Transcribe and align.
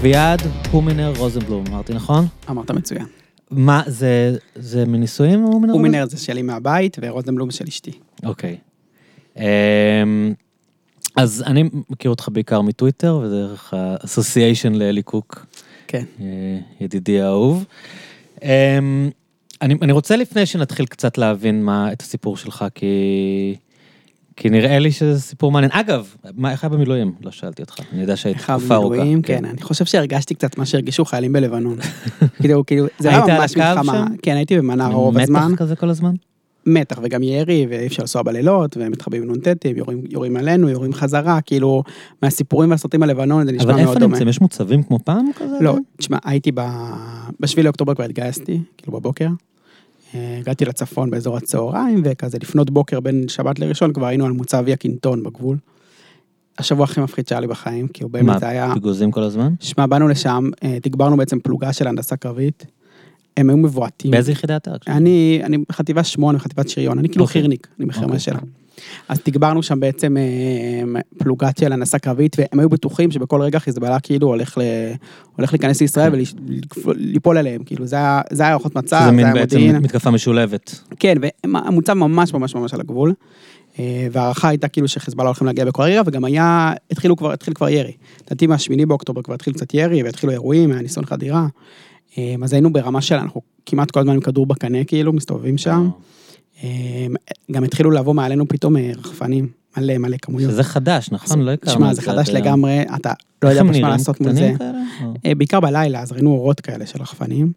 אביעד 0.00 0.40
הומינר 0.70 1.12
רוזנבלום, 1.18 1.64
אמרתי 1.68 1.94
נכון? 1.94 2.26
אמרת 2.50 2.70
מצוין. 2.70 3.06
מה, 3.50 3.82
זה, 3.86 4.36
זה 4.54 4.86
מנישואים 4.86 5.42
הומינר? 5.42 5.72
הומינר 5.72 6.06
זה 6.06 6.18
שלי 6.18 6.42
מהבית, 6.42 6.96
ורוזנבלום 7.02 7.50
של 7.50 7.64
אשתי. 7.68 7.90
אוקיי. 8.24 8.56
אמ, 9.36 9.42
אז 11.16 11.44
אני 11.46 11.64
מכיר 11.90 12.10
אותך 12.10 12.28
בעיקר 12.32 12.60
מטוויטר, 12.60 13.20
ודרך 13.24 13.74
האסוסיישן 13.76 14.72
לאלי 14.74 15.02
קוק, 15.02 15.46
כן. 15.86 16.04
אה, 16.20 16.58
ידידי 16.80 17.20
האהוב. 17.20 17.64
אמ, 18.42 19.10
אני, 19.62 19.74
אני 19.82 19.92
רוצה 19.92 20.16
לפני 20.16 20.46
שנתחיל 20.46 20.86
קצת 20.86 21.18
להבין 21.18 21.64
מה, 21.64 21.92
את 21.92 22.02
הסיפור 22.02 22.36
שלך, 22.36 22.64
כי, 22.74 22.86
כי 24.40 24.50
נראה 24.50 24.78
לי 24.78 24.92
שזה 24.92 25.20
סיפור 25.20 25.52
מעניין. 25.52 25.72
אגב, 25.74 26.14
מה, 26.36 26.52
איך 26.52 26.64
היה 26.64 26.68
במילואים? 26.68 27.12
לא 27.22 27.30
שאלתי 27.30 27.62
אותך, 27.62 27.74
אני 27.92 28.00
יודע 28.00 28.16
שהיית 28.16 28.36
תקופה 28.36 28.74
ארוכה. 28.74 28.88
במילואים, 28.88 29.22
כן, 29.22 29.44
אני 29.44 29.62
חושב 29.62 29.84
שהרגשתי 29.84 30.34
קצת 30.34 30.58
מה 30.58 30.66
שהרגישו 30.66 31.04
חיילים 31.04 31.32
בלבנון. 31.32 31.78
כאילו, 32.40 32.66
כאילו, 32.66 32.86
זה 32.98 33.08
היה 33.08 33.38
ממש 33.38 33.56
מלחמה. 33.56 34.06
כן, 34.22 34.36
הייתי 34.36 34.56
במנרה 34.58 34.88
רוב 34.94 35.18
הזמן. 35.18 35.46
מתח 35.52 35.58
כזה 35.58 35.76
כל 35.76 35.88
הזמן? 35.90 36.14
מתח 36.66 36.98
וגם 37.02 37.22
ירי, 37.22 37.66
ואי 37.70 37.86
אפשר 37.86 38.02
לנסוע 38.02 38.22
בלילות, 38.22 38.76
ומתחבאים 38.80 39.32
נ"טים, 39.32 39.76
יורים, 39.76 40.02
יורים 40.10 40.36
עלינו, 40.36 40.68
יורים 40.68 40.92
חזרה, 40.92 41.40
כאילו, 41.40 41.82
מהסיפורים 42.22 42.70
והסרטים 42.70 43.02
על 43.02 43.10
לבנון 43.10 43.46
זה 43.46 43.52
נשמע 43.52 43.64
אבל 43.64 43.72
מאוד 43.72 43.88
איפה 43.88 44.00
דומה. 44.00 44.12
נמצאים? 44.12 44.28
יש 44.28 44.40
מוצבים 44.40 44.82
כמו 44.82 44.98
פעם 45.04 45.26
כזה? 45.36 45.56
לא, 45.60 45.76
תשמע, 45.96 46.18
הייתי 46.24 46.50
ב... 46.54 46.60
בשביעי 47.40 47.64
לאוקטובר 47.64 47.94
כבר 47.94 48.04
התגייסתי, 48.04 48.60
כאילו 48.76 48.92
בבוקר. 48.92 49.28
אה, 50.14 50.36
הגעתי 50.38 50.64
לצפון 50.64 51.10
באזור 51.10 51.36
הצהריים, 51.36 52.02
וכזה 52.04 52.38
לפנות 52.42 52.70
בוקר 52.70 53.00
בין 53.00 53.24
שבת 53.28 53.58
לראשון 53.58 53.92
כבר 53.92 54.06
היינו 54.06 54.26
על 54.26 54.32
מוצב 54.32 54.64
יקינטון 54.66 55.22
בגבול. 55.22 55.56
השבוע 56.58 56.84
הכי 56.84 57.00
מפחיד 57.00 57.28
שהיה 57.28 57.40
לי 57.40 57.46
בחיים, 57.46 57.88
כי 57.88 58.04
הוא 58.04 58.10
מה, 58.12 58.22
באמת 58.22 58.42
היה... 58.42 58.70
פיגוזים 58.74 59.10
כל 59.10 59.22
הזמן? 59.22 59.54
שמע, 59.60 59.86
באנו 59.86 60.08
לשם, 60.08 60.50
אה, 60.64 60.78
תגברנו 60.82 61.16
בעצם 61.16 61.40
פלוגה 61.40 61.72
של 61.72 61.86
הנדסה 61.88 62.16
קרבית. 62.16 62.66
הם 63.36 63.50
היו 63.50 63.56
מבועתים. 63.56 64.10
באיזה 64.10 64.32
יחידה 64.32 64.56
אתה? 64.56 64.70
אני, 64.88 65.40
אני 65.44 65.58
בחטיבה 65.68 66.04
שמונה, 66.04 66.38
בחטיבת 66.38 66.68
שריון, 66.68 66.98
אני 66.98 67.08
כאילו 67.08 67.24
אוקיי. 67.24 67.40
חירניק, 67.40 67.66
אני 67.66 67.86
אוקיי. 67.86 68.00
בחרמה 68.00 68.18
שלה. 68.18 68.38
אז 69.08 69.18
תגברנו 69.18 69.62
שם 69.62 69.80
בעצם 69.80 70.16
אה, 70.16 71.00
פלוגת 71.18 71.58
של 71.58 71.72
הנדסה 71.72 71.98
קרבית, 71.98 72.36
והם 72.38 72.60
היו 72.60 72.68
בטוחים 72.68 73.10
שבכל 73.10 73.42
רגע 73.42 73.58
חיזבאללה 73.58 74.00
כאילו 74.00 74.26
הולך, 74.26 74.58
ל... 74.58 74.62
הולך 75.36 75.52
להיכנס 75.52 75.80
לישראל 75.80 76.12
וליפול 76.84 77.38
עליהם, 77.38 77.64
כאילו 77.64 77.86
זה 77.86 77.96
היה 77.96 78.20
זה 78.30 78.42
היה 78.42 78.50
הערכות 78.50 78.74
מצב, 78.76 78.96
שזה 78.96 79.04
זה 79.04 79.10
מין 79.10 79.32
בעצם 79.32 79.56
מודיעין. 79.56 79.76
מתקפה 79.76 80.10
משולבת. 80.10 80.80
כן, 80.98 81.14
והמוצב 81.20 81.92
ממש 81.92 82.34
ממש 82.34 82.54
ממש 82.54 82.74
על 82.74 82.80
הגבול. 82.80 83.14
אה, 83.78 84.06
וההערכה 84.12 84.48
הייתה 84.48 84.68
כאילו 84.68 84.88
שחיזבאללה 84.88 85.28
הולכים 85.28 85.46
להגיע 85.46 85.64
בכל 85.64 85.82
רגע, 85.82 86.02
וגם 86.06 86.24
היה, 86.24 86.72
התחילו 86.90 87.16
כבר, 87.16 87.32
התחיל 87.32 87.54
כבר 87.54 87.68
ירי. 87.68 87.92
לדעתי 88.26 88.46
מהשמיני 88.46 88.86
באוקטובר 88.86 89.22
כבר 89.22 89.34
התחיל 89.34 89.52
קצת 89.52 89.74
ירי, 89.74 90.02
והתחילו 90.02 90.32
אירועים, 90.32 90.72
היה 90.72 90.82
ניסיון 90.82 91.06
חדירה. 91.06 91.46
אה, 92.18 92.34
אז 92.42 92.52
היינו 92.52 92.72
ברמה 92.72 93.00
של, 93.00 93.14
אנחנו 93.14 93.40
כמעט 93.66 93.90
כל 93.90 94.00
הזמן 94.00 94.14
עם 94.14 94.20
כדור 94.20 94.46
בקנה, 94.46 94.84
כאילו, 94.84 95.12
מסתובבים 95.12 95.58
שם. 95.58 95.88
אה, 96.64 97.06
גם 97.52 97.64
התחילו 97.64 97.90
לבוא 97.90 98.14
מעלינו 98.14 98.48
פתאום 98.48 98.76
אה, 98.76 98.90
רחפנים, 98.98 99.48
מלא 99.76 99.98
מלא 99.98 100.16
כמויות. 100.22 100.50
שזה 100.52 100.62
חדש, 100.64 101.10
נכון? 101.12 101.40
לא 101.40 101.50
הכרנו 101.50 101.76
שמע, 101.78 101.90
את 101.90 101.96
זה 101.96 102.02
זה 102.02 102.10
חדש 102.10 102.28
היום. 102.28 102.38
לגמרי, 102.40 102.82
אתה 102.94 103.12
לא 103.42 103.48
יודע 103.48 103.62
פשוט 103.72 103.82
מה? 103.82 103.88
לעשות 103.88 104.20
מול 104.20 104.32
זה. 104.32 104.52
כאלה? 104.58 104.70
אה, 105.26 105.34
בעיקר 105.34 105.60
בלילה, 105.60 106.00
אז 106.00 106.12
ראינו 106.12 106.30
אורות 106.30 106.60
כאלה 106.60 106.86
של 106.86 107.02
רחפנים. 107.02 107.52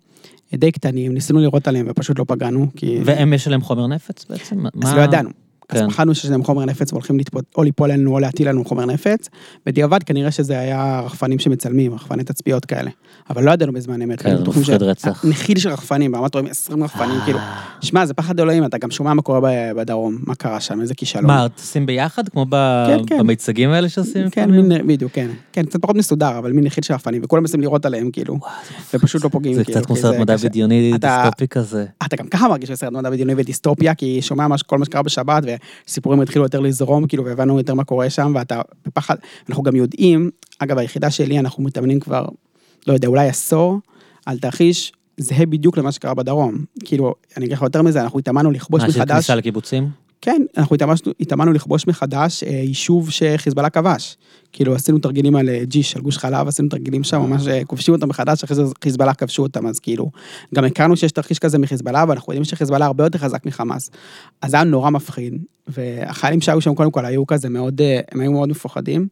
אה, 0.53 0.57
די 0.57 0.71
קטנים, 0.71 1.13
ניסינו 1.13 1.39
לראות 1.39 1.67
עליהם 1.67 1.85
ופשוט 1.89 2.19
לא 2.19 2.25
פגענו, 2.27 2.67
כי... 2.75 2.99
והם 3.05 3.33
יש 3.33 3.47
עליהם 3.47 3.61
חומר 3.61 3.87
נפץ 3.87 4.25
בעצם? 4.29 4.65
אז 4.65 4.71
מה- 4.75 4.95
לא 4.97 5.01
ידענו. 5.01 5.29
אז 5.69 5.79
כן. 5.79 5.89
פחדנו 5.89 6.15
שיש 6.15 6.29
להם 6.31 6.43
חומר 6.43 6.65
נפץ 6.65 6.93
והולכים 6.93 7.19
לתפות, 7.19 7.45
או 7.57 7.63
ליפול 7.63 7.91
עלינו 7.91 8.13
או 8.13 8.19
להטיל 8.19 8.49
לנו 8.49 8.65
חומר 8.65 8.85
נפץ. 8.85 9.29
בדיעבד 9.65 10.03
כנראה 10.03 10.31
שזה 10.31 10.59
היה 10.59 11.01
רחפנים 11.05 11.39
שמצלמים, 11.39 11.93
רחפני 11.93 12.23
תצפיות 12.23 12.65
כאלה. 12.65 12.89
אבל 13.29 13.43
לא 13.43 13.51
ידענו 13.51 13.73
בזמן 13.73 14.01
אמת. 14.01 14.21
כן, 14.21 14.35
מפחיד 14.47 14.63
ש- 14.63 14.69
רצח. 14.69 15.25
נחיל 15.27 15.59
של 15.59 15.69
רחפנים, 15.69 16.11
ברמת 16.11 16.33
רואים 16.35 16.49
20 16.49 16.83
רחפנים, 16.83 17.19
כאילו. 17.25 17.39
שמע, 17.81 18.05
זה 18.05 18.13
פחד 18.13 18.39
אלוהים, 18.39 18.65
אתה 18.65 18.77
גם 18.77 18.91
שומע 18.91 19.13
מה 19.13 19.21
קורה 19.21 19.39
בדרום, 19.77 20.17
מה 20.27 20.35
קרה 20.35 20.59
שם, 20.59 20.81
איזה 20.81 20.95
כישלון. 20.95 21.25
מה, 21.25 21.47
טסים 21.55 21.85
ביחד? 21.85 22.29
כמו 22.29 22.45
ב- 22.49 22.85
כן, 22.87 22.97
כן. 23.07 23.17
במיצגים 23.19 23.69
האלה 23.69 23.89
שעושים? 23.89 24.29
כן? 24.29 24.51
מין, 24.51 24.87
בדיוק, 24.87 25.11
כן. 25.11 25.27
כן, 25.51 25.65
קצת 25.65 25.81
פחות 25.81 25.95
מסודר, 25.95 26.37
אבל 26.37 26.51
מין 26.51 26.63
נחיל 26.63 26.83
של 26.83 26.93
רחפנים, 26.93 27.21
וכולם 27.23 27.43
מנסים 27.43 27.61
לירות 27.61 27.85
עליהם, 27.85 28.11
כאילו. 28.11 28.39
ופשוט 28.93 29.23
לא 29.23 29.29
פוגעים, 29.29 29.55
זה 29.55 29.63
כאילו. 29.63 29.77
קצת 29.79 29.85
כמו 29.87 29.95
סרט 29.95 30.13
זה 30.13 30.19
מדע. 30.19 30.35
בדיוני 30.35 30.93
דיסטופי 30.97 31.47
כזה. 31.47 31.85
אתה 32.05 32.15
גם 32.15 32.27
ככה 32.27 32.47
מרגיש 32.47 32.71
בסרט 32.71 32.91
מדע 32.93 33.09
בדיוני 33.09 33.33
ודיסטופיה, 33.37 33.95
כי 33.95 34.21
שומע 34.21 34.47
מה- 34.47 34.55
כל 34.65 34.77
מה 34.77 34.85
שקרה 34.85 35.01
בשבת, 35.01 35.43
וסיפורים 35.87 36.21
התחילו 36.21 36.45
יותר 36.45 36.59
לזרום, 36.59 37.07
כאילו, 37.07 37.25
והבנו 37.25 37.57
יותר 37.57 37.73
מה 37.73 37.83
קורה 37.83 38.09
שם, 38.09 38.31
ואתה 38.35 38.61
בפחד. 38.85 39.15
אנחנו 39.49 39.63
גם 39.63 39.75
יודעים, 39.75 40.29
אגב, 40.59 40.77
היחידה 40.77 41.09
שלי, 41.09 41.39
אנחנו 41.39 41.63
מתאמנים 41.63 41.99
כבר, 41.99 42.25
לא 42.87 42.93
יודע, 42.93 43.07
אולי 43.07 43.27
עשור, 43.27 43.79
על 44.25 44.39
תרחיש 44.39 44.91
זהה 45.17 45.45
בדיוק 45.45 45.77
למה 45.77 45.91
שקרה 45.91 46.13
בדרום. 46.13 46.65
כאילו, 46.85 47.15
אני 47.37 47.45
אגיד 47.45 47.57
לך 47.57 47.61
יותר 47.61 47.81
מזה, 47.81 48.01
אנחנו 48.01 48.19
התאמנו 48.19 48.51
לכבוש 48.51 48.81
מה, 48.81 48.91
של 48.91 48.99
מחדש. 48.99 49.11
כניסה 49.11 49.35
לקיבוצים? 49.35 49.89
כן, 50.25 50.41
אנחנו 50.57 50.75
התאמנו, 50.75 50.95
התאמנו 51.19 51.53
לכבוש 51.53 51.87
מחדש 51.87 52.43
אה, 52.43 52.49
יישוב 52.49 53.09
שחיזבאללה 53.11 53.69
כבש. 53.69 54.17
כאילו 54.51 54.75
עשינו 54.75 54.99
תרגילים 54.99 55.35
על 55.35 55.49
אה, 55.49 55.65
ג'יש, 55.65 55.95
על 55.95 56.01
גוש 56.01 56.17
חלב, 56.17 56.47
עשינו 56.47 56.69
תרגילים 56.69 57.03
שם, 57.03 57.21
ממש 57.21 57.47
אה, 57.47 57.65
כובשים 57.65 57.93
אותם 57.93 58.09
מחדש, 58.09 58.43
אחרי 58.43 58.55
זה 58.55 58.63
חיזבאללה 58.83 59.13
כבשו 59.13 59.43
אותם, 59.43 59.67
אז 59.67 59.79
כאילו, 59.79 60.11
גם 60.55 60.63
הכרנו 60.63 60.97
שיש 60.97 61.11
תרחיש 61.11 61.39
כזה 61.39 61.59
מחיזבאללה, 61.59 62.05
ואנחנו 62.07 62.33
יודעים 62.33 62.43
שחיזבאללה 62.43 62.85
הרבה 62.85 63.03
יותר 63.03 63.19
חזק 63.19 63.45
מחמאס. 63.45 63.91
אז 64.41 64.51
זה 64.51 64.57
היה 64.57 64.63
נורא 64.63 64.89
מפחיד, 64.89 65.43
והחיילים 65.67 66.41
שהיו 66.41 66.61
שם 66.61 66.75
קודם 66.75 66.91
כל 66.91 67.05
היו 67.05 67.27
כזה 67.27 67.49
מאוד, 67.49 67.81
הם 68.11 68.19
היו 68.19 68.31
מאוד 68.31 68.49
מפוחדים. 68.49 69.07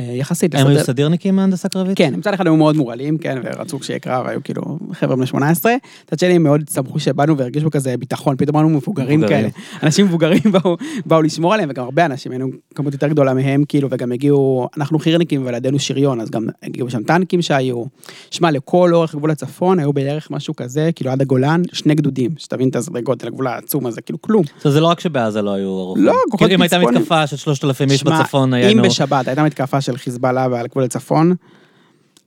אה, 0.00 0.04
יחסית. 0.04 0.54
הם 0.54 0.66
היו 0.66 0.84
סדירניקים 0.84 1.36
מהנדסה 1.36 1.68
קרבית? 1.68 1.98
כן, 1.98 2.14
מצד 2.16 2.34
אחד 2.34 2.46
היו 2.46 2.56
מאוד 2.56 2.76
מורעלים, 2.76 3.18
כן, 3.18 3.38
ורצו 3.44 3.78
שיהיה 3.82 3.98
קרב, 3.98 4.26
היו 4.26 4.40
כאילו 4.44 4.62
חבר'ה 4.92 5.16
בני 5.16 5.26
18, 5.26 5.72
מצד 6.06 6.18
שני 6.18 6.32
הם 6.32 6.42
מאוד 6.42 6.60
שמחו 6.74 6.98
שבאנו 6.98 7.36
והרגישו 7.38 7.70
כזה 7.70 7.96
ביטחון, 7.96 8.36
פתאום 8.36 8.56
היינו 8.56 8.70
מבוגרים. 8.70 9.28
כאלה. 9.28 9.48
אנשים 9.82 10.06
מבוגרים 10.06 10.40
באו, 10.52 10.76
באו 11.06 11.22
לשמור 11.22 11.54
עליהם, 11.54 11.68
וגם 11.70 11.84
הרבה 11.84 12.04
אנשים, 12.06 12.32
היינו 12.32 12.46
כמות 12.74 12.92
יותר 12.92 13.08
גדולה 13.08 13.34
מהם, 13.34 13.64
כאילו, 13.68 13.88
וגם 13.90 14.12
הגיעו, 14.12 14.68
אנחנו 14.76 14.98
חירניקים 14.98 15.42
ולידינו 15.46 15.78
שריון, 15.78 16.20
אז 16.20 16.30
גם 16.30 16.46
הגיעו 16.62 16.90
שם 16.90 17.02
טנקים 17.02 17.42
שהיו. 17.42 17.84
שמע, 18.30 18.50
לכל 18.50 18.94
אורך 18.94 19.14
גבול 19.14 19.30
הצפון 19.30 19.78
היו 19.78 19.92
בערך 19.92 20.30
משהו 20.30 20.56
כזה, 20.56 20.90
כאילו 20.94 21.10
עד 21.10 21.20
הגולן, 21.22 21.62
שני 21.72 21.94
גדודים, 21.94 22.30
שתבין 22.38 22.68
את 22.68 22.76
הסדרי 22.76 23.02
גודל, 23.02 23.26
הגבול 23.26 23.46
העצום 23.46 23.86
הזה, 23.86 24.00
כאילו 24.00 24.22
כלום. 24.22 24.42
זאת 24.44 24.64
אומרת, 24.64 24.74
זה 24.74 24.80
לא 24.80 24.86
רק 24.86 25.00
שבעזה 25.00 25.42
לא 25.42 25.50
היו 25.50 25.68
ערוכים. 25.78 26.04
לא, 26.04 26.12
כוחות 26.30 26.38
כאילו 26.38 26.54
אם 26.54 26.62
הייתה 26.62 26.78
בצפון- 26.78 26.94
מתקפה 26.94 27.26
של 27.26 27.36
3,000 27.36 27.90
איש 27.90 28.00
שמע, 28.00 28.20
בצפון, 28.22 28.54
אם 28.54 28.64
היינו... 28.66 28.82
בשבת 28.82 29.28
הייתה 29.28 29.42
מתקפה 29.42 29.80
של 29.86 29.96
חיזבאללה 29.96 30.46
ועל 30.50 30.66
גבול 30.66 30.84
הצפון, 30.84 31.34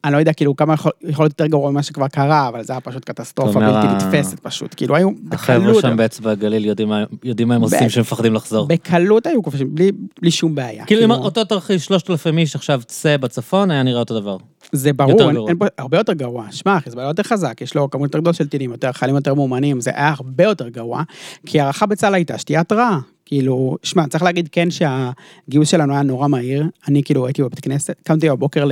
אני 0.04 0.14
לא 0.14 0.18
יודע 0.18 0.34
כאילו 0.34 0.56
כמה 0.56 0.74
יכול, 0.74 0.92
יכול 1.04 1.24
להיות 1.26 1.32
יותר 1.32 1.46
גרוע 1.46 1.72
ממה 1.72 1.84
שכבר 1.84 2.08
קרה, 2.08 2.48
אבל 2.48 2.64
זה 2.64 2.74
היה 2.74 2.80
פשוט 2.82 3.06
קטסטרופה 3.06 3.60
בלתי 3.60 3.88
ה- 3.88 3.94
נתפסת 3.94 4.40
פשוט, 4.40 4.74
כאילו 4.78 4.96
היו 4.96 5.10
החבר'ה 5.32 5.60
בקלות, 5.60 5.82
שם 5.82 5.98
באצבע 5.98 6.32
הגליל 6.32 6.66
יודעים 6.66 6.92
יודעים 7.24 7.48
מה 7.48 7.56
הם 7.56 7.62
עושים 7.62 7.80
בטח. 7.80 7.88
שהם 7.88 8.02
מפחדים 8.02 8.34
לחזור. 8.34 8.68
בקלות 8.68 9.26
היו 9.26 9.44
כובשים, 9.44 9.76
בלי, 9.76 9.92
בלי 10.22 10.32
שום 10.32 10.56
בעיה. 10.56 10.86
כאילו 10.86 11.04
אם 11.04 11.12
אותו 11.12 11.44
תרחיש 11.44 11.86
3,000 11.86 12.38
איש 12.38 12.56
עכשיו 12.56 12.82
צא 12.86 13.18
בצפון, 13.18 13.72
היה 13.72 13.84
נראה 13.84 14.00
אותו 14.00 14.20
דבר. 14.20 14.38
זה 14.72 14.90
יותר 14.90 15.06
ברור, 15.06 15.22
אין, 15.22 15.34
גרוע. 15.36 15.50
אין 15.50 15.58
פה, 15.58 15.66
הרבה 15.78 15.98
יותר 15.98 16.14
גרוע. 16.14 16.46
שמע, 16.52 16.80
חיזבאללה 16.80 17.10
יותר 17.10 17.24
חזק, 17.24 17.62
יש 17.62 17.76
לו 17.76 17.90
כמות 17.90 18.04
יותר 18.08 18.20
גדולה 18.20 18.34
של 18.34 18.48
טילים, 18.48 18.72
יותר 18.72 18.92
חיילים 18.92 19.16
יותר 19.16 19.34
מאומנים, 19.34 19.82
זה 19.82 19.92
היה 19.96 20.14
הרבה 20.18 20.44
יותר 20.44 20.70
גרוע, 20.70 21.04
כי 21.46 21.60
הערכה 21.60 21.86
בצה"ל 21.86 22.14
הייתה 22.14 22.38
שתהיה 22.38 22.60
התראה. 22.60 22.98
כאילו, 23.26 23.78
שמע, 23.84 24.08
צריך 24.08 24.24
להגיד 24.24 24.50
כן 24.52 24.68
שהגיוס 24.72 25.70
שלנו 25.70 25.94
היה 25.94 26.02
נורא 26.04 26.28
מהיר, 26.28 26.66
אני 26.88 27.04
כאילו 27.04 27.26
הייתי 27.28 27.42
בבית 27.44 27.60
כנסת, 27.60 27.96
קמתי 28.04 28.30
בבוקר 28.30 28.66
ל- 28.66 28.72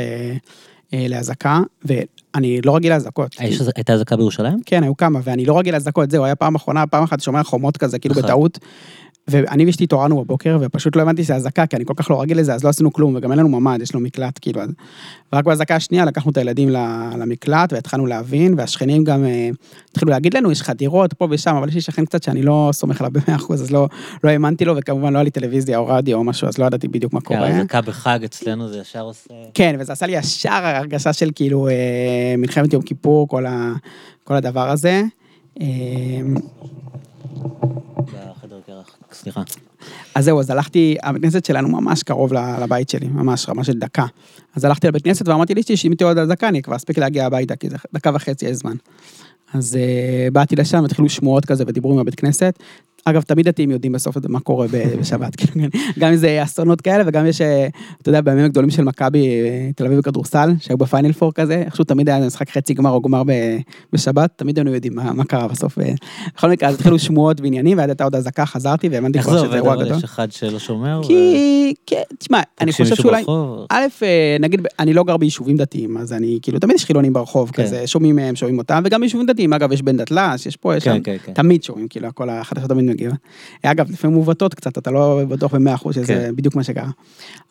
אה, 0.94 1.06
לאזעקה, 1.10 1.62
ואני 1.86 2.62
לא 2.66 2.76
רגיל 2.76 2.94
לאזעקות. 2.94 3.36
איזה- 3.40 3.72
הייתה 3.76 3.94
אזעקה 3.94 4.16
בירושלים? 4.18 4.60
כן, 4.66 4.84
היו 4.84 4.98
כמה, 4.98 5.20
ואני 5.24 5.46
לא 5.46 5.60
רגיל 5.60 5.74
לאזעקות, 5.74 6.12
זהו, 6.12 6.26
היה 6.26 6.36
פעם 6.36 6.56
אחרונה, 6.56 6.88
פעם 6.88 7.04
אחת 7.04 7.22
שומע 7.22 7.44
חומות 7.44 7.78
כזה, 7.78 8.00
כאילו 8.00 8.14
נכון. 8.16 8.24
בטעות. 8.24 8.60
ואני 9.30 9.66
ואשתי 9.66 9.84
התעוררנו 9.84 10.24
בבוקר, 10.24 10.58
ופשוט 10.62 10.96
לא 10.96 11.02
הבנתי 11.02 11.24
שזה 11.24 11.36
אזעקה, 11.36 11.66
כי 11.66 11.76
אני 11.76 11.86
כל 11.86 11.94
כך 11.96 12.12
לא 12.12 12.22
רגיל 12.22 12.40
לזה, 12.40 12.54
אז 12.54 12.64
לא 12.64 12.70
עשינו 12.70 12.94
כלום, 12.94 13.16
וגם 13.16 13.32
אין 13.32 13.40
לנו 13.40 13.50
ממ"ד, 13.50 13.82
יש 13.82 13.96
לנו 13.96 14.04
מקלט, 14.04 14.40
כאילו, 14.42 14.62
אז... 14.62 14.70
ורק 15.34 15.46
באזעקה 15.46 15.76
השנייה 15.76 16.06
לקחנו 16.06 16.32
את 16.32 16.38
הילדים 16.38 16.70
למקלט, 17.18 17.74
והתחלנו 17.74 18.06
להבין, 18.06 18.54
והשכנים 18.58 19.04
גם 19.04 19.26
אה, 19.26 19.50
התחילו 19.92 20.12
להגיד 20.12 20.34
לנו, 20.34 20.52
יש 20.52 20.62
חדירות 20.62 21.14
פה 21.14 21.28
ושם, 21.30 21.56
אבל 21.56 21.68
יש 21.68 21.76
לי 21.76 21.82
שכן 21.82 22.06
קצת 22.06 22.24
שאני 22.24 22.44
לא 22.44 22.70
סומך 22.74 23.02
עליו 23.02 23.12
במאה 23.12 23.36
אחוז, 23.36 23.62
אז 23.62 23.72
לא 23.72 23.88
לא 24.24 24.30
האמנתי 24.30 24.66
לו, 24.66 24.74
וכמובן 24.78 25.14
לא 25.14 25.18
היה 25.18 25.24
לי 25.24 25.32
טלוויזיה 25.32 25.78
או 25.78 25.88
רדיו 25.88 26.18
או 26.18 26.24
משהו, 26.24 26.48
אז 26.48 26.58
לא 26.58 26.66
ידעתי 26.66 26.88
בדיוק 26.88 27.14
מה 27.14 27.22
קורה. 27.22 27.48
אזעקה 27.48 27.82
בחג 27.82 28.20
אצלנו 28.24 28.68
זה 28.68 28.78
ישר 28.78 29.02
עושה... 29.02 29.34
כן, 29.54 29.76
וזה 29.80 29.94
עשה 29.94 30.06
לי 30.06 30.16
ישר 30.16 30.50
הרגשה 30.50 31.14
של 31.14 31.30
כאילו 31.36 31.68
אה, 31.68 32.36
מלחמת 32.38 32.74
יום 32.74 32.82
כיפור, 32.82 33.28
כל, 33.28 33.46
ה, 33.46 33.74
כל 34.24 34.36
הדבר 34.36 34.70
הזה. 34.70 35.04
אה, 35.62 35.68
סליחה. 39.18 39.42
אז 40.16 40.26
זהו, 40.26 40.40
אז 40.40 40.50
הלכתי, 40.50 40.96
הבית 41.04 41.22
כנסת 41.22 41.46
שלנו 41.46 41.70
ממש 41.70 42.04
קרוב 42.04 42.34
לבית 42.34 42.90
שלי, 42.90 43.08
ממש 43.08 43.50
רמה 43.50 43.64
של 43.64 43.74
דקה. 43.74 44.06
אז 44.56 44.66
הלכתי 44.66 44.88
לבית 44.88 45.04
כנסת 45.04 45.28
ואמרתי 45.28 45.56
לאשתי 45.56 45.78
שאם 45.78 45.94
תהיה 45.98 46.08
עוד 46.08 46.20
דקה 46.20 46.48
אני 46.48 46.62
כבר 46.62 46.76
אספיק 46.76 46.98
להגיע 46.98 47.26
הביתה, 47.26 47.56
כי 47.56 47.70
זה 47.70 47.78
דקה 47.94 48.12
וחצי 48.14 48.46
יש 48.46 48.58
זמן. 48.58 48.76
אז 49.54 49.78
uh, 49.78 50.32
באתי 50.32 50.56
לשם, 50.56 50.86
התחילו 50.86 51.10
שמועות 51.10 51.46
כזה 51.46 51.64
ודיברו 51.68 51.94
עם 51.94 52.00
הבית 52.00 52.16
כנסת. 52.16 52.60
אגב, 53.10 53.22
תמיד 53.22 53.48
דתיים 53.48 53.72
יודעים 53.72 53.92
בסוף 53.94 54.18
מה 54.30 54.40
קורה 54.40 54.68
בשבת, 55.00 55.36
כאילו, 55.36 55.54
כן. 55.54 55.80
גם 56.00 56.10
אם 56.10 56.16
זה 56.16 56.44
אסונות 56.44 56.82
כאלה, 56.82 57.04
וגם 57.08 57.26
יש, 57.26 57.42
אה, 57.42 57.68
אתה 58.02 58.10
יודע, 58.10 58.22
בימים 58.22 58.46
הגדולים 58.46 58.70
של 58.70 58.84
מכבי 58.84 59.28
אה, 59.28 59.70
תל 59.76 59.86
אביב 59.86 59.98
בכדורסל, 59.98 60.54
שהיו 60.60 60.78
בפיינל 60.78 61.14
פור 61.14 61.34
כזה, 61.34 61.64
איכשהו 61.66 61.84
תמיד 61.84 62.10
היה 62.10 62.26
משחק 62.26 62.50
חצי 62.50 62.74
גמר 62.74 62.90
או 62.90 63.02
גמר 63.02 63.24
בשבת, 63.94 64.32
תמיד 64.36 64.58
היינו 64.58 64.74
יודעים 64.74 64.96
מה, 64.96 65.14
מה 65.14 65.24
קרה 65.24 65.48
בסוף. 65.48 65.80
אה. 65.80 65.94
בכל 66.36 66.50
מקרה, 66.50 66.70
אז 66.70 66.76
התחילו 66.76 67.00
שמועות 67.00 67.42
ועניינים, 67.42 67.78
ואז 67.78 67.90
הייתה 67.90 68.04
עוד 68.04 68.16
אזעקה, 68.16 68.46
חזרתי, 68.46 68.90
איך 69.16 69.24
כבר 69.24 69.34
זה 69.34 69.38
שזה 69.38 69.46
עובד? 69.46 69.56
אירוע 69.56 69.74
אבל 69.74 69.86
גדול. 69.86 69.98
יש 69.98 70.04
אחד 70.04 70.32
שלא 70.32 70.60
שומר? 70.60 71.02
כי, 71.04 71.74
תשמע, 72.18 72.42
אני 72.62 72.72
חושב 72.72 72.96
שאולי? 72.96 73.24
א', 73.70 73.86
נגיד, 74.40 74.68
אני 74.80 74.94
לא 74.94 75.04
גר 75.04 75.18
ביישובים 75.18 75.58
דתיים, 75.58 75.98
אז 75.98 76.14
אני, 76.14 76.40
כאילו, 76.42 76.60
תמיד 76.60 76.76
יש 76.76 76.86
חילונים 76.86 77.14
ברחוב 77.14 77.52
כן. 77.52 77.64
כזה, 77.64 77.88
שומעים 77.88 78.16
מהם, 78.16 78.36
שומעים 78.36 78.58
אותם, 78.58 78.82
וגם 78.86 79.00
ביישובים 79.00 79.28
דתיים, 79.28 79.54
אגב, 79.54 79.72
יש 79.72 79.82
בן 79.82 79.98
דתל"ש, 79.98 80.46
יש 80.46 80.56
פה, 80.56 80.76
יש 80.76 80.84
שם. 80.84 80.98
תמיד 81.34 81.64
שומעים, 81.64 81.88
כאילו, 81.88 82.08
הכל 82.08 82.30
החדשות 82.30 82.70
תמיד 82.70 82.86
מגיע. 82.98 83.12
אגב, 83.64 83.92
לפעמים 83.92 84.18
מעוותות 84.18 84.54
קצת, 84.54 84.78
אתה 84.78 84.92
לא 84.92 85.22
בטוח 85.28 85.54
במאה 85.54 85.74
אחוז 85.74 85.96
שזה 85.96 86.06
כן. 86.08 86.36
בדיוק 86.36 86.56
מה 86.56 86.64
שקרה. 86.64 86.90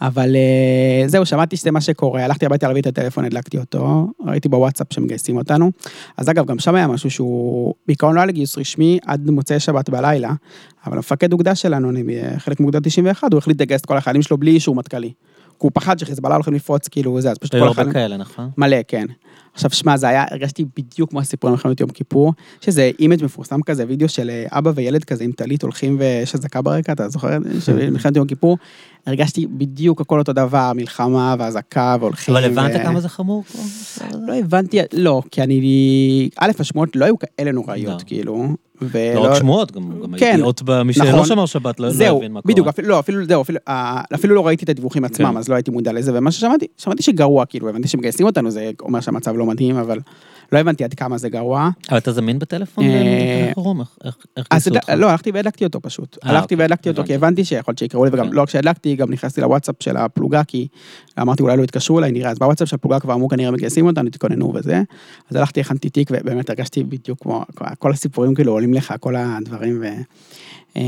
אבל 0.00 0.36
אה, 0.36 1.08
זהו, 1.08 1.26
שמעתי 1.26 1.56
שזה 1.56 1.70
מה 1.70 1.80
שקורה, 1.80 2.24
הלכתי 2.24 2.46
הביתה 2.46 2.66
להביא 2.68 2.82
את 2.82 2.86
הטלפון, 2.86 3.24
הדלקתי 3.24 3.58
אותו, 3.58 4.06
ראיתי 4.26 4.48
בוואטסאפ 4.48 4.86
שמגייסים 4.92 5.36
אותנו. 5.36 5.70
אז 6.16 6.30
אגב, 6.30 6.46
גם 6.46 6.58
שם 6.58 6.74
היה 6.74 6.86
משהו 6.86 7.10
שהוא, 7.10 7.74
בעיקרון 7.86 8.14
לא 8.14 8.20
היה 8.20 8.26
לגיוס 8.26 8.58
רשמי 8.58 8.98
עד 9.06 9.30
מוצאי 9.30 9.60
שבת 9.60 9.90
בלילה, 9.90 10.32
אבל 10.86 10.96
המפקד 10.96 11.32
אוגדה 11.32 11.54
שלנו, 11.54 11.90
אני 11.90 12.18
אה, 12.18 12.38
חלק 12.38 12.60
מאוגדה 12.60 12.80
91, 12.80 13.32
הוא 13.32 13.38
החליט 13.38 13.60
לגייס 13.60 13.80
את 13.80 13.86
כל 13.86 13.96
החיילים 13.96 14.22
שלו 14.22 14.38
בלי 14.38 14.50
אישור 14.50 14.74
מטכ"לי. 14.74 15.12
כי 15.60 15.66
הוא 15.66 15.70
פחד 15.74 15.98
שחיזבאללה 15.98 16.34
הולכים 16.34 16.54
לפרוץ, 16.54 16.88
כאילו, 16.88 17.20
זה, 17.20 17.30
אז 17.30 17.38
פשוט 17.38 17.54
היו 17.54 17.62
כל 17.62 17.68
הרבה 17.68 17.82
החיילים... 17.82 17.92
כאלה, 17.92 18.16
נכון? 18.16 18.50
מלא, 18.56 18.76
כן. 18.88 19.06
עכשיו, 19.56 19.70
שמע, 19.70 19.96
זה 19.96 20.08
היה, 20.08 20.24
הרגשתי 20.30 20.64
בדיוק 20.76 21.10
כמו 21.10 21.20
הסיפור 21.20 21.50
במלחמת 21.50 21.80
יום 21.80 21.90
כיפור, 21.90 22.32
יש 22.62 22.68
איזה 22.68 22.90
image 22.98 23.24
מפורסם 23.24 23.62
כזה, 23.62 23.84
וידאו 23.88 24.08
של 24.08 24.30
אה, 24.30 24.44
אבא 24.50 24.70
וילד 24.74 25.04
כזה 25.04 25.24
עם 25.24 25.32
טלית 25.32 25.62
הולכים 25.62 25.96
ויש 26.00 26.34
אזעקה 26.34 26.62
ברקע, 26.62 26.92
אתה 26.92 27.08
זוכר? 27.08 27.38
של 27.60 27.90
מלחמת 27.90 28.16
יום 28.16 28.26
כיפור, 28.26 28.58
הרגשתי 29.06 29.46
בדיוק 29.46 30.00
הכל 30.00 30.18
אותו 30.18 30.32
דבר, 30.32 30.72
מלחמה 30.74 31.34
ואזעקה 31.38 31.96
והולכים. 32.00 32.36
אבל 32.36 32.44
הבנת 32.44 32.74
ו- 32.74 32.84
כמה 32.84 33.00
זה 33.00 33.08
חמור? 33.08 33.44
לא 34.12 34.34
הבנתי, 34.34 34.78
לא, 34.92 35.22
כי 35.30 35.42
אני, 35.42 36.28
א', 36.36 36.50
השמועות 36.58 36.96
לא 36.96 37.04
היו 37.04 37.14
כאלה 37.18 37.52
נוראיות, 37.52 38.00
לא. 38.00 38.06
כאילו, 38.06 38.34
לא 38.80 38.88
ולא... 38.92 39.20
רק 39.20 39.38
שמועות, 39.38 39.72
גם 39.72 40.00
גם 40.02 40.14
כן, 40.18 40.26
הידיעות 40.26 40.62
במי 40.64 40.92
שלא 40.92 41.08
נכון. 41.08 41.26
שומר 41.26 41.46
שבת 41.46 41.80
לא 41.80 41.86
לא 41.86 41.92
זהו, 41.92 42.16
הבין 42.16 42.32
מה 42.32 42.42
קורה. 42.42 42.52
בדיוק, 42.52 42.68
אפילו, 42.68 42.88
לא, 42.88 42.98
אפילו, 42.98 43.24
זהו, 43.24 43.42
אפילו, 43.42 43.58
אה, 43.68 44.00
אפילו 44.14 44.34
לא 44.34 44.46
ראיתי 44.46 44.64
את 44.64 44.68
הדיווחים 44.68 45.04
עצמם, 45.04 45.30
כן. 45.30 45.36
אז 45.36 45.48
לא 45.48 45.54
הייתי 45.54 45.70
מודע 45.70 45.92
לזה, 45.92 46.12
ומה 46.14 46.30
ששמעתי, 46.30 46.66
שמעתי 46.76 47.02
שגרוע, 47.02 47.44
כאילו, 47.44 47.68
הבנתי 47.68 47.88
שמגייסים 47.88 48.26
אותנו, 48.26 48.50
זה 48.50 48.70
אומר 48.80 49.00
שהמצב 49.00 49.36
לא 49.36 49.45
מדהים, 49.46 49.76
אבל 49.76 49.98
לא 50.52 50.58
הבנתי 50.58 50.84
עד 50.84 50.94
כמה 50.94 51.18
זה 51.18 51.28
גרוע. 51.28 51.70
אבל 51.90 51.98
אתה 51.98 52.12
זמין 52.12 52.38
בטלפון? 52.38 52.84
אה, 52.84 53.52
איך- 54.04 54.16
איך 54.36 54.46
אז 54.50 54.68
לא, 54.96 55.10
הלכתי 55.10 55.30
והדלקתי 55.30 55.64
אותו 55.64 55.80
פשוט. 55.80 56.18
אה, 56.24 56.30
הלכתי 56.30 56.44
אוקיי, 56.54 56.56
והדלקתי 56.64 56.88
אותו. 56.88 57.04
כי 57.04 57.14
הבנתי 57.14 57.44
שיכול 57.44 57.72
להיות 57.72 57.78
שיקראו 57.78 58.04
לי, 58.04 58.10
וגם 58.12 58.26
כן. 58.28 58.32
לא 58.32 58.42
רק 58.42 58.50
שהדלקתי, 58.50 58.96
גם 58.96 59.10
נכנסתי 59.12 59.40
לוואטסאפ 59.40 59.74
של 59.80 59.96
הפלוגה, 59.96 60.44
כי 60.44 60.68
אמרתי 61.20 61.42
אולי 61.42 61.56
לא 61.56 61.62
יתקשרו 61.62 61.98
אליי, 61.98 62.12
נראה, 62.12 62.30
אז 62.30 62.38
בוואטסאפ 62.38 62.68
של 62.68 62.74
הפלוגה 62.76 63.00
כבר 63.00 63.14
אמרו 63.14 63.28
כנראה 63.28 63.50
מגייסים 63.50 63.86
אותנו, 63.86 64.10
תתכוננו 64.10 64.52
וזה. 64.54 64.82
אז 65.30 65.36
הלכתי, 65.36 65.60
הכנתי 65.60 65.90
תיק, 65.90 66.08
ובאמת 66.12 66.50
הרגשתי 66.50 66.84
בדיוק 66.84 67.22
כמו, 67.22 67.44
כל 67.78 67.92
הסיפורים 67.92 68.34
כאילו 68.34 68.52
עולים 68.52 68.74
לך, 68.74 68.94
כל 69.00 69.14
הדברים, 69.16 69.78
ו... 69.82 69.86
אה, 70.76 70.82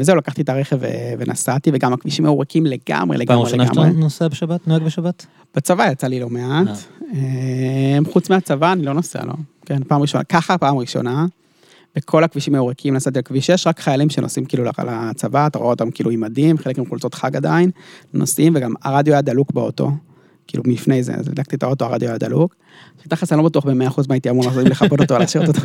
וזהו, 0.00 0.16
לקחתי 0.16 0.42
את 0.42 0.48
הרכב 0.48 0.78
ונסעתי, 1.18 1.70
וגם 1.74 1.92
הכבישים 1.92 2.24
היו 2.24 2.38
ריקים 2.38 2.66
לגמרי, 2.66 2.82
פעם 3.16 3.20
לגמרי, 3.20 3.44
ראשונה 3.44 3.66
שאתה 3.66 3.80
לגמרי. 3.80 4.00
נוסע 4.00 4.28
בשבת? 4.28 4.66
נוהג 4.68 4.82
בשבת? 4.82 5.26
בצבא 5.54 5.90
יצא 5.92 6.06
לי 6.06 6.20
לא 6.20 6.28
מעט. 6.30 6.66
אה, 7.14 7.18
חוץ 8.12 8.30
מהצבא, 8.30 8.72
אני 8.72 8.82
לא 8.82 8.92
נוסע, 8.94 9.24
לא. 9.24 9.32
כן, 9.66 9.84
פעם 9.88 10.00
ראשונה, 10.02 10.24
ככה 10.24 10.58
פעם 10.58 10.76
ראשונה. 10.78 11.26
וכל 11.98 12.24
הכבישים 12.24 12.54
היו 12.54 12.66
ריקים, 12.66 12.94
נסעתי 12.94 13.18
על 13.18 13.22
כביש 13.22 13.46
6, 13.46 13.66
רק 13.66 13.80
חיילים 13.80 14.10
שנוסעים 14.10 14.46
כאילו 14.46 14.64
לצבא, 14.64 15.46
אתה 15.46 15.58
רואה 15.58 15.70
אותם 15.70 15.90
כאילו 15.90 16.10
עם 16.10 16.20
מדים, 16.20 16.58
חלק 16.58 16.78
עם 16.78 16.86
חולצות 16.88 17.14
חג 17.14 17.36
עדיין, 17.36 17.70
נוסעים, 18.14 18.52
וגם 18.56 18.74
הרדיו 18.82 19.12
היה 19.14 19.22
דלוק 19.22 19.52
באוטו, 19.52 19.90
כאילו 20.46 20.62
לפני 20.66 21.02
זה, 21.02 21.14
אז 21.14 21.28
הדלקתי 21.28 21.56
את 21.56 21.62
האוטו, 21.62 21.84
הרדיו 21.84 22.08
היה 22.08 22.18
דלוק. 22.18 22.54
תכלס 23.08 23.32
אני 23.32 23.38
לא 23.38 23.44
בטוח 23.44 23.64
במאה 23.64 23.86
אחוז 23.88 24.08
מה 24.08 24.14
הייתי 24.14 24.30
אמור 24.30 24.44
לעשות, 24.46 24.60
אם 24.60 24.70
לכבות 24.70 25.00
אותו, 25.00 25.18
להשאיר 25.18 25.46
אותו. 25.46 25.60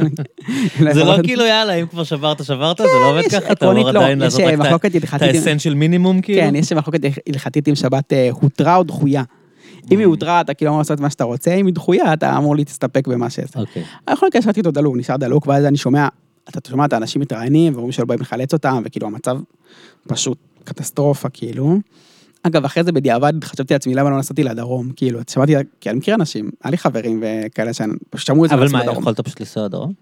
זה 0.94 1.04
לא 1.04 1.16
כאילו 1.24 1.46
יאללה, 1.46 1.74
אם 1.74 1.88
כבר 1.88 2.04
שברת, 2.04 2.44
שברת, 2.46 2.78
זה 2.78 2.84
לא 2.84 3.10
עובד 3.12 3.24
יש- 3.28 3.34
ככה, 3.36 3.52
אתה 3.52 3.72
אמור 3.72 3.92
לא, 3.92 4.00
עדיין 4.00 4.20
לעשות 4.20 4.40
אה, 4.42 4.54
את 4.54 4.60
ה- 4.60 4.64
מחלוקת 4.64 4.90
את 4.96 5.02
הלכתית. 5.02 5.22
האסנשל 5.36 5.74
מינימום 5.74 6.22
כאילו? 6.22 6.42
כן, 6.42 6.56
יש 6.56 6.74
מחלוקת 6.74 7.00
הלכתית 7.30 7.68
אם 7.68 7.76
שבת 7.76 8.14
אה, 8.14 8.30
הותרה 8.32 8.76
או 8.76 8.84
דחויה. 8.84 9.24
אם 9.92 10.00
היא 10.00 10.08
הותרה, 10.08 10.42
אתה 10.42 10.54
כאילו 10.54 10.70
אמור 10.70 10.80
לעשות 10.80 11.00
מה 11.00 11.10
שאתה 11.10 11.24
רוצה, 11.24 11.54
אם 11.54 11.66
היא 11.66 11.74
דחויה, 11.74 12.14
אתה 12.14 12.38
אמור 12.38 12.56
להסתפק 12.56 13.08
במה 13.08 13.30
שעשית. 13.30 13.58
אוקיי. 13.58 13.84
יכול 14.12 14.26
להיות 14.26 14.34
שהשארתי 14.34 14.60
אותו 14.60 14.72
דלוק, 14.72 14.96
נשאר 14.98 15.18
דלוק, 15.18 15.48
ואז 15.48 15.66
אני 15.66 15.78
שומע, 15.78 16.08
אתה 16.50 16.70
שומע 16.70 16.86
את 16.86 16.94
האנשים 16.94 17.22
מתראיינים, 17.22 17.74
ואומרים 17.74 17.92
שלא 17.92 18.06
באים 18.06 18.22
לחלץ 18.22 18.54
אותם, 18.54 18.82
וכאילו 18.86 19.08
המצב 19.08 19.38
פשוט 20.08 20.38
קטסטרופה, 20.64 21.30
כאילו. 21.30 21.80
אגב, 22.44 22.66
אחרי 22.66 22.84
זה 22.84 22.92
בדיעבד 22.92 23.44
חשבתי 23.44 23.74
לעצמי, 23.74 23.96
למה 23.96 24.10
לא 24.10 24.18
נסעתי 24.18 24.44
לדרום, 24.44 24.92
כאילו, 24.96 25.20
שמעתי, 25.30 25.54
כי 25.80 25.90
אני 25.90 25.98
מכיר 25.98 26.16
אנשים, 26.16 26.50
היה 26.64 26.72
לי 26.72 26.78
חברים 26.78 27.24
וכאלה 27.24 27.74
שפשוט 27.74 28.28
שמעו 28.28 28.46
את 28.46 28.50
זה 28.50 28.56
אבל 28.56 28.68
מה. 28.72 28.86
יכולת 28.86 29.20
פשוט 29.20 29.40
לנסוע 29.40 29.68
דרום? 29.68 29.94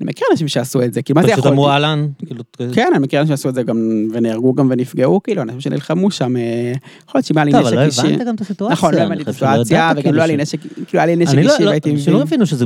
אני 0.00 0.06
מכיר 0.08 0.26
אנשים 0.32 0.48
שעשו 0.48 0.82
את 0.82 0.94
זה, 0.94 1.02
כאילו, 1.02 1.20
מה 1.20 1.22
זה 1.22 1.28
פשוט 1.28 1.38
יכול 1.38 1.52
אמרו 1.52 1.68
להיות? 1.68 1.74
אהלן, 1.84 2.08
כאילו... 2.26 2.42
כן, 2.72 2.88
אני 2.94 3.04
מכיר 3.04 3.20
אנשים 3.20 3.36
שעשו 3.36 3.48
את 3.48 3.54
זה 3.54 3.62
גם, 3.62 4.08
ונהרגו 4.12 4.54
גם 4.54 4.66
ונפגעו, 4.70 5.22
כאילו, 5.22 5.42
אנשים 5.42 5.60
שנלחמו 5.60 6.10
שם, 6.10 6.36
אה, 6.36 6.72
יכול 7.08 7.18
להיות 7.18 7.26
שאם 7.26 7.38
היה 7.38 7.44
לי 7.44 7.52
טוב, 7.52 7.60
נשק 7.60 7.72
אבל 7.72 7.80
לא 7.80 7.86
אישי. 7.86 8.00
הבנת 8.00 8.26
גם 8.26 8.34
את 8.34 8.40
הסיטואציה. 8.40 8.72
נכון, 8.72 8.94
לא 8.94 9.00
הבנתי 9.00 9.22
את 9.22 9.28
הסיטואציה, 9.28 9.92
וגם 9.96 10.14
לא 10.14 10.22
היה 10.22 10.26
לי 10.26 10.36
נשק, 10.36 10.58
כאילו 10.60 11.02
היה 11.02 11.06
לי 11.06 11.16
נשק 11.16 11.34
לא, 11.34 11.40
אישי 11.40 11.62
לא, 11.64 11.68
והייתי 11.68 11.92
מבין. 11.92 12.14
הבינו 12.14 12.46
שזה 12.46 12.64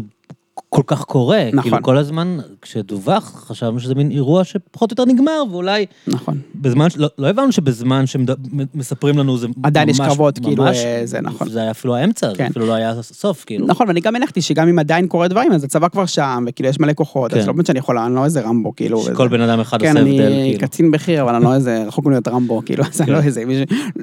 כל 0.68 0.82
כך 0.86 1.04
קורה. 1.04 1.44
נכון. 1.52 1.62
כאילו 1.62 1.82
כל 1.82 1.96
הזמן, 1.98 2.38
כשדווח, 2.62 3.44
חשבנו 3.48 3.80
שזה 3.80 3.94
מין 3.94 4.10
אירוע 4.10 4.44
שפחות 4.44 4.90
או 4.90 4.94
יותר 4.94 5.12
נגמר, 5.12 5.42
ואולי 5.50 5.86
נכון. 6.06 6.38
בזמן, 6.54 6.86
לא, 6.96 7.08
לא 7.18 7.26
הבנו 7.26 7.52
שבזמן 7.52 8.04
שמספרים 8.06 9.18
לנו 9.18 9.38
זה 9.38 9.46
עדיין 9.62 9.88
יש 9.88 10.00
ממש- 10.00 10.08
קרבות, 10.08 10.38
כאילו, 10.38 10.64
ממש- 10.64 10.76
אה, 10.76 11.00
זה 11.04 11.20
נכון. 11.20 11.48
זה 11.48 11.60
היה 11.62 11.70
אפילו 11.70 11.96
האמצע, 11.96 12.28
זה 12.30 12.34
כן. 12.36 12.46
אפילו 12.50 12.66
לא 12.66 12.72
היה 12.72 13.02
סוף, 13.02 13.44
כאילו. 13.44 13.66
נכון, 13.66 13.88
ואני 13.88 14.00
גם 14.00 14.16
הנחתי 14.16 14.42
שגם 14.42 14.68
אם 14.68 14.78
עדיין 14.78 15.06
קורה 15.06 15.28
דברים, 15.28 15.52
אז 15.52 15.64
הצבא 15.64 15.88
כבר 15.88 16.06
שם, 16.06 16.44
וכאילו 16.48 16.68
יש 16.68 16.80
מלא 16.80 16.92
כוחות, 16.92 17.34
אז 17.34 17.40
כן. 17.40 17.46
לא 17.46 17.52
באמת 17.52 17.66
שאני 17.66 17.78
יכול, 17.78 17.98
אני 17.98 18.14
לא 18.14 18.24
איזה 18.24 18.40
רמבו, 18.40 18.72
כאילו. 18.76 19.00
שכל 19.02 19.12
וזה. 19.12 19.28
בן 19.28 19.40
אדם 19.40 19.60
אחד 19.60 19.80
כן, 19.80 19.88
עושה 19.88 20.00
הבדל, 20.00 20.22
אני 20.22 20.50
כאילו. 20.52 20.68
קצין 20.68 20.90
בכיר, 20.90 21.22
אבל 21.22 21.34
אני 21.34 21.44
לא 21.44 21.54
איזה, 21.54 21.84
רחוק 21.86 22.06
מלהיות 22.06 22.28
רמבו, 22.28 22.62
כאילו, 22.66 22.84
אז 22.92 23.00
אני 23.00 23.10
לא 23.10 23.20
כן. 23.20 23.26
איזה, 23.26 23.44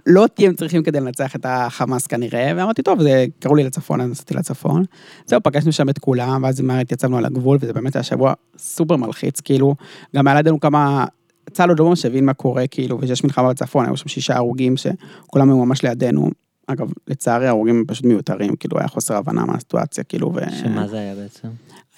לא 0.08 0.22
אותי 0.22 0.48
הם 0.48 0.54
צריכים 0.54 0.84
כדי 0.84 1.00
לנצח 1.00 1.36
את 1.36 1.46
החמאס 1.50 2.08
כנראה, 2.08 2.52
ואמרתי, 2.56 2.82
טוב, 2.82 3.02
זה, 3.02 3.26
קראו 3.40 3.56
לי 3.56 3.64
לצפון, 3.64 4.02
אז 4.02 4.10
נסעתי 4.10 4.34
לצפון. 4.34 4.84
זהו, 5.26 5.40
פגשנו 5.44 5.72
שם 5.72 5.90
את 5.90 5.98
כולם, 6.00 6.45
ואז 6.46 6.62
מהר 6.62 6.80
התייצבנו 6.80 7.18
על 7.18 7.26
הגבול, 7.26 7.58
וזה 7.62 7.74
באמת 7.74 7.96
היה 7.96 8.04
שבוע 8.04 8.34
סופר 8.58 8.96
מלחיץ, 8.96 9.42
כאילו, 9.42 9.76
גם 10.16 10.28
היה 10.28 10.36
לידינו 10.36 10.60
כמה, 10.60 11.06
צה"ל 11.52 11.70
עוד 11.70 11.80
לא 11.80 11.90
ממש 11.90 12.06
הבין 12.06 12.26
מה 12.26 12.34
קורה, 12.34 12.68
כאילו, 12.68 12.98
ושיש 13.02 13.24
מלחמה 13.24 13.50
בצפון, 13.50 13.86
היו 13.86 13.98
שם 13.98 14.08
שישה 14.08 14.36
הרוגים 14.36 14.78
שכולם 14.78 15.50
היו 15.50 15.66
ממש 15.66 15.84
לידינו. 15.84 16.30
אגב, 16.68 16.92
לצערי 17.08 17.46
ההרוגים 17.46 17.76
הם 17.76 17.84
פשוט 17.88 18.06
מיותרים, 18.06 18.56
כאילו, 18.56 18.80
היה 18.80 18.88
חוסר 18.88 19.16
הבנה 19.16 19.46
מהסיטואציה, 19.46 20.04
כאילו, 20.04 20.32
ו... 20.36 20.40
שמה 20.64 20.88
זה 20.88 21.00
היה 21.00 21.16
בעצם? 21.16 21.48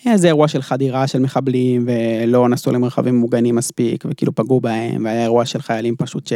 היה 0.05 0.13
איזה 0.13 0.27
אירוע 0.27 0.47
של 0.47 0.61
חדירה 0.61 1.07
של 1.07 1.19
מחבלים, 1.19 1.87
ולא 1.87 2.49
נסעו 2.49 2.71
למרחבים 2.71 3.15
מוגנים 3.15 3.55
מספיק, 3.55 4.03
וכאילו 4.09 4.35
פגעו 4.35 4.61
בהם, 4.61 5.05
והיה 5.05 5.23
אירוע 5.23 5.45
של 5.45 5.61
חיילים 5.61 5.95
פשוט 5.95 6.27
ש... 6.27 6.33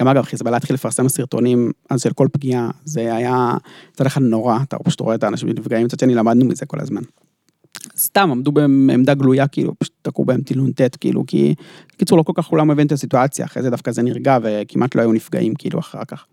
גם 0.00 0.08
אגב, 0.08 0.22
חיזבאללה 0.22 0.56
התחיל 0.56 0.74
לפרסם 0.74 1.08
סרטונים 1.08 1.70
אז 1.90 2.02
של 2.02 2.12
כל 2.12 2.28
פגיעה, 2.32 2.70
זה 2.84 3.14
היה 3.14 3.54
מצד 3.94 4.06
אחד 4.06 4.22
נורא, 4.22 4.58
אתה 4.62 4.78
פשוט 4.78 5.00
רואה 5.00 5.14
את 5.14 5.24
האנשים 5.24 5.48
שנפגעים, 5.48 5.84
מצד 5.84 5.98
שני 5.98 6.14
למדנו 6.14 6.44
מזה 6.44 6.66
כל 6.66 6.80
הזמן. 6.80 7.02
סתם 7.96 8.30
עמדו 8.30 8.52
בעמדה 8.52 9.14
גלויה, 9.14 9.48
כאילו, 9.48 9.74
פשוט 9.78 9.94
תקעו 10.02 10.24
בהם 10.24 10.40
טיל 10.40 10.60
נ"ט, 10.60 10.96
כאילו, 11.00 11.24
כי... 11.26 11.54
בקיצור, 11.94 12.18
לא 12.18 12.22
כל 12.22 12.32
כך 12.34 12.44
כולם 12.44 12.68
מבין 12.68 12.86
את 12.86 12.92
הסיטואציה, 12.92 13.44
אחרי 13.44 13.62
זה 13.62 13.70
דווקא 13.70 13.92
זה 13.92 14.02
נרגע, 14.02 14.38
וכמעט 14.42 14.94
לא 14.94 15.00
היו 15.00 15.12
נפגעים, 15.12 15.54
כאילו, 15.54 15.78
אחר 15.78 16.04
כך. 16.08 16.24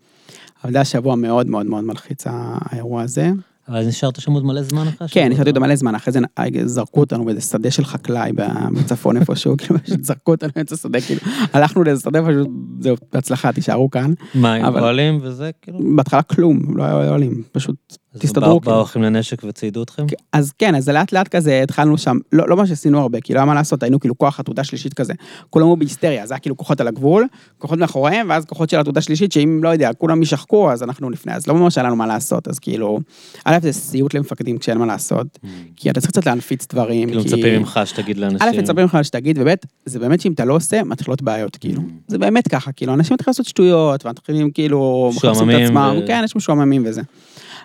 אבל 0.64 0.72
זה 0.72 0.78
היה 0.78 0.84
שבוע 0.84 1.16
מאוד 1.16 1.46
מאוד 1.46 1.66
מאוד 1.66 1.84
מלחיץ, 1.84 2.24
האירוע 2.26 3.02
הזה. 3.02 3.30
אבל 3.68 3.86
נשארת 3.86 4.20
שם 4.20 4.32
עוד 4.32 4.44
מלא 4.44 4.62
זמן 4.62 4.88
אחרי 4.88 5.08
כן, 5.08 5.32
נשארתי 5.32 5.50
לא? 5.50 5.56
עוד 5.56 5.58
מלא 5.58 5.76
זמן, 5.76 5.94
אחרי 5.94 6.12
זה 6.12 6.20
זרקו 6.64 7.00
אותנו 7.00 7.24
באיזה 7.24 7.40
שדה 7.40 7.70
של 7.70 7.84
חקלאי 7.84 8.32
בצפון 8.72 9.16
איפשהו, 9.16 9.56
כאילו, 9.58 9.78
פשוט 9.84 10.04
זרקו 10.04 10.30
אותנו 10.30 10.50
באמצע 10.56 10.76
שדה, 10.76 11.00
כאילו, 11.00 11.20
הלכנו 11.52 11.84
לאיזה 11.84 12.02
שדה, 12.02 12.22
פשוט, 12.22 12.48
זהו, 12.80 12.96
בהצלחה, 13.12 13.52
תישארו 13.52 13.90
כאן. 13.90 14.12
מה, 14.34 14.54
עם 14.54 14.76
אוהלים 14.76 15.18
וזה, 15.22 15.50
כאילו? 15.62 15.78
בהתחלה 15.96 16.22
כלום, 16.22 16.76
לא 16.76 16.82
היו 16.82 17.12
עולים, 17.12 17.42
פשוט 17.52 17.76
אז 18.07 18.07
תסתדרו, 18.18 18.46
באו- 18.50 18.60
כאילו. 18.60 18.74
באו 18.76 18.82
אחים 18.82 19.02
לנשק 19.02 19.44
וציידו 19.44 19.82
אתכם? 19.82 20.06
אז 20.32 20.52
כן, 20.58 20.74
אז 20.74 20.88
לאט 20.88 21.12
לאט 21.12 21.28
כזה 21.28 21.62
התחלנו 21.62 21.98
שם, 21.98 22.16
לא, 22.32 22.48
לא 22.48 22.56
מה 22.56 22.66
שעשינו 22.66 23.00
הרבה, 23.00 23.20
כאילו, 23.20 23.38
היה 23.40 23.46
מה 23.46 23.54
לעשות, 23.54 23.82
היינו 23.82 24.00
כאילו 24.00 24.18
כוח 24.18 24.40
עתודה 24.40 24.64
שלישית 24.64 24.94
כזה, 24.94 25.12
כולם 25.50 25.66
היו 25.66 25.76
בהיסטריה, 25.76 26.26
זה 26.26 26.34
היה 26.34 26.38
כאילו 26.40 26.56
כוחות 26.56 26.80
על 26.80 26.88
הגבול, 26.88 27.26
כוחות 27.58 27.78
מאחוריהם, 27.78 28.26
ואז 28.30 28.44
כוחות 28.44 28.70
של 28.70 28.76
עתודה 28.76 29.00
שלישית, 29.00 29.32
שאם, 29.32 29.60
לא 29.62 29.68
יודע, 29.68 29.90
כולם 29.98 30.20
יישחקו, 30.20 30.72
אז 30.72 30.82
אנחנו 30.82 31.10
לפני, 31.10 31.34
אז 31.34 31.46
לא 31.46 31.54
ממש 31.54 31.78
היה 31.78 31.86
לנו 31.86 31.96
מה 31.96 32.06
לעשות, 32.06 32.48
אז 32.48 32.58
כאילו, 32.58 33.00
א', 33.44 33.58
זה 33.62 33.72
סיוט 33.72 34.14
למפקדים 34.14 34.58
כשאין 34.58 34.78
מה 34.78 34.86
לעשות, 34.86 35.38
כי 35.76 35.90
אתה 35.90 36.00
צריך 36.00 36.10
קצת 36.12 36.26
להנפיץ 36.26 36.66
דברים, 36.72 37.08
כאילו 37.08 37.22
כי... 37.22 37.28
מצפים 37.28 37.58
ממך 37.58 37.80
שתגיד 37.84 38.18
לאנשים. 38.18 38.48
א', 38.48 38.50
מצפים 38.58 38.82
ממך 38.82 38.98
שתגיד, 39.02 39.38
וב', 39.40 39.54
זה 39.86 39.98
באמת 39.98 40.20
שאם 40.20 40.32
אתה 40.32 40.44
לא 40.44 40.54
עושה, 40.56 40.82
מתחילות 40.84 41.22
בעיות, 41.22 41.56
כאילו. 41.56 41.82
זה 42.08 42.18
באמת 42.18 42.48
ככה, 42.48 42.72
כאילו, 42.72 42.94
אנשים 42.94 43.14
מתחילים 43.14 43.30
לעשות 43.30 43.46
שטויות, 43.46 44.06
ומתחילים 44.06 44.50
כאילו, 44.50 45.10
מחפשים 45.12 45.30
את 45.30 45.34
משועממים 45.36 45.66
עצמם, 45.66 45.94
ו- 46.02 46.06
כן, 46.06 46.20
יש 46.24 46.36
משועממים 46.36 46.82
וזה. 46.86 47.02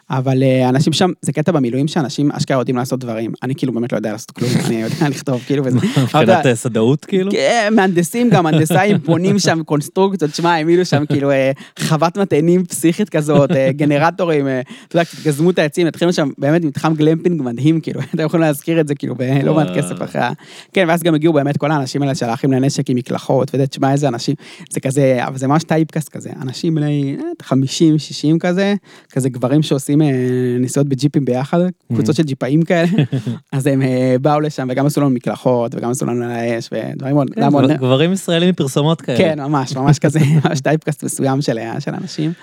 אבל 0.10 0.43
אה, 0.43 0.69
אנשים 0.69 0.93
שם, 0.93 1.12
זה 1.22 1.33
קטע 1.33 1.51
במילואים 1.51 1.88
שאנשים 1.88 2.31
אשכרה 2.31 2.57
יודעים 2.57 2.77
לעשות 2.77 3.00
דברים. 3.00 3.31
אני 3.43 3.55
כאילו 3.55 3.74
באמת 3.74 3.91
לא 3.91 3.98
יודע 3.98 4.12
לעשות 4.12 4.31
כלום, 4.31 4.50
אני 4.65 4.81
יודע 4.81 5.10
לכתוב 5.10 5.41
כאילו 5.45 5.65
וזה. 5.65 5.77
מבחינת 5.77 6.45
אה, 6.45 6.55
סדאות 6.55 7.05
כאילו? 7.05 7.31
כן, 7.31 7.74
מהנדסים 7.75 8.29
גם, 8.29 8.45
הנדסאים 8.45 8.98
בונים 9.05 9.39
שם 9.39 9.63
קונסטרוקציות, 9.63 10.36
שמע, 10.36 10.51
העמידו 10.51 10.86
שם 10.86 11.03
כאילו 11.05 11.31
אה, 11.31 11.51
חוות 11.79 12.17
מטענים 12.17 12.65
פסיכית 12.65 13.10
כזאת, 13.10 13.50
גנרטורים, 13.69 14.48
אתה 14.88 14.95
יודע, 14.95 15.10
גזמו 15.24 15.50
את 15.50 15.60
העצים, 15.60 15.88
התחילו 15.88 16.13
שם 16.13 16.29
באמת 16.38 16.63
מתחם 16.63 16.93
גלמפינג 16.93 17.41
מדהים, 17.41 17.79
כאילו, 17.81 18.01
אתם 18.15 18.24
יכולים 18.24 18.45
להזכיר 18.45 18.79
את 18.79 18.88
זה 18.88 18.95
כאילו 18.95 19.15
בלא 19.15 19.53
מעט. 19.53 19.67
כסף 19.77 20.01
אחרי 20.03 20.22
ה... 20.22 20.31
כן, 20.74 20.86
ואז 20.88 21.03
גם 21.03 21.15
הגיעו 21.15 21.33
באמת 21.33 21.57
כל 21.57 21.72
האנשים 21.72 22.01
האלה 22.01 22.15
של 22.15 22.25
האחים 22.25 22.53
לנשק 22.53 22.89
עם 22.89 22.98
מקלחות, 22.98 23.41
ואתה 23.41 23.55
יודע, 23.55 23.65
תשמע 23.65 23.91
איזה 23.91 24.07
אנשים, 24.07 24.36
זה 24.69 24.79
כזה, 24.79 25.17
אבל 25.27 25.38
זה 25.38 25.48
ממש 25.48 25.63
typecast 25.63 26.10
כזה, 26.10 26.29
אנשים 26.41 26.75
בני 26.75 27.17
50, 27.41 28.00
60 28.00 28.39
כזה, 28.39 28.75
כזה 29.12 29.29
גברים 29.29 29.62
שעושים 29.62 29.93
אה, 30.02 30.58
נסיעות 30.60 30.88
בג'יפים 30.88 31.26
ביחד, 31.26 31.60
קבוצות 31.94 32.16
של 32.16 32.24
ג'יפאים 32.24 32.62
כאלה, 32.62 32.88
אז 33.52 33.68
הם 33.68 33.82
אה, 33.82 34.16
באו 34.22 34.40
לשם 34.40 34.68
וגם 34.72 34.86
עשו 34.86 35.02
לנו 35.02 35.10
מקלחות, 35.10 35.76
וגם 35.76 35.92
עשו 35.92 36.06
לנו 36.06 36.24
על 36.26 36.32
האש, 36.32 36.70
ודברים 36.72 37.16
מאוד, 37.16 37.32
כן, 37.34 37.78
גברים 37.78 38.14
ישראלים 38.14 38.50
מפרסומות 38.50 39.02
כאלה. 39.02 39.18
כן, 39.18 39.40
ממש, 39.40 39.76
ממש 39.76 40.00
כזה, 40.00 40.20
ממש 40.46 40.62
טייפקאסט 40.62 41.04
מסוים 41.04 41.42
של, 41.42 41.58
של 41.80 41.92
אנשים. 41.94 42.34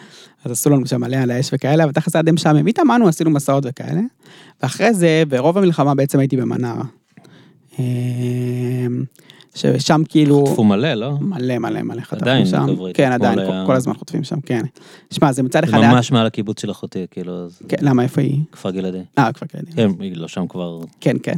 אז 0.44 0.50
עשו 0.50 0.70
לנו 0.70 0.86
שם 0.86 1.00
מלא 1.00 1.16
על 1.16 1.30
האש 1.30 1.50
וכאלה, 1.52 1.84
אבל 1.84 1.92
תכל'ס 1.92 2.12
זה 2.12 2.18
היה 2.18 2.22
די 2.22 2.30
משעמם. 2.30 2.66
התאמנו, 2.66 3.08
עשינו 3.08 3.30
מסעות 3.30 3.64
וכאלה. 3.68 4.00
ואחרי 4.62 4.94
זה, 4.94 5.22
ברוב 5.28 5.58
המלחמה 5.58 5.94
בעצם 5.94 6.18
הייתי 6.18 6.36
במנרה. 6.36 6.84
ששם 9.54 10.02
כאילו... 10.08 10.46
חטפו 10.46 10.64
מלא, 10.64 10.94
לא? 10.94 11.12
מלא 11.20 11.58
מלא 11.58 11.82
מלא 11.82 12.02
עדיין 12.10 12.46
שם. 12.46 12.66
כן, 12.94 13.12
אתמול 13.12 13.28
עדיין, 13.30 13.46
כל- 13.46 13.52
היה- 13.52 13.66
כל 13.66 13.74
הזמן 13.76 13.94
חוטפים 13.94 14.24
שם, 14.24 14.40
כן. 14.40 14.62
שמע, 15.10 15.32
זה 15.32 15.42
מצד 15.42 15.60
זה 15.64 15.70
אחד 15.70 15.78
היה... 15.78 15.94
ממש 15.94 16.12
מעל 16.12 16.26
הקיבוץ 16.26 16.62
של 16.62 16.70
אחותי, 16.70 17.06
כאילו, 17.10 17.48
זה 17.48 17.64
כן, 17.68 17.76
למה, 17.80 18.02
איפה 18.02 18.20
היא? 18.20 18.40
כפר 18.52 18.70
גלעדי. 18.70 18.98
אה, 19.18 19.32
כבר 19.32 19.46
כן. 19.46 19.58
כן, 19.76 19.88
היא 20.00 20.16
לא 20.16 20.28
שם 20.28 20.46
כבר 20.48 20.80
כן, 21.00 21.16
כן. 21.22 21.34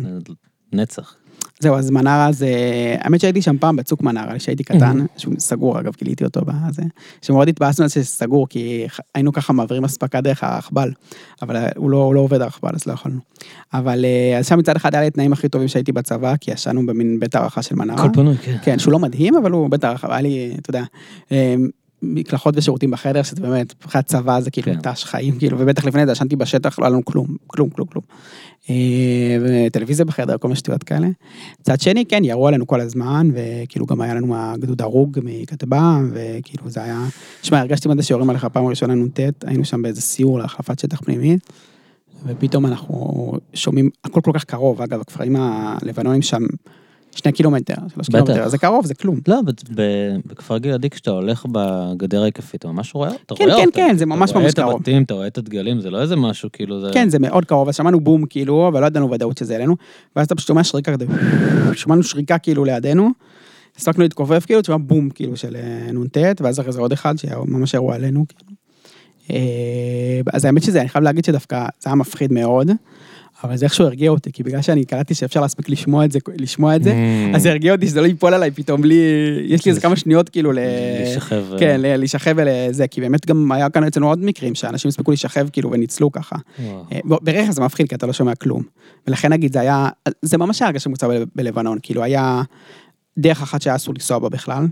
נצח. 0.72 1.14
זהו, 1.62 1.76
אז 1.76 1.90
מנרה 1.90 2.32
זה... 2.32 2.48
האמת 2.98 3.20
שהייתי 3.20 3.42
שם 3.42 3.58
פעם 3.58 3.76
בצוק 3.76 4.02
מנרה, 4.02 4.38
כשהייתי 4.38 4.64
קטן, 4.64 4.98
שהוא 5.16 5.34
סגור 5.38 5.80
אגב, 5.80 5.92
גיליתי 5.98 6.24
אותו 6.24 6.40
בזה. 6.44 6.82
שמאוד 7.22 7.48
התבאסנו 7.48 7.82
על 7.82 7.88
זה 7.88 8.04
שסגור, 8.04 8.48
כי 8.48 8.86
היינו 9.14 9.32
ככה 9.32 9.52
מעבירים 9.52 9.84
אספקה 9.84 10.20
דרך 10.20 10.44
הרכבל, 10.44 10.92
אבל 11.42 11.56
הוא 11.76 11.90
לא, 11.90 11.96
הוא 11.96 12.14
לא 12.14 12.20
עובד 12.20 12.40
הרכבל, 12.40 12.70
אז 12.74 12.86
לא 12.86 12.92
יכולנו. 12.92 13.18
אבל 13.74 14.04
אה, 14.04 14.38
אז 14.38 14.46
שם 14.46 14.58
מצד 14.58 14.76
אחד 14.76 14.94
היה 14.94 15.00
לי 15.00 15.06
התנאים 15.06 15.32
הכי 15.32 15.48
טובים 15.48 15.68
שהייתי 15.68 15.92
בצבא, 15.92 16.34
כי 16.40 16.50
ישנו 16.50 16.86
במין 16.86 17.20
בית 17.20 17.34
הערכה 17.34 17.62
של 17.62 17.74
מנרה. 17.74 18.04
הכל 18.04 18.08
פנוי, 18.12 18.36
כן. 18.36 18.56
כן, 18.62 18.78
שהוא 18.78 18.92
לא 18.92 18.98
מדהים, 18.98 19.36
אבל 19.36 19.50
הוא 19.50 19.70
בית 19.70 19.84
הערכה, 19.84 20.12
היה 20.12 20.20
לי, 20.20 20.54
אתה 20.58 20.70
יודע, 20.70 20.84
אה, 21.32 21.54
מקלחות 22.02 22.56
ושירותים 22.56 22.90
בחדר, 22.90 23.22
שזה 23.22 23.40
באמת, 23.40 23.74
מבחינת 23.84 24.06
צבא 24.06 24.40
זה 24.40 24.50
כאילו 24.50 24.72
כן. 24.82 24.92
תש 24.92 25.04
חיים, 25.04 25.38
כאילו, 25.38 25.58
ובטח 25.60 25.84
לפני 25.84 26.06
זה 26.06 26.12
ישנתי 26.12 26.36
בשטח, 26.36 26.78
לא 26.78 26.84
היה 26.84 26.90
לנו 26.90 27.04
כלום, 27.04 27.26
כלום, 27.46 27.70
כלום, 27.70 27.88
כלום. 27.88 28.04
אה, 28.70 28.74
וטלוויזיה 29.40 30.04
בחדר, 30.04 30.38
כל 30.38 30.48
מיני 30.48 30.56
שטויות 30.56 30.82
כאלה. 30.82 31.08
מצד 31.60 31.80
שני, 31.80 32.06
כן, 32.06 32.24
ירו 32.24 32.48
עלינו 32.48 32.66
כל 32.66 32.80
הזמן, 32.80 33.28
וכאילו 33.34 33.86
גם 33.86 34.00
היה 34.00 34.14
לנו 34.14 34.36
הגדוד 34.36 34.82
הרוג 34.82 35.18
מכטב"ם, 35.22 36.10
וכאילו 36.12 36.70
זה 36.70 36.82
היה... 36.82 37.04
שמע, 37.42 37.60
הרגשתי 37.60 37.88
מה 37.88 37.94
זה 37.96 38.02
שיורים 38.02 38.30
עליך 38.30 38.44
פעם 38.44 38.66
ראשונה 38.66 38.94
נ"ט, 38.94 39.20
היינו 39.44 39.64
שם 39.64 39.82
באיזה 39.82 40.00
סיור 40.00 40.38
להחלפת 40.38 40.78
שטח 40.78 41.00
פנימית, 41.00 41.52
ופתאום 42.26 42.66
אנחנו 42.66 43.32
שומעים, 43.54 43.90
הכל 44.04 44.20
כל 44.20 44.30
כך 44.34 44.44
קרוב, 44.44 44.82
אגב, 44.82 45.00
הכפרים 45.00 45.36
הלבנונים 45.36 46.22
שם 46.22 46.42
שני 47.14 47.32
קילומטר, 47.32 47.74
שלוש. 47.94 48.08
קילומטר, 48.08 48.48
זה 48.48 48.58
קרוב, 48.58 48.86
זה 48.86 48.94
כלום. 48.94 49.20
לא, 49.28 49.40
בכפר 50.26 50.58
גלעדי 50.58 50.90
כשאתה 50.90 51.10
הולך 51.10 51.46
בגדר 51.52 52.22
ההיקפית, 52.22 52.60
אתה 52.60 52.68
ממש 52.68 52.94
רואה 52.94 53.08
אותה. 53.08 53.34
כן, 53.34 53.44
רואה 53.44 53.56
כן, 53.56 53.66
אותה. 53.66 53.76
כן, 53.76 53.96
זה 53.96 54.06
ממש 54.06 54.30
אתה 54.30 54.38
רואה 54.38 54.44
ממש 54.44 54.52
את 54.52 54.58
קרוב. 54.58 54.74
הבתים, 54.74 55.02
אתה 55.02 55.14
רואה 55.14 55.26
את 55.26 55.38
הדגלים, 55.38 55.80
זה 55.80 55.90
לא 55.90 56.00
איזה 56.00 56.16
משהו, 56.16 56.48
כאילו, 56.52 56.80
זה... 56.80 56.90
כן, 56.92 57.08
זה 57.08 57.18
מאוד 57.18 57.44
קרוב, 57.44 57.68
אז 57.68 57.76
שמענו 57.76 58.00
בום 58.00 58.26
כאילו, 58.26 58.68
אבל 58.68 58.80
לא 58.80 58.86
ידענו 58.86 59.10
ודאות 59.10 59.38
שזה 59.38 59.56
אלינו, 59.56 59.76
ואז 60.16 60.26
אתה 60.26 60.34
פשוט 60.34 60.48
שומע 60.48 60.64
שריקה 60.64 60.92
כזה, 60.92 61.06
שמענו 61.74 62.02
שריקה 62.02 62.38
כאילו 62.38 62.64
לידינו, 62.64 63.10
הספקנו 63.76 64.02
להתכופף 64.02 64.46
כאילו, 64.46 64.62
תשמע 64.62 64.76
בום 64.76 65.10
כאילו 65.10 65.36
של 65.36 65.56
אה, 65.56 65.92
נ"ט, 65.92 66.40
ואז 66.40 66.60
אחרי 66.60 66.72
זה 66.72 66.80
עוד 66.80 66.92
אחד 66.92 67.18
שממש 67.18 67.74
ירו 67.74 67.92
עלינו. 67.92 68.24
כאילו. 68.28 68.52
אה, 69.30 70.20
אז 70.32 70.44
האמת 70.44 70.62
שזה, 70.62 70.80
אני 70.80 70.88
חייב 70.88 71.04
להגיד 71.04 71.24
שדווקא 71.24 71.66
זה 71.80 71.88
היה 71.88 71.94
מפחיד 71.94 72.32
מאוד, 72.32 72.70
אבל 73.44 73.56
זה 73.56 73.64
איכשהו 73.64 73.84
הרגיע 73.84 74.10
אותי, 74.10 74.32
כי 74.32 74.42
בגלל 74.42 74.62
שאני 74.62 74.84
קלטתי 74.84 75.14
שאפשר 75.14 75.40
להספיק 75.40 75.68
לשמוע 75.68 76.04
את 76.04 76.12
זה, 76.12 76.18
לשמוע 76.38 76.76
את 76.76 76.82
זה, 76.82 76.92
Mm. 76.92 77.36
אז 77.36 77.42
זה 77.42 77.50
הרגיע 77.50 77.72
אותי 77.72 77.86
שזה 77.86 78.00
לא 78.00 78.06
ייפול 78.06 78.34
עליי 78.34 78.50
פתאום 78.50 78.82
בלי, 78.82 78.94
יש 79.44 79.64
לי 79.64 79.70
איזה 79.70 79.80
כמה 79.80 79.96
שניות 79.96 80.28
כאילו 80.28 80.52
ל... 80.52 80.58
להישכב. 81.04 81.44
אה, 81.52 81.58
כן, 81.58 81.80
להישכב 81.80 82.34
ולזה, 82.36 82.86
כי 82.86 83.00
באמת 83.00 83.26
גם 83.26 83.52
היה 83.52 83.70
כאן 83.70 83.84
אצלנו 83.84 84.08
עוד 84.08 84.24
מקרים 84.24 84.54
שאנשים 84.54 84.88
הספיקו 84.88 85.10
להישכב 85.10 85.48
כאילו 85.52 85.70
וניצלו 85.70 86.12
ככה. 86.12 86.36
אה, 86.92 86.98
ברכב 87.04 87.50
זה 87.50 87.60
מפחיד 87.60 87.88
כי 87.88 87.94
אתה 87.94 88.06
לא 88.06 88.12
שומע 88.12 88.34
כלום. 88.34 88.62
ולכן 89.06 89.32
נגיד 89.32 89.52
זה 89.52 89.60
היה, 89.60 89.88
זה 90.22 90.38
ממש 90.38 90.62
היה 90.62 90.68
הרגשה 90.68 90.90
מוצא 90.90 91.06
בלבנון, 91.34 91.78
כאילו 91.82 92.02
היה 92.02 92.42
דרך 93.18 93.42
אחת 93.42 93.62
שהיה 93.62 93.76
אסור 93.76 93.94
לנסוע 93.94 94.18
בה 94.18 94.28
בכלל. 94.28 94.66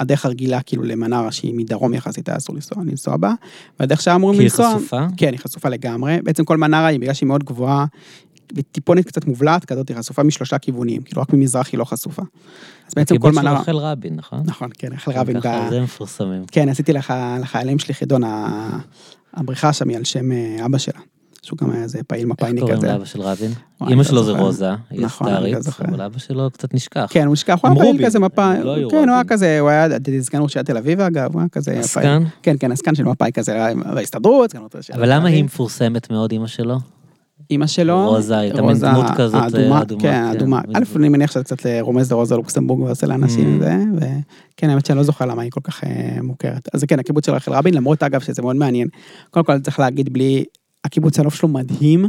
הדרך 0.00 0.24
הרגילה 0.24 0.62
כאילו 0.62 0.82
למנרה 0.82 1.32
שהיא 1.32 1.54
מדרום 1.54 1.94
יחסית 1.94 2.28
היה 2.28 2.36
אסור 2.36 2.54
לנסוע, 2.54 2.82
לנסוע 2.86 3.16
בה, 3.16 3.32
והדרך 3.80 4.02
שהיה 4.02 4.14
אמורים 4.14 4.36
כי 4.38 4.42
היא 4.42 4.50
לנסוע, 4.50 4.74
חשופה? 4.76 5.06
כן, 5.16 5.28
היא 5.32 5.38
חשופה 5.38 5.68
לגמרי. 5.68 6.18
בעצם 6.24 6.44
כל 6.44 6.56
מנרה 6.56 6.86
היא 6.86 7.00
בגלל 7.00 7.14
שהיא 7.14 7.26
מאוד 7.26 7.44
גבוהה, 7.44 7.86
וטיפונת 8.56 9.06
קצת 9.06 9.26
מובלעת 9.26 9.64
כזאת, 9.64 9.88
היא 9.88 9.96
חשופה 9.96 10.22
משלושה 10.22 10.58
כיוונים, 10.58 11.02
כאילו 11.02 11.22
רק 11.22 11.32
ממזרח 11.32 11.68
היא 11.72 11.78
לא 11.78 11.84
חשופה. 11.84 12.22
אז 12.88 12.94
בעצם 12.96 13.18
כל 13.18 13.32
של 13.32 13.40
מנרה, 13.40 13.60
רחל 13.60 13.76
רבין, 13.76 14.14
נכון? 14.16 14.42
נכון, 14.44 14.70
כן, 14.78 14.92
רחל 14.92 15.12
רבין, 15.12 15.40
ככה 15.40 15.66
זה 15.70 15.80
מפורסמים. 15.80 16.44
כן, 16.46 16.68
עשיתי 16.68 16.92
לחיילים 17.40 17.78
שלי 17.78 17.94
חידון, 17.94 18.22
הבריכה 19.34 19.72
שם 19.72 19.88
היא 19.88 19.96
על 19.96 20.04
שם 20.04 20.32
אה, 20.32 20.66
אבא 20.66 20.78
שלה, 20.78 21.00
שהוא 21.44 21.58
גם 21.58 21.70
היה 21.70 21.82
איזה 21.82 21.98
פעיל 22.06 22.20
איך 22.20 22.30
מפאיניק 22.30 22.60
קוראים 22.60 22.78
כזה. 22.78 22.86
לאבא 22.86 23.04
של 23.04 23.20
רבין? 23.20 23.50
אמא 23.82 23.92
אני 23.92 24.04
שלו 24.04 24.16
לא 24.16 24.22
זה. 24.22 24.32
רוזה, 24.32 24.70
היא 24.90 25.00
נכון, 25.00 25.28
אני 25.28 25.52
לא. 25.52 25.58
אבל 25.88 26.00
אבא 26.00 26.18
שלו 26.18 26.50
קצת 26.50 26.74
נשכח. 26.74 27.06
כן, 27.10 27.26
הוא 27.26 27.32
נשכח, 27.32 27.58
הוא 27.62 27.70
היה 27.70 27.80
פעיל 27.80 28.06
כזה 28.06 28.18
מפאי, 28.18 28.58
לא 28.64 28.90
כן, 28.90 29.08
הוא 29.08 29.14
היה. 29.14 29.24
כזה, 29.24 29.60
הוא 29.60 29.68
היה 29.68 29.86
סגן 30.20 30.40
ראש 30.42 30.56
תל 30.56 30.76
אביב 30.76 31.00
אגב, 31.00 31.32
הוא 31.32 31.40
היה 31.40 31.48
כזה, 31.48 31.72
עסקן? 31.72 32.22
כן, 32.42 32.56
כן, 32.60 32.72
עסקן 32.72 32.94
של 32.94 33.04
מפאי 33.04 33.32
כזה, 33.32 33.72
בהסתדרות, 33.94 34.50
סגן 34.50 34.60
ראש 34.74 34.90
אבל 34.90 35.12
למה 35.12 35.28
היא. 35.28 35.44
מפורסמת 35.44 36.10
מאוד, 36.10 36.32
אמא 36.32 36.46
שלו? 36.46 36.78
אמא 37.50 37.66
שלו, 37.66 38.10
רוזה, 38.10 38.38
הייתה 38.38 38.62
מין 38.62 38.70
רוזה 38.70 38.86
דמות 38.86 39.06
כזאת, 39.16 39.42
האדומה, 39.42 39.82
אדומה, 39.82 40.02
כן, 40.02 40.08
כן. 40.30 40.36
אדומה. 40.36 40.60
א'. 40.74 40.82
אני 40.96 41.08
מניח 41.08 41.30
שזה 41.30 41.44
קצת 41.44 41.56
רומז 41.80 42.12
לרוזה 42.12 42.36
לוקסמבורג 42.36 42.80
ועושה 42.80 43.06
לאנשים 43.06 43.44
Mm. 43.44 43.56
את 43.56 43.60
זה, 43.60 43.76
וכן, 43.96 44.70
האמת 44.70 44.86
שאני 44.86 44.98
לא 44.98 45.02
זוכר 45.04 45.26
למה 45.26 45.42
היא 45.42 45.50
כל 45.50 45.60
כך 45.64 45.84
אה, 45.84 46.18
מוכרת. 46.22 46.68
אז 46.74 46.84
כן, 46.84 46.98
הקיבוץ 46.98 47.26
של 47.26 47.32
רחל 47.32 47.52
רבין, 47.52 47.74
למרות 47.74 48.02
אגב 48.02 48.20
שזה 48.20 48.42
מאוד 48.42 48.56
מעניין. 48.56 48.88
קודם 49.30 49.46
כל 49.46 49.58
צריך 49.58 49.80
להגיד 49.80 50.12
בלי, 50.12 50.44
הקיבוץ 50.84 51.18
הנוף 51.18 51.34
שלו 51.34 51.48
מדהים, 51.48 52.08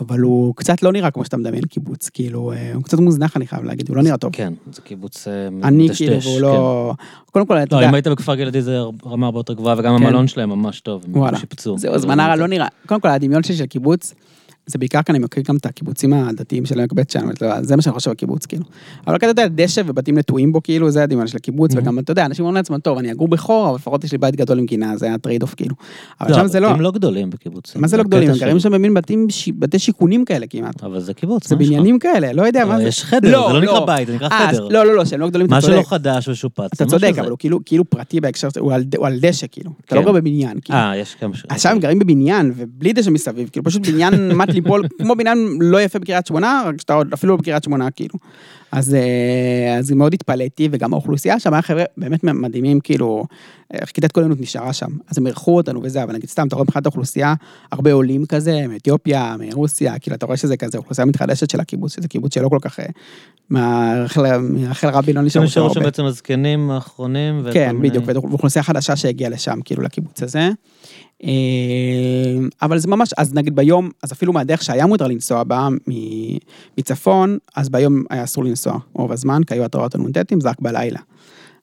אבל 0.00 0.20
הוא 0.20 0.54
קצת 0.54 0.82
לא 0.82 0.92
נראה 0.92 1.10
כמו 1.10 1.24
שאתה 1.24 1.36
מדמיין 1.36 1.64
קיבוץ, 1.64 2.08
כאילו, 2.08 2.52
אה, 2.52 2.74
הוא 2.74 2.82
קצת 2.82 2.98
מוזנח 2.98 3.36
אני 3.36 3.46
חייב 3.46 3.64
להגיד, 3.64 3.88
הוא 3.88 3.96
לא 3.96 4.02
נראה 4.02 4.16
טוב. 4.16 4.32
כן, 4.32 4.52
זה 4.72 4.82
קיבוץ 4.82 5.28
אה, 5.28 5.48
אני 5.62 5.88
כאילו, 5.94 6.22
והוא 6.22 6.36
כן. 6.36 6.42
לא... 6.42 6.94
קודם 7.32 7.46
כל, 7.46 7.56
אתה 7.56 7.76
לא, 7.76 7.80
יודע, 7.80 7.88
אם 7.88 7.94
היית 7.94 8.06
בכפר 8.06 8.34
גלעדי 8.34 8.62
זה 8.62 8.78
רמה 9.06 9.26
הרבה 9.26 9.38
יותר 9.38 9.52
גבוהה, 9.52 9.74
וגם 9.78 9.98
כן. 9.98 10.04
המלון 10.04 10.28
שלהם 10.28 10.48
ממש 10.48 10.80
טוב, 10.80 11.04
הם. 11.14 11.36
שיפצו. 11.36 11.78
זהו, 11.78 11.94
אז 11.94 12.04
מנרה 12.04 12.36
לא 12.36 12.46
נראה, 12.46 12.66
קודם 12.86 13.00
כל 13.00 13.08
הדמיון 13.08 13.42
שלי 13.42 13.56
של 13.56 13.66
קיבוץ, 13.66 14.14
זה 14.68 14.78
בעיקר 14.78 15.02
כי 15.02 15.12
אני 15.12 15.18
מכיר 15.18 15.42
גם 15.48 15.56
את 15.56 15.66
הקיבוצים 15.66 16.12
הדתיים 16.12 16.66
של 16.66 16.80
עמק 16.80 16.92
בית 16.92 17.10
שאן, 17.10 17.28
זה 17.62 17.76
מה 17.76 17.82
שאני 17.82 17.94
חושב 17.94 18.10
על 18.10 18.16
קיבוץ, 18.16 18.46
כאילו. 18.46 18.64
אבל 19.06 19.18
כזה, 19.18 19.30
אתה 19.30 19.42
יודע, 19.42 19.64
דשא 19.64 19.82
ובתים 19.86 20.18
נטועים 20.18 20.52
בו, 20.52 20.62
כאילו, 20.62 20.90
זה 20.90 21.02
הדמיון 21.02 21.26
של 21.26 21.36
הקיבוץ, 21.36 21.72
Mhm. 21.74 21.78
וגם, 21.78 21.98
אתה 21.98 22.10
יודע, 22.12 22.26
אנשים 22.26 22.44
אומרים 22.44 22.56
לעצמם, 22.56 22.78
טוב, 22.78 22.98
אני 22.98 23.12
אגור 23.12 23.28
בחור, 23.28 23.66
אבל 23.68 23.74
לפחות 23.76 24.04
יש 24.04 24.12
לי 24.12 24.18
בית 24.18 24.36
גדול 24.36 24.58
עם 24.58 24.66
גינה, 24.66 24.96
זה 24.96 25.06
היה 25.06 25.18
trade-off, 25.18 25.54
כאילו. 25.54 25.74
אבל 26.20 26.34
שם 26.34 26.46
זה 26.46 26.60
לא, 26.60 26.68
בתים 26.70 26.80
לא 26.80 26.90
גדולים 26.90 27.30
בקיבוצים. 27.30 27.80
מה 27.80 27.88
זה 27.88 27.96
לא 27.96 28.02
גדולים? 28.02 28.30
הם 28.30 28.36
גרים 28.36 28.58
שם 28.60 28.72
במין 28.72 28.94
בתים, 28.94 29.26
בתי 29.58 29.78
שיכונים 29.78 30.24
כאלה 30.24 30.46
כמעט. 30.46 30.82
אבל 30.84 31.00
זה 31.00 31.14
קיבוץ, 31.14 31.48
זה 31.48 31.56
מה? 31.56 31.62
בניינים 31.64 31.98
כאלה, 31.98 32.32
לא 32.32 32.42
יודע 32.42 32.64
מה 32.64 32.74
אבל 32.74 32.82
זה. 32.82 32.88
יש 32.88 33.04
חדר, 33.04 33.46
זה 33.48 33.52
לא 33.54 33.60
נקרא 33.60 33.84
בית, 33.86 34.06
זה 34.08 34.14
נקרא 34.14 34.28
אה, 34.28 34.48
חדר. 34.48 34.68
לא, 34.68 34.86
לא, 34.86 34.96
לא, 34.96 35.04
שהם 35.04 35.20
לא 35.20 35.28
גדולים, 35.28 35.46
מה 35.50 35.58
אתה 35.58 35.66
שלא 35.66 35.74
צודק. 35.76 35.86
חדש 35.86 36.28
ושופץ. 36.28 36.70
אתה 36.74 36.84
מה 36.84 36.90
צודק. 36.90 37.12
אבל 37.20 37.30
הוא 37.30 37.38
כאילו- 37.38 37.60
כאילו 37.64 37.84
פרטי 37.90 38.20
בהקשר, 38.20 38.48
הוא 38.58 38.72
על- 39.02 39.18
דשא, 39.20 39.46
כאילו. 39.50 39.70
אתה 39.84 39.94
לא 39.96 40.00
כן. 40.00 40.06
גר 40.06 40.12
בבניין, 40.12 40.58
כאילו. 40.64 40.78
אה, 40.78 40.96
יש 40.96 41.14
כמה 41.14 41.34
שם 41.58 41.68
הם 41.70 41.78
גרים 41.78 41.98
בבניין, 41.98 42.52
ובלי 42.56 42.92
דשא 42.92 43.10
מסביב, 43.10 43.48
כאילו 43.48 43.64
פשוט 43.64 43.86
בניין 43.86 44.32
מט 44.32 44.48
ליפול, 44.60 44.84
כמו 45.02 45.14
בניין 45.14 45.58
לא 45.60 45.82
יפה 45.82 45.98
בקריית 45.98 46.26
שמונה, 46.26 46.62
רק 46.66 46.80
שאתה 46.80 46.94
עוד 46.94 47.12
אפילו 47.12 47.32
לא 47.32 47.36
בקריית 47.36 47.64
שמונה, 47.64 47.90
כאילו. 47.90 48.14
אז, 48.72 48.94
אה, 48.94 49.78
אז 49.78 49.92
מאוד 49.92 50.14
התפלאתי, 50.14 50.68
וגם 50.72 50.92
האוכלוסייה 50.92 51.40
שם 51.40 51.52
היה 51.52 51.62
חבר'ה 51.62 51.84
באמת 51.96 52.24
מדהימים, 52.24 52.80
כאילו, 52.80 53.24
כיתת 53.86 54.12
כוננות 54.12 54.40
נשארה 54.40 54.72
שם, 54.72 54.90
אז 55.08 55.18
הם 55.18 55.26
אירחו 55.26 55.56
אותנו 55.56 55.80
וזה, 55.82 56.02
אבל 56.02 56.14
נגיד 56.14 56.28
סתם, 56.28 56.46
אתה 56.46 56.56
רואה 56.56 56.64
מבחינת 56.64 56.86
האוכלוסייה, 56.86 57.34
הרבה 57.72 57.92
עולים 57.92 58.26
כזה, 58.26 58.66
מאתיופיה, 58.68 59.36
מרוסיה, 59.38 59.98
כאילו, 59.98 60.16
אתה 60.16 60.26
רואה 60.26 60.36
שזה 60.36 60.56
כזה 60.56 60.78
אוכלוסייה 60.78 61.04
מתחדשת 61.04 61.50
של 61.50 61.60
הקיבוץ, 61.60 61.94
שזה 61.94 62.08
קיבוץ 62.08 62.34
שלא 62.34 62.48
כל 62.48 62.58
כך, 62.60 62.80
אה, 62.80 62.86
מרחל 63.50 64.88
רבין 64.88 65.16
לא 65.16 65.22
נשארו 65.22 65.46
שם 65.46 65.50
שנשארו 65.50 65.70
שם 65.70 65.78
הרבה. 65.78 65.90
בעצם 65.90 66.04
הזקנים 66.04 66.70
האחרונים. 66.70 67.46
כן, 67.52 67.76
בדיוק, 67.82 68.04
ואוכלוסייה 68.08 68.62
חדשה 68.62 68.96
שהגיעה 68.96 69.30
לשם, 69.30 69.60
כאילו, 69.64 69.82
לקיבוץ 69.82 70.22
הזה. 70.22 70.50
אה, 71.24 71.30
אבל 72.62 72.78
זה 72.78 72.88
ממש, 72.88 73.12
אז 73.18 73.34
נגיד 73.34 73.56
ביום, 73.56 73.90
אז 74.02 74.12
אפילו 74.12 74.32
מהדרך 74.32 74.62
שהיה 74.62 74.86
מותר 74.86 75.06
לנסוע 75.06 75.44
בה, 75.44 75.68
מצפון, 76.78 77.38
אז 77.56 77.68
ביום 77.68 78.04
היה 78.10 78.24
אסור 78.24 78.44
לנסוע 78.44 78.78
רוב 78.92 79.12
הזמן, 79.12 79.44
כי 79.44 79.54
היו 79.54 79.64
התראות 79.64 79.94
הנ"טים, 79.94 80.40
זה 80.40 80.48
רק 80.48 80.60
בלילה. 80.60 81.00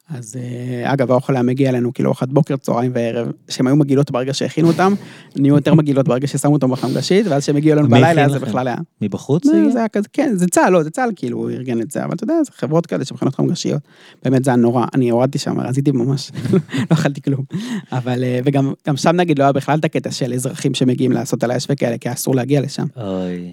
אז 0.09 0.35
אה, 0.35 0.93
אגב, 0.93 1.11
האוכל 1.11 1.33
היה 1.33 1.43
מגיע 1.43 1.69
אלינו 1.69 1.93
כאילו 1.93 2.09
ארוחת 2.09 2.29
בוקר, 2.29 2.57
צהריים 2.57 2.91
וערב, 2.95 3.31
שהן 3.49 3.67
היו 3.67 3.75
מגעילות 3.75 4.11
ברגע 4.11 4.33
שהכינו 4.33 4.67
אותם, 4.67 4.93
נהיו 5.35 5.55
יותר 5.55 5.73
מגעילות 5.73 6.07
ברגע 6.07 6.27
ששמו 6.27 6.53
אותם 6.53 6.71
בחמגשית, 6.71 7.27
ואז 7.27 7.43
כשהם 7.43 7.55
הגיעו 7.55 7.73
אלינו 7.73 7.89
בלילה, 7.89 8.29
זה? 8.29 8.39
בכלל 8.39 8.67
היה. 8.67 8.77
מבחוץ? 9.01 9.45
זה 9.73 9.79
היה 9.79 9.87
כזה, 9.87 10.07
כן, 10.13 10.31
זה 10.35 10.47
צה"ל, 10.47 10.73
לא, 10.73 10.83
זה 10.83 10.89
צה"ל 10.89 11.09
כאילו 11.15 11.49
ארגן 11.49 11.81
את 11.81 11.91
זה, 11.91 12.03
אבל 12.03 12.13
אתה 12.13 12.23
יודע, 12.23 12.43
זה 12.45 12.51
חברות 12.55 12.85
כאלה 12.85 13.05
שמכינות 13.05 13.35
חמגשיות. 13.35 13.81
באמת 14.23 14.43
זה 14.43 14.51
היה 14.51 14.57
נורא, 14.57 14.85
אני 14.93 15.09
הורדתי 15.09 15.37
שם, 15.37 15.59
רציתי 15.59 15.91
ממש, 15.91 16.31
לא 16.91 16.93
אכלתי 16.93 17.21
כלום. 17.21 17.43
אבל, 17.91 18.23
אה, 18.23 18.39
וגם 18.45 18.73
גם 18.87 18.97
שם 18.97 19.15
נגיד 19.15 19.39
לא 19.39 19.43
היה 19.43 19.51
בכלל 19.51 19.79
את 19.79 19.85
הקטע 19.85 20.11
של 20.11 20.33
אזרחים 20.33 20.73
שמגיעים 20.73 21.11
לעשות 21.11 21.43
על 21.43 21.51
האש 21.51 21.67
וכאלה, 21.69 21.97
כי 21.97 22.11
אסור 22.11 22.35
להגיע 22.35 22.61
לשם. 22.61 22.85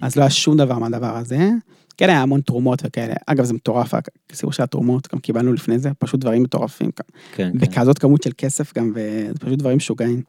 אז 0.01 0.15
לא 0.15 0.21
היה 0.21 0.29
שום 0.29 0.57
דבר 0.57 0.79
מהדבר 0.79 1.17
הזה. 1.17 1.49
כן 1.97 2.09
היה 2.09 2.21
המון 2.21 2.41
תרומות 2.41 2.79
וכאלה. 2.85 3.13
אגב, 3.25 3.43
זה 3.45 3.53
מטורף, 3.53 3.93
הסיפור 4.31 4.51
של 4.53 4.63
התרומות, 4.63 5.07
גם 5.13 5.19
קיבלנו 5.19 5.53
לפני 5.53 5.79
זה, 5.79 5.89
פשוט 5.99 6.19
דברים 6.19 6.43
מטורפים. 6.43 6.91
כן, 6.91 7.03
כן. 7.35 7.51
בכזאת 7.59 7.97
כמות 7.99 8.23
של 8.23 8.31
כסף 8.37 8.77
גם, 8.77 8.91
וזה 8.95 9.39
פשוט 9.39 9.59
דברים 9.59 9.77
משוגעים. 9.77 10.21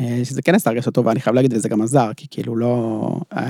אה, 0.00 0.20
שזה 0.24 0.42
כן 0.42 0.54
עשה 0.54 0.70
הרגשה 0.70 0.90
טובה, 0.90 1.12
אני 1.12 1.20
חייב 1.20 1.36
להגיד, 1.36 1.52
וזה 1.54 1.68
גם 1.68 1.82
עזר, 1.82 2.10
כי 2.16 2.26
כאילו 2.30 2.56
לא... 2.56 3.00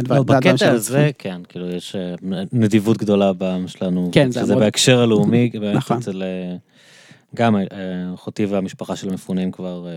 לא, 0.09 0.17
זה 0.19 0.23
בקטע 0.25 0.71
הזה. 0.71 1.11
כן, 1.19 1.41
כאילו 1.49 1.71
יש 1.71 1.97
אה, 1.97 2.15
נדיבות 2.53 2.97
גדולה 2.99 3.33
בעם 3.33 3.69
שלנו. 3.69 4.09
כן, 4.13 4.31
זה 4.31 4.41
שזה 4.41 4.53
מאוד- 4.53 4.63
בהקשר 4.65 5.01
הלאומי, 5.01 5.51
נכון. 5.75 5.97
אצל... 5.99 6.23
אה, 6.23 6.57
גם 7.35 7.57
אחותי 8.15 8.47
והמשפחה 8.47 8.97
של 8.97 9.09
המפונים 9.11 9.51
כבר 9.53 9.89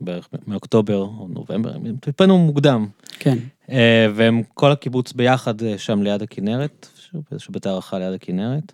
בערך 0.00 0.28
מאוקטובר 0.46 0.96
או 0.96 1.28
נובמבר, 1.30 1.74
הם 1.74 1.82
התפנו 1.86 2.38
מוקדם. 2.38 2.86
כן. 3.18 3.38
אה, 3.70 4.06
והם 4.14 4.42
כל 4.54 4.72
הקיבוץ 4.72 5.12
ביחד 5.12 5.62
אה, 5.62 5.78
שם 5.78 6.02
ליד 6.02 6.22
הכנרת, 6.22 6.88
באיזשהו 7.30 7.52
בית 7.52 7.66
הערכה 7.66 7.98
ליד 7.98 8.12
הכנרת. 8.12 8.72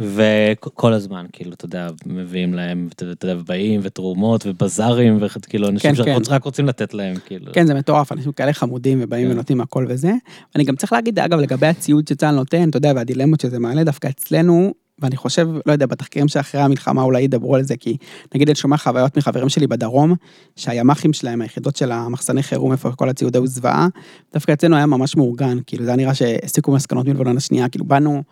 וכל 0.00 0.92
הזמן, 0.92 1.26
כאילו, 1.32 1.52
אתה 1.54 1.64
יודע, 1.64 1.88
מביאים 2.06 2.54
להם, 2.54 2.88
אתה 2.92 3.04
יודע, 3.04 3.34
באים, 3.34 3.80
ותרומות, 3.82 4.46
ובזארים, 4.46 5.18
וכאילו, 5.20 5.68
אנשים 5.68 5.90
כן, 5.90 5.96
שרק 5.96 6.26
כן. 6.26 6.38
רוצים 6.44 6.66
לתת 6.66 6.94
להם, 6.94 7.16
כאילו. 7.26 7.52
כן, 7.52 7.66
זה 7.66 7.74
מטורף, 7.74 8.12
אנשים 8.12 8.32
כאלה 8.32 8.52
חמודים 8.52 8.98
ובאים 9.02 9.26
כן. 9.26 9.32
ונותנים 9.32 9.60
הכל 9.60 9.86
וזה. 9.88 10.12
אני 10.56 10.64
גם 10.64 10.76
צריך 10.76 10.92
להגיד, 10.92 11.18
אגב, 11.18 11.38
לגבי 11.38 11.66
הציוד 11.66 12.08
שצה"ל 12.08 12.34
נותן, 12.34 12.68
אתה 12.68 12.76
יודע, 12.76 12.92
והדילמות 12.96 13.40
שזה 13.40 13.58
מעלה 13.58 13.84
דווקא 13.84 14.08
אצלנו, 14.08 14.74
ואני 15.00 15.16
חושב, 15.16 15.48
לא 15.66 15.72
יודע, 15.72 15.86
בתחקירים 15.86 16.28
שאחרי 16.28 16.60
המלחמה 16.60 17.02
אולי 17.02 17.22
ידברו 17.22 17.56
על 17.56 17.62
זה, 17.62 17.76
כי 17.76 17.96
נגיד 18.34 18.48
אני 18.48 18.54
שומע 18.54 18.76
חוויות 18.76 19.16
מחברים 19.16 19.48
שלי 19.48 19.66
בדרום, 19.66 20.14
שהימ"חים 20.56 21.12
שלהם, 21.12 21.42
היחידות 21.42 21.76
של 21.76 21.92
המחסני 21.92 22.42
חירום, 22.42 22.72
איפה 22.72 22.92
כל 22.92 23.08
הציוד 23.08 23.36
היו 23.36 23.46
זוועה, 23.46 23.88
דווקא 24.32 24.52
אצלנו 24.52 24.76
היה 24.76 24.86
ממש 24.86 25.16
מאורגן, 25.16 25.58
כאילו 25.66 25.84
זה 25.84 25.90
היה 25.90 25.96
נראה 25.96 26.14
שהסיקו 26.14 26.72
מסקנות 26.72 27.06
מלבנון 27.06 27.36
השנייה, 27.36 27.68
כאילו 27.68 27.84
באנו, 27.84 28.22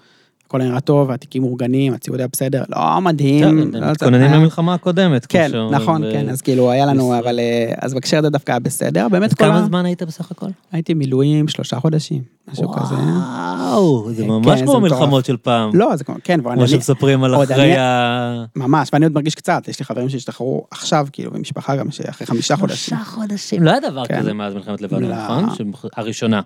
הכל 0.49 0.59
נראה 0.59 0.81
טוב, 0.81 1.11
התיקים 1.11 1.43
מאורגנים, 1.43 1.95
הציוד 1.95 2.19
היה 2.21 2.29
בסדר, 2.33 2.63
לא 2.69 3.01
מדהים. 3.01 3.45
הם 3.45 3.75
לא 3.75 3.91
מתכוננים 3.91 4.27
היה- 4.27 4.37
למלחמה 4.37 4.75
הקודמת. 4.75 5.27
כן, 5.27 5.51
נכון, 5.71 6.03
כן, 6.13 6.29
אז 6.29 6.43
כאילו 6.43 6.71
היה 6.71 6.87
לנו. 6.87 7.19
אבל 7.19 7.39
אה, 7.39 7.73
אז 7.83 7.95
בהקשר 7.95 8.19
הזה 8.19 8.31
דווקא 8.31 8.53
היה 8.53 8.59
בסדר, 8.59 9.09
באמת 9.09 9.35
כל 9.35 9.45
כמה 9.45 9.59
ה... 9.59 9.65
זמן 9.65 9.85
היית 9.87 10.03
בסך 10.03 10.31
הכל? 10.31 10.47
הייתי 10.73 10.95
מילואים 10.95 11.49
שלושה 11.49 11.81
חודשים, 11.81 12.23
משהו 12.53 12.73
כזה. 12.73 12.95
וואו, 12.95 14.13
זה 14.13 14.23
כן, 14.23 14.29
ממש 14.29 14.59
זה 14.59 14.65
כמו. 14.65 14.81
מלחמות 14.81 15.25
של 15.25 15.37
פעם. 15.37 15.71
לא, 15.75 15.97
זה 15.97 16.05
כמו, 16.05 16.15
כן, 16.25 16.41
כמו 16.43 16.69
שמספרים 16.69 17.25
על 17.25 17.43
אחרי 17.43 17.77
ה... 17.77 18.45
ממש, 18.57 18.91
ואני 18.93 19.05
עוד 19.05 19.15
מרגיש 19.15 19.35
קצת, 19.35 19.69
יש 19.69 19.79
לי 19.79 19.85
חברים 19.85 20.09
שהשתחררו 20.09 20.67
עכשיו, 20.71 21.07
כאילו, 21.13 21.31
ומשפחה 21.35 21.77
גם 21.77 21.91
שאחרי 21.91 22.27
חמישה 22.27 22.57
חודשים. 22.57 22.97
שלושה 22.99 23.11
חודשים. 23.11 23.63
לא 23.63 23.71
היה 23.71 23.81
דבר 23.91 24.07
כן. 24.07 24.19
כזה 24.21 24.33
מאז 24.33 24.55
מלחמת 24.55 24.81
לבנון, 24.81 25.03
לא. 25.03 25.17
נכון? 25.17 25.49
הראשונה. 25.97 26.41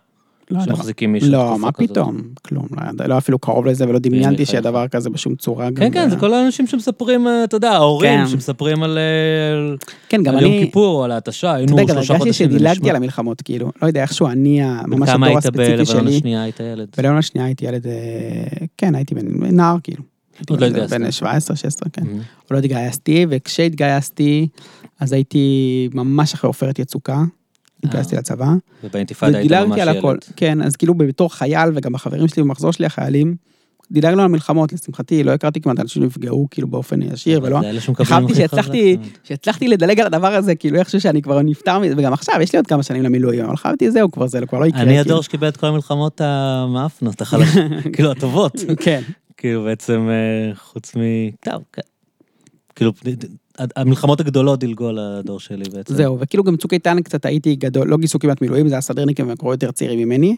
לא 0.50 0.61
יודע. 0.61 0.75
שמחזיקים 0.75 1.12
מישהו 1.12 1.30
לא, 1.32 1.38
תקופה 1.50 1.56
מה. 1.58 1.72
פתאום, 1.72 2.20
כלום, 2.46 2.66
לא 2.76 2.90
ידע- 2.90 3.06
לא 3.06 3.18
אפילו 3.18 3.38
קרוב 3.38 3.66
לזה 3.66 3.88
ולא 3.88 3.99
דמיינתי. 3.99 4.46
שיהיה 4.46 4.61
דבר 4.61 4.88
כזה 4.88 5.11
בשום 5.11 5.34
צורה. 5.34 5.68
כן, 5.76 5.92
כן, 5.92 6.11
זה 6.11 6.16
כל 6.16 6.34
האנשים 6.34 6.66
שמספרים, 6.66 7.26
אה, 7.28 7.44
אתה 7.44 7.56
יודע, 7.56 7.70
ההורים 7.70 8.20
כן. 8.20 8.28
שמספרים 8.28 8.82
על 8.82 8.99
אה, 8.99 9.75
כן, 10.08 10.22
גם 10.22 10.37
על 10.37 10.42
יום 10.42 10.52
אני, 10.52 10.64
כיפור, 10.64 11.04
על 11.04 11.11
ההתשה, 11.12 11.50
אתה 11.50 11.56
היינו 11.56 11.78
יודע, 11.80 11.94
שלושה 11.94 12.12
הרגשתי 12.12 12.28
חודשים. 12.28 12.50
זה 12.50 12.56
שדילגתי 12.56 12.78
נשמע- 12.80 12.90
על 12.90 12.96
המלחמות, 12.96 13.42
כאילו, 13.42 13.72
לא 13.82 13.87
יודע, 13.87 14.02
איכשהו 14.02 14.26
אני, 14.26 14.61
ממש 14.87 15.08
כמה 15.11 15.26
הדור 15.26 15.38
היית 15.38 15.38
הספציפי 15.38 15.76
בלבנון 15.76 16.06
שלי, 16.06 16.16
השנייה, 16.16 16.42
היית 16.42 16.61
ילד? 16.61 16.88
בלבנון 16.96 17.18
השנייה 17.18 17.46
הייתי 17.46 17.64
ילד, 17.66 17.87
אה, 17.87 17.92
כן, 18.78 18.94
הייתי 18.94 19.14
בן 19.14 19.26
נער, 19.56 19.76
כאילו. 19.82 20.02
עוד 20.50 20.61
לא 20.61 20.66
התגייסת. 20.66 20.90
בן 20.92 21.11
17, 21.11 21.56
16, 21.56 21.88
כן. 21.92 22.02
Mhm. 22.02 22.50
לא 22.50 22.59
התגייסתי, 22.59 23.26
וכשהתגייסתי, 23.28 24.48
אז 25.00 25.12
הייתי 25.12 25.48
ממש 25.94 26.35
אחרי 26.35 26.48
עופרת 26.48 26.78
יצוקה, 26.78 27.22
התגייסתי 27.85 28.14
אה. 28.14 28.21
לצבא, 28.21 28.49
ובאינתיפאדה 28.85 29.38
היית 29.38 29.53
ממש 29.53 29.81
על 29.81 29.88
הכל, 29.88 30.09
ילד. 30.09 30.25
כן, 30.37 30.62
אז 30.62 30.77
כאילו 30.77 30.95
בתור 30.95 31.35
חייל 31.35 31.71
וגם 31.75 31.95
החברים 31.95 32.29
שלי 32.29 32.42
במחזור 32.42 32.73
שלי 32.73 32.87
החיילים, 32.87 33.37
דילגנו 33.92 34.21
על 34.21 34.25
המלחמות, 34.25 34.73
לשמחתי, 34.73 35.25
לא 35.25 35.31
הכרתי 35.31 35.61
כמעט 35.61 35.81
אנשים 35.81 36.03
שנפגעו 36.03 36.47
כאילו 36.51 36.68
באופן 36.68 37.03
ישיר, 37.03 37.40
ולא, 37.42 37.61
חשבתי 37.95 38.35
שהצלחתי. 38.35 38.97
שהצלחתי 39.25 39.68
לדלג 39.68 40.01
על 40.01 40.07
הדבר 40.07 40.35
הזה, 40.35 40.55
כאילו 40.55 40.79
איכשהו 40.79 41.01
שאני 41.01 41.23
כבר 41.23 41.42
נפטר 41.42 41.79
מזה, 41.79 41.95
וגם 41.97 42.12
עכשיו, 42.12 42.35
יש 42.40 42.53
לי 42.53 42.57
עוד 42.57 42.66
כמה 42.66 42.83
שנים 42.83 43.03
למילואים, 43.03 43.45
אבל 43.45 43.57
חשבתי 43.57 43.90
זהו, 43.90 44.11
כבר 44.11 44.27
זה 44.27 44.47
כבר 44.47 44.59
לא 44.59 44.66
יקרה. 44.66 44.83
אני 44.83 44.88
כאילו. 44.88 45.01
הדור 45.01 45.23
שקיבל 45.23 45.49
את 45.49 45.57
כל 45.57 45.66
המלחמות 45.66 46.21
המאפנות, 46.21 47.21
החלשות, 47.21 47.62
כאילו 47.92 48.11
הטובות. 48.11 48.53
כן, 48.81 49.03
כאילו 49.37 49.64
בעצם 49.64 50.09
אה, 50.11 50.55
חוץ 50.55 50.97
מ... 50.97 51.01
טוב, 51.40 51.62
כן. 51.73 51.83
כאילו 52.75 52.92
המלחמות 53.58 54.20
הגדולות 54.20 54.60
דילגו 54.60 54.88
על 54.88 54.98
הדור 54.98 55.40
שלי 55.40 55.64
בעצם. 55.72 55.94
זהו, 55.94 56.20
וכאילו 56.20 56.44
גם 56.44 56.56
צוק 56.56 56.72
איתן 56.72 57.02
קצת 57.02 57.26
הייתי 57.26 57.56
גדול, 57.56 57.88
לא 57.88 57.96
גייסו 57.96 58.18
כמעט 58.18 58.42
מילואים, 58.42 58.68
זה 58.68 58.74
היה 58.74 58.80
סדרניקים 58.80 59.36
קראו 59.36 59.52
יותר 59.52 59.70
צעירים 59.70 59.98
ממני. 59.98 60.36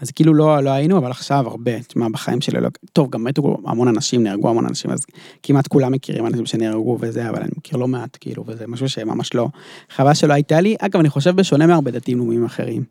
אז 0.00 0.10
כאילו 0.10 0.34
לא, 0.34 0.60
לא 0.60 0.70
היינו, 0.70 0.98
אבל 0.98 1.10
עכשיו 1.10 1.44
הרבה, 1.48 1.82
תשמע, 1.82 2.08
בחיים 2.08 2.40
שלי 2.40 2.60
לא... 2.60 2.68
טוב, 2.92 3.10
גם 3.10 3.24
מתו 3.24 3.56
המון 3.66 3.88
אנשים, 3.88 4.22
נהרגו 4.22 4.48
המון 4.48 4.66
אנשים, 4.66 4.90
אז 4.90 5.06
כמעט 5.42 5.66
כולם 5.66 5.92
מכירים 5.92 6.26
אנשים 6.26 6.46
שנהרגו 6.46 6.98
וזה, 7.00 7.30
אבל 7.30 7.40
אני 7.40 7.50
מכיר 7.56 7.78
לא 7.78 7.88
מעט, 7.88 8.16
כאילו, 8.20 8.44
וזה 8.46 8.66
משהו 8.66 8.88
שממש 8.88 9.34
לא... 9.34 9.48
חוויה 9.96 10.14
שלא 10.14 10.32
הייתה 10.32 10.60
לי. 10.60 10.76
אגב, 10.78 11.00
אני 11.00 11.08
חושב 11.08 11.36
בשונה 11.36 11.66
מהרבה 11.66 11.90
דתיים 11.90 12.18
לאומיים 12.18 12.44
אחרים. 12.44 12.84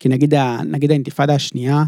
כי 0.00 0.08
נגיד, 0.08 0.34
נגיד 0.64 0.90
האינתיפאדה 0.90 1.34
השנייה, 1.34 1.84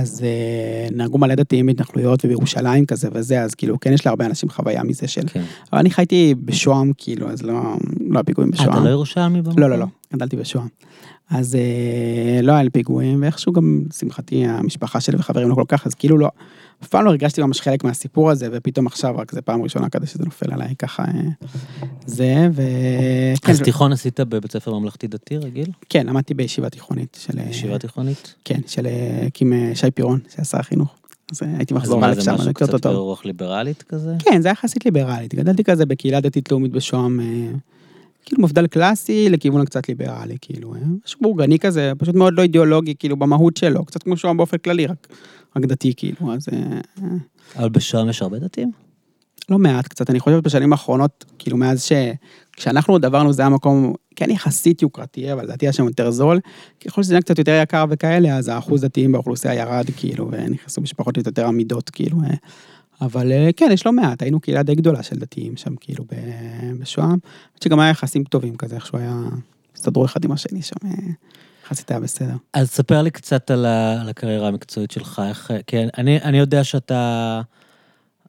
אז 0.00 0.24
אה, 0.24 0.88
נהרגו 0.96 1.18
מלא 1.18 1.34
דתיים 1.34 1.66
בהתנחלויות 1.66 2.24
ובירושלים 2.24 2.86
כזה 2.86 3.08
וזה, 3.12 3.42
אז 3.42 3.54
כאילו, 3.54 3.80
כן 3.80 3.92
יש 3.92 4.06
להרבה 4.06 4.26
אנשים 4.26 4.48
חוויה 4.48 4.82
מזה 4.82 5.08
של... 5.08 5.22
כן. 5.26 5.42
אבל 5.72 5.80
אני 5.80 5.90
חייתי 5.90 6.34
בשוהם, 6.44 6.92
כאילו, 6.98 7.30
אז 7.30 7.42
לא, 7.42 7.54
לא 8.00 8.14
היה 8.14 8.24
פיגועים 8.24 8.50
אה, 8.50 8.58
בשוהם. 8.58 8.72
אתה 8.72 8.84
לא 8.84 8.88
ירושלמי 8.88 9.42
במקום? 9.42 9.58
לא, 9.62 9.70
לא, 9.70 9.78
לא, 9.78 9.86
גדלתי 10.12 10.36
בשוהם. 10.36 10.68
אז 11.30 11.54
אה, 11.54 12.42
לא 12.42 12.52
היה 12.52 12.62
לי 12.62 12.70
פיגועים, 12.70 13.22
ואיכשהו 13.22 13.52
גם, 13.52 13.82
לשמחתי, 13.90 14.46
המשפחה 14.46 15.00
שלי 15.00 15.16
וחברים 15.16 15.48
לא 15.48 15.54
כל 15.54 15.64
כך, 15.68 15.86
אז 15.86 15.94
כאילו 15.94 16.18
לא, 16.18 16.28
אף 16.82 16.88
פעם 16.88 17.04
לא 17.04 17.10
הרגשתי 17.10 17.42
ממש 17.42 17.60
חלק 17.60 17.84
מהסיפור 17.84 18.30
הזה, 18.30 18.48
ופתאום 18.52 18.86
עכשיו, 18.86 19.16
רק 19.16 19.32
זה 19.32 19.42
פעם 19.42 19.62
ראשונה 19.62 19.88
כזה 19.88 20.06
שזה 20.06 20.24
נופל 20.24 20.52
עליי 20.52 20.74
ככה, 20.78 21.02
אה, 21.02 21.48
זה, 22.06 22.48
ו... 22.52 22.62
כן, 23.42 23.52
אז 23.52 23.60
תיכון 23.62 23.92
עשית 23.92 24.20
בבית 24.20 24.52
ספר 24.52 24.78
ממלכתי 24.78 25.06
דתי 25.06 25.36
רגיל? 25.36 25.70
כן, 25.88 26.06
למדתי 26.06 26.34
בישיבה 26.34 26.70
תיכונית 26.70 27.18
של... 27.20 27.38
אה, 27.38 27.44
ישיבה 27.50 27.78
תיכונית? 27.78 28.34
כן, 28.44 28.60
של 28.66 28.86
הקים 29.26 29.52
אה, 29.52 29.70
שי 29.74 29.90
פירון, 29.90 30.20
שהיה 30.34 30.44
שר 30.44 30.58
החינוך. 30.58 30.94
אז 31.32 31.42
הייתי 31.42 31.74
מחזור 31.74 32.00
מה 32.00 32.10
א' 32.10 32.14
זה 32.14 32.22
שם, 32.22 32.34
משהו 32.34 32.54
קצת. 32.54 32.86
ברוח 32.86 33.24
ליברלית 33.24 33.82
כזה? 33.82 34.14
כן, 34.18 34.42
זה 34.42 34.48
היה 34.48 34.52
יחסית 34.52 34.84
ליברלית. 34.84 35.34
גדלתי 35.34 35.64
כזה 35.64 35.86
בקהילה 35.86 36.20
דתית-לאומית 36.20 36.72
בשוהם, 36.72 37.20
אה, 37.20 37.26
כאילו 38.24 38.42
מפד"ל 38.42 38.66
קלאסי 38.66 39.30
לכיוון 39.30 39.60
הקצת 39.60 39.88
ליברלי, 39.88 40.36
כאילו, 40.40 40.74
אה, 40.74 40.80
משהו 41.06 41.20
בורגני 41.20 41.58
כזה, 41.58 41.92
פשוט 41.98 42.14
מאוד 42.14 42.34
לא 42.34 42.42
אידיאולוגי, 42.42 42.94
כאילו, 42.98 43.16
במהות 43.16 43.56
שלו, 43.56 43.84
קצת 43.84 44.02
כמו 44.02 44.16
שוהם 44.16 44.36
באופן 44.36 44.56
כללי, 44.58 44.86
רק, 44.86 45.08
רק 45.56 45.64
דתי, 45.64 45.92
כאילו, 45.96 46.34
אז 46.34 46.48
אה, 46.52 46.80
אה, 47.02 47.08
אבל 47.56 47.68
בשוהם 47.68 48.08
יש 48.08 48.22
הרבה 48.22 48.38
דתיים? 48.38 48.70
לא 49.48 49.58
מעט 49.58 49.86
קצת, 49.86 50.10
אני 50.10 50.20
חושב 50.20 50.38
בשנים 50.38 50.72
האחרונות, 50.72 51.24
כאילו, 51.38 51.56
מאז 51.56 51.82
ש... 51.82 51.92
כשאנחנו 52.56 52.94
עוד 52.94 53.04
עברנו, 53.04 53.32
זה 53.32 53.42
היה 53.42 53.48
מקום, 53.48 53.94
כן 54.16 54.30
יחסית 54.30 54.82
יוקרתי, 54.82 55.32
אבל 55.32 55.44
לדעתי 55.44 55.66
היה 55.66 55.72
שם 55.72 55.84
יותר 55.84 56.10
זול. 56.10 56.40
ככל 56.84 57.02
שזה 57.02 57.12
נהיה 57.12 57.22
קצת 57.22 57.38
יותר 57.38 57.60
יקר 57.62 57.84
וכאלה, 57.90 58.36
אז 58.36 58.48
האחוז 58.48 58.84
דתיים 58.84 59.12
באוכלוסייה 59.12 59.54
ירד, 59.54 59.84
כאילו, 59.96 60.28
ונכנסו 60.30 60.80
משפחות 60.80 61.16
יותר 61.16 61.46
עמידות, 61.46 61.90
כאילו. 61.90 62.16
אבל 63.04 63.32
אה, 63.32 63.50
כן, 63.56 63.68
יש 63.72 63.86
לא 63.86 63.92
מעט, 63.92 64.22
היינו 64.22 64.40
קהילה 64.40 64.62
די 64.62 64.74
גדולה 64.74 65.02
של 65.02 65.16
דתיים 65.16 65.56
שם, 65.56 65.76
כאילו, 65.76 66.04
בשוהם. 66.80 67.18
חושב 67.56 67.64
שגם 67.64 67.80
היה 67.80 67.90
יחסים 67.90 68.24
טובים 68.24 68.56
כזה, 68.56 68.74
איכשהו 68.74 68.98
היה... 68.98 69.22
הסתדרו 69.76 70.04
אחד 70.04 70.24
עם 70.24 70.32
השני 70.32 70.62
שם, 70.62 70.74
אה, 70.84 70.90
יחסית 71.64 71.90
היה 71.90 72.00
בסדר. 72.00 72.34
אז 72.52 72.70
ספר 72.70 73.02
לי 73.02 73.10
קצת 73.10 73.50
על, 73.50 73.66
ה, 73.66 74.00
על 74.00 74.08
הקריירה 74.08 74.48
המקצועית 74.48 74.90
שלך, 74.90 75.22
איך, 75.28 75.50
כן, 75.66 75.88
אני, 75.98 76.22
אני 76.22 76.38
יודע 76.38 76.64
שאתה, 76.64 77.40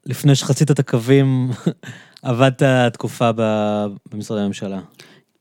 לפני 0.06 0.34
שחצית 0.34 0.70
את 0.70 0.78
הקווים, 0.78 1.50
עבדת 2.22 2.62
תקופה 2.92 3.30
במשרדי 4.12 4.40
הממשלה. 4.40 4.80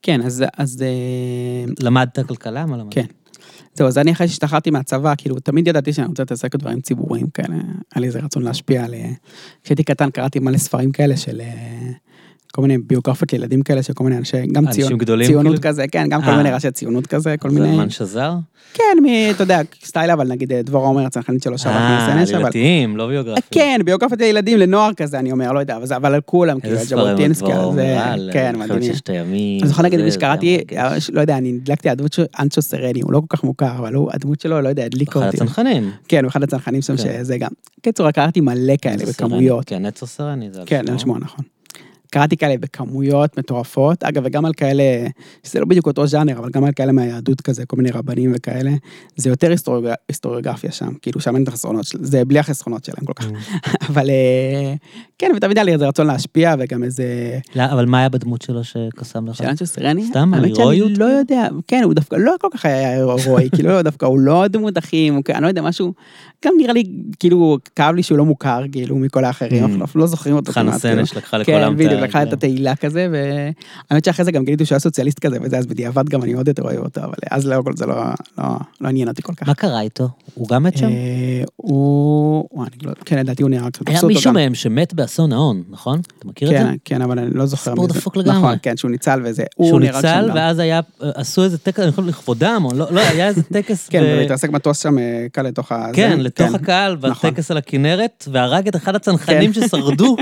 כן, 0.02 0.22
אז... 0.22 0.44
אז 0.58 0.82
אה, 0.82 1.74
למדת 1.80 2.20
כלכלה? 2.20 2.66
מה 2.66 2.78
למדת? 2.78 2.94
כן. 2.94 3.06
זהו, 3.76 3.88
אז 3.88 3.98
אני 3.98 4.12
אחרי 4.12 4.28
שהשתחררתי 4.28 4.70
מהצבא, 4.70 5.14
כאילו, 5.18 5.40
תמיד 5.40 5.68
ידעתי 5.68 5.94
שאני 5.94 6.08
רוצה 6.08 6.24
להתעסק 6.24 6.56
בדברים 6.56 6.82
ציבוריים 6.82 7.28
כאלה, 7.28 7.56
היה 7.96 8.02
לי 8.02 8.08
איזה 8.08 8.20
רצון 8.20 8.44
להשפיע 8.44 8.86
על... 8.86 8.94
אה, 8.94 9.10
כשהייתי 9.64 9.84
קטן 9.84 10.10
קראתי 10.10 10.40
מלא 10.40 10.58
ספרים 10.58 10.92
כאלה 10.92 11.18
של 11.18 11.42
אה, 11.42 11.92
כל 12.56 12.62
מיני 12.62 12.78
ביוגרפיות 12.78 13.34
לילדים 13.34 13.62
כאלה 13.62 13.84
של 13.84 13.94
כל 13.94 14.04
מיני 14.04 14.18
אנשי, 14.18 14.38
גם 14.52 14.70
ציון, 14.72 14.98
גדולים, 14.98 15.28
ציונות 15.28 15.46
כאילו? 15.46 15.62
כזה, 15.62 15.86
כן, 15.92 16.08
גם 16.10 16.22
כל 16.22 16.30
אה. 16.30 16.38
מיני 16.38 16.52
ראשי 16.52 16.72
ציונות 16.72 17.08
כזה, 17.08 17.36
כל 17.40 17.50
מיני, 17.50 17.74
זמן 17.74 17.90
שזר? 17.90 18.34
כן, 18.74 18.98
מ- 19.04 19.32
אתה 19.32 19.44
יודע, 19.44 19.62
סטייל 19.84 20.12
אבל 20.12 20.28
נגיד 20.28 20.54
אה, 20.54 20.62
דבורה 20.62 20.88
עומר, 20.88 21.06
הצנחנית 21.06 21.44
שלו 21.44 21.58
שרה 21.58 21.74
אה, 21.74 22.24
אבל, 22.24 22.36
עלילתיים, 22.36 22.98
לא 22.98 23.08
ביוגרפיים. 23.08 23.44
כן, 23.52 23.82
ביוגרפיות 23.86 24.22
לילדים, 24.22 24.58
לנוער 24.58 24.94
כזה, 24.94 25.20
אני 25.20 25.32
אומר, 25.32 25.52
לא 25.54 25.60
יודע, 25.60 25.78
אבל 25.96 26.14
על 26.14 26.22
כולם, 26.22 26.60
כאילו, 26.60 26.76
ז'בוטינסקי, 26.76 27.48
זה, 27.54 27.58
אומרה, 27.60 28.14
על 28.14 28.30
כן, 28.34 28.56
מדהים. 28.60 28.92
אני 29.10 29.62
זוכר 29.66 29.84
נגיד 29.84 30.10
שקראתי. 30.10 30.60
לא 31.14 31.22
יודע, 31.22 31.38
אני 31.38 31.58
הדלקתי 31.62 31.90
הדמות 31.90 32.14
של 32.14 32.26
אנצ'ו 32.40 32.62
סרני, 32.62 33.02
הוא 33.02 33.14
לא 33.14 33.22
כל 33.28 33.38
כך 33.38 33.44
מוכר, 33.44 33.78
אבל 33.78 33.94
הוא, 33.94 34.10
הדמות 34.14 34.40
שלו, 34.42 34.62
לא 34.62 34.70
יודע, 34.70 34.86
הדליקה 34.86 35.20
אחד 35.20 35.26
אותי. 35.26 35.38
הצנחנים. 35.38 35.92
כן, 36.08 36.26
אחד 36.26 36.44
הצנחנים 36.44 36.82
שם, 36.82 36.98
כן. 36.98 37.04
שזה 37.04 37.38
גם. 37.38 37.52
קיצור, 37.82 38.12
קראתי 38.12 38.42
מלא 38.42 38.74
כאלה 38.82 39.06
בכמויות. 39.06 39.66
כן, 39.66 39.86
נצר 39.86 40.06
סרני 40.06 40.50
זה 40.52 40.60
על 40.60 40.66
כן, 40.68 40.86
על 40.90 40.98
שמו, 40.98 41.18
נכון. 41.18 41.46
קראתי 42.14 42.38
כאלה 42.38 42.56
בכמויות 42.60 43.38
מטורפות, 43.38 44.04
אגב, 44.04 44.22
וגם 44.26 44.46
על 44.46 44.54
כאלה, 44.54 44.84
שזה 45.44 45.60
לא 45.60 45.66
בדיוק 45.66 45.88
אותו 45.88 46.08
ז'אנר, 46.08 46.40
אבל 46.40 46.50
גם 46.54 46.64
על 46.64 46.72
כאלה 46.76 46.92
מהיהדות 46.92 47.42
כזה, 47.42 47.66
כל 47.66 47.78
מיני 47.78 47.92
רבנים 47.92 48.32
וכאלה, 48.36 48.72
זה 49.16 49.30
יותר 49.30 49.52
היסטוריוגר- 49.52 49.94
היסטוריוגרפיה 50.10 50.72
שם, 50.72 50.90
כאילו 51.02 51.22
שם 51.22 51.36
אין 51.36 51.44
את 51.44 51.48
החסרונות 51.48 51.86
של 51.86 51.98
זה 52.02 52.26
בלי 52.26 52.40
החסרונות 52.40 52.86
שלהם 52.86 53.06
כל 53.06 53.14
כך. 53.14 53.26
Mm. 53.26 53.70
אבל 53.90 54.10
אה, 54.10 54.74
כן, 55.20 55.32
ותמיד 55.38 55.58
היה 55.58 55.64
לי 55.64 55.74
איזה 55.74 55.88
רצון 55.88 56.08
להשפיע, 56.08 56.56
וגם 56.60 56.84
איזה... 56.84 57.06
לא, 57.56 57.64
אבל 57.66 57.86
מה 57.86 58.00
היה 58.00 58.10
בדמות 58.10 58.42
שלו 58.42 58.64
שקסם 58.64 59.28
לך? 59.28 59.36
של 59.36 59.44
אנשו 59.46 59.66
סרני? 59.66 60.06
סתם, 60.06 60.34
ההירואיות? 60.34 60.92
לא 60.98 61.06
יודע, 61.06 61.48
כן, 61.68 61.82
הוא 61.84 61.94
דווקא 61.94 62.16
לא 62.16 62.34
כל 62.42 62.48
כך 62.54 62.66
היה 62.66 62.90
הירואי, 62.94 63.50
כאילו, 63.56 63.70
לא, 63.70 63.82
דווקא 63.82 64.06
הוא 64.06 64.20
לא 64.20 64.48
דמות 64.48 64.78
הכי, 64.78 65.10
אני 65.30 65.44
לא 65.44 65.48
יודע, 65.48 65.62
משהו, 65.62 65.94
גם 66.46 66.54
נראה 66.58 66.74
לי, 66.74 66.84
כאילו, 67.20 67.58
כאב 67.76 67.96
לי 67.96 68.04
שהוא 68.04 68.18
לא 68.18 68.26
מוכר, 68.26 68.64
כאילו, 68.72 68.96
מכל 68.96 69.26
האחרים, 69.26 69.64
Mm. 69.64 69.82
אנחנו 69.82 70.00
לא 70.00 70.08
זוכרים 70.08 70.36
אותו. 70.36 70.52
חנה 70.52 70.72
כמעט, 70.72 70.82
כאילו. 70.82 71.06
סנש 71.06 71.18
לקחה 71.18 71.38
לכולם 71.38 71.58
כן, 71.68 71.72
את 71.72 71.78
בדיוק, 71.78 72.02
ה- 72.02 72.03
לקחה 72.04 72.24
את 72.24 72.34
התהילה 72.34 72.76
כזה, 72.76 73.08
והאמת 73.12 74.06
שאחרי 74.06 74.26
זה 74.26 74.32
גם 74.32 74.46
גיליתי 74.46 74.66
שהוא 74.66 74.76
היה 74.76 74.80
סוציאליסט 74.80 75.20
כזה, 75.20 75.38
וזה, 75.42 75.58
אז 75.58 75.66
בדיעבד 75.66 76.10
גם 76.10 76.24
אני 76.24 76.34
עוד 76.34 76.48
יותר 76.48 76.64
אוהב 76.64 76.80
אותו, 76.80 77.02
אבל 77.02 77.14
אז 77.32 77.48
לא, 77.48 77.62
זה 77.76 77.86
לא, 77.86 77.96
לא, 78.38 78.46
לא 78.82 78.88
עניין 78.88 79.08
אותי 79.08 79.22
כל 79.22 79.34
כך. 79.34 79.48
מה 79.48 79.54
קרה 79.54 79.82
איתו? 79.82 80.10
הוא 80.34 80.48
גם 80.48 80.64
מת 80.64 80.78
שם? 80.78 80.86
אה, 80.86 81.44
הוא, 81.56 82.48
וואי, 82.52 82.68
אני 82.74 82.78
לא, 82.88 82.92
כן, 83.06 83.20
לדעתי 83.20 83.44
הוא 83.44 83.50
נהרג, 83.50 83.72
קצת 83.72 83.90
היה 83.90 84.00
מישהו. 84.04 84.34
מהם 84.34 84.56
שמת 84.56 84.94
באסון 84.94 85.34
ההון, 85.34 85.64
נכון? 85.70 86.02
אתה 86.20 86.28
מכיר 86.28 86.48
את 86.48 86.54
זה? 86.54 86.64
כן, 86.64 86.76
כן, 86.86 87.02
אבל 87.02 87.20
אני 87.20 87.34
לא 87.34 87.46
זוכר. 87.46 87.72
סיפור. 87.72 87.88
דפוק 87.88 88.18
לגמרי. 88.18 88.38
נכון, 88.38 88.56
כן, 88.62 88.78
שהוא 88.78 88.92
ניצל 88.92 89.22
וזה. 89.26 89.44
שהוא 89.64 89.80
ניצל. 89.80 90.30
ואז 90.36 90.60
היה, 90.60 90.80
עשו 91.00 91.44
איזה 91.44 91.58
טקס, 91.58 91.80
אני 91.80 91.92
חושב 91.92 92.08
לכבודם, 92.08 92.62
או 92.66 92.74
לא, 92.74 92.86
לא, 92.92 93.02
היה 93.02 93.28
איזה 93.28 93.44
טקס, 93.44 93.88
כן, 93.90 94.04
והתרסק 94.04 94.50
מטוס 94.50 94.80
שם 94.80 94.98
אה, 94.98 95.26
קל 95.32 95.42
לתוך 95.42 95.72
ה... 95.72 95.88
כן, 95.94 96.20
לתוך 96.20 96.54
הקהל, 96.54 96.98
נכון. 97.02 97.30
והטקס 97.30 97.52
על 97.52 97.58
הכנרת, 97.58 98.28
והרג 98.32 98.68
את 98.68 98.76
אחד 98.76 98.96
הצנחנים 98.96 99.54
ששרדו. 99.54 100.16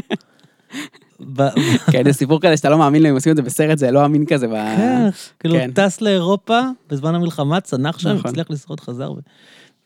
כן, 1.92 2.04
זה 2.04 2.14
סיפור 2.14 2.42
כזה 2.42 2.58
שאתה 2.58 2.70
לא 2.70 2.78
מאמין 2.78 3.04
לו, 3.04 3.10
אם 3.10 3.14
עושים 3.14 3.32
את 3.32 3.38
זה 3.38 3.42
בסרט, 3.42 3.78
זה 3.78 3.92
לא 3.92 4.06
אמין 4.06 4.26
כזה. 4.26 4.48
כן, 4.48 5.10
כאילו 5.40 5.56
כן. 5.56 5.72
טס 5.72 6.02
לאירופה 6.02 6.60
בזמן 6.90 7.16
המלחמה, 7.16 7.62
צנח 7.62 8.00
שם, 8.00 8.10
נכון. 8.10 8.30
הצליח 8.30 8.50
לשרוד, 8.50 8.80
חזר. 8.80 9.14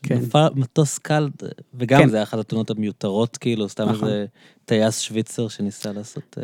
כן. 0.04 0.16
נפל 0.16 0.48
מטוס 0.56 0.98
קל, 0.98 1.30
וגם 1.74 2.02
כן. 2.02 2.10
זה 2.10 2.18
היה 2.18 2.24
אחת 2.24 2.40
התאונות 2.40 2.70
המיותרות, 2.70 3.38
כאילו, 3.38 3.70
סתם 3.70 3.90
נכון. 3.90 4.08
איזה 4.08 4.26
טייס 4.66 5.00
שוויצר 5.00 5.48
שניסה 5.48 5.92
לעשות... 5.92 6.38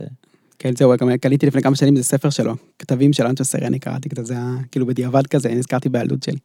כן, 0.61 0.71
זהו, 0.77 0.93
גם 0.97 1.17
קניתי 1.21 1.45
לפני 1.45 1.61
כמה 1.61 1.75
שנים, 1.75 1.95
זה 1.95 2.03
ספר 2.03 2.29
שלו, 2.29 2.55
כתבים 2.79 3.13
של 3.13 3.25
אנצ'ו 3.25 3.45
סרני, 3.45 3.79
קראתי 3.79 4.09
קצת, 4.09 4.25
זה 4.25 4.33
היה 4.33 4.55
כאילו 4.71 4.85
בדיעבד 4.85 5.27
כזה, 5.27 5.49
נזכרתי 5.49 5.89
בילדות 5.89 6.23
שלי. 6.23 6.37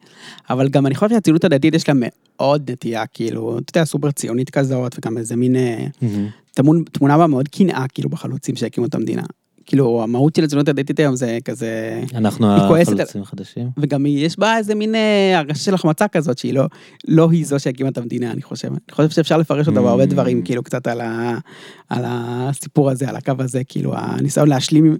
אבל 0.50 0.68
גם 0.68 0.86
אני 0.86 0.94
חושב 0.94 1.14
שהציונות 1.14 1.44
הדתית 1.44 1.74
יש 1.74 1.88
לה 1.88 1.94
מאוד 1.96 2.70
נטייה, 2.70 3.06
כאילו, 3.06 3.58
אתה 3.58 3.78
יודע, 3.78 3.84
סופר 3.84 4.10
ציונית 4.10 4.50
כזאת, 4.50 4.96
וגם 4.98 5.18
איזה 5.18 5.36
מין 5.36 5.56
טמון- 6.54 6.84
תמונה 6.92 7.18
בה 7.18 7.26
מאוד 7.26 7.48
קנאה, 7.48 7.84
כאילו, 7.94 8.08
בחלוצים 8.10 8.56
שהקימו 8.56 8.86
את 8.86 8.94
המדינה. 8.94 9.22
כאילו, 9.66 10.02
המהות 10.02 10.34
של 10.36 10.44
הציונות 10.44 10.68
הדתית 10.68 10.98
היום 10.98 11.16
זה 11.16 11.38
כזה... 11.44 12.02
אנחנו 12.56 12.56
החלוצים 13.02 13.22
החדשים. 13.22 13.68
וגם 13.78 14.06
יש 14.06 14.38
בה 14.38 14.56
איזה 14.58 14.74
מין 14.74 14.94
אה, 14.94 15.38
הרגשה 15.38 15.60
של 15.64 15.74
החמצה 15.74 16.08
כזאת, 16.08 16.38
שהיא 16.38 16.54
לא, 16.54 16.64
לא 17.08 17.28
היא 17.30 17.46
זו 17.46 17.58
שהקימה 17.60 17.88
את 17.88 17.98
המדינה, 17.98 18.30
אני 18.30 18.42
חושב. 18.42 18.68
אני 18.68 18.78
חושב 18.92 19.08
שאפשר 19.10 19.36
לפרש 19.38 19.68
אותה 19.68 19.80
בהרבה 19.80 20.02
Mm. 20.04 20.06
דברים, 20.06 20.42
כאילו, 20.42 20.62
קצת 20.62 20.86
על, 20.86 21.00
ה, 21.00 21.38
על 21.88 22.04
הסיפור 22.06 22.90
הזה, 22.90 23.08
על 23.08 23.16
הקו 23.16 23.32
הזה, 23.38 23.64
כאילו, 23.68 23.92
הניסיון 23.96 24.48
להשלים, 24.48 24.96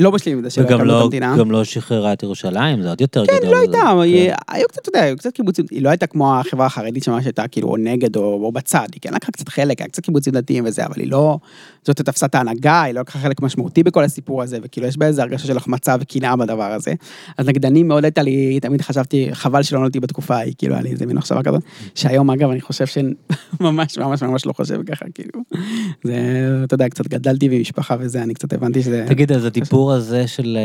לא 0.00 0.12
משלים 0.12 0.38
עם 0.38 0.48
זה 0.48 0.60
וגם 0.64 0.66
הקמנו 0.74 0.82
את 0.82 0.88
לא, 0.88 1.02
המדינה. 1.04 1.36
גם 1.38 1.50
לא 1.50 1.64
שחררה 1.64 2.12
את 2.12 2.22
ירושלים, 2.22 2.82
זה 2.82 2.88
עוד 2.88 3.00
יותר 3.00 3.26
כן, 3.26 3.32
גדול. 3.40 3.50
לא 3.54 3.58
הייתה, 3.60 3.78
זה- 3.96 4.02
היא- 4.02 4.30
כן. 4.30 4.34
היו 4.48 4.68
קצת, 4.68 4.78
אתה 4.82 4.98
יודע, 4.98 5.00
היו 5.02 5.16
קצת 5.16 5.32
קיבוצים, 5.32 5.64
היא 5.70 5.82
לא 5.82 5.88
הייתה 5.88 6.06
כמו 6.06 6.34
החברה 6.38 6.66
החרדית 6.66 7.04
שממש 7.04 7.24
הייתה 7.24 7.48
כאילו 7.48 7.68
או 7.68 7.76
נגד 7.76 8.16
או, 8.16 8.22
או 8.44 8.52
בצד, 8.52 8.86
היא 8.92 9.00
כן 9.00 9.14
לקחה 9.14 9.32
קצת 9.32 9.48
חלק, 9.48 9.80
היה 9.80 9.88
קצת 9.88 10.02
קיבוצים 10.04 10.32
דתיים 10.32 10.64
וזה, 10.66 10.86
אבל 10.86 10.94
היא 11.00 11.10
לא, 11.10 11.38
זאת 11.84 12.00
תפסה 12.00 12.26
את 12.26 12.34
ההנהגה, 12.34 12.82
היא 12.82 12.94
לא 12.94 13.00
לקחה 13.00 13.18
חלק 13.18 13.42
משמעותי 13.42 13.82
בכל 13.82 14.04
הסיפור 14.04 14.42
הזה, 14.42 14.58
וכאילו 14.62 14.86
יש 14.86 14.96
בה 14.96 15.06
איזה 15.06 15.22
הרגשה 15.22 15.46
של 15.46 15.56
החמצה 15.56 15.96
וקנאה 16.00 16.36
בדבר 16.36 16.72
הזה. 16.72 16.94
אז 17.38 17.46
נגיד 17.46 17.66
אני 17.66 17.82
מאוד 17.82 18.04
הייתה 18.04 18.22
לי, 18.22 18.60
תמיד 18.60 18.80
חשבתי, 18.80 19.28
חבל 19.32 19.62
שלא 19.62 19.78
נולדתי 19.78 20.00
בתקופה 20.00 20.36
ההיא, 20.36 20.54
כאילו 20.58 20.74
היה 20.74 20.82
לי 20.82 20.90
איזה 20.90 21.06
מין 21.06 21.16
מחשבה 21.16 21.42
כזאת, 21.42 21.62
שהיום 21.94 22.30
אגב 22.30 22.50
אני 22.50 22.60
חושב 22.60 22.86
שממש 22.86 23.98
ממש 24.02 24.22
ממש 24.22 24.46
לא 24.46 24.52
חושב 24.52 24.82
ככה, 24.82 25.04
כאילו. 25.14 25.40
זה, 26.04 26.14
אתה 26.64 26.74
יודע, 26.74 26.88
קצת 26.88 27.08
גדלתי 27.08 27.48
במשפחה 27.48 27.96
וזה, 28.00 28.22
אני 28.22 28.34
קצת 28.34 28.52
הבנתי 28.52 28.82
שזה... 28.82 29.04
תגיד, 29.08 29.32
אז 29.32 29.44
הדיבור 29.44 29.92
הזה 29.92 30.26
של... 30.26 30.58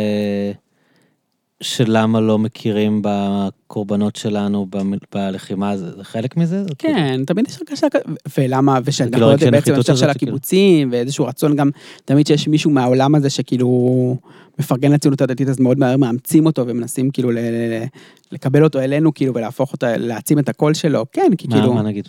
אה, 1.61 1.65
של 1.65 1.85
למה 1.87 2.21
לא 2.21 2.39
מכירים 2.39 3.01
בקורבנות 3.03 4.15
שלנו 4.15 4.67
בלחימה, 5.15 5.77
זה 5.77 5.91
זה 5.91 6.03
חלק 6.03 6.37
מזה? 6.37 6.63
זה 6.63 6.69
כאילו- 6.77 6.93
כן, 6.93 7.25
תמיד 7.25 7.47
יש 7.47 7.57
הרגשה 7.57 7.87
כזאת, 7.89 8.07
ולמה, 8.37 8.79
ושאנחנו 8.85 9.19
לא 9.19 9.25
יודעים 9.25 9.51
בעצם 9.51 9.73
המשך 9.75 9.97
של. 9.97 10.09
הקיבוצים, 10.09 10.89
ואיזשהו 10.91 11.25
רצון 11.25 11.55
גם, 11.55 11.69
תמיד 12.05 12.27
שיש 12.27 12.47
מישהו 12.47 12.71
מהעולם 12.71 13.15
הזה 13.15 13.29
שכאילו 13.29 14.17
מפרגן 14.59 14.91
לציונות 14.91 15.21
הדתית, 15.21 15.49
אז 15.49 15.59
מאוד 15.59 15.79
מהר 15.79 15.97
מאמצים 15.97 16.45
אותו 16.45 16.67
ומנסים 16.67 17.09
כאילו 17.11 17.31
ל- 17.31 17.39
ל- 17.39 17.83
לקבל 18.31 18.63
אותו 18.63 18.79
אלינו, 18.79 19.13
כאילו, 19.13 19.33
ולהפוך 19.35 19.73
אותה, 19.73 19.97
להעצים 19.97 20.39
את 20.39 20.49
הקול 20.49 20.73
שלו, 20.73 21.05
כן, 21.11 21.31
כי 21.37 21.47
מה, 21.47 21.55
כאילו, 21.55 21.73
מה 21.73 21.81
נגיד? 21.81 22.07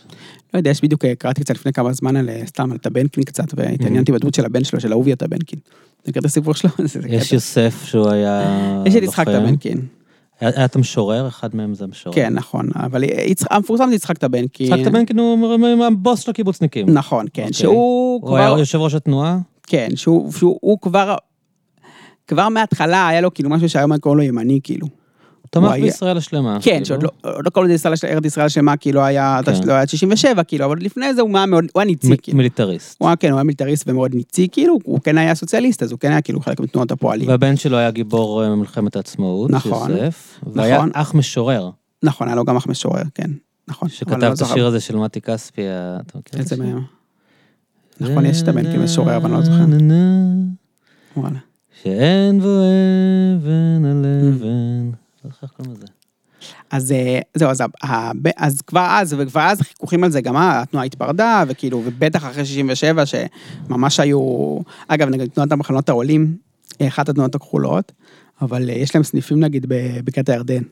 לא 0.55 0.59
יודע, 0.59 0.71
יש 0.71 0.83
בדיוק, 0.83 1.05
אה, 1.05 1.15
קראתי 1.15 1.41
קצת 1.41 1.55
לפני 1.55 1.73
כמה 1.73 1.93
זמן 1.93 2.17
על, 2.17 2.29
אה, 2.29 2.43
סתם, 2.47 2.73
על 2.73 2.79
טבנקין 2.79 3.25
קצת, 3.25 3.45
והתעניינתי 3.57 4.13
בדמות 4.13 4.35
של 4.35 4.45
הבן 4.45 4.65
שלו, 4.65 4.81
של 4.81 4.93
אהוביה 4.93 5.17
טבנקין. 5.17 5.59
מכיר 6.09 6.21
את 6.21 6.25
הסיפור 6.25 6.55
שלו? 6.55 6.71
יש. 7.09 7.33
יוסף 7.33 7.83
שהוא 7.85 8.09
היה... 8.09 8.83
יש 8.87 8.97
את 8.97 9.03
יצחק. 9.03 9.27
טבנקין, 9.27 9.87
היה 10.41 10.51
היה 10.57 10.65
את 10.65 10.77
המשורר, 10.77 11.29
אחד 11.29 11.57
מהם 11.57 11.75
זה 11.75 11.85
המשורר. 11.85 12.15
כן, 12.15 12.33
נכון, 12.35 12.69
אבל 12.75 13.05
המפורסם 13.51 13.89
זה 13.89 13.95
יצחק 13.95 14.19
טבנקין. 14.19 14.67
יצחק 14.67 14.85
טבנקין 14.85 15.19
הוא 15.19 15.85
הבוס 15.85 16.21
של 16.21 16.31
הקיבוצניקים. 16.31 16.91
נכון, 16.91 17.27
כן, 17.33 17.43
אוקיי. 17.43 17.55
שהוא 17.55 18.21
הוא 18.23 18.37
היה 18.37 18.49
כבר... 18.49 18.59
יושב 18.59 18.79
ראש 18.79 18.95
התנועה? 18.95 19.39
כן, 19.67 19.89
שהוא, 19.95 20.33
שהוא 20.33 20.59
הוא 20.61 20.79
כבר, 20.81 21.17
כבר 22.27 22.49
מההתחלה 22.49 23.09
היה 23.09 23.21
לו 23.21 23.35
כאילו 23.35 23.51
משהו 23.51 23.69
שהיום 23.69 23.99
קוראים 23.99 24.19
לו 24.19 24.25
ימני 24.25 24.61
כאילו. 24.63 24.87
הוא 25.55 25.63
תמך 25.63 25.73
היה- 25.73 25.85
בישראל 25.85 26.17
השלמה. 26.17 26.59
כן, 26.63 26.71
כאילו. 26.71 26.87
שעוד 26.87 27.03
לא, 27.03 27.11
לא 27.45 27.51
קוראים 27.51 27.73
לזה 27.73 27.89
ארץ 28.05 28.25
ישראל 28.27 28.47
השלמה, 28.47 28.77
כאילו 28.77 29.01
היה, 29.05 29.41
כן. 29.45 29.53
לא 29.67 29.73
היה 29.73 29.87
67 29.87 30.43
כאילו, 30.45 30.65
אבל 30.65 30.77
לפני 30.81 31.15
זה 31.15 31.21
הוא 31.21 31.37
היה 31.37 31.47
מאוד, 31.47 31.65
הוא 31.73 31.81
היה 31.81 31.87
ניצי 31.87 32.13
מ- 32.13 32.17
כאילו. 32.17 32.37
מיליטריסט. 32.37 32.97
הוא 32.99 33.09
היה, 33.09 33.17
כן, 33.17 33.31
הוא 33.31 33.37
היה 33.39 33.45
מיליטריסט 33.45 33.85
ומאוד 33.89 34.15
ניצי 34.15 34.49
כאילו, 34.53 34.79
הוא 34.85 35.01
כן 35.01 35.19
היה 35.19 35.35
סוציאליסט, 35.35 35.83
אז 35.83 35.93
הוא 35.93 35.99
כן 36.01 36.11
היה 36.11 36.21
כאילו 36.21 36.41
חלק 36.41 36.61
מתנועות 36.61 36.91
הפועלים. 36.91 37.29
והבן 37.29 37.57
שלו 37.57 37.77
היה 37.77 37.91
גיבור 37.91 38.45
אה, 38.45 38.55
מלחמת 38.55 38.97
העצמאות, 38.97 39.51
נכון. 39.51 39.91
יוסף, 39.91 40.41
והיה 40.47 40.77
נכון. 40.77 40.91
אח 40.95 41.15
משורר, 41.15 41.71
נכון, 42.03 42.29
היה 42.29 42.37
לו 42.37 42.45
גם 42.45 42.57
אח 42.57 42.67
משורר, 42.67 43.03
כן, 43.15 43.31
נכון. 43.69 43.89
שכתב 43.89 44.25
לא 44.25 44.33
את 44.33 44.41
השיר 44.43 44.67
הזה 44.67 44.81
של 44.81 44.97
מתי 44.97 45.21
כספי, 45.21 45.63
ה- 45.69 45.99
אתה 46.07 46.19
מכיר 46.19 46.41
איזה? 46.41 46.57
מהם? 46.57 46.83
נכון, 48.01 48.27
יש 48.27 48.43
את 48.43 48.49
הבן 48.49 48.73
כמשורר, 48.73 49.17
אבל 49.17 49.31
אני 49.31 49.35
לא 49.35 49.43
זוכר. 49.45 49.65
שאין 51.83 52.41
בו 52.41 52.49
אבן 53.37 53.85
על 53.85 54.05
אבן. 54.29 54.91
איך 55.25 55.51
קוראים 55.57 55.75
לזה. 55.75 55.87
אז 56.71 56.93
אה, 56.93 57.21
זהו, 57.35 57.51
אז, 57.51 57.63
אז 58.37 58.61
כבר 58.61 58.87
אז, 58.91 59.17
וכבר 59.19 59.41
אז 59.41 59.61
חיכוכים 59.61 60.05
על 60.05 60.11
זה, 60.11 60.21
גם 60.21 60.37
אה, 60.37 60.63
התנועה 60.63 60.87
התפרדה, 60.87 61.45
וכאילו, 61.49 61.83
ובטח 61.85 62.25
אחרי 62.25 62.45
67, 62.45 63.05
שממש 63.07 64.01
היו, 64.01 64.59
אגב, 64.89 65.09
נגיד 65.09 65.31
תנועת 65.31 65.53
המחנות 65.53 65.89
העולים, 65.89 66.37
היא 66.79 66.89
אחת 66.89 67.09
התנועות 67.09 67.35
הכחולות, 67.35 67.93
אבל 68.41 68.71
אה, 68.71 68.75
יש 68.75 68.95
להם 68.95 69.05
סניפים 69.05 69.41
נגיד 69.41 69.67
ב- 69.69 70.01
בקטע 70.05 70.33
הירדן. 70.33 70.63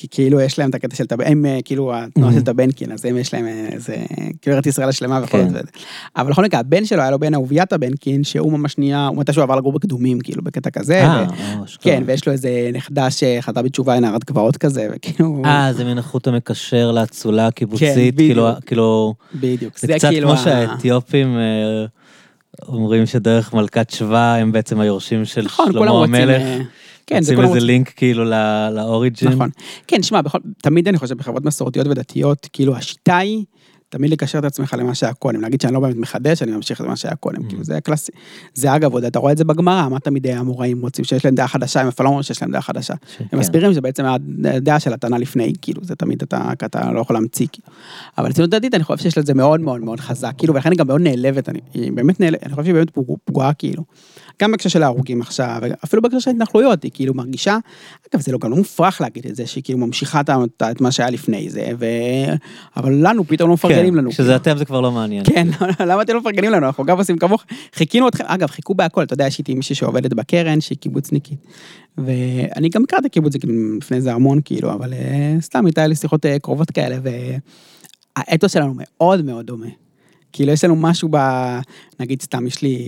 כי 0.00 0.08
כאילו 0.10 0.40
יש 0.40 0.58
להם 0.58 0.70
את 0.70 0.74
הקטע 0.74 0.96
של 0.96 1.06
טבנקין, 1.06 1.32
הם 1.32 1.46
אה, 1.46 1.58
כאילו 1.64 1.94
התנועה. 1.94 2.32
של 2.32 2.40
טבנקין, 2.40 2.92
אז 2.92 3.04
הם 3.04 3.16
יש 3.16 3.34
להם 3.34 3.46
אה, 3.46 3.68
איזה, 3.72 3.96
כאילו 4.42 4.56
ארץ 4.56 4.66
ישראל 4.66 4.88
השלמה 4.88 5.20
וכל 5.22 5.38
כן. 5.38 5.48
זה. 5.48 5.60
אבל 6.16 6.30
בכל 6.30 6.44
מקרה, 6.44 6.60
הבן 6.60 6.84
שלו 6.84 7.02
היה 7.02 7.10
לו 7.10 7.18
בן 7.18 7.34
אהוביה 7.34 7.66
טבנקין, 7.66 8.24
שהוא 8.24 8.52
ממש 8.52 8.78
נהיה, 8.78 9.06
הוא 9.06 9.16
מתישהו 9.16 9.42
עבר 9.42 9.56
לגור 9.56 9.72
בקדומים, 9.72 10.20
כאילו, 10.20 10.42
בקטע 10.42 10.70
כזה. 10.70 11.02
אה, 11.02 11.26
אשכרה. 11.64 11.92
כן, 11.92 12.02
ויש 12.06 12.26
לו 12.26 12.32
איזה 12.32 12.70
נכדה 12.72 13.08
שחטאה 13.10 13.62
בתשובה 13.62 13.94
עם 13.94 14.00
נערת 14.00 14.24
גבעות 14.24 14.56
כזה, 14.56 14.88
וכאילו... 14.92 15.42
אה, 15.44 15.72
זה 15.72 15.84
מין 15.84 15.98
החוט 15.98 16.28
המקשר 16.28 16.92
לאצולה 16.92 17.42
כן, 17.42 17.48
הקיבוצית, 17.48 18.14
בדיוק. 18.14 18.16
כאילו, 18.16 18.48
כאילו, 18.66 19.14
בדיוק. 19.34 19.78
זה 19.78 19.86
קצת 19.86 20.08
כאילו 20.08 20.28
כמו 20.28 20.38
שהאתיופים 20.38 21.36
אה, 21.36 21.84
אומרים 22.68 23.06
שדרך 23.06 23.54
מלכת 23.54 23.90
שבא 23.90 24.34
הם 24.34 24.52
בעצם 24.52 24.80
היורשים 24.80 25.24
של 25.24 25.44
נכון, 25.44 25.72
כולם 25.72 25.84
שלמה 25.84 25.90
רוצים... 25.90 26.14
המלך. 26.14 26.42
כן, 27.10 27.22
זה 27.22 27.32
רוצים 27.32 27.36
כולם 27.36 27.44
איזה 27.48 27.54
רוצים... 27.54 27.66
לינק 27.66 27.92
כאילו 27.96 28.24
לאוריג'ין. 28.74 29.28
נכון. 29.28 29.50
כן, 29.86 30.02
שמע, 30.02 30.22
בכל- 30.22 30.38
תמיד 30.62 30.88
אני 30.88 30.98
חושב 30.98 31.16
בחברות 31.16 31.44
מסורתיות 31.44 31.86
ודתיות, 31.86 32.48
כאילו 32.52 32.76
השיטה 32.76 33.16
היא 33.16 33.44
תמיד 33.88 34.10
לקשר 34.10 34.38
את 34.38 34.44
עצמך 34.44 34.74
למה 34.78 34.94
שהיה 34.94 35.12
קודם, 35.12 35.40
להגיד 35.40 35.60
שאני 35.60 35.74
לא 35.74 35.80
באמת 35.80 35.96
מחדש, 35.96 36.42
אני 36.42 36.52
ממשיך 36.52 36.80
את 36.80 36.86
מה 36.86 36.96
שהיה 36.96 37.14
קודם, 37.14 37.42
Mm. 37.42 37.48
כאילו 37.48 37.64
זה 37.64 37.80
קלאסי. 37.80 38.12
זה 38.54 38.76
אגב, 38.76 38.92
עוד 38.92 39.04
אתה 39.04 39.18
רואה 39.18 39.32
את 39.32 39.38
זה 39.38 39.44
בגמרא, 39.44 39.88
מה 39.88 40.00
תמיד 40.00 40.26
המוראים 40.26 40.82
רוצים 40.82 41.04
שיש 41.04 41.24
להם 41.24 41.34
דעה 41.34 41.48
חדשה, 41.48 41.80
הם 41.80 41.88
אף 41.88 42.00
לא 42.00 42.06
אומרים 42.08 42.22
שיש 42.22 42.42
להם 42.42 42.50
דעה 42.50 42.62
חדשה. 42.62 42.94
הם 43.32 43.38
מסבירים 43.38 43.72
שזה 43.72 43.80
בעצם 43.80 44.04
הדעה 44.44 44.80
של 44.80 44.92
התנא 44.92 45.16
לפני, 45.16 45.52
כאילו, 45.62 45.84
זה 45.84 45.94
תמיד 45.94 46.22
אתה, 46.22 46.52
אתה 46.64 46.92
לא 46.92 47.00
יכול 47.00 47.16
להמציא, 47.16 47.46
כאילו. 47.52 47.68
אבל 48.18 48.30
הציונות 48.30 48.54
הדתית, 48.54 48.74
אני 48.74 48.84
חושב 48.84 49.02
שיש 49.02 49.18
לזה 49.18 49.34
מאוד 49.34 49.60
מאוד 49.60 49.80
מאוד 49.80 50.00
חזק, 50.00 50.32
כאילו, 50.38 50.54
ולכן 50.54 50.70
היא 50.70 50.78
גם 50.78 50.86
מאוד 50.86 51.00
נעלבת, 51.00 51.48
אני, 51.48 51.60
באמת 51.90 52.20
נעלבת, 52.20 52.42
אני 52.42 52.50
חושב 52.52 52.64
שהיא 52.64 52.74
באמת 52.74 52.90
פגוע- 52.90 53.16
פגועה, 53.24 53.52
כאילו. 53.52 53.82
גם 54.40 54.50
בהקשר 54.50 54.68
של 54.68 54.82
ההרוגים 54.82 55.20
עכשיו, 55.20 55.60
אפילו 55.84 56.02
בהקשר 56.02 56.18
של 56.18 56.30
ההתנחלויות, 56.30 56.82
היא 56.82 56.90
כאילו 56.94 57.14
מרגישה, 57.14 57.58
אגב, 58.10 58.22
זה 58.22 58.32
לא 58.32 58.38
גם 58.38 58.50
לא 58.50 58.56
מופרך 58.56 59.00
להגיד 59.00 59.26
את 59.26 59.36
זה, 59.36 59.46
שהיא 59.46 59.64
כאילו 59.64 59.78
ממשיכה 59.78 60.20
את 60.20 60.30
את 60.70 60.80
מה 60.80 60.92
שהיה 60.92 61.10
לפני 61.10 61.50
זה, 61.50 61.70
ו... 61.78 61.86
אבל 62.76 62.92
לנו 63.08 63.24
פתאום 63.24 63.48
לא 63.48 63.54
מפרגנים 63.54 63.96
לנו. 63.96 64.10
כן, 64.10 64.16
שזה 64.16 64.36
אתם 64.36 64.56
זה 64.56 64.64
כבר 64.64 64.80
לא 64.80 64.92
מעניין. 64.92 65.24
כן, 65.24 65.48
למה 65.88 66.02
אתם 66.02 66.14
לא 66.14 66.20
מפרגנים 66.20 66.50
לנו? 66.50 66.66
אנחנו 66.66 66.84
גם 66.84 66.98
עושים 66.98 67.18
כמוך, 67.18 67.44
חיכינו 67.74 68.08
אתכם, 68.08 68.24
אגב, 68.26 68.48
חיכו 68.48 68.74
בהכל, 68.74 69.02
אתה 69.02 69.14
יודע, 69.14 69.26
יש 69.26 69.38
איתי 69.38 69.54
מישהי 69.54 69.74
שעובדת 69.74 70.12
בקרן, 70.12 70.60
שהיא 70.60 70.78
קיבוצניקית. 70.78 71.38
ואני 71.98 72.68
גם 72.68 72.84
הכרתי 72.84 73.08
קיבוצניקים 73.08 73.78
לפני 73.82 74.00
זה 74.00 74.12
המון, 74.12 74.40
כאילו, 74.44 74.72
אבל 74.72 74.92
אה, 74.92 75.36
סתם 75.40 75.66
הייתה 75.66 75.86
לי 75.86 75.94
שיחות 75.94 76.26
אה, 76.26 76.38
קרובות 76.38 76.70
כאלה, 76.70 76.96
והאתוס 78.16 78.52
שלנו 78.52 78.74
מאוד 78.76 79.24
מאוד 79.24 79.46
דומה. 79.46 79.66
כאילו, 80.32 80.52
יש 80.52 80.64
לנו 80.64 80.76
משהו 80.76 81.08
ב... 81.12 81.16
נגיד, 82.00 82.22
סתם, 82.22 82.46
יש 82.46 82.62
לי... 82.62 82.78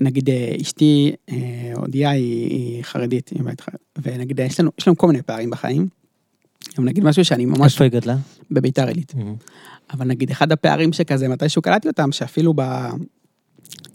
נגיד, 0.00 0.30
אה, 0.30 0.56
אשתי, 0.60 1.12
אה, 1.30 1.72
אודיה, 1.76 2.10
היא, 2.10 2.50
היא 2.50 2.82
חרדית, 2.82 3.28
היא 3.28 3.42
בית 3.42 3.60
חרדית, 3.60 3.80
ונגיד, 4.02 4.40
יש 4.40 4.60
לנו, 4.60 4.70
יש 4.78 4.88
לנו 4.88 4.96
כל 4.96 5.06
מיני 5.06 5.22
פערים 5.22 5.50
בחיים. 5.50 5.88
אבל 6.78 6.84
נגיד 6.84 7.04
משהו 7.04 7.24
שאני 7.24 7.44
ממש 7.44 7.72
איפה 7.72 7.84
היא 7.84 7.92
גדלה? 7.92 8.16
בביתר 8.50 8.86
עילית. 8.88 9.14
אבל 9.92 10.06
נגיד 10.06 10.30
אחד 10.30 10.52
הפערים 10.52 10.92
שכזה, 10.92 11.28
מתישהו 11.28 11.62
קלטתי 11.62 11.88
אותם, 11.88 12.12
שאפילו 12.12 12.54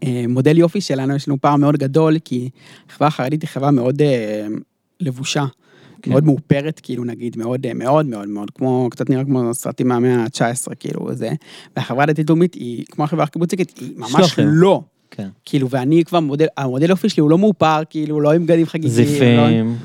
במודל 0.02 0.58
יופי 0.58 0.82
שלנו 0.82 1.16
יש 1.16 1.28
לנו 1.28 1.42
פער 1.42 1.56
מאוד 1.56 1.78
גדול, 1.78 2.20
כי 2.20 2.50
החברה 2.90 3.08
החרדית 3.08 3.42
היא 3.42 3.50
חברה 3.50 3.72
מאוד 3.72 4.02
אה, 4.02 4.48
לבושה, 5.00 5.46
כן. 6.02 6.12
מאוד 6.12 6.24
מאופרת, 6.24 6.80
כאילו 6.84 7.04
נגיד, 7.04 7.38
מאוד 7.38 7.66
אה, 7.66 7.74
מאוד 7.74 8.06
מאוד 8.06 8.28
מאוד, 8.28 8.52
כמו, 8.52 8.88
קצת 8.92 9.10
נראה 9.10 9.24
כמו 9.24 9.54
סרטים 9.54 9.88
מהמאה 9.88 10.24
ה-19, 10.24 10.76
כאילו, 10.80 11.14
זה. 11.14 11.30
והחברה 11.76 12.04
הדתית-לאומית 12.04 12.54
היא, 12.54 12.86
כמו 12.86 13.04
החברה 13.04 13.24
הקיבוציקית, 13.24 13.78
היא 13.78 13.94
ממש. 13.98 14.40
לא. 14.40 14.84
כן. 15.12 15.28
כאילו, 15.46 15.70
ואני 15.70 16.04
כבר 16.06 16.20
מודל, 16.20 16.46
המודל 16.58 16.90
יופי 16.90 17.10
שלי 17.10 17.22
הוא 17.22 17.30
לא 17.30 17.38
מאופר, 17.38 17.82
כאילו, 17.90 18.22
לא 18.22 18.32
עם 18.34 18.46
בגדים 18.46 18.66
חגיגיים. 18.66 18.98
לא- 19.38 19.48
זיפים. 19.48 19.76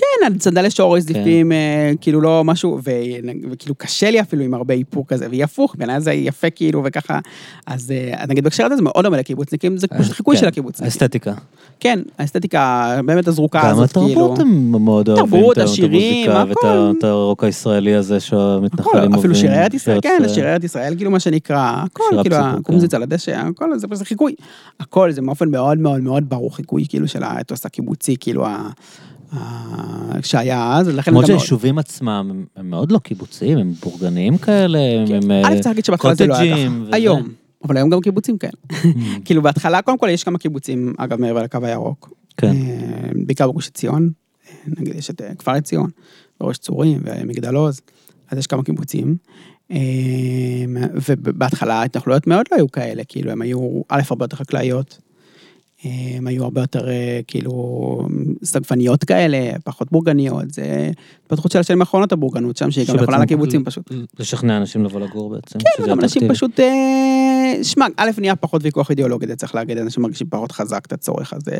כן, 0.00 0.26
על 0.26 0.32
סנדלי 0.40 0.70
שורש, 0.70 1.02
זיפים, 1.02 1.52
אה, 1.52 1.92
כאילו 2.00 2.20
לא 2.20 2.44
משהו, 2.44 2.78
וכאילו 3.52 3.74
קשה 3.74 4.10
לי 4.10 4.20
אפילו 4.20 4.42
עם 4.42 4.54
הרבה 4.54 4.74
איפור 4.74 5.06
כזה, 5.06 5.26
והיא 5.28 5.44
הפוך, 5.44 5.74
בעיניי 5.78 6.00
זה 6.00 6.12
יפה 6.12 6.50
כאילו 6.50 6.82
וככה, 6.84 7.18
אז 7.66 7.90
אה, 7.90 8.26
נגיד 8.26 8.44
בהקשר 8.44 8.64
הזה 8.64 8.76
זה 8.76 8.82
מאוד 8.82 9.04
דומה 9.04 9.16
לקיבוצניקים, 9.16 9.76
זה 9.76 9.86
פשוט 9.86 10.12
חיקוי 10.12 10.36
כן, 10.36 10.40
של 10.40 10.48
הקיבוצניקים. 10.48 10.88
אסתטיקה. 10.88 11.34
כן, 11.80 12.00
האסתטיקה 12.18 12.94
באמת 13.04 13.28
הזרוקה 13.28 13.60
גם 13.64 13.70
הזאת, 13.70 13.92
כאילו. 13.92 14.08
התרבות 14.08 14.38
הם 14.38 14.72
מאוד 14.72 15.08
אוהבים 15.08 15.26
תרבות, 15.26 15.58
את 15.58 15.62
השירים, 15.62 16.30
המוזיקה 16.30 16.90
ואת 16.94 17.04
הרוק 17.04 17.44
הישראלי 17.44 17.94
הזה 17.94 18.20
שהמתנחלים 18.20 18.94
אוהבים. 18.94 19.14
אפילו 19.14 19.34
שירי 19.34 19.54
ארץ 19.54 19.74
ישראל, 19.74 19.98
כן, 20.02 20.22
שירי 20.28 20.52
ארץ 20.52 20.64
ישראל, 20.64 20.96
כאילו 20.96 21.10
מה 21.10 21.20
שנקרא, 21.20 21.72
הכל, 21.84 22.22
כאילו, 22.22 22.36
הקומזיץ 22.36 22.94
על 22.94 23.02
הדשא, 23.02 23.36
הכל, 23.36 23.78
זה 23.78 23.88
פשוט 23.88 24.06
חיקוי. 24.06 24.34
הכל, 24.80 25.12
זה 25.12 25.22
באופן 25.22 25.48
מאוד 25.48 25.78
מאוד 25.78 26.00
מאוד 26.00 26.28
ברור 26.28 26.56
חיקוי, 26.56 26.84
כאילו, 26.88 27.08
של 27.08 27.22
האתוס 27.22 27.66
הקיבוצי, 27.66 28.16
כאילו, 28.20 28.46
שהיה 30.22 30.76
אז, 30.76 30.88
ולכן 30.88 31.10
למרות 31.10 31.24
גם 31.24 31.30
מאוד- 31.30 31.40
שהיישובים 31.40 31.78
עצמם 31.78 32.30
הם- 32.56 32.70
מאוד 32.70 32.92
לא 32.92 32.98
קיבוציים, 32.98 33.58
הם 33.58 33.72
בורגניים 33.82 34.38
כאלה, 34.38 34.78
הם- 34.78 35.30
הם 35.30 35.30
א', 35.44 35.54
צריך 35.54 35.66
להגיד 35.66 35.84
שבהתחלה 35.84 36.14
זה 36.14 36.26
לא 36.26 36.34
היה 36.36 36.54
קוטג'ים 36.54 36.84
ככה. 36.86 36.96
היום. 36.96 37.28
אבל 37.64 37.76
היום 37.76 37.90
גם 37.90 38.00
קיבוצים 38.00 38.38
כאלה. 38.38 38.52
כאילו 39.24 39.42
בהתחלה, 39.42 39.82
קודם 39.82 39.98
כל 39.98 40.08
יש 40.10 40.24
כמה 40.24 40.38
קיבוצים, 40.38 40.94
אגב, 40.98 41.20
מעבר 41.20 41.42
לקו 41.42 41.58
הירוק. 41.62 42.12
כן. 42.36 42.46
אה, 42.56 43.10
בעיקר 43.26 43.50
בגוש 43.50 43.68
עציון. 43.68 44.10
נגיד, 44.66 44.94
יש 44.94 45.10
את 45.10 45.20
אה, 45.22 45.34
כפר 45.34 45.52
עציון, 45.52 45.90
וראש 46.40 46.58
צורים, 46.58 47.00
ומגדל 47.04 47.54
עוז. 47.54 47.80
אז 48.30 48.38
יש 48.38 48.46
כמה 48.46 48.62
קיבוצים. 48.62 49.16
אה, 49.70 49.76
ובהתחלה 51.18 51.74
ההתנחלויות 51.74 52.26
מאוד 52.26 52.46
לא 52.52 52.56
היו 52.56 52.70
כאלה, 52.70 53.02
כאילו, 53.04 53.30
הם 53.30 53.42
היו, 53.42 53.58
א', 53.88 54.00
הרבה 54.10 54.24
יותר 54.24 54.36
חקלאיות. 54.36 54.98
הם 55.84 56.26
היו 56.26 56.44
הרבה 56.44 56.60
יותר 56.60 56.88
אה, 56.88 57.20
כאילו 57.26 58.08
סגפניות 58.44 59.04
כאלה, 59.04 59.50
פחות 59.64 59.92
בורגניות, 59.92 60.50
זה 60.50 60.90
התפתחות 61.22 61.52
של 61.52 61.58
השנים 61.58 61.80
האחרונות 61.80 62.12
הבורגנות 62.12 62.56
שם, 62.56 62.70
שהיא 62.70 62.86
גם 62.86 62.96
יכולה 62.96 63.18
לקיבוצים 63.18 63.64
פשוט. 63.64 63.92
לשכנע 64.18 64.56
אנשים 64.56 64.84
לבוא 64.84 65.00
לגור 65.00 65.30
בעצם. 65.30 65.58
כן, 65.58 65.68
שזה 65.78 65.88
גם 65.88 66.00
אנשים. 66.00 66.28
פשוט, 66.28 66.60
אה, 66.60 67.58
שמע, 67.62 67.86
א', 67.96 68.10
נהיה 68.18 68.36
פחות 68.36 68.64
ויכוח 68.64 68.90
אידיאולוגי, 68.90 69.26
זה 69.26 69.36
צריך 69.36 69.54
להגיד, 69.54 69.78
אנשים 69.78 70.02
מרגישים 70.02 70.26
פחות 70.30 70.52
חזק 70.52 70.86
את 70.86 70.92
הצורך 70.92 71.32
הזה. 71.32 71.56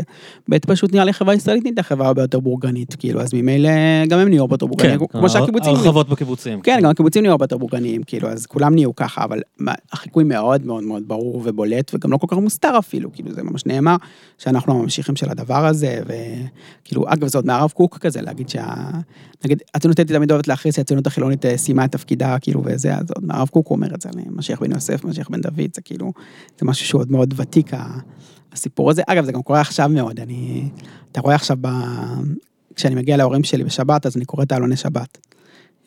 ב', 0.50 0.58
פשוט 0.58 0.92
נראה 0.92 1.04
לי 1.04 1.12
חברה 1.12 1.34
ישראלית 1.34 1.64
נהייתה 1.64 1.82
חברה 1.82 2.06
הרבה 2.06 2.22
יותר 2.22 2.40
בורגנית, 2.40 2.94
כאילו, 2.98 3.20
אז 3.20 3.34
ממילא 3.34 3.70
גם 4.08 4.18
הם 4.18 4.28
נהיו 4.28 4.40
הרבה 4.40 4.54
יותר 4.54 4.66
כן, 4.66 4.72
בורגניים, 4.72 5.00
כמו 5.10 5.28
שהקיבוצים. 5.28 5.72
הרחבות 5.72 6.08
בקיבוצים. 6.08 6.60
כן, 6.60 6.80
גם 6.82 6.90
הקיבוצים 6.90 7.22
נהיו 7.22 7.32
הרבה 7.32 7.44
יותר 7.44 7.58
בורגניים, 7.58 8.02
כאילו, 8.02 8.28
אז 8.28 8.46
כולם 8.46 8.74
נהיו 8.74 8.94
ככה, 8.94 9.24
אבל 9.24 9.40
החיקוי 9.92 10.24
מאוד 10.24 10.66
מאוד 10.66 10.84
מאוד 10.84 11.02
ברור 11.06 11.42
ובולט, 11.44 11.94
וגם 11.94 12.12
לא 12.12 12.16
כל 12.16 12.26
כך 12.30 12.36
מוסתר 12.36 12.78
אפילו, 12.78 13.12
כאילו, 13.12 13.32
זה 13.32 13.42
ממש 13.42 13.66
נאמר, 13.66 13.96
שאנחנו 14.38 14.78
הממשיכים 14.78 15.16
של 15.16 15.30
הדבר 15.30 15.66
הזה, 15.66 16.00
וכאילו, 16.02 17.04
אגב, 17.08 17.28
זה 17.28 17.38
עוד 17.38 17.46
מהרב 17.46 17.70
קוק 17.70 17.98
כזה, 17.98 18.22
להגיד 18.22 18.48
שה... 18.48 18.74
נגיד, 19.44 19.62
הציונות 19.74 19.98
הדתית 19.98 20.16
תמיד 20.16 20.30
אוהבת 20.30 20.48
להכריז 20.48 20.74
שהציונות 20.74 21.06
החילונית 21.06 21.46
אה, 21.46 21.56
סיימה 21.56 21.84
את 21.84 21.92
תפקידה, 21.92 22.38
כאילו, 22.38 22.62
וזה, 22.64 22.94
אז 22.94 23.10
עוד 23.16 23.24
מהרב 23.24 23.48
קוק 23.48 23.70
אומר 23.70 23.94
את 23.94 24.00
זה, 24.00 24.08
על 24.08 24.14
משיח 24.30 24.60
בן 24.60 24.72
יוסף, 24.72 25.04
משיח 25.04 25.28
בן 25.28 25.40
דוד, 25.40 25.74
זה 25.74 25.82
כאילו, 25.82 26.12
זה 26.60 26.66
משהו 26.66 26.86
שהוא 26.86 27.00
עוד 27.00 27.12
מאוד 27.12 27.34
ותיק, 27.36 27.70
הסיפור 28.52 28.90
הזה. 28.90 29.02
אגב, 29.06 29.24
זה 29.24 29.32
גם 29.32 29.42
קורה 29.42 29.60
עכשיו 29.60 29.88
מאוד, 29.88 30.20
אני... 30.20 30.68
אתה 31.12 31.20
רואה 31.20 31.34
עכשיו, 31.34 31.56
ב... 31.60 31.68
כשאני 32.74 32.94
מגיע 32.94 33.16
להורים 33.16 33.44
שלי 33.44 33.64
בשבת, 33.64 34.06
אז 34.06 34.16
אני 34.16 34.24
קורא 34.24 34.42
את 34.42 34.52
העלוני 34.52 34.76
שבת. 34.76 35.18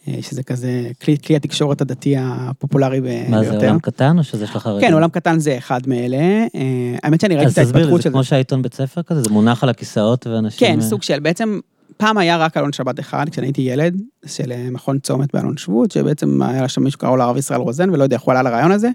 אה, 0.08 0.18
שזה 0.22 0.44
כזה 0.44 0.90
כלי, 1.02 1.18
כלי 1.26 1.36
התקשורת 1.36 1.82
הדתי 1.82 2.16
הפופולרי 2.18 3.02
ביותר. 3.02 3.30
מה 3.30 3.44
זה, 3.44 3.56
עולם 3.58 3.80
קטן 3.80 4.18
או 4.18 4.24
שזה 4.24 4.48
של 4.48 4.58
החרדים? 4.58 4.88
כן, 4.88 4.94
עולם 4.94 5.10
קטן 5.10 5.40
זה 5.40 5.58
אחד 5.58 5.82
מאלה. 5.88 6.18
אה, 6.18 6.96
האמת 7.04 7.22
שאני 7.22 7.36
ראיתי 7.36 7.48
אז 7.48 7.54
את 7.54 7.58
ההתפתחות 7.58 7.82
תסביר, 7.82 7.98
של 7.98 8.04
זה 8.04 8.10
זה. 8.10 8.10
כמו 8.10 8.24
שהעיתון 8.24 8.62
בית 8.62 8.74
ספר 8.74 9.04
כזה? 9.04 9.22
זה 9.22 9.30
מונח 9.30 9.64
על 9.64 9.70
הכיסאות 9.70 10.28
ואנשים... 10.28 10.68
כן, 10.68 10.80
אה, 10.80 10.86
סוג 10.86 11.04
של, 11.04 11.20
בעצם, 11.20 11.60
פעם 11.98 12.18
היה 12.18 12.38
רק 12.38 12.58
אלון 12.58 12.74
שבת 12.74 13.00
אחד, 13.00 13.30
כשאני 13.30 13.48
הייתי 13.48 13.62
ילד, 13.62 14.02
של 14.26 14.70
מכון 14.72 15.00
צומת 15.00 15.36
באלון 15.36 15.58
שבות, 15.58 15.92
שבעצם 15.92 16.42
היה 16.42 16.68
שם 16.68 16.84
מישהו 16.84 17.00
קראו 17.00 17.16
לו 17.16 17.24
הרב 17.24 17.38
ישראל 17.38 17.60
רוזן, 17.60 17.90
ולא 17.90 18.04
יודע 18.04 18.16
איך 18.16 18.24
הוא 18.24 18.32
עלה 18.32 18.42
לרעיון 18.42 18.72
הזה, 18.72 18.90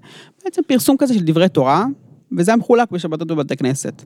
בעצם 0.45 0.63
פרסום 0.67 0.97
כזה 0.99 1.15
של 1.15 1.25
דברי 1.25 1.49
תורה, 1.49 1.85
וזה 2.39 2.51
היה 2.51 2.57
מחולק 2.57 2.91
בשבתות 2.91 3.29
בבתי 3.29 3.57
כנסת. 3.57 4.03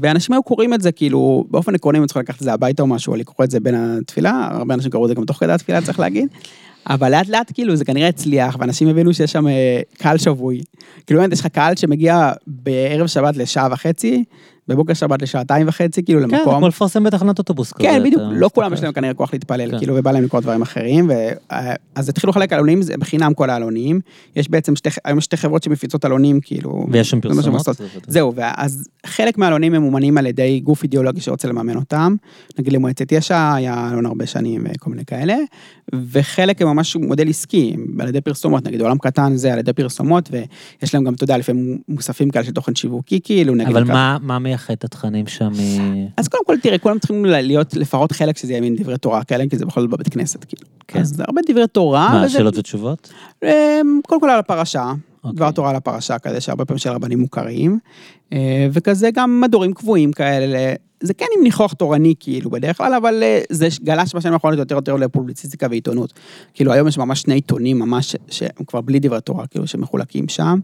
ואנשים 0.00 0.32
היו 0.32 0.42
קוראים 0.42 0.74
את 0.74 0.82
זה, 0.82 0.92
כאילו, 0.92 1.44
באופן 1.50 1.74
עקרוני 1.74 1.98
הם 1.98 2.06
צריכים 2.06 2.22
לקחת 2.22 2.36
את 2.36 2.44
זה 2.44 2.52
הביתה 2.52 2.82
או 2.82 2.86
משהו, 2.86 3.12
או 3.12 3.16
לקרוא 3.16 3.44
את 3.44 3.50
זה 3.50 3.60
בין 3.60 3.74
התפילה, 3.74 4.48
הרבה 4.52 4.74
אנשים 4.74 4.90
קראו 4.90 5.04
את 5.04 5.08
זה 5.08 5.14
גם 5.14 5.24
תוך 5.24 5.36
כדי 5.36 5.52
התפילה, 5.52 5.82
צריך 5.82 6.00
להגיד. 6.00 6.28
אבל 6.86 7.10
לאט 7.10 7.28
לאט 7.28 7.50
כאילו 7.54 7.76
זה 7.76 7.84
כנראה 7.84 8.08
הצליח, 8.08 8.56
ואנשים 8.60 8.88
הבינו 8.88 9.14
שיש 9.14 9.32
שם 9.32 9.46
אה, 9.46 9.80
קהל 9.98 10.18
שבוי. 10.18 10.60
כאילו 11.06 11.20
באמת 11.20 11.32
יש 11.32 11.40
לך 11.40 11.46
קהל 11.46 11.76
שמגיע 11.76 12.32
בערב 12.46 13.06
שבת 13.06 13.36
לשעה 13.36 13.68
וחצי, 13.72 14.24
בבוקר 14.68 14.94
שבת 14.94 15.22
לשעתיים 15.22 15.68
וחצי, 15.68 16.02
כאילו 16.04 16.20
כן, 16.28 16.36
למקום. 16.38 16.56
כמו 16.58 16.68
לפרסם 16.68 17.04
בתחנת 17.04 17.38
אוטובוס 17.38 17.72
כזה. 17.72 17.88
כן, 17.88 18.02
בדיוק, 18.04 18.22
לא 18.32 18.50
כולם. 18.54 18.72
יש 18.72 18.82
להם 18.82 18.92
כנראה 18.92 19.14
כוח 19.14 19.32
להתפלל, 19.32 19.70
כן. 19.70 19.78
כאילו, 19.78 19.94
ובא 19.96 20.12
להם 20.12 20.24
לקרוא 20.24 20.40
דברים 20.40 20.62
אחרים, 20.62 21.08
ו- 21.08 21.54
אז 21.94 22.08
התחילו 22.08 22.30
לחלק 22.30 22.52
עלונים, 22.52 22.82
זה 22.82 22.94
בחינם 22.98 23.34
כל 23.34 23.50
העלונים, 23.50 24.00
יש 24.36 24.50
בעצם 24.50 24.76
שתי, 24.76 24.88
היום 25.04 25.20
שתי 25.20 25.36
חברות 25.36 25.62
שמפיצות 25.62 26.04
עלונים, 26.04 26.40
כאילו, 26.42 26.86
ויש 26.90 27.10
שם 27.10 27.16
זה 27.16 27.22
פרסומות? 27.22 27.68
עושות. 27.68 27.80
זהו, 28.06 28.32
ואז 28.36 28.88
חלק 29.06 29.38
מהעלונים 29.38 29.72
ממומנים 29.72 30.18
על 30.18 30.26
ידי 30.26 30.60
גוף 30.60 30.82
אידיאולוגי 30.82 31.20
שרוצה 31.20 31.48
לממן 31.48 31.76
אותם, 31.76 32.14
נגיד 32.58 32.72
למועצת 32.72 33.12
יש"ע 33.12 33.54
היה 33.54 33.88
עלון 33.92 34.06
הרבה 34.06 34.26
שנים 34.26 34.64
וכל 34.74 34.90
מיני 34.90 35.04
כאלה, 35.04 35.36
וחלק 36.12 36.62
הם 36.62 36.68
ממש 36.68 36.96
מודל 36.96 37.28
עסקי, 37.28 37.76
על 38.00 38.08
ידי 38.08 38.20
פרסומות, 38.20 38.66
נגיד 38.66 38.80
עולם 38.80 38.98
קטן 38.98 39.36
זה 39.36 39.52
על 39.52 39.58
ידי 39.58 39.72
פרסומות, 39.72 40.30
ויש 40.32 40.94
להם 40.94 41.04
גם, 41.04 41.14
אתה 41.14 41.24
יודע, 41.24 41.38
לפעמים 41.38 41.78
מוספים 41.88 42.30
כאלה 42.30 42.44
של 42.44 42.52
תוכן 42.52 42.74
שיווקי, 42.74 43.20
כאילו, 43.24 43.54
נגיד... 43.54 43.76
אבל 43.76 43.84
ככה. 43.84 43.92
מה- 43.92 44.16
מה 44.22 44.38
מייחד 44.54 44.72
את 44.74 44.84
התכנים 44.84 45.26
שם 45.26 45.48
מ... 45.52 46.06
אז 46.16 46.28
קודם 46.28 46.44
כל, 46.46 46.56
תראה, 46.62 46.78
כולם 46.78 46.98
צריכים 46.98 47.24
להיות 47.24 47.74
לפחות 47.76 48.12
חלק 48.12 48.36
שזה 48.36 48.52
יהיה 48.52 48.60
מין 48.60 48.76
דברי 48.76 48.98
תורה 48.98 49.24
כאלה, 49.24 49.44
כי 49.50 49.56
זה 49.58 49.66
בכל 49.66 49.80
זאת 49.80 49.90
בבית 49.90 50.08
כנסת, 50.08 50.44
כאילו. 50.44 50.66
כן. 50.88 51.00
אז 51.00 51.08
זה 51.08 51.24
הרבה 51.28 51.40
דברי 51.48 51.66
תורה. 51.68 52.08
מה, 52.12 52.18
וזה- 52.24 52.28
שאלות 52.32 52.56
ותשובות? 52.58 53.12
אמ, 53.44 53.48
קודם 54.06 54.20
כל 54.20 54.30
על 54.30 54.38
הפרשה, 54.38 54.92
אוקיי. 55.24 55.36
דבר 55.36 55.50
תורה 55.50 55.70
על 55.70 55.76
הפרשה 55.76 56.18
כזה, 56.18 56.40
שהרבה 56.40 56.64
פעמים 56.64 56.78
של 56.78 56.90
רבנים 56.90 57.18
מוכרים, 57.20 57.78
אה, 58.32 58.38
וכזה 58.72 59.10
גם 59.14 59.40
מדורים 59.40 59.72
קבועים 59.74 60.12
כאלה, 60.12 60.74
זה 61.00 61.14
כן 61.14 61.26
עם 61.38 61.42
ניחוח 61.44 61.72
תורני 61.72 62.14
כאילו 62.20 62.50
בדרך 62.50 62.76
כלל, 62.76 62.94
אבל 62.94 63.22
אה, 63.22 63.40
זה 63.50 63.68
גלש 63.82 64.14
בשנים 64.14 64.32
האחרונות 64.34 64.58
יותר 64.58 64.74
יותר 64.74 64.96
לפובליציסטיקה 64.96 65.66
ועיתונות. 65.70 66.12
כאילו 66.54 66.72
היום 66.72 66.88
יש 66.88 66.98
ממש 66.98 67.20
שני 67.20 67.34
עיתונים 67.34 67.78
ממש, 67.78 68.16
שהם 68.30 68.64
כבר 68.66 68.80
בלי 68.80 68.98
דברי 69.00 69.20
תורה, 69.20 69.46
כאילו 69.46 69.66
שמחולקים 69.66 70.28
שם. 70.28 70.58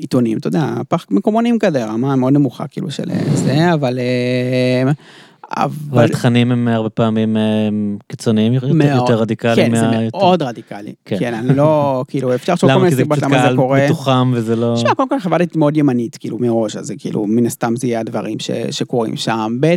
עיתונים, 0.00 0.38
אתה 0.38 0.48
יודע, 0.48 0.74
פח 0.88 1.06
מקומונים 1.10 1.58
כזה, 1.58 1.84
רמה 1.84 2.16
מאוד 2.16 2.32
נמוכה 2.32 2.66
כאילו 2.66 2.90
של 2.90 3.10
אה, 3.10 3.36
זה, 3.36 3.72
אבל 3.74 3.98
אה, 3.98 4.92
אבל... 5.56 5.98
והתכנים 5.98 6.52
הם 6.52 6.68
הרבה 6.68 6.88
פעמים 6.90 7.36
אה, 7.36 7.42
קיצוניים 8.08 8.52
יותר, 8.52 9.14
רדיקליים. 9.20 9.72
כן, 9.72 9.76
זה 9.76 10.08
מאוד 10.12 10.42
רדיקלי. 10.42 10.94
כן. 11.04 11.16
כן, 11.18 11.34
אני 11.34 11.56
לא, 11.56 12.02
כאילו, 12.08 12.34
אפשר 12.34 12.52
לחשוב 12.52 12.70
כל 12.70 12.74
למה? 12.74 12.82
מיני 12.82 12.90
כי 12.90 12.96
זה 12.96 13.02
סיבות 13.02 13.18
פשוט 13.18 13.30
למה 13.30 13.38
זה 13.38 13.46
קהל 13.46 13.56
קורה. 13.56 13.84
מתוחם 13.84 14.32
וזה 14.34 14.56
לא... 14.56 14.72
תשמע, 14.76 14.94
קודם 14.94 15.08
כל 15.08 15.20
חברתית 15.20 15.56
מאוד 15.56 15.76
ימנית, 15.76 16.16
כאילו, 16.16 16.38
מראש, 16.38 16.76
אז 16.76 16.86
זה 16.86 16.94
כאילו, 16.98 17.26
מן 17.26 17.46
הסתם 17.46 17.76
זה 17.76 17.86
יהיה 17.86 18.00
הדברים 18.00 18.38
ש, 18.38 18.50
שקורים 18.70 19.16
שם. 19.16 19.56
ב', 19.60 19.74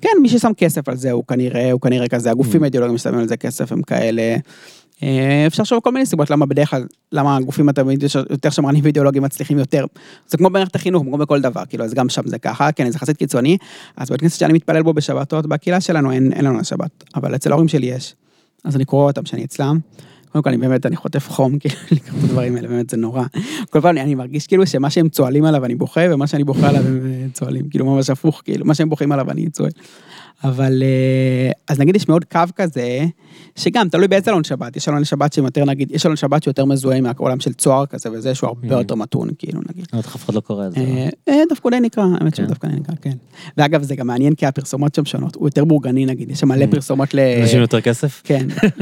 כן, 0.00 0.10
מי 0.22 0.28
ששם 0.28 0.52
כסף 0.56 0.88
על 0.88 0.96
זה, 0.96 1.10
הוא 1.10 1.24
כנראה, 1.28 1.72
הוא 1.72 1.80
כנראה 1.80 2.08
כזה, 2.08 2.30
הגופים 2.30 2.60
Mm. 2.60 2.64
האידיאולוגיים 2.64 2.98
ששמים 2.98 3.18
על 3.20 3.28
זה 3.28 3.36
כסף 3.36 3.72
הם 3.72 3.82
כאלה. 3.82 4.36
אה, 5.02 5.46
אפשר 5.46 5.62
על 5.74 5.80
כל 5.80 5.92
מיני 5.92 6.06
סיבות 6.06 6.30
למה 6.30 6.46
בדרך 6.46 6.70
כלל, 6.70 6.86
למה 7.12 7.36
הגופים 7.36 7.68
התמיד 7.68 8.04
יותר 8.30 8.50
שמרנים 8.50 8.84
ואידיאולוגיים 8.84 9.24
מצליחים 9.24 9.58
יותר. 9.58 9.84
זה 10.26 10.38
כמו 10.38 10.50
במערכת 10.50 10.74
החינוך, 10.74 11.02
כמו 11.02 11.18
בכל 11.18 11.40
דבר, 11.40 11.62
כאילו, 11.68 11.84
אז 11.84 11.94
גם 11.94 12.08
שם 12.08 12.22
זה 12.26 12.38
ככה, 12.38 12.72
כן, 12.72 12.90
זה 12.90 12.96
יחסית 12.96 13.16
קיצוני. 13.16 13.56
אז 13.96 14.10
בית 14.10 14.20
כנסת 14.20 14.38
שאני 14.38 14.52
מתפלל 14.52 14.82
בו 14.82 14.92
בשבתות, 14.92 15.46
בקהילה 15.46 15.80
שלנו 15.80 16.12
אין, 16.12 16.32
אין 16.32 16.44
לנו 16.44 16.64
שבת, 16.64 17.04
אבל 17.14 17.34
אצל 17.34 17.50
ההורים 17.50 17.68
שלי 17.68 17.86
יש. 17.86 18.14
אז 18.64 18.76
אני 18.76 18.84
קורא 18.84 19.04
אותם 19.04 19.26
שאני 19.26 19.44
אצלם. 19.44 19.78
קודם 20.32 20.42
כל, 20.42 20.50
אני 20.50 20.58
באמת, 20.58 20.86
אני 20.86 20.96
חוטף 20.96 21.28
חום, 21.28 21.56
כאילו, 21.60 21.74
לקרוא 21.90 22.20
הדברים 22.24 22.56
האלה, 22.56 22.68
באמת, 22.68 22.90
זה 22.90 22.96
נורא. 22.96 23.22
כל 23.70 23.80
פעם 23.80 23.90
אני, 23.90 24.00
אני 24.00 24.14
מרגיש 24.14 24.46
כאילו 24.46 24.66
שמה 24.66 24.90
שהם 24.90 25.08
צוהלים 25.08 25.44
עליו 25.44 25.64
אני 25.64 25.74
בוכה, 25.74 26.00
ומה 26.10 26.26
שאני 26.26 26.44
בוכה 26.44 26.68
עליו 26.68 26.82
הם 26.86 27.00
אה, 27.06 27.26
צוהלים, 27.32 27.68
כאילו 27.68 27.84
ממש 27.84 28.10
הפוך, 28.10 28.42
כאילו, 28.44 28.66
מה 28.66 28.74
שהם 28.74 28.88
בוכים 28.88 29.12
עליו 29.12 29.30
אני 29.30 29.50
צוהל. 29.50 29.70
אבל, 30.44 30.82
אה, 30.82 31.50
אז 31.68 31.78
נגיד 31.80 31.96
יש 31.96 32.08
מאוד 32.08 32.24
קו 32.24 32.40
כזה, 32.56 33.00
שגם, 33.56 33.88
תלוי 33.88 34.08
באיזה 34.08 34.30
אלון 34.30 34.44
שבת, 34.44 34.76
יש 34.76 34.88
אלון 34.88 35.04
שבת 35.04 35.32
שהם 35.32 35.44
יותר, 35.44 35.64
נגיד, 35.64 35.90
יש 35.90 36.06
אלון 36.06 36.16
שבת 36.16 36.42
שיותר 36.42 36.64
מזוהה 36.64 36.96
עם 36.96 37.06
העולם 37.06 37.40
של 37.40 37.52
צוהר 37.52 37.86
כזה 37.86 38.12
וזה, 38.12 38.34
שהוא 38.34 38.48
הרבה 38.48 38.68
Mhm. 38.68 38.78
יותר 38.78 38.94
מתון, 38.94 39.28
כאילו, 39.38 39.60
נגיד. 39.70 39.86
אבל 39.92 40.00
אף 40.00 40.24
אחד 40.24 40.34
לא 40.34 40.40
קורא 40.40 40.66
את 40.66 40.72
זה. 40.72 40.80
אה, 40.80 41.08
אה, 41.28 41.42
דווקא 41.48 41.70
די 41.70 41.80
נקרא, 41.80 42.04
האמת 42.04 42.34
כן. 42.36 42.44
שדווקא 42.44 42.68
די 42.68 42.74
נקרא, 42.76 42.94
כן. 43.02 43.12
ואגב, 43.56 43.82
זה 43.82 43.96
גם 43.96 44.06
מעניין 44.06 44.34
כי 44.34 44.46
הפרסומות 44.46 44.94
שם 44.94 45.04
שונות, 45.04 45.34
הוא 45.36 45.48
יותר 45.48 45.64
בורגני 45.64 46.06
נגיד, 46.06 46.30
יש 46.30 46.40
שם 46.40 46.48
מלא 46.48 46.64
Mm. 46.64 46.70
פרסומות 46.70 47.14
ל... 47.14 47.18
אנשים 47.42 47.60
יותר 47.60 47.80
כסף? 47.80 48.20
כן, 48.24 48.46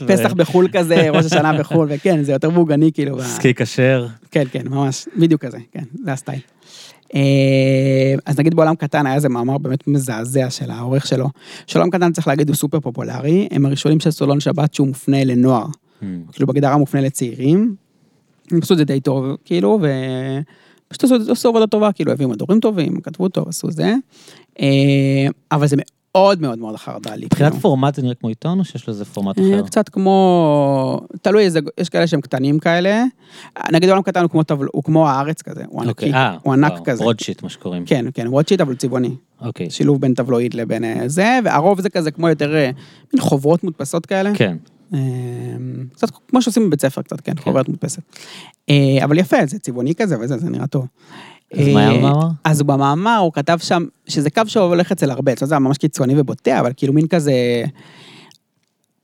לפסח 0.00 0.32
בחו"ל 0.32 0.68
כזה, 0.72 0.94
ראש 1.14 1.24
השנה 1.26 1.58
בחו"ל, 1.58 1.86
וכן, 1.90 2.22
זה 2.22 2.32
יותר 2.32 2.50
בורגני 2.50 2.92
כאילו. 2.92 3.22
סקי 3.22 3.54
כשר. 3.54 4.06
כן, 4.30 4.44
כן, 4.52 4.68
ממש, 4.68 5.08
בדיוק 5.16 5.44
כזה, 5.44 5.58
כן, 5.72 5.82
זה 6.04 6.12
הסטייל. 6.12 6.40
אה, 7.14 8.14
אז 8.26 8.38
נגיד 8.38 8.54
בעולם 8.54 8.74
קטן 8.74 9.06
היה 9.06 9.14
איזה 9.14 9.28
מאמר 9.28 9.58
באמת 9.58 9.88
מזעזע 9.88 10.50
של 10.50 10.70
העורך 10.70 11.06
שלו, 11.06 11.28
שעולם 11.66 11.90
קטן 11.90 12.12
צריך 12.12 12.28
להגיד 12.28 12.48
הוא 12.48 12.56
סופר 12.56 12.80
פופולרי, 12.80 13.48
הם 13.50 13.66
הראשונים 13.66 14.00
של 14.00 14.10
סולון 14.10 14.40
שבת 14.40 14.74
שהוא 14.74 14.88
מופנה 14.88 15.24
לנוער, 15.24 15.66
Hmm. 16.00 16.32
כאילו 16.32 16.46
בגדרה 16.46 16.76
מופנה 16.76 17.00
לצעירים, 17.00 17.74
הם 18.50 18.58
עשו 18.62 18.74
את 18.74 18.78
זה 18.78 18.84
די 18.84 19.00
טוב, 19.00 19.36
כאילו, 19.44 19.80
ופשוט 19.80 21.04
עשו, 21.04 21.32
עשו 21.32 21.48
עבודה 21.48 21.66
טובה, 21.66 21.92
כאילו 21.92 22.12
הביאו 22.12 22.28
מדורים 22.28 22.60
טובים, 22.60 23.00
כתבו 23.00 23.28
טוב, 23.28 23.48
עשו 23.48 23.70
זה, 23.70 23.94
אה, 24.60 25.26
אבל 25.52 25.66
זה 25.66 25.76
מאוד 26.18 26.40
מאוד 26.40 26.58
מאוד 26.58 26.76
חרד"לי. 26.76 27.24
מבחינת 27.24 27.50
כאילו. 27.50 27.62
פורמט 27.62 27.94
זה 27.94 28.02
נראה 28.02 28.14
כמו 28.14 28.28
עיתון 28.28 28.58
או 28.58 28.64
שיש 28.64 28.88
לזה 28.88 29.04
פורמט 29.04 29.38
אה, 29.38 29.44
אחר? 29.44 29.66
קצת 29.66 29.88
כמו, 29.88 31.00
תלוי 31.22 31.44
איזה, 31.44 31.60
יש 31.80 31.88
כאלה 31.88 32.06
שהם 32.06 32.20
קטנים 32.20 32.58
כאלה. 32.58 33.04
נגיד 33.72 33.88
עולם 33.88 34.02
קטן 34.02 34.24
הוא 34.72 34.82
כמו, 34.84 35.08
הארץ 35.08 35.42
כזה, 35.42 35.64
הוא 35.68 35.82
ענקי, 35.82 35.90
אוקיי, 35.90 36.14
אה, 36.14 36.36
הוא 36.42 36.52
ענק 36.52 36.72
כזה. 36.84 37.02
ברודשיט 37.02 37.42
מה 37.42 37.48
שקוראים. 37.48 37.84
כן, 37.84 38.04
כן, 38.14 38.26
רוטשיט 38.26 38.60
אבל 38.60 38.74
צבעוני. 38.74 39.14
אוקיי, 39.40 39.70
שילוב 39.70 40.00
בין 40.00 40.14
טבלואיד 40.14 40.54
לבין 40.54 40.84
אה, 40.84 41.02
זה, 41.06 41.38
והרוב 41.44 41.80
זה 41.80 41.90
כזה 41.90 42.10
כמו 42.10 42.28
יותר, 42.28 42.54
מין 43.14 43.20
חוברות 43.20 43.64
מודפסות 43.64 44.06
כאלה. 44.06 44.30
כן. 44.34 44.56
קצת 45.92 46.08
כמו 46.28 46.42
שעושים 46.42 46.66
בבית 46.66 46.80
ספר 46.80 47.02
קצת, 47.02 47.20
כן, 47.20 47.32
חוברת 47.38 47.68
מודפסת. 47.68 48.02
אבל 49.04 49.18
יפה, 49.18 49.36
זה 49.46 49.58
צבעוני 49.58 49.94
כזה 49.94 50.16
וזה, 50.20 50.38
זה 50.38 50.50
נראה 50.50 50.66
טוב. 50.66 50.86
אז 51.52 51.68
מה 51.68 51.80
היה 51.80 51.90
אה, 51.90 51.98
במאמר? 51.98 52.28
אז 52.44 52.62
במאמר 52.62 53.16
הוא 53.16 53.32
כתב 53.32 53.58
שם, 53.62 53.84
שזה 54.08 54.30
קו 54.30 54.42
שהולך 54.46 54.92
אצל 54.92 55.10
הרבה, 55.10 55.32
אצלו 55.32 55.48
זה 55.48 55.54
היה 55.54 55.60
ממש 55.60 55.78
קיצוני 55.78 56.20
ובוטה, 56.20 56.60
אבל 56.60 56.72
כאילו 56.76 56.92
מין 56.92 57.06
כזה... 57.06 57.32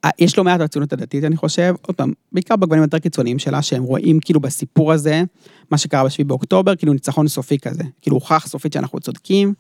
אה, 0.05 0.11
יש 0.19 0.39
לא 0.39 0.45
מעט 0.45 0.61
בציונות 0.61 0.93
הדתית, 0.93 1.25
אני 1.25 1.37
חושב, 1.37 1.75
עוד 1.83 1.97
פעם, 1.97 2.13
בעיקר 2.33 2.57
בגוונים 2.57 2.83
היותר 2.83 2.99
קיצוניים 2.99 3.39
שלה, 3.39 3.63
שהם 3.63 3.83
רואים 3.83 4.21
כאילו 4.21 4.41
בסיפור 4.41 4.93
הזה, 4.93 5.23
מה 5.71 5.79
שקרה 5.79 6.05
ב-7 6.05 6.25
באוקטובר, 6.27 6.77
כאילו 6.77 6.93
ניצחון 6.93 7.29
סופי 7.29 7.59
כזה. 7.59 7.83
כאילו 8.03 8.17
הוכח 8.17 8.47
סופית 8.47 8.73
שאנחנו 8.73 9.01
צודקים, 9.01 9.55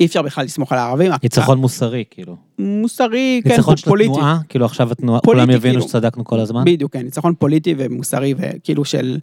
אי 0.00 0.06
אפשר 0.06 0.22
בכלל 0.22 0.44
לסמוך 0.44 0.72
על 0.72 0.78
הערבים. 0.78 1.12
ניצחון 1.22 1.58
מוסרי, 1.58 2.04
כאילו. 2.10 2.36
מוסרי, 2.58 3.40
כן, 3.44 3.50
ניצחון 3.50 3.76
של 3.76 3.88
פוליטי. 3.88 4.10
התנועה, 4.10 4.38
כאילו 4.48 4.64
עכשיו 4.64 4.92
התנועה, 4.92 5.20
פוליטי, 5.20 5.42
כולם 5.42 5.56
יבינו 5.56 5.74
כאילו. 5.74 5.88
שצדקנו 5.88 6.24
כל 6.24 6.40
הזמן? 6.40 6.64
בדיוק, 6.64 6.92
כן, 6.92 7.02
ניצחון 7.02 7.34
פוליטי 7.38 7.74
ומוסרי, 7.78 8.34
וכאילו 8.38 8.84
של... 8.84 9.18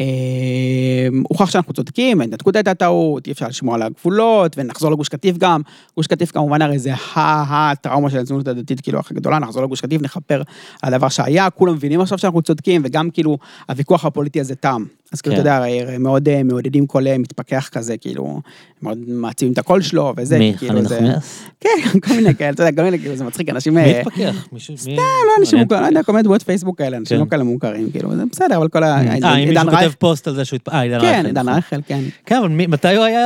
אה, 0.00 0.06
הוכח 1.28 1.50
שאנחנו 1.50 1.72
צודקים, 1.72 2.20
ההתנתקות 2.20 2.56
הייתה 2.56 2.74
טעות, 2.74 3.26
אי 3.26 3.32
אפשר 3.32 3.48
לשמור 3.48 3.74
על 3.74 3.82
הגבולות, 3.82 4.58
ונחזור 4.58 4.92
לגוש 4.92 5.08
קטיף 5.08 5.38
גם. 5.38 5.60
גוש 5.96 6.06
קטיף 6.06 6.30
כמובן 6.30 6.62
הרי 6.62 6.78
זה 6.78 6.92
הטראומה 7.16 8.10
של 8.10 8.18
הציונות 8.18 8.48
הדתית, 8.48 8.80
כאילו 8.80 8.98
הכי 8.98 9.14
גדולה, 9.14 9.38
נחזור 9.38 9.62
לגוש 9.62 9.80
קטיף, 9.80 10.02
נכפר 10.02 10.42
על 10.82 10.94
הדבר 10.94 11.08
שהיה, 11.08 11.50
כולם 11.50 11.74
מבינים 11.74 12.00
עכשיו 12.00 12.18
שאנחנו 12.18 12.42
צודקים, 12.42 12.82
וגם 12.84 13.10
כאילו 13.10 13.38
הוויכוח 13.68 14.04
הפוליטי 14.04 14.40
הזה 14.40 14.54
תם. 14.54 14.84
אז 15.12 15.20
כאילו, 15.20 15.36
כן. 15.36 15.40
אתה 15.42 15.50
יודע, 15.50 15.56
הרי 15.56 15.98
מאוד 15.98 16.28
אה, 16.28 16.42
מעודדים 16.42 16.86
כל 16.86 17.06
אה, 17.06 17.18
מתפכח 17.18 17.68
כזה, 17.72 17.96
כאילו, 17.96 18.40
מאוד 18.82 18.98
מעצימים 19.08 19.52
את 19.52 19.58
הקול 19.58 19.82
שלו, 19.82 20.12
וזה, 20.16 20.38
מי? 20.38 20.54
כאילו, 20.58 20.82
זה... 20.84 20.94
נחמיאס? 21.00 21.42
כן, 21.60 21.68
כל 22.08 22.14
מיני 22.14 22.34
כאלה, 22.34 22.50
אתה 22.50 22.62
יודע, 22.62 22.76
כל 22.76 22.82
מיני, 22.82 22.98
כאילו, 22.98 23.16
זה 23.16 23.24
מצחיק, 23.24 23.48
אנשים... 23.48 23.74
מי 23.74 23.80
אה, 23.80 24.00
התפכח? 24.00 24.48
מישהו? 24.52 24.74
מי- 24.86 24.96
לא 24.96 25.02
אנשים. 25.40 25.58
מוכרים, 25.58 25.82
לא 25.82 25.86
יודע, 25.86 26.02
כל 26.02 26.12
מיני 26.12 26.22
דמויות 26.22 26.42
פייסבוק 26.42 26.78
כאלה, 26.78 26.96
אנשים 26.96 27.16
כן. 27.16 27.24
לא 27.24 27.28
כאלה 27.30 27.44
מוכרים, 27.44 27.90
כאילו, 27.90 28.16
זה 28.16 28.22
בסדר, 28.32 28.56
אבל 28.56 28.68
כל 28.68 28.82
ה... 28.84 28.86
אה, 28.96 29.02
אם 29.36 29.48
מישהו 29.48 29.70
כותב 29.70 29.90
פוסט 29.98 30.28
על 30.28 30.34
זה 30.34 30.44
שהוא 30.44 30.56
התפ... 30.56 30.68
אה, 30.68 30.80
עידן 30.80 30.98
רייכל. 31.00 31.16
כן, 31.20 31.26
עידן 31.26 31.40
נכון. 31.40 31.52
רייכל, 31.52 31.76
כן. 31.86 32.00
כן, 32.26 32.36
אבל 32.36 32.48
מי- 32.48 32.66
מתי 32.66 32.96
הוא 32.96 33.04
היה... 33.04 33.20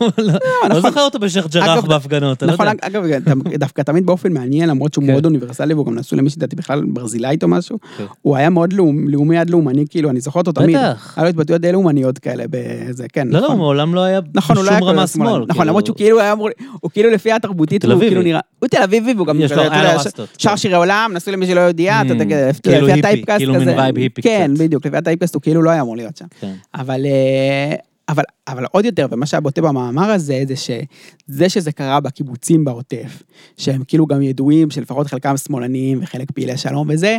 לא 0.18 0.38
נכון. 0.68 0.80
זוכר 0.80 1.00
אותו 1.00 1.18
בשייח' 1.18 1.46
ג'ראח 1.46 1.84
בהפגנות, 1.84 2.42
אני 2.42 2.48
לא 2.48 2.54
נכון, 2.54 2.66
יודע. 2.66 2.86
אגב, 2.86 3.04
דווקא 3.58 3.82
תמיד 3.82 4.06
באופן 4.06 4.32
מעניין, 4.32 4.68
למרות 4.68 4.94
שהוא 4.94 5.04
כן. 5.04 5.10
מאוד 5.12 5.24
אוניברסלי, 5.24 5.74
והוא 5.74 5.86
גם 5.86 5.94
נשוי 5.94 6.18
למישהי 6.18 6.40
דעתי 6.40 6.56
בכלל 6.56 6.82
ברזילאית 6.88 7.42
או 7.42 7.48
משהו, 7.48 7.78
כן. 7.98 8.04
הוא 8.22 8.36
היה 8.36 8.50
מאוד 8.50 8.72
לאומ- 8.72 9.08
לאומי 9.08 9.38
עד 9.38 9.50
לאומני, 9.50 9.84
כאילו, 9.90 10.10
אני 10.10 10.20
זוכר 10.20 10.40
אותו 10.40 10.52
תמיד. 10.52 10.76
בטח. 10.76 11.17
היה 11.18 11.24
לו 11.24 11.30
התבטאויות 11.30 11.62
די 11.62 11.72
לאומניות 11.72 12.18
כאלה, 12.18 12.44
בזה, 12.50 13.06
כן, 13.12 13.28
לא, 13.28 13.38
לא, 13.40 13.44
נכון. 13.46 13.56
מעולם 13.58 13.94
לא 13.94 14.00
היה 14.00 14.20
נכון, 14.34 14.56
הוא 14.56 14.64
לא 14.64 14.70
היה 14.70 14.78
בשום 14.80 14.88
כזה 14.90 14.98
רמה 14.98 15.06
שמאל. 15.06 15.28
שמאל. 15.28 15.44
נכון, 15.48 15.66
למרות 15.66 15.86
שהוא 15.86 15.96
כאילו 15.96 16.20
היה 16.20 16.32
אמור, 16.32 16.48
הוא 16.80 16.90
כאילו 16.90 17.10
לפי 17.10 17.32
התרבותית, 17.32 17.82
תל 17.82 17.92
הוא 17.92 18.00
כאילו. 18.00 18.22
נראה, 18.22 18.40
הוא 18.58 18.68
תל 18.68 18.82
אביבי, 18.82 19.12
והוא 19.14 19.26
גם, 19.26 19.40
יש 19.40 19.52
לו- 19.52 19.62
אתה 19.62 19.72
היה 19.72 19.82
יודע, 19.82 19.94
לו 19.94 20.00
ש- 20.00 20.06
רסטות, 20.06 20.28
שר 20.38 20.50
כן. 20.50 20.56
שירי 20.56 20.74
עולם, 20.74 21.10
נשוי 21.14 21.32
למישהו 21.32 21.52
שלא 21.54 21.60
יהודייה, 21.60 22.00
אתה 22.02 22.10
Mm, 22.10 22.12
יודע, 22.12 22.52
כאילו 22.62 22.86
לפי 22.86 22.92
היפי, 22.92 22.98
ה 23.08 23.11
typecast 23.11 23.38
כאילו 23.38 23.52
מין 23.52 23.62
כזה. 23.62 23.76
vibe 23.76 23.96
היפי 23.96 24.22
כן, 24.22 24.50
קצת. 24.54 24.62
בדיוק, 24.64 24.86
לפי 24.86 24.96
ה 24.96 25.00
typecast 25.00 25.34
הוא 25.34 25.42
כאילו 25.42 25.62
לא 25.62 25.70
היה 25.70 25.80
אמור 25.82 25.96
להיות 25.96 26.16
שם. 26.16 26.24
כן. 26.40 26.52
אבל, 26.74 27.06
אה, 27.06 27.74
אבל, 28.08 28.22
אבל 28.48 28.64
עוד 28.70 28.84
יותר, 28.84 29.06
ומה 29.10 29.26
שהיה 29.26 29.40
בוטה 29.40 29.60
במאמר 29.62 30.10
הזה, 30.10 30.42
זה 30.48 30.54
שזה 30.56 31.48
שזה 31.48 31.72
קרה 31.72 32.00
בקיבוצים 32.00 32.64
בעוטף, 32.64 33.22
שהם 33.56 33.82
כאילו 33.88 34.06
גם 34.06 34.22
ידועים 34.22 34.70
שלפחות 34.70 35.06
חלקם 35.06 35.36
שמאלניים 35.36 35.98
וחלק 36.02 36.30
פעילי 36.30 36.56
שלום 36.56 36.86
וזה, 36.90 37.18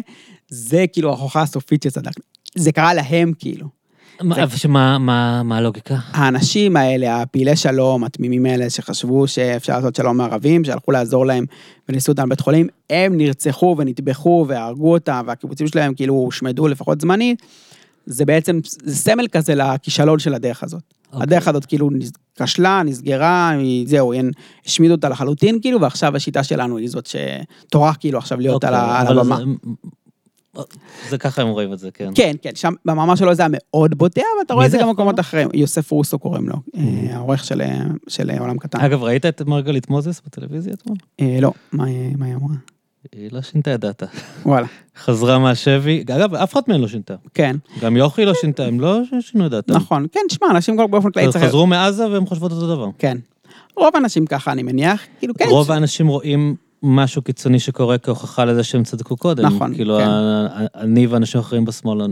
זה 0.50 0.86
כאילו 0.94 1.10
ההוכחה 1.10 1.42
הסופית 1.42 1.84
שצדקנו. 1.84 2.24
זה 2.56 2.72
קרה 2.72 2.94
להם 2.94 3.32
כאילו. 3.40 3.79
מה- 4.22 4.48
זה- 4.48 4.58
שמה 4.58 4.98
מה- 4.98 5.44
מה 5.44 5.58
הלוגיקה? 5.58 5.96
האנשים 6.12 6.78
האלה, 6.78 7.22
הפעילי 7.22 7.56
שלום, 7.56 8.04
התמימים 8.04 8.46
האלה 8.46 8.70
שחשבו 8.70 9.28
שאפשר 9.28 9.76
לעשות 9.76 9.96
שלום 9.96 10.18
מערבים, 10.18 10.64
שהלכו 10.64 10.92
לעזור 10.92 11.26
להם 11.26 11.46
וניסו 11.90 12.12
אותם 12.12 12.26
בבית 12.26 12.40
חולים, 12.40 12.68
הם 12.90 13.18
נרצחו 13.18 13.76
ונטבחו 13.78 14.46
והרגו 14.48 14.92
אותם, 14.94 15.24
והקיבוצים 15.28 15.68
שלהם 15.68 15.94
כאילו 15.94 16.14
הושמדו 16.14 16.68
לפחות 16.68 17.02
זמנית. 17.02 17.42
זה 18.06 18.26
בעצם, 18.26 18.60
זה 18.84 18.96
סמל 18.96 19.28
כזה 19.32 19.56
לכישלון 19.56 20.20
של 20.20 20.34
הדרך 20.34 20.64
הזאת. 20.64 20.82
אוקיי. 21.08 21.24
הדרך 21.24 21.48
הזאת 21.48 21.66
כאילו 21.66 21.90
כשלה, 22.44 22.82
נסגרה, 22.86 23.52
זהו, 23.86 24.14
השמידו 24.66 24.94
אותה 24.94 25.10
לחלוטין 25.10 25.62
כאילו, 25.62 25.82
ועכשיו 25.82 26.16
השיטה 26.16 26.44
שלנו 26.44 26.78
היא 26.78 26.90
זאת 26.90 27.10
שטורח 27.66 27.96
כאילו 28.00 28.18
עכשיו 28.18 28.40
להיות 28.40 28.64
על 28.64 28.76
אוקיי, 28.76 28.98
על 29.08 29.20
הבמה. 29.20 29.38
זה- 29.38 29.44
זה 31.10 31.18
ככה 31.18 31.42
הם 31.42 31.48
רואים 31.48 31.74
את 31.74 31.80
זה, 31.80 31.92
כן. 31.92 32.10
כן, 32.16 32.36
כן, 32.42 32.56
שם 32.56 32.74
במאמר 32.86 33.16
שלו 33.16 33.34
זה 33.34 33.42
היה 33.42 33.50
מאוד 33.52 33.98
בוטה, 33.98 34.22
אבל 34.22 34.42
אתה 34.46 34.54
רואה 34.54 34.66
את 34.66 34.72
זה? 34.72 34.78
גם 34.78 34.88
במקומות 34.88 35.20
אחרים. 35.20 35.50
יוסף 35.54 35.92
רוסו 35.92 36.20
קוראים 36.20 36.50
לו, 36.50 36.56
אה, 36.78 37.16
העורך 37.16 37.44
של, 37.44 37.62
של 38.08 38.32
עולם 38.40 38.58
קטן. 38.58 38.80
אגב, 38.80 39.04
ראית 39.04 39.26
את 39.26 39.42
מרגלית 39.42 39.90
מוזס 39.90 40.22
בטלוויזיה 40.26 40.74
אתמול? 40.74 40.98
אה, 41.22 41.38
לא, 41.42 41.52
מה 41.72 41.86
מה 42.18 42.26
היא 42.26 42.36
אמרה? 42.36 42.56
היא 43.16 43.30
לא 43.32 43.42
שינתה 43.42 43.76
את 43.76 43.80
דעתה. 43.80 44.06
וואלה, 44.46 44.68
חזרה 44.98 45.40
מהשבי, 45.40 46.04
אגב, 46.10 46.36
אף 46.36 46.54
אחד 46.54 46.62
מהם 46.68 46.82
לא 46.82 46.88
שינתה. 46.88 47.16
כן, 47.34 47.56
גם 47.82 47.98
יוכי 47.98 48.26
לא 48.26 48.34
שינתה, 48.34 48.66
הם 48.66 48.80
לא 48.80 49.00
שינו 49.22 49.46
את 49.46 49.52
דעתם. 49.52 49.74
נכון, 49.74 50.06
כן, 50.12 50.22
שמע, 50.30 50.48
אנשים 50.52 50.76
כבר 50.76 50.88
באופן 50.88 51.12
כללי 51.12 51.32
צריך... 51.32 51.46
חזרו 51.46 51.68
מעזה 51.68 52.08
והם 52.08 52.26
חושבות 52.26 52.52
אותו 52.52 52.68
דבר. 52.68 52.90
כן. 52.98 53.18
רוב 53.76 53.96
האנשים 53.96 54.26
ככה, 54.26 54.52
אני 54.52 54.64
מניח, 54.64 55.02
כאילו, 55.20 55.34
כן. 55.34 55.46
רוב 55.50 55.72
האנשים 55.72 56.08
רואים 56.08 56.56
משהו 56.84 57.22
קיצוני 57.22 57.60
שקורה 57.60 57.98
כהוכחה 57.98 58.46
לזה 58.46 58.64
שהם 58.64 58.84
צדקו 58.84 59.18
קודם. 59.18 59.46
נכון, 59.46 59.76
כאילו, 59.76 59.98
כן. 59.98 60.08
ה- 60.08 60.66
אני 60.76 61.08
ואנשים 61.08 61.40
אחרים 61.40 61.66
בשמאל, 61.66 62.08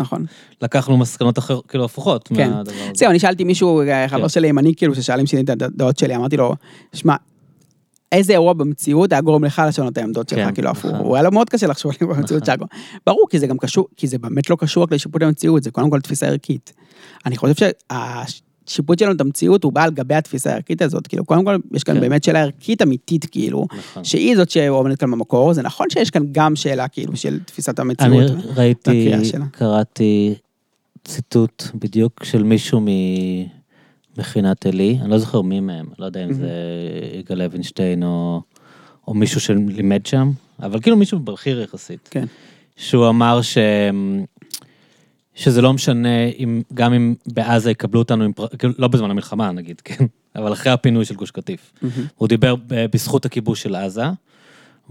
נכון. 0.00 0.24
לקחנו 0.62 0.96
מסקנות 0.96 1.38
אחרות, 1.38 1.66
כאילו, 1.66 1.84
הפוכות 1.84 2.28
כן. 2.28 2.50
מהדבר 2.50 2.72
הזה. 2.82 2.90
זהו, 2.94 3.10
אני 3.10 3.18
שאלתי 3.18 3.44
מישהו, 3.44 3.80
אה, 3.80 3.84
כן. 3.84 4.08
חבר 4.08 4.28
שלי 4.28 4.48
ימני, 4.48 4.74
כאילו, 4.74 4.94
ששאל 4.94 5.20
אם 5.20 5.24
את 5.44 5.62
הדעות 5.62 5.98
שלי, 5.98 6.16
אמרתי 6.16 6.36
לו, 6.36 6.54
שמע, 6.92 7.16
איזה 8.12 8.32
אירוע 8.32 8.52
במציאות 8.52 9.12
היה 9.12 9.20
גורם 9.20 9.44
לך 9.44 9.62
לשנות 9.68 9.92
את 9.92 9.98
העמדות 9.98 10.28
שלך, 10.28 10.38
כן, 10.48 10.54
כאילו, 10.54 10.70
הפוך. 10.70 10.90
נכון. 10.90 11.06
הוא 11.06 11.14
היה 11.16 11.22
לו 11.22 11.30
מאוד 11.32 11.50
קשה 11.50 11.66
לחשוב 11.66 11.92
לי 12.00 12.06
במציאות 12.06 12.42
נכון. 12.48 12.54
שלך. 12.68 12.80
ברור, 13.06 13.26
כי 13.30 13.38
זה 13.38 13.46
גם 13.46 13.58
קשור, 13.58 13.88
כי 13.96 14.06
זה 14.06 14.18
באמת 14.18 14.50
לא 14.50 14.56
קשור 14.60 14.82
רק 14.82 14.92
לשיפוט 14.92 15.22
המציאות, 15.22 15.62
זה 15.62 15.70
קודם 15.70 15.90
כל 15.90 16.00
תפיסה 16.00 16.26
ערכית. 16.26 16.72
אני 17.26 17.36
חושב 17.36 17.54
השיפוט 18.68 18.98
שלנו 18.98 19.12
את 19.12 19.20
המציאות 19.20 19.64
הוא 19.64 19.72
בא 19.72 19.82
על 19.84 19.90
גבי 19.90 20.14
התפיסה 20.14 20.50
הערכית 20.50 20.82
הזאת, 20.82 21.06
כאילו, 21.06 21.24
קודם 21.24 21.44
כל, 21.44 21.56
יש 21.72 21.84
כאן 21.84 21.94
כן. 21.94 22.00
באמת 22.00 22.24
שאלה 22.24 22.40
ערכית 22.40 22.82
אמיתית, 22.82 23.24
כאילו, 23.24 23.66
נכון. 23.78 24.04
שהיא 24.04 24.36
זאת 24.36 24.50
שעומדת 24.50 25.00
כאן 25.00 25.10
במקור, 25.10 25.52
זה 25.52 25.62
נכון 25.62 25.86
שיש 25.90 26.10
כאן 26.10 26.22
גם 26.32 26.56
שאלה, 26.56 26.88
כאילו, 26.88 27.16
של 27.16 27.38
תפיסת 27.46 27.80
אני 27.80 27.88
המציאות. 27.88 28.44
ראיתי, 28.56 28.90
והקריאה 28.90 29.24
שלה. 29.24 29.44
קראתי 29.52 30.34
ציטוט 31.04 31.62
בדיוק 31.74 32.24
של 32.24 32.42
מישהו 32.42 32.80
ממכינת 34.16 34.66
עלי, 34.66 34.98
אני 35.02 35.10
לא 35.10 35.18
זוכר 35.18 35.42
מי 35.42 35.60
מהם, 35.60 35.86
לא 35.98 36.06
יודע 36.06 36.24
אם 36.24 36.32
זה 36.32 36.50
יגאל 37.18 37.38
לוינשטיין 37.38 38.02
או, 38.02 38.42
או 39.08 39.14
מישהו 39.14 39.40
שלימד 39.40 40.06
שם, 40.06 40.30
אבל 40.62 40.80
כאילו 40.80 40.96
מישהו 40.96 41.18
בכיר 41.18 41.60
יחסית. 41.60 42.08
כן. 42.10 42.24
שהוא 42.76 43.08
אמר 43.08 43.42
ש... 43.42 43.58
שזה 45.40 45.62
לא 45.62 45.72
משנה 45.72 46.26
אם, 46.38 46.62
גם 46.74 46.92
אם 46.92 47.14
בעזה 47.26 47.70
יקבלו 47.70 47.98
אותנו, 48.00 48.24
עם 48.24 48.32
פר... 48.32 48.46
כאילו, 48.58 48.72
לא 48.78 48.88
בזמן 48.88 49.10
המלחמה 49.10 49.52
נגיד, 49.52 49.80
כן, 49.84 50.04
אבל 50.36 50.52
אחרי 50.52 50.72
הפינוי 50.72 51.04
של 51.04 51.14
גוש 51.14 51.30
קטיף. 51.30 51.72
הוא 52.16 52.28
דיבר 52.28 52.54
ב- 52.56 52.86
בזכות 52.92 53.24
הכיבוש 53.24 53.62
של 53.62 53.74
עזה, 53.74 54.04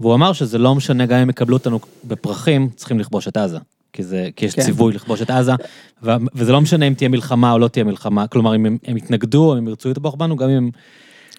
והוא 0.00 0.14
אמר 0.14 0.32
שזה 0.32 0.58
לא 0.58 0.74
משנה 0.74 1.06
גם 1.06 1.18
אם 1.18 1.30
יקבלו 1.30 1.56
אותנו 1.56 1.80
בפרחים, 2.04 2.68
צריכים 2.76 3.00
לכבוש 3.00 3.28
את 3.28 3.36
עזה. 3.36 3.58
כי, 3.92 4.02
זה, 4.02 4.28
כי 4.36 4.46
יש 4.46 4.54
כן. 4.54 4.62
ציווי 4.62 4.94
לכבוש 4.94 5.22
את 5.22 5.30
עזה, 5.30 5.52
ו, 6.02 6.10
וזה 6.34 6.52
לא 6.52 6.60
משנה 6.60 6.86
אם 6.86 6.94
תהיה 6.94 7.08
מלחמה 7.08 7.52
או 7.52 7.58
לא 7.58 7.68
תהיה 7.68 7.84
מלחמה, 7.84 8.26
כלומר 8.26 8.56
אם 8.56 8.66
הם, 8.66 8.78
הם 8.84 8.96
יתנגדו 8.96 9.52
או 9.52 9.58
אם 9.58 9.68
ירצו 9.68 9.90
לתמוך 9.90 10.14
בנו, 10.14 10.36
גם 10.36 10.48
אם, 10.50 10.70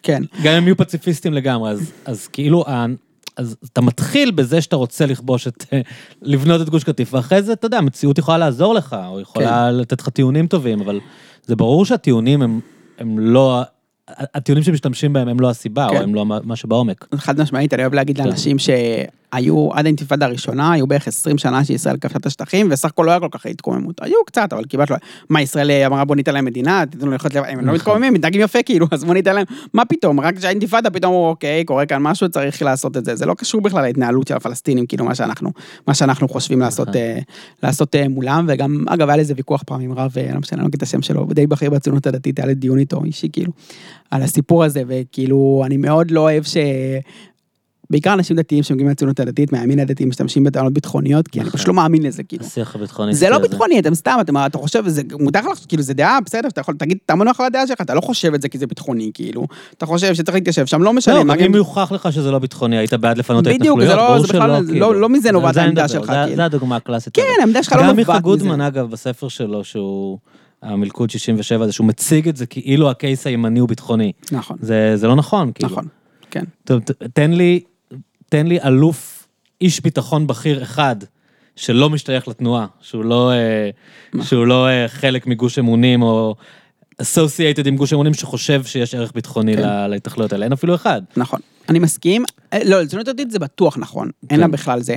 כן. 0.03 0.23
גם 0.43 0.53
הם 0.53 0.63
יהיו 0.63 0.77
פציפיסטים 0.77 1.33
לגמרי, 1.33 1.71
אז, 1.71 1.91
אז 2.05 2.27
כאילו, 2.27 2.63
ה- 2.67 2.85
אז 3.41 3.55
אתה 3.73 3.81
מתחיל 3.81 4.31
בזה 4.31 4.61
שאתה 4.61 4.75
רוצה 4.75 5.05
לכבוש 5.05 5.47
את, 5.47 5.65
לבנות 6.21 6.61
את 6.61 6.69
גוש 6.69 6.83
קטיף, 6.83 7.13
ואחרי 7.13 7.41
זה, 7.41 7.53
אתה 7.53 7.65
יודע, 7.65 7.77
המציאות 7.77 8.17
יכולה 8.17 8.37
לעזור 8.37 8.73
לך, 8.73 8.95
או 9.07 9.19
יכולה 9.19 9.69
כן. 9.71 9.75
לתת 9.75 10.01
לך 10.01 10.09
טיעונים 10.09 10.47
טובים, 10.47 10.81
אבל 10.81 10.99
זה 11.45 11.55
ברור 11.55 11.85
שהטיעונים 11.85 12.41
הם, 12.41 12.59
הם 12.99 13.19
לא, 13.19 13.61
הטיעונים 14.07 14.63
שמשתמשים 14.63 15.13
בהם 15.13 15.27
הם 15.27 15.39
לא 15.39 15.49
הסיבה, 15.49 15.87
כן. 15.89 15.97
או 15.97 16.01
הם 16.01 16.15
לא 16.15 16.25
מה 16.25 16.55
שבעומק. 16.55 17.07
חד 17.15 17.41
משמעית, 17.41 17.73
אני 17.73 17.81
אוהב 17.83 17.93
להגיד. 17.93 18.17
לאנשים 18.17 18.57
שהיו 19.35 19.69
עד 19.73 19.85
האינתיפאדה 19.85 20.25
הראשונה, 20.25 20.71
היו 20.71 20.87
בערך 20.87 21.07
20 21.07 21.37
שנה 21.37 21.65
שישראל 21.65 21.97
כבשה 21.97 22.17
את 22.17 22.25
השטחים, 22.25 22.67
וסך 22.71 22.89
הכל 22.89 23.03
לא 23.03 23.11
היה 23.11 23.19
כל 23.19 23.27
כך 23.31 23.45
התקוממות. 23.45 24.01
היו 24.01 24.15
קצת, 24.25 24.53
אבל 24.53 24.63
כמעט 24.69 24.91
לא. 24.91 24.97
מה, 25.29 25.41
ישראל 25.41 25.71
אמרה 25.85 26.05
בוא 26.05 26.15
ניתן 26.15 26.33
להם 26.33 26.45
מדינה, 26.45 26.83
תיתנו 26.91 27.11
לחיות 27.11 27.33
לבד, 27.33 27.47
הם 27.47 27.57
לא 27.57 27.61
נכון. 27.61 27.75
מתקוממים, 27.75 28.13
מתנהגים 28.13 28.41
יפה 28.41 28.63
כאילו, 28.63 28.87
אז 28.91 29.03
בוא 29.03 29.13
ניתן 29.13 29.35
להם, 29.35 29.45
מה 29.73 29.85
פתאום, 29.85 30.19
רק 30.19 30.37
כשהאינתיפאדה 30.37 30.89
פתאום 30.89 31.13
אמרו, 31.13 31.29
אוקיי, 31.29 31.65
קורה 31.65 31.85
כאן 31.85 32.01
משהו, 32.01 32.29
צריך 32.29 32.61
לעשות 32.61 32.97
את 32.97 33.05
זה. 33.05 33.15
זה 33.15 33.25
לא 33.25 33.33
קשור 33.33 33.61
בכלל 33.61 33.81
להתנהלות 33.81 34.27
של 34.27 34.35
הפלסטינים, 34.35 34.85
כאילו, 34.85 35.05
מה 35.05 35.15
שאנחנו, 35.15 35.51
מה 35.87 35.93
שאנחנו 35.93 36.27
חושבים 36.27 36.59
לעשות, 36.59 36.87
נכון. 36.87 37.01
אה, 37.01 37.19
לעשות 37.63 37.95
אה, 37.95 38.07
מולם, 38.07 38.45
וגם, 38.49 38.85
אגב, 38.87 39.09
היה 39.09 39.17
לזה 39.17 39.33
ויכוח 39.37 39.63
פעם 39.65 39.81
עם 39.81 39.93
רב, 39.93 40.13
אה, 40.17 40.33
לא 40.33 40.39
משנה, 40.39 40.57
אני 40.57 40.61
לא 40.61 40.67
אגיד 40.67 40.75
את 40.75 40.83
השם 40.83 41.01
שלו, 41.01 41.25
די 41.25 41.47
בכיר 41.47 41.69
בציונות 41.69 42.07
הדתית, 42.07 42.39
היה 42.39 42.47
לי 42.47 42.55
דיון 42.55 42.79
איתו, 42.79 43.03
אישי, 43.03 43.27
כאילו, 43.33 43.51
על 44.11 44.21
הסיפור 44.21 44.63
הזה, 44.63 44.83
וכאילו, 44.87 45.63
אני 45.65 45.77
מאוד 45.77 46.11
לא 46.11 46.19
אוהב 46.19 46.43
ש... 46.43 46.57
בעיקר 47.91 48.13
אנשים 48.13 48.35
דתיים 48.37 48.63
שמגיעים 48.63 48.87
מהציונות 48.87 49.19
הדתית, 49.19 49.51
מהימין 49.53 49.79
הדתי, 49.79 50.05
משתמשים 50.05 50.43
בטענות 50.43 50.73
ביטחוניות, 50.73 51.27
כי 51.27 51.39
אני 51.39 51.47
נכון. 51.47 51.57
פשוט 51.57 51.67
לא 51.67 51.73
מאמין 51.73 52.03
לזה, 52.03 52.23
כאילו. 52.23 52.45
השיח 52.45 52.75
הביטחוני. 52.75 53.13
זה 53.13 53.29
לא. 53.29 53.37
ביטחוני, 53.37 53.79
אתם 53.79 53.95
סתם, 53.95 54.17
אתה 54.45 54.57
חושב, 54.57 54.87
זה 54.87 55.01
מותר 55.19 55.39
לך, 55.51 55.59
כאילו, 55.67 55.83
זה 55.83 55.93
דעה, 55.93 56.17
בסדר, 56.25 56.47
אתה 56.47 56.61
יכול, 56.61 56.75
תגיד, 56.77 56.97
תעמוד 57.05 57.27
מאחורי 57.27 57.47
הדעה 57.47 57.67
שלך, 57.67 57.81
אתה 57.81 57.93
לא 57.93 58.01
חושב 58.01 58.33
את 58.33 58.41
זה 58.41 58.49
כי 58.49 58.57
זה 58.57 58.67
ביטחוני, 58.67 59.11
כאילו. 59.13 59.47
אתה 59.77 59.85
חושב 59.85 60.13
שצריך 60.13 60.35
להתיישב 60.35 60.65
שם, 60.65 60.83
לא 60.83 60.93
משנה. 60.93 61.23
לא, 61.23 61.33
אם 61.45 61.55
יוכח 61.55 61.91
לך 61.91 62.13
שזה 62.13 62.31
לא 62.31 62.39
ביטחוני, 62.39 62.77
היית 62.77 62.93
בעד 62.93 63.17
לפנות 63.17 63.43
את 63.43 63.47
ההתנחלויות, 63.47 63.95
לא- 63.97 64.07
ברור 64.13 64.25
שלא, 64.27 64.59
כאילו. 64.67 64.79
לא- 64.93 65.01
לא 65.01 65.09
מזה 65.09 65.31
נובעת 65.31 65.53
זה 65.53 65.59
אני 65.59 65.67
העמדה 65.67 65.83
מדבר, 65.83 65.93
שלך, 65.99 66.05
זה- 66.07 66.13
כאילו. 66.23 66.35
זה 66.35 66.45
הדוגמה 66.45 66.75
הקלאסית. 66.75 67.15
כן, 67.15 67.21
העמדה 67.39 67.63
שלך 67.63 67.73
לא 67.73 67.77
גם 67.79 67.83
נובעת 67.85 67.95
מיכה 67.97 68.11
מזה. 68.13 68.21
גודמן, 68.21 68.61
אגב, 68.61 68.89
בספר 68.91 69.27
שלו, 69.27 69.63
שהוא, 69.63 70.17
המלכוד 70.61 71.09
67 71.09 71.63
הזה, 71.63 71.71
שהוא 71.73 71.87
מציג 71.87 72.27
את 72.27 72.37
זה 72.37 72.45
כאילו 72.45 72.89
הקייס 72.89 73.27
הימני 73.27 73.59
הוא 73.59 73.69
ביטחוני. 73.69 74.11
נכון, 74.31 74.57
זה 74.61 74.91
זה 74.95 75.07
לא 75.07 75.15
נכון, 75.15 75.51
כאילו. 75.55 75.69
נכון, 75.71 75.85
כן. 76.31 76.43
טוב, 76.63 76.79
תן 77.13 77.31
לי, 77.31 77.59
תן 78.31 78.47
לי 78.47 78.59
אלוף, 78.61 79.27
איש 79.61 79.81
ביטחון 79.81 80.27
בכיר 80.27 80.63
אחד, 80.63 80.95
שלא 81.55 81.89
משתייך 81.89 82.27
לתנועה, 82.27 82.65
שהוא 82.81 83.05
לא, 83.05 83.31
אה, 83.31 83.69
שהוא 84.23 84.45
לא 84.45 84.67
אה, 84.67 84.87
חלק 84.87 85.27
מגוש 85.27 85.59
אמונים, 85.59 86.01
או 86.01 86.35
associated 87.01 87.67
עם 87.67 87.75
גוש 87.75 87.93
אמונים, 87.93 88.13
שחושב 88.13 88.63
שיש 88.63 88.95
ערך 88.95 89.11
ביטחוני 89.15 89.57
כן. 89.57 89.89
להתנחלויות 89.89 90.33
האלה. 90.33 90.45
אין 90.45 90.53
אפילו 90.53 90.75
אחד. 90.75 91.01
נכון. 91.17 91.39
אני 91.69 91.79
מסכים. 91.79 92.23
אה, 92.53 92.59
לא, 92.65 92.81
לציונות 92.81 93.07
הדתית 93.07 93.31
זה 93.31 93.39
בטוח 93.39 93.77
נכון, 93.77 94.09
אין 94.29 94.39
לה 94.39 94.45
כן. 94.45 94.51
בכלל 94.51 94.81
זה. 94.81 94.95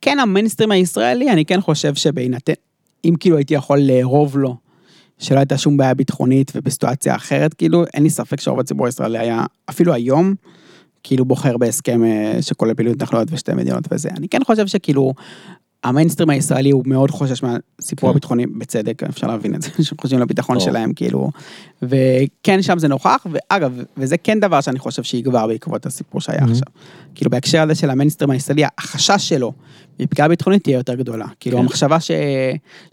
כן, 0.00 0.18
המיינסטרים 0.18 0.70
הישראלי, 0.70 1.30
אני 1.30 1.44
כן 1.44 1.60
חושב 1.60 1.94
שבהינתן, 1.94 2.52
אם 3.04 3.14
כאילו 3.20 3.36
הייתי 3.36 3.54
יכול 3.54 3.80
לארוב 3.80 4.38
לו, 4.38 4.56
שלא 5.18 5.38
הייתה 5.38 5.58
שום 5.58 5.76
בעיה 5.76 5.94
ביטחונית 5.94 6.52
ובסיטואציה 6.54 7.16
אחרת, 7.16 7.54
כאילו, 7.54 7.84
אין 7.94 8.02
לי 8.02 8.10
ספק 8.10 8.40
שרוב 8.40 8.60
הציבור 8.60 8.86
הישראלי 8.86 9.18
היה, 9.18 9.44
אפילו 9.70 9.92
היום, 9.94 10.34
כאילו 11.02 11.24
בוחר 11.24 11.56
בהסכם 11.56 12.04
אה, 12.04 12.38
שכולל 12.40 12.74
פעילות 12.74 12.94
התנחלויות 12.96 13.28
ושתי 13.32 13.52
מדינות 13.54 13.84
וזה. 13.90 14.08
אני 14.16 14.28
כן 14.28 14.44
חושב 14.44 14.66
שכאילו, 14.66 15.14
המיינסטרים 15.84 16.30
הישראלי 16.30 16.70
הוא 16.70 16.82
מאוד 16.86 17.10
חושש 17.10 17.42
מהסיפור 17.42 18.08
כן. 18.08 18.10
הביטחוני, 18.10 18.46
בצדק, 18.46 19.02
אפשר 19.02 19.26
להבין 19.26 19.54
את 19.54 19.62
זה, 19.62 19.68
שהם 19.84 19.98
חושבים 20.00 20.20
לביטחון 20.20 20.56
ברור. 20.58 20.68
שלהם, 20.70 20.92
כאילו, 20.92 21.30
וכן 21.82 22.62
שם 22.62 22.78
זה 22.78 22.88
נוכח, 22.88 23.26
ואגב, 23.30 23.72
וזה 23.96 24.16
כן 24.16 24.40
דבר 24.40 24.60
שאני 24.60 24.78
חושב 24.78 25.02
שיגבר 25.02 25.46
בעקבות 25.46 25.86
הסיפור 25.86 26.20
שהיה 26.20 26.38
Mhm. 26.40 26.50
עכשיו. 26.50 26.66
כאילו 27.14 27.30
בהקשר 27.30 27.62
הזה 27.62 27.74
של 27.74 27.90
המיינסטרים 27.90 28.30
הישראלי, 28.30 28.62
החשש 28.78 29.28
שלו 29.28 29.52
מפגיעה 30.00 30.28
ביטחונית 30.28 30.62
תהיה 30.64 30.76
יותר 30.76 30.94
גדולה. 30.94 31.26
כאילו 31.40 31.56
כן. 31.56 31.62
המחשבה 31.62 32.00
ש... 32.00 32.10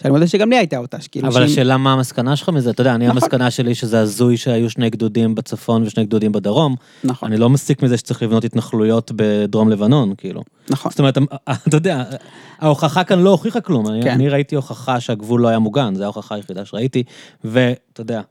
שאני 0.01 0.11
מודה 0.13 0.27
שגם 0.27 0.49
לי 0.49 0.57
הייתה 0.57 0.77
אותה, 0.77 1.01
שכאילו... 1.01 1.27
אבל 1.27 1.41
שאם- 1.41 1.51
השאלה 1.51 1.77
מה 1.77 1.93
המסקנה 1.93 2.35
שלך 2.35 2.49
מזה, 2.49 2.69
אתה 2.69 2.81
יודע, 2.81 2.95
אני 2.95 3.07
נכון. 3.07 3.17
המסקנה 3.17 3.51
שלי 3.51 3.75
שזה 3.75 3.99
הזוי 3.99 4.37
שהיו 4.37 4.69
שני 4.69 4.89
גדודים 4.89 5.35
בצפון 5.35 5.83
ושני 5.83 6.05
גדודים 6.05 6.31
בדרום. 6.31 6.75
נכון, 7.03 7.31
אני 7.31 7.39
לא 7.39 7.49
מסיק 7.49 7.83
מזה 7.83 7.97
שצריך 7.97 8.23
לבנות 8.23 8.43
התנחלויות 8.45 9.11
בדרום 9.15 9.69
לבנון, 9.69 10.13
כאילו. 10.17 10.41
נכון. 10.69 10.91
זאת 10.91 10.99
אומרת, 10.99 11.17
אתה 11.67 11.77
יודע, 11.77 12.03
ההוכחה 12.59 13.03
כאן 13.03 13.19
לא 13.19 13.29
הוכיחה 13.29 13.61
כלום. 13.61 13.87
אני, 13.87 14.03
כן. 14.03 14.11
אני 14.11 14.29
ראיתי 14.29 14.55
הוכחה 14.55 14.99
שהגבול 14.99 15.41
לא 15.41 15.47
היה 15.47 15.59
מוגן, 15.59 15.95
זו 15.95 16.03
ההוכחה 16.03 16.35
היחידה 16.35 16.65
שראיתי, 16.65 17.03
ואתה 17.43 18.01
יודע, 18.01 18.21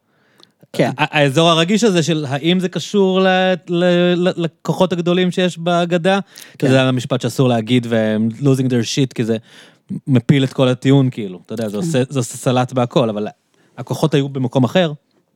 כן. 0.73 0.91
האזור 0.99 1.49
הרגיש 1.49 1.85
הזה 1.85 2.03
של 2.03 2.25
האם 2.29 2.61
זה 2.61 2.69
קשור 2.69 3.21
ל- 3.21 3.55
ל- 3.69 4.29
ל- 4.29 4.33
לכוחות 4.37 4.93
הגדולים 4.93 5.31
שיש 5.31 5.59
בגדה, 5.59 6.19
כן. 6.59 6.69
זה 6.69 6.83
המשפט 6.83 7.21
שאסור 7.21 7.49
להגיד 7.49 7.87
והם 7.91 8.29
losing 8.41 8.67
their 8.67 8.85
shit, 8.95 9.15
כי 9.15 9.25
זה 9.25 9.37
מפיל 10.07 10.45
את 10.45 10.53
כל 10.53 10.69
הטיעון, 10.69 11.11
כאילו, 11.11 11.41
אתה 11.47 11.55
יודע, 11.55 11.69
זה 11.69 11.77
עושה 11.77 12.03
זה 12.09 12.19
עושה 12.19 12.37
סלט 12.37 12.73
בהכל, 12.73 13.09
אבל 13.09 13.27
הכוחות 13.79 14.15
היו 14.15 14.29
במקום 14.29 14.65
אחר. 14.65 14.93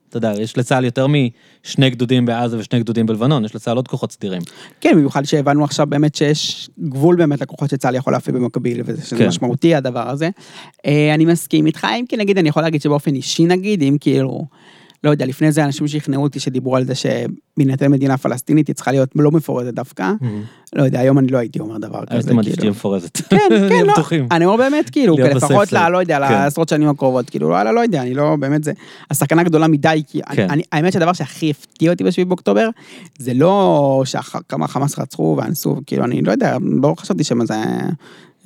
אתה 0.08 0.16
יודע, 0.16 0.32
יש 0.40 0.58
לצה"ל 0.58 0.84
יותר 0.84 1.06
משני 1.06 1.90
גדודים 1.90 2.26
בעזה 2.26 2.58
ושני 2.58 2.80
גדודים 2.80 3.06
בלבנון, 3.06 3.44
יש 3.44 3.54
לצה"ל 3.54 3.76
עוד 3.76 3.88
כוחות 3.88 4.12
סדירים. 4.12 4.42
כן, 4.80 4.92
במיוחד 4.92 5.24
שהבנו 5.24 5.64
עכשיו 5.64 5.86
באמת 5.86 6.14
שיש 6.14 6.70
גבול 6.80 7.16
באמת 7.16 7.40
לכוחות 7.40 7.70
שצה"ל 7.70 7.94
יכול 7.94 8.12
להפעיל 8.12 8.36
במקביל, 8.36 8.82
ושזה 8.84 9.16
כן. 9.16 9.28
משמעותי 9.28 9.74
הדבר 9.74 10.10
הזה. 10.10 10.30
אה, 10.86 11.14
אני 11.14 11.24
מסכים 11.24 11.66
איתך, 11.66 11.86
אם 12.00 12.04
כי 12.08 12.16
נגיד, 12.16 12.38
אני 12.38 12.48
יכול 12.48 12.62
להגיד 12.62 12.82
שבאופן 12.82 13.14
אישי 13.14 13.44
נגיד, 13.44 13.82
אם 13.82 13.96
כאילו, 14.00 14.44
לא 15.04 15.10
יודע, 15.10 15.26
לפני 15.26 15.52
זה 15.52 15.64
אנשים 15.64 15.88
שכנעו 15.88 16.22
אותי 16.22 16.40
שדיברו 16.40 16.76
על 16.76 16.84
זה 16.84 16.94
שבהינתן 16.94 17.90
מדינה 17.90 18.18
פלסטינית 18.18 18.68
היא 18.68 18.74
צריכה 18.74 18.92
להיות 18.92 19.08
לא 19.14 19.30
מפורזת 19.30 19.74
דווקא. 19.74 20.12
לא 20.76 20.82
יודע, 20.82 21.00
היום 21.00 21.18
אני 21.18 21.28
לא 21.28 21.38
הייתי 21.38 21.60
אומר 21.60 21.78
דבר 21.78 22.04
כזה. 22.06 22.16
הייתי 22.16 22.32
מעדיף 22.32 22.44
כאילו. 22.44 22.54
שתהיה 22.54 22.70
מפורזת. 22.70 23.16
כן, 23.16 23.38
כן, 23.68 23.86
לא. 23.86 23.92
אני 24.30 24.44
אומר 24.44 24.56
באמת, 24.56 24.90
כאילו, 24.90 25.16
לפחות 25.16 25.72
ל... 25.72 25.88
לא 25.88 25.98
יודע, 25.98 26.14
כן. 26.14 26.20
לעשרות 26.32 26.68
שנים 26.68 26.88
הקרובות, 26.88 27.30
כאילו, 27.30 27.48
וואלה, 27.48 27.72
לא 27.72 27.80
יודע, 27.80 28.02
אני 28.02 28.14
לא, 28.14 28.36
באמת 28.36 28.64
זה, 28.64 28.72
הסכנה 29.10 29.42
גדולה 29.42 29.68
מדי, 29.68 30.02
כי 30.06 30.20
כן. 30.32 30.48
האמת 30.72 30.92
שהדבר 30.92 31.12
שהכי 31.12 31.50
הפתיע 31.50 31.90
אותי 31.90 32.04
ב-7 32.04 32.24
באוקטובר, 32.26 32.68
זה 33.18 33.34
לא 33.34 34.02
שכמה 34.04 34.68
חמאס 34.68 34.98
רצחו 34.98 35.34
ואנסו, 35.38 35.76
כאילו, 35.86 36.04
אני 36.04 36.22
לא 36.22 36.32
יודע, 36.32 36.56
לא 36.82 36.94
חשבתי 36.98 37.24
שמה 37.24 37.46
זה 37.46 37.54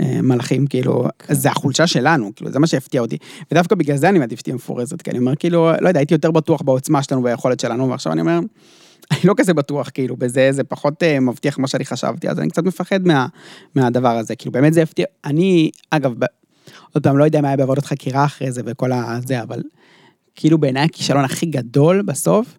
מלאכים, 0.01 0.67
כאילו, 0.67 1.05
כן. 1.19 1.35
זה 1.35 1.51
החולשה 1.51 1.87
שלנו, 1.87 2.33
כאילו, 2.37 2.51
זה 2.51 2.59
מה 2.59 2.67
שהפתיע 2.67 3.01
אותי. 3.01 3.17
ודווקא 3.51 3.75
בגלל 3.75 3.97
זה 3.97 4.09
אני 4.09 4.19
מעדיף 4.19 4.39
שתהיה 4.39 4.55
מפורזת, 4.55 5.03
כי 5.03 5.11
אני 5.11 5.19
אומר, 5.19 5.37
כאילו, 5.37 5.71
לא 5.81 5.89
יודע, 5.89 6.01
הייתי 6.01 6.15
יותר 6.15 6.31
בטוח 6.31 6.63
בעוצמה 6.63 7.03
שלנו 7.03 7.21
וביכולת 7.21 7.61
שלנו, 7.61 7.91
ועכשיו 7.91 8.13
אני 8.13 8.21
אומר, 8.21 8.39
אני 9.13 9.21
לא 9.25 9.35
כזה 9.37 9.55
בטוח, 9.55 9.91
כאילו, 9.95 10.17
בזה, 10.17 10.49
זה 10.53 10.65
פחות 10.65 11.03
אה, 11.03 11.21
מבטיח 11.21 11.59
מה 11.59 11.69
שאני 11.69 11.85
חשבתי, 11.85 12.29
אז 12.29 12.39
אני 12.39 12.49
קצת 12.49 12.65
מפחד 12.65 13.07
מה, 13.07 13.27
מהדבר 13.75 14.17
הזה, 14.17 14.37
כאילו, 14.37 14.53
באמת 14.53 14.73
זה 14.75 14.83
הפתיע, 14.83 15.07
אני, 15.25 15.71
אגב, 15.91 16.15
ב, 16.19 16.25
עוד 16.95 17.03
פעם, 17.03 17.19
לא 17.19 17.25
יודע 17.25 17.41
מה 17.41 17.49
היה 17.49 17.57
בעבודת 17.57 17.85
חקירה 17.85 18.25
אחרי 18.25 18.53
זה 18.53 18.63
וכל 18.65 18.93
הזה, 18.93 19.43
אבל 19.43 19.63
כאילו 20.35 20.59
בעיניי 20.59 20.85
הכישלון 20.85 21.25
הכי 21.25 21.47
גדול 21.47 22.03
בסוף, 22.03 22.59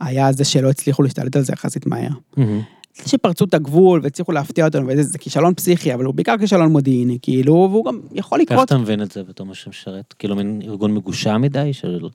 היה 0.00 0.32
זה 0.32 0.44
שלא 0.44 0.70
הצליחו 0.70 1.02
להשתלט 1.02 1.36
על 1.36 1.42
זה 1.42 1.52
יחסית 1.52 1.86
מהר. 1.86 2.08
מהמם. 2.36 2.60
שפרצו 3.06 3.44
את 3.44 3.54
הגבול 3.54 4.00
והצליחו 4.02 4.32
להפתיע 4.32 4.64
אותנו, 4.64 4.86
וזה 4.88 5.02
זה 5.02 5.18
כישלון 5.18 5.54
פסיכי, 5.54 5.94
אבל 5.94 6.04
הוא 6.04 6.14
בעיקר 6.14 6.38
כישלון 6.38 6.72
מודיעיני, 6.72 7.18
כאילו, 7.22 7.68
והוא 7.70 7.84
גם 7.84 8.00
יכול 8.12 8.40
איך 8.40 8.50
לקרות. 8.50 8.68
אתה 8.68 8.78
מבין 8.78 9.02
את 9.02 9.12
זה 9.12 9.22
בתור 9.22 9.46
מה 9.46 9.54
שמשרת? 9.54 10.14
כאילו 10.18 10.36
מין 10.36 10.60
ארגון 10.64 10.94
מגושם 10.94 11.40
מדי? 11.40 11.72
של... 11.72 12.08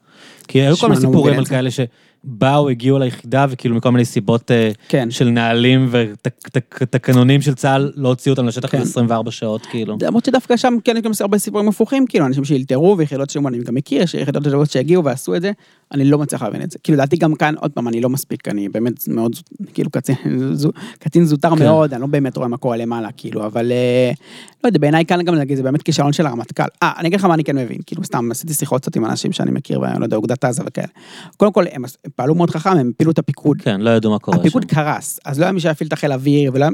כי 0.47 0.61
היו 0.61 0.77
כל 0.77 0.89
מיני 0.89 1.01
סיפורים 1.01 1.33
על 1.33 1.43
את 1.67 1.71
זה. 1.71 1.85
באו, 2.23 2.69
הגיעו 2.69 2.99
ליחידה, 2.99 3.45
וכאילו 3.49 3.75
מכל 3.75 3.91
מיני 3.91 4.05
סיבות 4.05 4.51
אה, 4.51 4.71
כן. 4.87 5.11
של 5.11 5.29
נהלים 5.29 5.89
ותקנונים 5.91 7.41
של 7.41 7.55
צה"ל, 7.55 7.91
לא 7.95 8.07
הוציאו 8.09 8.33
אותם 8.33 8.47
לשטח 8.47 8.69
כן. 8.69 8.81
ל-24 8.81 9.31
שעות, 9.31 9.65
כאילו. 9.65 9.97
למרות 10.01 10.25
שדווקא 10.25 10.57
שם 10.57 10.73
כן 10.83 10.97
יש 10.97 11.03
גם 11.03 11.11
הרבה 11.19 11.37
סיפורים 11.37 11.67
הפוכים, 11.67 12.05
כאילו 12.07 12.25
אנשים 12.25 12.45
שאילתרו 12.45 12.95
ויחידות 12.97 13.29
שם 13.29 13.47
אני 13.47 13.57
גם 13.57 13.75
מכיר, 13.75 14.03
יש 14.03 14.13
יחידות 14.13 14.43
טובות 14.43 14.71
שהגיעו 14.71 15.03
ועשו 15.03 15.35
את 15.35 15.41
זה, 15.41 15.51
אני 15.91 16.05
לא 16.05 16.17
מצליח 16.17 16.41
להבין 16.41 16.61
את 16.61 16.71
זה. 16.71 16.79
כאילו 16.83 16.95
לדעתי 16.95 17.17
גם 17.17 17.35
כאן, 17.35 17.55
עוד 17.57 17.71
פעם, 17.71 17.87
אני 17.87 18.01
לא 18.01 18.09
מספיק, 18.09 18.47
אני 18.47 18.69
באמת 18.69 19.07
מאוד, 19.07 19.35
כאילו 19.73 19.89
קצין, 19.89 20.15
זו- 20.53 20.71
קצין 20.99 21.25
זוטר 21.25 21.55
כן. 21.55 21.63
מאוד, 21.63 21.93
אני 21.93 22.01
לא 22.01 22.07
באמת 22.07 22.37
רואה 22.37 22.47
מה 22.47 22.57
קורה 22.57 22.77
למעלה, 22.77 23.09
כאילו, 23.17 23.45
אבל 23.45 23.71
אה, 23.71 24.11
לא 24.63 24.67
יודע, 24.69 24.79
בעיניי 24.79 25.05
כאן 25.05 25.21
גם 25.21 25.35
נגיד, 25.35 25.57
זה 25.57 25.63
באמת 25.63 25.81
כישלון 25.81 26.13
של 26.13 26.25
הרמטכ"ל. 26.25 26.63
אה, 26.83 26.91
אני 26.97 27.07
אגיד 27.07 27.19
לך 27.19 27.25
מה 27.25 27.33
אני 27.33 27.43
כן 27.43 27.57
מבין, 27.57 27.77
כאילו 27.85 28.03
סתם 28.03 28.31
עשיתי 28.31 28.53
שיחות 28.53 28.81
קצת 28.81 28.95
עם 28.95 29.05
אנשים 29.05 29.31
שאני 29.31 29.51
מכיר, 29.51 29.79
ואני 29.81 29.99
לא 29.99 30.05
יודע, 30.05 30.17
אוגדת 30.17 30.43
עזה 30.43 30.63
וכאלה. 30.65 30.87
קודם 31.37 31.53
כל, 31.53 31.65
הם 31.71 31.83
פעלו 32.15 32.35
מאוד 32.35 32.49
חכם, 32.49 32.69
הם 32.69 32.91
הפילו 32.95 33.11
את 33.11 33.19
הפיקוד. 33.19 33.61
כן, 33.61 33.81
לא 33.81 33.89
ידעו 33.89 34.11
מה 34.11 34.19
קורה 34.19 34.37
שם. 34.37 34.41
הפיקוד 34.41 34.65
קרס, 34.65 35.19
אז 35.25 35.39
לא 35.39 35.45
היה 35.45 35.51
מי 35.51 35.59
שיפעיל 35.59 35.87
את 35.87 35.93
החיל 35.93 36.11
האוויר, 36.11 36.51
ולא 36.53 36.63
היה... 36.65 36.71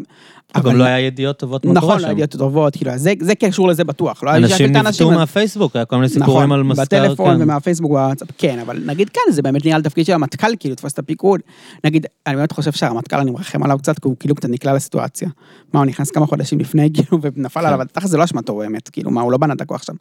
אבל- 0.56 0.76
לא 0.76 0.84
היה 0.84 1.00
ידיעות 1.00 1.40
טובות 1.40 1.66
מה 1.66 1.82
קורה 1.82 1.86
נכון, 1.88 2.00
שם. 2.02 2.08
לא 2.08 2.12
ידיעות 2.12 2.32
טובות, 2.32 2.76
כאילו, 2.76 2.92
זה, 2.96 3.14
זה 3.20 3.36
קשור 3.36 3.68
לזה 3.68 3.84
בטוח. 3.84 4.24
לא 4.24 4.30
היה 4.30 4.38
אנשים. 4.38 4.72
נבטו 4.78 5.12
מהפייסבוק, 5.12 5.76
היה 5.76 5.86
כל 5.86 5.96
מיני 5.96 6.10
סיפורים 6.10 6.44
נכון, 6.44 6.52
על 6.52 6.64
מסקר. 6.64 6.84
בטלפון 6.84 7.36
כן. 7.38 7.42
ומהפייסבוק 7.42 7.92
והוואטסאפ, 7.92 8.28
כן, 8.38 8.60
אבל 8.60 8.82
נגיד 8.86 9.10
כאן 9.10 9.34
זה 9.34 9.42
באמת 9.42 9.66
נראה 9.66 9.78
לי 9.78 9.84
תפקיד 9.84 10.06
של 10.06 10.14
המטכ"ל, 10.14 10.48
כאילו, 10.60 10.74
לתפוס 10.74 10.94
את 10.94 11.00
הפיקוד. 11.00 11.42
נגיד, 11.84 12.06
אני 12.28 12.36
באמת 12.36 12.52
חושב 12.52 12.72
שהרמטכ"ל, 12.72 13.16
אני 13.18 13.32
מרחם 13.32 13.64
עליו 13.64 13.78
קצת, 13.78 14.00
כי 14.00 14.08
הוא 14.08 14.16
כאילו 14.20 14.36
קצת 14.36 14.50
נקלע 14.50 14.74
לסיטואציה. 14.74 15.30
מה, 15.74 15.80
הוא 15.80 15.86
נכנס 15.86 16.12
כמה 16.12 16.26
חודשים 16.26 16.60
לפני, 16.60 16.90
כאילו, 16.94 17.20
ונפל 17.22 17.60
כן. 17.62 17.68
עליו, 17.68 17.88
תכל'ס 17.92 18.10
זה 18.10 18.18
לא 18.18 18.24
אשמתו 18.24 18.56
באמת, 18.56 18.90
כאילו, 18.90 19.12
מה, 19.12 19.22
הוא 19.22 19.32
לא 19.32 19.38
בנה 19.38 19.54
את 19.54 19.62
הכוח 19.62 19.84
שם. 19.84 19.94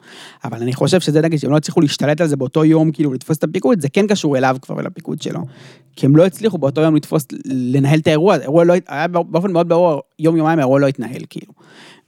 אבל 0.45 0.61
אני 0.61 0.73
חושב 0.73 0.99
שזה 0.99 1.21
נגיד, 1.21 1.39
שהם 1.39 1.51
לא 1.51 1.57
הצליחו 1.57 1.81
להשתלט 1.81 2.21
על 2.21 2.27
זה 2.27 2.35
באותו 2.35 2.65
יום, 2.65 2.91
כאילו, 2.91 3.13
לתפוס 3.13 3.37
את 3.37 3.43
הפיקוד, 3.43 3.81
זה 3.81 3.89
כן 3.89 4.07
קשור 4.07 4.37
אליו 4.37 4.57
כבר 4.61 4.75
ולפיקוד 4.77 5.21
שלו. 5.29 5.39
כי 5.95 6.05
הם 6.05 6.15
לא 6.15 6.25
הצליחו 6.25 6.57
באותו 6.57 6.81
יום 6.81 6.95
לתפוס, 6.95 7.25
לנהל 7.45 7.99
את 7.99 8.07
האירוע. 8.07 8.35
האירוע 8.35 8.63
לא, 8.63 8.73
היה 8.87 9.07
באופן 9.07 9.51
מאוד 9.51 9.69
ברור, 9.69 10.01
יום 10.19 10.37
יומיים 10.37 10.59
האירוע 10.59 10.79
לא 10.79 10.87
התנהל, 10.87 11.21
כאילו. 11.29 11.53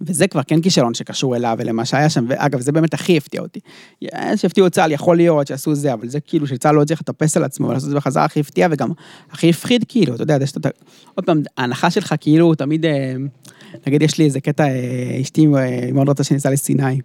וזה 0.01 0.28
כבר 0.28 0.41
כן 0.43 0.61
כישלון 0.61 0.93
שקשור 0.93 1.36
אליו 1.36 1.55
ולמה 1.59 1.86
שהיה 1.86 2.09
שם, 2.09 2.26
ואגב, 2.28 2.59
זה 2.59 2.72
באמת 2.72 2.93
הכי 2.93 3.17
הפתיע 3.17 3.41
אותי. 3.41 3.59
שהפתיעו 4.36 4.67
את 4.67 4.72
צה"ל, 4.72 4.91
יכול 4.91 5.17
להיות 5.17 5.47
שעשו 5.47 5.76
זה, 5.76 5.93
אבל 5.93 6.07
זה 6.07 6.19
כאילו 6.19 6.47
שצה"ל 6.47 6.76
לא 6.76 6.82
הצליח 6.82 7.01
לטפס 7.01 7.38
על 7.38 7.43
עצמו 7.43 7.67
ולעשות 7.67 7.86
את 7.86 7.89
זה 7.89 7.95
בחזרה 7.95 8.26
הכי 8.26 8.39
הפתיע, 8.39 8.67
וגם 8.72 8.91
הכי 9.32 9.49
הפחיד, 9.49 9.86
כאילו, 9.88 10.15
אתה 10.15 10.24
יודע, 10.24 10.39
זה 10.39 10.47
שאתה, 10.47 10.69
עוד 11.15 11.26
פעם, 11.26 11.41
ההנחה 11.57 11.91
שלך 11.91 12.15
כאילו 12.19 12.55
תמיד, 12.55 12.86
אה, 12.86 13.13
נגיד 13.88 14.01
יש 14.01 14.17
לי 14.17 14.26
איזה 14.26 14.39
קטע, 14.39 14.63
אה, 14.63 15.17
אשתי 15.22 15.47
אה, 15.47 15.89
מאוד 15.93 16.09
רוצה 16.09 16.24
שניסע 16.24 16.49
לסיני, 16.49 16.99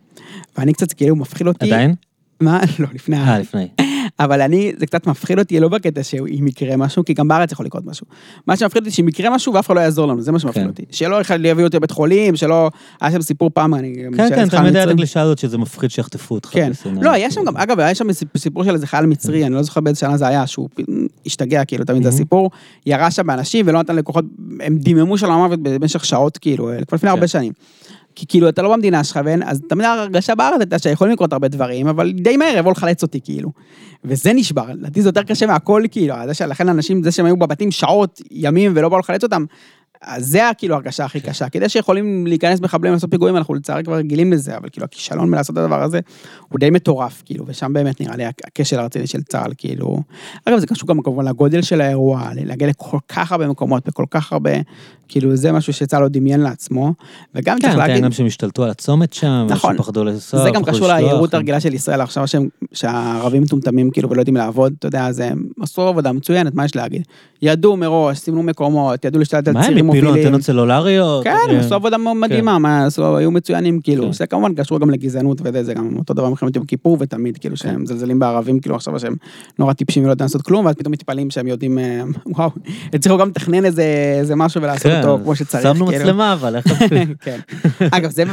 ואני 0.58 0.72
קצת 0.72 0.92
כאילו 0.92 1.16
מפחיד 1.16 1.46
אותי. 1.46 1.66
עדיין? 1.66 1.94
מה? 2.40 2.60
לא, 2.78 2.86
לפני 2.94 3.16
אה, 3.16 3.38
לפני. 3.38 3.68
אבל 4.20 4.40
אני, 4.40 4.72
זה 4.78 4.86
קצת 4.86 5.06
מפחיד 5.06 5.38
אותי, 5.38 5.60
לא 5.60 5.68
בקטע 5.68 6.02
שאם 6.02 6.46
יקרה 6.48 6.76
משהו, 6.76 7.04
כי 7.04 7.14
גם 7.14 7.28
בארץ 7.28 7.52
יכול 7.52 7.66
לקרות 7.66 7.86
משהו. 7.86 8.06
מה 8.46 8.56
שמפחיד 8.56 8.82
אותי, 8.82 8.90
שאם 8.94 9.08
יקרה 9.08 9.30
משהו 9.30 9.54
ואף 9.54 9.66
אחד 9.66 9.74
לא 9.74 9.80
יעזור 9.80 10.08
לנו, 10.08 10.22
זה 10.22 10.32
מה 10.32 10.38
שמפחיד 10.38 10.62
כן. 10.62 10.68
אותי. 10.68 10.84
שלא 10.90 11.20
אחד 11.20 11.38
יביא 11.44 11.64
אותי 11.64 11.76
לבית 11.76 11.90
חולים, 11.90 12.36
שלא... 12.36 12.70
היה 13.00 13.12
שם 13.12 13.22
סיפור 13.22 13.50
פעם, 13.54 13.74
אני... 13.74 13.94
כן, 14.16 14.28
כן, 14.28 14.48
תמיד 14.48 14.76
היה 14.76 14.84
את. 14.84 14.88
הגלישה 14.88 15.20
הזאת 15.20 15.38
שזה 15.38 15.58
מפחיד 15.58 15.90
שיחטפו 15.90 16.34
אותך. 16.34 16.48
כן. 16.52 16.70
לא, 17.00 17.10
היה 17.10 17.30
שם 17.30 17.44
גם, 17.44 17.56
אגב, 17.56 17.80
היה 17.80 17.94
שם 17.94 18.06
סיפור 18.36 18.64
של 18.64 18.74
איזה 18.74 18.86
חייל 18.86 19.06
מצרי, 19.06 19.46
אני 19.46 19.54
לא 19.54 19.62
זוכר 19.62 19.80
באיזה 19.80 20.00
שנה 20.00 20.16
זה 20.16 20.28
היה, 20.28 20.46
שהוא 20.46 20.68
השתגע, 21.26 21.64
כאילו, 21.64 21.84
תמיד 21.84 22.02
זה 22.02 22.08
Mhm. 22.08 22.12
הסיפור, 22.12 22.50
ירה 22.86 23.10
שם 23.10 23.26
באנשים 23.26 23.68
ולא 23.68 23.80
נתן 23.80 23.96
לקוחות, 23.96 24.24
הם 24.60 24.78
דיממו 24.78 25.18
של 25.18 25.26
המוות 25.26 25.62
במשך 25.62 26.04
שעות, 26.04 26.38
כאילו, 26.38 26.70
כבר 26.86 26.94
לפני 26.96 27.10
הרבה 27.10 27.20
כן. 27.20 27.26
שנים. 27.26 27.52
כי 28.16 28.26
כאילו, 28.26 28.48
אתה 28.48 28.62
לא 28.62 28.72
במדינה 28.72 29.04
שלך, 29.04 29.20
ואין, 29.24 29.42
אז 29.42 29.60
תמיד 29.68 29.86
ההרגשה 29.86 30.34
בארץ 30.34 30.60
הייתה 30.60 30.78
שיכולים 30.78 31.12
לקרות 31.12 31.32
הרבה 31.32 31.48
דברים, 31.48 31.88
אבל 31.88 32.12
די 32.12 32.36
מהר 32.36 32.56
יבואו 32.56 32.72
לחלץ 32.72 33.02
אותי, 33.02 33.20
כאילו. 33.20 33.50
וזה 34.04 34.32
נשבר, 34.32 34.66
לדעתי 34.72 35.02
זה 35.02 35.08
יותר 35.08 35.22
קשה 35.22 35.46
מהכל, 35.46 35.82
כאילו, 35.90 36.14
זה 36.26 36.34
שלכן 36.34 36.68
אנשים, 36.68 37.02
זה 37.02 37.10
שהם 37.10 37.26
היו 37.26 37.36
בבתים 37.36 37.70
שעות, 37.70 38.20
ימים, 38.30 38.72
ולא 38.74 38.88
באו 38.88 38.98
לחלץ 38.98 39.24
אותם, 39.24 39.44
אז 40.02 40.26
זה 40.26 40.48
הכאילו 40.48 40.74
ההרגשה 40.74 41.04
הכי 41.04 41.20
קשה. 41.20 41.48
כדי 41.48 41.68
שיכולים 41.68 42.26
להיכנס 42.26 42.60
מחבלים 42.60 42.92
לעשות 42.92 43.10
פיגועים, 43.10 43.36
אנחנו 43.36 43.54
לצערי 43.54 43.84
כבר 43.84 43.94
רגילים 43.94 44.32
לזה, 44.32 44.56
אבל 44.56 44.68
כאילו 44.68 44.84
הכישלון 44.84 45.30
בלעשות 45.30 45.58
את 45.58 45.58
הדבר 45.58 45.82
הזה, 45.82 46.00
הוא 46.48 46.60
די 46.60 46.70
מטורף, 46.70 47.22
כאילו, 47.24 47.44
ושם 47.48 47.72
באמת 47.72 48.00
נראה 48.00 48.16
לי 48.16 48.24
הכשל 48.24 48.78
הרציני 48.78 49.06
של 49.06 49.22
צה"ל, 49.22 49.52
כאילו. 49.58 50.02
אגב, 50.44 50.58
זה 50.58 50.66
קשור 50.66 50.88
גם 50.88 51.02
כמובן 51.02 51.24
לגודל 51.24 51.62
של 51.62 51.80
האירוע, 51.80 52.30
להגיע 52.34 52.68
לכל 52.68 52.98
כך 53.08 53.32
הרבה 53.32 53.48
מקומות, 53.48 53.88
בכל 53.88 54.04
כך 54.10 54.32
הרבה, 54.32 54.50
כאילו, 55.08 55.36
זה 55.36 55.52
משהו 55.52 55.72
שצה"ל 55.72 56.02
לא 56.02 56.08
דמיין 56.08 56.40
לעצמו, 56.40 56.92
וגם 57.34 57.58
צריך 57.60 57.72
כן, 57.72 57.78
להגיד... 57.78 57.96
כן, 57.96 58.02
גם 58.02 58.12
שהם 58.12 58.26
השתלטו 58.26 58.64
על 58.64 58.70
הצומת 58.70 59.12
שם, 59.12 59.46
נכון. 59.50 59.74
שפחדו 59.74 60.04
לנסוע, 60.04 60.42
זה 60.42 60.50
גם 60.50 60.64
קשור. 60.64 60.86
ליהירות 60.86 61.34
הרגילה 61.34 61.60
של 61.60 61.74
ישראל 61.74 62.00
עכשיו 62.00 62.26
שהם, 62.26 62.48
שהערבים 62.72 63.42
מטומטמים 63.42 63.90
כאילו 63.90 64.10
ולא 64.10 64.20
יודעים 64.20 64.36
לעבוד, 64.36 64.72
אתה 64.78 64.86
יודע, 64.86 65.06
אז 65.06 65.20
הם 65.20 65.44
עשו 65.60 65.82
עבודה 65.82 66.12
מצוינת, 66.12 66.54
מה 66.54 66.64
יש 66.64 66.76
להגיד? 66.76 67.02
ידעו 67.42 67.76
מראש, 67.76 68.18
סימנו 68.18 68.42
מקומות, 68.42 69.04
ידעו 69.04 69.18
להשתלט 69.18 69.48
על 69.48 69.54
מה, 69.54 69.60
הם 69.60 69.66
צירים 69.66 69.90
הפילו 69.90 70.08
מובילים. 70.08 70.26
אנטנות 70.26 70.42
סלולריות? 70.42 71.24
כן, 71.24 71.36
הם 71.48 71.54
אה, 71.54 71.60
עשו 71.60 71.74
עבודה 71.74 71.98
מאוד 71.98 72.16
מדהימה, 72.16 72.58
מה, 72.58 72.86
עשו, 72.86 73.16
היו 73.16 73.30
מצוינים, 73.30 73.80
כאילו, 73.80 74.04
כן. 74.04 74.12
זה 74.12 74.26
כמובן 74.26 74.54
קשור 74.54 74.80
גם 74.80 74.90
לגזענות 74.90 75.40
וזה, 75.44 75.64
זה 75.64 75.74
גם 75.74 75.96
אותו 75.98 76.14
דבר 76.14 76.30
מלחמת 76.30 76.56
יום 76.56 76.64
כיפור 76.64 76.96
ותמיד, 77.00 77.38
כאילו, 77.38 77.56
שהם 77.56 77.82
מזלזלים 77.82 78.18
בערבים, 78.18 78.60
כאילו, 78.60 78.76
עכשיו 78.76 79.00
שהם 79.00 79.14
נורא 79.58 79.72
טיפשים 79.72 80.02
ולא 80.02 80.10
יודעים 80.10 80.24
לעשות 80.24 80.42
כלום, 80.42 80.66
ואז 80.66 80.74
פתאום 80.74 80.92
מתפלאים 80.92 81.30
שהם 81.30 81.46
יודעים, 81.46 81.78
וואו, 82.26 82.50
הצליחו 82.92 83.18
גם 83.18 83.28
לתכנן 83.28 83.64
איזה 83.64 84.16
איזה 84.18 84.36
משהו 84.36 84.62
ולעשות 84.62 84.92
כן, 84.92 84.95
אותו 85.02 85.22
כמו 85.22 85.36
שצריך, 85.36 85.62
שמנו 85.62 85.86
כאילו. 85.86 86.04
מצלמה, 86.04 86.32
אבל 86.32 86.56
איך... 86.56 86.66
כן. 87.24 87.40
אגב, 87.90 88.10
זה, 88.10 88.24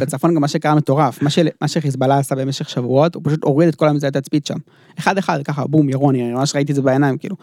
בצפון 0.00 0.34
גם 0.34 0.40
מה 0.40 0.48
שקרה 0.48 0.74
מטורף. 0.74 1.22
מה, 1.60 1.68
שחיזבאללה 1.68 2.18
עשה 2.18 2.34
במשך 2.34 2.68
שבועות, 2.68 3.14
הוא 3.14 3.22
פשוט 3.26 3.44
הוריד 3.44 3.68
את 3.68 3.74
כל 3.74 3.88
אמצעי 3.88 4.08
התצפית 4.08 4.46
שם. 4.46 4.58
אחד 4.98 5.18
אחד, 5.18 5.42
ככה, 5.42 5.66
בום, 5.66 5.88
ירון, 5.88 6.14
אני 6.14 6.32
ממש 6.32 6.54
ראיתי 6.54 6.72
את 6.72 6.76
זה 6.76 6.82
בעיניים, 6.82 7.18
כאילו. 7.18 7.36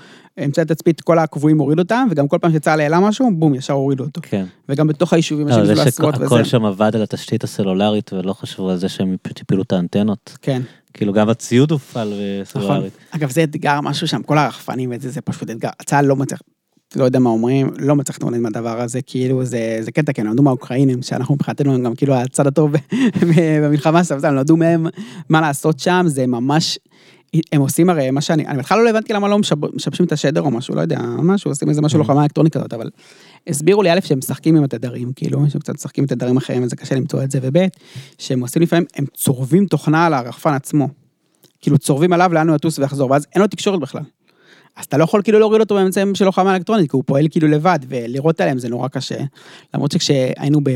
אמצעי 0.45 0.61
התצפית, 0.61 1.01
כל 1.01 1.19
הקבועים 1.19 1.57
הורידו 1.57 1.81
אותם, 1.81 2.07
וגם 2.11 2.27
כל 2.27 2.37
פעם 2.41 2.51
שצה"ל 2.53 2.79
העלה 2.79 2.99
משהו, 2.99 3.29
בום, 3.33 3.55
ישר 3.55 3.73
הורידו 3.73 4.03
אותו. 4.03 4.21
כן. 4.23 4.45
וגם 4.69 4.87
בתוך 4.87 5.13
היישובים, 5.13 5.47
לא, 5.47 5.71
יש 5.71 5.79
עשרות 5.79 6.15
וזה. 6.15 6.25
שהכל 6.25 6.43
שם 6.43 6.65
עבד 6.65 6.95
על 6.95 7.01
התשתית 7.01 7.43
הסלולרית 7.43 8.13
ולא 8.13 8.33
חשבו 8.33 8.69
על 8.69 8.77
זה 8.77 8.89
שהם 8.89 9.15
הפילו 9.41 9.61
את 9.61 9.73
האנטנות. 9.73 10.37
כן, 10.41 10.61
כאילו 10.93 11.13
גם 11.13 11.29
הציוד 11.29 11.71
הופעל 11.71 12.13
נכון. 12.41 12.61
סלולרית. 12.61 12.93
אגב, 13.11 13.29
זה 13.29 13.43
אתגר, 13.43 13.81
משהו 13.81 14.07
שם, 14.07 14.23
כל 14.23 14.37
הרחפנים 14.37 14.91
וזה, 14.95 15.09
זה 15.09 15.21
פשוט 15.21 15.49
אתגר. 15.49 15.69
צה"ל 15.85 16.05
לא 16.05 16.15
מצליח, 16.15 16.41
לא 16.95 17.03
יודע 17.03 17.19
מה 17.19 17.29
אומרים, 17.29 17.69
לא 17.79 17.95
מצליח 17.95 18.17
להתמודד 18.17 18.37
עם 18.37 18.45
הדבר 18.45 18.81
הזה, 18.81 19.01
כאילו, 19.01 19.45
זה, 19.45 19.77
זה 19.81 19.91
קטע, 19.91 20.13
כי 20.13 20.21
הם 20.21 20.27
למדו 20.27 20.43
מהאוקראינים, 20.43 21.01
שאנחנו 21.01 21.35
מבחינתנו 21.35 21.73
הם 21.73 21.83
גם 21.83 21.95
כאילו 21.95 22.15
הצד 22.15 22.47
הטוב 22.47 22.71
במלחמה, 23.61 24.03
סתם, 24.03 24.19
סתם, 24.19 24.35
למדו 24.35 24.57
מהם 24.57 24.85
מה 25.29 25.41
לעשות 25.41 25.79
שם, 25.79 26.05
זה 26.07 26.27
ממש... 26.27 26.79
הם 27.51 27.61
עושים 27.61 27.89
הרי 27.89 28.11
מה 28.11 28.21
שאני, 28.21 28.47
אני 28.47 28.57
בכלל 28.57 28.83
לא 28.83 28.89
הבנתי 28.89 29.13
למה 29.13 29.27
לא 29.27 29.39
משב- 29.39 29.75
משבשים 29.75 30.05
את 30.05 30.11
השדר 30.11 30.41
או 30.41 30.51
משהו, 30.51 30.75
לא 30.75 30.81
יודע, 30.81 30.99
משהו, 31.01 31.51
עושים 31.51 31.69
איזה 31.69 31.81
משהו 31.81 31.99
לוחמה 31.99 32.23
אלקטרונית 32.23 32.53
כזאת, 32.53 32.73
אבל 32.73 32.89
הסבירו 33.47 33.83
לי 33.83 33.91
א' 33.91 33.99
שהם 34.03 34.17
משחקים 34.17 34.55
עם 34.55 34.63
התדרים, 34.63 35.11
כאילו, 35.15 35.49
שהם 35.49 35.61
קצת 35.61 35.73
משחקים 35.73 36.03
עם 36.03 36.07
תדרים 36.07 36.37
אחרים, 36.37 36.63
אז 36.63 36.69
זה 36.69 36.75
קשה 36.75 36.95
למצוא 36.95 37.23
את 37.23 37.31
זה, 37.31 37.39
וב' 37.41 37.57
שהם 38.17 38.39
עושים 38.39 38.61
לפעמים, 38.61 38.85
הם 38.95 39.05
צורבים 39.13 39.65
תוכנה 39.65 40.05
על 40.05 40.13
הרחפן 40.13 40.53
עצמו. 40.53 40.87
כאילו 41.61 41.77
צורבים 41.77 42.13
עליו 42.13 42.33
לאן 42.33 42.47
הוא 42.47 42.55
יטוס 42.55 42.79
ויחזור, 42.79 43.11
ואז 43.11 43.27
אין 43.35 43.41
לו 43.41 43.47
תקשורת 43.47 43.79
בכלל. 43.79 44.03
אז 44.77 44.85
אתה 44.85 44.97
לא 44.97 45.03
יכול 45.03 45.21
כאילו 45.21 45.39
להוריד 45.39 45.61
אותו 45.61 45.75
באמצעים 45.75 46.15
של 46.15 46.25
לוחמה 46.25 46.55
אלקטרונית, 46.55 46.91
כי 46.91 46.97
הוא 46.97 47.03
פועל 47.05 47.27
כאילו 47.31 47.47
לבד, 47.47 47.79
ולירות 47.87 48.41
עליהם 48.41 48.59
זה 48.59 48.69
נורא 48.69 48.87
קשה. 48.87 49.17
למרות 49.73 49.91
שכשהיינו 49.91 50.59
ב... 50.63 50.69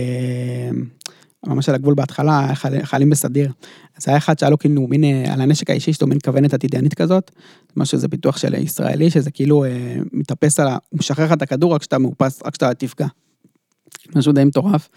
ממש 1.47 1.69
על 1.69 1.75
הגבול 1.75 1.93
בהתחלה, 1.93 2.55
חייל- 2.55 2.85
חיילים 2.85 3.09
בסדיר. 3.09 3.51
אז 3.97 4.03
היה 4.07 4.17
אחד 4.17 4.39
שהיה 4.39 4.49
לו 4.49 4.57
כאילו 4.57 4.87
מין, 4.87 5.03
אה, 5.03 5.33
על 5.33 5.41
הנשק 5.41 5.69
האישי 5.69 5.93
שלו, 5.93 6.07
מין 6.07 6.17
כוונת 6.25 6.53
עתידנית 6.53 6.93
כזאת, 6.93 7.31
משהו 7.75 7.97
זה 7.97 8.07
פיתוח 8.07 8.37
של 8.37 8.53
ישראלי, 8.53 9.09
שזה 9.09 9.31
כאילו 9.31 9.65
אה, 9.65 9.69
מתאפס 10.13 10.59
על 10.59 10.67
ה... 10.67 10.77
הוא 10.89 10.99
משחרר 10.99 11.25
לך 11.25 11.31
את 11.31 11.41
הכדור 11.41 11.73
רק 11.73 11.81
כשאתה 11.81 11.97
מאופס, 11.97 12.41
רק 12.45 12.51
כשאתה 12.53 12.73
תפגע. 12.73 13.07
משהו 14.15 14.33
די 14.33 14.43
מטורף, 14.43 14.89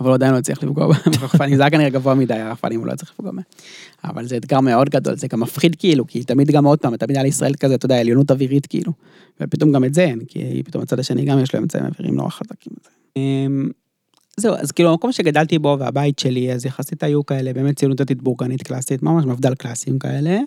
אבל 0.00 0.08
הוא 0.08 0.14
עדיין 0.14 0.32
לא 0.32 0.38
הצליח 0.38 0.62
לפגוע 0.62 0.86
ברחפנים, 0.86 1.56
זה 1.56 1.62
היה 1.62 1.70
כנראה 1.70 1.90
גבוה 1.90 2.14
מדי, 2.14 2.34
הרחפנים 2.34 2.78
הוא 2.78 2.86
לא 2.86 2.92
הצליח 2.92 3.10
לפגוע 3.10 3.32
בהם. 3.32 3.42
אבל 4.04 4.26
זה 4.26 4.36
אתגר 4.36 4.60
מאוד 4.60 4.88
גדול, 4.88 5.16
זה 5.16 5.28
גם 5.28 5.40
מפחיד 5.40 5.76
כאילו, 5.76 6.06
כי 6.06 6.24
תמיד 6.24 6.50
גם 6.50 6.64
עוד 6.64 6.78
פעם, 6.78 6.96
תמיד 6.96 7.16
היה 7.16 7.22
לישראל 7.22 7.54
כזה, 7.54 7.74
אתה 7.74 7.86
יודע, 7.86 8.00
עליונות 8.00 8.30
אווירית 8.30 8.66
כאילו. 8.66 8.92
ופתאום 9.40 9.72
גם 9.72 9.84
את 9.84 9.94
זה 9.94 10.04
אין, 10.04 10.20
כי 10.28 10.62
פתאום 10.64 10.82
הצד 10.82 10.98
השני 10.98 11.24
גם 11.24 11.38
יש 11.38 11.54
לו 11.54 11.60
אמצעים 11.60 11.84
אוויריים 11.84 12.14
נורא 12.14 12.30
חזקים. 12.30 12.72
אמ, 13.16 13.70
זהו, 14.36 14.54
אז 14.54 14.72
כאילו 14.72 14.90
המקום 14.90 15.12
שגדלתי 15.12 15.58
בו 15.58 15.76
והבית 15.80 16.18
שלי, 16.18 16.52
אז 16.52 16.66
יחסית 16.66 17.02
היו 17.02 17.26
כאלה, 17.26 17.52
באמת 17.52 17.78
ציונות 17.78 18.00
דתית 18.00 18.22
בורגנית 18.22 18.62
קלאסית, 18.62 19.02
ממש 19.02 19.24
מפד"ל 19.24 19.54
קלאסיים 19.54 19.98
כאלה. 19.98 20.38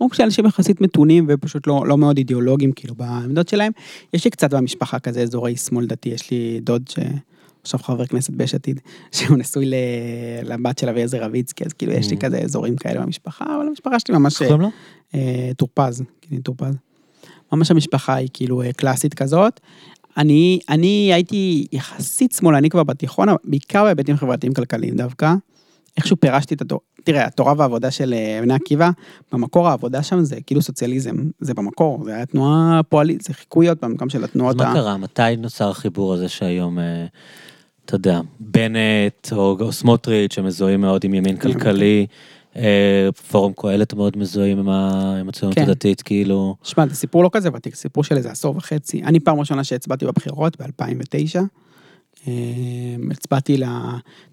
או 0.00 0.10
כשאנשים 0.10 0.46
יחסית 0.46 0.80
מתונים 0.80 1.26
ופשוט 1.28 1.66
לא, 1.66 1.82
לא 1.86 1.98
מאוד 1.98 2.18
אידיאולוגיים 2.18 2.72
כאילו 2.72 2.94
בעמדות 2.94 3.48
שלהם. 3.48 3.72
יש 4.14 4.24
לי 4.24 4.30
קצת 4.30 4.54
במשפחה 4.54 4.98
כזה 4.98 5.22
אזורי 5.22 5.56
שמאל 5.56 5.86
דתי, 5.86 6.08
יש 6.08 6.30
לי 6.30 6.60
דוד 6.62 6.88
ש... 6.88 6.98
עכשיו 7.62 7.80
חבר 7.80 8.06
כנסת 8.06 8.30
ביש 8.30 8.54
עתיד, 8.54 8.80
שהוא 9.12 9.38
נשוי 9.38 9.66
ל... 9.66 9.74
לבת 10.42 10.78
של 10.78 10.88
אביעזר 10.88 11.24
רביצקי, 11.24 11.64
אז 11.64 11.72
כאילו 11.72 11.92
יש 11.92 12.10
לי 12.10 12.16
Mhm. 12.16 12.20
כזה 12.20 12.38
אזורים 12.38 12.76
כאלה 12.76 13.00
במשפחה, 13.00 13.44
אבל 13.44 13.66
המשפחה 13.66 13.98
שלי 14.00 14.14
ממש 14.18 14.42
איך 14.42 14.50
קוראים 14.50 14.60
לו? 14.60 14.70
אה, 15.14 15.50
טורפז, 15.56 16.02
כאילו 16.20 16.42
טורפז. 16.42 16.74
ממש 17.52 17.70
המשפחה 17.70 18.14
היא 18.14 18.28
כאילו 18.32 18.62
אה, 18.62 18.72
קלאסית 18.72 19.14
כזאת. 19.14 19.60
אני, 20.16 20.58
אני 20.68 21.10
הייתי 21.14 21.66
יחסית 21.72 22.32
שמאלני 22.32 22.70
כבר 22.70 22.82
בתיכון, 22.82 23.28
בעיקר 23.44 23.84
בהיבטים 23.84 24.16
חברתיים 24.16 24.54
כלכליים 24.54 24.96
דווקא. 24.96 25.34
איכשהו 25.96 26.16
פירשתי 26.16 26.54
את 26.54 26.60
התורה, 26.60 26.80
תראה, 27.04 27.24
התורה 27.26 27.54
והעבודה 27.58 27.90
של 27.90 28.14
אה, 28.14 28.38
בני 28.42 28.54
עקיבא, 28.54 28.90
במקור 29.32 29.68
העבודה 29.68 30.02
שם 30.02 30.24
זה 30.24 30.40
כאילו 30.46 30.62
סוציאליזם, 30.62 31.16
זה 31.40 31.54
במקור, 31.54 32.04
זה 32.04 32.14
היה 32.14 32.26
תנועה 32.26 32.80
פועלית, 32.88 33.20
זה 33.20 33.34
חיקוי 33.34 33.68
עוד 33.68 33.78
פעם, 33.78 33.94
גם 33.96 34.08
של 34.08 34.24
התנועות 34.24 34.56
מה 34.56 34.70
ה... 34.70 34.74
קרה? 34.74 34.96
מתי 34.96 35.22
נוצר 35.38 35.70
החיבור 35.70 36.14
הזה 36.14 36.28
שהיום, 36.28 36.78
אה, 36.78 37.06
אתה 37.90 38.08
יודע, 38.08 38.20
בנט 38.40 39.32
או 39.32 39.72
סמוטריץ' 39.72 40.34
שמזוהים 40.34 40.80
מאוד 40.80 41.04
עם 41.04 41.14
ימין 41.14 41.36
כלכלי, 41.36 42.06
אה, 42.56 43.08
פורום 43.30 43.52
קהלת 43.56 43.94
מאוד 43.94 44.16
מזוהים 44.18 44.58
עם 44.58 44.68
ה- 44.68 45.16
עם 45.20 45.28
הציונות 45.28 45.54
כן. 45.58 45.62
הדתית, 45.62 46.02
כאילו, 46.02 46.56
שמע, 46.62 46.86
זה 46.86 46.94
סיפור 46.94 47.24
לא 47.24 47.30
כזה 47.32 47.48
ותיק, 47.54 47.74
סיפור 47.74 48.04
של 48.04 48.16
איזה 48.16 48.30
עשור 48.30 48.56
וחצי. 48.56 49.02
אני 49.02 49.20
פעם 49.20 49.40
ראשונה 49.40 49.64
שהצבעתי 49.64 50.06
בבחירות, 50.06 50.56
ב-2009. 50.62 51.40
הצבעתי 53.10 53.56
ל... 53.56 53.64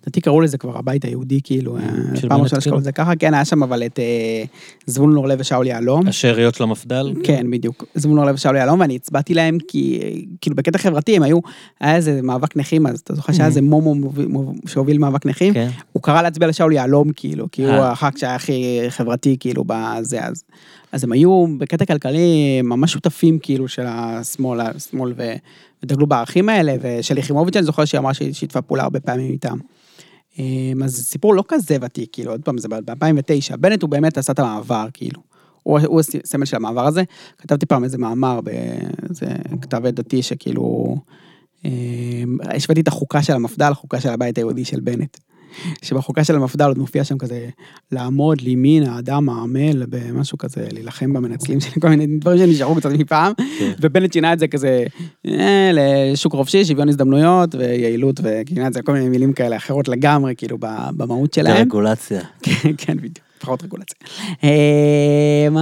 לדעתי 0.01 0.21
קראו 0.21 0.41
לזה 0.41 0.57
כבר 0.57 0.77
הבית 0.77 1.05
היהודי, 1.05 1.39
כאילו, 1.43 1.77
אה, 1.77 1.81
פעם 2.29 2.41
ראשונה 2.41 2.61
שקראו? 2.61 2.77
לזה 2.77 2.91
ככה, 2.91 3.15
כן, 3.15 3.33
היה 3.33 3.45
שם 3.45 3.63
אבל 3.63 3.85
את 3.85 3.99
אה, 3.99 4.43
זבולון 4.85 5.17
אורלב 5.17 5.37
ושאול 5.41 5.67
יהלום. 5.67 6.07
השאריות 6.07 6.55
של 6.55 6.63
המפד"ל. 6.63 7.13
כן, 7.23 7.51
בדיוק. 7.51 7.85
זבולון 7.95 8.19
אורלב 8.19 8.35
ושאול 8.35 8.55
יהלום, 8.55 8.79
ואני 8.79 8.95
הצבעתי 8.95 9.33
להם 9.33 9.57
כי, 9.67 9.99
אה, 10.01 10.09
כאילו, 10.41 10.55
בקטע 10.55 10.77
חברתי 10.77 11.15
הם 11.15 11.23
היו, 11.23 11.39
היה 11.79 11.95
איזה 11.95 12.21
מאבק 12.21 12.57
נכים, 12.57 12.87
אז 12.87 12.99
אתה 12.99 13.15
זוכר 13.15 13.33
שהיה 13.33 13.47
איזה 13.47 13.61
מומו 13.61 13.95
שהוביל 14.67 14.97
מאבק 14.97 15.25
נכים? 15.25 15.53
כן. 15.53 15.69
הוא 15.93 16.03
קרא 16.03 16.21
להצביע 16.21 16.47
לשאול 16.47 16.73
יהלום, 16.73 17.11
כאילו, 17.15 17.47
כי 17.51 17.63
הוא 17.63 17.71
אה. 17.71 17.91
הח"כ 17.91 18.17
שהיה 18.17 18.35
הכי 18.35 18.81
חברתי, 18.89 19.37
כאילו, 19.39 19.63
בזה, 19.67 20.25
אז... 20.25 20.43
אז 20.91 21.03
הם 21.03 21.11
היו 21.11 21.45
בקטע 21.57 21.85
כלכלי 21.85 22.61
ממש 22.63 22.93
שותפים, 22.93 23.39
כאילו, 23.39 23.67
של 23.67 23.85
השמאל, 23.87 24.59
השמאל, 24.61 25.13
ו- 25.17 25.35
ודגלו 25.83 26.07
בערכים 26.07 26.49
האלה, 26.49 26.75
ושל 26.81 27.17
יחימוביץ', 27.17 27.55
אני 27.55 27.65
זוכר 27.65 27.85
שהיא 27.85 27.99
אמרה 27.99 28.13
שהיא 28.13 28.33
שיתפה 28.33 28.61
פעולה 28.61 28.83
הרבה 28.83 28.99
פעמים 28.99 29.31
איתם. 29.31 29.57
אמ, 30.39 30.83
אז 30.83 30.95
זה 30.95 31.03
סיפור 31.03 31.35
לא 31.35 31.43
כזה 31.47 31.77
ותיק, 31.81 32.09
כאילו, 32.11 32.31
עוד 32.31 32.41
פעם, 32.41 32.57
זה 32.57 32.67
ב-2009. 32.67 33.57
בנט 33.59 33.81
הוא 33.81 33.89
באמת 33.89 34.17
עשה 34.17 34.33
את 34.33 34.39
המעבר, 34.39 34.87
כאילו. 34.93 35.21
הוא, 35.63 35.79
הוא 35.85 36.01
הסמל 36.23 36.45
של 36.45 36.55
המעבר 36.55 36.87
הזה. 36.87 37.03
כתבתי 37.37 37.65
פעם 37.65 37.83
איזה 37.83 37.97
מאמר 37.97 38.41
באיזה 38.41 39.25
כתב 39.61 39.85
עת 39.85 39.93
דתי 39.93 40.21
שכאילו... 40.21 40.95
אמ, 41.65 42.37
השוויתי 42.43 42.81
את 42.81 42.87
החוקה 42.87 43.23
של 43.23 43.33
המפד"ל 43.33 43.69
לחוקה 43.69 44.01
של 44.01 44.09
הבית 44.09 44.37
היהודי 44.37 44.65
של 44.65 44.79
בנט. 44.79 45.17
שבחוקה 45.81 46.23
של 46.23 46.35
המפד"ל 46.35 46.67
עוד 46.67 46.77
מופיע 46.77 47.03
שם 47.03 47.17
כזה 47.17 47.49
לעמוד 47.91 48.41
לימין 48.41 48.83
האדם 48.83 49.29
העמל 49.29 49.85
במשהו 49.89 50.37
כזה 50.37 50.67
להילחם 50.71 51.13
במנצלים 51.13 51.59
שלי 51.59 51.81
כל 51.81 51.89
מיני 51.89 52.07
דברים 52.19 52.37
שנשארו 52.37 52.75
קצת 52.75 52.89
מפעם 52.91 53.33
כן. 53.59 53.71
ובנט 53.81 54.13
שינה 54.13 54.33
את 54.33 54.39
זה 54.39 54.47
כזה 54.47 54.85
אה, 55.27 55.71
לשוק 55.73 56.35
חופשי 56.35 56.65
שוויון 56.65 56.89
הזדמנויות 56.89 57.55
ויעילות 57.55 58.19
וגינה 58.23 58.67
את 58.67 58.73
זה 58.73 58.81
כל 58.81 58.93
מיני 58.93 59.09
מילים 59.09 59.33
כאלה 59.33 59.57
אחרות 59.57 59.87
לגמרי 59.87 60.33
כאילו 60.37 60.57
במהות 60.97 61.33
שלהם. 61.33 61.57
רגולציה. 61.57 62.21
כן, 62.43 62.71
כן, 62.77 62.97
בדיוק, 62.97 63.25
פחות 63.39 63.63
רגולציה. 63.63 63.97
אמ, 64.43 65.57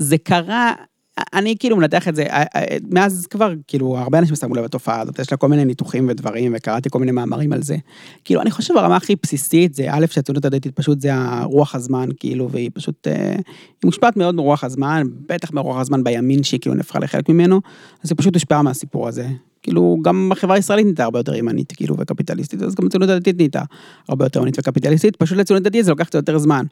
זה 0.00 0.18
קרה, 0.18 0.72
אני 1.34 1.54
כאילו 1.58 1.76
מנתח 1.76 2.08
את 2.08 2.14
זה, 2.14 2.22
אה, 2.22 2.44
אה, 2.56 2.76
מאז 2.90 3.26
כבר, 3.30 3.52
כאילו, 3.66 3.98
הרבה 3.98 4.18
אנשים 4.18 4.36
שמו 4.36 4.54
לב 4.54 4.64
לתופעה 4.64 5.00
הזאת, 5.00 5.18
יש 5.18 5.32
לה 5.32 5.36
כל 5.36 5.48
מיני 5.48 5.64
ניתוחים 5.64 6.06
ודברים, 6.08 6.52
וקראתי 6.56 6.90
כל 6.90 6.98
מיני 6.98 7.12
מאמרים 7.12 7.52
על 7.52 7.62
זה. 7.62 7.76
כאילו, 8.24 8.40
אני 8.40 8.50
חושב 8.50 8.76
הרמה 8.76 8.96
הכי 8.96 9.16
בסיסית 9.22 9.74
זה, 9.74 9.86
א', 9.90 10.06
שהציונות 10.10 10.44
הדתית 10.44 10.76
פשוט 10.76 11.00
זה 11.00 11.14
הרוח 11.14 11.74
הזמן, 11.74 12.08
כאילו, 12.20 12.50
והיא 12.50 12.70
פשוט, 12.74 13.08
אה, 13.08 13.32
היא 13.32 13.84
מושפעת 13.84 14.16
מאוד 14.16 14.34
מרוח 14.34 14.64
הזמן, 14.64 15.06
בטח 15.28 15.52
מרוח 15.52 15.80
הזמן 15.80 16.04
בימין, 16.04 16.42
שהיא 16.42 16.60
כאילו 16.60 16.74
נהפכה 16.74 16.98
לחלק 16.98 17.28
ממנו, 17.28 17.60
אז 18.04 18.10
היא 18.10 18.18
פשוט 18.18 18.34
הושפעה 18.34 18.62
מהסיפור 18.62 19.08
הזה. 19.08 19.28
כאילו, 19.62 19.96
גם 20.02 20.32
החברה 20.32 20.56
הישראלית 20.56 20.84
נהייתה 20.86 21.04
הרבה 21.04 21.18
יותר 21.18 21.34
ימנית, 21.34 21.72
כאילו, 21.76 21.96
וקפיטליסטית, 21.98 22.62
אז 22.62 22.74
גם 22.74 22.86
הציונות 22.86 23.08
הדתית 23.10 23.36
נהייתה 23.36 23.62
הרבה 24.08 24.24
יותר 24.24 24.40
ימנית 24.40 24.58
וקפיטליסטית, 24.58 25.16
פשוט 25.16 25.38
לציונות 25.38 25.66
הדתית 25.66 25.84
זה 25.84 25.90
לוקח 25.90 26.04
קצת 26.04 26.14
יותר 26.14 26.38
זמן. 26.38 26.64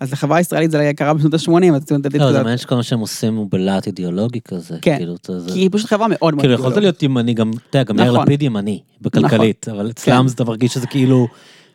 אז 0.00 0.12
לחברה 0.12 0.36
הישראלית 0.36 0.70
זה 0.70 0.90
קרה 0.96 1.14
בשנות 1.14 1.34
ה-80, 1.34 1.40
אז 1.74 1.82
הציונות 1.82 2.06
הדתית... 2.06 2.20
לא, 2.20 2.26
זה 2.26 2.32
קצת- 2.32 2.42
מעניין 2.42 2.58
שכל 2.58 2.74
מה 2.74 2.82
שהם 2.82 3.00
עושים 3.00 3.36
הוא 3.36 3.46
בלהט 3.50 3.86
אידיאולוגי 3.86 4.40
כזה. 4.40 4.78
כן. 4.82 4.96
כאילו, 4.96 5.14
זה- 5.38 5.52
כי 5.52 5.58
היא 5.58 5.68
פשוט 5.72 5.88
חברה 5.90 6.08
מאוד 6.08 6.34
מאוד 6.34 6.40
כאילו 6.40 6.54
יכולת. 6.54 6.76
להיות 6.76 7.02
ימני 7.02 7.34
גם, 7.34 7.50
אתה 7.50 7.78
יודע, 7.78 7.84
גם 7.84 7.98
יאיר 7.98 8.12
נכון. 8.12 8.22
לפיד 8.24 8.42
ימני, 8.42 8.80
בכלכלית, 9.00 9.68
אבל 9.68 9.90
אצלם 9.90 10.26
כן. 10.28 10.34
אתה 10.34 10.44
מרגיש 10.44 10.74
שזה 10.74 10.86
כאילו 10.86 11.28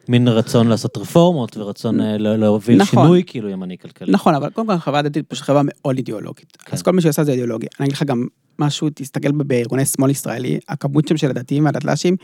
מין 0.09 0.27
רצון 0.27 0.67
לעשות 0.67 0.97
רפורמות 0.97 1.57
ורצון 1.57 2.01
אה, 2.01 2.17
לה- 2.17 2.37
להוביל 2.37 2.77
נכון. 2.81 3.03
שינוי 3.03 3.23
כאילו 3.27 3.49
ימני 3.49 3.77
כלכלי. 3.77 4.11
נכון, 4.11 4.35
אבל 4.35 4.49
קודם 4.49 4.67
כל 4.67 4.73
החברה 4.73 4.99
הדתית 4.99 5.25
פשוט 5.27 5.43
חברה 5.45 5.61
מאוד 5.65 5.97
אידיאולוגית. 5.97 6.57
כן. 6.65 6.75
אז 6.75 6.81
כל 6.81 6.91
מה 6.91 7.01
שהיא 7.01 7.09
עושה 7.09 7.23
זה 7.23 7.31
אידיאולוגיה. 7.31 7.69
אני 7.79 7.85
אגיד 7.85 7.95
לך 7.95 8.03
גם 8.03 8.27
משהו, 8.59 8.89
תסתכל 8.95 9.31
בארגוני 9.31 9.85
שמאל 9.85 10.09
ישראלי, 10.09 10.59
הכמות 10.69 11.07
שם 11.07 11.17
של 11.17 11.29
הדתיים 11.29 11.65
והדתל"שים, 11.65 12.15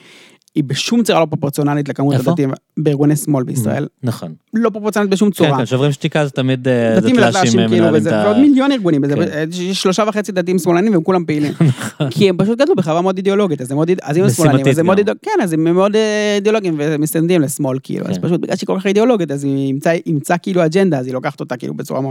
היא 0.55 0.63
בשום 0.63 1.03
צורה 1.03 1.19
לא 1.19 1.25
פרופורציונלית 1.25 1.89
לכמות 1.89 2.13
איפה? 2.13 2.31
הדתיים 2.31 2.51
בארגוני 2.77 3.15
שמאל 3.15 3.43
בישראל. 3.43 3.87
נכון. 4.03 4.33
לא 4.53 4.69
פרופורציונלית 4.69 5.11
בשום 5.13 5.29
כן, 5.29 5.35
צורה. 5.35 5.57
כן, 5.57 5.65
שוברים 5.65 5.91
שתיקה 5.91 6.25
זה 6.25 6.31
תמיד 6.31 6.67
אה, 6.67 6.99
דתיים 6.99 7.19
אה, 7.19 7.67
כאילו, 7.69 7.85
וזה- 7.93 8.11
ועוד. 8.25 8.37
מיליון 8.37 8.71
ארגונים, 8.71 9.01
כן. 9.07 9.49
יש 9.51 9.81
שלושה 9.81 10.03
וחצי 10.07 10.31
דתיים 10.31 10.59
שמאלנים 10.59 10.93
והם 10.93 11.03
כולם 11.03 11.25
פעילים. 11.25 11.53
כי 12.11 12.29
הם 12.29 12.37
פשוט 12.37 12.59
גדלו 12.59 12.75
בחברה 12.75 13.01
מאוד 13.01 13.17
אידיאולוגית, 13.17 13.61
אז 13.61 13.71
הם 13.71 13.77
מאוד, 13.77 13.91
אז 14.01 14.17
אם 14.17 14.23
הם 14.23 14.29
שמאלנים, 14.29 14.67
אז 14.67 14.77
הם 14.79 14.85
מאוד, 14.85 14.97
גם. 14.97 15.03
אידיאולוג- 15.03 15.19
כן, 15.21 15.43
אז 15.43 15.53
הם 15.53 15.63
מאוד 15.63 15.95
אה, 15.95 16.35
אידיאולוגיים 16.35 16.75
ומסתנדים 16.77 17.41
לשמאל, 17.41 17.77
כאילו, 17.83 18.05
אז 18.07 18.15
כן. 18.17 18.21
פשוט 18.21 18.41
בגלל 18.41 18.55
שהיא 18.55 18.67
כל 18.67 18.79
כך 18.79 18.87
אידיאולוגית, 18.87 19.31
אז 19.31 19.43
היא 19.43 19.73
אימצה- 20.05 20.37
כאילו 20.37 20.65
אג'נדה, 20.65 20.99
אז 20.99 21.05
היא 21.05 21.13
לוקחת 21.13 21.39
אותה 21.39 21.57
כאילו 21.57 21.73
בצורה 21.73 22.01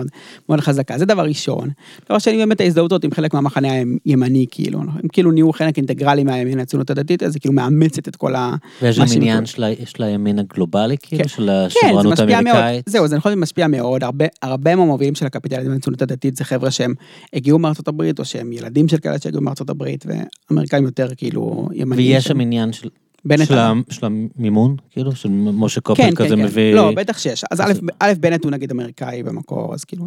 מאוד 0.49 0.61
חזקה, 0.61 0.99
זה 0.99 1.05
דבר 1.05 1.22
ראשון. 1.22 1.68
דבר 2.09 2.18
שני, 2.18 2.36
באמת 2.36 2.61
ההזדהות 2.61 3.05
עם 3.05 3.11
חלק 3.11 3.34
מהמחנה 3.34 3.68
הימני, 4.05 4.47
כאילו, 4.51 4.78
הם 4.80 5.09
כאילו 5.12 5.30
נהיו 5.32 5.53
חלק 5.53 5.76
אינטגרלי 5.76 6.24
מהימין 6.24 6.59
הציונות 6.59 6.90
הדתית, 6.90 7.22
אז 7.22 7.34
היא 7.34 7.40
כאילו 7.40 7.55
מאמצת 7.55 8.09
את 8.09 8.16
כל 8.16 8.32
ה... 8.37 8.55
ויש 8.83 8.99
גם 8.99 9.07
עניין 9.16 9.47
של 9.47 9.64
ה- 9.64 9.70
יש 9.70 10.01
לה 10.01 10.09
ימין 10.09 10.39
הגלובלי, 10.39 10.97
כאילו, 11.03 11.22
כן. 11.22 11.28
של 11.28 11.37
כן, 11.37 11.47
זה 11.47 11.66
השמרנות 11.66 12.05
מאוד, 12.18 12.30
האמריקאית. 12.30 12.85
זהו, 12.89 13.09
זה 13.09 13.16
נכון, 13.16 13.33
זה 13.33 13.37
משפיע 13.37 13.66
מאוד, 13.66 14.05
הרבה, 14.05 14.24
הרבה 14.43 14.76
מהמובילים 14.76 15.14
של 15.14 15.26
הקפיטליזם 15.26 15.70
והציונות 15.72 16.03
הדתית 16.03 16.37
זה 16.37 16.45
חבר'ה 16.45 16.70
שהם 16.70 16.95
הגיעו 17.33 17.59
מארצות 17.59 17.89
הברית, 17.89 18.18
או 18.18 18.24
שהם 18.24 18.53
ילדים 18.53 18.89
של 18.89 18.97
כאלה 18.99 19.18
שהגיעו 19.18 19.43
מארצות 19.43 19.70
הברית, 19.70 20.05
ואמריקאים 20.51 20.85
יותר 20.85 21.09
כאילו 21.16 21.68
ימניים. 21.74 22.12
ויש 22.14 22.24
שם. 22.24 22.41
עניין 22.41 22.72
של 22.72 22.89
בנט 23.24 23.47
של 23.49 23.59
ה-. 23.59 23.72
של 23.91 24.07
המימון, 24.07 24.76
כאילו, 24.91 25.16
של 25.16 25.28
משה 25.33 25.80
קופר 25.80 26.03
כן, 26.03 26.09
כן, 26.11 26.14
כזה 26.24 26.37
כן. 26.37 26.43
מביא... 26.43 26.74
לא, 26.74 26.93
בטח 26.97 27.18
שיש. 27.18 27.45
אז 27.51 27.61
א', 27.61 27.72
א', 27.99 28.12
בנט 28.20 28.45
הוא 28.45 28.51
נגיד 28.53 28.70
אמריקאי 28.70 29.22
במקור, 29.22 29.74
אז 29.74 29.85
כאילו, 29.85 30.05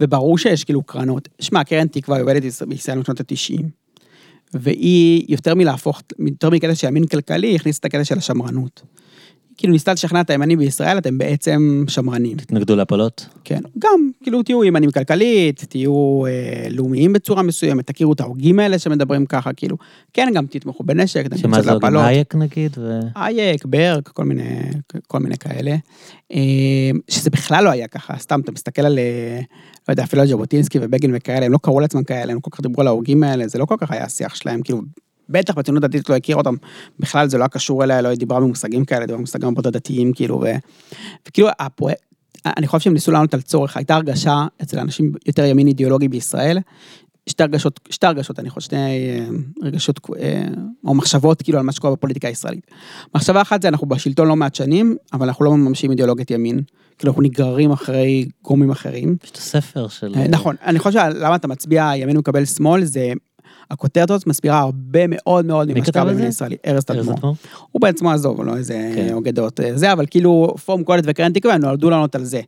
וברור 0.00 0.38
שיש 0.38 0.64
כאילו 0.64 0.82
קרנות. 0.82 1.28
שמע, 1.40 1.64
קרן 1.64 1.86
תקווה 1.86 2.20
עובדת 2.20 2.42
בישראל- 2.42 2.68
בישראל 2.68 2.98
משנות 2.98 3.20
ה-90, 3.20 3.62
והיא 4.54 5.24
יותר 5.28 5.54
מלהפוך, 5.54 6.02
יותר 6.18 6.50
מקטע 6.50 6.74
של 6.74 6.86
ימין 6.86 7.06
כלכלי, 7.06 7.56
הכניסה 7.56 7.78
את 7.78 7.84
הקטע 7.84 8.04
של 8.04 8.18
השמרנות. 8.18 8.82
כאילו 9.56 9.72
ניסתה 9.72 9.92
לשכנע 9.92 10.20
את 10.20 10.30
הימנים 10.30 10.58
בישראל, 10.58 10.98
אתם 10.98 11.18
בעצם 11.18 11.84
שמרנים. 11.88 12.36
התנגדו 12.42 12.76
להפלות? 12.76 13.28
כן, 13.44 13.60
גם, 13.78 14.10
כאילו 14.22 14.42
תהיו 14.42 14.64
ימנים 14.64 14.90
כלכלית, 14.90 15.64
תהיו 15.68 16.26
אה, 16.26 16.66
לאומיים 16.70 17.12
בצורה 17.12 17.42
מסוימת, 17.42 17.86
תכירו 17.86 18.12
את 18.12 18.20
ההוגים 18.20 18.58
האלה 18.58 18.78
שמדברים 18.78 19.26
ככה, 19.26 19.52
כאילו, 19.52 19.76
כן, 20.12 20.32
גם 20.34 20.46
תתמכו 20.46 20.84
בנשק, 20.84 21.26
תתמכו 21.26 21.38
שמה 21.38 21.56
קצת 21.56 21.64
זה 21.64 21.72
להפלות. 21.72 22.04
אייק 22.04 22.34
נגיד? 22.34 22.76
ו- 22.78 23.00
אייק, 23.16 23.64
ברק, 23.64 24.08
כל 24.08 24.24
מיני, 24.24 24.60
כל 25.06 25.18
מיני 25.18 25.38
כאלה. 25.38 25.76
אה, 26.32 26.90
שזה 27.08 27.30
בכלל 27.30 27.64
לא 27.64 27.70
היה 27.70 27.88
ככה, 27.88 28.14
סתם, 28.18 28.40
אתה 28.40 28.52
מסתכל 28.52 28.82
על, 28.82 28.98
אה, 28.98 29.40
לא 29.88 29.92
יודע, 29.92 30.04
אפילו 30.04 30.22
על 30.22 30.28
ז'בוטינסקי 30.28 30.78
ובגין 30.82 31.12
וכאלה, 31.14 31.46
הם 31.46 31.52
לא 31.52 31.58
קראו 31.62 31.80
לעצמם 31.80 32.04
כאלה, 32.04 32.32
הם 32.32 32.40
כל 32.40 32.50
כך 32.50 32.60
דיברו 32.60 32.80
על 32.80 32.86
ההוגים 32.86 33.22
האלה, 33.22 33.48
זה 33.48 33.58
לא 33.58 33.64
כל 33.64 33.76
כך 33.78 33.90
היה 33.90 34.04
השיח 34.04 34.34
שלהם, 34.34 34.62
כאילו, 34.62 34.80
בטח 35.28 35.54
בציונות 35.54 35.84
הדתית 35.84 36.08
לא 36.08 36.14
הכיר 36.16 36.36
אותם, 36.36 36.54
בכלל 37.00 37.28
זה 37.28 37.38
לא 37.38 37.42
היה 37.42 37.48
קשור 37.48 37.84
אליה, 37.84 38.00
לא 38.00 38.08
היא 38.08 38.18
דיברה 38.18 38.40
במושגים 38.40 38.84
כאלה, 38.84 39.00
דיברה 39.00 39.16
במושגים 39.16 39.54
מאוד 39.54 39.68
דתיים, 39.68 40.12
כאילו, 40.12 40.40
ו... 40.40 40.46
וכאילו, 41.28 41.48
הפרויקט, 41.58 42.00
אני 42.46 42.66
חושב 42.66 42.84
שהם 42.84 42.92
ניסו 42.92 43.12
לענות 43.12 43.34
על 43.34 43.40
צורך, 43.40 43.76
הייתה 43.76 43.94
הרגשה 43.94 44.46
אצל 44.62 44.78
אנשים 44.78 45.12
יותר 45.26 45.44
ימין 45.44 45.66
אידיאולוגי 45.66 46.08
בישראל, 46.08 46.58
שתי 47.28 47.42
הרגשות, 47.42 47.80
שתי 47.90 48.06
הרגשות, 48.06 48.38
אני 48.38 48.50
חושב, 48.50 48.64
שתי 48.64 48.76
אה, 48.76 49.26
רגשות, 49.62 50.00
אה, 50.18 50.44
או 50.84 50.94
מחשבות 50.94 51.42
כאילו 51.42 51.58
על 51.58 51.64
מה 51.64 51.72
שקורה 51.72 51.92
בפוליטיקה 51.92 52.28
הישראלית. 52.28 52.66
מחשבה 53.14 53.42
אחת 53.42 53.62
זה 53.62 53.68
אנחנו 53.68 53.86
בשלטון 53.86 54.28
לא 54.28 54.36
מעט 54.36 54.54
שנים, 54.54 54.96
אבל 55.12 55.26
אנחנו 55.26 55.44
לא 55.44 55.56
מממשים 55.56 55.90
אידיאולוגיית 55.90 56.30
ימין. 56.30 56.60
כאילו 56.98 57.10
אנחנו 57.10 57.22
נגררים 57.22 57.70
אחרי 57.70 58.28
גורמים 58.44 58.70
אחרים. 58.70 59.16
יש 59.24 59.30
את 59.30 59.36
הספר 59.36 59.88
של... 59.88 60.14
אה, 60.16 60.28
נכון, 60.28 60.56
אני 60.62 60.78
חושב 60.78 61.00
שלמה 61.12 61.36
אתה 61.36 61.48
מצביע 61.48 61.90
ימין 61.96 62.16
מקבל 62.16 62.44
שמאל, 62.44 62.84
זה... 62.84 63.12
הכותרת 63.70 64.10
הזאת 64.10 64.26
מסבירה 64.26 64.58
הרבה 64.58 65.00
מאוד 65.08 65.46
מאוד 65.46 65.72
ממה 65.72 65.84
שקרה 65.84 66.14
זה? 66.14 66.24
הישראלי. 66.24 66.56
ארז 66.66 66.84
תדמור. 66.84 67.14
אדמו"ר? 67.14 67.34
הוא 67.72 67.82
בעצמו 67.82 68.10
עזוב, 68.10 68.42
לא 68.42 68.56
איזה 68.56 68.92
כן. 68.94 69.12
אוגדות 69.12 69.60
אה, 69.60 69.76
זה, 69.78 69.92
אבל 69.92 70.06
כאילו 70.10 70.54
פורום 70.64 70.84
קהלת 70.84 71.04
וקרן 71.06 71.32
תקווה 71.32 71.58
נולדו 71.58 71.90
לענות 71.90 72.14
על 72.14 72.24
זה. 72.24 72.40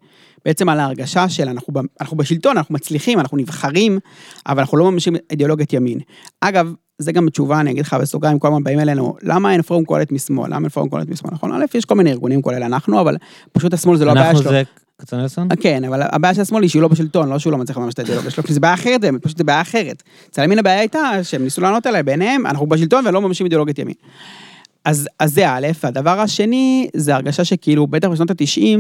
בעצם 0.45 0.69
על 0.69 0.81
ההרגשה 0.81 1.29
של 1.29 1.49
אנחנו, 1.49 1.75
אנחנו 2.01 2.17
בשלטון, 2.17 2.57
אנחנו 2.57 2.75
מצליחים, 2.75 3.21
אנחנו 3.21 3.37
נבחרים, 3.37 3.99
אבל 4.47 4.61
אנחנו 4.61 4.79
לא 4.79 4.91
מממשים 4.91 5.17
אידיאולוגיית 5.31 5.73
ימין. 5.73 5.99
אגב, 6.41 6.73
זה 6.99 7.13
גם 7.13 7.31
תשובה, 7.31 7.61
אני 7.61 7.71
אגיד 7.71 7.85
לך 7.85 7.95
בסוגריים, 7.95 8.39
כל 8.39 8.49
הזמן 8.49 8.65
באים 8.65 8.81
אלינו, 8.81 9.15
למה 9.23 9.53
אין 9.53 9.63
פורום 9.63 9.85
קהלת 9.85 10.13
משמאל? 10.13 10.55
למה 10.55 10.57
אין 10.57 10.69
פורום 10.69 10.89
קהלת 10.89 11.09
משמאל? 11.09 11.33
נכון, 11.35 11.53
א', 11.53 11.65
יש 11.75 11.85
כל 11.85 11.95
מיני 11.95 12.11
ארגונים 12.11 12.43
כולל 12.43 12.63
אנחנו, 12.63 13.01
אבל 13.01 13.17
פשוט 13.53 13.75
השמאל 13.75 13.97
זה 13.97 14.05
לא 14.05 14.11
הבעיה 14.11 14.31
אנחנו 14.31 14.43
שלו. 14.43 14.51
זה 14.51 14.63
כצנלסון? 14.99 15.49
כן, 15.61 15.85
אבל 15.85 16.03
הבעיה 16.03 16.35
של 16.35 16.41
השמאל 16.41 16.63
היא 16.63 16.71
שהוא 16.71 16.83
לא 16.83 16.89
בשלטון, 16.89 17.29
לא 17.29 17.39
שהוא 17.39 17.53
לא 17.53 17.59
מצליח 17.59 17.79
לממש 17.79 17.95
את 17.95 17.99
האידיאולוגיה 17.99 18.31
שלו, 18.31 18.45
כי 18.45 18.53
זה 18.53 18.61
בעיה 18.61 18.75
אחרת, 18.75 19.01
באמת, 19.01 19.23
פשוט 19.23 19.39
זה 19.39 19.45
בעיה 19.45 19.61
אחרת. 19.61 20.03
אצל 20.31 20.41
הימין 20.43 20.59
הבעיה 20.59 20.79
הייתה 20.79 21.25
שהם 21.25 21.45
ניסו 21.45 21.61
לענות 21.61 21.87
עליה 21.87 22.03
בעיניהם, 22.03 22.47
אנחנו 22.47 22.67
בשלטון 22.67 23.07
ולא 23.07 23.21
מממשים 23.21 23.47
אידיאולוגיית 23.47 23.79
ימין. 23.79 23.95
אז, 24.85 25.09
אז 25.19 25.35
זה 25.35 25.51
א', 25.51 25.67
והדבר 25.83 26.21
השני, 26.21 26.89
זה 26.97 27.15
הרגשה 27.15 27.45
שכאילו, 27.45 27.87
בטח 27.87 28.09
בשנות 28.09 28.31
ה-90, 28.31 28.79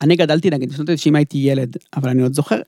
אני 0.00 0.16
גדלתי 0.16 0.50
נגיד, 0.50 0.72
בשנות 0.72 0.88
ה-90 0.88 1.16
הייתי 1.16 1.38
ילד, 1.38 1.76
אבל 1.96 2.10
אני 2.10 2.22
עוד 2.22 2.34
זוכר, 2.34 2.60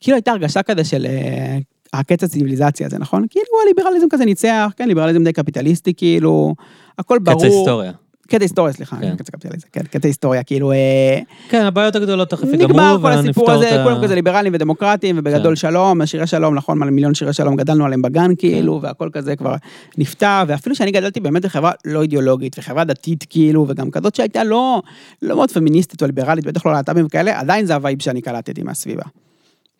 כאילו 0.00 0.16
הייתה 0.16 0.30
הרגשה 0.30 0.62
כזה 0.62 0.84
של 0.84 1.06
אה, 1.06 1.58
הקץ 1.92 2.24
הציוויליזציה 2.24 2.86
הזה, 2.86 2.98
נכון? 2.98 3.26
כאילו 3.30 3.46
הליברליזם 3.64 4.06
כזה 4.10 4.24
ניצח, 4.24 4.72
כן, 4.76 4.88
ליברליזם 4.88 5.24
די 5.24 5.32
קפיטליסטי, 5.32 5.94
כאילו, 5.94 6.54
הכל 6.98 7.18
ברור. 7.18 7.38
קץ 7.38 7.44
ההיסטוריה. 7.44 7.92
קטע 8.32 8.44
היסטוריה, 8.44 8.72
סליחה, 8.72 8.96
כן. 8.96 9.16
קטע 9.16 9.32
קפיטליזם, 9.32 9.66
כן, 9.72 9.82
קטע 9.82 10.08
היסטוריה, 10.08 10.42
כאילו, 10.42 10.72
אה, 10.72 11.18
כן, 11.48 11.64
הבעיות 11.64 11.96
הגדולות 11.96 12.30
תכף 12.30 12.44
ייגמרו, 12.44 12.68
נגמר 12.68 12.96
כל 13.02 13.08
הסיפור 13.08 13.44
ונפתור 13.44 13.50
הזה, 13.50 13.80
את 13.80 13.84
כולם 13.84 13.98
ה... 13.98 14.02
כזה 14.04 14.14
ליברלים 14.14 14.54
ודמוקרטים, 14.54 15.16
ובגדול 15.18 15.52
כן. 15.52 15.56
שלום, 15.56 16.06
שירי 16.06 16.26
שלום, 16.26 16.54
נכון, 16.54 16.78
מיליון 16.78 17.14
שירי 17.14 17.32
שלום 17.32 17.56
גדלנו 17.56 17.84
עליהם 17.84 18.02
בגן 18.02 18.30
כאילו, 18.38 18.80
והכל 18.82 19.08
כזה 19.12 19.36
כבר 19.36 19.54
נפתר, 19.98 20.42
ואפילו 20.46 20.76
שאני 20.76 20.90
גדלתי 20.90 21.20
באמת 21.20 21.44
בחברה 21.44 21.72
לא 21.84 22.02
אידיאולוגית, 22.02 22.58
וחברה 22.58 22.84
דתית 22.84 23.26
כאילו, 23.30 23.66
וגם 23.68 23.90
כזאת 23.90 24.14
שהייתה 24.14 24.44
לא, 24.44 24.82
לא 25.22 25.36
מאוד 25.36 25.50
פמיניסטית 25.50 26.02
או 26.02 26.06
ליברלית, 26.06 26.46
בטח 26.46 26.66
לא 26.66 26.72
להט"בים 26.72 27.06
וכאלה, 27.06 27.40
עדיין 27.40 27.66
זה 27.66 27.74
ה 27.74 27.80
vibe 27.80 28.02
שאני 28.02 28.22
קלטתי 28.22 28.62
מהסביבה. 28.62 29.04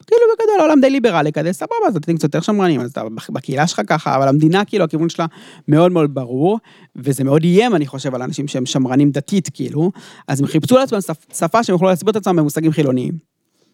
כאילו 0.06 0.20
בגדול 0.34 0.60
העולם 0.60 0.80
די 0.80 0.90
ליברלי 0.90 1.32
כזה, 1.32 1.52
סבבה, 1.52 1.74
אז 1.88 1.96
אתם 1.96 2.14
קצת 2.14 2.24
יותר 2.24 2.40
שמרנים, 2.40 2.80
אז 2.80 2.90
אתה 2.90 3.02
בקהילה 3.30 3.66
שלך 3.66 3.80
ככה, 3.86 4.16
אבל 4.16 4.28
המדינה 4.28 4.64
כאילו 4.64 4.84
הכיוון 4.84 5.08
שלה 5.08 5.26
מאוד 5.68 5.92
מאוד 5.92 6.14
ברור, 6.14 6.58
וזה 6.96 7.24
מאוד 7.24 7.42
איים 7.42 7.74
אני 7.74 7.86
חושב 7.86 8.14
על 8.14 8.22
אנשים 8.22 8.48
שהם 8.48 8.66
שמרנים 8.66 9.10
דתית 9.10 9.48
כאילו, 9.54 9.92
אז 10.28 10.40
הם 10.40 10.46
חיפשו 10.46 10.76
לעצמם 10.78 11.00
שפ- 11.00 11.34
שפה 11.38 11.64
שהם 11.64 11.74
יוכלו 11.74 11.88
להסביר 11.88 12.10
את 12.10 12.16
עצמם 12.16 12.36
במושגים 12.36 12.72
חילוניים. 12.72 13.32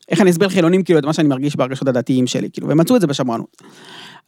איך 0.08 0.20
אני 0.20 0.30
אסביר 0.30 0.48
לחילונים 0.48 0.82
כאילו 0.82 0.98
את 0.98 1.04
מה 1.04 1.12
שאני 1.12 1.28
מרגיש 1.28 1.56
ברגשות 1.56 1.88
הדתיים 1.88 2.26
שלי, 2.26 2.48
כאילו, 2.52 2.68
והם 2.68 2.78
מצאו 2.78 2.96
את 2.96 3.00
זה 3.00 3.06
בשמרנות. 3.06 3.62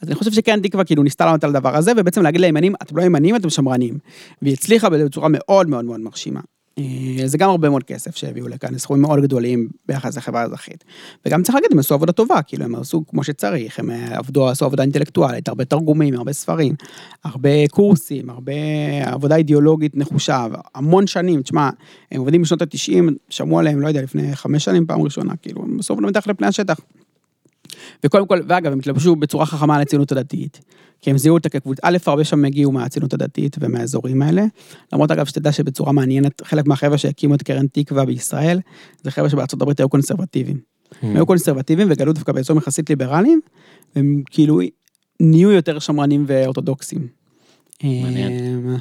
אז 0.03 0.09
אני 0.09 0.14
חושב 0.14 0.32
שכן 0.32 0.61
תקווה 0.61 0.84
כאילו 0.84 1.03
ניסתה 1.03 1.24
לענות 1.24 1.44
על 1.44 1.51
הדבר 1.57 1.76
הזה, 1.76 1.92
ובעצם 1.96 2.22
להגיד 2.22 2.40
לימנים, 2.40 2.74
אתם 2.82 2.96
לא 2.96 3.03
ימנים, 3.03 3.36
אתם 3.36 3.51
שמרנים. 3.51 3.98
והיא 4.42 4.55
הצליחה 4.55 4.88
בצורה 4.90 5.28
מאוד 5.30 5.68
מאוד 5.68 5.84
מאוד 5.84 6.01
מרשימה. 6.01 6.40
אה, 6.80 7.28
זה 7.28 7.38
גם 7.38 7.50
הרבה 7.50 7.70
מאוד 7.70 7.84
כסף 7.84 8.16
שהביאו 8.16 8.48
לכאן, 8.48 8.78
סכומים 8.78 9.02
מאוד 9.02 9.20
גדולים 9.20 9.68
ביחס 9.88 10.16
לחברה 10.16 10.42
האזרחית. 10.42 10.84
וגם 11.26 11.42
צריך 11.42 11.54
להגיד, 11.54 11.72
הם 11.72 11.78
עשו 11.78 11.94
עבודה 11.94 12.12
טובה, 12.12 12.42
כאילו 12.42 12.64
הם 12.64 12.74
עשו 12.74 13.02
כמו 13.06 13.24
שצריך, 13.24 13.78
הם 13.78 13.90
אה, 13.90 14.18
עבדו, 14.18 14.48
עשו 14.48 14.64
עבודה 14.64 14.82
אינטלקטואלית, 14.82 15.48
הרבה 15.48 15.64
תרגומים, 15.64 16.14
הרבה 16.14 16.32
ספרים, 16.32 16.74
הרבה 17.24 17.68
קורסים, 17.70 18.30
הרבה 18.30 18.52
עבודה 19.04 19.36
אידיאולוגית 19.36 19.96
נחושה, 19.96 20.46
המון 20.74 21.06
שנים, 21.06 21.42
תשמע, 21.42 21.70
הם 22.10 22.20
עובדים 22.20 22.42
בשנות 22.42 22.62
ה-90, 22.62 23.12
שמעו 23.28 23.58
עליהם, 23.58 23.80
לא 23.80 23.88
יודע, 23.88 24.02
לפני 24.02 24.36
חמש 24.36 24.64
שנים 24.64 24.86
פעם 24.86 25.02
ראשונה, 25.02 25.36
כאילו, 25.36 25.62
הם 25.62 25.78
בסוף 25.78 26.00
לא 26.00 26.08
מתחת 26.08 26.26
לפני 26.26 26.46
השטח. 26.46 26.80
וקודם 28.04 28.26
כל, 28.26 28.40
ואגב, 28.48 28.72
הם 28.72 28.78
התלבשו 28.78 29.16
בצורה 29.16 29.46
חכמה 29.46 29.76
על 29.76 29.82
הציונות 29.82 30.12
הדתית. 30.12 30.60
כי 31.02 31.10
הם 31.10 31.18
זיהו 31.18 31.34
אותה 31.34 31.48
כקבוצה, 31.48 31.82
א', 31.84 31.96
הרבה 32.06 32.24
שם 32.24 32.44
הגיעו 32.44 32.72
מהציונות 32.72 33.14
הדתית 33.14 33.56
ומהאזורים 33.60 34.22
האלה. 34.22 34.44
למרות 34.92 35.10
אגב, 35.10 35.26
שתדע 35.26 35.52
שבצורה 35.52 35.92
מעניינת, 35.92 36.42
חלק 36.44 36.66
מהחבר'ה 36.66 36.98
שהקימו 36.98 37.34
את 37.34 37.42
קרן 37.42 37.66
תקווה 37.66 38.04
בישראל, 38.04 38.60
זה 39.02 39.10
חבר'ה 39.10 39.30
שבארצות 39.30 39.62
הברית 39.62 39.80
היו 39.80 39.88
קונסרבטיביים. 39.88 40.58
הם 41.02 41.16
היו 41.16 41.26
קונסרבטיביים 41.26 41.88
וגלו 41.90 42.12
דווקא 42.12 42.32
באזורים 42.32 42.58
יחסית 42.62 42.90
ליברליים, 42.90 43.40
והם 43.96 44.22
כאילו 44.30 44.60
נהיו 45.20 45.50
יותר 45.50 45.78
שמרנים 45.78 46.24
ואורתודוקסים. 46.26 47.08
מעניין. 47.82 48.32
אמ, 48.32 48.76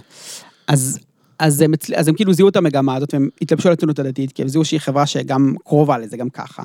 אז, 0.68 1.00
אז, 1.40 1.62
הם, 1.62 1.74
אז 1.96 2.08
הם 2.08 2.16
כאילו 2.16 2.34
זיהו 2.34 2.50
את 2.50 2.56
המגמה 2.56 2.96
הזאת, 2.96 3.14
והם 3.14 3.30
התלבשו 3.42 3.68
על 3.70 3.74
הציונות 3.74 4.00
הדתית, 4.00 4.32
כי 4.32 4.42
הם 4.42 4.48
זיהו 4.48 4.66
שהיא 4.66 4.80
חברה 4.80 5.06
שגם 5.06 5.54
קרובה 5.64 5.98
לזה, 5.98 6.18
גם 6.18 6.30
ככה, 6.30 6.64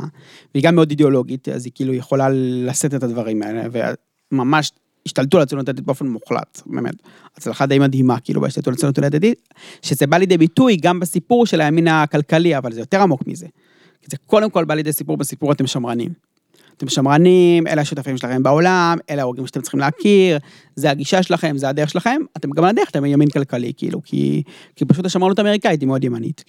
והיא 0.55 0.65
גם 0.65 0.75
מאוד 0.75 0.91
אידיאולוגית, 0.91 1.49
אז 1.49 1.65
היא 1.65 1.73
כאילו 1.75 1.95
יכולה 1.95 2.29
לשאת 2.33 2.95
את 2.95 3.03
הדברים 3.03 3.43
האלה, 3.43 3.63
וממש 4.33 4.73
השתלטו 5.07 5.37
על 5.37 5.43
הציונות 5.43 5.69
הדתית 5.69 5.85
באופן 5.85 6.07
מוחלט, 6.07 6.63
באמת. 6.67 6.95
הצלחה 7.37 7.67
די 7.67 7.79
מדהימה, 7.79 8.21
כאילו, 8.21 8.41
בהשתלטות 8.41 8.69
על 8.69 8.75
הציונות 8.75 8.99
הדתית, 8.99 9.49
שזה 9.83 10.07
בא 10.07 10.17
לידי 10.17 10.39
ביטוי 10.39 10.77
גם 10.77 11.01
בסיפור 11.01 11.47
של 11.47 11.61
הימין 11.61 11.89
הכלכלי, 11.89 12.59
אבל 12.59 12.73
זה 12.73 12.81
יותר 12.81 13.01
עמוק 13.01 13.27
מזה. 13.27 13.47
זה 14.07 14.17
קודם 14.27 14.51
כל 14.51 14.65
בא 14.65 14.75
לידי 14.75 14.93
סיפור 14.93 15.17
בסיפור 15.17 15.53
אתם 15.53 15.67
שמרנים. 15.67 16.13
אתם 16.77 16.89
שמרנים, 16.89 17.67
אלה 17.67 17.83
השותפים 17.83 18.17
שלכם 18.17 18.43
בעולם, 18.43 18.99
אלה 19.11 19.23
ההורגים 19.23 19.47
שאתם 19.47 19.61
צריכים 19.61 19.81
להכיר, 19.81 20.39
זה 20.77 20.91
הגישה 20.91 21.23
שלכם, 21.23 21.59
זה 21.59 21.69
הדרך 21.69 21.91
שלכם, 21.91 22.21
אתם 22.37 22.51
גם 22.51 22.65
על 22.65 22.71
הדרך, 22.71 22.91
אתם 22.91 23.05
ימין 23.05 23.29
כלכלי, 23.29 23.73
כאילו, 23.77 24.03
כי, 24.05 24.43
כי 24.77 24.85
פשוט 24.85 25.07
השמרנות 25.07 25.39
האמריקאית 25.39 25.81
היא 25.81 25.87
מאוד 25.87 26.05
ימנית. 26.05 26.45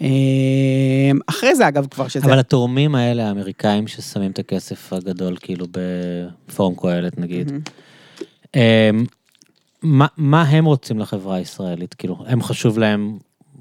אמ, 0.00 1.18
אחרי 1.26 1.54
זה, 1.54 1.68
אגב, 1.68 1.86
כבר 1.86 2.08
שזה... 2.08 2.26
אבל 2.26 2.38
התורמים 2.38 2.94
האלה, 2.94 3.28
האמריקאים 3.28 3.86
ששמים 3.86 4.30
את 4.30 4.38
הכסף 4.38 4.92
הגדול, 4.92 5.36
כאילו 5.40 5.66
בפורום 5.70 6.74
קהלת 6.74 7.18
נגיד, 7.18 7.52
אמ, 8.54 8.60
מה, 9.82 10.06
מה 10.16 10.42
הם 10.42 10.64
רוצים 10.64 10.98
לחברה 10.98 11.36
הישראלית? 11.36 11.94
כאילו, 11.94 12.24
הם 12.26 12.42
חשוב 12.42 12.78
להם, 12.78 13.18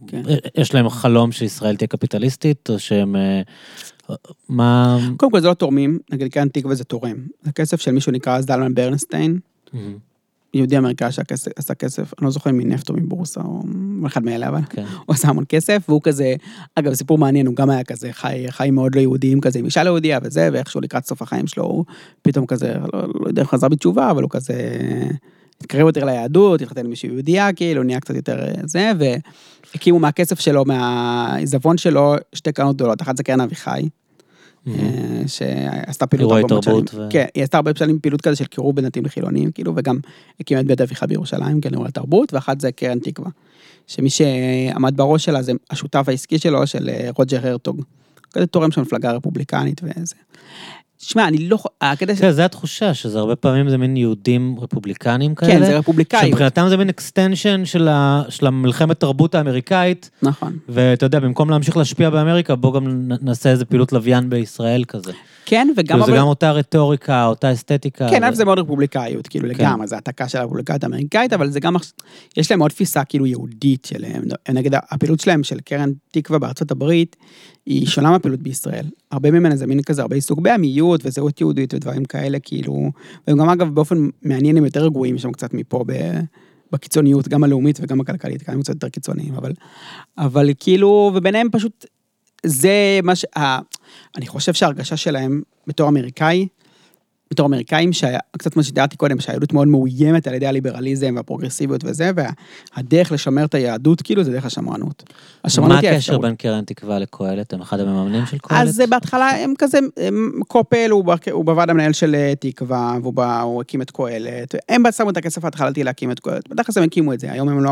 כן. 0.07 0.21
יש 0.57 0.73
להם 0.73 0.89
חלום 0.89 1.31
שישראל 1.31 1.75
תהיה 1.75 1.87
קפיטליסטית, 1.87 2.69
או 2.69 2.79
שהם... 2.79 3.15
מה... 4.49 4.99
קודם 5.17 5.31
כל 5.31 5.39
זה 5.39 5.47
לא 5.47 5.53
תורמים, 5.53 5.99
נגיד 6.11 6.31
קרן 6.31 6.47
תקווה 6.47 6.75
זה 6.75 6.83
תורם. 6.83 7.17
זה 7.41 7.51
כסף 7.51 7.81
של 7.81 7.91
מישהו 7.91 8.11
נקרא 8.11 8.41
זלמן 8.41 8.73
ברנסטיין, 8.73 9.39
יהודי 10.53 10.77
אמריקאי 10.77 11.11
שעשה 11.11 11.73
כסף, 11.75 12.13
אני 12.19 12.25
לא 12.25 12.31
זוכר 12.31 12.51
מנפט 12.53 12.89
או 12.89 12.95
מבורסה 12.95 13.41
או 13.41 13.61
אחד 14.05 14.23
מאלה, 14.23 14.47
אבל 14.47 14.61
כן. 14.69 14.85
הוא 15.05 15.13
עשה 15.13 15.27
המון 15.27 15.43
כסף, 15.49 15.85
והוא 15.89 16.01
כזה, 16.01 16.35
אגב, 16.75 16.93
סיפור 16.93 17.17
מעניין, 17.17 17.47
הוא 17.47 17.55
גם 17.55 17.69
היה 17.69 17.83
כזה 17.83 18.09
חי, 18.11 18.45
חי 18.49 18.71
מאוד 18.71 18.95
לא 18.95 19.01
יהודיים 19.01 19.41
כזה, 19.41 19.59
עם 19.59 19.65
אישה 19.65 19.83
לא 19.83 19.89
יהודייה 19.89 20.19
וזה, 20.23 20.49
ואיכשהו 20.53 20.81
לקראת 20.81 21.05
סוף 21.05 21.21
החיים 21.21 21.47
שלו, 21.47 21.63
הוא 21.63 21.85
פתאום 22.21 22.45
כזה, 22.45 22.73
לא, 22.93 23.01
לא 23.19 23.27
יודע 23.27 23.41
אם 23.41 23.47
חזר 23.47 23.67
בתשובה, 23.67 24.11
אבל 24.11 24.23
הוא 24.23 24.29
כזה, 24.29 24.77
התקרב 25.61 25.87
יותר 25.87 26.05
ליהדות, 26.05 26.61
התחתן 26.61 26.81
עם 26.81 26.89
מישהי 26.89 27.09
יהודייה, 27.09 27.53
כאילו, 27.53 27.83
נהיה 27.83 27.99
קצת 27.99 28.15
יותר 28.15 28.39
אה, 28.39 28.53
זה, 28.63 28.91
והקימו 29.73 29.99
מהכסף 29.99 30.39
שלו, 30.39 30.65
מהעיזבון 30.65 31.77
שלו, 31.77 32.15
שתי 32.33 32.51
קרנות 32.51 32.75
גדולות, 32.75 33.01
אחת 33.01 33.17
זה 33.17 33.23
קרן 33.23 33.41
אביחי, 33.41 33.89
שעשתה 35.27 36.07
פעילות 36.07 36.31
הרבה 36.31 36.47
מאוד 36.49 36.63
שנים. 36.63 37.09
כן, 37.09 37.25
היא 37.35 37.43
עשתה 37.43 37.57
הרבה 37.57 37.71
שנים 37.75 37.99
פעילות 37.99 38.21
כזה 38.21 38.35
של 38.35 38.45
קירוב 38.45 38.75
בין 38.75 38.85
דתיים 38.85 39.05
לחילונים, 39.05 39.51
כאילו, 39.51 39.73
וגם 39.75 39.99
הקימה 40.39 40.59
את 40.59 40.65
בית 40.65 40.81
אביחי 40.81 41.07
בירושלים, 41.07 41.61
כן, 41.61 41.69
אירועי 41.73 41.91
תרבות, 41.91 42.33
ואחת 42.33 42.61
זה 42.61 42.71
קרן 42.71 42.99
תקווה. 42.99 43.29
שמי 43.87 44.09
שעמד 44.09 44.97
בראש 44.97 45.25
שלה 45.25 45.41
זה 45.41 45.51
השותף 45.69 46.05
העסקי 46.07 46.39
שלו, 46.39 46.67
של 46.67 46.89
אה, 46.89 47.09
רוג'ר 47.17 47.47
הרטוג. 47.47 47.81
כזה 48.33 48.47
תורם 48.47 48.71
של 48.71 48.79
המפלגה 48.79 49.09
הרפובליקנית 49.09 49.81
וזה. 49.83 50.15
שמע, 51.01 51.27
אני 51.27 51.37
לא... 51.37 51.57
הקטע 51.81 52.15
של... 52.15 52.21
כן, 52.21 52.31
זה 52.31 52.45
התחושה, 52.45 52.93
שזה 52.93 53.19
הרבה 53.19 53.35
פעמים 53.35 53.69
זה 53.69 53.77
מין 53.77 53.97
יהודים 53.97 54.55
רפובליקנים 54.61 55.35
כאלה. 55.35 55.51
כן, 55.51 55.65
זה 55.65 55.77
רפובליקאי. 55.77 56.27
שמבחינתם 56.27 56.65
זה 56.69 56.77
מין 56.77 56.89
extension 56.89 57.65
של, 57.65 57.87
ה... 57.87 58.23
של 58.29 58.47
המלחמת 58.47 58.99
תרבות 58.99 59.35
האמריקאית, 59.35 60.09
נכון. 60.21 60.57
ואתה 60.69 61.05
יודע, 61.05 61.19
במקום 61.19 61.49
להמשיך 61.49 61.77
להשפיע 61.77 62.09
באמריקה, 62.09 62.55
בוא 62.55 62.73
גם 62.73 63.09
נעשה 63.21 63.49
איזה 63.49 63.65
פעילות 63.65 63.91
לוויין 63.91 64.29
בישראל 64.29 64.83
כזה. 64.87 65.11
כן, 65.45 65.67
וגם... 65.77 65.99
כאילו 65.99 66.05
זה 66.05 66.17
גם 66.17 66.27
אותה 66.27 66.51
רטוריקה, 66.51 67.25
אותה 67.25 67.53
אסתטיקה. 67.53 68.09
כן, 68.09 68.23
אבל 68.23 68.35
זה 68.35 68.45
מאוד 68.45 68.59
רפובליקאיות, 68.59 69.27
כאילו 69.27 69.49
כן. 69.49 69.53
לגמרי, 69.55 69.87
זה 69.87 69.95
העתקה 69.95 70.27
של 70.27 70.37
הרפובליקאית 70.37 70.83
האמריקאית, 70.83 71.33
אבל 71.33 71.49
זה 71.49 71.59
גם, 71.59 71.75
יש 72.37 72.51
להם 72.51 72.61
עוד 72.61 72.71
תפיסה 72.71 73.03
כאילו 73.03 73.25
יהודית 73.25 73.85
שלהם, 73.85 74.23
נגיד 74.49 74.73
הפעילות 74.75 75.19
שלהם 75.19 75.43
של 75.43 75.59
קרן 75.59 75.91
תקווה 76.11 76.39
בארצות 76.39 76.71
הברית, 76.71 77.15
היא 77.65 77.87
שונה 77.87 78.11
מהפעילות 78.11 78.41
בישראל. 78.41 78.85
הרבה 79.11 79.31
ממנה 79.31 79.55
זה 79.55 79.67
מין 79.67 79.81
כזה 79.81 80.01
הרבה 80.01 80.15
עיסוק 80.15 80.39
בעמיות 80.39 81.01
וזהות 81.03 81.41
יהודית 81.41 81.73
ודברים 81.73 82.05
כאלה, 82.05 82.39
כאילו, 82.39 82.91
והם 83.27 83.37
גם 83.37 83.49
אגב 83.49 83.75
באופן 83.75 84.07
מעניין 84.21 84.57
הם 84.57 84.65
יותר 84.65 84.85
רגועים 84.85 85.17
שם 85.17 85.31
קצת 85.31 85.53
מפה 85.53 85.83
ב... 85.87 85.93
בקיצוניות, 86.71 87.27
גם 87.27 87.43
הלאומית 87.43 87.79
וגם 87.81 88.01
הכלכלית, 88.01 88.49
גם 88.49 88.53
הם 88.53 88.61
קצת 88.61 88.73
יותר 88.73 88.89
קיצוניים, 88.89 89.33
אבל, 89.33 89.51
אבל 90.17 90.49
כאילו, 90.59 91.11
וביניהם 91.15 91.47
פשוט, 91.51 91.85
זה 92.45 92.99
מה 93.03 93.15
ש... 93.15 93.25
אני 94.17 94.27
חושב 94.27 94.53
שההרגשה 94.53 94.97
שלהם 94.97 95.41
בתור 95.67 95.89
אמריקאי, 95.89 96.47
בתור 97.31 97.45
אמריקאים, 97.45 97.93
שהיה, 97.93 98.19
קצת 98.37 98.55
מה 98.55 98.63
שתיארתי 98.63 98.97
קודם, 98.97 99.19
שהיהדות 99.19 99.53
מאוד 99.53 99.67
מאוימת 99.67 100.27
על 100.27 100.33
ידי 100.33 100.47
הליברליזם 100.47 101.13
והפרוגרסיביות 101.15 101.81
וזה, 101.83 102.11
והדרך 102.75 103.11
לשמר 103.11 103.45
את 103.45 103.53
היהדות, 103.53 104.01
כאילו, 104.01 104.23
זה 104.23 104.31
דרך 104.31 104.45
השמרנות. 104.45 105.03
מה 105.07 105.13
השמרנות 105.43 105.71
היא 105.71 105.89
הקשר 105.89 105.95
האפשרות. 105.95 106.21
בין 106.21 106.35
קרן 106.35 106.63
תקווה 106.65 106.99
לקהלת? 106.99 107.53
הם 107.53 107.61
אחד 107.61 107.79
המממנים 107.79 108.25
של 108.25 108.37
קהלת? 108.37 108.67
אז 108.67 108.75
זה 108.75 108.87
בהתחלה 108.87 109.29
הם 109.29 109.53
כזה, 109.57 109.79
הם, 109.97 110.31
קופל 110.47 110.87
הוא, 110.91 111.45
בוועד 111.45 111.69
המנהל 111.69 111.93
של 111.93 112.15
אה, 112.15 112.33
תקווה, 112.39 112.97
והוא 113.01 113.13
בא, 113.13 113.43
הקים 113.61 113.81
את 113.81 113.91
קהלת, 113.91 114.55
הם 114.69 114.83
שמו 114.91 115.09
את 115.09 115.17
הכסף 115.17 115.45
ההתחלתי 115.45 115.83
להקים 115.83 116.11
את 116.11 116.19
קהלת, 116.19 116.49
בתכלס 116.49 116.77
הם 116.77 116.83
הקימו 116.83 117.13
את 117.13 117.19
זה, 117.19 117.31
היום 117.31 117.49
הם 117.49 117.63
לא 117.63 117.71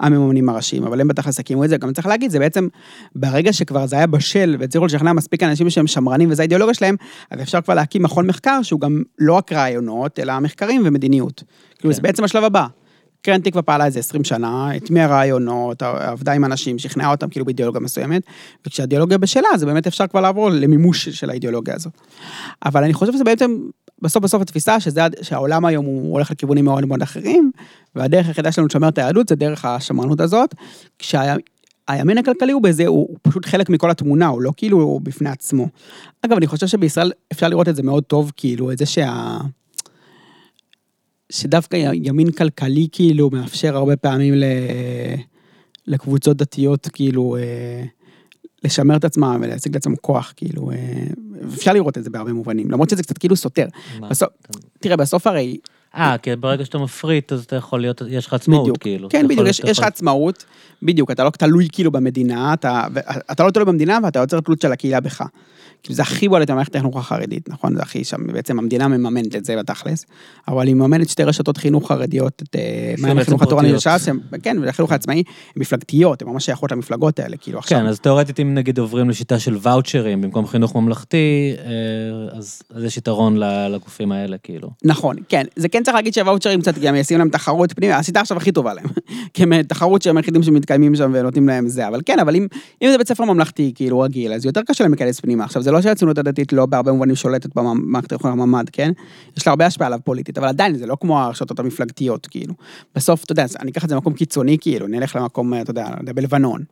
המממנים 0.00 0.48
הראשיים, 0.48 0.84
אבל 0.84 1.00
הם 1.00 1.08
בתכלס 1.08 1.40
הקימו 1.40 1.64
את 1.64 1.68
זה, 1.68 1.76
גם 1.76 1.92
צריך 1.92 2.06
להגיד, 2.06 2.30
זה 2.30 2.38
בעצם, 2.38 2.68
ברגע 3.14 3.52
שכבר 3.52 3.86
זה 3.86 3.96
היה 3.96 4.06
בשל, 4.06 4.56
והצליחו 4.58 4.86
לשכנע 4.86 5.12
מספיק 5.12 5.42
אנשים 5.42 5.70
שהם 5.70 5.86
שמרנים 5.86 6.30
וזו 6.30 6.42
האידיאולוגיה 6.42 6.74
שלהם, 6.74 6.96
אז 7.30 7.42
אפשר 7.42 7.60
כבר 7.60 7.74
להקים 7.74 8.02
מכון 8.02 8.26
מחקר 8.26 8.62
שהוא 8.62 8.80
גם 8.80 9.02
לא 9.18 9.32
רק 9.32 9.52
רעיונות, 9.52 10.18
אלא 10.18 10.38
מחקרים 10.40 10.82
ומדיניות. 10.84 11.42
כאילו, 11.78 11.94
זה 11.94 12.00
כן. 12.00 12.06
בעצם 12.06 12.24
השלב 12.24 12.44
הבא. 12.44 12.66
קרן 13.22 13.40
תקווה 13.40 13.62
פעלה 13.62 13.86
איזה 13.86 13.98
20 13.98 14.24
שנה, 14.24 14.70
הטמיעה 14.70 15.06
רעיונות, 15.06 15.82
עבדה 15.82 16.32
עם 16.32 16.44
אנשים, 16.44 16.78
שכנעה 16.78 17.10
אותם 17.10 17.28
כאילו 17.28 17.44
באידיאולוגיה 17.44 17.80
מסוימת, 17.80 18.22
וכשהאידיאולוגיה 18.66 19.18
בשלה, 19.18 19.48
אז 19.54 19.64
באמת 19.64 19.86
אפשר 19.86 20.06
כבר 20.06 20.20
לעבור 20.20 20.50
למימוש 20.50 21.08
של 21.08 21.30
האידיאולוגיה 21.30 21.74
הזאת. 21.74 21.92
אבל 22.64 22.84
אני 22.84 22.94
חושב 22.94 23.12
שזה 23.12 23.24
בעצם, 23.24 23.58
בסוף 24.02 24.22
בסוף 24.22 24.42
התפיסה 24.42 24.80
שזה, 24.80 25.00
שהעולם 25.22 25.64
היום 25.64 25.86
הוא 25.86 26.12
הולך 26.12 26.30
לכיוונים 26.30 26.64
מאוד 26.64 26.84
מאוד 26.84 27.02
אחרים, 27.02 27.50
והדרך 27.94 28.26
היחידה 28.26 28.52
שלנו 28.52 28.66
לשמר 28.66 28.88
את 28.88 28.98
היהדות 28.98 29.28
זה 29.28 29.34
דרך 29.34 29.64
השמרנות 29.64 30.20
הזאת, 30.20 30.54
כשהימין 30.98 32.18
הכלכלי 32.18 32.52
הוא 32.52 32.62
בזה, 32.62 32.86
הוא, 32.86 33.06
הוא 33.08 33.18
פשוט 33.22 33.46
חלק 33.46 33.70
מכל 33.70 33.90
התמונה, 33.90 34.26
הוא 34.26 34.42
לא 34.42 34.52
כאילו 34.56 34.80
הוא 34.80 35.00
בפני 35.00 35.28
עצמו. 35.30 35.68
אגב, 36.22 36.36
אני 36.36 36.46
חושב 36.46 36.66
שבישראל 36.66 37.12
אפשר 37.32 37.48
לראות 37.48 37.68
את 37.68 37.76
זה 37.76 37.82
מאוד 37.82 38.04
טוב, 38.04 38.32
כאילו, 38.36 38.72
את 38.72 38.78
זה 38.78 38.86
שה... 38.86 39.38
שדווקא 41.32 41.76
ימין 41.94 42.30
כלכלי 42.30 42.88
כאילו 42.92 43.30
מאפשר 43.32 43.76
הרבה 43.76 43.96
פעמים 43.96 44.34
ל... 44.34 44.44
לקבוצות 45.88 46.36
דתיות 46.36 46.88
כאילו 46.92 47.36
אה, 47.36 47.84
לשמר 48.64 48.96
את 48.96 49.04
עצמם 49.04 49.40
ולהשיג 49.42 49.74
לעצמם 49.74 49.96
כוח 49.96 50.32
כאילו 50.36 50.70
אה, 50.70 50.76
אפשר 51.54 51.72
לראות 51.72 51.98
את 51.98 52.04
זה 52.04 52.10
בהרבה 52.10 52.32
מובנים 52.32 52.70
למרות 52.70 52.90
שזה 52.90 53.02
קצת 53.02 53.18
כאילו 53.18 53.36
סותר. 53.36 53.66
בסוף, 54.10 54.28
תראה 54.80 54.96
בסוף 54.96 55.26
הרי. 55.26 55.56
אה, 55.94 56.18
כי 56.18 56.36
ברגע 56.36 56.64
שאתה 56.64 56.78
מפריט 56.78 57.32
אז 57.32 57.44
אתה 57.44 57.56
יכול 57.56 57.80
להיות, 57.80 58.02
יש 58.08 58.26
לך 58.26 58.34
עצמאות 58.34 58.62
בדיוק, 58.62 58.78
כאילו. 58.78 59.08
כן, 59.08 59.28
בדיוק, 59.28 59.48
יש, 59.48 59.60
לך 59.60 59.84
עצמאות, 59.84 60.44
בדיוק, 60.82 61.10
אתה 61.10 61.24
לא 61.24 61.30
תלוי 61.30 61.68
כאילו 61.72 61.90
במדינה, 61.90 62.54
אתה, 62.54 62.86
אתה 63.32 63.44
לא 63.44 63.50
תלוי 63.50 63.64
במדינה 63.64 63.98
ואתה 64.02 64.18
יוצר 64.18 64.40
תלות 64.40 64.60
של 64.60 64.72
הקהילה 64.72 65.00
בך. 65.00 65.24
כאילו 65.82 65.96
זה 65.96 66.02
הכי 66.02 66.28
בולט 66.28 66.50
במערכת 66.50 66.74
החינוך 66.74 66.96
החרדית, 66.96 67.48
נכון? 67.48 67.76
זה 67.76 67.82
הכי 67.82 68.04
שם, 68.04 68.26
בעצם 68.26 68.58
המדינה 68.58 68.88
מממנת 68.88 69.36
את 69.36 69.44
זה 69.44 69.56
בתכלס, 69.56 70.06
אבל 70.48 70.66
היא 70.66 70.74
מממנת 70.74 71.08
שתי 71.08 71.24
רשתות 71.24 71.56
חינוך 71.56 71.88
חרדיות, 71.88 72.42
את 72.42 72.56
אה, 72.56 72.94
מערכת 72.98 73.22
החינוך 73.22 73.42
התורני 73.42 73.72
לש"ס, 73.72 74.08
כן, 74.42 74.56
והחינוך 74.62 74.92
העצמאי, 74.92 75.16
הן 75.16 75.24
מפלגתיות, 75.56 76.22
הן 76.22 76.28
ממש 76.28 76.44
שייכות 76.44 76.72
למפלגות 76.72 77.18
האלה, 77.18 77.36
כאילו 77.36 77.58
עכשיו. 77.58 77.78
כן, 77.78 77.86
אז 77.86 78.00
תאורטית 78.00 78.40
אם 78.40 78.54
נגיד 78.54 78.78
עוברים 78.78 79.10
לשיטה 79.10 79.38
של 79.38 79.58
ואוצ'רים 79.62 80.20
במקום 80.20 80.46
חינוך 80.46 80.74
ממלכתי, 80.76 81.54
אה, 81.58 82.38
אז, 82.38 82.62
אז 82.74 82.84
יש 82.84 82.96
יתרון 82.96 83.36
לגופים 83.70 84.12
האלה, 84.12 84.38
כאילו. 84.38 84.70
נכון, 84.84 85.16
כן, 85.28 85.46
זה 85.56 85.68
כן 85.68 85.77
צריך 85.84 85.94
להגיד 85.94 86.14
שהוואוצ'רים 86.14 86.60
קצת 86.60 86.78
גם 86.78 86.94
ישים 86.94 87.18
להם 87.18 87.28
תחרות 87.28 87.72
פנימית, 87.72 87.96
השיטה 87.96 88.20
עכשיו 88.20 88.36
הכי 88.36 88.52
טובה 88.52 88.74
להם, 88.74 88.86
כי 89.34 89.42
הם 89.42 89.62
תחרות 89.62 90.02
שהם 90.02 90.16
היחידים 90.16 90.42
שמתקיימים 90.42 90.94
שם 90.94 91.10
ונותנים 91.14 91.48
להם 91.48 91.68
זה, 91.68 91.88
אבל 91.88 92.00
כן, 92.06 92.18
אבל 92.18 92.36
אם, 92.36 92.46
אם 92.82 92.88
זה 92.90 92.98
בית 92.98 93.08
ספר 93.08 93.24
ממלכתי, 93.24 93.72
כאילו 93.74 94.00
רגיל, 94.00 94.32
אז 94.32 94.44
יותר 94.44 94.60
קשה 94.62 94.84
להם 94.84 94.92
להיכנס 94.92 95.20
פנימה. 95.20 95.44
עכשיו, 95.44 95.62
זה 95.62 95.70
לא 95.70 95.80
שהציונות 95.80 96.18
הדתית 96.18 96.52
לא 96.52 96.66
בהרבה 96.66 96.92
מובנים 96.92 97.16
שולטת 97.16 97.54
במערכת 97.54 98.12
החינוך 98.12 98.32
הממ"ד, 98.32 98.70
כן? 98.72 98.92
יש 99.36 99.46
לה 99.46 99.50
הרבה 99.50 99.66
השפעה 99.66 99.86
עליו 99.86 99.98
פוליטית, 100.04 100.38
אבל 100.38 100.48
עדיין 100.48 100.76
זה 100.76 100.86
לא 100.86 100.96
כמו 101.00 101.20
הרשתות 101.20 101.58
המפלגתיות, 101.58 102.26
כאילו. 102.26 102.54
בסוף, 102.94 103.24
אתה 103.24 103.32
יודע, 103.32 103.46
אני 103.60 103.70
אקח 103.70 103.84
את 103.84 103.88
זה 103.88 103.94
למקום 103.94 104.12
קיצוני, 104.12 104.56
כאילו, 104.60 104.86
נלך 104.86 105.16
למקום, 105.16 105.54
אתה 105.54 105.70
יודע, 105.70 105.86
בלבנון. 106.14 106.62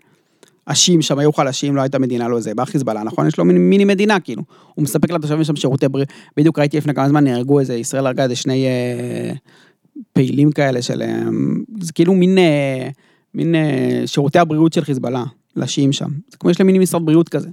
השיעים 0.66 1.02
שם 1.02 1.18
היו 1.18 1.32
חלשים, 1.32 1.76
לא 1.76 1.80
הייתה 1.80 1.98
מדינה, 1.98 2.28
לא 2.28 2.40
זה, 2.40 2.54
בא 2.54 2.64
חיזבאללה, 2.64 3.02
נכון? 3.02 3.26
יש 3.26 3.38
לו 3.38 3.44
מיני, 3.44 3.58
מיני 3.58 3.84
מדינה, 3.84 4.20
כאילו. 4.20 4.42
הוא 4.74 4.82
מספק 4.82 5.10
לתושבים 5.10 5.44
שם 5.44 5.56
שירותי 5.56 5.88
בריאות. 5.88 6.08
בדיוק 6.36 6.58
ראיתי 6.58 6.76
לפני 6.76 6.94
כמה 6.94 7.08
זמן, 7.08 7.24
נהרגו 7.24 7.60
איזה, 7.60 7.74
ישראל 7.74 8.06
הרגה 8.06 8.22
איזה 8.22 8.36
שני 8.36 8.66
אה, 8.66 9.32
פעילים 10.12 10.52
כאלה 10.52 10.82
של... 10.82 11.02
אה, 11.02 11.22
זה 11.80 11.92
כאילו 11.92 12.14
מין, 12.14 12.38
אה, 12.38 12.88
מין 13.34 13.54
אה, 13.54 14.02
שירותי 14.06 14.38
הבריאות 14.38 14.72
של 14.72 14.84
חיזבאללה. 14.84 15.24
לשיעים 15.56 15.92
שם. 15.92 16.08
זה 16.30 16.36
כמו 16.36 16.50
יש 16.50 16.60
להם 16.60 16.66
מיני 16.66 16.78
משרד 16.78 17.06
בריאות 17.06 17.28
כזה. 17.28 17.48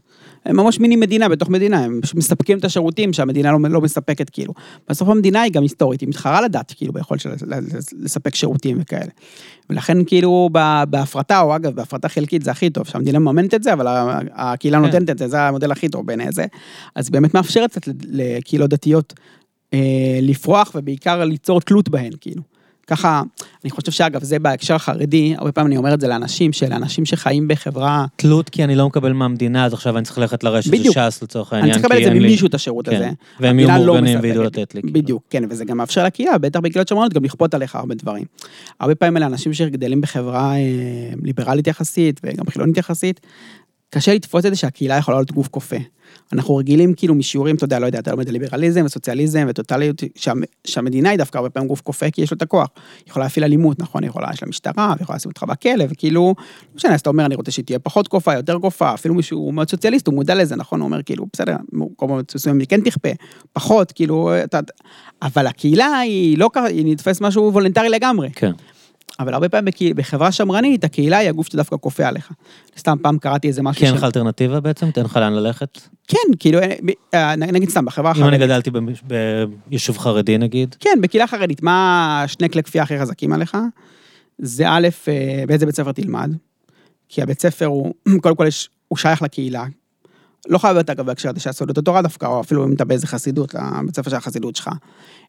הם 0.45 0.55
ממש 0.55 0.79
מיני 0.79 0.95
מדינה 0.95 1.29
בתוך 1.29 1.49
מדינה, 1.49 1.83
הם 1.83 1.99
מספקים 2.15 2.57
את 2.57 2.65
השירותים 2.65 3.13
שהמדינה 3.13 3.51
לא, 3.51 3.59
לא 3.69 3.81
מספקת 3.81 4.29
כאילו. 4.29 4.53
בסוף 4.89 5.09
המדינה 5.09 5.41
היא 5.41 5.51
גם 5.51 5.63
היסטורית, 5.63 6.01
היא 6.01 6.09
מתחרה 6.09 6.41
לדת 6.41 6.73
כאילו 6.77 6.93
ביכולת 6.93 7.21
של 7.21 7.29
לספק 7.99 8.35
שירותים 8.35 8.77
וכאלה. 8.81 9.11
ולכן 9.69 10.03
כאילו 10.05 10.49
בהפרטה, 10.89 11.41
או 11.41 11.55
אגב 11.55 11.75
בהפרטה 11.75 12.09
חלקית 12.09 12.41
זה 12.41 12.51
הכי 12.51 12.69
טוב, 12.69 12.87
שהמדינה 12.87 13.19
מממנת 13.19 13.53
את 13.53 13.63
זה, 13.63 13.73
אבל 13.73 13.87
הקהילה 14.33 14.77
כן. 14.77 14.85
נותנת 14.85 15.09
את 15.09 15.17
זה, 15.17 15.27
זה 15.27 15.41
המודל 15.41 15.71
הכי 15.71 15.89
טוב 15.89 16.07
בעיני 16.07 16.31
זה. 16.31 16.45
אז 16.95 17.09
באמת 17.09 17.33
מאפשרת 17.33 17.71
קצת 17.71 17.81
לקהילות 18.03 18.69
דתיות 18.69 19.13
אה, 19.73 20.19
לפרוח 20.21 20.71
ובעיקר 20.75 21.23
ליצור 21.23 21.61
תלות 21.61 21.89
בהן 21.89 22.11
כאילו. 22.21 22.53
ככה, 22.88 23.21
אני 23.63 23.71
חושב 23.71 23.91
שאגב, 23.91 24.23
זה 24.23 24.39
בהקשר 24.39 24.75
החרדי, 24.75 25.36
הרבה 25.38 25.51
פעמים 25.51 25.67
אני 25.67 25.77
אומר 25.77 25.93
את 25.93 26.01
זה 26.01 26.07
לאנשים, 26.07 26.53
שלאנשים 26.53 27.05
שחיים 27.05 27.47
בחברה... 27.47 28.05
תלות 28.15 28.49
כי 28.49 28.63
אני 28.63 28.75
לא 28.75 28.88
מקבל 28.88 29.13
מהמדינה, 29.13 29.65
אז 29.65 29.73
עכשיו 29.73 29.97
אני 29.97 30.05
צריך 30.05 30.17
ללכת 30.17 30.43
לרשת 30.43 30.71
של 30.84 30.91
ש"ס 30.91 31.23
לצורך 31.23 31.53
העניין. 31.53 31.71
אני 31.71 31.81
צריך 31.81 31.91
לקבל 31.91 32.07
את 32.07 32.13
זה 32.13 32.19
ממישהו 32.19 32.47
את 32.47 32.53
השירות 32.53 32.89
כן. 32.89 32.95
הזה. 32.95 33.09
והם 33.39 33.59
יהיו 33.59 33.69
לא 33.69 33.86
מאורגנים 33.86 34.19
וידעו 34.21 34.43
לתת 34.43 34.75
לי. 34.75 34.81
כאילו. 34.81 34.93
בדיוק, 34.93 35.23
כן, 35.29 35.43
וזה 35.49 35.65
גם 35.65 35.77
מאפשר 35.77 36.03
לקהילה, 36.03 36.38
בטח 36.38 36.59
בקהילות 36.59 36.88
שמרנות, 36.88 37.13
גם 37.13 37.23
לכפות 37.23 37.53
עליך 37.53 37.75
הרבה 37.75 37.95
דברים. 37.95 38.25
הרבה 38.79 38.95
פעמים 38.95 39.17
אלה 39.17 39.25
אנשים 39.25 39.53
שגדלים 39.53 40.01
בחברה 40.01 40.55
אה, 40.55 40.59
ליברלית 41.23 41.67
יחסית, 41.67 42.21
וגם 42.23 42.45
חילונית 42.49 42.77
יחסית, 42.77 43.19
קשה 43.93 44.13
לתפוס 44.13 44.45
את 44.45 44.51
זה 44.51 44.55
שהקהילה 44.55 44.97
יכולה 44.97 45.17
להיות 45.17 45.31
גוף 45.31 45.47
כופה. 45.47 45.75
אנחנו 46.33 46.55
רגילים 46.55 46.93
כאילו 46.93 47.15
משיעורים, 47.15 47.55
אתה 47.55 47.65
יודע, 47.65 47.79
לא 47.79 47.85
יודע, 47.85 47.99
אתה 47.99 48.11
לומד 48.11 48.29
ליברליזם 48.29 48.85
וסוציאליזם 48.85 49.45
וטוטליות, 49.49 50.03
שה, 50.15 50.31
שהמדינה 50.67 51.09
היא 51.09 51.17
דווקא 51.17 51.37
הרבה 51.37 51.49
פעמים 51.49 51.67
גוף 51.67 51.81
כופה, 51.81 52.11
כי 52.11 52.21
יש 52.21 52.31
לו 52.31 52.37
את 52.37 52.41
הכוח. 52.41 52.67
היא 52.75 53.03
יכולה 53.09 53.25
להפעיל 53.25 53.43
אלימות, 53.43 53.79
נכון? 53.79 54.03
היא 54.03 54.09
יכולה, 54.09 54.27
יש 54.33 54.43
לה 54.43 54.49
משטרה, 54.49 54.93
ויכולה 54.99 55.15
לשים 55.15 55.29
אותך 55.29 55.43
בכלא, 55.43 55.85
וכאילו, 55.89 56.35
לא 56.37 56.75
משנה, 56.75 56.93
אז 56.93 56.99
אתה 56.99 57.09
אומר, 57.09 57.25
אני 57.25 57.35
רוצה 57.35 57.51
שהיא 57.51 57.65
תהיה 57.65 57.79
פחות 57.79 58.07
כופה, 58.07 58.33
יותר 58.33 58.59
כופה, 58.59 58.93
אפילו 58.93 59.15
מישהו 59.15 59.51
מאוד 59.51 59.69
סוציאליסט, 59.69 60.07
הוא 60.07 60.15
מודע 60.15 60.35
לזה, 60.35 60.55
נכון? 60.55 60.79
הוא 60.79 60.85
אומר, 60.85 61.03
כאילו, 61.03 61.25
בסדר, 61.33 61.55
כל 61.95 62.07
מסוים, 62.35 62.65
כן 62.65 62.81
תכפה, 62.81 63.09
פחות, 63.53 63.91
כאילו, 63.91 64.31
אתה, 64.43 64.59
אבל 65.21 65.47
הקהילה 65.47 65.97
היא 65.97 66.37
לא 66.37 66.49
ככה, 66.53 66.65
היא 66.65 66.85
נתפס 66.85 67.21
משהו 67.21 67.49
וולונטרי 67.53 67.89
לגמרי. 67.89 68.29
כן. 68.35 68.51
אבל 69.20 69.34
הרבה 69.34 69.49
פעמים 69.49 69.74
בחברה 69.95 70.32
שמרנית, 70.32 70.84
הקהילה 70.84 71.18
היא 71.18 71.30
הגוף 71.30 71.47
שדווקא 71.47 71.76
כופה 71.82 72.07
עליך. 72.07 72.32
סתם 72.78 72.97
פעם 73.01 73.18
קראתי 73.18 73.47
איזה 73.47 73.61
משהו 73.64 73.80
כי 73.80 73.86
אין 73.86 73.95
לך 73.95 74.03
אלטרנטיבה 74.03 74.59
בעצם? 74.59 74.91
תן 74.91 75.03
לך 75.03 75.18
לאן 75.18 75.34
ללכת? 75.34 75.80
כן, 76.07 76.18
כאילו, 76.39 76.59
אה, 76.59 76.76
אה, 77.14 77.36
נגיד 77.36 77.70
סתם, 77.70 77.86
בחברה 77.86 78.11
החרדית. 78.11 78.28
אם 78.28 78.34
אני 78.34 78.45
גדלתי 78.45 78.72
ביישוב 79.68 79.97
חרדי 79.97 80.38
נגיד? 80.38 80.76
כן, 80.80 80.99
בקהילה 81.01 81.28
חרדית, 81.28 81.64
מה 81.64 82.24
שני 82.28 82.49
כלי 82.49 82.64
כפייה 82.64 82.84
הכי 82.84 82.99
חזקים 82.99 83.34
עליך? 83.34 83.57
זה 84.38 84.70
א', 84.70 84.88
אה, 85.07 85.43
באיזה 85.47 85.66
בית 85.66 85.76
ספר 85.76 85.91
תלמד, 85.91 86.32
כי 87.09 87.22
הבית 87.22 87.41
ספר 87.41 87.66
הוא, 87.66 87.93
קודם 88.24 88.36
כל 88.36 88.45
הוא 88.88 88.97
שייך 88.97 89.22
לקהילה, 89.22 89.66
לא 90.47 90.57
חייב 90.57 90.73
להיות 90.73 90.89
אגב 90.89 91.05
בהקשר 91.05 91.29
הזה 91.29 91.39
של 91.39 91.49
הסודות 91.49 91.77
התורה 91.77 92.01
דווקא, 92.01 92.25
או 92.25 92.41
אפילו 92.41 92.65
אם 92.65 92.73
אתה 92.73 92.85
באיזה 92.85 93.07
חסידות, 93.07 93.53
לבית 93.53 93.95
ספר 93.95 94.09
של 94.09 94.15
החסידות 94.15 94.55
שלך. 94.55 94.69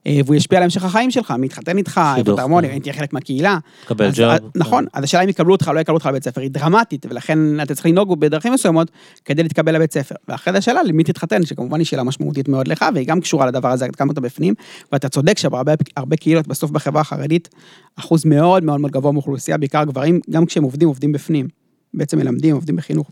אה, 0.07 0.21
והוא 0.25 0.35
ישפיע 0.35 0.59
על 0.59 0.65
המשך 0.65 0.85
החיים 0.85 1.11
שלך, 1.11 1.31
מי 1.31 1.47
יתחתן 1.47 1.79
איתך, 1.79 2.01
איפה 2.17 2.37
תרמוני, 2.37 2.73
אם 2.77 2.79
תהיה 2.79 2.95
חלק 2.95 3.13
מהקהילה. 3.13 3.59
תקבל 3.85 4.11
ג'וב. 4.15 4.25
אה, 4.25 4.37
נכון, 4.55 4.87
אז 4.93 5.05
השאלה 5.05 5.25
אם 5.25 5.29
יקבלו 5.29 5.53
אותך 5.53 5.69
או 5.69 5.73
לא 5.73 5.81
יקבלו 5.81 5.97
אותך 5.97 6.07
לבית 6.07 6.25
ספר 6.25 6.41
היא 6.41 6.51
דרמטית, 6.51 7.07
ולכן 7.11 7.61
אתה 7.61 7.75
צריך 7.75 7.87
לנהוג 7.87 8.21
בדרכים 8.21 8.53
מסוימות 8.53 8.91
כדי 9.25 9.43
להתקבל 9.43 9.75
לבית 9.75 9.93
ספר. 9.93 10.15
ואחרי 10.29 10.53
זה 10.53 10.59
השאלה 10.59 10.83
למי 10.83 11.05
תתחתן, 11.05 11.47
שכמובן 11.47 11.79
היא 11.79 11.87
שאלה 11.87 12.03
משמעותית 12.03 12.49
מאוד 12.49 12.69
לך, 12.69 12.85
והיא 12.95 13.07
גם 13.07 13.21
קשורה 13.21 13.47
לדבר 13.47 13.69
הזה, 13.69 13.85
עד 13.85 13.97
כמה 13.97 14.13
אתה 14.13 14.21
בפנים, 14.21 14.55
ואתה 14.93 15.09
צודק 15.09 15.39
שבהרבה 15.39 16.17
קהילות 16.21 16.47
בסוף 16.47 16.71
בחברה 16.71 17.01
החרדית, 17.01 17.49
אחוז 17.97 18.25
מאוד 18.25 18.65
מאוד 18.65 18.81
מאוד 18.81 18.93
גבוה 18.93 19.13
מאוכלוסייה, 19.13 19.59
בעיקר 19.59 19.85
גברים, 19.85 20.21
גם 20.31 20.47
כשהם 20.47 20.63
עובדים, 20.63 20.89
עובדים 20.89 21.13
בפנים. 21.13 21.49
בעצם 21.95 22.19
מלמדים, 22.19 22.55
עובדים 22.55 22.77
בחינוך. 22.77 23.11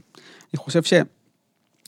אני 0.54 0.58
חושב 0.58 0.82
ש... 0.82 0.92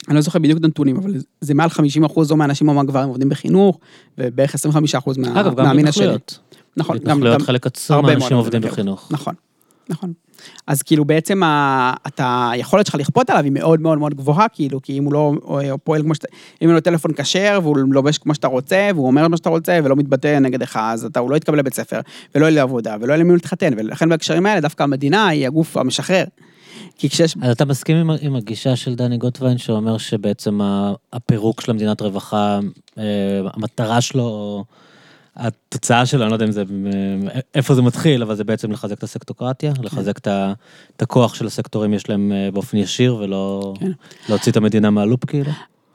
אני 0.09 0.16
לא 0.16 0.20
זוכר 0.20 0.38
בדיוק 0.38 0.59
את 0.59 0.64
הנתונים, 0.64 0.97
אבל 0.97 1.14
זה 1.40 1.55
מעל 1.55 1.70
50 1.70 2.05
אחוז 2.05 2.30
או 2.30 2.36
מהאנשים 2.36 2.68
או 2.68 2.74
מהגברים 2.74 3.09
עובדים 3.09 3.28
בחינוך, 3.28 3.78
ובערך 4.18 4.55
25 4.55 4.95
אחוז 4.95 5.18
מה, 5.18 5.40
אגב, 5.40 5.55
גם 5.55 5.76
בהתנחלויות. 5.76 6.38
נכון, 6.76 6.99
גם... 6.99 7.05
בהתנחלויות 7.05 7.42
חלק 7.42 7.66
עצום 7.66 8.07
מהאנשים 8.07 8.36
עובדים 8.36 8.62
בחינוך. 8.62 9.09
נכון, 9.11 9.34
נכון. 9.88 10.12
אז 10.66 10.82
כאילו 10.82 11.05
בעצם 11.05 11.40
אתה, 12.07 12.49
היכולת 12.53 12.86
שלך 12.86 12.95
לכפות 12.95 13.30
עליו 13.30 13.45
היא 13.45 13.53
מאוד 13.53 13.80
מאוד 13.80 13.99
מאוד 13.99 14.14
גבוהה, 14.14 14.49
כאילו, 14.49 14.82
כי 14.82 14.99
אם 14.99 15.05
הוא 15.05 15.12
לא 15.12 15.32
פועל 15.84 16.03
כמו 16.03 16.14
שאתה, 16.14 16.28
אם 16.62 16.68
אין 16.68 16.74
לו 16.74 16.80
טלפון 16.80 17.11
כשר, 17.16 17.59
והוא 17.62 17.76
לובש 17.76 18.18
כמו 18.18 18.34
שאתה 18.34 18.47
רוצה, 18.47 18.90
והוא 18.95 19.07
אומר 19.07 19.28
מה 19.28 19.36
שאתה 19.36 19.49
רוצה, 19.49 19.78
ולא 19.84 19.97
מתבטא 19.97 20.38
נגדך, 20.38 20.78
אז 20.80 21.05
אתה, 21.05 21.20
הוא 21.20 21.30
לא 21.30 21.36
יתקבל 21.36 21.59
לבית 21.59 21.74
ספר, 21.74 22.01
ולא 22.34 22.47
יהיה 22.47 22.55
לעבודה, 22.55 22.97
ולא 23.01 23.12
יהיה 23.12 23.24
למי 23.24 23.32
להתחתן, 23.32 23.72
ולכן 23.76 24.09
בהקשרים 24.09 24.47
האלה 24.47 24.61
דווקא 24.61 24.82
המדינה 24.82 25.28
היא 25.28 25.47
הגוף 25.47 25.76
המשחרר. 25.76 26.24
כי 26.99 27.09
כשיש... 27.09 27.37
אז 27.43 27.51
אתה 27.51 27.64
מסכים 27.64 27.97
עם, 27.97 28.11
עם 28.20 28.37
הגישה 28.37 28.77
של 28.77 28.95
דני 28.95 29.18
גוטווין, 29.18 29.59
שאומר 29.59 29.99
שבעצם 29.99 30.61
הפירוק 31.12 31.61
של 31.61 31.70
המדינת 31.70 32.01
רווחה, 32.01 32.61
אה, 32.99 33.05
המטרה 33.55 34.01
שלו, 34.01 34.64
התוצאה 35.37 36.07
שלו, 36.07 36.22
אני 36.22 36.31
לא 36.31 36.35
יודע 36.35 36.47
אם 36.47 36.53
זה, 36.53 36.64
אה, 37.35 37.41
איפה 37.55 37.75
זה 37.75 37.83
מתחיל, 37.83 38.22
אבל 38.22 38.35
זה 38.35 38.45
בעצם 38.45 38.72
לחזק 38.72 38.99
את 38.99 39.03
הסקטוקרטיה, 39.03 39.75
כן. 39.75 39.83
לחזק 39.83 40.18
את 40.27 41.03
הכוח 41.03 41.35
של 41.35 41.47
הסקטורים 41.47 41.95
יש 41.95 42.09
להם 42.09 42.33
אה, 42.33 42.51
באופן 42.51 42.77
ישיר, 42.77 43.16
ולא 43.16 43.75
כן. 43.81 43.91
להוציא 44.29 44.53
את 44.53 44.57
המדינה 44.57 44.91
מהלופ 44.91 45.25
כאילו. 45.25 45.51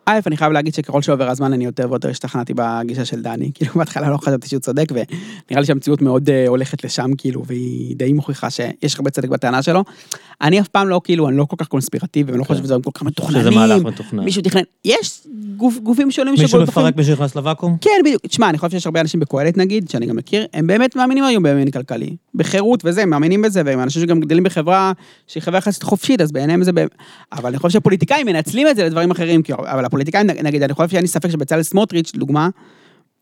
א', 0.05 0.19
אני 0.27 0.37
חייב 0.37 0.51
להגיד 0.51 0.73
שככל 0.73 1.01
שעובר 1.01 1.29
הזמן 1.29 1.53
אני 1.53 1.65
יותר 1.65 1.87
ויותר 1.89 2.09
השתכנעתי 2.09 2.53
בגישה 2.55 3.05
של 3.05 3.21
דני, 3.21 3.51
כאילו 3.55 3.73
בהתחלה 3.73 4.09
לא 4.09 4.17
חשבתי 4.17 4.47
שהוא 4.47 4.59
צודק, 4.59 4.85
ונראה 4.91 5.61
לי 5.61 5.65
שהמציאות 5.65 6.01
מאוד 6.01 6.29
הולכת 6.47 6.83
לשם, 6.83 7.11
כאילו, 7.17 7.45
והיא 7.45 7.95
די 7.95 8.13
מוכיחה 8.13 8.49
שיש 8.49 8.95
הרבה 8.95 9.09
צדק 9.09 9.29
בטענה 9.29 9.63
שלו. 9.63 9.83
אני 10.41 10.59
אף 10.59 10.67
פעם 10.67 10.89
לא, 10.89 11.01
כאילו, 11.03 11.29
אני 11.29 11.37
לא 11.37 11.45
כל 11.45 11.55
כך 11.59 11.67
קונספירטיבי, 11.67 12.31
ואני 12.31 12.39
לא 12.39 12.43
חושב 12.43 12.59
כן. 12.59 12.65
שזה 12.65 12.75
כל 12.83 12.91
כך 12.93 13.03
מתוכננים. 13.03 13.41
שזה 13.41 13.51
מהלך 13.51 13.83
מתוכנן. 13.83 14.23
מישהו 14.23 14.41
תכנן, 14.41 14.61
יש 14.85 15.21
גוף, 15.57 15.77
גופים 15.77 16.11
שונים 16.11 16.33
מישהו 16.33 16.61
מפרק 16.61 16.95
מישהו 16.95 17.13
נכנס 17.13 17.35
לוואקום? 17.35 17.77
כן, 17.81 17.89
בדיוק. 18.05 18.21
תשמע, 18.27 18.49
אני 18.49 18.57
חושב 18.57 18.71
שיש 18.71 18.85
הרבה 18.85 19.01
אנשים 19.01 19.19
בקהלת 19.19 19.57
נגיד, 19.57 19.89
שאני 19.89 20.05
גם 20.05 20.15
מכיר, 20.15 20.45
הם 20.53 20.67
באמת 20.67 20.95
מאמינים 20.95 21.23
היום 21.23 21.43
בימין 21.43 21.71
כלכלי. 21.71 22.15
בחירות 22.35 22.81
וזה, 22.85 23.01
הם 23.01 23.09
מאמינים 23.09 23.41
בזה, 23.41 23.61
והם 23.65 23.79
אנשים 23.79 24.01
שגם 24.01 24.19
גדלים 24.19 24.43
בחברה 24.43 24.91
שהיא 25.27 25.43
חברה 25.43 25.57
יחסית 25.57 25.83
חופשית, 25.83 26.21
אז 26.21 26.31
בעיניהם 26.31 26.63
זה... 26.63 26.71
אבל 27.33 27.49
אני 27.49 27.57
חושב 27.57 27.79
שפוליטיקאים 27.79 28.25
מנצלים 28.25 28.67
את 28.67 28.75
זה 28.75 28.83
לדברים 28.85 29.11
אחרים, 29.11 29.41
אבל 29.57 29.85
הפוליטיקאים, 29.85 30.27
נגיד, 30.27 30.63
אני 30.63 30.73
חושב 30.73 30.89
שאין 30.89 31.01
לי 31.01 31.07
ספק 31.07 31.29
שבצלאל 31.29 31.63
סמוטריץ', 31.63 32.11
דוגמה, 32.15 32.49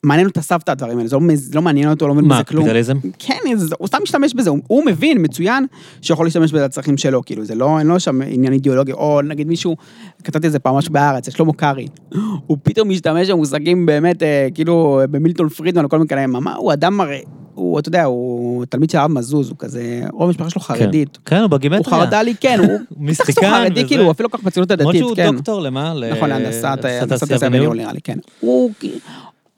מעניין 0.04 0.28
אותו 0.28 0.42
סבתא 0.42 0.72
הדברים 0.72 0.98
האלה, 0.98 1.10
זה 1.10 1.16
לא, 1.16 1.22
לא 1.54 1.62
מעניין 1.62 1.90
אותו, 1.90 2.08
לא 2.08 2.14
מבין 2.16 2.26
מה, 2.28 2.36
בזה 2.36 2.44
כלום. 2.44 2.64
קפיטליזם? 2.64 2.98
כן, 3.20 3.36
זה- 3.56 3.76
הוא 3.80 3.88
סתם 3.88 3.98
משתמש 4.04 4.34
בזה, 4.34 4.50
הוא, 4.50 4.60
הוא 4.68 4.86
מבין 4.86 5.18
מצוין 5.22 5.66
שיכול 6.02 6.26
להשתמש 6.26 6.52
בזה 6.52 6.66
לצרכים 6.66 6.98
שלו, 6.98 7.26
כאילו, 7.26 7.46
זה 7.46 7.56
לא, 7.56 7.80
אין 7.80 7.88
לו 7.88 8.00
שם 8.00 8.22
עניין 8.22 8.54
אידיאולוגי, 8.54 8.92
או 8.92 9.22
נגיד 9.24 9.48
מישהו, 9.48 9.76
כתבתי 10.24 10.48
את 10.48 10.52
זה 10.52 10.60
פעם 10.60 10.76
משהו 10.76 10.94
בהארץ, 10.94 11.30
שלמה 11.30 11.54
קרעי, 11.54 11.88
הוא 12.48 12.58
פתאום 12.64 12.90
משתמש 12.90 13.30
במושגים 13.30 13.86
באמת, 13.86 14.24
אה, 14.24 14.48
כאילו, 14.54 15.02
במילטון 15.12 15.50
פרידמן 15.50 15.84
או 15.84 15.90
כל 15.90 15.98
מיני 15.98 16.08
כאלה, 16.08 16.28
מה, 16.28 16.56
הוא 16.56 16.74
אדם 16.74 17.02
הרי, 17.02 17.22
הוא, 17.54 17.80
אתה 17.80 17.90
יודע, 17.90 18.04
הוא 18.04 18.66
תלמיד 18.66 18.90
של 18.90 18.98
הרב 18.98 19.12
מזוז, 19.12 19.50
הוא 19.50 19.56
כזה, 19.60 20.02
רוב 20.14 20.24
המשפחה 20.30 20.50
שלו 20.50 20.62
חרדית. 20.62 21.18
כן, 21.26 21.36
הוא 21.36 21.42
הוא 21.44 21.50
בגימטריה. 21.50 21.84
חרד"לי, 22.06 22.36
כן, 22.40 22.60
הוא 22.60 22.80
מיסטיקן 22.98 23.42
חרדי. 23.52 23.88
כאילו, 23.88 24.04
הוא 24.04 24.12
אפילו 24.12 24.32
כך 24.32 24.44
בציונות 24.44 24.72
למרות 24.72 24.96
הדתית, 24.96 25.00
שהוא 25.08 25.16
כן. 25.16 25.32
דוקטור 25.36 25.62
למה? 25.62 25.94
נכון, 26.12 26.30
להנדסת 26.30 26.66
הנדסת? 26.84 27.28
וניהול 27.42 27.78
נראה 27.78 27.94
לי, 27.94 28.02
כן. 28.02 28.18
הוא 28.40 28.72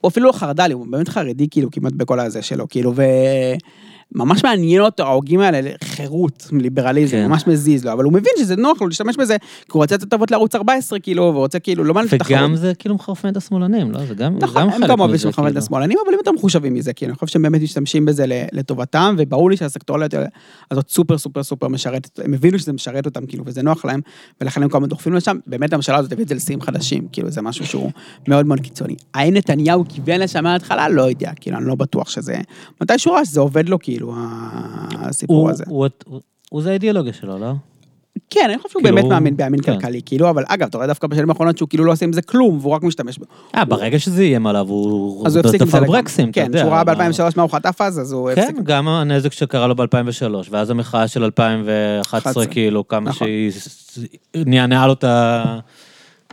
הוא 0.00 0.08
אפילו 0.08 0.26
לא 0.26 0.32
חרד"לי, 0.32 0.74
הוא 0.74 0.86
באמת 0.90 1.08
חרדי 1.08 1.48
כאילו 1.50 1.70
כמעט 1.70 1.92
בכל 1.92 2.20
הזה 2.20 2.42
שלו, 2.42 2.68
כאילו, 2.68 2.92
וממש 4.14 4.44
מעניין 4.44 4.80
אותו 4.80 5.02
ההוגים 5.02 5.40
האלה, 5.40 5.70
חירות, 5.84 6.48
ליברליזם, 6.52 7.16
כן. 7.16 7.26
ממש 7.26 7.46
מזיז 7.46 7.84
לו, 7.84 7.92
אבל 7.92 8.04
הוא 8.04 8.12
מבין 8.12 8.32
שזה 8.38 8.56
נוח 8.56 8.80
לו 8.80 8.88
להשתמש 8.88 9.16
בזה, 9.16 9.36
כי 9.38 9.72
הוא 9.72 9.82
רוצה 9.82 9.94
לתת 9.94 10.04
הטבות 10.04 10.30
לערוץ 10.30 10.54
14, 10.54 10.98
כאילו, 10.98 11.22
ורוצה 11.22 11.58
כאילו, 11.58 11.84
לא 11.84 11.94
מעניין 11.94 12.14
את 12.16 12.26
וגם 12.26 12.56
זה 12.56 12.72
כאילו 12.78 12.94
מחרפן 12.94 13.28
את 13.28 13.36
השמאלנים, 13.36 13.90
לא? 13.92 14.06
זה 14.06 14.14
גם 14.14 14.38
נכון, 14.38 14.62
גם 14.62 14.68
הם 14.68 14.80
חלק 14.80 14.90
גם 14.90 15.00
אוהבים 15.00 15.14
מזה, 15.14 15.22
שמכוון 15.22 15.46
את 15.46 15.52
כאילו. 15.52 15.64
השמאלנים, 15.64 15.98
אבל 16.04 16.12
הם 16.12 16.18
יותר 16.18 16.32
מחושבים 16.32 16.74
מזה, 16.74 16.92
כאילו, 16.92 17.10
אני 17.10 17.18
חושב 17.18 17.32
שהם 17.32 17.42
באמת 17.42 17.62
משתמשים 17.62 18.04
בזה 18.04 18.24
לטובתם, 18.52 19.14
וברור 19.18 19.50
לי 19.50 19.56
שהסקטורליות 19.56 20.14
הזאת 20.70 20.90
סופר 20.90 21.18
סופר 21.18 21.42
סופר 21.42 21.68
משרתת, 21.68 22.20
הם 22.24 22.34
הבינו 22.34 22.58
שזה 22.58 22.72
משרת 22.72 23.06
אותם, 23.06 23.26
כאילו, 23.26 23.44
וזה 23.46 23.62
נוח 23.62 23.84
להם, 23.84 24.00
ולכן 24.40 24.62
הם 24.62 24.68
כל 24.68 24.78
הזמן 24.78 24.88
דוחפים 24.88 25.12
לשם, 25.12 25.36
באמת 25.46 25.72
הממשלה 25.72 25.96
הזאת 25.96 26.12
הביאה 26.12 26.22
את 26.22 26.28
זה 26.28 26.34
לשיאים 26.34 26.60
חדשים, 26.60 27.08
כאילו, 27.12 27.30
זה 27.30 27.42
משהו 27.42 27.66
שהוא 27.66 27.90
מאוד 28.28 28.46
מאוד 28.46 28.60
קיצוני. 28.60 28.96
האם 29.14 29.34
נתניהו 29.34 29.84
כיוון 29.88 30.20
לשם 30.20 30.44
מההתחלה? 30.44 30.88
לא 30.88 31.02
יודע, 31.02 31.30
כאילו, 31.40 31.58
אני 31.58 31.66
לא 31.66 31.74
בטוח 31.74 32.10
שזה, 32.10 32.36
מתישהו 32.80 33.12
ראה 33.12 33.24
שזה 33.24 33.40
עובד 33.40 33.68
לו, 33.68 33.78
כאילו, 33.78 33.99
הסיפור 34.08 35.36
הוא- 35.42 35.50
הזה. 35.50 35.64
הוא- 35.68 35.86
הוא- 36.06 36.20
הוא 36.50 36.62
זה 36.62 36.70
האידיאולוגיה 36.70 37.12
שלו, 37.12 37.38
לא? 37.38 37.52
כן, 38.30 38.40
אני 38.44 38.58
חושב 38.58 38.68
שהוא 38.68 38.82
כאילו, 38.82 38.96
באמת 38.96 39.08
מאמין 39.08 39.36
בימין 39.36 39.62
כן. 39.62 39.74
כלכלי, 39.74 40.00
כאילו, 40.06 40.30
אבל 40.30 40.44
אגב, 40.48 40.66
אתה 40.68 40.76
רואה 40.78 40.86
דווקא 40.86 41.06
בשנים 41.06 41.30
האחרונות 41.30 41.58
שהוא 41.58 41.68
כאילו 41.68 41.84
לא 41.84 41.92
עושה 41.92 42.04
עם 42.04 42.12
זה 42.12 42.22
כלום, 42.22 42.58
והוא 42.60 42.72
רק 42.72 42.82
משתמש 42.82 43.18
בו. 43.18 43.24
אה, 43.54 43.64
ברגע 43.64 43.98
שזה 43.98 44.22
איים 44.22 44.46
עליו, 44.46 44.66
הוא 44.68 45.26
אז 45.26 45.36
הוא 45.36 45.40
הפסיק 45.46 45.62
עם 45.62 45.68
זה. 45.68 45.80
ברקסים, 45.80 46.32
כן. 46.32 46.50
כשהוא 46.54 46.70
ראה 46.70 46.80
אבל- 46.80 46.94
ב-2003 46.94 47.36
מה 47.36 47.42
הוא 47.42 47.50
חטף 47.50 47.80
אז, 47.80 48.00
אז 48.00 48.12
הוא 48.12 48.30
כן, 48.34 48.40
הפסיק. 48.40 48.56
גם 48.62 48.88
הנזק 48.88 49.32
שקרה 49.32 49.66
לו 49.66 49.76
ב-2003, 49.76 50.24
ואז 50.50 50.70
המחאה 50.70 51.08
של 51.08 51.24
2011, 51.24 52.00
11. 52.20 52.46
כאילו, 52.46 52.88
כמה 52.88 53.10
נכון. 53.10 53.28
שהיא 53.28 53.52
נענעה 54.46 54.86
לו 54.86 54.92
את 54.92 55.04
ה... 55.04 55.58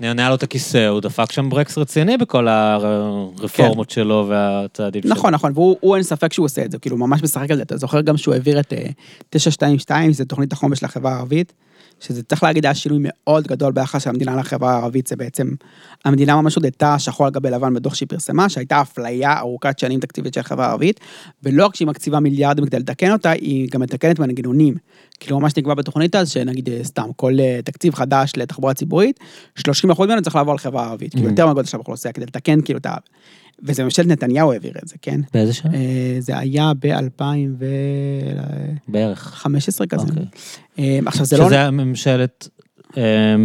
נענעה 0.01 0.29
לו 0.29 0.35
את 0.35 0.43
הכיסא, 0.43 0.87
הוא 0.87 1.01
דפק 1.01 1.31
שם 1.31 1.49
ברקס 1.49 1.77
רציני 1.77 2.17
בכל 2.17 2.47
הרפורמות 2.47 3.89
שלו 3.89 4.25
והצעדים 4.29 5.01
שלו. 5.03 5.11
נכון, 5.11 5.33
נכון, 5.33 5.51
והוא 5.55 5.77
הוא 5.79 5.95
אין 5.95 6.03
ספק 6.03 6.33
שהוא 6.33 6.45
עושה 6.45 6.65
את 6.65 6.71
זה, 6.71 6.77
כאילו 6.77 6.97
ממש 6.97 7.23
משחק 7.23 7.51
על 7.51 7.57
זה, 7.57 7.63
אתה 7.63 7.77
זוכר 7.77 8.01
גם 8.01 8.17
שהוא 8.17 8.33
העביר 8.33 8.59
את 8.59 8.73
אה, 8.73 8.85
922, 9.29 10.13
זה 10.13 10.25
תוכנית 10.25 10.53
החומש 10.53 10.83
לחברה 10.83 11.13
הערבית, 11.13 11.53
שזה 11.99 12.23
צריך 12.23 12.43
להגיד 12.43 12.65
היה 12.65 12.75
שינוי 12.75 12.99
מאוד 13.01 13.47
גדול 13.47 13.71
ביחס 13.71 14.03
של 14.03 14.09
המדינה 14.09 14.35
לחברה 14.35 14.73
הערבית, 14.73 15.07
זה 15.07 15.15
בעצם, 15.15 15.47
המדינה 16.05 16.41
ממש 16.41 16.55
הודתה 16.55 16.99
שחור 16.99 17.25
על 17.25 17.31
גבי 17.31 17.49
לבן 17.49 17.73
בדוח 17.73 17.95
שהיא 17.95 18.09
פרסמה, 18.09 18.49
שהייתה 18.49 18.81
אפליה 18.81 19.39
ארוכת 19.39 19.79
שנים 19.79 19.99
תקציבית 19.99 20.33
של 20.33 20.39
החברה 20.39 20.65
הערבית, 20.67 20.99
ולא 21.43 21.65
רק 21.65 21.75
שהיא 21.75 21.87
מקציבה 21.87 22.19
מיליארדים 22.19 22.65
כדי 22.65 22.79
לתקן 22.79 23.11
אותה, 23.11 23.31
היא 23.31 23.69
גם 23.71 23.81
מתקנת 23.81 24.19
מנגנונים. 24.19 24.75
כאילו 25.19 25.39
ממש 25.39 25.53
נקבע 25.57 25.73
בתוכנית 25.73 26.15
אז, 26.15 26.29
שנגיד 26.29 26.69
אה, 26.69 26.79
סתם, 26.83 27.09
כל 27.15 27.33
אה, 27.39 27.59
תקציב 27.65 27.95
חדש 27.95 28.31
לתחבורה 28.37 28.73
ציבורית, 28.73 29.19
30% 29.59 29.61
ממנו 30.05 30.21
צריך 30.21 30.35
לעבור 30.35 30.55
לחברה 30.55 30.83
הערבית, 30.85 31.11
כאילו 31.11 31.27
Mhm. 31.27 31.31
יותר 31.31 31.45
מהגודל 31.45 31.67
של 31.67 31.77
האוכלוסייה, 31.77 32.13
כדי 32.13 32.25
לתקן 32.25 32.61
כאילו 32.61 32.79
את 32.79 32.85
ה... 32.85 32.95
וזה 33.63 33.83
ממשלת 33.83 34.07
נתניהו 34.07 34.51
העביר 34.51 34.73
את 34.83 34.87
זה, 34.87 34.95
כן? 35.01 35.21
באיזה 35.33 35.53
שנה? 35.53 35.73
אה, 35.73 36.15
זה 36.19 36.37
היה 36.37 36.71
ב-2015 36.79 37.61
בערך. 38.87 39.43
כזה. 39.89 40.07
אוקיי. 40.07 40.25
אה, 40.79 40.99
עכשיו 41.05 41.25
זה 41.25 41.37
לא... 41.37 41.45
שזה 41.45 41.55
היה 41.55 41.71
ממשלת, 41.71 42.47
אה, 42.97 43.35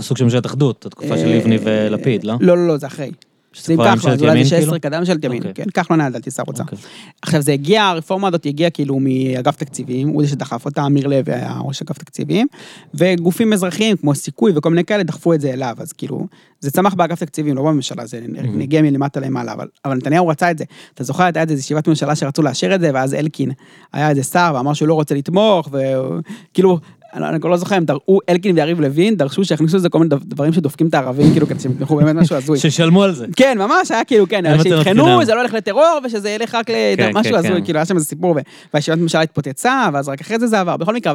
סוג 0.00 0.16
של 0.16 0.24
ממשלת 0.24 0.46
אחדות, 0.46 0.86
התקופה 0.86 1.18
של 1.18 1.28
לבני 1.28 1.58
ולפיד, 1.64 2.24
לא? 2.24 2.34
לא, 2.40 2.56
לא, 2.56 2.66
לא, 2.66 2.76
זה 2.76 2.86
אחרי. 2.86 3.10
שזה 3.52 3.76
זה 3.76 3.82
עם 3.82 3.96
כחלון, 3.96 4.18
זה 4.18 4.24
אולי 4.24 4.44
זה 4.44 4.50
16 4.50 4.64
כאילו? 4.64 4.80
קדם 4.80 5.00
ממשלת 5.00 5.24
ימין, 5.24 5.38
אוקיי. 5.38 5.64
כן, 5.64 5.70
כחלון 5.70 6.00
היה 6.00 6.08
לדעתי 6.08 6.30
שר 6.30 6.42
אוצר. 6.48 6.62
אוקיי. 6.62 6.78
עכשיו 7.22 7.42
זה 7.42 7.52
הגיע, 7.52 7.84
הרפורמה 7.84 8.28
הזאת 8.28 8.46
הגיעה 8.46 8.70
כאילו 8.70 8.98
מאגף 9.00 9.56
תקציבים, 9.56 10.08
הוא 10.08 10.22
זה 10.22 10.28
שדחף 10.28 10.64
אותה, 10.64 10.86
אמיר 10.86 11.06
לוי 11.06 11.32
היה 11.32 11.58
ראש 11.64 11.82
אגף 11.82 11.98
תקציבים, 11.98 12.46
וגופים 12.94 13.52
אזרחיים 13.52 13.96
כמו 13.96 14.14
סיכוי 14.14 14.52
וכל 14.54 14.70
מיני 14.70 14.84
כאלה 14.84 15.02
דחפו 15.02 15.34
את 15.34 15.40
זה 15.40 15.52
אליו, 15.52 15.76
אז 15.78 15.92
כאילו, 15.92 16.26
זה 16.60 16.70
צמח 16.70 16.94
באגף 16.94 17.20
תקציבים, 17.20 17.56
לא 17.56 17.62
בממשלה, 17.62 18.06
זה 18.06 18.20
הגיע 18.60 18.82
מלמטה 18.82 19.20
למעלה, 19.20 19.52
אבל, 19.52 19.68
אבל 19.84 19.94
נתניהו 19.94 20.28
רצה 20.28 20.50
את 20.50 20.58
זה. 20.58 20.64
אתה 20.94 21.04
זוכר, 21.04 21.24
הייתה 21.24 21.40
איזו 21.40 21.52
ישיבת 21.52 21.88
ממשלה 21.88 22.16
שרצו 22.16 22.42
לאשר 22.42 22.74
את 22.74 22.80
זה, 22.80 22.90
ואז 22.94 23.14
אלקין 23.14 23.50
היה 23.92 24.10
איזה 24.10 24.22
שר 24.22 24.52
ואמר 24.54 24.74
שהוא 24.74 24.88
לא 24.88 24.94
רוצה 24.94 25.14
לתמוך, 25.14 25.68
וכאילו, 25.72 26.78
אני, 27.14 27.28
אני 27.28 27.40
כבר 27.40 27.50
לא 27.50 27.56
זוכר, 27.56 27.74
הם 27.74 27.84
דרשו, 27.84 28.18
אלקין 28.28 28.56
ויריב 28.56 28.80
לוין 28.80 29.16
דרשו 29.16 29.44
שיכניסו 29.44 29.76
לזה 29.76 29.88
כל 29.88 29.98
מיני 29.98 30.08
דב- 30.10 30.24
דברים 30.24 30.52
שדופקים 30.52 30.88
את 30.88 30.94
הערבים, 30.94 31.32
כאילו, 31.32 31.46
כדי 31.46 31.60
שהם 31.60 31.72
יתמכו 31.72 31.96
באמת 31.96 32.16
משהו 32.16 32.36
הזוי. 32.36 32.58
ששלמו 32.58 33.02
על 33.02 33.14
זה. 33.14 33.26
כן, 33.36 33.58
ממש, 33.58 33.90
היה 33.90 34.04
כאילו, 34.04 34.28
כן, 34.28 34.42
חינם. 34.82 35.24
זה 35.24 35.34
לא 35.34 35.40
הולך 35.40 35.54
לטרור, 35.54 35.98
ושזה 36.04 36.30
ילך 36.30 36.54
רק 36.54 36.66
כן, 36.66 36.94
למשהו 36.98 37.32
כן, 37.32 37.38
הזוי, 37.38 37.52
כן. 37.52 37.64
כאילו, 37.64 37.78
היה 37.78 37.86
שם 37.86 37.94
איזה 37.94 38.06
סיפור, 38.06 38.36
והישיבת 38.74 38.98
ממשלה 38.98 39.20
התפוצצה, 39.22 39.88
ואז 39.92 40.08
רק 40.08 40.20
אחרי 40.20 40.38
זה 40.38 40.46
זה 40.46 40.60
עבר. 40.60 40.76
בכל 40.76 40.94
מקרה, 40.94 41.14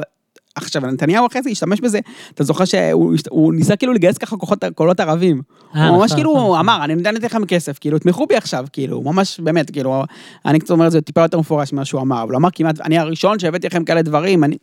עכשיו, 0.56 0.82
נתניהו 0.82 1.28
אחרי 1.28 1.42
זה 1.42 1.50
השתמש 1.50 1.82
בזה, 1.82 2.00
אתה 2.34 2.44
זוכר 2.44 2.66
שהוא 2.66 3.54
ניסה 3.54 3.76
כאילו 3.76 3.94
לגייס 3.94 4.18
ככה 4.18 4.38
כוחות, 4.38 4.64
קולות 4.76 5.00
ערבים. 5.00 5.42
אה, 5.76 5.88
הוא 5.88 5.98
ממש 5.98 6.06
נכון, 6.06 6.18
כאילו 6.18 6.34
נכון. 6.34 6.46
הוא 6.46 6.60
אמר, 6.60 6.80
אני 6.84 6.96
נותן 6.96 7.16
לכם 7.16 7.46
כסף, 7.46 7.78
כאילו, 7.80 8.00
תמכו 8.00 8.26
בי 8.28 8.36
עכשיו, 8.36 8.66
כאילו, 8.74 9.02
ממש, 9.02 9.40
באמת, 9.40 9.72
כאילו, 9.72 10.04
אני 10.46 10.60
קצת 10.60 10.72
אומר 10.72 10.88
את 10.88 10.92
זה 10.92 11.02
טיפה 11.02 11.22
יותר 11.22 11.40
מפורש 11.40 11.74
ממה 11.74 11.86
שהוא 11.86 12.02
אמר, 12.02 12.24
אבל 12.24 12.32
הוא 12.32 12.38
אמר 12.38 12.50
כמעט, 12.54 12.82
אני 12.82 12.98
הראשון 12.98 13.40
שהבאתי 13.40 13.68
לכם 13.68 13.84
כאלה 13.84 14.02
דברים, 14.02 14.44
אני, 14.44 14.58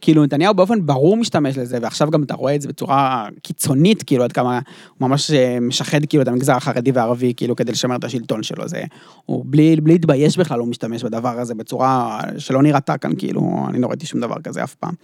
כאילו, 0.00 0.24
נתניהו 0.24 0.54
באופן 0.54 0.86
ברור 0.86 1.16
משתמש 1.16 1.58
לזה, 1.58 1.78
ועכשיו 1.82 2.10
גם 2.10 2.22
אתה 2.22 2.34
רואה 2.34 2.54
את 2.54 2.62
זה 2.62 2.68
בצורה 2.68 3.28
קיצונית, 3.42 4.02
כאילו, 4.02 4.24
עד 4.24 4.32
כמה 4.32 4.60
הוא 4.98 5.08
ממש 5.08 5.30
אה, 5.30 5.60
משחד, 5.60 6.04
כאילו, 6.08 6.22
את 6.22 6.28
המגזר 6.28 6.56
החרדי 6.56 6.90
והערבי, 6.90 7.32
כאילו, 7.36 7.56
כדי 7.56 7.72
לשמר 7.72 7.96
את 7.96 8.04
השלטון 8.04 8.42
שלו, 8.42 8.68
זה, 8.68 8.82
הוא 9.26 9.44
בלי, 9.48 9.76
בלי 9.76 9.92
להתבייש 9.92 10.36
בכלל, 10.36 10.60
הוא 10.60 10.68
משתמש 10.68 11.04
בדבר 11.04 11.40
הזה 11.40 11.54
בצורה 11.54 12.20
שלא 12.38 12.62
נראתה 12.62 12.98
כאן, 12.98 13.12
כאילו, 13.18 13.66
אני 13.68 13.80
לא 13.80 13.86
ראיתי 13.86 14.06
שום 14.06 14.20
דבר 14.20 14.36
כזה 14.44 14.64
אף 14.64 14.74
פעם. 14.74 14.94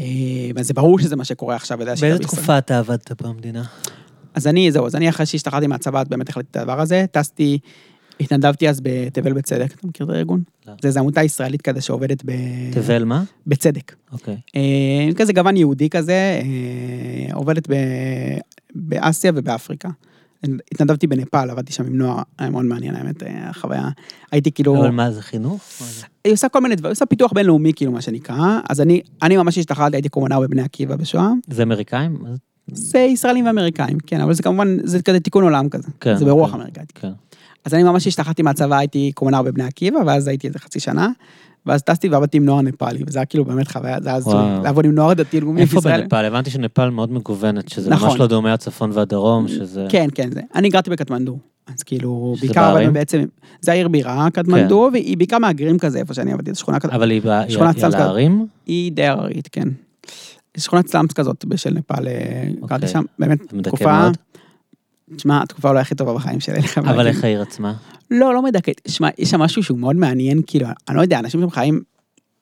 אה, 0.00 0.04
וזה 0.56 0.74
ברור 0.74 0.98
שזה 0.98 1.16
מה 1.16 1.24
שקורה 1.24 1.56
עכשיו, 1.56 1.78
באיזה 1.78 1.90
בישראל. 1.90 2.18
תקופה 2.18 2.58
אתה 2.58 2.78
עבדת 2.78 3.22
במדינה? 3.22 3.62
אז 4.34 4.46
אני, 4.46 4.72
זהו, 4.72 4.86
אז 4.86 4.96
אני 4.96 5.08
אחרי 5.08 5.26
שהשתחררתי 5.26 5.66
מהצבא, 5.66 6.00
אז 6.00 6.08
באמת 6.08 6.28
החלטתי 6.28 6.50
את 6.50 6.56
הדבר 6.56 6.80
הזה, 6.80 7.04
טסתי, 7.10 7.58
התנדבתי 8.20 8.68
אז 8.68 8.80
בתבל 8.82 9.32
בצדק, 9.32 9.72
אתה 9.72 9.86
מכיר 9.86 10.06
את 10.06 10.10
הארגון? 10.10 10.42
לא. 10.66 10.72
זה 10.82 10.88
איזו 10.88 11.00
עמותה 11.00 11.22
ישראלית 11.22 11.62
כזה 11.62 11.80
שעובדת 11.80 12.22
ב... 12.24 12.30
תבל 12.72 13.04
מה? 13.04 13.24
בצדק. 13.46 13.94
אוקיי. 14.12 14.36
אה, 14.56 15.14
כזה 15.16 15.32
גוון 15.32 15.56
יהודי 15.56 15.90
כזה, 15.90 16.40
אה, 16.42 17.34
עובדת 17.34 17.70
ב... 17.70 17.74
באסיה 18.74 19.32
ובאפריקה. 19.34 19.88
התנדבתי 20.72 21.06
בנפאל, 21.06 21.50
עבדתי 21.50 21.72
שם 21.72 21.86
עם 21.86 21.98
נוער, 21.98 22.22
היה 22.38 22.50
מאוד 22.50 22.64
מעניין 22.64 22.94
האמת, 22.94 23.22
אה, 23.22 23.50
החוויה. 23.50 23.88
הייתי 24.32 24.52
כאילו... 24.52 24.76
אבל 24.76 24.90
מה 24.90 25.10
זה 25.10 25.22
חינוך? 25.22 25.60
היא 26.24 26.32
עושה 26.32 26.48
כל 26.48 26.60
מיני 26.60 26.76
דברים, 26.76 26.88
היא 26.88 26.92
עושה 26.92 27.06
פיתוח 27.06 27.32
בינלאומי 27.32 27.72
כאילו 27.76 27.92
מה 27.92 28.00
שנקרא, 28.00 28.60
אז 28.68 28.80
אני, 28.80 29.00
אני 29.22 29.36
ממש 29.36 29.58
השתחררתי, 29.58 29.96
הייתי 29.96 30.08
קומונר 30.08 30.40
בבני 30.40 30.62
עקיבא 30.62 30.96
בשוהם, 30.96 31.40
זה 31.48 31.62
אמריקאים? 31.62 32.18
זה? 32.72 32.98
ישראלים 32.98 33.46
ואמריקאים, 33.46 33.98
כן, 34.06 34.20
אבל 34.20 34.34
זה 34.34 34.42
כמובן, 34.42 34.76
זה 34.84 35.02
כזה 35.02 35.20
תיקון 35.20 35.44
עולם 35.44 35.68
כזה, 35.68 35.88
כן, 36.00 36.16
זה 36.16 36.24
ברוח 36.24 36.50
כן. 36.50 36.56
אמריקאית. 36.56 36.92
כן. 36.94 37.12
אז 37.66 37.74
אני 37.74 37.82
ממש 37.82 38.06
השתחררתי 38.06 38.42
מהצבא, 38.42 38.76
הייתי 38.78 39.12
קומונר 39.14 39.42
בבני 39.42 39.64
עקיבא, 39.64 39.98
ואז 40.06 40.28
הייתי 40.28 40.46
איזה 40.46 40.58
חצי 40.58 40.80
שנה, 40.80 41.08
ואז 41.66 41.82
טסתי 41.82 42.08
ועבדתי 42.08 42.36
עם 42.36 42.44
נוער 42.44 42.60
נפאלי, 42.62 43.02
וזה 43.06 43.18
היה 43.18 43.26
כאילו 43.26 43.44
באמת 43.44 43.68
חוויה, 43.68 43.96
זה 44.02 44.08
היה 44.08 44.18
הזוי, 44.18 44.34
וואו. 44.34 44.62
לעבוד 44.62 44.84
עם 44.84 44.94
נוער 44.94 45.12
דתי 45.14 45.40
לאומי 45.40 45.60
איפה 45.60 45.74
בישראל. 45.74 46.00
בנפאל? 46.00 46.24
הבנתי 46.24 46.50
שנפאל 46.50 46.90
מאוד 46.90 47.12
מגוונת, 47.12 47.68
שזה 47.68 47.90
נכון. 47.90 48.08
ממש 48.08 48.20
לא 48.20 48.26
דומה 48.26 48.52
הצפון 48.52 48.90
והדרום, 48.94 49.48
שזה... 49.48 49.86
כן, 49.88 50.08
כן, 50.14 50.30
זה. 50.32 50.40
אני 50.54 50.68
גרתי 50.68 50.90
בקטמנדו. 50.90 51.38
אז 51.74 51.82
כאילו, 51.82 52.34
בעיקר? 52.40 52.64
עבדנו 52.64 52.92
בעצם, 52.92 53.24
זה 53.60 53.72
העיר 53.72 53.88
בירה, 53.88 54.28
קטמנדו, 54.32 54.88
והיא 54.92 55.16
בעיקר 55.16 55.38
מהגרים 55.38 55.78
כזה, 55.78 55.98
איפה 55.98 56.14
שאני 56.14 56.32
עבדתי, 56.32 56.52
זו 56.52 56.58
שכונה 56.60 56.80
כזאת, 56.80 56.94
אבל 56.94 57.10
היא 57.10 57.20
היא- 57.24 57.32
היא 57.48 57.58
על 57.58 57.72
סמסקה. 57.72 58.04
הערים? 58.04 58.46
היא 58.66 58.92
די 58.92 59.06
הררית, 59.06 59.48
כן. 59.52 59.68
שכונת 60.56 60.88
סלאמס 60.88 61.12
כזאת 61.12 61.44
בשל 61.44 61.70
נפאל, 61.70 62.08
אה, 62.08 62.12
גרתי 62.60 62.74
אוקיי. 62.74 62.88
שם, 62.88 63.02
באמת, 63.18 63.38
תקופה. 63.62 64.08
תשמע, 65.16 65.42
התקופה 65.42 65.68
אולי 65.68 65.80
הכי 65.80 65.94
טובה 65.94 66.14
בחיים 66.14 66.40
שלי. 66.40 66.60
אבל. 66.76 67.06
איך 67.06 67.24
העיר 67.24 67.42
עצמה? 67.42 67.74
לא, 68.10 68.34
לא 68.34 68.42
מדכאת. 68.42 68.80
שמע, 68.88 69.08
יש 69.18 69.30
שם 69.30 69.40
משהו 69.40 69.62
שהוא 69.62 69.78
מאוד 69.78 69.96
מעניין, 69.96 70.42
כאילו, 70.46 70.66
אני 70.88 70.96
לא 70.96 71.02
יודע, 71.02 71.18
אנשים 71.18 71.40
שם 71.40 71.50
חיים 71.50 71.82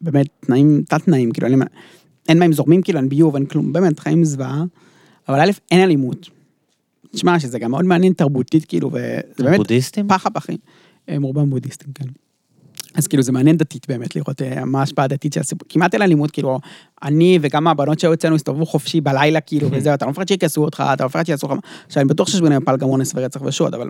באמת 0.01 0.27
תנאים, 0.41 0.83
תת-תנאים, 0.89 1.33
כאילו, 1.33 1.49
אין, 1.49 1.63
אין 2.29 2.39
מים 2.39 2.53
זורמים, 2.53 2.83
כאילו, 2.83 2.99
אין 2.99 3.09
ביוב, 3.09 3.37
אין 3.37 3.47
כלום, 3.47 3.73
באמת, 3.73 3.99
חיים 3.99 4.25
זוועה, 4.25 4.65
אבל 5.29 5.41
א', 5.41 5.51
אין 5.71 5.81
אלימות. 5.81 6.29
תשמע, 7.13 7.41
שזה 7.41 7.59
גם 7.59 7.71
מאוד 7.71 7.85
מעניין 7.85 8.13
תרבותית, 8.13 8.65
כאילו, 8.65 8.91
וזה 8.93 9.21
באמת 9.39 9.57
בודהיסטים? 9.57 10.09
פח 10.09 10.27
הפחים. 10.27 10.57
הם 11.09 11.23
רובם 11.23 11.51
בודהיסטים, 11.51 11.93
כן. 11.95 12.05
אז 12.95 13.07
כאילו 13.07 13.23
זה 13.23 13.33
מעניין 13.33 13.57
דתית 13.57 13.87
באמת 13.89 14.17
לראות 14.17 14.43
אה, 14.43 14.65
מה 14.65 14.81
ההשפעה 14.81 15.05
הדתית 15.05 15.33
של 15.33 15.41
הסיפור, 15.41 15.69
כמעט 15.69 15.95
אין 15.95 16.03
אלימות, 16.03 16.31
כאילו, 16.31 16.61
אני 17.03 17.39
וגם 17.43 17.67
הבנות 17.67 18.01
שהיו 18.01 18.13
אצלנו 18.13 18.35
הסתובבו 18.35 18.67
חופשי 18.67 19.01
בלילה, 19.01 19.41
כאילו, 19.41 19.69
וזהו, 19.73 19.95
אתה 19.95 20.05
לא 20.05 20.11
מפחד 20.11 20.29
שיכעסו 20.29 20.65
אותך, 20.65 20.85
אתה 20.93 21.05
לא 21.05 21.07
מפחד 21.07 21.27
שיעשו 21.27 21.47
לך, 21.47 21.53
עכשיו 21.87 22.01
אני 22.01 22.09
בטוח 22.09 22.29
שיש 22.29 22.41
ביניהם 22.41 22.65
פל 22.65 22.77
גם 22.77 22.89
אונס 22.89 23.13
ורצח 23.15 23.43
ושוד, 23.45 23.75
אבל 23.75 23.89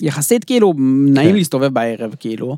יחסית 0.00 0.44
כאילו 0.44 0.74
נעים 1.06 1.30
כן. 1.30 1.36
להסתובב 1.36 1.74
בערב 1.74 2.14
כאילו. 2.18 2.56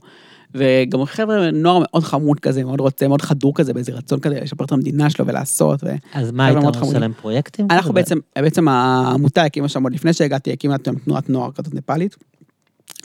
וגם 0.55 1.05
חבר'ה, 1.05 1.51
נוער 1.51 1.79
מאוד 1.79 2.05
חמוד 2.05 2.41
כזה, 2.41 2.65
מאוד 2.65 2.81
רוצה, 2.81 3.09
מאוד 3.09 3.23
חדור 3.23 3.55
כזה, 3.55 3.73
באיזה 3.73 3.93
רצון 3.93 4.21
כזה 4.21 4.41
לשפר 4.41 4.65
את 4.65 4.73
המדינה 4.73 5.11
שלו 5.11 5.27
ולעשות. 5.27 5.85
ו... 5.85 5.87
אז 6.15 6.31
מה 6.31 6.47
היית 6.47 6.77
עושה. 6.81 6.99
להם 6.99 7.13
פרויקטים? 7.13 7.67
אנחנו 7.71 7.91
כזה? 7.91 7.93
בעצם, 7.93 8.19
בעצם 8.37 8.69
העמותה 8.69 9.43
הקימה 9.43 9.69
שם 9.69 9.83
עוד 9.83 9.93
לפני 9.93 10.13
שהגעתי, 10.13 10.53
הקימה 10.53 10.79
תנועת 10.79 11.31
נוער 11.31 11.53
כזאת 11.53 11.75
נפאלית. 11.75 12.17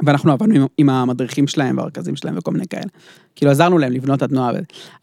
ואנחנו 0.05 0.31
עבדנו 0.31 0.55
עם, 0.55 0.65
עם 0.77 0.89
המדריכים 0.89 1.47
שלהם 1.47 1.77
והרכזים 1.77 2.15
שלהם 2.15 2.37
וכל 2.37 2.51
מיני 2.51 2.67
כאלה. 2.67 2.85
כאילו 3.35 3.51
עזרנו 3.51 3.77
להם 3.77 3.91
לבנות 3.91 4.17
את 4.17 4.23
התנועה. 4.23 4.51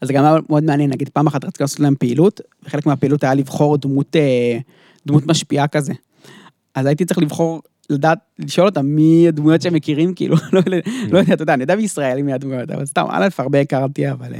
אז 0.01 0.07
זה 0.07 0.13
גם 0.13 0.25
היה 0.25 0.37
מאוד 0.49 0.63
מעניין, 0.63 0.89
נגיד 0.89 1.09
פעם 1.09 1.27
אחת 1.27 1.45
רציתי 1.45 1.63
לעשות 1.63 1.79
להם 1.79 1.95
פעילות, 1.99 2.41
וחלק 2.63 2.85
מהפעילות 2.85 3.23
היה 3.23 3.33
לבחור 3.33 3.77
דמות, 3.77 4.15
אה, 4.15 4.57
דמות 5.07 5.25
משפיעה 5.25 5.67
כזה. 5.67 5.93
אז 6.75 6.85
הייתי 6.85 7.05
צריך 7.05 7.19
לבחור, 7.19 7.61
לדעת, 7.89 8.19
לשאול 8.39 8.67
אותם 8.67 8.85
מי 8.85 9.27
הדמויות 9.27 9.61
שהם 9.61 9.73
מכירים, 9.73 10.13
כאילו, 10.13 10.35
לא, 10.53 10.61
לא 11.11 11.17
יודע, 11.17 11.33
אתה 11.33 11.43
יודע, 11.43 11.53
אני 11.53 11.63
יודע 11.63 11.75
בישראלים 11.75 12.25
מי 12.25 12.33
הדמויות, 12.33 12.71
אבל 12.71 12.85
סתם, 12.85 13.05
א', 13.09 13.27
הרבה 13.37 13.59
הכרתי, 13.59 14.11
אבל... 14.11 14.33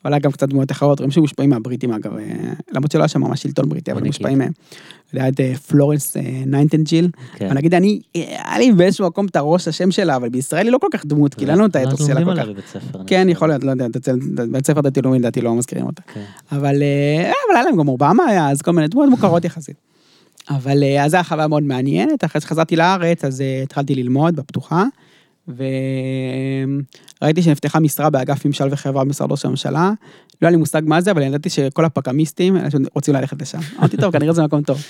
אה, 0.00 0.08
אבל 0.08 0.12
היה 0.12 0.20
גם 0.20 0.32
קצת 0.32 0.48
דמויות 0.48 0.70
אחרות, 0.70 0.98
רואים 0.98 1.10
שמושפעים 1.10 1.50
מהבריטים 1.50 1.92
אגב, 1.92 2.16
אה, 2.16 2.52
למרות 2.72 2.92
שלא 2.92 3.00
היה 3.00 3.08
שם 3.08 3.20
ממש 3.20 3.42
שלטון 3.42 3.68
בריטי, 3.68 3.92
אבל. 3.92 4.02
מושפעים 4.02 4.38
מהם. 4.38 4.52
היה 5.12 5.28
את 5.28 5.40
אה, 5.40 5.54
פלורנס 5.54 6.16
אה, 6.16 6.22
נייטינגייל, 6.46 7.10
כן. 7.36 7.46
אבל 7.46 7.54
נגיד 7.54 7.74
אני, 7.74 8.00
אה, 8.16 8.22
היה 8.44 8.58
לי 8.58 8.72
באיזשהו 8.72 9.06
מקום 9.06 9.26
את 9.26 9.36
הראש 9.36 9.68
השם 9.68 9.90
שלה, 9.90 10.16
אבל 10.16 10.28
בישראל 10.28 10.66
היא 10.66 10.72
לא 10.72 10.78
כל 10.78 10.86
כך 10.92 11.06
דמות, 11.06 11.34
כי 11.34 11.46
לנו 11.46 11.66
את 11.66 11.76
האתוס 11.76 12.06
שלה 12.06 12.20
לומדים 12.20 12.44
כל 12.44 12.62
כך. 12.62 13.00
כן. 13.06 13.28
יכול 13.28 13.48
להיות, 13.48 13.64
לא 13.64 13.70
יודע, 13.70 13.86
בית 14.50 14.66
ספר 14.66 14.80
דתי 14.80 15.02
לאומי 15.02 15.18
לדעתי 15.18 15.40
לא 15.40 15.54
מזכירים 15.54 15.86
אותה. 15.86 16.02
כן. 16.14 16.24
אבל 16.52 16.82
אה, 16.82 17.32
היה 17.54 17.62
להם 17.64 17.76
גם 17.76 17.88
אובמה 17.88 18.24
היה, 18.24 18.50
אז 18.50 18.62
כל 18.62 18.70
מיני 18.70 18.88
דמות 18.88 19.08
מוכרות 19.08 19.44
יחסית. 19.44 19.76
אבל 20.50 20.82
אה, 20.82 21.04
אז 21.04 21.10
זו 21.10 21.16
הייתה 21.16 21.28
חוויה 21.28 21.48
מאוד 21.48 21.62
מעניינת, 21.62 22.24
אחרי 22.24 22.40
שחזרתי 22.40 22.76
לארץ, 22.76 23.24
אז 23.24 23.40
אה, 23.40 23.62
התחלתי 23.62 23.94
ללמוד 23.94 24.36
בפתוחה, 24.36 24.84
וראיתי 25.48 27.42
שנפתחה 27.42 27.80
משרה 27.80 28.10
באגף 28.10 28.46
ממשל 28.46 28.68
וחברה 28.70 29.04
במשרד 29.04 29.30
ראש 29.30 29.44
הממשלה. 29.44 29.92
לא 30.42 30.46
היה 30.46 30.50
לי 30.50 30.56
מושג 30.56 30.82
מה 30.84 31.00
זה, 31.00 31.10
אבל 31.10 31.22
ידעתי 31.22 31.50
שכל 31.50 31.84
הפקמיסטים 31.84 32.56
רוצים 32.94 33.14
ללכת 33.14 33.42
לשם. 33.42 33.58
אמרתי, 33.78 33.96
טוב, 33.96 34.12
כנראה 34.12 34.32
זה 34.32 34.42
מקום 34.42 34.62
טוב. 34.62 34.82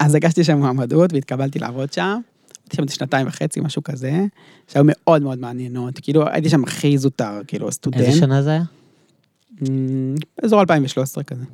אז 0.00 0.14
הגשתי 0.14 0.44
שם 0.44 0.58
מועמדות 0.58 1.12
והתקבלתי 1.12 1.58
לעבוד 1.58 1.92
שם. 1.92 2.20
הייתי 2.64 2.76
שם 2.76 2.88
שנתיים 2.88 3.26
וחצי, 3.26 3.60
משהו 3.60 3.82
כזה, 3.82 4.24
שהיו 4.68 4.84
מאוד 4.86 5.22
מאוד 5.22 5.38
מעניינות. 5.38 5.98
כאילו, 6.02 6.28
הייתי 6.28 6.48
שם 6.48 6.64
הכי 6.64 6.98
זוטר, 6.98 7.40
כאילו, 7.46 7.72
סטודנט. 7.72 8.00
איזה 8.00 8.18
שנה 8.18 8.42
זה 8.42 8.50
היה? 8.50 8.62
אמ, 9.62 10.14
באזור 10.42 10.60
2013 10.60 11.24
כזה. 11.24 11.44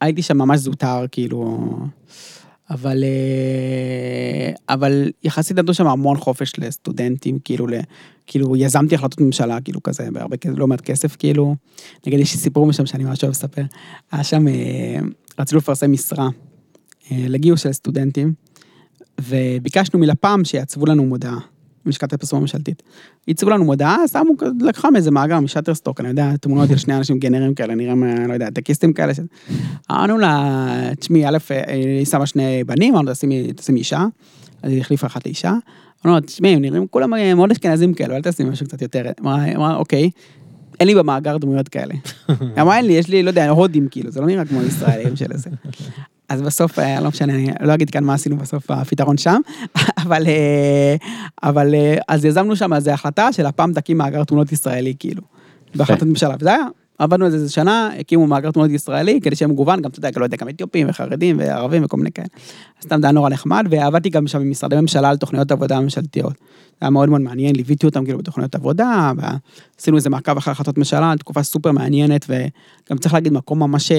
הייתי 0.00 0.22
שם 0.22 0.38
ממש 0.38 0.60
זוטר, 0.60 1.04
כאילו, 1.12 1.68
אבל, 2.70 3.04
אה, 3.04 4.74
אבל 4.74 5.10
יחסית 5.24 5.58
נתנו 5.58 5.74
שם 5.74 5.86
המון 5.86 6.16
חופש 6.16 6.52
לסטודנטים, 6.58 7.38
כאילו, 7.44 7.66
כאילו 8.26 8.56
יזמתי 8.56 8.94
החלטות 8.94 9.20
ממשלה, 9.20 9.60
כאילו 9.60 9.82
כזה, 9.82 10.08
בהרבה 10.12 10.36
כסף, 10.36 10.54
לא 10.56 10.66
מעט 10.66 10.80
כסף, 10.80 11.16
כאילו. 11.16 11.54
נגיד, 12.06 12.20
יש 12.20 12.34
לי 12.34 12.40
סיפור 12.40 12.66
משם 12.66 12.86
שאני 12.86 13.04
ממש 13.04 13.22
אוהב 13.22 13.30
לספר. 13.30 13.62
היה 14.12 14.24
שם, 14.24 14.48
אה, 14.48 14.98
רצינו 15.38 15.58
לפרסם 15.58 15.92
משרה 15.92 16.28
אה, 17.10 17.24
לגיוס 17.28 17.60
של 17.60 17.72
סטודנטים, 17.72 18.34
וביקשנו 19.20 19.98
מלפ"ם 19.98 20.40
שיעצבו 20.44 20.86
לנו 20.86 21.04
מודעה. 21.04 21.38
בלשכת 21.86 22.12
הפרסום 22.12 22.38
הממשלתית. 22.38 22.82
ייצרו 23.28 23.50
לנו 23.50 23.64
מודעה, 23.64 24.08
שמו, 24.12 24.34
לקחה 24.60 24.90
מאיזה 24.90 25.10
מאגר 25.10 25.40
משאטרסטוק, 25.40 26.00
אני 26.00 26.08
יודע, 26.08 26.36
תמונות 26.36 26.68
של 26.68 26.76
שני 26.76 26.96
אנשים 26.96 27.18
גנרים 27.18 27.54
כאלה, 27.54 27.74
נראים, 27.74 28.04
לא 28.28 28.32
יודע, 28.32 28.50
טקיסטים 28.50 28.92
כאלה. 28.92 29.12
אמרנו 29.90 30.18
לה, 30.18 30.90
תשמעי, 30.98 31.28
א', 31.28 31.38
אה, 31.50 31.72
היא 31.72 32.06
שמה 32.06 32.26
שני 32.26 32.64
בנים, 32.64 32.94
אמרנו 32.94 33.12
תשימי 33.56 33.78
אישה, 33.78 34.04
אז 34.62 34.72
היא 34.72 34.80
החליפה 34.80 35.06
אחת 35.06 35.26
לאישה. 35.26 35.54
אמרנו 36.06 36.20
תשמעי, 36.20 36.54
הם 36.54 36.60
נראים 36.60 36.86
כולם 36.86 37.14
אה, 37.14 37.34
מאוד 37.34 37.50
אשכנזים 37.50 37.94
כאלו, 37.94 38.14
אל 38.14 38.22
תשימי 38.22 38.50
משהו 38.50 38.66
קצת 38.66 38.82
יותר. 38.82 39.10
אמרה, 39.20 39.76
אוקיי, 39.76 40.10
אין 40.80 40.88
לי 40.88 40.94
במאגר 40.94 41.36
דמויות 41.36 41.68
כאלה. 41.68 41.94
אמרה, 42.60 42.76
אין 42.76 42.86
לי, 42.86 42.92
יש 42.92 43.08
לי, 43.08 43.22
לא 43.22 43.30
יודע, 43.30 43.50
הודים 43.50 43.88
כאילו, 43.90 44.10
זה 44.10 44.20
לא 44.20 44.26
נראה 44.26 44.44
כמו 44.44 44.62
ישראלים 44.62 45.16
של 45.16 45.32
איזה. 45.32 45.50
אז 46.28 46.42
בסוף, 46.42 46.78
אה, 46.78 47.00
לא 47.00 47.08
משנה, 47.08 47.34
אני 47.34 47.50
לא 47.60 47.74
אגיד 47.74 47.90
כאן 47.90 48.04
מה 48.04 48.14
עשינו 48.14 48.36
בסוף 48.36 48.70
הפתרון 48.70 49.16
שם, 49.16 49.40
אבל, 50.02 50.26
אה, 50.26 50.96
אבל 51.42 51.74
אה, 51.74 51.96
אז 52.08 52.24
יזמנו 52.24 52.56
שם 52.56 52.72
איזו 52.72 52.90
החלטה 52.90 53.32
של 53.32 53.46
הפעם 53.46 53.72
תקים 53.72 53.98
מאגר 53.98 54.24
תמונות 54.24 54.52
ישראלי, 54.52 54.94
כאילו, 54.98 55.22
בהחלטת 55.74 56.02
ממשלה, 56.02 56.34
וזה 56.40 56.50
היה, 56.50 56.66
עבדנו 56.98 57.24
על 57.24 57.30
זה 57.30 57.36
איזה 57.36 57.52
שנה, 57.52 57.90
הקימו 57.98 58.26
מאגר 58.26 58.50
תמונות 58.50 58.70
ישראלי, 58.72 59.20
כדי 59.20 59.36
שיהיה 59.36 59.48
מגוון, 59.48 59.82
גם 59.82 59.90
אתה 59.90 59.98
יודע, 59.98 60.10
לא 60.16 60.24
יודע, 60.24 60.36
גם 60.36 60.48
אתיופים 60.48 60.88
וחרדים 60.90 61.36
וערבים 61.38 61.84
וכל 61.84 61.96
מיני 61.96 62.12
כאלה. 62.12 62.26
סתם 62.82 63.00
זה 63.00 63.06
היה 63.06 63.12
נורא 63.12 63.30
נחמד, 63.30 63.66
ועבדתי 63.70 64.08
גם 64.08 64.26
שם 64.26 64.40
עם 64.40 64.50
משרדי 64.50 64.76
ממשלה 64.76 65.10
על 65.10 65.16
תוכניות 65.16 65.52
עבודה 65.52 65.80
ממשלתיות. 65.80 66.32
זה 66.32 66.78
היה 66.80 66.90
מאוד 66.90 67.08
מאוד 67.08 67.20
מעניין, 67.20 67.56
ליוויתי 67.56 67.86
אותם 67.86 68.04
כאילו 68.04 68.18
בתוכניות 68.18 68.54
עבודה, 68.54 69.12
ועשינו 69.16 69.96
איזה 69.96 70.10
מעקב 70.10 70.36
אחרי 70.36 70.52
החלטות 70.52 70.78
ממשלה, 70.78 71.14
תקופה 71.18 71.42
סופר 71.42 71.72
מעניינת, 71.72 72.26
וגם 72.28 72.98
צריך 72.98 73.14
להגיד, 73.14 73.32
מקום 73.32 73.58
ממש, 73.58 73.92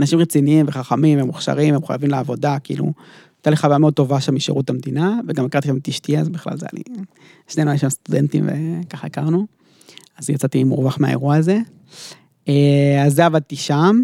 אנשים 0.00 0.18
רציניים 0.18 0.66
וחכמים 0.68 1.22
ומוכשרים, 1.22 1.74
הם 1.74 1.86
חייבים 1.86 2.10
לעבודה, 2.10 2.58
כאילו, 2.58 2.92
הייתה 3.36 3.50
לי 3.50 3.56
חוויה 3.56 3.78
מאוד 3.78 3.94
טובה 3.94 4.20
שם 4.20 4.34
משירות 4.34 4.70
המדינה, 4.70 5.18
וגם 5.28 5.44
הכרתי 5.44 5.68
שם 5.68 5.76
את 5.76 5.88
אשתי, 5.88 6.18
אז 6.18 6.28
בכלל 6.28 6.56
זה 6.56 6.66
היה 6.72 6.82
לי, 6.88 7.04
שנינו 7.48 7.70
היינו 7.70 7.80
שם 7.80 7.88
סטודנטים 7.88 8.48
וככה 8.48 9.06
הכרנו, 9.06 9.46
אז 10.18 10.30
יצאתי 10.30 10.64
מורווח 10.64 10.98
מהאירוע 11.00 11.36
הזה. 11.36 11.58
אה, 12.48 13.02
אז 13.06 13.14
זה 13.14 13.26
עבדתי 13.26 13.56
שם, 13.56 14.02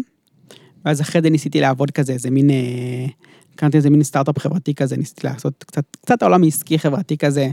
ואז 0.85 1.01
אחרי 1.01 1.21
זה 1.21 1.29
ניסיתי 1.29 1.61
לעבוד 1.61 1.91
כזה, 1.91 2.13
איזה 2.13 2.31
מין, 2.31 2.49
אה, 2.49 3.05
הקמתי 3.53 3.77
איזה 3.77 3.89
מין 3.89 4.03
סטארט-אפ 4.03 4.39
חברתי 4.39 4.73
כזה, 4.73 4.97
ניסיתי 4.97 5.27
לעשות 5.27 5.63
קצת, 5.63 5.83
קצת 6.01 6.21
העולם 6.21 6.43
העסקי 6.43 6.79
חברתי 6.79 7.17
כזה, 7.17 7.49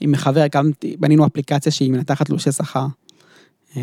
עם 0.00 0.16
חבר, 0.16 0.40
הקמתי, 0.40 0.96
בנינו 1.00 1.26
אפליקציה 1.26 1.72
שהיא 1.72 1.92
מנתחת 1.92 2.26
תלושי 2.26 2.52
שכר. 2.52 2.86
אה, 3.76 3.82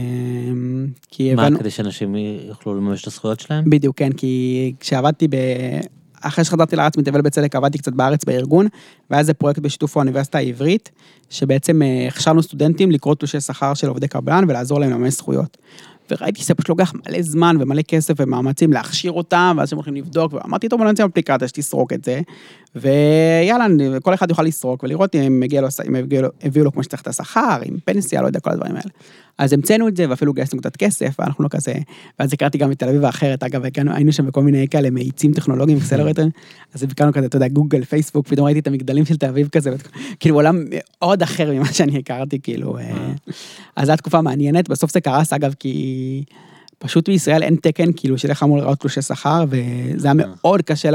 כי 1.11 1.35
מה, 1.35 1.43
הבנו, 1.43 1.59
כדי 1.59 1.69
שאנשים 1.69 2.15
יוכלו 2.47 2.75
לממש 2.75 3.01
את 3.01 3.07
הזכויות 3.07 3.39
שלהם? 3.39 3.69
בדיוק, 3.69 3.97
כן, 3.97 4.11
כי 4.11 4.73
כשעבדתי 4.79 5.27
ב... 5.27 5.35
אחרי 6.21 6.43
שחזרתי 6.43 6.75
לארץ 6.75 6.97
מתבל 6.97 7.21
בצדק, 7.21 7.55
עבדתי 7.55 7.77
קצת 7.77 7.93
בארץ 7.93 8.25
בארגון, 8.25 8.67
והיה 9.09 9.19
איזה 9.19 9.33
פרויקט 9.33 9.59
בשיתוף 9.59 9.97
האוניברסיטה 9.97 10.37
העברית, 10.37 10.91
שבעצם 11.29 11.81
אה, 11.81 12.07
הכשרנו 12.07 12.43
סטודנטים 12.43 12.91
לקרוא 12.91 13.15
תלושי 13.15 13.41
שכר 13.41 13.73
של 13.73 13.87
עובדי 13.87 14.07
קבלן 14.07 14.43
ולעזור 14.47 14.79
להם 14.79 14.91
לממש 14.91 15.13
זכויות. 15.13 15.57
וראיתי 16.11 16.41
שזה 16.41 16.55
פשוט 16.55 16.69
לוקח 16.69 16.93
מלא 16.93 17.21
זמן 17.21 17.57
ומלא 17.59 17.81
כסף 17.81 18.13
ומאמצים 18.17 18.73
להכשיר 18.73 19.11
אותם, 19.11 19.55
ואז 19.57 19.73
הם 19.73 19.77
הולכים 19.77 19.95
לבדוק, 19.95 20.33
ואמרתי, 20.33 20.69
טוב, 20.69 20.79
בוא 20.79 20.87
נמצא 20.87 21.05
אפליקציה 21.05 21.47
שתסרוק 21.47 21.93
את 21.93 22.05
זה, 22.05 22.21
ויאללה, 22.75 23.65
כל 24.01 24.13
אחד 24.13 24.29
יוכל 24.29 24.43
לסרוק 24.43 24.83
ולראות 24.83 25.15
אם 25.15 25.39
מגיע 25.39 25.61
לו, 25.61 25.67
אם 25.87 25.95
הביאו 25.95 26.21
לו, 26.21 26.29
הביאו 26.43 26.65
לו 26.65 26.71
כמו 26.71 26.83
שצריך 26.83 27.01
את 27.01 27.07
השכר, 27.07 27.59
עם 27.65 27.77
פנסיה, 27.85 28.21
לא 28.21 28.27
יודע, 28.27 28.39
כל 28.39 28.49
הדברים 28.49 28.71
האלה. 28.75 28.89
אז 29.37 29.53
המצאנו 29.53 29.87
את 29.87 29.97
זה, 29.97 30.09
ואפילו 30.09 30.33
גייסנו 30.33 30.59
קצת 30.59 30.75
כסף, 30.75 31.15
ואנחנו 31.19 31.43
לא 31.43 31.49
כזה, 31.49 31.73
ואז 32.19 32.33
הכרתי 32.33 32.57
גם 32.57 32.71
את 32.71 32.79
תל 32.79 32.89
אביב 32.89 33.05
האחרת, 33.05 33.43
אגב, 33.43 33.65
הגענו, 33.65 33.93
היינו 33.93 34.13
שם 34.13 34.25
בכל 34.25 34.43
מיני 34.43 34.67
כאלה 34.67 34.89
מאיצים 34.89 35.33
טכנולוגיים, 35.33 35.77
אקסלרטר, 35.77 36.27
אז 36.73 36.83
הכרנו 36.83 37.13
כזה, 37.13 37.25
אתה 37.25 37.35
יודע, 37.37 37.47
גוגל, 37.47 37.83
פייסבוק, 37.83 38.27
פתאום 38.27 38.45
ראיתי 38.45 38.59
את 38.59 38.67
המגדלים 38.67 39.05
של 39.05 39.17
תל 39.17 39.25
אביב 39.25 39.47
כזה, 39.47 39.71
כאילו 40.19 40.35
עולם 40.35 40.63
מאוד 40.69 41.23
אחר 41.23 41.51
ממה 41.51 41.73
שאני 41.73 41.97
הכרתי, 41.97 42.39
כאילו, 42.39 42.77
אה, 42.77 42.83
אז 43.75 43.85
זו 43.85 43.91
הייתה 43.91 43.95
תקופה 43.97 44.21
מעניינת, 44.21 44.69
בסוף 44.69 44.93
זה 44.93 45.01
קרס, 45.01 45.33
אגב, 45.33 45.53
כי 45.59 46.23
פשוט 46.79 47.09
בישראל 47.09 47.43
אין 47.43 47.55
תקן, 47.55 47.89
כאילו, 47.95 48.17
של 48.17 48.29
איך 48.29 48.43
אמור 48.43 48.57
לראות 48.57 48.79
תלושי 48.79 49.01
שכר, 49.01 49.45
וזה 49.49 50.07
היה 50.07 50.13
מאוד 50.13 50.61
קשה 50.61 50.91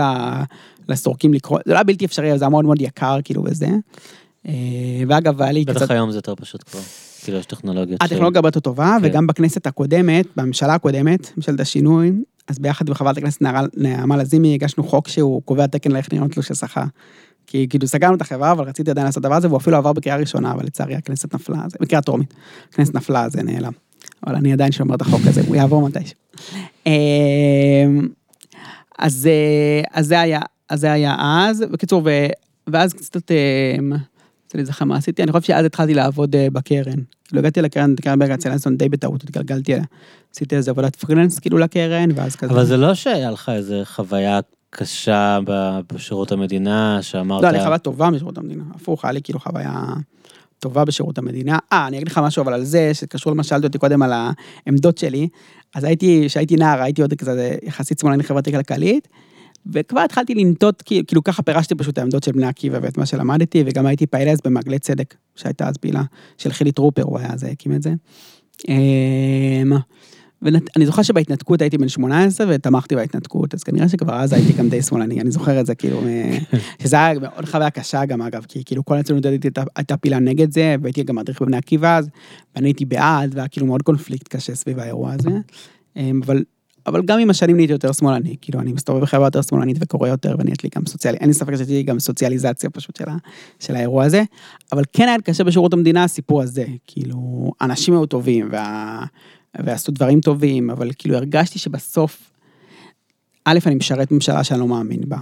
לסורקים 0.89 1.35
לקרוא, 1.35 1.59
זה 1.67 1.73
לא 1.73 1.77
היה 1.77 1.85
בלתי 1.85 2.05
אפשרי, 2.05 2.31
אבל 2.31 2.39
זה 2.39 2.45
היה 2.45 2.51
מאוד 2.51 2.65
מאוד 2.65 2.81
יקר, 2.81 3.19
כאילו, 3.25 3.45
וזה. 3.45 3.69
אה, 4.49 4.53
ואגב, 5.09 5.43
היה 5.43 5.53
לי 5.53 5.65
בטח 5.65 5.91
היום 5.91 6.11
זה 6.11 6.19
יותר 6.19 6.35
פשוט 6.35 6.65
כבר. 6.71 6.81
כאילו 7.25 7.39
יש 7.39 7.47
טכנולוגיות. 7.47 8.03
הטכנולוגיה 8.03 8.39
הרבה 8.39 8.49
יותר 8.49 8.61
טובה, 8.61 8.97
כן. 9.01 9.09
וגם 9.09 9.27
בכנסת 9.27 9.67
הקודמת, 9.67 10.27
בממשלה 10.37 10.75
הקודמת, 10.75 11.33
ממשלת 11.37 11.61
השינוי, 11.61 12.13
אז 12.49 12.59
ביחד 12.59 12.89
עם 12.89 12.95
חברת 12.95 13.19
הכנסת 13.19 13.43
נעמה 13.77 14.17
לזימי 14.17 14.55
הגשנו 14.55 14.85
חוק 14.85 15.09
שהוא 15.09 15.43
קובע 15.43 15.67
תקן 15.67 15.93
לאיך 15.93 16.13
נראות 16.13 16.31
תלושי 16.31 16.55
שכר. 16.55 16.85
כי 17.47 17.67
כאילו 17.71 17.87
סגרנו 17.87 18.17
את 18.17 18.21
החברה, 18.21 18.53
אבל 18.53 18.65
רציתי 18.65 18.91
עדיין 18.91 19.07
לעשות 19.07 19.21
את 19.21 19.25
הדבר 19.25 19.35
הזה, 19.35 19.49
והוא 19.49 19.59
אפילו 19.59 19.77
עבר 19.77 19.93
בקריאה 19.93 20.17
ראשונה, 20.17 20.53
אבל 20.53 20.65
לצערי 20.65 20.95
הכנסת 20.95 21.35
נפלה, 21.35 21.59
זה 21.69 21.77
בקריאה 21.81 22.03
טרומית. 22.03 22.35
הכנסת 22.73 22.95
נפלה, 22.95 23.29
זה 23.29 23.43
נעלם. 23.43 23.73
אבל 24.27 24.35
אני 24.35 24.53
עדיין 24.53 24.73
שומר 24.73 24.95
את 24.95 25.01
החוק 25.01 25.21
הזה, 25.25 25.43
הוא 25.47 25.57
יעבור 25.57 25.89
מתישהו. 25.89 26.17
אמ, 26.87 26.93
אז, 28.99 29.27
אה, 29.27 29.83
אז 29.93 30.07
זה 30.07 30.21
היה, 30.21 30.41
אז 30.71 30.81
זה 30.81 30.93
היה 30.93 31.17
אז, 31.21 31.65
בקיצור, 31.73 32.03
ו, 32.05 32.11
ואז 32.67 32.93
קצת, 32.93 33.31
אמ, 33.31 33.93
רוצה 34.45 34.59
להיזכר 34.59 34.85
מה 34.85 34.97
עשיתי, 34.97 35.23
אני 35.23 35.33
חושב 35.33 35.45
שאז 35.45 35.65
התחלתי 35.65 35.95
לעבוד 35.95 36.37
אה, 36.37 36.47
בקרן. 36.53 36.99
כאילו 37.25 37.39
הגעתי 37.39 37.63
לקרן, 37.63 37.95
קרן 37.97 38.19
ברגע 38.19 38.37
צלנסון 38.37 38.77
די 38.77 38.89
בטעות, 38.89 39.25
התגלגלתי 39.25 39.75
אליה. 39.75 39.85
עשיתי 40.35 40.57
איזה 40.57 40.71
עבודת 40.71 40.97
פרילנס 40.97 41.39
כאילו 41.39 41.59
לקרן, 41.59 42.09
ואז 42.15 42.37
כזה. 42.37 42.53
אבל 42.53 42.65
זה 42.65 42.77
לא 42.77 42.95
שהיה 42.95 43.31
לך 43.31 43.49
איזה 43.55 43.83
חוויה 43.85 44.41
קשה 44.71 45.39
בשירות 45.93 46.33
המדינה, 46.33 46.99
שאמרת... 47.03 47.43
לא, 47.43 47.49
היה 47.49 47.59
לי 47.59 47.65
חוויה 47.65 47.79
טובה 47.79 48.11
בשירות 48.11 48.39
המדינה, 48.39 48.65
הפוך, 48.75 49.05
היה 49.05 49.13
לי 49.13 49.23
כאילו 49.23 49.41
חוויה 49.41 49.85
טובה 50.59 50.85
בשירות 50.85 51.19
המדינה. 51.19 51.59
אה, 51.73 51.87
אני 51.87 51.97
אגיד 51.97 52.09
לך 52.09 52.19
משהו 52.19 52.43
אבל 52.43 52.53
על 52.53 52.65
זה, 52.65 52.95
שקשור 52.95 53.33
למה 53.33 53.43
ששאלת 53.43 53.65
אותי 53.65 53.79
קודם 53.79 54.03
על 54.03 54.13
העמדות 54.67 54.99
שלי, 54.99 55.29
אז 55.75 55.85
הייתי, 55.85 56.25
כשהייתי 56.27 56.57
נער, 56.57 56.83
הייתי 56.83 57.03
עוד 57.03 57.15
כזה 57.15 57.57
יחסית 57.63 57.99
שמאלני 57.99 58.23
חברתי 58.23 58.53
כלכלית, 58.53 59.09
וכבר 59.73 60.01
התחלתי 60.01 60.35
לנטות, 60.35 60.83
כאילו 61.07 61.25
ככה 61.25 61.43
פירשתי 61.43 61.75
פשוט 61.75 61.93
את 61.93 61.99
העמדות 61.99 62.23
של 62.23 62.33
בני 62.33 62.47
עקיבא 62.47 62.79
ואת 62.83 62.99
מה 62.99 63.07
שלמדתי, 63.07 63.63
וגם 63.67 63.87
הייתי 63.87 64.07
פעיל 64.07 64.29
אז 64.29 64.39
במעגלי 64.45 64.79
צדק, 64.79 65.15
שהייתה 65.37 65.69
אז 65.69 65.77
פעילה, 65.77 66.03
של 66.39 66.53
חילי 66.53 66.73
טרופר, 66.73 67.03
הוא 67.03 67.19
היה 67.19 67.37
זה, 67.37 67.47
הקים 67.49 67.73
את 67.75 67.83
זה. 67.83 67.93
אמ, 68.69 69.73
ואני 70.43 70.87
זוכר 70.87 71.03
שבהתנתקות 71.03 71.61
הייתי 71.61 71.79
בן 71.79 71.89
18 71.89 72.47
ותמכתי 72.51 72.95
בהתנתקות, 72.97 73.55
אז 73.55 73.63
כנראה 73.63 73.89
שכבר 73.89 74.15
אז 74.15 74.33
הייתי 74.33 74.53
גם 74.53 74.69
די 74.69 74.83
שמאלני, 74.83 75.21
אני 75.21 75.31
זוכר 75.31 75.61
את 75.61 75.67
זה 75.67 75.75
כאילו, 75.75 76.01
שזה 76.83 76.97
היה 76.97 77.19
מאוד 77.19 77.45
חוויה 77.45 77.71
קשה 77.71 78.05
גם 78.05 78.23
אגב, 78.23 78.45
כי 78.49 78.63
כאילו 78.65 78.85
כל 78.85 78.97
הציונות 78.97 79.27
הדתית 79.27 79.45
הייתה- 79.45 79.71
הייתה 79.77 79.97
פילה 79.97 80.19
נגד 80.19 80.53
זה, 80.53 80.77
והייתי 80.83 81.03
גם 81.03 81.17
מדריך 81.17 81.43
בבני 81.43 81.57
עקיבא 81.57 81.97
אז, 81.99 82.09
ואני 82.57 82.69
הייתי 82.69 82.85
בעד, 82.85 83.35
והיה 83.35 83.49
כאילו 83.49 83.67
מאוד 83.67 83.83
קונפליקט 83.83 84.29
קשה 84.29 84.55
סביב 84.55 84.79
האירוע 84.79 85.13
הזה. 85.13 85.29
אמ, 85.97 86.21
אבל, 86.27 86.43
אבל 86.87 87.03
גם 87.03 87.19
עם 87.19 87.31
השנים 87.31 87.57
נהייתי 87.57 87.73
יותר 87.73 87.93
שמאלני, 87.93 88.37
כאילו 88.41 88.61
אני 88.61 88.73
מסתובב 88.73 89.01
בחברה 89.01 89.27
יותר 89.27 89.43
שמאלנית 89.43 89.77
וקורא 89.81 90.09
יותר, 90.09 90.37
ויש 90.39 90.63
לי 90.63 90.69
גם 90.77 90.87
סוציאלי, 90.87 91.19
אין 91.19 91.29
לי 91.29 91.35
ספק 91.35 91.57
שיש 91.57 91.69
לי 91.69 91.83
גם 91.83 91.99
סוציאליזציה 91.99 92.71
פשוט 92.71 92.97
של, 92.97 93.09
ה, 93.09 93.17
של 93.61 93.77
האירוע 93.77 94.05
הזה, 94.05 94.23
אבל 94.73 94.83
כן 94.93 95.09
היה 95.09 95.21
קשה 95.25 95.45
בשירות 95.45 95.73
המדינה 95.73 96.05
הסיפור 96.05 96.43
הזה, 96.43 96.65
כאילו, 96.87 97.51
אנשים 97.61 97.95
היו 97.95 98.07
טובים, 98.07 98.49
וה, 98.53 99.05
ועשו 99.59 99.93
דברים 99.93 100.21
טובים, 100.21 100.71
אבל 100.71 100.91
כאילו 100.99 101.17
הרגשתי 101.17 101.59
שבסוף, 101.59 102.31
א', 103.45 103.59
אני 103.67 103.75
משרת 103.75 104.13
ממשלה 104.13 104.45
שאני 104.45 104.61
לא 104.61 104.69
מאמין 104.69 105.01
בה. 105.09 105.19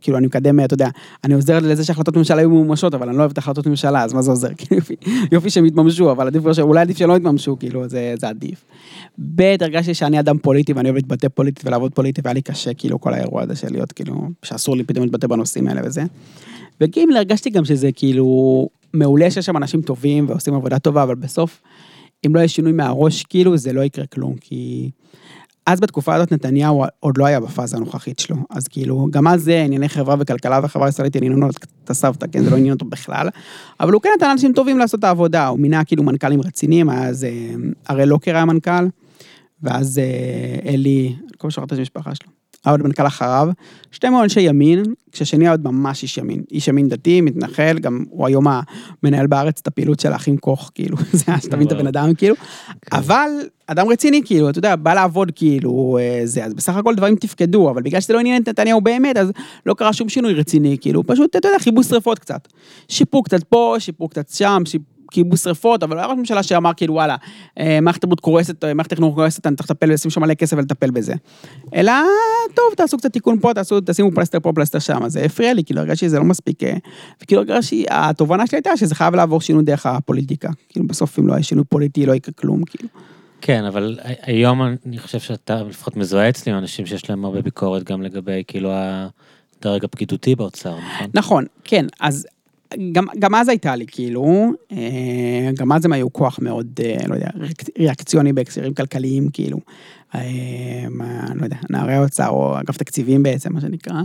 כאילו 0.00 0.18
אני 0.18 0.26
מקדם, 0.26 0.60
אתה 0.60 0.74
יודע, 0.74 0.88
אני 1.24 1.34
עוזר 1.34 1.58
לזה 1.62 1.84
שהחלטות 1.84 2.16
ממשלה 2.16 2.40
יהיו 2.40 2.50
ממומשות, 2.50 2.94
אבל 2.94 3.08
אני 3.08 3.16
לא 3.16 3.22
אוהב 3.22 3.30
את 3.30 3.38
החלטות 3.38 3.66
ממשלה, 3.66 4.02
אז 4.04 4.12
מה 4.12 4.22
זה 4.22 4.30
עוזר? 4.30 4.48
כאילו, 4.58 4.80
יופי, 5.32 5.50
שהם 5.50 5.66
יתממשו, 5.66 6.10
אבל 6.10 6.26
עדיף, 6.26 6.42
אולי 6.60 6.80
עדיף 6.80 6.98
שלא 6.98 7.16
יתממשו, 7.16 7.58
כאילו, 7.58 7.88
זה, 7.88 8.14
זה 8.18 8.28
עדיף. 8.28 8.64
ב', 9.18 9.42
הרגשתי 9.60 9.94
שאני 9.94 10.20
אדם 10.20 10.38
פוליטי 10.38 10.72
ואני 10.72 10.88
אוהב 10.88 10.96
להתבטא 10.96 11.28
פוליטית 11.28 11.66
ולעבוד 11.66 11.92
פוליטי, 11.92 12.20
והיה 12.24 12.34
לי 12.34 12.42
קשה, 12.42 12.74
כאילו, 12.74 13.00
כל 13.00 13.14
האירוע 13.14 13.42
הזה 13.42 13.56
של 13.56 13.68
להיות, 13.70 13.92
כאילו, 13.92 14.28
שאסור 14.42 14.76
לי 14.76 14.84
פתאום 14.84 15.04
להתבטא 15.04 15.26
בנושאים 15.26 15.68
האלה 15.68 15.80
וזה. 15.84 16.02
וג', 16.80 16.98
הרגשתי 17.16 17.50
גם 17.50 17.64
שזה 17.64 17.92
כאילו, 17.92 18.68
מעולה 18.94 19.30
שיש 19.30 19.46
שם 19.46 19.56
אנשים 19.56 19.82
טובים 19.82 20.28
ועושים 20.28 20.54
עבודה 20.54 20.78
טובה, 20.78 21.02
אבל 21.02 21.14
בסוף, 21.14 21.60
אם 22.26 22.34
לא 22.34 22.40
יהיה 22.40 22.48
שינוי 22.48 22.72
מהראש, 22.72 23.22
כאילו, 23.22 23.56
זה 23.56 23.72
לא 23.72 23.80
יקרה 23.80 24.06
כלום, 24.06 24.34
כי... 24.40 24.90
אז 25.66 25.80
בתקופה 25.80 26.14
הזאת 26.14 26.32
נתניהו 26.32 26.84
עוד 27.00 27.18
לא 27.18 27.26
היה 27.26 27.40
בפאזה 27.40 27.76
הנוכחית 27.76 28.18
שלו, 28.18 28.36
אז 28.50 28.68
כאילו, 28.68 29.06
גם 29.10 29.26
אז 29.26 29.42
זה 29.42 29.62
ענייני 29.62 29.88
חברה 29.88 30.16
וכלכלה 30.18 30.60
והחברה 30.62 30.86
הישראלית 30.86 31.16
עניינו 31.16 31.36
לו 31.36 31.48
את 31.84 31.90
הסבתא, 31.90 32.26
כן, 32.32 32.44
זה 32.44 32.50
לא 32.50 32.56
עניין 32.56 32.72
אותו 32.72 32.84
בכלל, 32.84 33.28
אבל 33.80 33.92
הוא 33.92 34.02
כן 34.02 34.08
נתן 34.16 34.28
לאנשים 34.28 34.52
טובים 34.52 34.78
לעשות 34.78 34.98
את 34.98 35.04
העבודה, 35.04 35.46
הוא 35.46 35.58
מינה 35.58 35.84
כאילו 35.84 36.02
מנכ"לים 36.02 36.40
רציניים, 36.40 36.90
אז 36.90 37.24
אה, 37.24 37.54
הראל 37.86 38.08
לוקר 38.08 38.34
היה 38.34 38.44
מנכ"ל, 38.44 38.86
ואז 39.62 39.98
אה, 39.98 40.70
אלי, 40.70 41.14
אני 41.18 41.26
כל 41.30 41.38
פעם 41.38 41.50
שכחתי 41.50 41.74
את 41.74 41.78
המשפחה 41.78 42.14
שלו, 42.14 42.28
היה 42.64 42.72
עוד 42.72 42.82
מנכ"ל 42.82 43.06
אחריו, 43.06 43.48
שניהם 43.90 44.14
היו 44.14 44.22
אנשי 44.22 44.40
ימין, 44.40 44.82
כשהשני 45.12 45.44
היה 45.44 45.50
עוד 45.50 45.64
ממש 45.64 46.02
איש 46.02 46.18
ימין, 46.18 46.42
איש 46.50 46.68
ימין 46.68 46.88
דתי, 46.88 47.20
מתנחל, 47.20 47.78
גם 47.78 48.04
הוא 48.10 48.26
היום 48.26 48.46
המנהל 49.02 49.26
בארץ 49.26 49.60
את 49.60 49.66
הפעילות 49.66 50.00
של 50.00 50.12
האחים 50.12 50.36
קוך, 50.36 50.70
כאילו, 50.74 50.96
זה 51.12 51.24
היה 51.26 51.40
שתבין 51.40 51.66
את 51.66 51.72
הבן 51.72 51.86
אדם, 51.86 52.14
כאילו, 52.14 52.34
אבל 52.92 53.28
אדם 53.66 53.88
רציני, 53.88 54.22
כאילו, 54.24 54.50
אתה 54.50 54.58
יודע, 54.58 54.76
בא 54.76 54.94
לעבוד, 54.94 55.30
כאילו, 55.34 55.98
אה, 56.00 56.20
זה, 56.24 56.44
אז 56.44 56.54
בסך 56.54 56.76
הכל 56.76 56.94
דברים 56.94 57.16
תפקדו, 57.16 57.70
אבל 57.70 57.82
בגלל 57.82 58.00
שזה 58.00 58.12
לא 58.12 58.18
עניין 58.18 58.42
את 58.42 58.48
נתניהו 58.48 58.80
באמת, 58.80 59.16
אז 59.16 59.30
לא 59.66 59.74
קרה 59.74 59.92
שום 59.92 60.08
שינוי 60.08 60.34
רציני, 60.34 60.76
כאילו, 60.80 61.06
פשוט, 61.06 61.36
אתה 61.36 61.48
יודע, 61.48 61.58
כיבוס 61.58 61.90
שרפות 61.90 62.18
קצת. 62.18 62.48
שיפור 62.88 63.24
קצת 63.24 63.42
פה, 63.42 63.76
שיפור 63.78 64.10
קצת 64.10 64.28
שם, 64.28 64.62
שיפ... 64.66 64.82
כיבוס 65.14 65.44
שרפות, 65.44 65.82
אבל 65.82 65.96
לא 65.96 66.00
היה 66.00 66.08
ראש 66.08 66.18
ממשלה 66.18 66.42
שאמר 66.42 66.70
כאילו 66.76 66.94
וואלה, 66.94 67.16
אה, 67.58 67.78
מערכת 67.82 68.00
תרבות 68.00 68.20
קורסת, 68.20 68.64
אה, 68.64 68.74
מערכת 68.74 68.90
תכנון 68.90 69.14
קורסת, 69.14 69.46
אני 69.46 69.56
צריך 69.56 69.70
לטפל, 69.70 69.92
לשים 69.92 70.10
שם 70.10 70.20
מלא 70.20 70.34
כסף 70.34 70.56
ולטפל 70.56 70.90
בזה. 70.90 71.14
אלא, 71.74 71.92
טוב, 72.54 72.64
תעשו 72.76 72.98
קצת 72.98 73.12
תיקון 73.12 73.40
פה, 73.40 73.54
תעשו, 73.54 73.80
תשימו 73.86 74.12
פלסטר 74.12 74.40
פה, 74.40 74.52
פלסטר 74.52 74.78
שם, 74.78 75.08
זה 75.08 75.22
הפריע 75.22 75.54
לי, 75.54 75.64
כאילו 75.64 75.80
הרגשתי 75.80 76.06
שזה 76.06 76.18
לא 76.18 76.24
מספיק, 76.24 76.62
אה, 76.62 76.76
וכאילו 77.22 77.40
הרגשתי, 77.40 77.84
התובנה 77.90 78.46
שלי 78.46 78.56
הייתה 78.56 78.76
שזה 78.76 78.94
חייב 78.94 79.14
לעבור 79.14 79.40
שינוי 79.40 79.62
דרך 79.62 79.86
הפוליטיקה. 79.86 80.48
כאילו 80.68 80.86
בסוף 80.86 81.18
אם 81.18 81.26
לא 81.26 81.32
יהיה 81.32 81.42
שינוי 81.42 81.64
פוליטי 81.64 82.06
לא 82.06 82.14
יקרה 82.14 82.34
כלום, 82.34 82.64
כאילו. 82.64 82.88
כן, 83.40 83.64
אבל 83.64 83.98
היום 84.22 84.62
אני 84.86 84.98
חושב 84.98 85.20
שאתה 85.20 85.62
לפחות 85.62 85.96
מזוהה 85.96 86.28
אצלי 86.28 86.52
עם 86.52 86.58
אנשים 86.58 86.86
שיש 86.86 87.10
להם 87.10 87.24
הרבה 87.24 87.42
ביקורת 87.42 87.82
גם 87.82 88.02
לגבי 88.02 88.42
כאילו 88.46 88.70
הדרג 88.72 89.84
הפקידותי 89.84 90.34
באוצר, 90.34 90.76
נכון? 90.78 91.10
נכון, 91.14 91.44
כן, 91.64 91.86
אז 92.00 92.26
גם, 92.92 93.04
גם 93.18 93.34
אז 93.34 93.48
הייתה 93.48 93.76
לי, 93.76 93.84
כאילו, 93.88 94.52
אה, 94.72 95.50
גם 95.58 95.72
אז 95.72 95.84
הם 95.84 95.92
היו 95.92 96.12
כוח 96.12 96.38
מאוד, 96.42 96.80
אה, 96.84 96.96
לא 97.08 97.14
יודע, 97.14 97.28
ריאק- 97.36 97.78
ריאקציוני 97.78 98.32
בהקשרים 98.32 98.74
כלכליים, 98.74 99.28
כאילו, 99.32 99.58
אה, 100.14 100.20
מה, 100.90 101.26
לא 101.34 101.44
יודע, 101.44 101.56
נערי 101.70 101.94
האוצר 101.94 102.28
או 102.28 102.60
אגף 102.60 102.76
תקציבים 102.76 103.22
בעצם, 103.22 103.52
מה 103.52 103.60
שנקרא. 103.60 104.02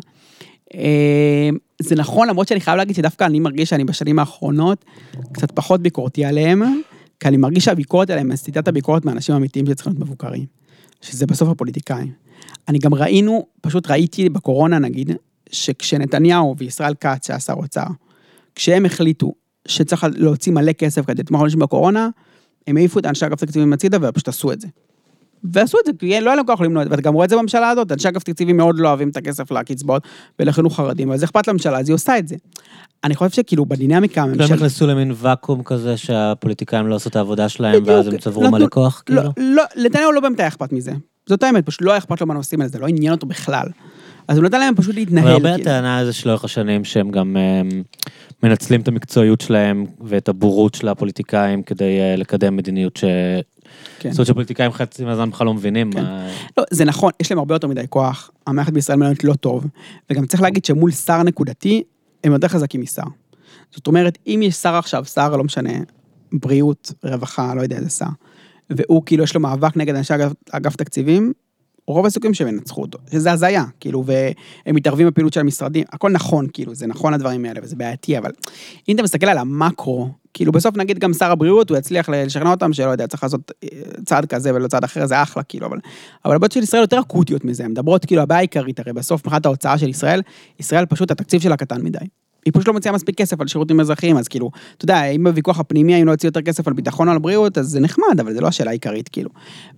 זה 1.81 1.95
נכון, 1.95 2.27
למרות 2.27 2.47
שאני 2.47 2.59
חייב 2.59 2.77
להגיד 2.77 2.95
שדווקא 2.95 3.23
אני 3.23 3.39
מרגיש 3.39 3.69
שאני 3.69 3.83
בשנים 3.83 4.19
האחרונות 4.19 4.85
קצת 5.31 5.51
פחות 5.51 5.81
ביקורתי 5.81 6.25
עליהם, 6.25 6.61
כי 7.19 7.27
אני 7.27 7.37
מרגיש 7.37 7.65
שהביקורת 7.65 8.09
עליהם 8.09 8.31
את 8.59 8.67
הביקורת 8.67 9.05
מאנשים 9.05 9.35
אמיתיים 9.35 9.65
שצריכים 9.65 9.93
להיות 9.93 10.01
מבוקרים, 10.07 10.45
שזה 11.01 11.25
בסוף 11.25 11.49
הפוליטיקאים. 11.49 12.11
אני 12.67 12.79
גם 12.79 12.93
ראינו, 12.93 13.45
פשוט 13.61 13.91
ראיתי 13.91 14.29
בקורונה 14.29 14.79
נגיד, 14.79 15.11
שכשנתניהו 15.51 16.55
וישראל 16.57 16.93
כץ, 16.93 17.27
שהיה 17.27 17.39
שר 17.39 17.53
אוצר, 17.53 17.85
כשהם 18.55 18.85
החליטו 18.85 19.33
שצריך 19.67 20.05
להוציא 20.15 20.51
מלא 20.51 20.71
כסף 20.71 21.05
כדי 21.05 21.21
לתמוך 21.21 21.41
אנשים 21.43 21.59
בקורונה, 21.59 22.09
הם 22.67 22.77
העיפו 22.77 22.99
את 22.99 23.05
אנשי 23.05 23.25
אגף 23.25 23.39
תקציבים 23.39 23.73
הצידה 23.73 23.97
ופשוט 24.01 24.27
עשו 24.27 24.51
את 24.51 24.61
זה. 24.61 24.67
ועשו 25.43 25.77
את 25.79 25.85
זה, 25.85 25.91
כי 25.99 26.21
לא 26.21 26.29
היה 26.29 26.35
להם 26.35 26.45
כוח 26.45 26.61
למנוע 26.61 26.83
את 26.83 26.87
זה, 26.87 26.91
ואתה 26.91 27.01
גם 27.01 27.13
רואה 27.13 27.25
את 27.25 27.29
זה 27.29 27.35
בממשלה 27.35 27.69
הזאת, 27.69 27.91
אנשי 27.91 28.07
אגף 28.07 28.23
תקציבים 28.23 28.57
מאוד 28.57 28.79
לא 28.79 28.87
אוהבים 28.87 29.09
את 29.09 29.17
הכסף 29.17 29.51
לקצבאות 29.51 30.03
ולחינוך 30.39 30.75
חרדים, 30.75 31.09
אבל 31.09 31.17
זה 31.17 31.25
אכפת 31.25 31.47
לממשלה, 31.47 31.79
אז 31.79 31.89
היא 31.89 31.93
עושה 31.93 32.17
את 32.17 32.27
זה. 32.27 32.35
אני 33.03 33.15
חושב 33.15 33.31
שכאילו 33.31 33.65
בדינמיקה 33.65 34.21
הם 34.21 34.29
הממשלתית... 34.29 34.55
נכנסו 34.55 34.87
למין 34.87 35.11
ואקום 35.15 35.63
כזה 35.63 35.97
שהפוליטיקאים 35.97 36.87
לא 36.87 36.95
עשו 36.95 37.09
את 37.09 37.15
העבודה 37.15 37.49
שלהם 37.49 37.83
ואז 37.85 38.07
הם 38.07 38.17
צברו 38.17 38.51
מלא 38.51 38.67
כוח, 38.69 39.03
כאילו? 39.05 39.21
לא, 39.21 39.29
לא, 39.37 39.63
נתניהו 39.75 40.11
לא 40.11 40.21
באמת 40.21 40.39
היה 40.39 40.47
אכפת 40.47 40.71
מזה. 40.73 40.91
זאת 41.25 41.43
האמת, 41.43 41.65
פשוט 41.65 41.81
לא 41.81 41.91
היה 41.91 41.97
אכפת 41.97 42.21
לו 42.21 42.27
מהנושאים 42.27 42.61
האלה, 42.61 42.71
זה 42.71 42.79
לא 42.79 42.87
עניין 42.87 43.13
אותו 43.13 43.27
בכלל. 43.27 43.67
אז 44.29 44.37
הוא 44.37 44.45
נתן 44.45 44.59
להם 44.59 44.75
פשוט 44.75 44.95
להתנהל. 44.95 45.23
אבל 45.23 45.33
הרבה 45.33 45.55
כאילו. 45.55 45.61
הטענה 45.61 45.97
הזה 45.97 46.13
של 46.13 46.29
לאורך 46.29 46.43
השנים 46.43 46.85
שהם 46.85 47.11
גם 47.11 47.37
אמ, 47.37 47.83
מנצלים 48.43 48.81
את 48.81 48.87
המקצועיות 48.87 49.41
שלהם 49.41 49.85
ואת 50.01 50.29
הבורות 50.29 50.75
של 50.75 50.87
הפוליטיקאים 50.87 51.63
כדי 51.63 51.99
אה, 51.99 52.15
לקדם 52.15 52.55
מדיניות 52.55 52.97
ש... 52.97 53.03
כן. 53.99 54.11
זאת 54.11 54.19
אומרת 54.19 54.27
שפוליטיקאים 54.27 54.71
חצי 54.71 55.05
מהזמן 55.05 55.29
בכלל 55.29 55.45
לא 55.45 55.53
מבינים 55.53 55.91
כן. 55.91 56.03
מה... 56.03 56.27
לא, 56.57 56.63
זה 56.71 56.85
נכון, 56.85 57.11
יש 57.19 57.31
להם 57.31 57.39
הרבה 57.39 57.55
יותר 57.55 57.67
מדי 57.67 57.83
כוח, 57.89 58.31
המערכת 58.47 58.73
בישראל 58.73 58.97
מנהלת 58.97 59.23
לא 59.23 59.33
טוב, 59.33 59.65
וגם 60.09 60.25
צריך 60.25 60.41
להגיד 60.41 60.65
שמול 60.65 60.91
שר 60.91 61.23
נקודתי, 61.23 61.83
הם 62.23 62.31
יותר 62.31 62.47
חזקים 62.47 62.81
משר. 62.81 63.03
זאת 63.71 63.87
אומרת, 63.87 64.17
אם 64.27 64.39
יש 64.43 64.55
שר 64.55 64.75
עכשיו, 64.75 65.05
שר, 65.05 65.37
לא 65.37 65.43
משנה, 65.43 65.73
בריאות, 66.31 66.91
רווחה, 67.03 67.53
לא 67.55 67.61
יודע 67.61 67.75
איזה 67.75 67.89
שר, 67.89 68.05
והוא 68.69 69.03
כאילו 69.05 69.23
יש 69.23 69.35
לו 69.35 69.41
מאבק 69.41 69.77
נגד 69.77 69.95
אנשי 69.95 70.15
אגף, 70.15 70.31
אגף 70.51 70.75
תקציבים, 70.75 71.33
רוב 71.93 72.05
הסיכויים 72.05 72.33
שהם 72.33 72.47
ינצחו 72.47 72.81
אותו, 72.81 72.99
שזה 73.11 73.31
הזיה, 73.31 73.63
כאילו, 73.79 74.03
והם 74.05 74.75
מתערבים 74.75 75.07
בפעילות 75.07 75.33
של 75.33 75.39
המשרדים, 75.39 75.83
הכל 75.93 76.11
נכון, 76.11 76.47
כאילו, 76.53 76.75
זה 76.75 76.87
נכון 76.87 77.13
הדברים 77.13 77.45
האלה, 77.45 77.59
וזה 77.63 77.75
בעייתי, 77.75 78.17
אבל 78.17 78.31
אם 78.89 78.95
אתה 78.95 79.03
מסתכל 79.03 79.25
על 79.25 79.37
המקרו, 79.37 80.09
כאילו, 80.33 80.51
בסוף 80.51 80.77
נגיד 80.77 80.99
גם 80.99 81.13
שר 81.13 81.31
הבריאות, 81.31 81.69
הוא 81.69 81.77
יצליח 81.77 82.09
לשכנע 82.09 82.51
אותם 82.51 82.73
שלא 82.73 82.89
יודע, 82.89 83.07
צריך 83.07 83.23
לעשות 83.23 83.51
אה, 83.63 83.69
צעד 84.05 84.25
כזה 84.25 84.55
ולא 84.55 84.67
צעד 84.67 84.83
אחר, 84.83 85.05
זה 85.05 85.21
אחלה, 85.21 85.43
כאילו, 85.43 85.67
אבל, 85.67 85.77
אבל 86.25 86.35
הבעיות 86.35 86.51
של 86.51 86.63
ישראל 86.63 86.81
יותר 86.81 86.99
אקוטיות 86.99 87.45
מזה, 87.45 87.65
הן 87.65 87.71
מדברות, 87.71 88.05
כאילו, 88.05 88.21
הבעיה 88.21 88.39
העיקרית, 88.39 88.79
הרי 88.79 88.93
בסוף, 88.93 89.21
מבחינת 89.25 89.45
ההוצאה 89.45 89.77
של 89.77 89.89
ישראל, 89.89 90.21
ישראל 90.59 90.85
פשוט, 90.85 91.11
התקציב 91.11 91.41
שלה 91.41 91.57
קטן 91.57 91.81
מדי. 91.81 91.99
היא 92.45 92.53
פשוט 92.53 92.67
לא 92.67 92.73
מציעה 92.73 92.95
מספיק 92.95 93.17
כסף 93.17 93.41
על 93.41 93.47
שירותים 93.47 93.79
אזרחיים, 93.79 94.17
אז 94.17 94.27
כאילו, 94.27 94.51
אתה 94.77 94.85
יודע, 94.85 95.05
אם 95.05 95.23
בוויכוח 95.23 95.59
הפנימי 95.59 96.05
לא 96.05 96.11
יוציא 96.11 96.29
יותר 96.29 96.41
כסף 96.41 96.67
על 96.67 96.73
ביטחון 96.73 97.07
או 97.07 97.13
על 97.13 97.19
בריאות, 97.19 97.57
אז 97.57 97.67
זה 97.67 97.79
נחמד, 97.79 98.19
אבל 98.19 98.33
זה 98.33 98.41
לא 98.41 98.47
השאלה 98.47 98.69
העיקרית, 98.69 99.09
כאילו. 99.09 99.29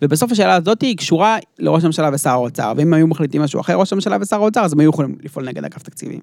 ובסוף 0.02 0.32
השאלה 0.32 0.56
הזאת 0.56 0.82
היא 0.82 0.98
קשורה 0.98 1.38
לראש 1.60 1.84
הממשלה 1.84 2.10
ושר 2.14 2.30
האוצר, 2.30 2.74
ואם 2.78 2.94
היו 2.94 3.08
מחליטים 3.08 3.42
משהו 3.42 3.62
אחר, 3.62 3.76
ראש 3.76 3.92
הממשלה 3.92 4.18
ושר 4.22 4.36
האוצר, 4.36 4.62
אז 4.62 4.74
הם 4.74 4.80
היו 4.80 4.90
יכולים 4.90 5.16
לפעול 5.24 5.46
נגד 5.46 5.66
אגף 5.66 5.84
תקציבים. 5.84 6.20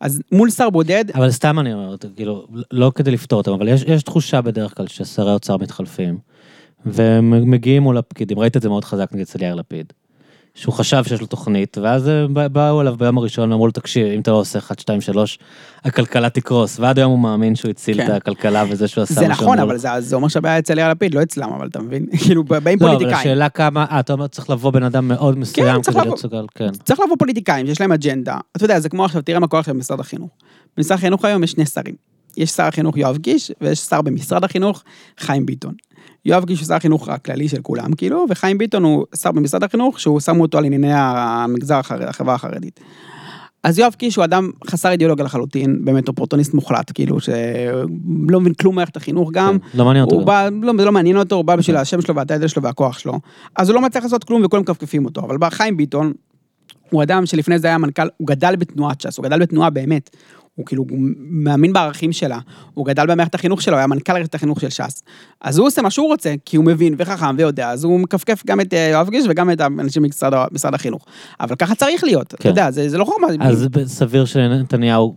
אז 0.00 0.20
מול 0.32 0.50
שר 0.50 0.70
בודד, 0.70 1.04
אבל 1.14 1.30
סתם 1.30 1.58
אני 1.58 1.74
אומר, 1.74 1.96
כאילו, 2.16 2.46
לא 2.70 2.92
כדי 2.94 3.10
לפתור 3.10 3.38
אותם, 3.38 3.52
אבל 3.52 3.68
יש, 3.68 3.84
יש 3.86 4.02
תחושה 4.02 4.40
בדרך 4.40 4.76
כלל 4.76 4.86
ששרי 4.86 5.32
אוצר 5.32 5.56
מתחלפים, 5.56 6.18
ומגיעים 6.86 7.82
מול 7.82 7.98
הפקידים, 7.98 8.38
ראית 8.38 8.56
את 8.56 8.62
זה 8.62 8.68
מאוד 8.68 8.84
חזק 8.84 9.08
נגד 9.12 9.22
אצל 9.22 9.42
יאיר 9.42 9.54
לפיד. 9.54 9.92
שהוא 10.54 10.74
חשב 10.74 11.04
שיש 11.04 11.20
לו 11.20 11.26
תוכנית, 11.26 11.78
ואז 11.78 12.08
אה, 12.08 12.26
בא- 12.28 12.48
באו 12.48 12.80
אליו 12.80 12.96
ביום 12.96 13.18
הראשון 13.18 13.50
ואמרו 13.52 13.66
לו, 13.66 13.72
תקשיב, 13.72 14.06
אם 14.06 14.20
אתה 14.20 14.30
לא 14.30 14.36
עושה 14.36 14.58
1, 14.58 14.78
2, 14.80 15.00
3, 15.00 15.38
הכלכלה 15.84 16.30
תקרוס, 16.30 16.80
ועד 16.80 16.98
היום 16.98 17.10
הוא 17.10 17.18
מאמין 17.18 17.54
שהוא 17.54 17.70
הציל 17.70 17.96
כן. 17.96 18.06
את 18.06 18.16
הכלכלה 18.16 18.64
וזה 18.70 18.88
שהוא 18.88 19.02
עשה 19.02 19.14
זה 19.14 19.28
נכון, 19.28 19.58
אבל. 19.58 19.76
זה, 19.76 19.88
זה 19.98 20.16
אומר 20.16 20.28
שהבעיה 20.28 20.58
אצל 20.58 20.78
יאיר 20.78 20.90
לפיד, 20.90 21.14
לא 21.14 21.22
אצלם, 21.22 21.52
אבל 21.52 21.66
אתה 21.66 21.80
מבין? 21.80 22.06
כאילו, 22.24 22.44
באים 22.44 22.64
לא, 22.80 22.86
אבל 22.86 22.94
פוליטיקאים. 22.94 23.20
השאלה 23.20 23.48
כמה, 23.48 23.84
אה, 23.90 24.00
אתה 24.00 24.12
אומר, 24.12 24.26
צריך 24.26 24.50
לבוא 24.50 24.70
בן 24.70 24.82
אדם 24.82 25.08
מאוד 25.08 25.38
מסוים 25.38 25.82
צריך 25.82 25.96
כדי. 25.96 26.06
להיות 26.06 26.18
סוגל, 26.18 26.44
כן. 26.54 26.70
צריך 26.84 27.00
לבוא 27.00 27.16
פוליטיקאים 27.18 27.66
שיש 27.66 27.80
להם 27.80 27.92
אג'נדה. 27.92 28.38
אתה 28.56 28.64
יודע, 28.64 28.80
זה 28.80 28.88
כמו 28.88 29.04
עכשיו, 29.04 29.22
תראה 29.22 29.38
מה 29.38 29.46
קורה 29.48 29.60
עכשיו 29.60 29.74
במשרד 29.74 30.00
החינוך. 30.00 30.30
במשרד 30.76 30.98
החינוך 30.98 31.24
היום 31.24 31.44
יש 31.44 31.50
שני 31.50 31.66
שרים. 31.66 31.94
יש 32.36 32.50
שר 32.50 32.62
החינוך 32.62 32.96
יואב 32.96 33.16
קיש, 33.18 33.50
ויש 33.60 33.78
שר 33.78 34.02
במשרד 34.02 34.44
החינוך, 34.44 34.82
חיים 35.18 35.46
ביטון. 35.46 35.74
יואב 36.24 36.44
קיש 36.44 36.60
הוא 36.60 36.66
שר 36.66 36.74
החינוך 36.74 37.08
הכללי 37.08 37.48
של 37.48 37.62
כולם, 37.62 37.92
כאילו, 37.92 38.26
וחיים 38.30 38.58
ביטון 38.58 38.84
הוא 38.84 39.06
שר 39.16 39.32
במשרד 39.32 39.64
החינוך, 39.64 40.00
שהוא 40.00 40.20
שמו 40.20 40.42
אותו 40.42 40.58
על 40.58 40.64
ענייני 40.64 40.92
המגזר 40.94 41.76
החרדי, 41.76 42.04
החברה 42.04 42.34
החרדית. 42.34 42.80
אז 43.64 43.78
יואב 43.78 43.94
קיש 43.94 44.16
הוא 44.16 44.24
אדם 44.24 44.50
חסר 44.66 44.90
אידיאולוגיה 44.90 45.24
לחלוטין, 45.24 45.84
באמת 45.84 46.08
אופורטוניסט 46.08 46.54
מוחלט, 46.54 46.90
כאילו, 46.94 47.20
שלא 47.20 48.40
מבין 48.40 48.54
כלום 48.54 48.76
מערכת 48.76 48.96
החינוך 48.96 49.30
גם. 49.32 49.58
כן, 49.58 49.78
לא 49.78 49.84
מעניין 49.84 50.04
אותו. 50.04 50.24
בא, 50.24 50.48
לא, 50.62 50.72
זה 50.78 50.84
לא 50.84 50.92
מעניין 50.92 51.16
אותו, 51.16 51.36
הוא 51.36 51.44
בא 51.44 51.56
בשביל 51.56 51.76
השם 51.76 52.00
שלו 52.00 52.14
והטייטל 52.14 52.46
שלו 52.46 52.62
והכוח 52.62 52.98
שלו. 52.98 53.20
אז 53.56 53.68
הוא 53.68 53.74
לא 53.74 53.80
מצליח 53.80 54.04
לעשות 54.04 54.24
כלום 54.24 54.44
וכולם 54.44 54.62
מכפכפים 54.62 55.04
אותו. 55.04 55.20
אבל 55.20 55.36
בא 55.36 55.50
חיים 55.50 55.76
ביטון, 55.76 56.12
הוא 56.90 57.02
אדם 57.02 57.26
שלפני 57.26 57.58
זה 57.58 57.66
היה 57.68 57.78
מנכ"ל, 57.78 58.08
הוא 58.16 58.28
גדל 58.28 58.56
בתנועת 58.56 59.00
ש"ס, 59.00 59.18
הוא 59.18 59.24
גדל 59.24 59.38
בתנועה 59.38 59.70
באמת. 59.70 60.16
הוא 60.60 60.66
כאילו 60.66 60.84
הוא 60.90 60.98
מאמין 61.16 61.72
בערכים 61.72 62.12
שלה, 62.12 62.38
הוא 62.74 62.86
גדל 62.86 63.06
במערכת 63.06 63.34
החינוך 63.34 63.62
שלו, 63.62 63.76
היה 63.76 63.86
מנכ"ל 63.86 64.12
מערכת 64.12 64.34
החינוך 64.34 64.60
של 64.60 64.70
ש"ס. 64.70 65.02
אז 65.40 65.58
הוא 65.58 65.66
עושה 65.66 65.82
מה 65.82 65.90
שהוא 65.90 66.06
רוצה, 66.06 66.34
כי 66.44 66.56
הוא 66.56 66.64
מבין 66.64 66.94
וחכם 66.98 67.34
ויודע, 67.38 67.70
אז 67.70 67.84
הוא 67.84 68.00
מכפכף 68.00 68.42
גם 68.46 68.60
את 68.60 68.74
אה, 68.74 68.88
יואב 68.92 69.10
קיש 69.10 69.24
וגם 69.28 69.50
את 69.50 69.60
האנשים 69.60 70.02
במשרד 70.02 70.74
החינוך. 70.74 71.04
אבל 71.40 71.54
ככה 71.54 71.74
צריך 71.74 72.04
להיות, 72.04 72.26
אתה 72.26 72.36
כן. 72.36 72.48
יודע, 72.48 72.70
זה 72.70 72.88
זה 72.88 72.98
לא 72.98 73.04
חוכמה. 73.04 73.26
אז 73.40 73.68
סביר 73.86 74.24
שנתניהו, 74.24 75.14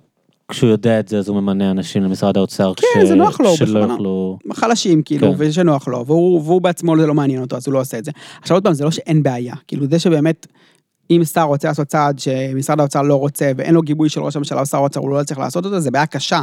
כשהוא 0.47 0.69
יודע 0.69 0.99
את 0.99 1.07
זה, 1.07 1.17
אז 1.17 1.27
הוא 1.27 1.41
ממנה 1.41 1.71
אנשים 1.71 2.03
למשרד 2.03 2.37
האוצר. 2.37 2.73
כן, 2.75 3.05
זה 3.05 3.15
נוח 3.15 3.41
לו, 3.41 3.49
הוא 3.49 3.57
שלא. 3.57 3.79
יוכלו... 3.79 4.37
חלשים, 4.53 5.01
כאילו, 5.03 5.27
כן. 5.27 5.35
ושנוח 5.37 5.87
לו, 5.87 6.05
והוא, 6.05 6.41
והוא 6.41 6.61
בעצמו 6.61 6.97
זה 6.97 7.07
לא 7.07 7.13
מעניין 7.13 7.41
אותו, 7.41 7.55
אז 7.55 7.67
הוא 7.67 7.73
לא 7.73 7.81
עושה 7.81 7.97
את 7.97 8.05
זה. 8.05 8.11
עכשיו 8.41 8.57
עוד 8.57 8.63
פעם, 8.63 8.73
זה 8.73 8.83
לא 8.83 8.91
שאין 8.91 9.23
בעיה, 9.23 9.53
כאילו, 9.67 9.85
זה 9.89 9.99
שבאמת, 9.99 10.47
אם 11.11 11.21
שר 11.33 11.43
רוצה 11.43 11.67
לעשות 11.67 11.87
צעד 11.87 12.19
שמשרד 12.19 12.79
האוצר 12.79 13.01
לא 13.01 13.15
רוצה, 13.15 13.51
ואין 13.57 13.73
לו 13.73 13.81
גיבוי 13.81 14.09
של 14.09 14.21
ראש 14.21 14.35
הממשלה 14.35 14.59
או 14.59 14.65
שר 14.65 14.77
האוצר, 14.77 14.99
הוא 14.99 15.09
לא 15.09 15.23
צריך 15.23 15.39
לעשות 15.39 15.65
אותו, 15.65 15.79
זה 15.79 15.91
בעיה 15.91 16.05
קשה. 16.05 16.41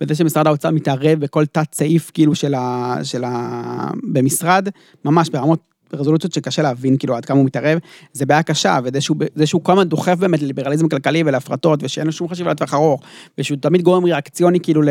וזה 0.00 0.14
שמשרד 0.14 0.46
האוצר 0.46 0.70
מתערב 0.70 1.20
בכל 1.20 1.46
תת 1.46 1.74
סעיף, 1.74 2.10
כאילו, 2.14 2.34
של 2.34 2.54
ה... 2.54 2.96
של 3.02 3.24
ה... 3.24 3.90
במשרד, 4.12 4.68
ממש 5.04 5.28
ברמות... 5.28 5.70
ברזולוציות 5.92 6.32
שקשה 6.32 6.62
להבין 6.62 6.96
כאילו 6.96 7.16
עד 7.16 7.24
כמה 7.24 7.38
הוא 7.38 7.46
מתערב, 7.46 7.78
זה 8.12 8.26
בעיה 8.26 8.42
קשה, 8.42 8.78
וזה 8.84 9.00
שהוא, 9.46 9.62
כל 9.62 9.72
הזמן 9.72 9.88
דוחף 9.88 10.14
באמת 10.18 10.42
לליברליזם 10.42 10.88
כלכלי 10.88 11.22
ולהפרטות, 11.26 11.82
ושאין 11.82 12.06
לו 12.06 12.12
שום 12.12 12.28
חשיבה 12.28 12.50
לטווח 12.50 12.74
ארוך, 12.74 13.02
ושהוא 13.38 13.58
תמיד 13.60 13.82
גורם 13.82 14.04
ריאקציוני 14.04 14.60
כאילו 14.60 14.82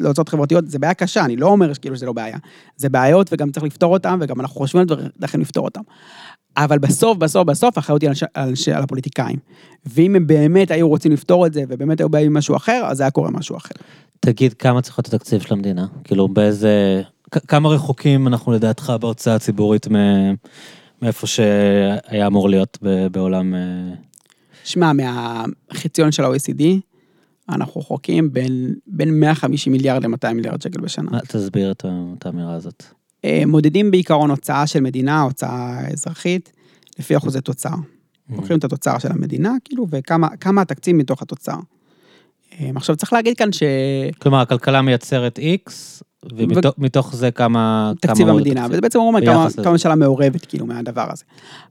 להוצאות 0.00 0.28
חברתיות, 0.28 0.70
זה 0.70 0.78
בעיה 0.78 0.94
קשה, 0.94 1.24
אני 1.24 1.36
לא 1.36 1.46
אומר 1.46 1.74
כאילו 1.74 1.96
שזה 1.96 2.06
לא 2.06 2.12
בעיה. 2.12 2.38
זה 2.76 2.88
בעיות 2.88 3.32
וגם 3.32 3.50
צריך 3.50 3.66
לפתור 3.66 3.92
אותן, 3.92 4.18
וגם 4.20 4.40
אנחנו 4.40 4.56
חושבים 4.56 4.86
על 4.90 4.98
דרכים 5.18 5.40
לפתור 5.40 5.64
אותן. 5.64 5.80
אבל 6.64 6.78
בסוף, 6.78 7.18
בסוף, 7.18 7.46
בסוף, 7.46 7.76
האחריות 7.76 8.02
היא 8.02 8.10
על, 8.10 8.14
על, 8.34 8.54
על 8.74 8.82
הפוליטיקאים. 8.82 9.36
ואם 9.86 10.16
הם 10.16 10.26
באמת 10.26 10.70
היו 10.70 10.88
רוצים 10.88 11.12
לפתור 11.12 11.46
את 11.46 11.52
זה, 11.52 11.64
ובאמת 11.68 12.00
היו 12.00 12.08
באים 12.08 12.26
עם 12.26 12.34
משהו 12.36 12.56
אחר, 12.56 12.82
אז 12.86 13.00
היה 13.00 13.10
קורה 13.10 13.30
משהו 13.30 13.56
אחר. 13.56 13.74
תגיד, 14.20 14.52
כמה 14.54 14.82
צריך 14.82 14.98
להיות 14.98 15.14
התקציב 15.14 15.40
של 15.40 15.54
המדינה? 15.54 15.86
כאילו, 16.04 16.28
באיזה... 16.28 17.02
כמה 17.48 17.68
רחוקים 17.68 18.26
אנחנו 18.26 18.52
לדעתך 18.52 18.92
בהוצאה 19.00 19.34
הציבורית 19.34 19.88
מ- 19.88 20.34
מאיפה 21.02 21.26
שהיה 21.26 22.26
אמור 22.26 22.48
להיות 22.48 22.78
ב- 22.82 23.06
בעולם... 23.06 23.54
אה, 23.54 23.94
שמע, 24.64 24.92
מהחציון 24.92 26.12
של 26.12 26.24
ה-OECD, 26.24 26.62
אנחנו 27.48 27.80
רחוקים 27.80 28.32
בין, 28.32 28.74
בין 28.86 29.20
150 29.20 29.72
מיליארד 29.72 30.06
ל-200 30.06 30.32
מיליארד 30.32 30.62
שקל 30.62 30.80
בשנה. 30.80 31.20
תסביר 31.20 31.72
את 31.72 32.26
האמירה 32.26 32.54
הזאת. 32.54 32.84
אה, 33.24 33.42
מודדים 33.46 33.90
בעיקרון 33.90 34.30
הוצאה 34.30 34.66
של 34.66 34.80
מדינה, 34.80 35.22
הוצאה 35.22 35.88
אזרחית, 35.92 36.52
לפי 36.98 37.16
אחוזי 37.16 37.40
תוצר. 37.40 37.74
לוקחים 38.30 38.58
את 38.58 38.64
התוצר 38.64 38.98
של 38.98 39.12
המדינה, 39.12 39.52
כאילו, 39.64 39.86
וכמה 39.90 40.28
כמה 40.36 40.62
התקציב 40.62 40.96
מתוך 40.96 41.22
התוצר. 41.22 41.56
אה, 42.60 42.70
עכשיו 42.74 42.96
צריך 42.96 43.12
להגיד 43.12 43.36
כאן 43.36 43.48
כלומר, 44.18 44.40
הכלכלה 44.40 44.82
מייצרת 44.82 45.38
X, 45.38 45.70
ומתוך 46.78 47.16
זה 47.16 47.30
כמה... 47.30 47.92
שתקציב 47.96 48.26
כמה 48.26 48.32
המדינה, 48.32 48.60
התקציב. 48.60 48.72
וזה 48.72 48.80
בעצם 48.80 48.98
אומר 48.98 49.20
כמה 49.20 49.42
ביחס 49.42 49.52
לזה. 49.52 49.62
כמה 49.62 49.72
ממשלה 49.72 49.94
מעורבת, 49.94 50.46
כאילו, 50.46 50.66
מהדבר 50.66 51.06
הזה. 51.12 51.24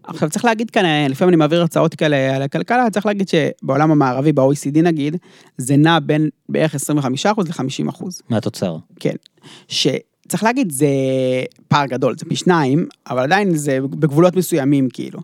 עכשיו 0.03 0.29
צריך 0.29 0.45
להגיד 0.45 0.69
כאן, 0.69 0.85
אה, 0.85 1.07
לפעמים 1.09 1.29
אני 1.29 1.37
מעביר 1.37 1.61
הרצאות 1.61 1.95
כאלה 1.95 2.35
על 2.35 2.41
הכלכלה, 2.41 2.89
צריך 2.89 3.05
להגיד 3.05 3.27
שבעולם 3.29 3.91
המערבי, 3.91 4.31
ב-OECD 4.31 4.81
נגיד, 4.81 5.15
זה 5.57 5.77
נע 5.77 5.99
בין 5.99 6.29
בערך 6.49 6.75
25% 6.75 7.49
ל-50%. 7.49 8.03
מהתוצר. 8.29 8.77
כן. 8.99 9.15
שצריך 10.27 10.43
להגיד, 10.43 10.71
זה 10.71 10.87
פער 11.67 11.85
גדול, 11.85 12.15
זה 12.19 12.25
פי 12.25 12.35
שניים, 12.35 12.85
אבל 13.09 13.23
עדיין 13.23 13.55
זה 13.55 13.77
בגבולות 13.81 14.35
מסוימים, 14.35 14.89
כאילו. 14.93 15.19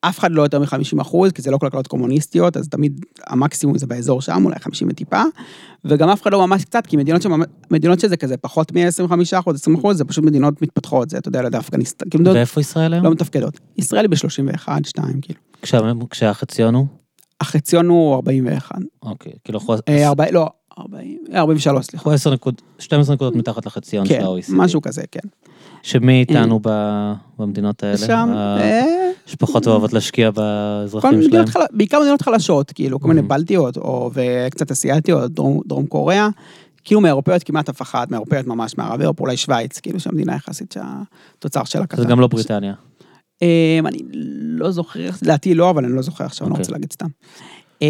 אף 0.00 0.18
אחד 0.18 0.32
לא 0.32 0.42
יותר 0.42 0.58
מ-50 0.58 1.00
אחוז, 1.00 1.32
כי 1.32 1.42
זה 1.42 1.50
לא 1.50 1.58
כלכלות 1.58 1.86
קומוניסטיות, 1.86 2.56
אז 2.56 2.68
תמיד 2.68 3.04
המקסימום 3.26 3.78
זה 3.78 3.86
באזור 3.86 4.22
שם, 4.22 4.44
אולי 4.44 4.56
50 4.60 4.88
וטיפה, 4.90 5.22
וגם 5.84 6.08
אף 6.08 6.22
אחד 6.22 6.32
לא 6.32 6.46
ממש 6.46 6.64
קצת, 6.64 6.86
כי 6.86 6.96
מדינות, 6.96 7.22
שממש, 7.22 7.46
מדינות 7.70 8.00
שזה 8.00 8.16
כזה 8.16 8.36
פחות 8.36 8.72
מ-25 8.72 9.12
אחוז, 9.38 9.54
20 9.56 9.76
אחוז, 9.76 9.96
זה 9.98 10.04
פשוט 10.04 10.24
מדינות 10.24 10.62
מתפתחות, 10.62 11.10
זה, 11.10 11.18
אתה 11.18 11.28
יודע, 11.28 11.42
ליד 11.42 11.54
אפגניסטן, 11.56 12.10
כאילו, 12.10 12.24
ואיפה 12.34 12.60
ישראל 12.60 12.92
היום? 12.94 13.04
לא 13.04 13.10
מתפקדות. 13.10 13.60
ישראל 13.78 14.04
היא 14.04 14.10
ב-31, 14.10 14.68
2, 14.84 15.20
כאילו. 15.20 15.40
כשה- 15.62 15.80
כשהחציון 16.10 16.74
הוא? 16.74 16.86
החציון 17.40 17.88
הוא 17.88 18.14
41. 18.14 18.78
אוקיי, 19.02 19.32
כאילו 19.44 19.58
אנחנו 19.58 19.74
אה, 19.88 20.08
40, 20.08 20.34
לא, 20.34 20.46
40, 20.80 21.18
43, 21.34 21.86
סליחה. 21.86 21.96
אנחנו 22.02 22.10
10 22.12 22.30
נקוד, 22.34 22.54
12 22.78 23.14
נקודות 23.14 23.36
מתחת 23.36 23.66
לחציון 23.66 24.06
של 24.06 24.14
כן, 24.14 24.24
ה-OECD. 24.24 24.52
משהו 24.52 24.82
כזה, 24.82 25.02
כן. 25.12 25.28
שמי 25.82 26.20
איתנו 26.20 26.60
ב- 26.62 27.12
במדינות 27.38 27.82
האלה? 27.84 27.96
שם, 27.96 28.28
אה, 28.36 28.82
שפחות 29.26 29.66
אוהבות 29.66 29.92
להשקיע 29.92 30.30
באזרחים 30.30 31.22
שלהם. 31.22 31.44
בעיקר 31.72 32.00
מדינות 32.00 32.22
חלשות, 32.22 32.72
כאילו, 32.72 33.00
כל 33.00 33.08
מיני 33.08 33.20
Mhm. 33.20 33.24
בלטיות, 33.24 33.76
או 33.76 34.10
וקצת 34.14 34.70
אסיאתיות, 34.70 35.32
דרום, 35.66 35.86
קוריאה, 35.88 36.28
כאילו 36.84 37.00
מאירופאיות 37.00 37.42
כמעט 37.42 37.68
אף 37.68 37.82
אחת, 37.82 38.10
מאירופאיות 38.10 38.46
ממש 38.46 38.78
מערבי 38.78 39.02
אירופה, 39.02 39.24
אולי 39.24 39.36
שווייץ, 39.36 39.80
כאילו 39.80 40.00
שהמדינה 40.00 40.34
יחסית 40.34 40.72
שהתוצר 40.74 41.64
שלה 41.64 41.86
קטן. 41.86 42.02
זה 42.02 42.08
גם 42.08 42.20
לא 42.20 42.26
בריטניה. 42.26 42.74
אמ, 43.42 43.46
אני 43.86 43.98
לא 44.42 44.70
זוכר, 44.70 45.08
לדעתי 45.22 45.54
לא, 45.54 45.70
אבל 45.70 45.84
אני 45.84 45.96
לא 45.96 46.02
זוכר 46.02 46.24
עכשיו, 46.24 46.46
אני 46.46 46.50
לא 46.50 46.54
אוקיי. 46.54 46.62
רוצה 46.62 46.72
להגיד 46.72 46.92
סתם. 46.92 47.06
אמ, 47.82 47.88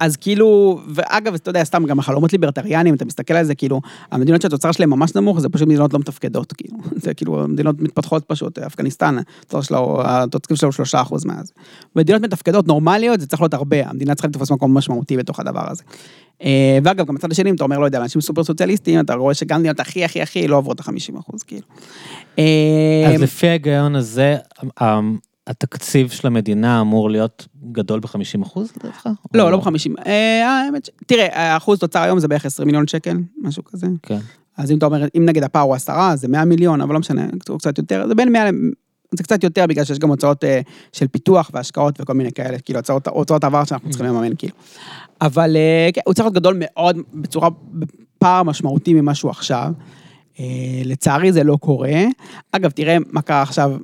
אז 0.00 0.16
כאילו, 0.16 0.80
ואגב, 0.94 1.34
אתה 1.34 1.50
יודע, 1.50 1.64
סתם 1.64 1.84
גם 1.86 1.98
החלומות 1.98 2.32
ליברטריאנים, 2.32 2.94
אתה 2.94 3.04
מסתכל 3.04 3.34
על 3.34 3.44
זה, 3.44 3.54
כאילו, 3.54 3.80
המדינות 4.10 4.42
שהתוצר 4.42 4.72
שלהם 4.72 4.90
ממש 4.90 5.14
נמוך, 5.14 5.40
זה 5.40 5.48
פשוט 5.48 5.68
מדינות 5.68 5.92
לא 5.92 5.98
מתפקדות, 5.98 6.52
כאילו. 6.52 6.78
זה 7.04 7.14
כאילו, 7.14 7.48
מדינות 7.48 7.80
מתפתחות 7.80 8.24
פשוט, 8.26 8.58
אפגניסטן, 8.58 9.16
התוצר 10.04 10.54
שלו, 10.54 10.72
שלושה 10.72 11.00
אחוז 11.00 11.24
מאז. 11.24 11.52
מדינות 11.96 12.22
מתפקדות 12.22 12.66
נורמליות, 12.66 13.20
זה 13.20 13.26
צריך 13.26 13.42
להיות 13.42 13.54
הרבה, 13.54 13.88
המדינה 13.88 14.14
צריכה 14.14 14.28
לתפוס 14.28 14.50
מקום 14.50 14.76
משמעותי 14.76 15.16
בתוך 15.16 15.40
הדבר 15.40 15.70
הזה. 15.70 15.82
אה, 16.42 16.78
ואגב, 16.84 17.06
גם 17.06 17.14
בצד 17.14 17.32
השני, 17.32 17.50
אם 17.50 17.54
אתה 17.54 17.64
אומר, 17.64 17.78
לא 17.78 17.84
יודע, 17.84 18.02
אנשים 18.02 18.20
סופר 18.20 18.44
סוציאליסטים, 18.44 19.00
אתה 19.00 19.14
רואה 19.14 19.34
שגם 19.34 19.60
מדינות 19.60 19.80
הכי 19.80 20.04
הכי 20.04 20.22
הכי 20.22 20.48
לא 20.48 20.56
עוברות 20.56 20.80
את 20.80 20.88
ה-50 20.88 21.18
אחוז, 21.20 21.42
כאילו. 21.42 21.62
אז 22.36 22.42
אמ, 23.16 23.22
לפי 23.22 23.48
ההיגיון 23.48 23.96
הזה, 23.96 24.36
ה- 24.80 25.00
התקציב 25.46 26.10
של 26.10 26.26
המדינה 26.26 26.80
אמור 26.80 27.10
להיות 27.10 27.46
גדול 27.72 28.00
ב-50 28.00 28.42
אחוז 28.42 28.72
לדעתך? 28.76 29.08
לא, 29.34 29.50
לא 29.50 29.56
ב-50. 29.56 30.00
האמת 30.44 30.84
ש... 30.84 30.90
תראה, 31.06 31.52
האחוז 31.52 31.78
תוצר 31.78 32.02
היום 32.02 32.18
זה 32.18 32.28
בערך 32.28 32.46
20 32.46 32.66
מיליון 32.66 32.86
שקל, 32.86 33.16
משהו 33.42 33.64
כזה. 33.64 33.86
כן. 34.02 34.18
אז 34.56 34.70
אם 34.70 34.78
אתה 34.78 34.86
אומר, 34.86 35.04
אם 35.16 35.24
נגיד 35.24 35.44
הפער 35.44 35.62
הוא 35.62 35.74
10, 35.74 35.92
אז 35.92 36.20
זה 36.20 36.28
100 36.28 36.44
מיליון, 36.44 36.80
אבל 36.80 36.94
לא 36.94 37.00
משנה, 37.00 37.26
הוא 37.48 37.58
קצת 37.58 37.78
יותר, 37.78 38.08
זה 38.08 38.14
בין 38.14 38.32
100 38.32 38.50
ל... 38.50 38.54
זה 39.16 39.22
קצת 39.22 39.44
יותר 39.44 39.66
בגלל 39.66 39.84
שיש 39.84 39.98
גם 39.98 40.08
הוצאות 40.08 40.44
אה, 40.44 40.60
של 40.92 41.08
פיתוח 41.08 41.50
והשקעות 41.54 42.00
וכל 42.00 42.12
מיני 42.12 42.32
כאלה, 42.32 42.58
כאילו 42.58 42.78
הוצאות, 42.78 43.08
הוצאות 43.08 43.44
עבר 43.44 43.64
שאנחנו 43.64 43.90
צריכים 43.90 44.06
לממן, 44.06 44.32
כאילו. 44.38 44.54
אבל 45.20 45.56
אה, 45.56 45.88
כן, 45.94 46.00
הוא 46.04 46.14
צריך 46.14 46.26
להיות 46.26 46.34
גדול 46.34 46.56
מאוד, 46.58 46.96
בצורה, 47.14 47.48
בפער 47.72 48.42
משמעותי 48.42 48.94
ממה 48.94 49.14
שהוא 49.14 49.30
עכשיו. 49.30 49.72
אה, 50.40 50.44
לצערי 50.84 51.32
זה 51.32 51.44
לא 51.44 51.56
קורה. 51.56 52.04
אגב, 52.52 52.70
תראה 52.70 52.96
מה 53.10 53.22
קרה 53.22 53.42
עכשיו, 53.42 53.76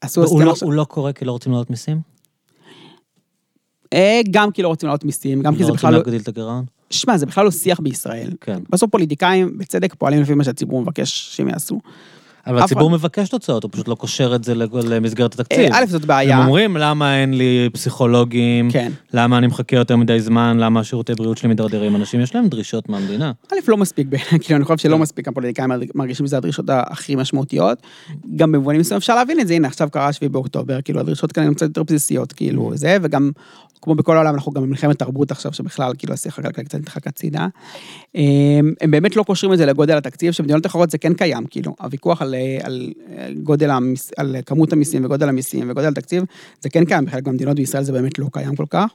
עשו 0.00 0.24
הסכם 0.24 0.40
לא- 0.40 0.54
הוא 0.62 0.72
לא 0.72 0.84
קורה 0.84 1.12
כי 1.12 1.24
לא 1.24 1.32
רוצים 1.32 1.52
להעלות 1.52 1.70
מיסים? 1.70 2.00
אה, 3.92 4.20
גם 4.30 4.50
כי 4.50 4.62
לא 4.62 4.68
רוצים 4.68 4.86
להעלות 4.86 5.04
מיסים, 5.04 5.42
גם 5.42 5.54
כי 5.54 5.60
לא 5.60 5.66
זה 5.66 5.70
רוצים 5.70 5.78
בכלל 5.78 5.92
לא... 5.92 5.98
להגדיל 5.98 6.20
את 6.20 6.28
הגירעון? 6.28 6.64
שמע, 6.90 7.16
זה 7.16 7.26
בכלל 7.26 7.44
לא 7.44 7.50
שיח 7.50 7.80
בישראל. 7.80 8.30
כן. 8.40 8.58
בסוף 8.70 8.90
פוליטיקאים, 8.90 9.58
בצדק, 9.58 9.94
פועלים 9.94 10.22
לפי 10.22 10.34
מה 10.34 10.44
שהציבור 10.44 10.82
מבקש 10.82 11.36
שהם 11.36 11.48
יעשו. 11.48 11.80
אבל 12.48 12.58
הציבור 12.58 12.90
מבקש 12.90 13.28
תוצאות, 13.28 13.62
הוא 13.62 13.70
פשוט 13.72 13.88
לא 13.88 13.94
קושר 13.94 14.34
את 14.34 14.44
זה 14.44 14.54
למסגרת 14.54 15.34
התקציב. 15.34 15.72
אה, 15.72 15.78
א', 15.78 15.86
זאת 15.86 16.04
בעיה. 16.04 16.36
הם 16.38 16.46
אומרים, 16.46 16.76
למה 16.76 17.20
אין 17.20 17.34
לי 17.34 17.68
פסיכולוגים? 17.72 18.70
כן. 18.70 18.92
למה 19.12 19.38
אני 19.38 19.46
מחכה 19.46 19.76
יותר 19.76 19.96
מדי 19.96 20.20
זמן? 20.20 20.56
למה 20.60 20.80
השירותי 20.80 21.14
בריאות 21.14 21.38
שלי 21.38 21.48
מידרדרים? 21.48 21.96
אנשים, 21.96 22.20
יש 22.20 22.34
להם 22.34 22.48
דרישות 22.48 22.88
מהמדינה. 22.88 23.32
א', 23.52 23.56
לא 23.68 23.76
מספיק, 23.76 24.06
כאילו, 24.42 24.56
אני 24.56 24.64
חושב 24.64 24.76
שלא. 24.78 24.98
מספיק 24.98 25.28
הפוליטיקאים 25.28 25.70
מרגישים 25.94 26.26
שזה 26.26 26.36
הדרישות 26.36 26.64
הכי 26.68 27.16
משמעותיות. 27.16 27.78
גם 28.36 28.52
במובנים 28.52 28.80
מסוימים 28.80 28.98
אפשר 28.98 29.14
להבין 29.14 29.40
את 29.40 29.48
זה, 29.48 29.54
הנה, 29.54 29.68
עכשיו 29.68 29.88
קרה 29.90 30.12
7 30.12 30.28
באוקטובר, 30.28 30.80
כאילו, 30.80 31.00
הדרישות 31.00 31.32
כאן 31.32 31.42
הן 31.42 31.54
קצת 31.54 31.66
יותר 31.66 31.82
בסיסיות, 31.82 32.32
כאילו, 32.32 32.70
זה, 32.74 32.96
וגם, 33.02 33.30
כמו 33.82 33.94
בכל 33.94 34.16
העולם, 34.16 34.34
אנחנו 34.34 34.52
גם 34.52 34.62
במלחמת 34.62 34.98
תרבות 34.98 35.30
עכשיו, 35.30 35.52
שבכלל, 35.52 35.92
כאילו, 35.98 36.14
השיח 36.14 36.38
הכלכלי 36.38 36.64
קצת 36.64 36.78
נדחק 36.78 37.06
הצידה. 37.06 37.46
הם 38.14 38.74
הם 38.80 38.90
באמת 38.90 39.16
לא 39.16 39.22
קושרים 39.22 39.52
את 39.52 39.58
זה 39.58 39.66
לגודל 39.66 39.96
התקציב, 39.96 40.32
שבמדינות 40.32 40.66
אחרות 40.66 40.90
זה 40.90 40.98
כן 40.98 41.14
קיים, 41.14 41.46
כאילו, 41.50 41.74
הוויכוח 41.80 42.22
על, 42.22 42.34
אה, 42.34 42.37
על 42.62 42.92
גודל 43.42 43.70
המיס, 43.70 44.10
על 44.16 44.36
כמות 44.46 44.72
המיסים 44.72 45.04
וגודל 45.04 45.28
המיסים 45.28 45.70
וגודל 45.70 45.88
התקציב, 45.88 46.24
זה 46.60 46.70
כן 46.70 46.84
קיים, 46.84 47.04
בחלק 47.04 47.26
מהמדינות 47.26 47.56
בישראל 47.56 47.82
זה 47.82 47.92
באמת 47.92 48.18
לא 48.18 48.26
קיים 48.32 48.56
כל 48.56 48.66
כך. 48.70 48.90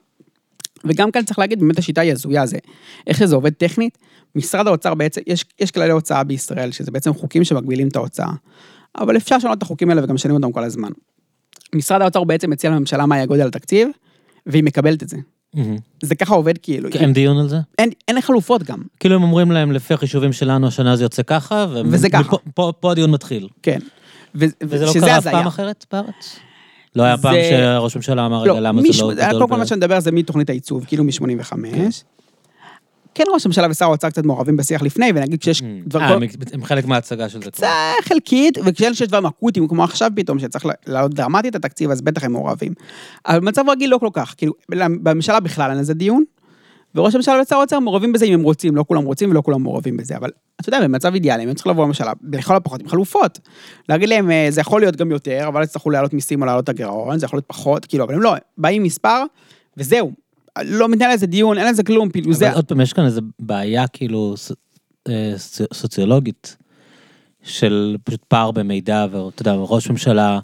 וגם 0.85 1.11
כאן 1.11 1.23
צריך 1.23 1.39
להגיד, 1.39 1.59
באמת 1.59 1.79
השיטה 1.79 2.01
היא 2.01 2.11
הזויה, 2.11 2.45
זה 2.45 2.57
איך 3.07 3.17
שזה 3.17 3.35
עובד 3.35 3.53
טכנית, 3.53 3.97
משרד 4.35 4.67
האוצר 4.67 4.93
בעצם, 4.93 5.21
יש, 5.27 5.45
יש 5.59 5.71
כללי 5.71 5.91
הוצאה 5.91 6.23
בישראל, 6.23 6.71
שזה 6.71 6.91
בעצם 6.91 7.13
חוקים 7.13 7.43
שמגבילים 7.43 7.87
את 7.87 7.95
ההוצאה. 7.95 8.31
אבל 8.97 9.17
אפשר 9.17 9.37
לשנות 9.37 9.57
את 9.57 9.63
החוקים 9.63 9.89
האלה 9.89 10.03
וגם 10.03 10.15
משנים 10.15 10.35
אותם 10.35 10.51
כל 10.51 10.63
הזמן. 10.63 10.89
משרד 11.75 12.01
האוצר 12.01 12.23
בעצם 12.23 12.49
מציע 12.49 12.69
לממשלה 12.69 13.05
מה 13.05 13.15
יהיה 13.15 13.25
גודל 13.25 13.47
התקציב, 13.47 13.89
והיא 14.45 14.63
מקבלת 14.63 15.03
את 15.03 15.09
זה. 15.09 15.17
זה 16.01 16.15
ככה 16.15 16.35
עובד 16.35 16.57
כאילו. 16.57 16.89
אין 16.93 17.13
דיון 17.13 17.37
על 17.37 17.47
זה? 17.49 17.57
אין, 17.79 17.89
אין 18.07 18.21
חלופות 18.21 18.63
גם, 18.63 18.77
כאילו 18.99 19.15
הם 19.15 19.23
אומרים 19.23 19.51
להם, 19.51 19.71
לפי 19.71 19.93
החישובים 19.93 20.33
שלנו, 20.33 20.67
השנה 20.67 20.95
זה 20.95 21.03
יוצא 21.03 21.23
ככה, 21.23 21.65
ו- 21.69 21.81
וזה 21.85 22.09
ככה. 22.09 22.21
מפה- 22.21 22.37
פה- 22.53 22.73
פה 22.79 22.91
הדיון 22.91 23.11
מתחיל. 23.11 23.47
כן. 23.63 23.79
ו- 24.35 24.45
וזה 24.63 24.85
לא 24.85 24.93
קרה 24.93 25.17
אף. 25.17 25.23
פעם 25.27 25.47
אחרת 25.47 25.85
בארץ? 25.91 26.39
לא 26.95 27.03
היה 27.03 27.15
זה- 27.17 27.21
פעם 27.23 27.35
שראש 27.49 27.95
הממשלה 27.95 28.25
אמר, 28.25 28.41
רגע, 28.41 28.59
למה 28.59 28.81
מיש- 28.81 28.95
זה 28.97 29.03
לא 29.03 29.13
גדול? 29.13 29.31
קודם 29.31 29.49
כל 29.49 29.57
מה 29.57 29.65
שאני 29.65 29.77
מדבר 29.77 29.99
זה 29.99 30.11
מתוכנית 30.11 30.49
העיצוב, 30.49 30.85
כאילו 30.85 31.03
מ-85. 31.03 31.53
כן, 33.15 33.23
ראש 33.33 33.45
הממשלה 33.45 33.67
ושר 33.69 33.85
האוצר 33.85 34.09
קצת 34.09 34.25
מעורבים 34.25 34.57
בשיח 34.57 34.81
לפני, 34.81 35.11
ונגיד 35.15 35.39
כשיש 35.39 35.61
אה, 35.61 35.67
דברים... 35.87 36.23
הם- 36.23 36.29
הם 36.53 36.63
חלק 36.63 36.85
מההצגה 36.85 37.29
של 37.29 37.41
זה. 37.43 37.49
זה 37.55 37.67
חלקית, 38.01 38.57
וכשיש 38.65 39.01
דברים 39.01 39.25
אקוטיים, 39.25 39.67
כמו 39.67 39.83
עכשיו 39.83 40.11
פתאום, 40.15 40.39
שצריך 40.39 40.65
להעלות 40.87 41.13
דרמטית 41.13 41.55
את 41.55 41.65
התקציב, 41.65 41.91
אז 41.91 42.01
בטח 42.01 42.23
הם 42.23 42.31
מעורבים. 42.31 42.73
אבל 43.27 43.39
במצב 43.39 43.63
רגיל 43.69 43.89
לא 43.89 43.97
כל 43.97 44.09
כך, 44.13 44.33
כאילו, 44.37 44.53
בממשלה 45.03 45.39
בכלל 45.39 45.69
אין 45.71 45.79
לזה 45.79 45.93
דיון, 45.93 46.23
וראש 46.95 47.13
הממשלה 47.15 47.41
ושר 47.41 47.55
האוצר 47.55 47.79
מעורבים 47.79 48.13
בזה 48.13 48.25
אם 48.25 48.33
הם 48.33 48.43
רוצים, 48.43 48.75
לא 48.75 48.85
כולם 48.87 49.03
רוצים 49.03 49.29
ולא 49.31 49.41
כולם 49.41 49.63
מעורבים 49.63 49.97
בזה, 49.97 50.17
אבל 50.17 50.29
אתה 50.61 50.69
יודע, 50.69 50.81
במצב 50.81 51.13
אידיאלי, 51.13 51.43
הם 51.43 51.53
צריכים 51.53 51.71
לבוא 51.71 51.83
לממשלה, 51.83 52.11
לכל 52.33 52.55
הפחות 52.55 52.81
עם 52.81 52.87
חלופות. 52.87 53.39
להגיד 53.89 54.09
להם, 54.09 54.31
אה, 54.31 54.47
זה 54.49 54.61
יכול 54.61 54.81
להיות 54.81 54.95
גם 54.95 55.11
יותר, 55.11 55.45
אבל 55.47 55.63
יצטרכו 55.63 55.89
להעלות 55.89 56.13
מיסים 56.13 56.41
או 56.41 56.45
להעלות 56.45 56.63
את 56.63 56.69
הגירעון, 56.69 57.19
זה 57.19 57.25
יכול 57.25 57.37
להיות 57.37 57.45
פחות, 57.47 57.85
כאילו, 57.85 58.03
אבל 58.03 58.13
הם 58.13 58.21
לא, 58.21 58.33
באים 58.57 58.83
מספר, 58.83 59.23
וזהו. 59.77 60.22
לא 60.61 60.89
מתנהל 60.89 61.13
לזה 61.13 61.27
דיון, 61.27 61.57
אין 61.57 61.67
לזה 61.67 61.83
כלום, 61.83 62.09
כאילו 62.09 62.33
זה... 62.33 62.47
אבל 62.47 62.55
עוד 62.55 62.65
פעם, 62.65 62.81
יש 62.81 62.93
כאן 62.93 63.05
איזו 63.05 63.21
בעיה 63.39 63.87
כאילו 63.87 64.35
אה, 65.09 65.33
סוצ- 65.37 65.73
סוציולוגית, 65.73 66.57
של 67.43 67.97
פשוט 68.03 68.23
פער 68.27 68.51
במידע, 68.51 69.05
ואתה 69.11 69.41
יודע, 69.41 69.53
ראש 69.53 69.89
ממשלה, 69.89 70.39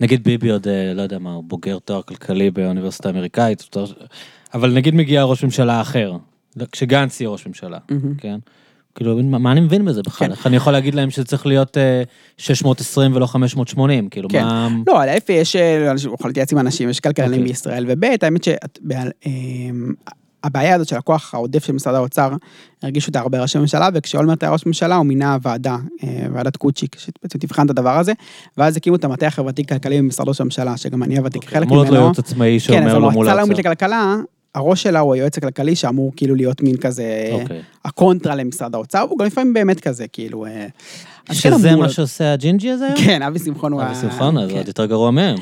נגיד 0.00 0.24
ביבי 0.24 0.50
עוד, 0.50 0.68
אה, 0.68 0.94
לא 0.94 1.02
יודע 1.02 1.18
מה, 1.18 1.32
הוא 1.32 1.44
בוגר 1.44 1.78
תואר 1.78 2.02
כלכלי 2.02 2.50
באוניברסיטה 2.50 3.08
האמריקאית, 3.08 3.76
אבל 4.54 4.72
נגיד 4.72 4.94
מגיע 4.94 5.22
ראש 5.22 5.44
ממשלה 5.44 5.80
אחר, 5.80 6.16
כשגנץ 6.72 7.20
יהיה 7.20 7.30
ראש 7.30 7.46
ממשלה. 7.46 7.78
כן? 8.18 8.38
כאילו, 8.94 9.22
מה 9.22 9.52
אני 9.52 9.60
מבין 9.60 9.84
בזה 9.84 10.02
בכלל? 10.02 10.26
כן. 10.28 10.32
איך 10.32 10.46
אני 10.46 10.56
יכול 10.56 10.72
להגיד 10.72 10.94
להם 10.94 11.10
שזה 11.10 11.24
צריך 11.24 11.46
להיות 11.46 11.78
אה, 11.78 12.02
620 12.38 13.16
ולא 13.16 13.26
580? 13.26 14.08
כאילו, 14.08 14.28
כן. 14.28 14.44
מה... 14.44 14.68
לא, 14.86 15.02
אלף 15.02 15.28
יש, 15.28 15.56
אה, 15.56 15.90
אנשים- 15.90 16.10
הוא 16.10 16.16
יכול 16.20 16.30
להתייעץ 16.30 16.52
עם 16.52 16.58
אנשים, 16.58 16.88
יש 16.88 17.00
כלכלנים 17.00 17.32
אוקיי. 17.32 17.44
בישראל, 17.48 17.84
וב' 17.88 18.04
האמת 18.22 18.44
שהבעיה 20.44 20.74
הזאת 20.74 20.88
של 20.88 20.96
הכוח 20.96 21.34
העודף 21.34 21.64
של 21.64 21.72
משרד 21.72 21.94
האוצר, 21.94 22.32
הרגישו 22.82 23.08
אותה 23.08 23.20
הרבה 23.20 23.42
ראשי 23.42 23.58
ממשלה, 23.58 23.88
וכשאולמרט 23.94 24.42
היה 24.42 24.52
ראש 24.52 24.66
ממשלה 24.66 24.96
הוא 24.96 25.06
מינה 25.06 25.36
ועדה, 25.42 25.76
אה, 26.04 26.26
ועדת 26.32 26.56
קוצ'יק, 26.56 26.96
שבעצם 26.98 27.38
תבחן 27.38 27.64
את 27.66 27.70
הדבר 27.70 27.98
הזה, 27.98 28.12
ואז 28.58 28.76
הקימו 28.76 28.96
את 28.96 29.04
המטה 29.04 29.26
החברתי-כלכלי 29.26 29.98
במשרד 29.98 30.28
ראש 30.28 30.40
הממשלה, 30.40 30.76
שגם 30.76 31.02
אני 31.02 31.18
עבדתי 31.18 31.40
כחלק 31.40 31.66
אמור 31.66 31.76
להיות 31.76 31.94
לו 31.94 32.00
ממנו. 32.00 32.12
עצמאי 32.18 32.58
כן, 32.66 32.82
אז 32.82 32.90
שאומר 32.90 32.94
לו 32.94 33.00
מול 33.00 33.10
המועצה 33.10 33.32
הלאומית 33.32 33.56
האוצר. 33.56 33.70
לכלכלה, 33.70 34.16
הראש 34.54 34.82
שלה 34.82 35.00
הוא 35.00 35.14
היועץ 35.14 35.38
הכלכלי 35.38 35.76
שאמור 35.76 36.12
כאילו 36.16 36.34
להיות 36.34 36.62
מין 36.62 36.76
כזה, 36.76 37.30
אוקיי. 37.32 37.62
הקונטרה 37.84 38.34
למשרד 38.34 38.74
האוצר, 38.74 39.04
והוא 39.08 39.18
גם 39.18 39.26
לפעמים 39.26 39.52
באמת 39.52 39.80
כזה, 39.80 40.08
כאילו... 40.08 40.46
אה, 40.46 40.66
כן 41.26 41.34
שזה 41.34 41.76
מה 41.76 41.88
שעושה 41.88 42.32
הג'ינג'י 42.32 42.70
הזה 42.70 42.86
היום? 42.86 42.98
כן, 43.04 43.22
אבי 43.22 43.38
שמחון 43.38 43.72
הוא... 43.72 43.82
אבי 43.82 43.94
שמחון, 44.00 44.38
אז 44.38 44.50
כן. 44.50 44.56
עוד 44.56 44.68
יותר 44.68 44.86
גרוע 44.86 45.10
מהם. 45.10 45.36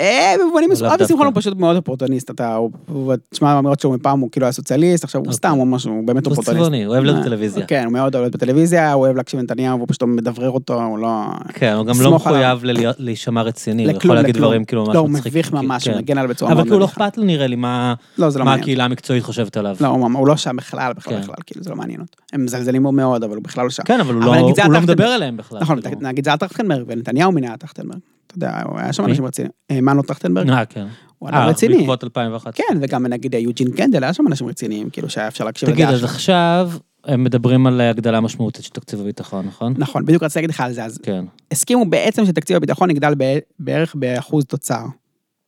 אה, 0.00 0.34
במובנים 0.40 0.70
מסוימים, 0.70 0.90
לאו 0.90 0.94
אבי 1.04 1.08
שמחון 1.08 1.26
הוא. 1.26 1.34
פשוט 1.34 1.58
מאוד 1.58 1.76
אופורטוניסט, 1.76 2.30
אתה, 2.30 2.54
הוא- 2.54 2.70
הוא, 2.88 3.14
תשמע, 3.30 3.50
האמירות 3.52 3.80
שלו 3.80 3.90
מפעם 3.92 4.20
הוא 4.20 4.30
כאילו 4.32 4.46
היה 4.46 4.52
סוציאליסט, 4.52 5.04
עכשיו 5.04 5.18
הוא 5.20 5.26
אוקיי. 5.26 5.36
סתם, 5.36 5.50
הוא 5.50 5.66
משהו, 5.66 5.92
הוא 5.92 6.06
באמת 6.06 6.26
הוא 6.26 6.30
אופורטוניסט. 6.30 6.60
צבעוני, 6.60 6.84
הוא 6.84 6.92
אוהב 6.94 7.04
לראות 7.04 7.18
אה, 7.18 7.24
טלוויזיה. 7.24 7.66
כן, 7.66 7.84
הוא 7.84 7.92
מאוד 7.92 8.14
אוהב 8.14 8.22
להיות 8.24 8.34
בטלוויזיה, 8.36 8.92
הוא 8.92 9.04
אוהב 9.04 9.16
להקשיב 9.16 9.40
לנתניהו, 9.40 9.76
והוא 9.78 9.88
פשוט 9.88 10.02
מדברר 10.02 10.50
אותו, 10.50 10.82
הוא 10.84 10.98
לא... 10.98 11.22
כן, 11.54 11.72
הוא 11.72 11.86
גם 11.86 11.94
לא 12.00 12.06
עליו. 12.06 12.14
מחויב 12.58 12.58
להישמע 12.98 13.42
רציני, 13.42 13.84
הוא 13.84 13.92
יכול 13.92 14.14
להגיד. 14.14 14.36
דברים 14.36 14.64
כאילו 14.64 14.84
ממש 14.84 14.94
לא, 14.94 15.00
הוא 15.00 15.08
מצחיקים. 15.10 15.30
מביך 15.38 15.52
ממש, 15.52 15.84
כן. 15.84 15.90
הוא 15.90 15.98
מגן 16.00 16.18
על 16.18 16.26
בצורה 16.26 16.50
אבל 16.52 16.56
מאוד 16.56 16.66
כאילו 16.66 16.78
לא. 16.80 16.84
אכפת 16.84 17.16
לו 17.18 17.24
נראה 17.24 17.46
לי 17.46 17.56
מה 17.56 17.94
לא, 18.18 18.28
לא. 18.34 18.50
הקהילה 18.50 18.84
המקצועית 18.84 19.22
חושבת 19.24 19.56
עליו. 19.56 19.76
לא, 19.80 19.86
הוא 19.86 20.08
הוא 20.14 20.26
לא 20.28 20.36
שם 20.36 20.56
בכלל, 20.56 20.92
בכלל, 20.92 21.14
כן. 21.14 21.20
בכלל, 21.20 21.34
כאילו, 21.46 21.64
זה 21.64 21.70
לא 21.70 21.76
מעניין 21.76 22.00
אותו. 22.00 22.18
הם 22.32 22.44
מזלזלים 22.44 22.82
בו 22.82 22.92
מאוד, 22.92 23.24
אבל 23.24 23.34
הוא 23.36 23.44
בכלל 23.44 23.64
לא 23.64 23.70
שם. 23.70 23.82
כן, 23.82 24.00
אבל 24.00 24.14
הוא 24.14 24.22
אבל 24.22 24.30
לא- 24.38 24.40
הוא 24.64 24.72
לא. 24.72 24.80
מדבר 24.80 25.14
אליהם 25.14 25.36
בכלל. 25.36 25.60
נכון, 25.60 25.80
כאילו. 25.80 25.96
נגיד 26.00 26.24
זה 26.24 26.30
היה 26.30 26.36
טרכטנברג, 26.36 26.84
ונתניהו 26.86 27.32
מינה 27.32 27.56
טרכטנברג. 27.56 27.98
אתה 28.30 28.36
יודע, 28.36 28.62
היה 28.76 28.92
שם? 28.92 29.04
אנשים 29.04 29.24
רציניים. 29.24 29.52
אה, 29.70 29.80
מנו 29.80 30.02
טרכטנברג, 30.02 30.50
אה, 30.50 30.64
כן. 30.64 30.86
הוא 31.18 31.28
אדם 31.28 31.38
אה, 31.38 31.46
רציני. 31.46 31.76
בעקבות 31.76 32.04
2001. 32.04 32.54
כן, 32.54 32.78
וגם 32.80 33.06
נגיד 33.06 33.34
יוג'ין 33.34 33.70
קנדל, 33.70 34.04
היה 34.04 34.12
שם 34.12 34.26
אנשים 34.26 34.46
רציניים, 34.46 34.90
כאילו 34.90 35.10
שהיה 35.10 35.28
אפשר 35.28 35.44
להקשיב 35.44 35.70
תגיד, 35.70 35.84
לדעה 35.84 35.94
אז 35.94 35.98
שלו. 36.00 36.08
עכשיו 36.08 36.70
הם 37.04 37.24
מדברים 37.24 37.66
על 37.66 37.80
הגדלה 37.80 38.20
משמעותית 38.20 38.64
של 38.64 38.70
תקציב 38.70 39.00
הביטחון, 39.00 39.46
נכון? 39.46 39.74
נכון, 39.78 40.04
בדיוק 40.06 40.22
רציתי 40.22 40.38
להגיד 40.38 40.50
לך 40.50 40.60
על 40.60 40.72
זה, 40.72 40.84
אז 40.84 40.98
כן. 41.02 41.24
הסכימו 41.50 41.84
בעצם 41.90 42.26
שתקציב 42.26 42.56
הביטחון 42.56 42.90
יגדל 42.90 43.14
בערך 43.58 43.94
באחוז 43.94 44.44
תוצר 44.44 44.84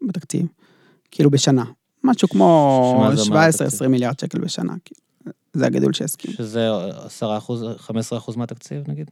בתקציב, 0.09 0.47
כאילו 1.11 1.31
בשנה. 1.31 1.65
משהו 2.05 2.29
כמו 2.29 2.95
שמה 2.97 3.17
זה 3.17 3.23
אומר 3.23 3.41
התקציב? 3.41 3.87
17-20 3.87 3.89
מיליארד 3.89 4.19
שקל 4.19 4.39
בשנה, 4.39 4.73
כאילו. 4.85 5.03
זה 5.53 5.67
הגידול 5.67 5.93
שהסכימו. 5.93 6.35
שזה 6.35 6.69
10 7.05 7.37
אחוז, 7.39 7.65
15 7.79 8.19
אחוז 8.19 8.37
מהתקציב 8.37 8.91
נגיד? 8.91 9.11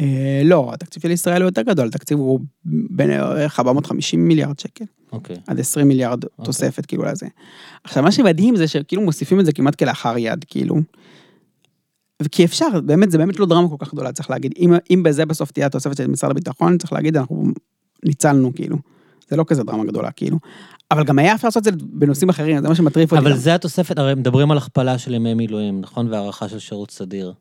אה, 0.00 0.42
לא, 0.44 0.70
התקציב 0.74 1.02
של 1.02 1.10
ישראל 1.10 1.42
הוא 1.42 1.48
יותר 1.48 1.62
גדול, 1.62 1.86
התקציב 1.86 2.18
הוא 2.18 2.40
בין 2.64 3.08
בערך 3.08 3.58
450 3.60 4.28
מיליארד 4.28 4.58
שקל, 4.58 4.84
אוקיי. 5.12 5.36
עד 5.46 5.60
20 5.60 5.88
מיליארד 5.88 6.24
תוספת 6.44 6.86
כאילו 6.86 7.04
לזה. 7.04 7.26
עכשיו 7.84 8.02
מה 8.02 8.12
שמדהים 8.12 8.56
זה 8.56 8.68
שכאילו 8.68 9.02
מוסיפים 9.02 9.40
את 9.40 9.46
זה 9.46 9.52
כמעט 9.52 9.74
כלאחר 9.74 10.18
יד, 10.18 10.44
כאילו. 10.48 10.76
כי 12.32 12.44
אפשר, 12.44 12.80
באמת, 12.84 13.10
זה 13.10 13.18
באמת 13.18 13.38
לא 13.38 13.46
דרמה 13.46 13.68
כל 13.68 13.76
כך 13.78 13.94
גדולה, 13.94 14.12
צריך 14.12 14.30
להגיד. 14.30 14.54
אם, 14.58 14.74
אם 14.90 15.02
בזה 15.02 15.26
בסוף 15.26 15.50
תהיה 15.50 15.66
התוספת 15.66 15.96
של 15.96 16.06
משרד 16.06 16.30
הביטחון, 16.30 16.78
צריך 16.78 16.92
להגיד, 16.92 17.16
אנחנו 17.16 17.44
ניצלנו, 18.04 18.54
כאילו. 18.54 18.76
זה 19.28 19.36
לא 19.36 19.44
כזה 19.46 19.64
דרמה 19.64 19.84
גדולה, 19.84 20.10
כאילו. 20.10 20.38
אבל 20.90 21.04
גם 21.04 21.18
היה 21.18 21.34
אפשר 21.34 21.48
לעשות 21.48 21.68
את 21.68 21.72
זה 21.78 21.84
בנושאים 21.92 22.28
אחרים, 22.28 22.62
זה 22.62 22.68
מה 22.68 22.74
שמטריף 22.74 23.12
אותי. 23.12 23.22
אבל. 23.22 23.36
זה 23.36 23.54
התוספת, 23.54 23.98
הרי 23.98 24.14
מדברים 24.14 24.50
על 24.50 24.58
הכפלה 24.58 24.98
של 24.98 25.14
ימי 25.14 25.34
מילואים, 25.34 25.80
נכון? 25.80 26.12
והארכה 26.12 26.48
של 26.48 26.58
שירות 26.58 26.90
סדיר. 26.90 27.32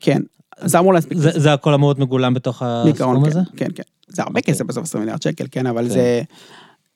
כן, 0.00 0.22
זה 0.64 0.78
אמור 0.78 0.94
להספיק. 0.94 1.18
זה 1.18 1.30
זה 1.34 1.52
הכל 1.52 1.74
אמור 1.74 1.88
להיות 1.90 1.98
מגולם 1.98 2.34
בתוך 2.34 2.62
הסכום 2.66 3.22
כן, 3.24 3.28
הזה? 3.30 3.40
כן, 3.56 3.66
כן. 3.74 3.82
זה 4.08 4.22
הרבה. 4.22 4.40
כסף 4.40 4.64
בסוף 4.64 4.82
20 4.84 5.00
מיליארד 5.02 5.22
שקל, 5.22 5.44
כן, 5.50 5.66
אבל 5.66 5.82
כן. 5.82 5.88
זה... 5.88 6.22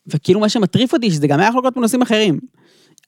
וכאילו 0.07 0.41
מה 0.41 0.49
שמטריף 0.49 0.93
אותי, 0.93 1.11
שזה 1.11 1.27
גם 1.27 1.41
היה 1.41 1.49
יכול 1.49 1.59
לקרות 1.61 1.77
בנושאים 1.77 2.03
אחרים. 2.03 2.39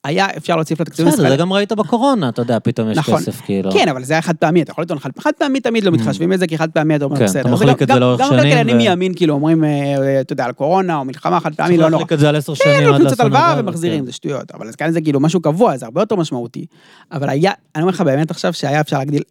היה 0.03 0.27
אפשר 0.37 0.55
להוסיף 0.55 0.81
לתקציב 0.81 1.05
בסדר, 1.05 1.17
ישראל. 1.17 1.29
זה 1.31 1.37
גם 1.37 1.53
ראית 1.53 1.71
בקורונה, 1.71 2.29
אתה 2.29 2.41
יודע, 2.41 2.57
פתאום 2.63 2.91
יש 2.91 2.97
נכון. 2.97 3.17
כסף, 3.19 3.41
כאילו. 3.41 3.71
כן, 3.71 3.87
אבל 3.89 4.03
זה 4.03 4.13
היה 4.13 4.21
חד 4.21 4.35
פעמי, 4.35 4.61
אתה 4.61 4.71
יכול 4.71 4.83
לטעון 4.83 4.99
חד 4.99 5.09
חד 5.19 5.31
פעמי 5.39 5.59
תמיד 5.59 5.83
לא 5.83 5.91
מתחשבים 5.91 6.29
בזה, 6.29 6.47
כי 6.47 6.57
חד 6.57 6.69
פעמי 6.71 6.95
אתה 6.95 7.05
אומר 7.05 7.17
כן, 7.17 7.25
בסדר. 7.25 7.41
אתה 7.41 7.49
מחליק 7.49 7.69
גם- 7.69 7.73
את 7.73 7.87
זה 7.87 7.93
גם- 7.93 7.99
לאורך 7.99 8.21
גם 8.21 8.27
שנים, 8.27 8.39
הכלכלנים 8.39 8.75
ו- 8.75 8.77
מימין 8.79 9.13
כאילו 9.15 9.33
אומרים, 9.33 9.63
אה, 9.63 10.21
אתה 10.21 10.33
יודע, 10.33 10.45
על 10.45 10.51
קורונה 10.51 10.95
או 10.97 11.05
מלחמה 11.05 11.39
חד 11.39 11.55
פעמי, 11.55 11.77
לא 11.77 11.89
נורא. 11.89 12.01
להחליק 12.01 12.13
את 12.13 12.19
זה 12.19 12.29
על 12.29 12.35
עשר 12.35 12.53
שנים. 12.53 12.73
כן, 12.77 12.83
לוקחים 12.83 13.07
קצת 13.07 13.19
הלוואה 13.19 13.55
ומחזירים, 13.59 13.99
כן. 13.99 14.05
זה 14.05 14.11
שטויות. 14.11 14.51
אבל 14.51 14.67
כאן 14.77 14.91
זה 14.91 15.01
כאילו 15.01 15.19
משהו 15.19 15.41
קבוע, 15.41 15.77
זה 15.77 15.85
הרבה 15.85 16.01
יותר 16.01 16.15
משמעותי. 16.15 16.65
אבל 17.11 17.29
היה, 17.29 17.51
אני 17.75 17.81
אומר 17.83 17.93
לך 17.93 18.01
באמת 18.01 18.31
עכשיו 18.31 18.53
שהיה 18.53 18.81
אפשר 18.81 18.97
להגדיל, 18.97 19.21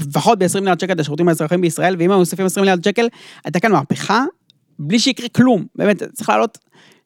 לפחות 0.00 0.38
ב-20 0.38 0.58
מיליארד 0.60 0.80
שקל 0.80 0.92
את 0.92 1.00
השירותים 1.00 1.28
האזרחיים 1.28 1.60
בישראל, 1.60 1.96
ואם 1.98 2.10
היו 2.10 2.18
מוסיפים 2.18 2.46
20 2.46 2.62
מיליארד 2.62 2.84
שקל, 2.84 3.08
הייתה 3.44 3.60
כאן 3.60 3.72
מהפכה, 3.72 4.24
בלי 4.78 4.98
שיקרה 4.98 5.28
כלום. 5.28 5.64
באמת, 5.76 6.02
צריך 6.12 6.28
להעלות 6.28 6.58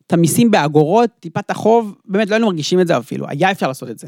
את 0.07 0.13
המיסים 0.13 0.51
באגורות, 0.51 1.11
טיפה 1.21 1.41
את 1.41 1.51
החוב, 1.51 1.95
באמת 2.05 2.29
לא 2.29 2.35
היינו 2.35 2.47
מרגישים 2.47 2.81
את 2.81 2.87
זה 2.87 2.99
אפילו, 2.99 3.27
היה 3.29 3.51
אפשר 3.51 3.69
לעשות 3.69 3.91
את 3.91 3.99
זה. 3.99 4.07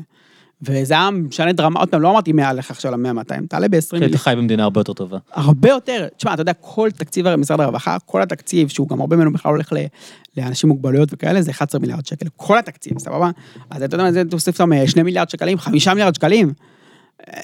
וזה 0.63 0.95
היה 0.95 1.11
משנה 1.11 1.53
דרמה, 1.53 1.81
עוד 1.81 1.89
פעם, 1.89 2.03
לא 2.03 2.11
אמרתי 2.11 2.33
100 2.33 2.53
לך 2.53 2.71
עכשיו 2.71 2.97
ל-100-200, 2.97 3.47
תעלה 3.49 3.69
ב-20 3.69 3.81
שהיית 3.81 3.93
מיליארד. 3.93 4.17
חי 4.17 4.35
במדינה 4.37 4.63
הרבה 4.63 4.81
יותר 4.81 4.93
טובה. 4.93 5.19
הרבה 5.33 5.69
יותר, 5.69 6.07
תשמע, 6.17 6.35
אתה 6.35 6.43
יודע, 6.43 6.53
כל 6.61 6.91
תקציב 6.91 7.37
משרד 7.37 7.61
הרווחה, 7.61 7.97
כל 8.07 8.23
התקציב, 8.23 8.69
שהוא 8.69 8.89
גם 8.89 9.01
הרבה 9.01 9.17
ממנו 9.17 9.33
בכלל 9.33 9.53
הולך 9.53 9.73
לאנשים 10.37 10.71
עם 10.71 10.77
מוגבלויות 10.77 11.09
וכאלה, 11.13 11.43
זה 11.43 11.51
11 11.51 11.81
מיליארד 11.81 12.07
שקל, 12.07 12.27
כל 12.37 12.59
התקציב, 12.59 12.99
סבבה? 12.99 13.31
אז 13.71 13.83
אתה 13.83 13.97
יודע 13.97 14.13
זה, 14.13 14.23
תוסיף 14.31 14.59
שם 14.59 14.87
2 14.87 15.07
מיליארד 15.07 15.31
שקלים, 15.31 15.59
5 15.59 15.89
מיליארד 15.89 16.15
שקלים. 16.15 16.53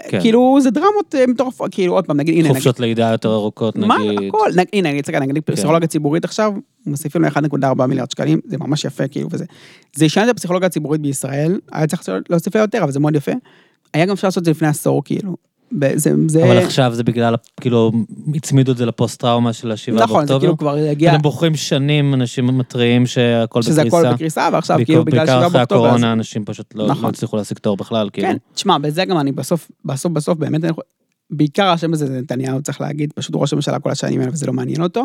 כן. 0.08 0.20
כאילו, 0.20 0.58
זה 0.60 0.70
דרמות 0.70 1.14
אה, 1.14 1.26
מטורפות, 1.26 1.74
כאילו, 1.74 1.92
עוד 1.92 2.06
פעם, 2.06 2.16
נגיד, 2.16 2.34
הנה, 2.34 2.42
נגיד, 2.42 2.56
חופשות 2.56 2.80
לידה 2.80 3.10
יותר 3.12 3.34
ארוכות, 3.34 3.76
מה, 3.76 3.98
נגיד. 3.98 4.18
כן. 4.18 4.26
הכל, 4.28 4.48
נגיד, 4.56 4.68
הנה, 4.72 4.90
נגיד, 4.90 5.06
סליחה, 5.06 5.20
נגיד, 5.20 5.42
פסיכולוגיה 5.44 5.88
ציבורית 5.88 6.24
עכשיו, 6.24 6.52
מוסיפים 6.86 7.22
לו 7.22 7.28
1.4 7.28 7.86
מיליארד 7.86 8.10
שקלים, 8.10 8.40
זה 8.44 8.56
ממש 8.58 8.84
יפה, 8.84 9.08
כאילו, 9.08 9.28
וזה. 9.32 9.44
זה 9.96 10.04
ישנה 10.04 10.24
את 10.24 10.28
הפסיכולוגיה 10.28 10.66
הציבורית 10.66 11.00
בישראל, 11.00 11.60
היה 11.72 11.86
צריך 11.86 12.02
להוסיף 12.30 12.56
לה 12.56 12.60
יותר, 12.60 12.82
אבל 12.82 12.92
זה 12.92 13.00
מאוד 13.00 13.14
יפה. 13.14 13.32
היה 13.94 14.06
גם 14.06 14.12
אפשר 14.12 14.26
לעשות 14.26 14.40
את 14.40 14.44
זה 14.44 14.50
לפני 14.50 14.68
עשור, 14.68 15.04
כאילו. 15.04 15.36
זה, 15.94 16.10
זה... 16.26 16.44
אבל 16.44 16.58
עכשיו 16.58 16.92
זה 16.94 17.04
בגלל, 17.04 17.34
כאילו, 17.60 17.92
הצמידו 18.34 18.72
את 18.72 18.76
זה 18.76 18.86
לפוסט-טראומה 18.86 19.52
של 19.52 19.70
השבעה 19.72 20.02
נכון, 20.04 20.26
זה 20.26 20.32
באוקטובר. 20.32 20.40
כאילו 20.40 20.56
כבר 20.58 20.90
הגיע, 20.90 21.12
אתם 21.14 21.22
בוחרים 21.22 21.56
שנים, 21.56 22.14
אנשים 22.14 22.46
מתריעים 22.58 23.06
שהכל 23.06 23.62
שזה 23.62 23.82
הכל 23.82 23.88
בקריסה. 23.98 24.12
בקריסה, 24.14 24.48
ועכשיו 24.52 24.76
בעיקר- 24.76 24.92
כאילו 24.92 25.04
בגלל 25.04 25.18
בעיקר 25.26 25.32
7 25.38 25.46
אחרי 25.46 25.58
באוקטובר. 25.58 25.80
אז- 25.80 25.86
הקורונה, 25.86 26.12
אנשים 26.12 26.44
פשוט 26.44 26.74
לא 26.74 26.86
נכון. 26.86 27.04
לא 27.04 27.08
הצליחו 27.08 27.36
להשיג 27.36 27.58
תור 27.58 27.76
בכלל, 27.76 28.08
כאילו. 28.12 28.28
כן, 28.28 28.36
תשמע, 28.54 28.78
בזה 28.78 29.04
גם 29.04 29.18
אני 29.18 29.32
בסוף, 29.32 29.70
בסוף, 29.84 30.12
בסוף, 30.12 30.38
באמת, 30.38 30.64
אני 30.64 30.72
בעיקר 31.30 31.64
האשם 31.64 31.90
בזה 31.90 32.06
זה 32.06 32.20
נתניהו, 32.20 32.62
צריך 32.62 32.80
להגיד, 32.80 33.12
פשוט 33.12 33.34
הוא 33.34 33.40
ראש 33.42 33.52
הממשלה 33.52 33.78
כל 33.78 33.90
השנים 33.90 34.20
האלה 34.20 34.32
וזה 34.32 34.46
לא 34.46 34.52
מעניין 34.52 34.82
אותו. 34.82 35.04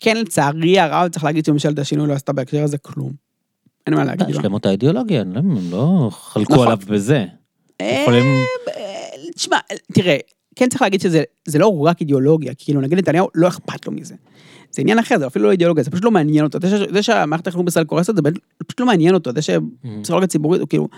כן, 0.00 0.16
לצערי 0.16 0.80
הרב, 0.80 1.08
צריך 1.08 1.24
להגיד 1.24 1.44
שממשלת 1.44 1.78
השינוי 1.78 2.08
לא 2.08 2.12
עשתה 2.12 2.32
בהקשר 2.32 2.62
הזה 2.62 2.78
כלום. 2.78 3.12
אין 3.86 3.94
מה 3.94 4.04
להגיד. 4.04 4.28
יש 4.28 4.36
להם 4.36 4.52
אותה 4.54 4.70
אידיאולוגיה, 4.70 5.20
הם 5.20 5.32
לא- 5.34 5.42
לא 5.70 6.10
חלקו 6.12 6.52
נכון. 6.52 6.66
עליו 6.66 6.78
בזה. 6.88 7.24
אה, 7.80 8.00
יכולים... 8.02 8.24
תשמע, 9.34 9.56
תראה, 9.92 10.16
כן 10.56 10.68
צריך 10.68 10.82
להגיד 10.82 11.00
שזה 11.00 11.22
זה 11.48 11.58
לא 11.58 11.78
רק 11.78 12.00
אידיאולוגיה, 12.00 12.52
כאילו 12.58 12.80
נגיד 12.80 12.98
נתניהו 12.98 13.28
לא 13.34 13.48
אכפת 13.48 13.86
לו 13.86 13.92
מזה. 13.92 14.14
זה 14.70 14.82
עניין 14.82 14.98
אחר, 14.98 15.18
זה 15.18 15.26
אפילו 15.26 15.44
לא 15.44 15.50
אידיאולוגיה, 15.50 15.84
זה 15.84 15.90
פשוט 15.90 16.04
לא 16.04 16.10
מעניין 16.10 16.44
אותו. 16.44 16.58
זה 16.92 17.02
שהמערכת 17.02 17.46
החינוך 17.46 17.64
בישראל 17.64 17.84
קורסת, 17.84 18.16
זה 18.16 18.22
פשוט 18.66 18.80
לא 18.80 18.86
מעניין 18.86 19.14
אותו. 19.14 19.30
זה 19.32 19.42
שפסיכולוגיה 19.42 20.26
ציבורית, 20.28 20.60
הוא 20.60 20.68
כאילו... 20.68 20.88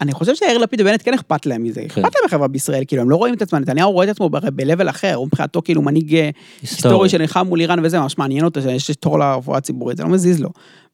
אני 0.00 0.12
חושב 0.12 0.34
שיאיר 0.34 0.58
לפיד 0.58 0.80
ובנט 0.80 1.00
כן 1.04 1.14
אכפת 1.14 1.46
להם 1.46 1.62
מזה. 1.62 1.82
אכפת 1.86 1.96
להם 1.96 2.24
החברה 2.26 2.48
בישראל, 2.48 2.84
כאילו, 2.86 3.02
הם 3.02 3.10
לא 3.10 3.16
רואים 3.16 3.34
את 3.34 3.42
עצמם, 3.42 3.58
נתניהו 3.58 3.92
רואה 3.92 4.04
את 4.04 4.10
עצמו 4.10 4.30
ב-level 4.30 4.90
אחר, 4.90 5.14
הוא 5.14 5.26
מבחינתו 5.26 5.62
כאילו 5.62 5.82
מנהיג 5.82 6.14
אה, 6.14 6.30
היסטורי 6.62 7.08
שנלחם 7.08 7.46
מול 7.46 7.60
איראן 7.60 7.84
וזה, 7.84 8.00
ממש 8.00 8.18
מעניין 8.18 8.44
אותו 8.44 8.62
שיש 8.62 8.90
תור 8.90 9.18
לרפואה 9.18 9.58
הציבורית, 9.58 9.96
זה 9.96 10.02
לא 10.02 10.08
מזיז 10.08 10.40
לו. 10.40 10.48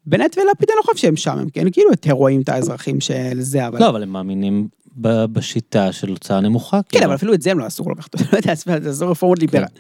בנט 0.07 0.39
ולפיד 0.39 0.69
אני 0.71 0.77
לא 0.77 0.83
חושב 0.83 0.97
שהם 0.97 1.17
שם, 1.17 1.39
הם 1.39 1.49
כן 1.49 1.71
כאילו 1.71 1.91
יותר 1.91 2.13
רואים 2.13 2.41
את 2.41 2.49
האזרחים 2.49 3.01
של 3.01 3.41
זה, 3.41 3.67
אבל... 3.67 3.81
לא, 3.81 3.89
אבל 3.89 4.03
הם 4.03 4.09
מאמינים 4.09 4.69
בשיטה 5.01 5.93
של 5.93 6.09
הוצאה 6.09 6.41
נמוכה. 6.41 6.77
כן, 6.77 6.89
כאילו. 6.89 7.05
אבל 7.05 7.15
אפילו 7.15 7.35
את 7.35 7.43
זה 7.43 7.51
הם 7.51 7.59
לא 7.59 7.65
עשו 7.65 7.85
כל 7.85 7.95
כך 7.99 8.09
טוב, 8.09 8.23
לא 8.33 8.37
יודע, 8.37 8.55
זה 8.55 8.91
עשו 8.91 9.11
רפורמות 9.11 9.39
ליברליות. 9.39 9.79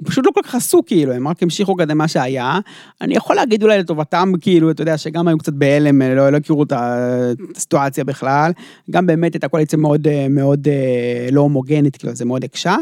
הם 0.00 0.06
פשוט 0.06 0.26
לא 0.26 0.30
כל 0.34 0.40
כך 0.44 0.54
עשו, 0.54 0.80
כאילו, 0.86 1.12
הם 1.12 1.28
רק 1.28 1.42
המשיכו 1.42 1.76
כזה 1.76 1.94
מה 1.94 2.08
שהיה. 2.08 2.58
אני 3.00 3.14
יכול 3.14 3.36
להגיד 3.36 3.62
אולי 3.62 3.78
לטובתם, 3.78 4.32
כאילו, 4.40 4.70
אתה 4.70 4.82
יודע, 4.82 4.98
שגם 4.98 5.28
היו 5.28 5.38
קצת 5.38 5.52
בהלם, 5.52 6.02
לא, 6.02 6.30
לא 6.30 6.36
הכירו 6.36 6.62
את 6.62 6.72
הסיטואציה 6.76 8.04
בכלל. 8.04 8.52
גם 8.90 9.06
באמת 9.06 9.34
הייתה 9.34 9.48
קואליציה 9.48 9.78
מאוד, 9.78 10.06
אה, 10.06 10.26
מאוד 10.30 10.68
אה, 10.68 11.28
לא 11.32 11.40
הומוגנית, 11.40 11.96
כאילו, 11.96 12.14
זה 12.14 12.24
מאוד 12.24 12.44
הקשה. 12.44 12.76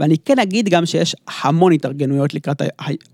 ואני 0.00 0.18
כן 0.18 0.38
אגיד 0.38 0.68
גם 0.68 0.86
שיש 0.86 1.16
המון 1.42 1.72
התארגנויות 1.72 2.34
לקראת, 2.34 2.62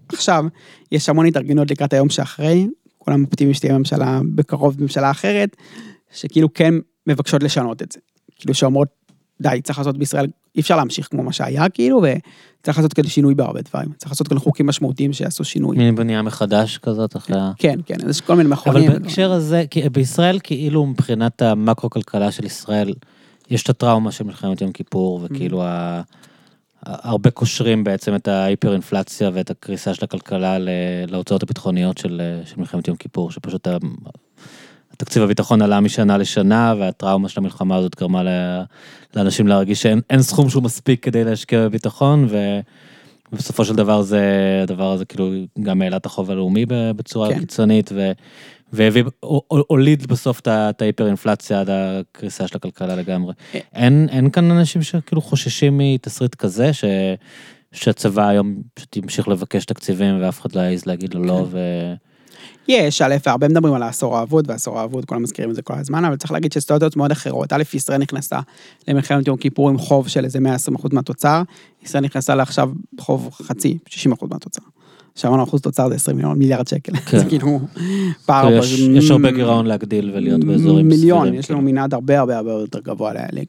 עכשיו, 0.08 0.44
יש 0.92 1.08
המון 1.08 1.26
התארגנויות 1.26 1.70
לקראת 1.70 1.92
היום 1.92 2.08
שאחרי, 2.08 2.66
כולם 2.98 3.24
אופטימיים 3.24 3.54
שתהיה 3.54 3.78
ממשלה, 3.78 4.20
בקרוב 4.34 4.82
ממשלה 4.82 5.10
אחרת, 5.10 5.56
שכאילו 6.12 6.54
כן 6.54 6.74
מבקשות 7.06 7.42
לשנות 7.42 7.82
את 7.82 7.92
זה. 7.92 8.00
כאילו 8.40 8.54
שאומרות, 8.54 8.88
די, 9.40 9.60
צריך 9.62 9.78
לעשות 9.78 9.98
בישראל, 9.98 10.26
אי 10.56 10.60
אפשר 10.60 10.76
להמשיך 10.76 11.08
כמו 11.10 11.22
מה 11.22 11.32
שהיה, 11.32 11.68
כאילו, 11.68 12.02
וצריך 12.02 12.78
לעשות 12.78 12.92
כאן 12.92 13.06
שינוי 13.06 13.34
בהרבה 13.34 13.60
דברים. 13.60 13.92
צריך 13.96 14.12
לעשות 14.12 14.28
כאן 14.28 14.38
חוקים 14.38 14.66
משמעותיים 14.66 15.12
שיעשו 15.12 15.44
שינוי. 15.44 15.76
מין 15.76 15.94
בנייה 15.94 16.22
מחדש 16.22 16.78
כזאת 16.78 17.16
אחרי 17.16 17.36
ה... 17.38 17.52
כן, 17.58 17.78
כן, 17.86 17.96
יש 18.08 18.20
כל 18.20 18.34
מיני 18.34 18.48
אבל 18.48 18.52
מכונים. 18.52 18.92
בהקשר 18.92 19.32
הזה, 19.32 19.64
בישראל 19.92 20.38
כאילו 20.42 20.86
מבחינת 20.86 21.42
המקרו-כלכלה 21.42 22.32
של 22.32 22.44
ישראל, 22.44 22.94
יש 23.50 23.62
את 23.62 23.68
הטראומה 23.68 24.12
של 24.12 24.24
מלחמת 24.24 24.60
יום 24.60 24.72
כיפור, 24.72 25.20
וכאילו 25.22 25.62
ה... 25.62 26.02
הרבה 26.82 27.30
קושרים 27.30 27.84
בעצם 27.84 28.14
את 28.14 28.28
ההיפר-אינפלציה 28.28 29.30
ואת 29.34 29.50
הקריסה 29.50 29.94
של 29.94 30.04
הכלכלה 30.04 30.56
להוצאות 31.08 31.42
הביטחוניות 31.42 31.98
של, 31.98 32.20
של 32.44 32.54
מלחמת 32.58 32.88
יום 32.88 32.96
כיפור, 32.96 33.30
שפשוט 33.30 33.68
התקציב 35.00 35.22
הביטחון 35.22 35.62
עלה 35.62 35.80
משנה 35.80 36.18
לשנה, 36.18 36.74
והטראומה 36.78 37.28
של 37.28 37.40
המלחמה 37.40 37.76
הזאת 37.76 37.96
גרמה 37.96 38.22
לאנשים 39.16 39.46
להרגיש 39.46 39.82
שאין 39.82 40.00
אין 40.10 40.22
סכום 40.22 40.48
שהוא 40.48 40.62
מספיק 40.62 41.04
כדי 41.04 41.24
להשקיע 41.24 41.64
בביטחון, 41.64 42.26
ו... 42.30 42.60
ובסופו 43.32 43.64
של 43.64 43.74
דבר 43.74 44.02
זה, 44.02 44.20
הדבר 44.62 44.92
הזה 44.92 45.04
כאילו 45.04 45.30
גם 45.62 45.82
העלה 45.82 45.96
את 45.96 46.06
החוב 46.06 46.30
הלאומי 46.30 46.66
בצורה 46.68 47.28
כן. 47.28 47.34
כן. 47.34 47.40
קיצונית, 47.40 47.90
ו... 47.94 48.12
והביא, 48.72 49.02
הו- 49.24 49.42
הוליד 49.48 50.06
בסוף 50.06 50.40
את 50.40 50.46
ה- 50.46 50.70
את 50.70 50.82
ההיפר-אינפלציה 50.82 51.60
עד 51.60 51.70
הקריסה 51.70 52.46
של 52.46 52.56
הכלכלה 52.56 52.96
לגמרי. 52.96 53.34
אה. 53.54 53.60
אין, 53.74 54.08
אין 54.10 54.30
כאן 54.30 54.50
אנשים 54.50 54.82
שכאילו 54.82 55.22
חוששים 55.22 55.78
מתסריט 55.78 56.34
כזה, 56.34 56.72
ש... 56.72 56.84
שהצבא 57.72 58.28
היום 58.28 58.62
פשוט 58.74 58.96
ימשיך 58.96 59.28
לבקש 59.28 59.64
תקציבים 59.64 60.22
ואף 60.22 60.40
אחד 60.40 60.54
לא 60.54 60.60
יעז 60.60 60.86
להגיד 60.86 61.14
לו 61.14 61.24
לא, 61.24 61.36
כן. 61.36 61.56
ו... 61.56 61.58
יש, 62.70 63.02
א', 63.02 63.16
הרבה 63.26 63.48
מדברים 63.48 63.74
על 63.74 63.82
העשור 63.82 64.18
האבוד, 64.18 64.44
והעשור 64.48 64.78
האבוד, 64.78 65.04
כולם 65.04 65.22
מזכירים 65.22 65.50
את 65.50 65.56
זה 65.56 65.62
כל 65.62 65.74
הזמן, 65.74 66.04
אבל 66.04 66.16
צריך 66.16 66.32
להגיד 66.32 66.52
שסיטואציות 66.52 66.96
מאוד 66.96 67.10
אחרות. 67.10 67.52
א', 67.52 67.62
ישראל 67.74 67.98
נכנסה 67.98 68.40
למלחמת 68.88 69.26
יום 69.26 69.36
כיפור 69.36 69.68
עם 69.70 69.78
חוב 69.78 70.08
של 70.08 70.24
איזה 70.24 70.38
120% 70.38 70.88
מהתוצר, 70.92 71.42
ישראל 71.82 72.04
נכנסה 72.04 72.34
לעכשיו 72.34 72.70
חוב 73.00 73.30
חצי, 73.32 73.78
60% 73.88 74.26
מהתוצר. 74.30 74.62
שאמרנו 75.14 75.44
אחוז 75.44 75.60
תוצר 75.60 75.88
זה 75.88 75.94
20 75.94 76.16
מיליון, 76.16 76.38
מיליארד 76.38 76.68
שקל. 76.68 76.96
כן. 76.96 77.18
זה 77.18 77.24
כאילו 77.24 77.60
פער. 78.26 78.52
יש, 78.52 78.78
יש 78.78 79.10
הרבה 79.10 79.30
גירעון 79.30 79.66
להגדיל 79.66 80.10
ולהיות 80.14 80.44
באזורים 80.44 80.88
מיליון, 80.88 81.20
סבירים, 81.20 81.40
יש 81.40 81.50
לנו 81.50 81.60
כאילו. 81.60 81.72
מנעד 81.72 81.94
הרבה 81.94 82.20
הרבה 82.20 82.36
הרבה 82.36 82.50
יותר 82.50 82.80
גבוה 82.80 83.12
להעליג. 83.12 83.46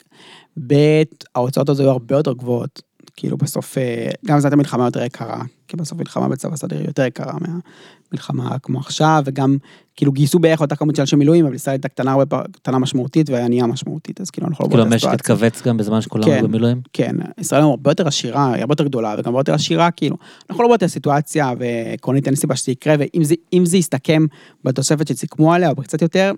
ב', 0.67 1.03
ההוצאות 1.35 1.69
הזו 1.69 1.83
היו 1.83 1.89
הרבה 1.89 2.15
יותר 2.15 2.33
גבוהות. 2.33 2.81
כאילו 3.15 3.37
בסוף, 3.37 3.77
אה, 3.77 4.09
גם 4.25 4.39
זאת 4.39 4.53
המלחמה 4.53 4.85
יותר 4.85 5.03
יקרה, 5.03 5.41
כי 5.67 5.77
בסוף 5.77 5.99
מלחמה 5.99 6.29
בצבא 6.29 6.55
סדיר 6.55 6.85
יותר 6.87 7.05
יקרה 7.05 7.33
מהמלחמה 7.41 8.59
כמו 8.59 8.79
עכשיו, 8.79 9.23
וגם 9.25 9.57
כאילו 9.95 10.11
גייסו 10.11 10.39
בערך 10.39 10.61
אותה 10.61 10.75
כמות 10.75 10.95
של 10.95 11.01
אנשי 11.01 11.15
מילואים, 11.15 11.45
אבל 11.45 11.55
ישראל 11.55 11.73
הייתה 11.73 11.87
קטנה 11.87 12.11
הרבה 12.11 12.41
קטנה 12.51 12.79
משמעותית 12.79 13.29
וענייה 13.29 13.67
משמעותית, 13.67 14.21
אז 14.21 14.29
כאילו 14.29 14.47
אנחנו 14.47 14.63
לא 14.63 14.69
כאילו 14.69 14.83
באותה 14.83 14.93
המשק 14.93 15.07
סיטואציה. 15.07 15.33
התכווץ 15.33 15.61
גם 15.67 15.77
בזמן 15.77 16.01
שכולם 16.01 16.23
כן. 16.23 16.43
במילואים? 16.43 16.81
כן, 16.93 17.15
ישראל 17.37 17.61
הרבה 17.61 17.91
יותר 17.91 18.07
עשירה, 18.07 18.53
היא 18.53 18.61
הרבה 18.61 18.71
יותר 18.71 18.83
גדולה, 18.83 19.15
וגם 19.17 19.27
הרבה 19.27 19.39
יותר 19.39 19.53
עשירה, 19.53 19.91
כאילו, 19.91 20.17
אנחנו 20.49 20.63
לא 20.63 20.69
באותה 20.69 20.87
סיטואציה, 20.87 21.53
ועקרונית 21.59 22.27
אין 22.27 22.35
סיבה 22.35 22.55
שזה 22.55 22.71
יקרה, 22.71 22.95
ואם 22.99 23.23
זה, 23.23 23.35
זה 23.63 23.77
יסתכם 23.77 24.25
בתוספת 24.63 25.07
שסיכמו 25.07 25.53
עליה, 25.53 25.69
או 25.69 25.75
קצת 25.75 26.01
יותר, 26.01 26.31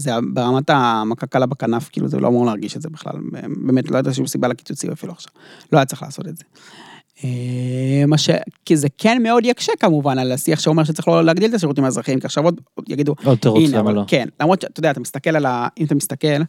זה 0.00 0.10
ברמת 0.32 0.70
המכה 0.70 1.26
קלה 1.26 1.46
בכנף, 1.46 1.88
כאילו, 1.92 2.08
זה 2.08 2.20
לא 2.20 2.28
אמור 2.28 2.46
להרגיש 2.46 2.76
את 2.76 2.82
זה 2.82 2.88
בכלל, 2.90 3.12
באמת, 3.56 3.90
לא 3.90 3.96
הייתה 3.96 4.14
שום 4.14 4.26
סיבה 4.26 4.48
לקיצוצים 4.48 4.92
אפילו 4.92 5.12
עכשיו, 5.12 5.32
לא 5.72 5.78
היה 5.78 5.84
צריך 5.84 6.02
לעשות 6.02 6.28
את 6.28 6.36
זה. 6.36 6.44
אה, 7.24 8.06
מה 8.06 8.18
ש... 8.18 8.30
כי 8.64 8.76
זה 8.76 8.88
כן 8.98 9.22
מאוד 9.22 9.44
יקשה 9.44 9.72
כמובן 9.80 10.18
על 10.18 10.32
השיח 10.32 10.60
שאומר 10.60 10.84
שצריך 10.84 11.08
לא 11.08 11.24
להגדיל 11.24 11.50
את 11.50 11.54
השירותים 11.54 11.84
האזרחיים, 11.84 12.20
כי 12.20 12.26
עכשיו 12.26 12.44
עוד 12.44 12.60
יגידו, 12.88 13.14
עוד 13.24 13.38
תירוץ, 13.38 13.70
למה 13.70 13.92
לא? 13.92 14.04
כן, 14.06 14.28
למרות 14.40 14.60
שאתה 14.60 14.80
יודע, 14.80 14.90
אתה 14.90 15.00
מסתכל 15.00 15.36
על 15.36 15.46
ה... 15.46 15.68
אם 15.78 15.84
אתה 15.84 15.94
מסתכל, 15.94 16.42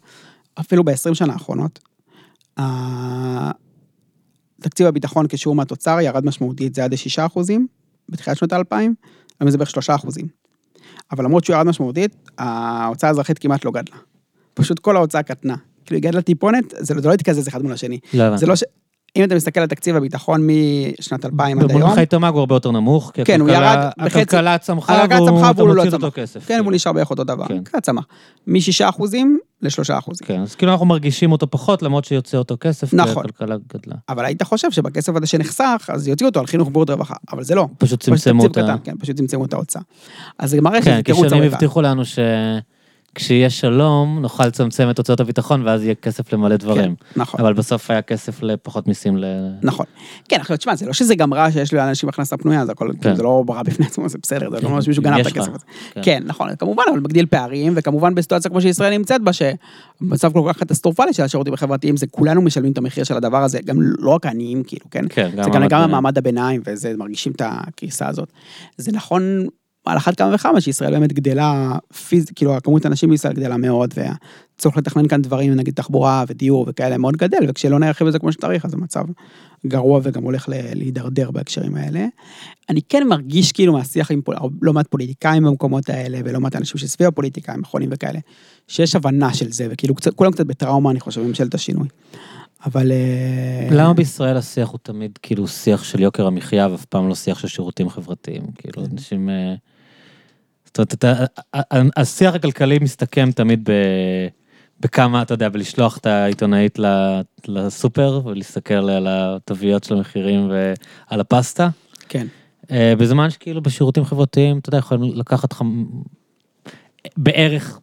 אפילו 0.59 0.83
ב-20 0.83 1.13
שנה 1.13 1.33
האחרונות, 1.33 1.79
תקציב 4.61 4.87
הביטחון 4.87 5.25
כשיעור 5.29 5.55
מהתוצר 5.55 5.97
ירד 6.01 6.25
משמעותית, 6.25 6.75
זה 6.75 6.83
עד 6.83 6.93
ל-6 6.93 7.25
אחוזים, 7.25 7.67
בתחילת 8.09 8.37
שנות 8.37 8.53
האלפיים, 8.53 8.95
היום 9.39 9.49
זה 9.49 9.57
בערך 9.57 9.69
3 9.69 9.89
אחוזים. 9.89 10.27
אבל 11.11 11.25
למרות 11.25 11.43
שהוא 11.43 11.55
ירד 11.55 11.65
משמעותית, 11.65 12.29
ההוצאה 12.37 13.09
האזרחית 13.09 13.39
כמעט 13.39 13.65
לא 13.65 13.71
גדלה. 13.71 13.97
פשוט 14.53 14.79
כל 14.79 14.95
ההוצאה 14.95 15.23
קטנה. 15.23 15.55
כאילו 15.85 15.97
היא 15.97 16.03
גדלה 16.03 16.21
טיפונת, 16.21 16.73
זה 16.77 16.93
לא 16.93 17.01
לא 17.03 17.13
התקזז 17.13 17.47
אחד 17.47 17.61
מול 17.61 17.73
השני. 17.73 17.99
לא 18.13 18.23
הבנתי. 18.23 18.39
זה 18.39 18.45
לא 18.45 18.55
ש... 18.55 18.63
אם 19.15 19.23
אתה 19.23 19.35
מסתכל 19.35 19.59
על 19.59 19.67
תקציב 19.67 19.95
הביטחון 19.95 20.47
משנת 20.47 21.25
2000 21.25 21.59
עד 21.59 21.69
היום, 21.71 21.81
במונחי 21.81 22.05
תמ"ג 22.05 22.31
הוא 22.33 22.39
הרבה 22.39 22.55
יותר 22.55 22.71
נמוך, 22.71 23.11
כי 23.13 23.23
כן, 23.25 23.41
הכלכלה- 23.41 23.53
ירד 23.53 23.89
בחצי. 24.05 24.19
הכלכלה 24.21 24.57
צמחה 24.57 25.05
והוא 25.09 25.27
והוא 25.55 25.75
לא 25.75 25.83
צמח. 25.83 25.93
אותו 25.93 26.11
כסף. 26.13 26.39
כן, 26.39 26.45
כאילו. 26.47 26.63
הוא 26.63 26.71
נשאר 26.73 26.93
בערך 26.93 27.09
אותו 27.09 27.23
דבר, 27.23 27.47
כן. 27.47 27.63
כן, 27.71 27.79
צמח. 27.79 28.05
מ-6 28.47 28.59
אחוזים 28.89 29.39
ל-3 29.61 29.69
אחוזים. 29.99 30.27
כן, 30.27 30.41
אז 30.41 30.55
כאילו 30.55 30.71
אנחנו 30.71 30.85
מרגישים 30.85 31.31
אותו 31.31 31.51
פחות, 31.51 31.81
למרות 31.81 32.05
שיוצא 32.05 32.37
אותו 32.37 32.57
כסף, 32.59 32.89
כי 32.89 32.95
נכון. 32.95 33.23
הכלכלה 33.25 33.55
גדלה. 33.73 33.95
אבל 34.09 34.25
היית 34.25 34.43
חושב 34.43 34.71
שבכסף 34.71 35.15
הזה 35.15 35.27
שנחסך, 35.27 35.89
אז 35.93 36.07
יוציאו 36.07 36.29
אותו 36.29 36.39
על 36.39 36.47
חינוך 36.47 36.69
בריאות 36.71 36.89
רווחה, 36.89 37.15
אבל 37.31 37.43
זה 37.43 37.55
לא. 37.55 37.67
פשוט 37.77 38.03
צמצמו 38.03 38.43
אותה. 38.43 38.75
כן, 38.83 38.93
פשוט 38.99 39.15
צמצמו 39.17 39.45
את 39.45 39.53
ההוצאה. 39.53 39.81
אז 40.39 40.49
זה 40.49 40.61
מראה 40.61 40.81
כן, 40.81 41.01
כי 41.01 41.13
שנים. 41.29 41.43
הבטיחו 41.43 41.81
לנו 41.81 42.01
שכשיהיה 43.11 43.49
שלום, 43.49 44.19
נוכל 44.21 44.47
לצמצם 44.47 44.89
את 44.89 44.97
הוצאות 44.97 45.19
הביטחון, 45.19 45.67
ואז 45.67 45.83
יהיה 45.83 45.95
כסף 45.95 46.33
למלא 46.33 46.55
דברים. 46.55 46.95
נכון. 47.15 47.41
אבל 47.41 47.53
בסוף 47.53 47.91
היה 47.91 48.01
כסף 48.01 48.43
לפחות 48.43 48.87
מיסים 48.87 49.17
ל... 49.17 49.25
נכון. 49.61 49.85
כן, 50.29 50.37
עכשיו 50.39 50.57
תשמע, 50.57 50.75
זה 50.75 50.85
לא 50.85 50.93
שזה 50.93 51.15
גם 51.15 51.33
רע 51.33 51.51
שיש 51.51 51.73
לאנשים 51.73 52.09
הכנסה 52.09 52.37
פנויה, 52.37 52.65
זה 52.65 52.71
הכל, 52.71 52.91
כאילו, 53.01 53.15
זה 53.15 53.23
לא 53.23 53.43
רע 53.49 53.63
בפני 53.63 53.85
עצמו, 53.85 54.09
זה 54.09 54.17
בסדר, 54.21 54.49
זה 54.49 54.57
כן, 54.57 54.63
לא 54.63 54.69
ממש 54.69 54.87
מישהו 54.87 55.03
גנב 55.03 55.19
את 55.19 55.25
הכסף 55.25 55.49
הזה. 55.49 55.65
כן. 55.93 56.01
כן, 56.03 56.23
נכון, 56.25 56.55
כמובן, 56.55 56.83
אבל 56.91 56.99
מגדיל 56.99 57.25
פערים, 57.25 57.73
וכמובן 57.75 58.15
בסיטואציה 58.15 58.51
כמו 58.51 58.61
שישראל 58.61 58.97
נמצאת 58.97 59.21
בה, 59.21 59.31
שבמצב 59.33 60.33
כל 60.33 60.51
כך 60.53 60.59
קטסטרופלי 60.59 61.13
של 61.13 61.23
השירותים 61.23 61.53
החברתיים, 61.53 61.97
זה 61.97 62.07
כולנו 62.07 62.41
משלמים 62.41 62.71
את 62.71 62.77
המחיר 62.77 63.03
של 63.03 63.17
הדבר 63.17 63.43
הזה, 63.43 63.59
גם 63.65 63.77
לא 63.81 64.09
רק 64.09 64.25
העניים, 64.25 64.63
כאילו, 64.63 64.85
כן? 64.91 65.05
כן, 65.09 65.29
גם 65.35 65.51
גם 65.51 65.61
ביניים. 65.61 65.91
מעמד 65.91 66.17
הביניים, 66.17 66.61
וזה, 66.65 66.93
מרגישים 66.97 67.31
את 67.31 67.41
הקריסה 67.45 68.07
הזאת. 68.07 68.31
זה 68.77 68.91
נכון 68.91 69.47
על 69.85 69.97
אחת 69.97 70.17
כמה 70.17 70.35
וכמה 70.35 70.61
שישראל 70.61 70.91
באמת 70.91 71.13
גדלה, 71.13 71.77
פיז, 72.07 72.25
כאילו 72.35 72.55
הכמות 72.55 72.85
האנשים 72.85 73.09
בישראל 73.09 73.33
גדלה 73.33 73.57
מאוד, 73.57 73.93
והצורך 73.95 74.77
לתכנן 74.77 75.07
כאן 75.07 75.21
דברים, 75.21 75.53
נגיד 75.53 75.73
תחבורה 75.73 76.23
ודיור 76.27 76.65
וכאלה, 76.69 76.97
מאוד 76.97 77.17
גדל, 77.17 77.37
וכשלא 77.47 77.79
נערכים 77.79 78.07
לזה 78.07 78.19
כמו 78.19 78.31
שצריך, 78.31 78.65
אז 78.65 78.73
המצב 78.73 79.03
גרוע 79.67 79.99
וגם 80.03 80.23
הולך 80.23 80.49
להידרדר 80.75 81.31
בהקשרים 81.31 81.75
האלה. 81.75 82.05
אני 82.69 82.81
כן 82.89 83.07
מרגיש 83.07 83.51
כאילו 83.51 83.73
מהשיח 83.73 84.11
עם 84.11 84.21
פול- 84.21 84.35
לא 84.61 84.73
מעט 84.73 84.87
פוליטיקאים 84.87 85.43
במקומות 85.43 85.89
האלה, 85.89 86.19
ולא 86.25 86.39
מעט 86.39 86.55
אנשים 86.55 86.77
שסביב 86.77 87.07
הפוליטיקאים, 87.07 87.59
מכונים 87.59 87.89
וכאלה, 87.91 88.19
שיש 88.67 88.95
הבנה 88.95 89.33
של 89.33 89.51
זה, 89.51 89.67
וכאילו 89.71 89.95
קצת, 89.95 90.13
כולם 90.13 90.31
קצת 90.31 90.45
בטראומה, 90.45 90.91
אני 90.91 90.99
חושב, 90.99 91.21
ממשלת 91.21 91.53
השינוי. 91.53 91.87
אבל... 92.65 92.91
אה, 92.91 93.75
למה 93.75 93.93
בישראל 93.93 94.37
השיח 94.37 94.69
הוא 94.69 94.79
תמיד 94.83 95.19
כאילו 95.21 95.47
שיח 95.47 95.83
של 95.83 95.99
יוקר 95.99 96.27
המחיה, 96.27 96.67
ואף 96.71 96.85
פעם 96.85 97.09
לא 97.09 97.15
שיח 97.15 97.39
של 97.39 97.47
שירותים 97.47 97.89
חברתיים? 97.89 98.43
כאילו. 98.57 98.85
אנשים... 98.93 99.29
זאת 100.77 100.77
אומרת, 100.77 100.93
אתה- 100.93 101.25
השיח 101.95 102.35
הכלכלי 102.35 102.79
מסתכם 102.79 103.31
תמיד 103.31 103.69
ב... 103.69 103.73
בכמה, 104.79 105.21
אתה 105.21 105.33
יודע, 105.33 105.49
בלשלוח 105.49 105.97
את 105.97 106.05
העיתונאית 106.05 106.79
לסופר 107.47 108.21
ולהסתכל 108.25 108.73
על 108.73 109.07
התוויות 109.09 109.83
של 109.83 109.93
המחירים 109.93 110.51
ועל 110.51 111.19
הפסטה. 111.19 111.69
כן. 112.09 112.27
אה, 112.71 112.93
בזמן 112.97 113.29
שכאילו 113.29 113.61
בשירותים 113.61 114.05
חברתיים, 114.05 114.57
אתה 114.57 114.69
יודע, 114.69 114.77
יכולים 114.77 115.11
לקחת 115.15 115.53
לך... 115.53 115.61
בערך, 117.17 117.79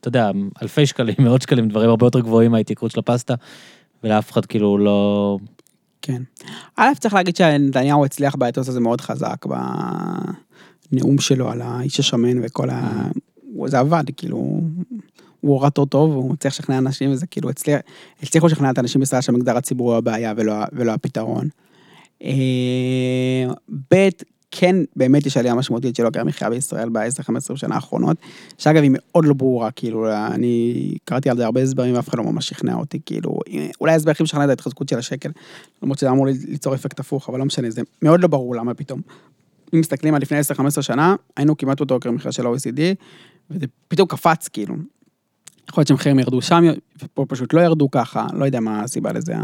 אתה 0.00 0.08
יודע, 0.08 0.30
אלפי 0.62 0.86
שקלים, 0.86 1.14
מאות 1.18 1.42
שקלים, 1.42 1.68
דברים 1.68 1.90
הרבה 1.90 2.06
יותר 2.06 2.20
גבוהים 2.20 2.50
מההתייקרות 2.50 2.90
של 2.90 2.98
הפסטה, 2.98 3.34
ולאף 4.04 4.32
אחד 4.32 4.46
כאילו 4.46 4.78
לא... 4.78 5.38
כן. 6.02 6.22
א', 6.76 6.88
צריך 6.98 7.14
להגיד 7.14 7.36
שנתניהו 7.36 8.04
הצליח 8.04 8.34
באתוס 8.34 8.68
הזה 8.68 8.80
מאוד 8.80 9.00
חזק 9.00 9.46
בנאום 10.92 11.18
שלו 11.18 11.50
על 11.50 11.62
האיש 11.62 12.00
השמן 12.00 12.44
וכל 12.44 12.70
ה... 12.70 13.08
זה 13.66 13.78
עבד, 13.78 14.04
כאילו, 14.16 14.60
הוא 15.40 15.54
אורטור 15.54 15.86
טוב, 15.86 16.14
הוא 16.14 16.30
מצליח 16.32 16.52
לשכנע 16.52 16.78
אנשים, 16.78 17.12
וזה 17.12 17.26
כאילו, 17.26 17.50
הצליח, 17.50 17.80
הצליחו 18.22 18.46
לשכנע 18.46 18.70
את 18.70 18.78
האנשים 18.78 19.00
בישראל 19.00 19.20
שהמגזר 19.20 19.56
הציבורי 19.56 19.92
הוא 19.92 19.98
הבעיה 19.98 20.32
ולא, 20.36 20.54
ולא 20.72 20.92
הפתרון. 20.92 21.48
אה, 22.22 23.52
ב', 23.90 24.08
כן, 24.50 24.76
באמת 24.96 25.26
יש 25.26 25.36
עלייה 25.36 25.54
משמעותית 25.54 25.96
של 25.96 26.02
יוקר 26.02 26.20
המחיה 26.20 26.50
בישראל 26.50 26.88
ב-10-15 26.88 27.56
שנה 27.56 27.74
האחרונות, 27.74 28.16
שאגב 28.58 28.82
היא 28.82 28.90
מאוד 28.94 29.24
לא 29.24 29.34
ברורה, 29.34 29.70
כאילו, 29.70 30.12
אני 30.12 30.94
קראתי 31.04 31.30
על 31.30 31.36
זה 31.36 31.44
הרבה 31.44 31.62
הסברים 31.62 31.94
ואף 31.94 32.08
אחד 32.08 32.18
לא 32.18 32.24
ממש 32.24 32.48
שכנע 32.48 32.74
אותי, 32.74 32.98
כאילו, 33.06 33.38
אולי 33.80 33.92
ההסבר 33.92 34.10
הכי 34.10 34.22
משכנע 34.22 34.44
את 34.44 34.48
ההתחזקות 34.48 34.88
של 34.88 34.98
השקל, 34.98 35.30
למרות 35.82 35.98
שזה 35.98 36.10
אמור 36.10 36.26
ליצור 36.26 36.74
אפקט 36.74 37.00
הפוך, 37.00 37.28
אבל 37.28 37.38
לא 37.38 37.44
משנה, 37.44 37.70
זה 37.70 37.82
מאוד 38.02 38.20
לא 38.20 38.28
ברור 38.28 38.56
למה 38.56 38.74
פתאום. 38.74 39.00
אם 39.74 39.80
מסתכלים 39.80 40.14
על 40.14 40.22
לפני 40.22 40.38
10-15 40.78 40.82
שנה, 40.82 41.14
היינו 41.36 41.56
כמעט 41.56 41.80
אותו 41.80 41.94
יוקר 41.94 42.10
מחיה 42.10 42.32
של 42.32 42.46
ה-OECD, 42.46 42.80
וזה 43.50 43.66
פתאום 43.88 44.08
קפץ, 44.08 44.48
כאילו. 44.48 44.74
יכול 45.68 45.80
להיות 45.80 45.88
שמחירים 45.88 46.18
ירדו 46.18 46.42
שם, 46.42 46.64
ופה 47.02 47.26
פשוט 47.28 47.52
לא 47.52 47.60
ירדו 47.60 47.90
ככה, 47.90 48.26
לא 48.32 48.44
יודע 48.44 48.60
מה 48.60 48.82
הסיבה 48.82 49.12
לזה, 49.12 49.34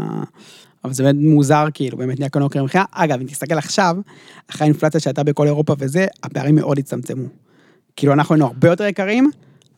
אבל 0.83 0.93
זה 0.93 1.03
באמת 1.03 1.19
מוזר, 1.19 1.65
כאילו, 1.73 1.97
באמת 1.97 2.19
נהיה 2.19 2.29
כאן 2.29 2.41
יוקר 2.41 2.63
מחיה. 2.63 2.83
אגב, 2.91 3.19
אם 3.19 3.27
תסתכל 3.27 3.57
עכשיו, 3.57 3.97
אחרי 4.49 4.65
האינפלציה 4.65 4.99
שהייתה 4.99 5.23
בכל 5.23 5.47
אירופה 5.47 5.75
וזה, 5.79 6.05
הפערים 6.23 6.55
מאוד 6.55 6.79
הצטמצמו. 6.79 7.27
כאילו, 7.95 8.13
אנחנו 8.13 8.35
היינו 8.35 8.45
הרבה 8.45 8.67
יותר 8.67 8.83
יקרים, 8.83 9.29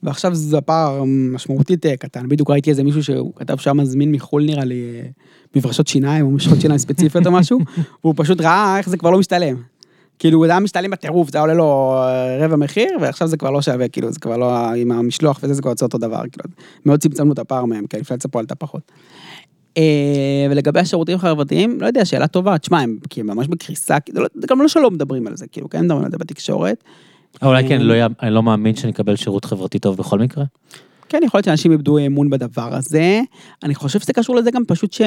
ועכשיו 0.03 0.35
זה 0.35 0.61
פער 0.61 1.03
משמעותית 1.05 1.85
קטן. 1.99 2.30
בדיוק 2.30 2.49
ראיתי 2.49 2.69
איזה 2.69 2.84
מישהו 2.84 3.03
שהוא 3.03 3.34
כתב 3.35 3.57
שהיה 3.57 3.73
מזמין 3.73 4.11
מחו"ל, 4.11 4.45
נראה 4.45 4.65
לי, 4.65 4.81
אה, 4.95 5.09
מברשות 5.55 5.88
שיניים 5.88 6.25
או 6.25 6.31
משחות 6.31 6.61
שיניים 6.61 6.77
ספציפיות 6.77 7.27
או 7.27 7.31
משהו, 7.31 7.59
והוא 8.03 8.13
פשוט 8.17 8.41
ראה 8.41 8.77
איך 8.77 8.89
זה 8.89 8.97
כבר 8.97 9.09
לא 9.09 9.19
משתלם. 9.19 9.55
כאילו, 10.19 10.45
זה 10.45 10.52
היה 10.52 10.60
משתלם 10.60 10.91
בטירוף, 10.91 11.31
זה 11.31 11.38
היה 11.38 11.41
עולה 11.41 11.53
לו 11.53 11.95
אה, 11.98 12.45
רבע 12.45 12.56
מחיר, 12.56 12.90
ועכשיו 13.02 13.27
זה 13.27 13.38
כבר 13.38 13.52
לא 13.52 13.61
שווה, 13.61 13.88
כאילו, 13.88 14.11
זה 14.11 14.19
כבר 14.19 14.38
לא, 14.38 14.73
עם 14.73 14.91
המשלוח 14.91 15.40
וזה, 15.44 15.53
זה 15.53 15.61
כבר 15.61 15.72
יוצא 15.72 15.85
אותו 15.85 15.98
דבר, 15.98 16.22
כאילו, 16.31 16.56
מאוד 16.85 16.99
צמצמנו 16.99 17.34
את 17.34 17.40
הפער 17.40 17.65
מהם, 17.65 17.88
כי 17.88 17.95
האינפלציה 17.95 18.30
פה 18.30 18.40
עלתה 18.40 18.56
פחות. 18.56 18.91
אה, 19.77 20.48
ולגבי 20.49 20.80
השירותים 20.80 21.15
החברתיים, 21.15 21.77
לא 21.81 21.88
יודע, 21.88 22.06
שאלה 22.06 22.27
טובה, 22.27 22.57
תשמע, 22.57 22.80
הם 22.80 22.98
הם 23.18 23.27
ממש 23.27 23.48
בקריסה, 23.48 23.99
כאילו, 23.99 24.26
זה 24.34 24.48
גם 24.48 24.61
לא 24.61 24.68
שלא 24.68 24.91
מדברים 24.91 25.27
על 25.27 25.38
זה, 25.38 25.48
כאילו, 25.48 25.69
כן 25.69 25.85
מדברים 25.85 26.06
על 26.06 26.11
זה 26.11 26.18
בתקשורת. 26.18 26.84
אולי 27.41 27.68
כן, 27.68 27.81
לא, 27.81 27.94
אני 28.22 28.31
לא 28.31 28.44
מאמין 28.44 28.76
שאני 28.76 28.91
אקבל 28.91 29.15
שירות 29.15 29.45
חברתי 29.45 29.80
טוב 29.80 29.98
בכל 29.98 30.19
מקרה. 30.19 30.44
כן, 31.10 31.19
יכול 31.26 31.38
להיות 31.38 31.45
שאנשים 31.45 31.72
איבדו 31.72 31.98
אמון 31.98 32.30
בדבר 32.30 32.76
הזה. 32.76 33.22
אני 33.64 33.76
חושב 33.76 33.99
שזה 33.99 34.14
קשור 34.14 34.35
לזה 34.35 34.52
גם 34.52 34.65
פשוט 34.68 34.94
ש... 34.94 35.02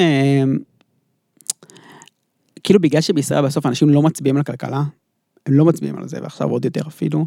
כאילו 2.66 2.80
בגלל 2.80 3.00
שבישראל 3.00 3.46
בסוף 3.46 3.66
אנשים 3.66 3.88
לא 3.88 4.02
מצביעים 4.02 4.36
על 4.36 4.42
כלכלה, 4.42 4.82
הם 5.46 5.54
לא 5.54 5.64
מצביעים 5.64 5.98
על 5.98 6.08
זה, 6.08 6.18
ועכשיו 6.22 6.50
עוד 6.50 6.64
יותר 6.64 6.80
אפילו, 6.86 7.26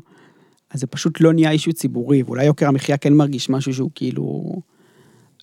אז 0.71 0.79
זה 0.79 0.87
פשוט 0.87 1.21
לא 1.21 1.33
נהיה 1.33 1.51
אישו 1.51 1.73
ציבורי, 1.73 2.23
ואולי 2.23 2.45
יוקר 2.45 2.67
המחיה 2.67 2.97
כן 2.97 3.13
מרגיש 3.13 3.49
משהו 3.49 3.73
שהוא 3.73 3.89
כאילו... 3.95 4.55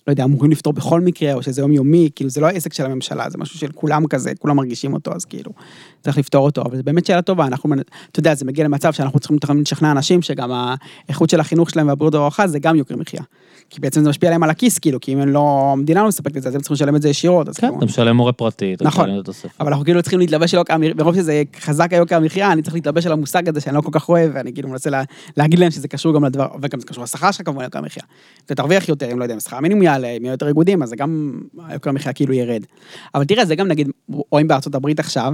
לא 0.07 0.11
יודע, 0.11 0.23
אמורים 0.23 0.51
לפתור 0.51 0.73
בכל 0.73 1.01
מקרה, 1.01 1.33
או 1.33 1.43
שזה 1.43 1.61
יומיומי, 1.61 2.09
כאילו 2.15 2.29
זה 2.29 2.41
לא 2.41 2.47
העסק 2.47 2.73
של 2.73 2.85
הממשלה, 2.85 3.29
זה 3.29 3.37
משהו 3.37 3.59
של 3.59 3.71
כולם 3.71 4.07
כזה, 4.07 4.31
כולם 4.39 4.55
מרגישים 4.55 4.93
אותו, 4.93 5.13
אז 5.13 5.25
כאילו, 5.25 5.51
צריך 6.01 6.17
לפתור 6.17 6.45
אותו, 6.45 6.61
אבל 6.61 6.77
זו 6.77 6.83
באמת 6.83 7.05
שאלה 7.05 7.21
טובה, 7.21 7.47
אנחנו, 7.47 7.73
אתה 8.11 8.19
יודע, 8.19 8.35
זה 8.35 8.45
מגיע 8.45 8.65
למצב 8.65 8.93
שאנחנו 8.93 9.19
צריכים 9.19 9.61
לשכנע 9.61 9.91
אנשים 9.91 10.21
שגם 10.21 10.51
האיכות 10.51 11.29
של 11.29 11.39
החינוך 11.39 11.69
שלהם 11.69 11.87
והבריאות 11.87 12.13
הרווחה 12.13 12.47
זה 12.47 12.59
גם 12.59 12.75
יוקר 12.75 12.95
מחיה. 12.95 13.21
כי 13.69 13.81
בעצם 13.81 14.03
זה 14.03 14.09
משפיע 14.09 14.29
עליהם 14.29 14.43
על 14.43 14.49
הכיס, 14.49 14.79
כאילו, 14.79 14.99
כי 14.99 15.13
אם 15.13 15.19
לא, 15.19 15.69
המדינה 15.73 16.01
לא 16.01 16.07
מספקת 16.07 16.37
את 16.37 16.41
זה, 16.41 16.49
אז 16.49 16.55
הם 16.55 16.61
צריכים 16.61 16.75
לשלם 16.75 16.95
את 16.95 17.01
זה 17.01 17.09
ישירות. 17.09 17.49
כן, 17.49 17.71
אתה 17.77 17.85
משלם 17.85 18.17
מורה 18.17 18.31
פרטי, 18.31 18.73
אתה 18.73 18.83
נכון, 18.83 19.09
אבל 19.59 19.67
אנחנו 19.67 19.85
כאילו 19.85 20.01
צריכים 20.01 20.19
להתלבש 20.19 20.53
על 20.53 20.59
יוקר 20.59 20.73
המחיה, 20.73 20.93
ברוב 20.93 21.15
שזה 21.15 21.43
חזק 21.59 21.93
היוקר 21.93 22.15
המחיה, 22.15 22.51
אני 22.51 22.61
צריך 22.61 22.75
להתלבש 22.75 23.05
על 23.05 23.11
המושג 23.11 23.49
הזה 23.49 23.61
שאני 23.61 23.75
לא 23.75 23.81
כל 23.81 23.91
כך 23.91 24.09
אוהב, 24.09 24.31
ואני 24.33 24.53
כאילו 24.53 24.69
מנסה 24.69 24.89
לה, 24.89 25.03
להגיד 25.37 25.59
להם 25.59 25.71
שזה 25.71 25.87
קשור 25.87 26.13
גם 26.13 26.25
לדבר, 26.25 26.47
וגם 26.61 26.79
זה 26.79 26.85
קשור 26.85 27.03
לשכר 27.03 27.31
שלך 27.31 27.45
כמובן 27.45 27.63
יוקר 27.63 27.79
המחיה. 27.79 28.03
אתה 28.45 28.55
תרוויח 28.55 28.89
יותר, 28.89 29.11
אם 29.11 29.19
לא 29.19 29.23
יודע, 29.23 29.33
אם 29.33 29.39
שכר 29.39 29.57
המינימום 29.57 29.83
יעלה, 29.83 30.07
אם 30.07 30.25
יהיו 30.25 30.31
יותר 30.31 30.47
איגודים, 30.47 30.83
אז 30.83 30.89
זה 30.89 30.95
גם, 30.95 31.39
היוקר 31.67 31.89
המחיה 31.89 32.13
כאילו 32.13 32.33
ירד. 32.33 32.61
אבל 33.15 33.25
תראה, 33.25 33.45
זה 33.45 33.55
גם 33.55 33.67
נגיד, 33.67 33.89
רואים 34.31 34.47
בארצות 34.47 34.75
הברית 34.75 34.99
עכשיו, 34.99 35.33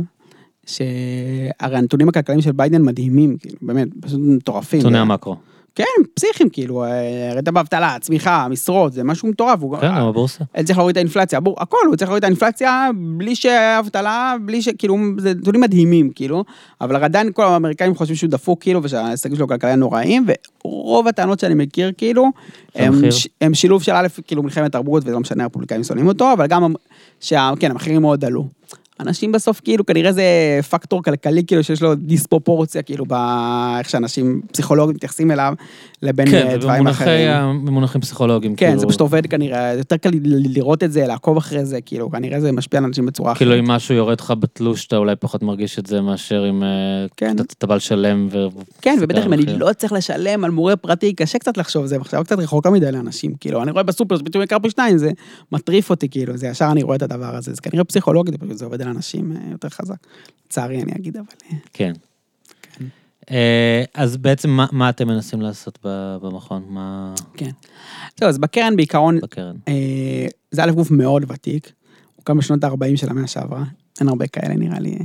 שהרי 0.65 1.77
הנתונים 1.77 2.09
הכלכליים 2.09 2.41
של 2.41 2.51
ביידן 2.51 2.81
מדהימים, 2.81 3.37
כאילו, 3.37 3.57
באמת, 3.61 3.87
פשוט 4.01 4.19
מטורפים. 4.23 4.79
נתוני 4.79 4.99
המקרו. 4.99 5.35
כן, 5.75 5.83
פסיכים, 6.13 6.49
כאילו, 6.49 6.85
ירדת 7.31 7.47
באבטלה, 7.49 7.97
צמיחה, 8.01 8.47
משרות, 8.49 8.93
זה 8.93 9.03
משהו 9.03 9.27
מטורף. 9.27 9.59
כן, 9.81 9.87
אבל 9.87 10.11
בורסה. 10.11 10.43
צריך 10.65 10.77
להוריד 10.77 10.93
את 10.93 10.97
האינפלציה, 10.97 11.39
בור, 11.39 11.55
הכל, 11.59 11.77
הוא 11.87 11.95
צריך 11.95 12.09
להוריד 12.09 12.23
את 12.23 12.23
האינפלציה 12.23 12.89
בלי 13.17 13.35
שאבטלה, 13.35 14.35
בלי 14.45 14.61
ש... 14.61 14.69
כאילו, 14.69 14.97
זה 15.17 15.33
נתונים 15.33 15.61
מדהימים, 15.61 16.09
כאילו, 16.15 16.43
אבל 16.81 17.03
עדיין 17.03 17.31
כל 17.31 17.43
האמריקאים 17.43 17.95
חושבים 17.95 18.15
שהוא 18.15 18.29
דפוק, 18.29 18.61
כאילו, 18.61 18.83
ושההישגים 18.83 19.35
שלו 19.35 19.47
כלכליה 19.47 19.75
נוראיים, 19.75 20.25
ורוב 20.65 21.07
הטענות 21.07 21.39
שאני 21.39 21.53
מכיר, 21.53 21.91
כאילו, 21.97 22.29
הם, 22.75 22.93
הם 23.41 23.53
שילוב 23.53 23.83
של 23.83 23.91
א', 23.91 24.07
כאילו, 24.27 24.43
מלחמת 24.43 24.71
תרבות, 24.71 25.03
ולא 25.05 25.19
משנה, 25.19 25.43
הרפובליקאים 25.43 25.83
שונאים 25.83 26.07
אותו, 26.07 26.33
אבל 26.33 26.47
גם, 26.47 26.73
שה... 27.19 27.51
כן, 27.59 27.71
המחירים 27.71 28.01
מאוד 28.01 28.25
עלו. 28.25 28.47
אנשים 28.99 29.31
בסוף 29.31 29.61
כאילו 29.63 29.85
כנראה 29.85 30.11
זה 30.11 30.23
פקטור 30.69 31.03
כלכלי 31.03 31.43
כאילו 31.43 31.63
שיש 31.63 31.81
לו 31.81 31.95
דיספרופורציה 31.95 32.81
כאילו 32.81 33.05
באיך 33.05 33.89
שאנשים 33.89 34.41
פסיכולוגים 34.51 34.95
מתייחסים 34.95 35.31
אליו 35.31 35.53
לבין 36.01 36.29
כן, 36.29 36.47
אה, 36.47 36.57
דברים 36.57 36.87
אחרים. 36.87 37.31
כן, 37.31 37.65
במונחים 37.65 38.01
פסיכולוגיים. 38.01 38.55
כן, 38.55 38.65
כאילו... 38.65 38.79
זה 38.79 38.87
פשוט 38.87 39.01
עובד 39.01 39.27
כנראה, 39.27 39.73
יותר 39.73 39.97
קל 39.97 40.09
לראות 40.23 40.83
את 40.83 40.91
זה, 40.91 41.07
לעקוב 41.07 41.37
אחרי 41.37 41.65
זה, 41.65 41.81
כאילו 41.81 42.11
כנראה 42.11 42.39
זה 42.39 42.51
משפיע 42.51 42.79
על 42.79 42.85
אנשים 42.85 43.05
בצורה 43.05 43.35
כאילו 43.35 43.51
אחרת. 43.51 43.59
כאילו 43.59 43.73
אם 43.73 43.75
משהו 43.75 43.95
יורד 43.95 44.19
לך 44.19 44.33
בתלוש 44.39 44.87
אתה 44.87 44.97
אולי 44.97 45.15
פחות 45.15 45.43
מרגיש 45.43 45.79
את 45.79 45.85
זה 45.85 46.01
מאשר 46.01 46.49
אם 46.49 46.63
אה, 46.63 46.69
כן. 47.17 47.35
אתה 47.57 47.67
בא 47.67 47.75
לשלם. 47.75 48.27
ו... 48.31 48.47
כן, 48.81 48.97
ובטח 49.01 49.25
אם 49.25 49.33
אני 49.33 49.45
לא 49.45 49.73
צריך 49.77 49.93
לשלם 49.93 50.43
על 50.43 50.51
מורה 50.51 50.75
פרטי, 50.75 51.13
קשה 51.13 51.39
קצת 51.39 51.57
לחשוב 51.57 51.85
זה, 51.85 51.97
ועכשיו 51.97 52.23
קצת 52.23 52.39
רחוקה 52.39 52.69
מדי 52.69 52.91
לאנשים, 52.91 53.33
כאילו 53.39 53.63
אני 53.63 53.71
רואה 53.71 53.83
בסופר, 53.83 54.17
פתאום 54.17 54.43
יקר 54.43 54.59
פי 54.59 54.69
שניים, 54.69 54.97
זה 54.97 55.11
מטריף 55.51 55.89
אותי 55.89 56.09
כאילו, 56.09 56.37
זה 56.37 56.47
ישר 56.47 56.69
אני 56.71 56.83
רואה 56.83 56.95
את 56.95 57.01
הדבר 57.01 57.35
הזה, 57.35 57.53
זה 57.53 57.61
כנראה 57.61 57.83
פסיכולוגית, 57.83 58.35
זה 58.51 58.65
עובד 58.65 58.81
על 58.83 58.89
אנשים 58.89 59.31
אה, 59.31 59.51
יותר 59.51 59.69
חזק. 59.69 59.95
לצערי 60.45 60.81
אני 60.81 60.91
אגיד, 60.95 61.17
אבל... 61.17 61.27
אה, 61.51 61.57
כן. 61.73 61.93
כן. 62.61 62.85
אה, 63.31 63.83
אז 63.93 64.17
בעצם 64.17 64.49
מה, 64.49 64.65
מה 64.71 64.89
אתם 64.89 65.07
מנסים 65.07 65.41
לעשות 65.41 65.79
במכון? 66.21 66.65
מה... 66.69 67.13
כן. 67.33 67.51
זהו, 68.19 68.29
אז 68.29 68.37
בקרן 68.37 68.75
בעיקרון, 68.75 69.19
בקרן. 69.21 69.55
זה 70.51 70.63
א' 70.63 70.71
גוף 70.71 70.91
מאוד 70.91 71.31
ותיק, 71.31 71.71
הוא 72.15 72.25
קם 72.25 72.37
בשנות 72.37 72.63
ה-40 72.63 72.97
של 72.97 73.09
המאה 73.09 73.27
שעברה, 73.27 73.63
אין 74.03 74.09
הרבה 74.09 74.27
כאלה 74.27 74.55
נראה 74.55 74.79
לי. 74.79 74.97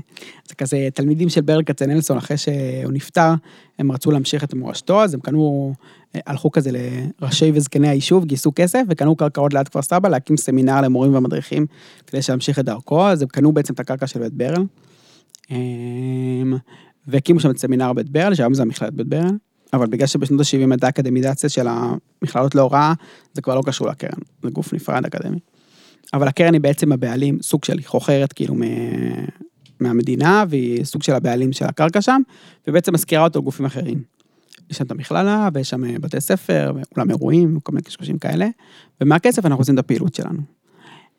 זה 0.49 0.55
כזה 0.55 0.89
תלמידים 0.95 1.29
של 1.29 1.41
ברל 1.41 1.63
כצנלסון, 1.63 2.17
אחרי 2.17 2.37
שהוא 2.37 2.93
נפטר, 2.93 3.35
הם 3.79 3.93
רצו 3.93 4.11
להמשיך 4.11 4.45
את 4.45 4.55
מורשתו, 4.55 5.03
אז 5.03 5.15
הם 5.15 5.21
קנו, 5.21 5.73
הלכו 6.15 6.51
כזה 6.51 6.71
לראשי 6.73 7.51
וזקני 7.55 7.89
היישוב, 7.89 8.25
גייסו 8.25 8.53
כסף 8.55 8.83
וקנו 8.89 9.17
קרקעות 9.17 9.55
ליד 9.55 9.69
כפר 9.69 9.83
סבא 9.83 10.09
להקים 10.09 10.37
סמינר 10.37 10.81
למורים 10.81 11.15
ומדריכים 11.15 11.67
כדי 12.07 12.23
שימשיך 12.23 12.59
את 12.59 12.65
דרכו, 12.65 13.07
אז 13.07 13.23
הם 13.23 13.29
קנו 13.29 13.53
בעצם 13.53 13.75
את 13.75 13.81
הקרקע 13.81 14.07
של 14.07 14.21
בית 14.21 14.33
ברל. 14.33 14.65
אמ, 15.51 16.57
והקימו 17.07 17.41
שם 17.41 17.51
את 17.51 17.59
סמינר 17.59 17.93
בית 17.93 18.09
ברל, 18.09 18.35
שהיום 18.35 18.55
זה 18.55 18.63
המכללת 18.63 18.95
בית 18.95 19.07
ברל, 19.07 19.37
אבל 19.73 19.87
בגלל 19.87 20.07
שבשנות 20.07 20.41
ה-70 20.41 20.71
הייתה 20.71 20.89
אקדמיזציה 20.89 21.49
של 21.49 21.67
המכללות 21.69 22.55
להוראה, 22.55 22.93
זה 23.33 23.43
כבר 23.43 23.55
לא 23.55 23.63
קשור 23.67 23.89
לקרן, 23.89 24.21
זה 24.43 24.51
גוף 24.51 24.75
נפרד 24.75 25.07
אקדמי. 25.07 25.39
אבל 26.15 26.29
הקרן 26.29 26.55
היא 26.55 26.61
בעצם 26.61 26.93
הבעלים, 26.93 27.39
סוג 27.43 27.65
של 27.65 27.83
חוכרת 27.83 28.33
כאילו 28.33 28.55
מהמדינה, 29.81 30.45
והיא 30.49 30.85
סוג 30.85 31.03
של 31.03 31.13
הבעלים 31.13 31.53
של 31.53 31.65
הקרקע 31.65 32.03
שם, 32.03 32.21
ובעצם 32.69 32.95
מזכירה 32.95 33.25
אותו 33.25 33.39
לגופים 33.39 33.67
אחרים. 33.67 34.03
יש 34.71 34.77
שם 34.77 34.85
את 34.85 34.91
המכללה, 34.91 35.49
ויש 35.55 35.71
שם 35.71 36.01
בתי 36.01 36.21
ספר, 36.21 36.73
ואולם 36.75 37.11
אירועים, 37.11 37.61
כל 37.61 37.73
מיני 37.73 37.83
קשקושים 37.83 38.19
כאלה, 38.19 38.49
ומהכסף 39.01 39.47
אנחנו 39.47 39.61
עושים 39.61 39.75
את 39.75 39.79
הפעילות 39.79 40.15
שלנו. 40.15 40.41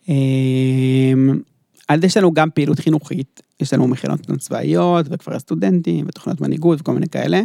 אמ, 0.09 1.39
אז 1.89 2.03
יש 2.03 2.17
לנו 2.17 2.33
גם 2.33 2.49
פעילות 2.53 2.79
חינוכית, 2.79 3.41
יש 3.59 3.73
לנו 3.73 3.87
מכינות 3.87 4.19
צבאיות, 4.39 5.05
וכפרי 5.09 5.39
סטודנטים, 5.39 6.05
ותוכניות 6.07 6.41
מנהיגות, 6.41 6.81
וכל 6.81 6.93
מיני 6.93 7.07
כאלה. 7.07 7.41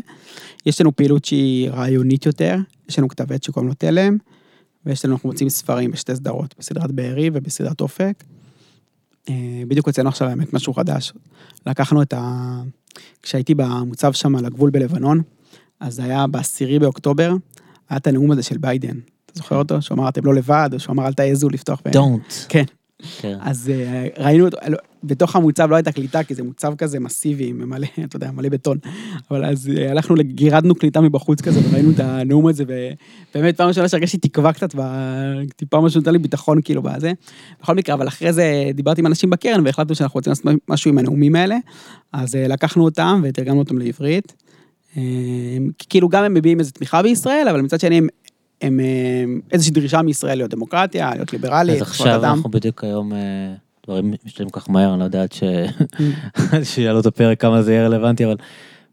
יש 0.67 0.81
לנו 0.81 0.97
פעילות 0.97 1.25
שהיא 1.25 1.71
רעיונית 1.71 2.27
יותר, 2.27 2.57
יש 2.89 2.99
לנו 2.99 3.09
כתב 3.09 3.33
עת 3.33 3.43
שקוראים 3.43 3.69
לו 3.69 3.75
תלם, 3.75 4.17
ויש 4.87 5.05
לנו, 5.05 5.15
אנחנו 5.15 5.29
מוצאים 5.29 5.49
ספרים 5.49 5.91
בשתי 5.91 6.17
סדרות, 6.17 6.55
בסדרת 6.59 6.93
בארי 6.93 7.31
ובסדרת 7.33 7.81
אופק. 7.81 8.25
אה, 9.29 9.63
בדיוק 9.69 9.87
הוצאנו 9.87 10.09
עכשיו 10.09 10.29
באמת 10.29 10.53
משהו 10.53 10.75
חדש. 10.75 11.13
לקחנו 11.67 12.03
את 12.03 12.13
ה... 12.13 12.63
כשהייתי 13.23 13.55
במוצב 13.55 14.13
שם 14.13 14.37
על 14.37 14.45
הגבול 14.47 14.71
בלבנון, 14.71 15.23
אז 15.81 15.95
זה 15.95 16.05
היה 16.05 16.27
בעשירי 16.27 16.79
באוקטובר, 16.79 17.35
היה 17.89 17.97
את 17.97 18.07
הנאום 18.07 18.31
הזה 18.31 18.43
של 18.43 18.59
ביידן. 18.59 18.99
אתה 19.27 19.33
זוכר 19.35 19.57
אותו? 19.57 19.83
שהוא 19.83 19.99
אמר, 19.99 20.09
אתם 20.09 20.27
לא 20.27 20.35
לבד, 20.35 20.71
או 20.73 20.81
שהוא 20.81 20.93
אמר, 20.93 21.07
אל 21.07 21.13
תעזו 21.13 21.49
לפתוח... 21.49 21.81
Don't. 21.81 22.47
כן. 22.49 22.65
כן. 23.21 23.39
אז 23.41 23.71
אה, 23.71 24.07
ראינו 24.19 24.45
אותו, 24.45 24.57
לא, 24.69 24.79
בתוך 25.05 25.37
המוצב 25.37 25.71
לא 25.71 25.77
הייתה 25.77 25.93
קליטה, 25.93 26.23
כי 26.23 26.35
זה 26.35 26.43
מוצב 26.43 26.75
כזה 26.79 27.01
מסיבי, 27.01 27.53
מלא, 27.53 27.87
אתה 28.05 28.17
יודע, 28.17 28.31
מלא 28.31 28.49
בטון. 28.49 28.79
אבל 29.31 29.45
אז 29.45 29.71
אה, 29.77 29.91
הלכנו, 29.91 30.17
גירדנו 30.21 30.75
קליטה 30.75 31.01
מבחוץ 31.01 31.41
כזה, 31.41 31.61
וראינו 31.69 31.91
את 31.91 32.01
הנאום 32.01 32.47
הזה, 32.47 32.65
ובאמת 32.65 33.57
פעם 33.57 33.69
ראשונה 33.69 33.89
שהרגשתי 33.89 34.19
תקווה 34.19 34.53
קצת, 34.53 34.75
טיפה 35.57 35.81
משהו 35.81 36.01
נותן 36.01 36.13
לי 36.13 36.19
ביטחון 36.19 36.61
כאילו 36.65 36.83
בזה. 36.83 37.13
בכל 37.63 37.75
מקרה, 37.75 37.95
אבל 37.95 38.09
אחרי 38.09 38.33
זה 38.33 38.71
דיברתי 38.75 39.01
עם 39.01 39.07
אנשים 39.07 39.31
בקרן, 39.31 39.67
והחלטנו 39.67 39.95
שאנחנו 39.95 40.19
רוצים 40.19 40.31
לעשות 40.31 40.45
משהו 40.69 40.91
עם 40.91 40.99
הנאומים 40.99 41.37
האלה, 41.37 41.57
אז 42.13 42.37
אה, 42.37 42.49
לקחנו 42.49 42.85
אותם 42.85 43.21
ותרגמנו 43.25 43.59
אותם 43.59 43.79
לעברית. 43.79 44.33
כאילו 45.89 46.09
גם 46.09 46.25
הם 46.25 46.35
מביעים 46.35 46.61
איזו 46.61 46.71
תמיכה 46.71 47.03
בישראל, 47.03 47.49
אבל 47.51 47.61
מצד 47.61 47.81
שני 47.81 47.99
הם 47.99 48.07
הם 48.67 48.81
איזושהי 49.53 49.73
דרישה 49.73 50.03
מישראל 50.03 50.39
להיות 50.39 50.51
דמוקרטיה, 50.51 51.11
להיות 51.15 51.33
ליברלית, 51.33 51.77
אז 51.77 51.83
עכשיו 51.83 52.25
אנחנו 52.25 52.51
בדיוק 52.51 52.85
היום, 52.85 53.13
אה, 53.13 53.19
דברים 53.87 54.15
משתנים 54.25 54.51
כל 54.51 54.61
כך 54.61 54.71
מהר, 54.71 54.91
אני 54.91 54.99
לא 54.99 55.05
יודעת 55.05 55.33
ש... 55.33 55.43
שיעלו 56.75 57.01
את 57.01 57.07
הפרק 57.07 57.41
כמה 57.41 57.63
זה 57.63 57.73
יהיה 57.73 57.87
רלוונטי, 57.87 58.25
אבל 58.25 58.37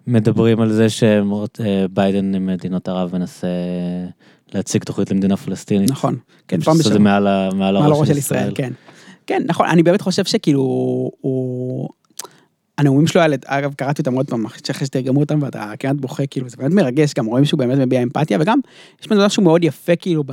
מדברים 0.08 0.62
על 0.62 0.72
זה 0.72 0.88
שביידן 0.90 2.36
עם 2.36 2.46
מדינות 2.46 2.88
ערב 2.88 3.10
מנסה 3.14 3.48
להציג 4.54 4.84
תוכנית 4.84 5.12
למדינה 5.12 5.38
פלסטינית. 5.38 5.92
נכון, 5.92 6.18
כן, 6.48 6.62
פעם 6.62 6.78
בשבוע. 6.78 6.94
זה 6.94 7.00
מעל 7.00 7.28
הראש 7.78 8.08
של 8.08 8.18
ישראל. 8.18 8.52
כן. 8.56 8.74
כן, 9.28 9.44
נכון, 9.46 9.66
אני 9.68 9.84
באמת 9.84 10.02
חושב 10.02 10.26
שכאילו, 10.26 10.62
הוא... 11.22 11.90
הנאומים 12.82 13.08
שלו 13.08 13.22
האלה, 13.22 13.36
אגב, 13.46 13.74
קראתי 13.74 14.02
אותם 14.02 14.14
עוד 14.14 14.30
פעם, 14.30 14.46
אחרי 14.46 14.88
שתרגמו 14.88 15.20
אותם 15.20 15.42
ואתה 15.42 15.72
כמעט 15.80 15.96
בוכה, 15.96 16.26
כאילו, 16.26 16.50
זה 16.50 16.58
באמת 16.58 16.74
מרגש, 16.74 17.14
גם 17.14 17.26
רואים 17.26 17.46
שהוא 17.46 17.58
באמת 17.58 17.78
מביע 17.78 18.04
אמפתיה, 18.04 18.38
וגם 18.42 18.60
יש 19.02 19.08
בזה 19.08 19.26
משהו 19.26 19.44
מאוד 19.44 19.64
יפה, 19.64 19.96
כאילו, 19.96 20.24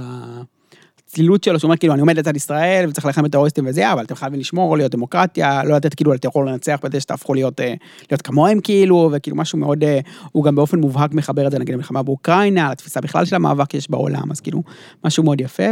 בצלילות 1.09 1.45
שלו, 1.45 1.59
שהוא 1.59 1.69
אומר, 1.69 1.77
כאילו, 1.77 1.95
אני 1.95 2.01
עומד 2.01 2.19
לצד 2.19 2.37
ישראל, 2.37 2.87
וצריך 2.89 3.05
להילחם 3.05 3.23
בטרוריסטים 3.23 3.67
וזה, 3.67 3.93
אבל 3.93 4.05
אתם 4.05 4.15
חייבים 4.15 4.41
לשמור, 4.41 4.77
להיות 4.77 4.93
דמוקרטיה, 4.93 5.65
לא 5.65 5.77
לתת 5.77 5.95
כאילו 5.95 6.13
לטרור 6.13 6.45
לנצח, 6.45 6.79
בזה 6.83 7.01
שתהפכו 7.01 7.35
להיות, 7.35 7.61
אה, 7.61 7.75
להיות 8.11 8.23
כמוהם, 8.23 8.61
כאילו, 8.61 9.11
וכאילו 9.13 9.37
משהו 9.37 9.59
מאוד, 9.59 9.85
אה, 9.85 10.01
הוא 10.33 10.45
גם 10.45 10.55
באופן 10.55 10.79
מובהק 10.79 11.15
מחבר 11.15 11.47
את 11.47 11.53
זה, 11.53 11.59
נגיד, 11.59 11.75
למלחמה 11.75 12.03
באוקראינה, 12.03 12.71
לתפיסה 12.71 13.01
בכלל 13.01 13.25
של 13.25 13.37
המאבק 13.37 13.73
שיש 13.73 13.91
בעולם, 13.91 14.31
אז 14.31 14.41
כאילו, 14.41 14.63
משהו 15.05 15.23
מאוד 15.23 15.41
יפה, 15.41 15.63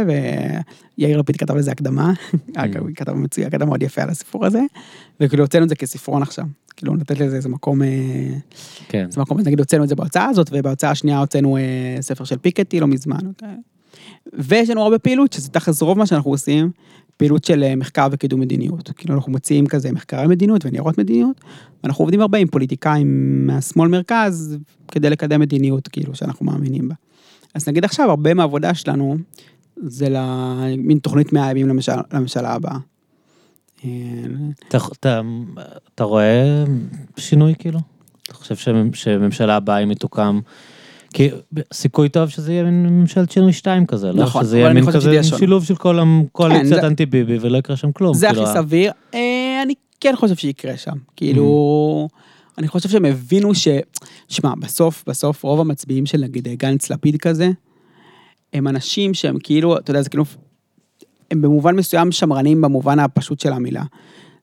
ויאיר 0.97 1.17
לפיד 1.17 1.37
כתב 1.37 1.55
לזה 1.55 1.71
הקדמה, 1.71 2.13
אגב, 2.55 2.81
הוא 2.81 2.89
כתב 2.95 3.13
מצוין, 3.13 3.47
הקדמה 3.47 3.65
מאוד 3.65 3.83
יפה 3.83 4.01
על 4.01 4.09
הסיפור 4.09 4.45
הזה, 4.45 4.61
וכאילו, 5.19 5.43
הוצאנו 5.43 5.63
את 5.63 5.69
זה 5.69 5.75
כספרון 5.75 6.21
עכשיו. 6.21 6.45
כאילו 6.75 6.95
לתת 6.95 7.19
לזה 7.19 7.35
איזה 7.35 7.49
מקום, 7.49 7.81
אה, 7.81 7.87
כן. 8.89 9.05
איזה 9.05 9.21
מקום, 9.21 9.39
נגיד 9.39 9.59
הוצאנו 9.59 9.83
את 9.83 9.89
זה 9.89 9.95
בהוצאה 9.95 10.25
הזאת, 10.25 10.49
ובהוצאה 10.51 10.91
השנייה 10.91 11.19
הוצאנו 11.19 11.57
ספר 12.01 12.23
של 12.23 12.37
פיקטי 12.37 12.79
לא 12.79 12.87
מזמן. 12.87 13.27
אוקיי? 13.27 13.55
ויש 14.33 14.69
לנו 14.69 14.81
הרבה 14.83 14.99
פעילות, 14.99 15.33
שזה 15.33 15.49
תכלס 15.49 15.81
רוב 15.81 15.97
מה 15.97 16.05
שאנחנו 16.05 16.31
עושים, 16.31 16.71
פעילות 17.17 17.45
של 17.45 17.63
אה, 17.63 17.75
מחקר 17.75 18.07
וקידום 18.11 18.39
מדיניות. 18.39 18.91
כאילו 18.97 19.15
אנחנו 19.15 19.31
מציעים 19.31 19.67
כזה 19.67 19.91
מחקרי 19.91 20.27
מדיניות 20.27 20.65
וניירות 20.65 20.97
מדיניות, 20.97 21.41
ואנחנו 21.83 22.03
עובדים 22.03 22.21
הרבה 22.21 22.37
עם 22.37 22.47
פוליטיקאים 22.47 23.41
מהשמאל 23.47 23.87
מרכז, 23.87 24.57
כדי 24.87 25.09
לקדם 25.09 25.39
מדיניות, 25.39 25.87
כאילו, 25.87 26.15
שאנחנו 26.15 26.45
מאמינים 26.45 26.87
בה. 26.89 26.95
אז 27.53 27.67
נגיד 27.67 27.85
עכשיו, 27.85 28.09
הרבה 28.09 28.33
מהעבודה 28.33 28.73
שלנו, 28.73 29.17
זה 29.75 30.07
למין 30.09 30.99
תוכנית 30.99 31.33
100 31.33 31.51
ימים 31.51 31.67
לממשלה 32.13 32.53
הבאה. 32.53 32.77
אתה, 34.67 34.77
אתה, 34.99 35.21
אתה 35.95 36.03
רואה 36.03 36.63
שינוי 37.17 37.53
כאילו? 37.59 37.79
אתה 38.23 38.33
חושב 38.33 38.55
שממשלה 38.93 39.55
הבאה 39.55 39.77
אם 39.77 39.89
היא 39.89 39.97
תוקם, 39.97 40.39
כי 41.13 41.29
סיכוי 41.73 42.09
טוב 42.09 42.29
שזה 42.29 42.53
יהיה 42.53 42.63
ממשלת 42.63 43.31
שינוי 43.31 43.53
2 43.53 43.85
כזה, 43.85 44.11
לא? 44.11 44.23
נכון, 44.23 44.43
שזה 44.43 44.59
יהיה 44.59 44.73
מין 44.73 44.91
כזה 44.91 45.23
שילוב 45.23 45.65
של 45.65 45.75
כל 45.75 45.99
הקואליציית 45.99 46.79
כן, 46.79 46.85
אנטי 46.85 47.05
ביבי 47.05 47.37
ולא 47.41 47.57
יקרה 47.57 47.75
שם 47.75 47.91
כלום. 47.91 48.13
זה 48.13 48.27
כאילו 48.27 48.43
הכי 48.43 48.53
סביר, 48.53 48.91
אה, 49.13 49.59
אני 49.63 49.73
כן 50.01 50.13
חושב 50.15 50.35
שיקרה 50.35 50.77
שם, 50.77 50.95
כאילו, 51.15 52.07
mm-hmm. 52.09 52.57
אני 52.57 52.67
חושב 52.67 52.89
שהם 52.89 53.05
הבינו 53.05 53.55
ש... 53.55 53.67
שמע, 54.27 54.53
בסוף, 54.59 55.03
בסוף 55.07 55.43
רוב 55.43 55.59
המצביעים 55.59 56.05
של 56.05 56.17
נגיד 56.17 56.47
גנץ 56.47 56.89
לפיד 56.89 57.17
כזה, 57.17 57.49
הם 58.53 58.67
אנשים 58.67 59.13
שהם 59.13 59.37
כאילו, 59.43 59.77
אתה 59.77 59.91
יודע, 59.91 60.01
זה 60.01 60.09
כאילו 60.09 60.23
הם 61.31 61.41
במובן 61.41 61.75
מסוים 61.75 62.11
שמרנים 62.11 62.61
במובן 62.61 62.99
הפשוט 62.99 63.39
של 63.39 63.53
המילה. 63.53 63.83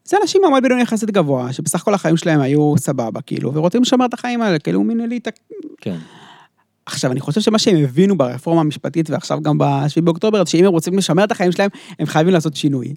זה 0.04 0.16
אנשים 0.22 0.42
מעמד 0.42 0.62
בינוני 0.62 0.82
יחסית 0.82 1.10
גבוה, 1.10 1.52
שבסך 1.52 1.80
הכל 1.80 1.94
החיים 1.94 2.16
שלהם 2.16 2.40
היו 2.40 2.74
סבבה, 2.78 3.20
כאילו, 3.20 3.54
ורוצים 3.54 3.82
לשמר 3.82 4.06
את 4.06 4.14
החיים 4.14 4.42
האלה, 4.42 4.58
כאילו 4.58 4.82
מין 4.82 5.00
אליטה. 5.00 5.30
כן. 5.80 5.96
עכשיו, 6.86 7.12
אני 7.12 7.20
חושב 7.20 7.40
שמה 7.40 7.58
שהם 7.58 7.76
הבינו 7.76 8.18
ברפורמה 8.18 8.60
המשפטית, 8.60 9.10
ועכשיו 9.10 9.40
גם 9.42 9.58
ב-7 9.58 10.00
באוקטובר, 10.02 10.44
שאם 10.44 10.64
הם 10.64 10.72
רוצים 10.72 10.98
לשמר 10.98 11.24
את 11.24 11.32
החיים 11.32 11.52
שלהם, 11.52 11.70
הם 11.98 12.06
חייבים 12.06 12.34
לעשות 12.34 12.56
שינוי. 12.56 12.94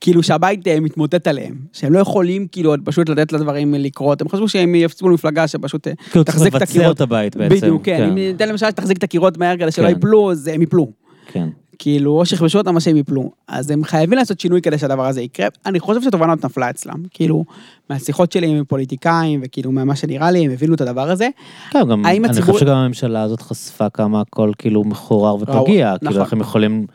כאילו 0.00 0.22
שהבית 0.22 0.68
אה, 0.68 0.80
מתמוטט 0.80 1.26
עליהם, 1.26 1.54
שהם 1.72 1.92
לא 1.92 1.98
יכולים 1.98 2.46
כאילו 2.52 2.74
פשוט 2.84 3.08
לתת 3.08 3.32
לדברים 3.32 3.74
לקרות, 3.74 4.20
הם 4.20 4.28
חשבו 4.28 4.48
שהם 4.48 4.74
יפצו 4.74 5.08
למפלגה 5.08 5.48
שפשוט 5.48 5.88
אה, 5.88 5.92
כאילו, 6.10 6.24
תחזיק 6.24 6.56
את 6.56 6.62
הקירות. 6.62 6.68
כאילו 6.70 6.94
צריך 6.94 7.10
לבצע 7.10 7.26
את 7.26 7.34
הבית 7.34 7.36
בעצם. 7.36 7.56
בדיוק, 7.56 7.84
כן, 7.84 7.96
כן. 7.98 8.08
אם 8.08 8.14
ניתן 8.14 8.48
למשל 8.48 8.66
שתחזיק 8.70 8.98
את 8.98 9.02
הקירות 9.02 9.38
מהר 9.38 9.56
כדי 9.56 9.70
שלא 9.72 9.86
כן. 9.86 9.96
יפלו, 9.96 10.30
אז 10.30 10.46
הם 10.46 10.62
יפלו. 10.62 10.90
כן. 11.32 11.48
כאילו, 11.78 12.18
או 12.18 12.26
שיכבשו 12.26 12.58
אותם 12.58 12.74
או 12.74 12.80
שהם 12.80 12.96
יפלו. 12.96 13.30
אז 13.48 13.70
הם 13.70 13.84
חייבים 13.84 14.18
לעשות 14.18 14.40
שינוי 14.40 14.62
כדי 14.62 14.78
שהדבר 14.78 15.06
הזה 15.06 15.22
יקרה. 15.22 15.48
אני 15.66 15.80
חושב 15.80 16.02
שהתובנה 16.02 16.32
הזאת 16.32 16.44
נפלה 16.44 16.70
אצלם. 16.70 17.02
כאילו, 17.10 17.44
מהשיחות 17.90 18.32
שלי 18.32 18.46
עם 18.46 18.64
פוליטיקאים, 18.64 19.40
וכאילו, 19.44 19.72
ממה 19.72 19.96
שנראה 19.96 20.30
לי, 20.30 20.44
הם 20.44 20.50
הבינו 20.50 20.74
את 20.74 20.80
הדבר 20.80 21.10
הזה. 21.10 21.28
כן, 21.70 21.88
גם, 21.90 22.06
אני 22.06 22.28
הציבור... 22.28 22.52
חושב 22.52 22.66
שגם 22.66 22.76
הממשלה 22.76 23.22
הזאת 23.22 23.42
חשפה 23.42 23.90
כמה 23.90 24.20
הכל 24.20 24.52
כאילו 24.58 24.84
מחורר 24.84 25.34
ופגיע. 25.34 25.94
נכון. 25.94 26.08
כאילו, 26.08 26.22
איך 26.24 26.32
הם 26.32 26.40
יכולים... 26.40 26.86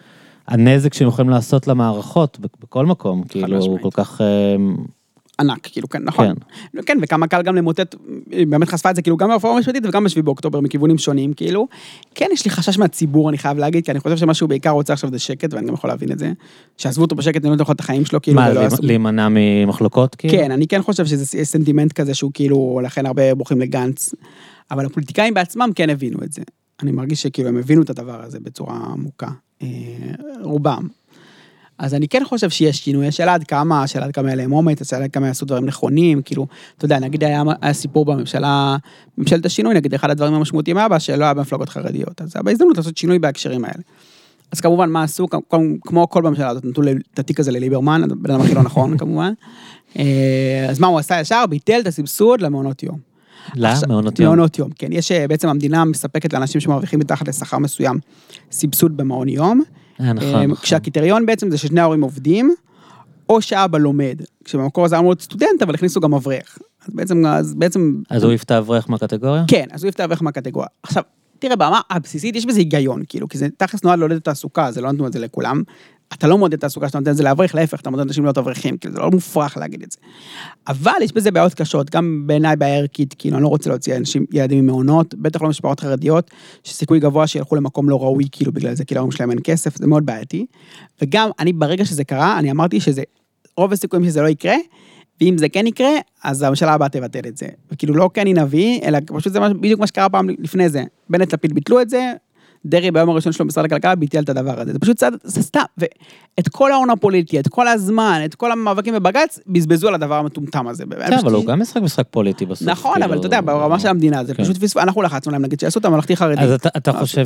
הנזק 0.47 0.93
שהם 0.93 1.07
יכולים 1.07 1.29
לעשות 1.29 1.67
למערכות 1.67 2.37
בכל 2.61 2.85
מקום, 2.85 3.23
כאילו, 3.23 3.77
כל 3.81 3.89
כך... 3.93 4.21
ענק, 5.41 5.67
כאילו, 5.71 5.89
כן, 5.89 6.03
נכון. 6.03 6.33
כן. 6.73 6.81
כן, 6.85 6.97
וכמה 7.01 7.27
קל 7.27 7.41
גם 7.41 7.55
למוטט, 7.55 7.95
היא 8.31 8.47
באמת 8.47 8.69
חשפה 8.69 8.89
את 8.89 8.95
זה, 8.95 9.01
כאילו, 9.01 9.17
גם 9.17 9.29
ברפורמה 9.29 9.57
המשפטית 9.57 9.85
וגם 9.85 10.05
ב 10.15 10.19
באוקטובר, 10.21 10.59
מכיוונים 10.59 10.97
שונים, 10.97 11.33
כאילו. 11.33 11.67
כן, 12.15 12.27
יש 12.33 12.45
לי 12.45 12.51
חשש 12.51 12.77
מהציבור, 12.77 13.29
אני 13.29 13.37
חייב 13.37 13.57
להגיד, 13.57 13.85
כי 13.85 13.91
אני 13.91 13.99
חושב 13.99 14.17
שמה 14.17 14.33
שהוא 14.33 14.49
בעיקר 14.49 14.69
רוצה 14.69 14.93
עכשיו 14.93 15.09
זה 15.09 15.19
שקט, 15.19 15.53
ואני 15.53 15.67
גם 15.67 15.73
יכול 15.73 15.89
להבין 15.89 16.11
את 16.11 16.19
זה. 16.19 16.31
שעזבו 16.77 17.01
אותו 17.01 17.15
בשקט, 17.15 17.45
אני 17.45 17.57
לא 17.57 17.65
את 17.71 17.79
החיים 17.79 18.05
שלו, 18.05 18.21
כאילו, 18.21 18.35
מה, 18.35 18.49
להימנע 18.81 19.27
ממחלוקות, 19.31 20.15
כאילו? 20.15 20.33
כן, 20.33 20.51
אני 20.51 20.67
כן 20.67 20.81
חושב 20.81 21.05
שזה 21.05 21.25
סנטימנט 21.45 21.93
כזה 21.93 22.13
שהוא 22.13 22.31
כאילו, 22.33 22.81
לכן 22.83 23.05
הרבה 23.05 23.35
בורחים 23.35 23.61
לגנץ. 23.61 24.13
אבל 24.71 24.85
הפוליטיקאים 24.85 25.33
בעצמם 25.33 25.69
כן 25.75 25.89
הבינו 25.89 26.17
את 26.23 26.33
זה. 26.33 26.41
אני 26.83 26.91
מרגיש 26.91 27.21
שכאילו 27.21 27.49
הם 27.49 27.57
הבינו 27.57 27.81
את 27.81 27.89
הדבר 27.89 28.23
הזה 28.23 28.39
בצורה 28.39 28.75
עמוקה. 28.75 29.29
אה, 29.61 29.67
רובם. 30.41 30.87
אז 31.81 31.93
אני 31.93 32.07
כן 32.07 32.23
חושב 32.25 32.49
שיש 32.49 32.77
שינוי, 32.77 33.07
השאלה 33.07 33.33
עד 33.33 33.43
כמה, 33.43 33.83
השאלה 33.83 34.05
עד 34.05 34.11
כמה 34.11 34.27
היה 34.27 34.35
להם 34.35 34.51
אומץ, 34.51 34.81
השאלה 34.81 35.03
עד 35.03 35.11
כמה 35.11 35.27
יעשו 35.27 35.45
דברים 35.45 35.65
נכונים, 35.65 36.21
כאילו, 36.21 36.47
אתה 36.77 36.85
יודע, 36.85 36.99
נגיד 36.99 37.23
היה, 37.23 37.43
היה 37.61 37.73
סיפור 37.73 38.05
בממשלה, 38.05 38.77
ממשלת 39.17 39.45
השינוי, 39.45 39.73
נגיד 39.73 39.93
אחד 39.93 40.09
הדברים 40.09 40.33
המשמעותיים 40.33 40.77
היה 40.77 40.87
בה, 40.89 40.99
שלא 40.99 41.23
היה 41.25 41.33
במפלגות 41.33 41.69
חרדיות, 41.69 42.21
אז 42.21 42.31
היה 42.35 42.43
בהזדמנות 42.43 42.77
לעשות 42.77 42.97
שינוי 42.97 43.19
בהקשרים 43.19 43.65
האלה. 43.65 43.83
אז 44.51 44.61
כמובן, 44.61 44.89
מה 44.89 45.03
עשו, 45.03 45.27
כמו 45.81 46.09
כל 46.09 46.21
בממשלה 46.21 46.49
הזאת, 46.49 46.65
נתנו 46.65 46.83
את 47.13 47.19
התיק 47.19 47.39
הזה 47.39 47.51
לליברמן, 47.51 48.01
בן 48.21 48.31
אדם 48.31 48.41
הכי 48.41 48.53
לא 48.53 48.63
נכון, 48.63 48.97
כמובן. 48.97 49.33
אה, 49.99 50.65
אז 50.69 50.79
מה 50.79 50.87
הוא 50.87 50.99
עשה 50.99 51.19
ישר? 51.19 51.45
ביטל 51.49 51.79
את 51.79 51.87
הסבסוד 51.87 52.41
למעונות 52.41 52.83
יום. 52.83 52.97
למעונות 53.55 54.19
יום? 54.19 54.27
מעונות 54.27 54.59
יום, 54.59 54.69
כן. 54.75 54.87
יש, 54.91 55.11
אה, 55.11 55.27
בעצם 55.27 55.49
המדינה 55.49 55.85
מספקת 55.85 56.33
לאנשים 56.33 56.61
שמרוויחים 56.61 56.99
מתחת 56.99 57.27
לשכר 57.27 57.57
מסוים 57.57 57.99
סבסוד 58.51 58.97
במעון 58.97 59.29
יום. 59.29 59.61
אה, 60.01 60.13
נכון, 60.13 60.35
אה, 60.35 60.47
נכון. 60.47 60.63
כשהקריטריון 60.63 61.25
בעצם 61.25 61.51
זה 61.51 61.57
ששני 61.57 61.81
ההורים 61.81 62.01
עובדים, 62.01 62.55
או 63.29 63.41
שאבא 63.41 63.77
לומד. 63.77 64.21
כשבמקור 64.43 64.87
זה 64.87 64.97
אמור 64.97 65.11
להיות 65.11 65.21
סטודנט, 65.21 65.61
אבל 65.61 65.73
הכניסו 65.73 65.99
גם 65.99 66.13
אברך. 66.13 66.57
אז 66.85 66.93
בעצם, 66.93 67.25
אז 67.25 67.53
בעצם... 67.53 68.01
אז 68.09 68.23
הוא 68.23 68.29
העיף 68.29 68.43
את 68.43 68.51
האברך 68.51 68.89
מהקטגוריה? 68.89 69.43
כן, 69.47 69.65
אז 69.71 69.83
הוא 69.83 69.87
העיף 69.87 69.95
את 69.95 69.99
האברך 69.99 70.21
מהקטגוריה. 70.21 70.67
עכשיו, 70.83 71.03
תראה, 71.39 71.55
ברמה 71.55 71.81
הבסיסית 71.89 72.35
יש 72.35 72.45
בזה 72.45 72.59
היגיון, 72.59 73.03
כאילו, 73.07 73.29
כי 73.29 73.37
זה 73.37 73.47
תכלס 73.57 73.83
נועד 73.83 73.99
לעודד 73.99 74.19
תעסוקה, 74.19 74.71
זה 74.71 74.81
לא 74.81 74.91
נתנו 74.91 75.07
את 75.07 75.13
זה 75.13 75.19
לכולם. 75.19 75.63
אתה 76.13 76.27
לא 76.27 76.37
מודד 76.37 76.59
תעסוקה 76.59 76.87
שאתה 76.87 76.99
נותן 76.99 77.11
את 77.11 77.17
זה 77.17 77.23
לאברך, 77.23 77.55
להפך, 77.55 77.81
אתה 77.81 77.89
מודד 77.89 78.03
אנשים 78.03 78.23
להיות 78.23 78.37
אברכים, 78.37 78.77
כאילו, 78.77 78.93
זה 78.93 78.99
לא 78.99 79.11
מופרך 79.11 79.57
להגיד 79.57 79.83
את 79.83 79.91
זה. 79.91 79.97
אבל 80.67 80.91
יש 81.01 81.13
בזה 81.13 81.31
בעיות 81.31 81.53
קשות, 81.53 81.89
גם 81.89 82.23
בעיניי 82.25 82.55
בעיה 82.55 82.77
ערכית, 82.77 83.15
כאילו, 83.17 83.35
אני 83.35 83.43
לא 83.43 83.47
רוצה 83.47 83.69
להוציא 83.69 83.95
אנשים, 83.95 84.25
ילדים 84.31 84.63
ממעונות, 84.63 85.15
בטח 85.15 85.41
לא 85.41 85.49
משפחות 85.49 85.79
חרדיות, 85.79 86.31
שסיכוי 86.63 86.99
גבוה 86.99 87.27
שילכו 87.27 87.55
למקום 87.55 87.89
לא 87.89 88.01
ראוי, 88.01 88.23
כאילו, 88.31 88.51
בגלל 88.51 88.75
זה, 88.75 88.85
כי 88.85 88.95
להורים 88.95 89.11
שלהם 89.11 89.31
אין 89.31 89.39
כסף, 89.43 89.77
זה 89.77 89.87
מאוד 89.87 90.05
בעייתי. 90.05 90.45
וגם, 91.01 91.29
אני, 91.39 91.53
ברגע 91.53 91.85
שזה 91.85 92.03
קרה, 92.03 92.39
אני 92.39 92.51
אמרתי 92.51 92.79
שזה, 92.79 93.03
רוב 93.57 93.73
הסיכויים 93.73 94.05
שזה 94.05 94.21
לא 94.21 94.27
יקרה, 94.27 94.55
ואם 95.21 95.37
זה 95.37 95.49
כן 95.49 95.67
יקרה, 95.67 95.91
אז 96.23 96.41
הממשלה 96.41 96.73
הבאה 96.73 96.89
תבטל 96.89 97.27
את 97.27 97.37
זה. 97.37 97.47
וכאילו, 97.71 97.93
לא 97.93 98.09
כן 98.13 98.25
היא 98.25 98.35
נביא, 98.35 98.79
אלא 98.83 98.99
פשוט 99.05 99.33
זה 99.33 99.39
בדיוק 99.39 99.79
מה 99.79 99.87
שקרה 99.87 100.09
פעם 100.09 100.29
לפני 100.29 100.69
זה. 100.69 100.83
בנט 101.09 101.33
לפיד 101.33 101.53
ביטלו 101.53 101.81
את 101.81 101.89
זה, 101.89 102.13
דרעי 102.65 102.91
ביום 102.91 103.09
הראשון 103.09 103.31
שלו 103.31 103.45
במשרד 103.45 103.65
הכלכלה 103.65 103.95
ביטל 103.95 104.23
את 104.23 104.29
הדבר 104.29 104.59
הזה. 104.59 104.73
זה 104.73 104.79
פשוט 104.79 104.97
צד, 104.97 105.11
זה 105.23 105.43
סתם. 105.43 105.63
ואת 105.77 106.49
כל 106.51 106.71
ההון 106.71 106.89
הפוליטי, 106.89 107.39
את 107.39 107.47
כל 107.47 107.67
הזמן, 107.67 108.21
את 108.25 108.35
כל 108.35 108.51
המאבקים 108.51 108.93
בבג"ץ, 108.93 109.39
בזבזו 109.47 109.87
על 109.87 109.95
הדבר 109.95 110.15
המטומטם 110.15 110.67
הזה. 110.67 110.83
כן, 111.07 111.17
אבל 111.17 111.33
הוא 111.33 111.45
גם 111.45 111.59
משחק 111.59 111.81
משחק 111.81 112.05
פוליטי 112.11 112.45
בסוף. 112.45 112.67
נכון, 112.67 113.03
אבל 113.03 113.07
כאילו, 113.07 113.19
אתה 113.19 113.27
יודע, 113.27 113.41
ברמה 113.41 113.79
של 113.79 113.87
המדינה, 113.87 114.23
זה 114.23 114.33
כן. 114.33 114.43
פשוט 114.43 114.55
פספוס, 114.55 114.77
אנחנו 114.77 115.01
לחצנו 115.01 115.31
להם, 115.31 115.41
נגיד, 115.41 115.59
שיעשו 115.59 115.79
את 115.79 115.85
הממלכתי 115.85 116.15
חרדי. 116.15 116.41
אז 116.41 116.53
אתה 116.77 116.93
חושב 116.93 117.25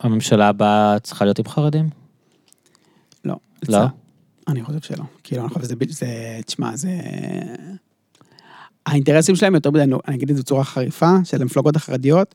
שהממשלה 0.00 0.48
הבאה 0.48 0.98
צריכה 0.98 1.24
להיות 1.24 1.38
עם 1.38 1.48
חרדים? 1.48 1.88
לא. 3.24 3.34
לא? 3.68 3.78
אני 4.48 4.64
חושב 4.64 4.80
שלא. 4.80 5.04
כאילו, 5.24 5.42
אני 5.42 5.48
חושב 5.48 5.64
שזה, 5.64 5.74
זה, 5.88 6.06
תשמע, 6.46 6.76
זה... 6.76 6.90
האינטרסים 8.86 9.36
שלהם 9.36 9.54
יותר 9.54 9.70
מדי, 9.70 9.82
אני 10.08 10.16
אגיד 10.16 10.30
את 10.30 10.36
זה 10.36 10.42
בצורה 10.42 10.64
חריפה, 10.64 11.16
של 11.24 11.42
המפלגות 11.42 11.76
החרדיות, 11.76 12.34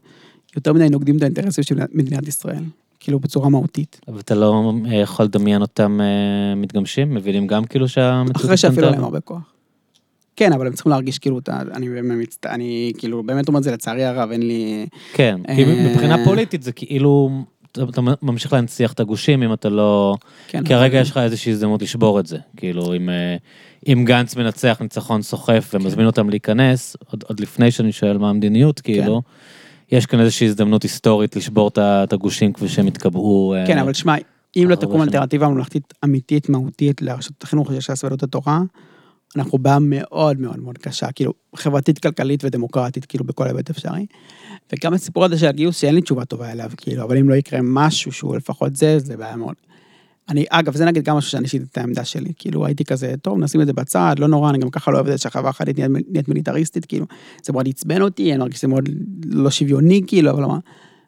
יותר 0.55 0.73
מדי 0.73 0.89
נוגדים 0.89 1.17
את 1.17 1.21
האינטרסים 1.21 1.63
של 1.63 1.75
מדינת 1.93 2.27
ישראל. 2.27 2.63
כאילו, 2.99 3.19
בצורה 3.19 3.49
מהותית. 3.49 4.01
ואתה 4.15 4.35
לא 4.35 4.73
אה, 4.85 4.95
יכול 4.95 5.25
לדמיין 5.25 5.61
אותם 5.61 5.99
אה, 6.01 6.05
מתגמשים? 6.55 7.13
מבינים 7.13 7.47
גם 7.47 7.65
כאילו 7.65 7.87
שהמציאות 7.87 8.35
אחרי 8.45 8.57
שאפילו? 8.57 8.89
להם 8.89 9.03
הרבה 9.03 9.19
כוח. 9.19 9.53
כן, 10.35 10.53
אבל 10.53 10.67
הם 10.67 10.73
צריכים 10.73 10.89
להרגיש 10.89 11.19
כאילו, 11.19 11.39
אתה- 11.39 11.61
אני 11.73 11.89
באמת, 11.89 12.45
אני 12.49 12.91
כאילו 12.97 13.23
באמת 13.23 13.47
אומר 13.47 13.59
את 13.59 13.63
זה 13.63 13.71
לצערי 13.71 14.05
הרב, 14.05 14.31
אין 14.31 14.41
לי... 14.47 14.85
כן, 15.13 15.39
כי 15.55 15.63
אה, 15.63 15.89
מבחינה 15.91 16.25
פוליטית 16.25 16.63
זה 16.63 16.71
כאילו, 16.71 17.29
אתה 17.71 17.83
אתה 17.83 18.01
ממשיך 18.21 18.53
להנציח 18.53 18.93
את 18.93 18.99
הגושים 18.99 19.43
אם 19.43 19.53
אתה 19.53 19.69
לא... 19.69 20.15
כן, 20.47 20.63
כי 20.63 20.73
הרגע 20.73 20.93
אבל- 20.97 21.01
יש 21.01 21.11
לך 21.11 21.17
איזושהי 21.17 21.51
הזדמנות 21.51 21.81
לשבור 21.81 22.19
את 22.19 22.25
זה. 22.27 22.37
כאילו, 22.57 22.93
אם, 22.95 23.09
אם 23.87 24.03
גנץ 24.05 24.35
מנצח 24.35 24.77
ניצחון 24.81 25.21
סוחף 25.21 25.67
כן. 25.71 25.77
ומזמין 25.81 26.05
אותם 26.05 26.29
להיכנס, 26.29 26.95
עוד, 27.11 27.23
עוד 27.27 27.39
לפני 27.39 27.71
שאני 27.71 27.91
שואל 27.91 28.17
מה 28.17 28.29
המדיניות, 28.29 28.81
כאילו, 28.81 29.21
יש 29.91 30.05
כאן 30.05 30.19
איזושהי 30.19 30.47
הזדמנות 30.47 30.83
היסטורית 30.83 31.35
לשבור 31.35 31.71
את 31.77 32.13
הגושים 32.13 32.53
כפי 32.53 32.67
שהם 32.67 32.87
התקבעו. 32.87 33.53
אה, 33.53 33.67
כן, 33.67 33.77
אבל 33.77 33.93
שמע, 33.93 34.15
אם 34.55 34.65
לא 34.69 34.75
תקום. 34.75 35.01
אלטרנטיבה 35.01 35.47
ממלכתית 35.47 35.93
אמיתית, 36.03 36.49
מהותית, 36.49 37.01
לרשת 37.01 37.43
החינוך 37.43 37.71
של 37.73 37.79
ש"ס 37.79 38.03
ויהדות 38.03 38.23
התורה, 38.23 38.61
אנחנו 39.35 39.57
בעיה 39.57 39.77
מאוד 39.81 40.39
מאוד 40.39 40.59
מאוד 40.59 40.77
קשה, 40.77 41.11
כאילו, 41.11 41.33
חברתית, 41.55 41.99
כלכלית 41.99 42.43
ודמוקרטית, 42.43 43.05
כאילו, 43.05 43.25
בכל 43.25 43.47
היבט 43.47 43.69
אפשרי. 43.69 44.05
וגם 44.73 44.93
הסיפור 44.93 45.25
הזה 45.25 45.37
של 45.37 45.47
הגיוס, 45.47 45.77
שאין 45.77 45.95
לי 45.95 46.01
תשובה 46.01 46.25
טובה 46.25 46.51
אליו, 46.51 46.71
כאילו, 46.77 47.03
אבל 47.03 47.17
אם 47.17 47.29
לא 47.29 47.35
יקרה 47.35 47.59
משהו 47.63 48.11
שהוא 48.11 48.35
לפחות 48.35 48.75
זה, 48.75 48.99
זה 48.99 49.17
בעיה 49.17 49.35
מאוד. 49.35 49.55
אני, 50.29 50.45
אגב, 50.49 50.75
זה 50.75 50.85
נגיד 50.85 51.03
גם 51.03 51.17
משהו 51.17 51.31
שאני 51.31 51.47
שיניתי 51.47 51.69
את 51.71 51.77
העמדה 51.77 52.05
שלי, 52.05 52.33
כאילו, 52.37 52.65
הייתי 52.65 52.85
כזה, 52.85 53.13
טוב, 53.21 53.39
נשים 53.39 53.61
את 53.61 53.67
זה 53.67 53.73
בצד, 53.73 54.15
לא 54.19 54.27
נורא, 54.27 54.49
אני 54.49 54.57
גם 54.57 54.69
ככה 54.69 54.91
לא 54.91 54.95
אוהב 54.95 55.07
את 55.07 55.11
זה 55.11 55.17
שהחברה 55.17 55.49
החרדית 55.49 55.79
נהיית, 55.79 56.07
נהיית 56.09 56.27
מיליטריסטית, 56.27 56.85
כאילו, 56.85 57.05
זה 57.43 57.53
מאוד 57.53 57.67
עצבן 57.67 58.01
אותי, 58.01 58.31
אני 58.31 58.39
מרגיש 58.39 58.57
שזה 58.57 58.67
מאוד 58.67 58.89
לא 59.25 59.51
שוויוני, 59.51 60.01
כאילו, 60.07 60.31
אבל 60.31 60.45
מה, 60.45 60.59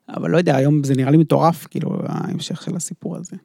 אבל 0.09 0.29
לא 0.29 0.37
יודע, 0.37 0.55
היום 0.55 0.83
זה 0.83 0.95
נראה 0.95 1.11
לי 1.11 1.17
מטורף, 1.17 1.67
כאילו, 1.69 1.99
ההמשך 2.05 2.61
של 2.61 2.75
הסיפור 2.75 3.17
הזה. 3.17 3.35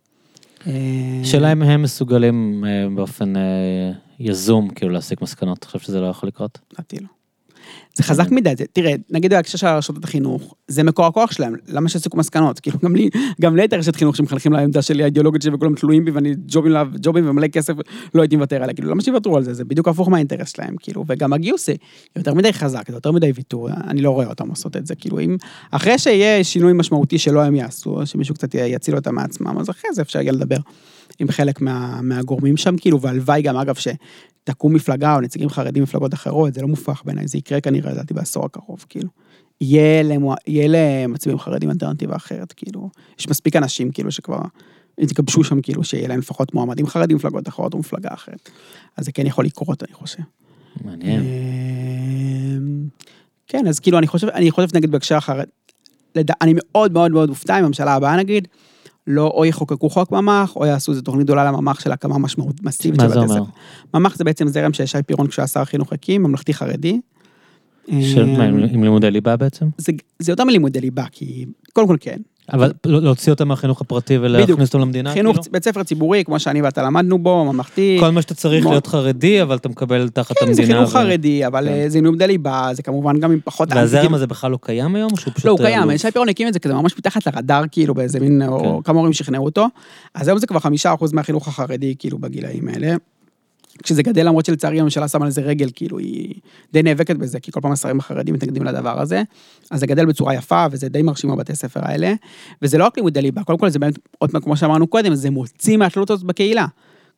אה, 0.67 1.21
שאלה 1.25 1.53
אם 1.53 1.63
הם 1.63 1.83
מסוגלים 1.83 2.65
אה, 2.67 2.87
באופן 2.95 3.37
אה, 3.37 3.93
יזום, 4.21 4.69
כאילו, 4.71 4.93
להסיק 4.93 5.23
מסקנות. 5.23 5.59
אתה 5.59 5.67
חושב 5.67 5.79
שזה 5.79 6.01
לא 6.01 6.07
יכול 6.07 6.27
לקרות? 6.27 6.59
לדעתי 6.73 6.97
לא. 7.01 7.09
זה 7.95 8.03
חזק 8.03 8.31
מדי, 8.31 8.53
זה, 8.59 8.65
תראה, 8.73 8.95
נגיד 9.11 9.31
בהקשר 9.31 9.59
של 9.59 9.67
רשתות 9.67 10.05
החינוך, 10.05 10.55
זה 10.69 10.83
מקור 10.83 11.07
הכוח 11.07 11.33
שלהם, 11.33 11.55
למה 11.69 11.89
שיסיקו 11.89 12.17
מסקנות? 12.17 12.61
כאילו, 12.61 12.79
גם 12.85 12.97
לי, 12.97 13.11
גם 13.41 13.57
לי 13.57 13.63
הייתה 13.63 13.77
רשת 13.77 13.97
חינוך 13.97 14.17
שמחנכים 14.17 14.53
לעמדה 14.53 14.83
שלי, 14.83 15.03
האידיאולוגית 15.03 15.43
שלי, 15.43 15.55
וכולם 15.55 15.75
תלויים 15.75 16.05
בי, 16.05 16.11
ואני 16.11 16.35
ג'ובים, 16.49 16.73
לה- 16.73 16.85
ג'ובים 17.03 17.29
ומלא 17.29 17.47
כסף, 17.47 17.75
לא 18.15 18.23
הייתי 18.23 18.37
מוותר 18.37 18.63
עליה, 18.63 18.75
כאילו, 18.75 18.91
למה 18.91 19.03
שיוותרו 19.03 19.37
על 19.37 19.43
זה? 19.43 19.55
זה 19.55 19.65
בדיוק 19.65 19.89
הפוך 19.89 20.09
מהאינטרס 20.09 20.53
שלהם, 20.57 20.77
כאילו, 20.81 21.05
וגם 21.09 21.33
הגיוס 21.33 21.67
זה 21.67 21.75
יותר 22.17 22.35
מדי 22.35 22.53
חזק, 22.53 22.91
זה 22.91 22.97
יותר 22.97 23.13
מדי 23.13 23.33
ויתור, 23.35 23.69
אני 23.71 24.03
לא 24.03 24.11
רואה 24.11 24.27
אותם 24.27 24.49
לעשות 24.49 24.77
את 24.77 24.87
זה, 24.87 24.95
כאילו, 24.95 25.21
אם, 25.21 25.37
אחרי 25.71 25.99
שיהיה 25.99 26.45
שינוי 26.45 26.73
משמעותי 26.73 27.19
שלא 27.19 27.45
הם 27.45 27.55
יעשו, 27.55 28.07
שמישהו 28.07 28.35
קצת 28.35 28.55
יציל 28.55 28.97
אותם 28.97 29.15
מעצמם, 29.15 29.59
אז 29.59 29.71
אחרי 29.71 29.91
זה 29.95 30.03
אפשר 30.03 30.21
יהיה 30.21 30.33
לדבר 30.33 30.57
עם 31.19 31.29
חלק 31.29 31.61
מה, 31.61 32.01
מהגורמים 32.03 32.57
שם, 32.57 32.77
כאילו, 32.77 33.01
והלוואי 33.01 33.43
גם, 33.43 33.57
אגב, 33.57 33.75
שתקום 34.45 34.75
מפלגה 34.75 35.15
או 35.15 35.21
נציגים 35.21 35.49
חרדים 35.49 35.83
ממפלגות 35.83 36.15
אחרות, 36.15 36.55
זה 36.55 36.63
לא 36.63 36.69
מופרך 36.69 37.03
בעיניי, 37.05 37.29
זה 37.29 37.39
יקרה 37.39 37.61
כנראה, 37.61 37.93
לדעתי, 37.93 38.15
בעשור 38.15 38.45
הקרוב, 38.45 38.85
כאילו. 38.89 39.09
יהיה 39.61 40.05
יהיה 40.47 40.69
למצביעים 40.69 41.39
חרדים 41.39 41.71
אלטרנטיבה 41.71 42.17
אחרת, 42.17 42.53
כאילו, 42.53 42.91
יש 43.19 43.29
מספיק 43.29 43.57
אנשים, 43.57 43.91
כאילו, 43.91 44.11
שכבר 44.11 44.41
התגבשו 44.99 45.45
שם, 45.45 45.61
כאילו, 45.61 45.85
שיהיה 45.85 46.09
להם 46.09 46.19
לפחות 46.19 46.55
מועמדים 46.55 46.87
חרדים 46.87 47.17
ממפלגות 47.17 47.49
אחרות 47.49 47.75
או 47.75 47.79
מפלגה 47.79 48.09
אחרת. 48.13 48.51
אז 48.97 49.05
זה 49.05 49.13
כן 49.13 49.27
יכול 49.27 49.45
לקרות, 49.45 49.83
אני 49.83 49.93
חושב. 49.93 50.23
מעניין. 50.85 51.21
אמ, 51.21 52.89
כן, 53.47 53.67
אז 53.67 53.81
כאילו, 53.81 53.99
אני 53.99 54.07
חושב, 54.07 54.29
אני 54.29 54.51
חושב, 54.51 54.77
נגיד, 54.77 54.91
בהקשר 54.91 55.17
החרד, 55.17 55.47
לד... 56.15 56.31
אני 56.41 56.55
מאוד 56.57 56.93
מאוד 56.93 57.13
מאוד 57.13 57.29
אופתע 57.29 57.59
אם 57.59 57.65
הממשלה 57.65 57.95
הבאה, 57.95 58.17
נגיד, 58.17 58.49
לא 59.07 59.27
או 59.35 59.45
יחוקקו 59.45 59.91
חוק 59.91 60.13
ממ"ח, 60.13 60.57
או 60.57 60.67
יעשו 60.67 60.93
איזו 60.93 61.03
תוכנית 61.03 61.25
גדולה 61.25 61.45
לממ"ח 61.45 61.81
של 61.81 61.93
הקמה 61.93 62.19
משמעות 62.19 62.63
מסיבית 62.63 63.01
מה 63.01 63.09
של 63.09 63.15
זה 63.15 63.21
בתי 63.21 63.33
אומר? 63.33 63.45
ספר. 63.45 63.99
ממ"ח 63.99 64.17
זה 64.17 64.25
בעצם 64.25 64.49
זרם 64.49 64.73
ששי 64.73 64.99
פירון, 65.07 65.27
כשהוא 65.27 65.43
היה 65.43 65.47
שר 65.47 65.61
החינוך 65.61 65.93
הקים, 65.93 66.23
ממלכתי 66.23 66.55
חרדי. 66.55 67.01
של 67.87 68.25
מה, 68.25 68.45
עם 68.45 68.59
אמ, 68.59 68.65
עם 68.73 68.83
לימודי 68.83 69.11
ליבה 69.11 69.37
בעצם? 69.37 69.67
זה, 69.79 69.93
זה 70.19 70.33
יותר 70.33 70.45
מלימודי 70.45 70.81
ליבה, 70.81 71.05
כי 71.13 71.47
קודם 71.73 71.87
כל 71.87 71.97
כן. 72.01 72.21
אבל 72.53 72.73
לא- 72.87 73.03
להוציא 73.03 73.33
אותם 73.33 73.49
מהחינוך 73.49 73.81
הפרטי 73.81 74.19
ולהכניס 74.19 74.69
אותם 74.69 74.81
למדינה? 74.81 75.13
חינוך, 75.13 75.37
כאילו? 75.37 75.53
בית 75.53 75.65
ספר 75.65 75.83
ציבורי, 75.83 76.25
כמו 76.25 76.41
שאני 76.41 76.63
ואתה 76.63 76.83
למדנו 76.83 77.19
בו, 77.19 77.53
ממלכתי. 77.53 77.97
כל 78.01 78.11
מה 78.11 78.23
שאתה 78.23 78.35
צריך. 78.35 78.67
להיות 78.67 78.87
חרדי, 78.87 79.43
אבל 79.43 79.57
אתה 79.57 79.69
מקבל 79.69 80.09
תחת 80.09 80.39
כן, 80.39 80.47
המדינה. 80.47 80.67
זה 80.67 80.73
חינוך 80.73 80.93
חרדי, 80.93 81.47
אבל 81.47 81.69
כן. 81.69 81.75
אה, 81.75 81.85
זה 81.89 82.01
לימודי 82.01 82.27
ליבה, 82.27 82.69
זה 82.73 82.83
כמובן 82.83 83.21
גם 83.21 83.33
עם 83.33 83.39
פחות... 83.45 83.69
והזרם 83.73 84.15
הזה 84.15 84.27
בכלל 84.27 84.51
לא 84.51 84.59
קיים 84.61 84.95
היום, 84.95 85.13
או 85.13 85.17
שהוא 85.17 85.35
פשוט... 85.35 85.45
לא, 85.45 85.51
הוא 85.51 85.61
אה, 85.61 85.67
קיים? 85.67 85.99
שי 85.99 86.11
פירון 86.11 86.29
הקים 86.29 86.49
את 86.49 86.53
זה 86.53 86.59
כזה 86.59 86.75
ממש 86.75 86.99
מתחת 86.99 87.27
לרדאר, 87.27 87.63
כאילו, 87.71 87.95
באיזה 87.95 88.21
מין, 88.21 88.43
או 88.43 88.61
כן. 88.61 88.83
כמה 88.85 88.99
הורים 88.99 89.13
שכנעו 89.13 89.45
אותו. 89.45 89.67
אז 90.15 90.29
היום 90.29 90.39
זה 90.39 90.47
כבר 90.47 90.59
חמישה 90.61 90.95
אחוז 90.95 91.13
מהחינוך 91.13 91.49
החרדי, 91.49 91.95
כאילו, 91.99 92.19
בגילאים 92.19 92.69
האלה. 92.69 92.95
כשזה 93.83 94.03
גדל, 94.03 94.27
למרות 94.27 94.47
שלצערי 94.47 94.81
הממשלה 94.81 95.09
שמה 95.09 95.27
לזה 95.27 95.41
רגל, 95.41 95.71
כאילו, 95.75 95.99
היא 95.99 96.35
די 96.73 96.83
נאבקת 96.83 97.17
בזה, 97.17 97.41
כי 97.41 97.53
כל 97.53 97.61
פעם 97.61 97.73
השרים 97.73 97.99
החרדים 97.99 98.35
מתנגדים 98.35 98.65
לדבר 98.65 99.01
הזה. 99.01 99.23
אז 99.71 99.81
זה 99.81 99.87
גדל 99.87 100.07
בצורה 100.07 100.35
יפה, 100.35 100.67
וזה 100.71 100.89
די 100.89 101.03
מרשים 101.03 101.31
בבתי 101.31 101.55
ספר 101.55 101.81
האלה. 101.83 102.15
וזה 102.63 102.79
לא 102.79 102.85
רק 102.87 102.97
לימודי 102.97 103.23
ליבה, 103.23 103.45
קודם 103.45 103.59
כל 103.59 103.69
זה 103.69 103.79
באמת, 103.79 103.99
עוד 104.19 104.31
פעם, 104.31 104.41
כמו 104.41 104.57
שאמרנו 104.57 104.87
קודם, 104.87 105.15
זה 105.15 105.31
מוציא 105.31 105.77
מהתלות 105.77 106.11
הזאת 106.11 106.25
בקהילה. 106.25 106.67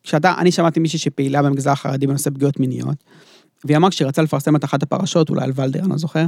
כשאתה, 0.03 0.33
אני 0.37 0.51
שמעתי 0.51 0.79
מישהי 0.79 0.99
שפעילה 0.99 1.43
במגזר 1.43 1.71
החרדי 1.71 2.07
בנושא 2.07 2.29
פגיעות 2.29 2.59
מיניות, 2.59 3.03
והיא 3.65 3.77
אמרה 3.77 3.89
כשהיא 3.89 4.07
רצה 4.07 4.21
לפרסם 4.21 4.55
את 4.55 4.63
אחת 4.63 4.83
הפרשות, 4.83 5.29
אולי 5.29 5.43
על 5.43 5.51
ולדר, 5.55 5.79
אני 5.79 5.89
לא 5.89 5.97
זוכר, 5.97 6.25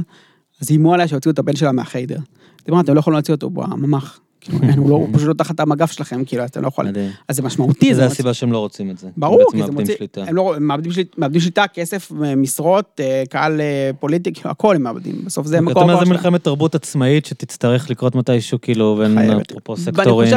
אז 0.60 0.70
איימו 0.70 0.94
עליה 0.94 1.08
שהוציאו 1.08 1.32
את 1.32 1.38
הבן 1.38 1.56
שלה 1.56 1.72
מהחיידר. 1.72 2.18
היא 2.66 2.70
אמרה, 2.70 2.80
אתם 2.80 2.94
לא 2.94 3.00
יכולים 3.00 3.14
להוציא 3.14 3.34
אותו 3.34 3.50
בממ"ח. 3.50 4.20
כאילו, 4.40 4.58
הוא 4.76 4.90
לא- 4.90 4.94
הוא 4.94 5.08
פשוט 5.12 5.28
לא 5.28 5.32
תחת 5.32 5.60
המגף 5.60 5.92
שלכם, 5.92 6.24
כאילו, 6.24 6.44
אתם 6.44 6.62
לא 6.62 6.68
יכולים. 6.68 6.94
אז 7.28 7.36
זה 7.36 7.42
משמעותי, 7.42 7.94
זה 7.94 8.04
הסיבה 8.06 8.34
שהם 8.34 8.52
לא 8.52 8.58
רוצים 8.58 8.90
את 8.90 8.98
זה. 8.98 9.08
ברור, 9.16 9.44
כי 9.52 9.62
זה 9.62 9.72
מוציא. 9.72 9.94
הם 10.16 10.36
לא, 10.36 10.56
הם 10.56 10.66
מאבדים 10.66 10.92
שליטה, 10.92 11.14
מאבדים 11.18 11.40
שליטה, 11.40 11.64
כסף, 11.74 12.12
משרות, 12.36 13.00
אה, 13.00 13.22
קהל 13.30 13.60
אה, 13.60 13.90
פוליטי, 14.00 14.32
כאילו, 14.32 14.50
הכל 14.50 14.76
הם 14.76 14.82
מאבדים, 14.82 15.22
בסוף 15.24 15.46
זה 15.46 15.56
אתה 15.56 15.64
מקור 15.64 15.82
אומר 15.82 15.94
זה 15.94 16.00
שלהם. 16.00 16.12
מלחמת 16.16 16.44
תרבות 16.44 16.74
עצמאית 16.74 17.26
שתצטרך 17.26 17.90
לקרות 17.90 18.14
מתישהו, 18.14 18.58
כאילו, 18.62 18.96
בין. 18.98 19.18
אפרופו 19.18 19.76
סקטורים. 19.76 20.32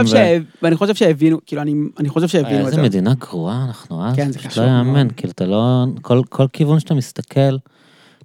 ואני 0.62 0.76
חושב 0.76 0.96
שהבינו, 0.96 1.38
כאילו, 1.46 1.62
אני 2.00 2.10
חושב 2.10 2.28
שהבינו 2.28 2.62
את 2.62 2.66
איזה 2.66 2.76
זה. 2.76 2.82
מדינה 2.82 3.14
גרועה 3.14 3.66
אנחנו 3.68 4.06
אז, 4.08 4.16
כן, 4.16 4.32
זה 4.32 4.40
קשור 4.40 4.64
לא. 4.64 4.70
יאמן, 4.70 5.08
כאילו 5.18 5.32
אתה 5.32 5.46
לא, 5.46 5.86
כל 6.30 6.46
כיוון 6.54 6.80
שאתה 6.80 6.94
מסתכל, 6.94 7.58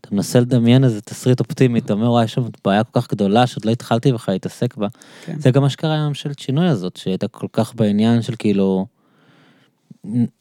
אתה 0.00 0.14
מנסה 0.14 0.40
לדמיין 0.40 0.84
איזה 0.84 1.00
תסריט 1.00 1.40
אופטימי, 1.40 1.78
אתה 1.78 1.92
אומר 1.92 2.10
וואי 2.10 2.24
יש 2.24 2.34
שם 2.34 2.42
בעיה 2.64 2.84
כל 2.84 3.00
כך 3.00 3.10
גדולה 3.10 3.46
שעוד 3.46 3.64
לא 3.64 3.70
התחלתי 3.70 4.12
בכלל 4.12 4.34
להתעסק 4.34 4.76
בה. 4.76 4.86
כן. 5.24 5.34
זה 5.40 5.50
גם 5.50 5.62
מה 5.62 5.70
שקרה 5.70 5.94
עם 5.94 6.00
הממשלת 6.00 6.38
שינוי 6.38 6.68
הזאת, 6.68 6.96
שהייתה 6.96 7.28
כל 7.28 7.46
כך 7.52 7.74
בעניין 7.74 8.22
של 8.22 8.34
כאילו, 8.38 8.86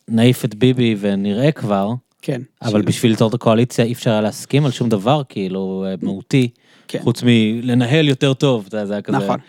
נעיף 0.07 0.45
את 0.45 0.55
ביבי 0.55 0.95
ונראה 0.99 1.51
כבר, 1.51 1.89
כן. 2.21 2.41
אבל 2.61 2.81
של- 2.81 2.88
בשביל 2.88 3.11
ליצור 3.11 3.29
את 3.29 3.34
הקואליציה 3.34 3.85
אי 3.85 3.93
אפשר 3.93 4.11
היה 4.11 4.21
להסכים 4.21 4.65
על 4.65 4.71
שום 4.71 4.89
דבר 4.89 5.21
כאילו 5.29 5.85
אה, 5.88 5.95
מהותי, 6.01 6.49
כן. 6.88 6.99
חוץ 7.03 7.21
מלנהל 7.25 8.07
יותר 8.07 8.34
טוב, 8.34 8.67
זה 8.71 8.85
זה 8.85 8.93
היה 8.93 9.01
כזה. 9.01 9.17
נכון. 9.17 9.39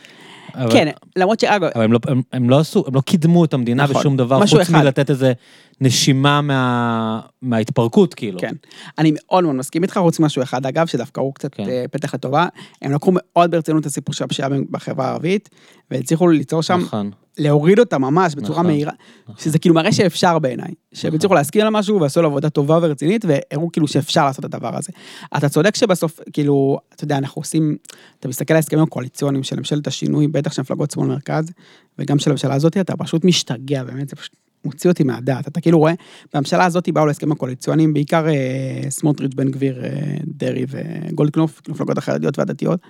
אבל- 0.55 0.72
כן, 0.72 0.89
למרות 1.16 1.40
שאגב, 1.40 1.64
אבל 1.74 1.85
הם 1.85 1.93
לא, 1.93 1.98
הם, 2.09 2.22
הם 2.32 2.51
לא 2.51 2.59
עשו, 2.59 2.85
הם 2.86 2.94
לא 2.94 3.01
קידמו 3.01 3.44
את 3.44 3.55
המדינה 3.55 3.85
נכון. 3.85 3.97
בשום 4.01 4.16
דבר, 4.16 4.47
חוץ 4.47 4.60
אחד. 4.60 4.72
מלתת 4.82 5.10
איזה 5.10 5.32
נשימה 5.80 6.40
מה, 6.40 7.20
מההתפרקות, 7.42 8.14
כאילו. 8.14 8.38
כן. 8.40 8.55
אני 8.98 9.12
מאוד 9.14 9.44
מאוד 9.44 9.56
מסכים 9.56 9.82
איתך, 9.82 9.98
חוץ 10.02 10.20
משהו 10.20 10.42
אחד, 10.42 10.66
אגב, 10.66 10.86
שדווקא 10.86 11.20
הוא 11.20 11.34
קצת 11.34 11.55
כן. 11.55 11.68
אה, 11.68 11.84
פתח 11.90 12.14
לטובה. 12.14 12.46
הם 12.82 12.92
לקחו 12.92 13.12
מאוד 13.14 13.50
ברצינות 13.50 13.80
את 13.80 13.86
הסיפור 13.86 14.14
של 14.14 14.24
הפשיעה 14.24 14.48
בחברה 14.70 15.06
הערבית, 15.06 15.48
והצליחו 15.90 16.28
ליצור 16.28 16.62
שם, 16.62 16.80
נכון. 16.80 17.10
להוריד 17.38 17.78
אותה 17.78 17.98
ממש 17.98 18.34
בצורה 18.34 18.52
נכון. 18.52 18.66
מהירה, 18.66 18.92
שזה 19.38 19.59
כאילו 19.59 19.74
מראה 19.74 19.92
שאפשר 19.92 20.38
בעיניי. 20.38 20.74
שהם 20.92 21.14
הצליחו 21.14 21.34
להסכים 21.34 21.62
על 21.62 21.68
משהו 21.68 22.00
ועשו 22.00 22.22
לו 22.22 22.28
עבודה 22.28 22.50
טובה 22.50 22.78
ורצינית, 22.82 23.24
והראו 23.24 23.72
כאילו 23.72 23.88
שאפשר 23.88 24.24
לעשות 24.24 24.44
את 24.44 24.55
הדבר 24.55 24.76
הזה. 24.76 24.92
אתה 25.36 25.48
צודק 25.48 25.76
שבסוף, 25.76 26.20
כאילו, 26.32 26.78
אתה 26.94 27.05
יודע, 27.05 27.18
אנחנו 27.18 27.40
עושים, 27.40 27.76
אתה 28.20 28.28
מסתכל 28.28 28.55
על 28.55 28.56
ההסכמים 28.56 28.82
הקואליציוניים 28.82 29.42
של 29.42 29.56
ממשלת 29.56 29.86
השינוי, 29.86 30.28
בטח 30.28 30.52
של 30.52 30.62
מפלגות 30.62 30.90
שמאל 30.90 31.06
מרכז, 31.06 31.50
וגם 31.98 32.18
של 32.18 32.30
הממשלה 32.30 32.55
הזאת, 32.55 32.76
אתה 32.76 32.96
פשוט 32.96 33.24
משתגע, 33.24 33.84
באמת, 33.84 34.09
זה 34.09 34.16
פשוט 34.16 34.32
מוציא 34.64 34.90
אותי 34.90 35.05
מהדעת. 35.05 35.48
אתה 35.48 35.60
כאילו 35.60 35.78
רואה, 35.78 35.93
בממשלה 36.35 36.64
הזאת 36.64 36.89
באו 36.89 37.06
להסכמים 37.06 37.32
הקואליציוניים, 37.32 37.94
בעיקר 37.94 38.28
אה, 38.28 38.90
סמוטריץ', 38.90 39.35
בן 39.35 39.51
גביר, 39.51 39.85
אה, 39.85 39.90
דרעי 40.24 40.64
וגולדקנופ, 40.68 41.60
המפלגות 41.68 41.98
החרדיות 41.98 42.39
והדתיות, 42.39 42.80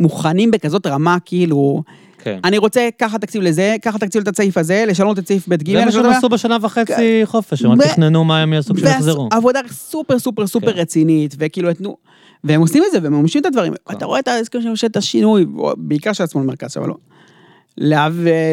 מוכנים 0.00 0.50
בכזאת 0.50 0.86
רמה, 0.86 1.16
כאילו, 1.24 1.82
כן. 2.18 2.38
אני 2.44 2.58
רוצה 2.58 2.88
ככה 2.98 3.18
תקציב 3.18 3.42
לזה, 3.42 3.76
ככה 3.82 3.98
תקציב 3.98 4.22
את 4.22 4.28
הסעיף 4.28 4.56
הזה, 4.56 4.84
לשנות 4.88 5.18
את 5.18 5.28
סעיף 5.28 5.48
ב' 5.48 5.54
ג', 5.54 5.72
זה 5.72 5.84
מה 5.84 5.92
שהם 5.92 6.06
עשו 6.06 6.28
בשנה 6.28 6.56
וחצי 6.60 7.20
חופש, 7.24 7.62
הם 7.62 7.70
רק 7.70 7.78
ו- 7.78 7.82
תכננו 7.82 8.24
מה 8.24 8.42
הם 8.42 8.52
יעשו 8.52 8.74
כשיחזרו. 8.74 9.28
עבודה 9.32 9.60
סופר 9.70 10.18
סופר 10.18 10.46
סופר 10.46 10.72
כן. 10.72 10.78
רצינית, 10.78 11.34
וכאילו 11.38 11.70
התנו, 11.70 11.96
והם 12.44 12.60
עושים 12.60 12.82
את 12.86 12.92
זה, 12.92 12.98
והם 13.02 13.12
מממשים 13.12 13.40
את 13.40 13.46
הדברים. 13.46 13.72
כן. 13.88 13.96
אתה 13.96 14.06
רואה 14.06 14.18
את 14.18 14.28
ההסכם 14.28 14.62
של 14.62 14.68
ממשלת 14.68 14.96
השינוי, 14.96 15.46
בעיקר 15.76 16.12
של 16.12 16.24
השמאל 16.24 16.44
מרכז, 16.44 16.76
אבל 16.76 16.88
לא. 16.88 16.94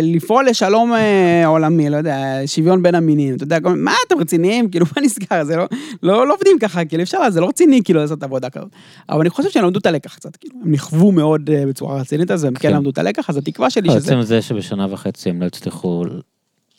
לפעול 0.02 0.46
לשלום 0.46 0.94
אה, 0.94 1.48
עולמי, 1.48 1.90
לא 1.90 1.98
יודע, 1.98 2.42
שוויון 2.46 2.84
בין 2.84 2.96
המינים, 2.96 3.36
אתה 3.36 3.44
יודע, 3.44 3.58
מה 3.76 3.94
אתם 4.08 4.20
רציניים? 4.20 4.70
כאילו, 4.70 4.86
מה 4.96 5.02
נסגר? 5.02 5.44
זה 5.44 5.56
לא, 5.56 5.68
לא, 6.04 6.28
לא 6.28 6.34
עובדים 6.34 6.60
ככה, 6.60 6.86
כאילו, 6.86 7.04
אפשר, 7.04 7.30
זה 7.30 7.42
לא 7.42 7.48
רציני, 7.48 7.84
כאילו, 7.84 8.00
לעשות 8.00 8.24
עבודה 8.24 8.50
כזאת. 8.50 8.70
אבל 9.10 9.20
אני 9.20 9.30
חושב 9.30 9.50
שהם 9.50 9.64
למדו 9.64 9.80
את 9.80 9.86
הלקח 9.86 10.16
קצת, 10.16 10.36
כאילו, 10.36 10.56
הם 10.64 10.72
נכוו 10.72 11.12
מאוד 11.12 11.50
אה, 11.50 11.66
בצורה 11.66 12.00
רצינית, 12.02 12.32
אז 12.32 12.44
הם 12.44 12.54
כן 12.54 12.70
כן. 12.70 12.76
למדו 12.76 12.90
את 12.90 12.98
הלקח, 12.98 13.30
אז 13.30 13.38
התקווה 13.38 13.70
שלי 13.70 13.90
שזה... 13.90 13.98
עצם 13.98 14.22
זה 14.22 14.42
שבשנה 14.42 14.88
וחצי 14.90 15.30
הם 15.30 15.42
לא 15.42 15.46
הצליחו 15.46 16.04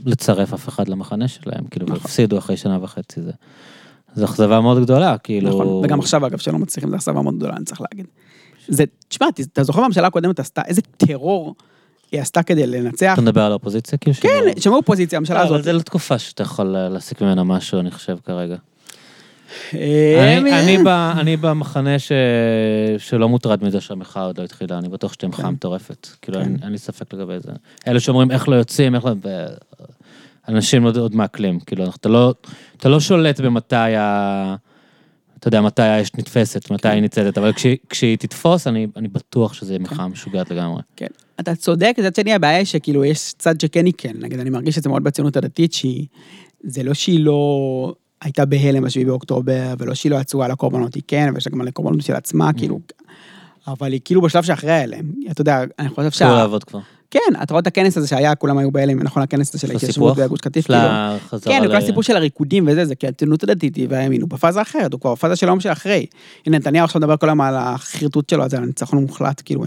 לצרף 0.07 0.53
אף 0.53 0.69
אחד 0.69 0.89
למחנה 0.89 1.29
שלהם, 1.29 1.65
כאילו, 1.71 1.87
נכון. 1.87 1.99
הפסידו 2.05 2.39
אחרי 2.39 2.57
שנה 2.57 2.79
וחצי, 2.83 3.23
זה... 3.23 3.33
זו 4.15 4.25
אכזבה 4.25 4.61
מאוד 4.61 4.83
גדולה, 4.83 5.19
כאילו... 5.19 5.49
נכון, 5.49 5.67
וגם 5.67 5.99
עכשיו, 5.99 6.27
אגב, 6.27 6.39
שלא 6.39 6.59
מצליחים, 6.59 6.91
זה 6.91 6.97
אכזבה 6.97 7.23
מאוד 7.23 7.37
גדולה, 7.37 7.57
אני 7.57 7.65
צריך 7.65 7.81
להגיד. 7.81 8.07
זה, 8.69 8.85
תשמע, 9.09 9.27
אתה 9.53 9.63
זוכר 9.63 9.83
בממשלה 9.83 10.07
הקודמת 10.07 10.41
עשתה, 10.41 10.63
איזה 10.67 10.83
טרור 10.97 11.55
היא 12.13 12.21
עשתה 12.21 12.43
כדי 12.43 12.67
לנצח? 12.67 13.11
אתה 13.15 13.23
מדבר 13.23 13.43
על 13.43 13.51
האופוזיציה? 13.53 13.99
כאילו 13.99 14.17
כן, 14.21 14.29
שמעו 14.61 14.77
אופוזיציה, 14.77 15.17
הממשלה 15.17 15.37
לא, 15.39 15.43
אבל 15.49 15.55
הזאת. 15.55 15.65
זה 15.65 15.73
לא 15.73 15.81
תקופה 15.81 16.19
שאתה 16.19 16.43
יכול 16.43 16.77
אה, 16.77 16.89
להסיק 16.89 17.21
ממנה 17.23 17.45
משהו, 17.45 17.81
אני 17.81 17.91
חושב 17.91 18.17
כרגע. 18.25 18.57
אה, 19.75 20.37
אני- 20.39 20.53
אה, 20.53 20.61
אני 20.61 20.79
ב- 20.85 20.89
אני 21.21 21.37
במחנה 21.37 21.99
ש- 21.99 22.13
שלא 22.99 23.29
מוטרד 23.29 23.65
מזה 23.65 23.81
שהמחאה 23.81 24.23
עוד 24.25 24.39
לא 24.39 24.45
התחילה, 24.45 24.79
אני 24.79 24.89
בטוח 24.89 25.13
שתהיה 25.13 25.29
מחאה 25.29 25.45
כן. 25.47 25.53
מטורפת. 25.53 26.07
כאילו, 26.23 26.39
כן. 26.45 26.53
אין 26.63 26.73
לי 26.73 26.79
ספק 26.79 27.15
לגבי 27.15 27.41
זה. 27.41 27.53
אלה 27.89 28.01
שאומרים 28.01 28.31
איך 28.31 28.49
לא 28.49 28.55
יוצאים, 28.57 28.95
איך 28.95 29.05
לא... 29.05 29.13
אנשים 30.49 30.83
עוד- 30.85 31.15
מעכלים, 31.15 31.61
כאילו, 31.61 31.85
אתה 32.01 32.09
לא- 32.09 32.35
אתה 32.77 32.89
לא 32.89 33.01
שולט 33.01 33.41
במתי 33.41 33.77
ה... 33.77 34.55
אתה 35.39 35.49
יודע, 35.49 35.61
מתי 35.61 35.83
האש 35.83 36.11
נתפסת, 36.19 36.71
מתי 36.71 36.83
כן. 36.83 36.89
היא 36.91 37.01
ניצדת, 37.03 37.39
אבל 37.39 37.53
כשהיא- 37.91 38.17
תתפוס, 38.19 38.67
אני 38.67 38.87
אני 38.97 39.09
בטוח 39.09 39.53
שזה 39.55 39.73
יהיה 39.73 39.79
מחאה 39.81 40.09
משוגעת 40.09 40.51
לגמרי. 40.51 40.83
כן. 40.97 41.07
אתה 41.41 41.55
צודק, 41.55 41.95
מצד 41.99 42.15
שני 42.15 42.35
הבעיה 42.35 42.57
היא 42.57 42.65
שכאילו 42.65 43.05
יש 43.05 43.35
צד 43.39 43.61
שכן 43.61 43.87
היא 43.87 43.95
כן, 43.99 44.13
נגיד 44.19 44.41
אני 44.41 44.51
מרגיש 44.51 44.79
את 44.79 44.83
זה 44.83 44.89
מאוד 44.89 45.05
בציונות 45.05 45.37
הדתית, 45.37 45.73
שהיא, 45.73 46.07
זה 46.65 46.83
לא 46.83 46.95
שהיא 46.95 47.21
לא 47.21 47.95
הייתה 48.21 48.45
בהלם 48.45 48.85
בשביעי 48.85 49.05
באוקטובר, 49.05 49.75
ולא 49.79 49.95
שהיא 49.95 50.13
לא 50.13 50.45
על 50.45 50.51
הקורבנות, 50.51 50.95
היא 50.95 51.03
כן, 51.07 51.31
ויש 51.35 51.47
לה 51.47 51.53
גם 51.53 51.59
מלא 51.59 51.71
קורבנות 51.71 52.03
של 52.03 52.15
עצמה, 52.15 52.53
כאילו, 52.53 52.81
אבל 53.67 53.93
היא 53.93 54.01
כאילו 54.05 54.21
בשלב 54.21 54.43
שאחרי 54.43 54.71
ההלם, 54.73 55.05
אתה 55.31 55.41
יודע, 55.41 55.65
אני 55.79 55.89
חושב 55.89 56.11
שה... 56.11 56.29
לעבוד 56.29 56.65
כבר. 56.65 56.81
כן, 57.11 57.21
אתה 57.43 57.55
רואה 57.55 57.61
את 57.61 57.67
הכנס 57.67 57.97
הזה 57.97 58.09
שהיה, 58.09 58.35
כולם 58.35 58.59
היו 58.59 58.71
בהלם, 58.71 59.03
נכון, 59.03 59.23
הכנס 59.23 59.49
הזה 59.49 59.59
של 59.59 59.71
ההתיישבות? 59.71 60.17
בגוש 60.17 60.41
קטיף, 60.41 60.67
כאילו. 60.67 60.79
כן, 61.43 61.63
ל- 61.63 61.67
וכל 61.67 61.77
הסיפור 61.77 62.03
של 62.03 62.17
הריקודים 62.17 62.65
וזה, 62.69 62.85
זה 62.85 62.95
כי 62.95 63.07
הציונות 63.07 63.43
הדתית 63.43 63.77
והימין 63.89 64.21
הוא 64.23 64.29
בפאזה 64.31 64.63
אחרת, 64.63 64.93
הוא 64.93 65.01
כבר 65.01 65.13
בפאזה 65.15 65.37
של 65.37 65.47
היום 65.47 65.61
שאחרי. 65.61 66.07
הנה, 66.47 66.59
נתניהו 66.59 66.85
עכשיו 66.85 67.01
מדבר 67.01 67.17
כל 67.17 67.29
היום 67.29 67.41
על 67.41 67.55
החרטוט 67.57 68.31
שלו, 68.31 68.45
אז 68.45 68.55
על 68.55 68.63
הניצחון 68.63 68.99
המוחלט, 68.99 69.43
כאילו. 69.45 69.65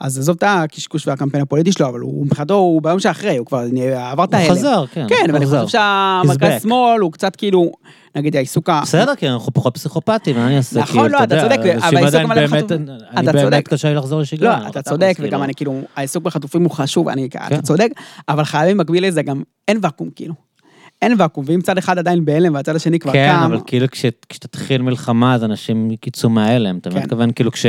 אז 0.00 0.18
עזוב 0.18 0.36
את 0.36 0.44
הקשקוש 0.46 1.08
והקמפיין 1.08 1.42
הפוליטי 1.42 1.72
שלו, 1.72 1.88
אבל 1.88 2.00
הוא 2.00 2.26
מבחינתו, 2.26 2.54
הוא 2.54 2.82
ביום 2.82 3.00
שאחרי, 3.00 3.36
הוא 3.36 3.46
כבר 3.46 3.64
עבר 3.96 4.24
את 4.24 4.34
הוא 4.34 4.40
ההלם. 4.40 4.54
חזר, 4.54 4.84
כן. 4.92 5.06
כן, 5.08 5.16
הוא 5.30 5.34
ואני. 5.34 5.46
חושב. 5.46 5.66
שהמרכז 5.68 6.62
שמאל 6.62 7.00
הוא 7.00 7.12
קצת 7.12 7.36
כאילו, 7.36 7.72
נגיד 8.16 8.36
העיסוק 8.36 8.68
ה... 8.68 8.80
בסדר, 8.82 9.14
כי 9.14 9.28
אנחנו 9.28 9.52
פחות 9.52 9.74
פסיכופטים, 9.74 10.36
מה 10.36 10.46
אני 10.46 10.56
אעשה? 10.56 10.80
נכון, 10.80 11.02
כאילו, 11.02 11.18
לא, 11.18 11.24
אתה 11.24 11.40
צודק, 11.40 11.58
אבל 11.58 11.96
העיסוק 11.96 12.20
מלא 12.22 12.34
באמת, 12.34 12.64
בחטופים. 12.64 12.86
אני 13.16 13.30
אתה 13.30 13.32
באמת. 13.32 13.68
קשה 13.68 13.88
לי 13.88 13.94
לחזור 13.94 14.20
לשגרה. 14.20 14.60
לא, 14.62 14.68
אתה 14.68 14.82
צודק. 14.82 15.16
וגם 15.20 15.42
אני 15.42 15.54
כאילו, 15.54 15.80
העיסוק 15.96 16.24
בחטופים 16.24 16.62
הוא 16.62 16.70
חשוב, 16.70 17.08
אני, 17.08 17.30
כן. 17.30 17.38
אתה 17.46 17.62
צודק, 17.62 17.88
אבל 18.28 18.44
חייבים 18.44 18.76
במקביל 18.76 19.06
לזה 19.06 19.22
גם, 19.22 19.42
אין 19.68 19.78
ואקום, 19.82 20.10
כאילו. 20.14 20.34
אין 21.02 21.14
ואקום, 21.18 21.44
ואם 21.48 21.60
צד 21.60 21.78
אחד 21.78 21.98
עדיין 21.98 22.24
בהלם 22.24 22.54
והצד 22.54 22.76
השני 22.76 22.98
כבר 22.98 23.12
כן, 23.12 23.32
קם, 23.32 23.42
אבל 23.44 23.60
כאילו 23.66 23.86
כש- 23.90 24.04
כשתתחיל 24.28 24.82
מלחמה, 24.82 25.34
אז 25.34 25.44
אנשים 25.44 25.90
יקיצו 25.90 26.28
מההלם, 26.28 26.78
אתה 26.78 26.90
כן. 26.90 26.98
מתכוון 26.98 27.32
כאילו 27.32 27.52
כש... 27.52 27.66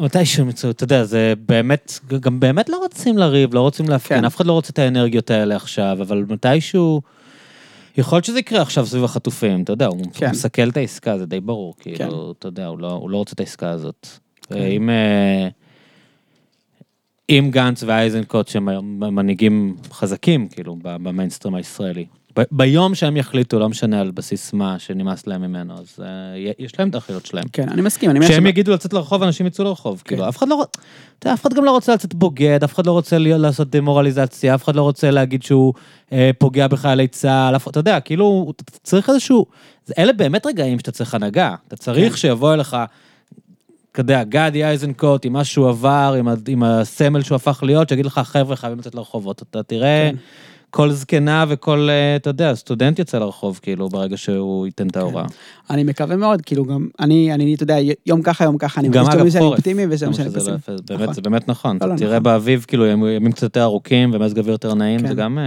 מתישהו 0.00 0.42
הם 0.42 0.48
יצאו, 0.48 0.70
אתה 0.70 0.84
יודע, 0.84 1.04
זה 1.04 1.34
באמת, 1.48 1.98
גם 2.20 2.40
באמת 2.40 2.68
לא 2.68 2.76
רוצים 2.76 3.18
לריב, 3.18 3.54
לא 3.54 3.60
רוצים 3.60 3.88
להפגין, 3.88 4.18
כן. 4.18 4.24
אף 4.24 4.36
אחד 4.36 4.46
לא 4.46 4.52
רוצה 4.52 4.70
את 4.70 4.78
האנרגיות 4.78 5.30
האלה 5.30 5.56
עכשיו, 5.56 5.96
אבל 6.00 6.24
מתישהו... 6.28 7.02
יכול 7.98 8.16
להיות 8.16 8.24
שזה 8.24 8.38
יקרה 8.38 8.62
עכשיו 8.62 8.86
סביב 8.86 9.04
החטופים, 9.04 9.62
אתה 9.62 9.72
יודע, 9.72 9.86
הוא 9.86 10.02
כן. 10.14 10.30
מסכל 10.30 10.68
את 10.68 10.76
העסקה, 10.76 11.18
זה 11.18 11.26
די 11.26 11.40
ברור, 11.40 11.74
כן. 11.78 11.94
כאילו, 11.96 12.34
אתה 12.38 12.48
יודע, 12.48 12.66
הוא 12.66 12.78
לא, 12.78 12.92
הוא 12.92 13.10
לא 13.10 13.16
רוצה 13.16 13.32
את 13.34 13.40
העסקה 13.40 13.70
הזאת. 13.70 14.06
כן. 14.42 14.54
אם, 14.54 14.90
אה, 14.90 15.48
אם 17.30 17.48
גנץ 17.52 17.82
ואייזנקוט, 17.82 18.48
שהם 18.48 18.68
מנהיגים 19.14 19.76
חזקים, 19.92 20.48
כאילו, 20.48 20.76
במיינסטרים 20.82 21.54
הישראלי, 21.54 22.06
ב- 22.38 22.42
ביום 22.50 22.94
שהם 22.94 23.16
יחליטו, 23.16 23.58
לא 23.58 23.68
משנה 23.68 24.00
על 24.00 24.10
בסיס 24.10 24.52
מה, 24.52 24.78
שנמאס 24.78 25.26
להם 25.26 25.42
ממנו, 25.42 25.74
אז 25.74 25.96
אה, 26.02 26.06
יש 26.58 26.78
להם 26.78 26.88
את 26.88 26.94
האחריות 26.94 27.26
שלהם. 27.26 27.44
כן, 27.52 27.68
אני 27.68 27.82
מסכים, 27.82 28.10
אני 28.10 28.20
כשהם 28.20 28.46
יגידו 28.46 28.72
לצאת 28.72 28.92
לרחוב, 28.92 29.22
אנשים 29.22 29.46
יצאו 29.46 29.64
לרחוב. 29.64 30.02
כן. 30.04 30.08
כאילו, 30.08 30.28
אף 30.28 30.36
אחד 30.36 30.48
לא 30.48 30.54
רוצה, 30.54 30.70
אתה 31.18 31.26
יודע, 31.26 31.34
אף 31.34 31.42
אחד 31.42 31.54
גם 31.54 31.64
לא 31.64 31.70
רוצה 31.70 31.94
לצאת 31.94 32.14
בוגד, 32.14 32.64
אף 32.64 32.74
אחד 32.74 32.86
לא 32.86 32.92
רוצה 32.92 33.18
לעשות 33.18 33.70
דמורליזציה, 33.70 34.54
אף 34.54 34.64
אחד 34.64 34.76
לא 34.76 34.82
רוצה 34.82 35.10
להגיד 35.10 35.42
שהוא 35.42 35.74
אה, 36.12 36.30
פוגע 36.38 36.68
בחיילי 36.68 37.08
צה"ל, 37.08 37.56
אף- 37.56 37.68
אתה 37.68 37.80
יודע, 37.80 38.00
כאילו, 38.00 38.52
אתה 38.56 38.64
צריך 38.82 39.08
איזשהו, 39.10 39.46
אלה 39.98 40.12
באמת 40.12 40.46
רגעים 40.46 40.78
שאתה 40.78 40.90
צריך 40.92 41.14
הנהגה. 41.14 41.54
אתה 41.68 41.76
צריך 41.76 42.10
כן. 42.12 42.16
שיבוא 42.18 42.54
אליך, 42.54 42.76
אתה 43.92 44.00
יודע, 44.00 44.24
גדי 44.24 44.64
איזנקוט, 44.64 45.24
עם 45.24 45.32
מה 45.32 45.44
שהוא 45.44 45.68
עבר, 45.68 46.14
עם, 46.18 46.28
ה- 46.28 46.34
עם 46.48 46.62
הסמל 46.62 47.22
שהוא 47.22 47.36
הפך 47.36 47.62
להיות, 47.62 47.88
שיגיד 47.88 48.06
לך, 48.06 48.18
חבר'ה, 48.24 48.56
חייבים 48.56 48.78
לצאת 48.78 48.94
לרחובות. 48.94 49.42
אתה 49.42 49.62
תראה, 49.62 50.10
כן. 50.12 50.16
כל 50.70 50.90
זקנה 50.90 51.44
וכל, 51.48 51.88
אה, 51.90 52.16
אתה 52.16 52.30
יודע, 52.30 52.54
סטודנט 52.54 52.98
יצא 52.98 53.18
לרחוב, 53.18 53.60
כאילו, 53.62 53.88
ברגע 53.88 54.16
שהוא 54.16 54.66
ייתן 54.66 54.84
כן. 54.84 54.90
את 54.90 54.96
ההוראה. 54.96 55.24
אני 55.70 55.84
מקווה 55.84 56.16
מאוד, 56.16 56.42
כאילו 56.42 56.64
גם, 56.64 56.88
אני, 57.00 57.34
אני, 57.34 57.54
אתה 57.54 57.62
יודע, 57.62 57.76
יום 58.06 58.22
ככה, 58.22 58.44
יום 58.44 58.58
ככה, 58.58 58.80
אני 58.80 58.88
מרגיש 58.88 59.32
שאני 59.32 59.44
אופטימי 59.44 59.86
ושם 59.90 60.06
כמה 60.06 60.14
שאני 60.14 60.28
לא 60.34 60.40
פסימי. 60.40 60.56
באמת, 60.88 61.00
נכון. 61.02 61.14
זה 61.14 61.20
באמת 61.20 61.48
נכון, 61.48 61.72
לא, 61.72 61.76
אתה 61.76 61.86
לא, 61.86 61.96
תראה 61.96 62.10
נכון. 62.10 62.22
באביב 62.22 62.64
כאילו 62.68 62.86
ימים 62.86 63.32
קצת 63.32 63.42
יותר 63.42 63.62
ארוכים 63.62 64.10
ומזג 64.14 64.38
אוויר 64.38 64.52
יותר 64.52 64.74
נעים, 64.74 65.00
כן. 65.00 65.08
זה 65.08 65.14
גם... 65.14 65.38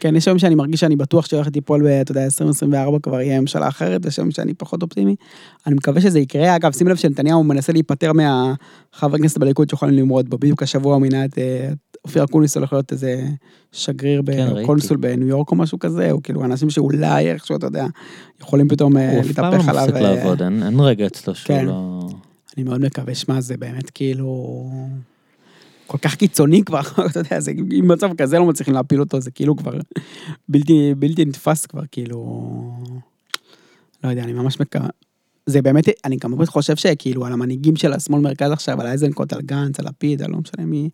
כן, 0.00 0.16
יש 0.16 0.26
יום 0.26 0.38
שאני 0.38 0.54
מרגיש 0.54 0.80
שאני 0.80 0.96
בטוח 0.96 1.26
שהולכת 1.26 1.54
ליפול, 1.54 1.82
ב- 1.82 1.86
אתה 1.86 2.12
יודע, 2.12 2.24
2024 2.24 2.98
כבר 3.02 3.20
יהיה 3.20 3.40
ממשלה 3.40 3.68
אחרת, 3.68 4.06
יש 4.06 4.18
יום 4.18 4.30
שאני 4.30 4.54
פחות 4.54 4.82
אופטימי. 4.82 5.16
אני 5.66 5.74
מקווה 5.74 6.00
שזה 6.00 6.18
יקרה. 6.18 6.56
אגב, 6.56 6.72
שים 6.72 6.88
לב 6.88 6.96
שנתניהו 6.96 7.44
מנסה 7.44 7.72
להיפטר 7.72 8.12
מהחבר 8.12 9.18
כנסת 9.18 9.38
בליכוד 9.38 9.70
שיכולים 9.70 9.94
למרוד 9.94 10.30
בו. 10.30 10.38
בדיוק 10.38 10.62
השבוע 10.62 10.94
הוא 10.94 11.02
מינה 11.02 11.24
את 11.24 11.38
אה, 11.38 11.68
אופיר 12.04 12.24
אקוניס 12.24 12.56
הולך 12.56 12.72
להיות 12.72 12.92
איזה 12.92 13.24
שגריר, 13.72 14.22
כן. 14.26 14.66
קונסול 14.66 14.96
בניו 14.96 15.28
יורק 15.28 15.50
או 15.50 15.56
משהו 15.56 15.78
כזה, 15.78 16.10
או 16.10 16.22
כאילו 16.22 16.44
אנשים 16.44 16.70
שאולי 16.70 17.32
איכשהו, 17.32 17.56
אתה 17.56 17.66
יודע, 17.66 17.86
יכולים 18.40 18.68
פתאום 18.68 18.96
אה, 18.96 19.12
הוא 19.12 19.20
אף 19.20 19.32
פעם 19.32 19.44
לא 19.44 19.50
להתהפך 19.50 19.68
עליו. 19.68 19.82
מפסיק 19.82 19.96
אה, 19.96 20.14
לעבוד, 20.14 20.42
אין 20.42 20.62
אין 20.62 20.80
רגע 20.80 21.06
אצלו 21.06 21.34
שהוא 21.34 21.46
כן. 21.46 21.66
לא... 21.66 22.08
אני 22.56 22.64
מאוד 22.64 22.80
מקווה, 22.80 23.14
שמע, 23.14 23.40
זה 23.40 23.56
באמת 23.56 23.90
כאילו... 23.90 24.70
כל 25.86 25.98
כך 25.98 26.14
קיצוני 26.14 26.62
כבר, 26.64 26.80
אתה 27.10 27.20
יודע, 27.20 27.40
זה, 27.40 27.50
אם 27.50 27.88
במצב 27.88 28.14
כזה 28.14 28.38
לא 28.38 28.46
מצליחים 28.46 28.74
להפיל 28.74 29.00
אותו, 29.00 29.20
זה 29.20 29.30
כאילו 29.30 29.56
כבר 29.56 29.72
בלתי, 30.48 30.94
בלתי 30.96 31.24
נתפס 31.24 31.66
כבר, 31.66 31.82
כאילו... 31.92 32.72
לא 34.04 34.10
יודע, 34.10 34.22
אני 34.22 34.32
ממש 34.32 34.60
מקווה. 34.60 34.88
זה 35.46 35.62
באמת, 35.62 35.84
אני 36.04 36.16
גם 36.16 36.36
באמת 36.36 36.48
חושב 36.48 36.76
שכאילו 36.76 37.26
על 37.26 37.32
המנהיגים 37.32 37.76
של 37.76 37.92
השמאל 37.92 38.20
מרכז 38.20 38.52
עכשיו, 38.52 38.80
על 38.80 38.86
איזנקוט, 38.86 39.32
על 39.32 39.42
גנץ, 39.42 39.80
על 39.80 39.86
לפיד, 39.88 40.22
על 40.22 40.30
לא 40.30 40.38
משנה 40.38 40.64
מי, 40.66 40.88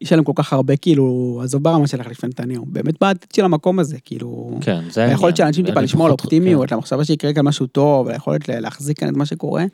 יש 0.00 0.12
להם 0.12 0.24
כל 0.24 0.32
כך 0.34 0.52
הרבה, 0.52 0.76
כאילו, 0.76 1.40
עזוב 1.44 1.62
ברמה 1.62 1.86
של 1.86 1.98
להחליף 1.98 2.24
נתניהו, 2.24 2.64
באמת 2.66 2.94
בעתיד 3.00 3.32
של 3.32 3.44
המקום 3.44 3.78
הזה, 3.78 3.96
כאילו... 4.04 4.58
כן, 4.60 4.80
זה 4.90 5.00
העניין. 5.00 5.16
היכולת 5.16 5.36
של 5.36 5.42
אנשים 5.42 5.66
טיפה 5.66 5.80
לשמור 5.80 6.06
על 6.06 6.12
אופטימיות, 6.12 6.68
כן. 6.68 6.74
למחשבה 6.74 7.04
שיקרה 7.04 7.32
כאן 7.32 7.44
משהו 7.44 7.66
טוב, 7.66 8.08
ליכולת 8.08 8.48
ל- 8.48 8.60
להחזיק 8.60 8.98
כאן 8.98 9.08
את 9.08 9.16
מה 9.16 9.26
שקורה, 9.26 9.64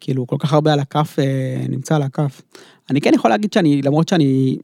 כאילו 0.00 0.26
כל 0.26 0.36
כך 0.38 0.52
הרבה 0.52 0.72
על 0.72 0.80
הכף, 0.80 1.16
אה, 1.18 1.64
נמצא 1.68 1.96
על 1.96 2.02
הכף. 2.02 2.42
אני 2.90 3.00
כן 3.00 3.10
יכול 3.14 3.30
להגיד 3.30 3.52
שאני, 3.52 3.82
למרות 3.82 4.08
שאני, 4.08 4.56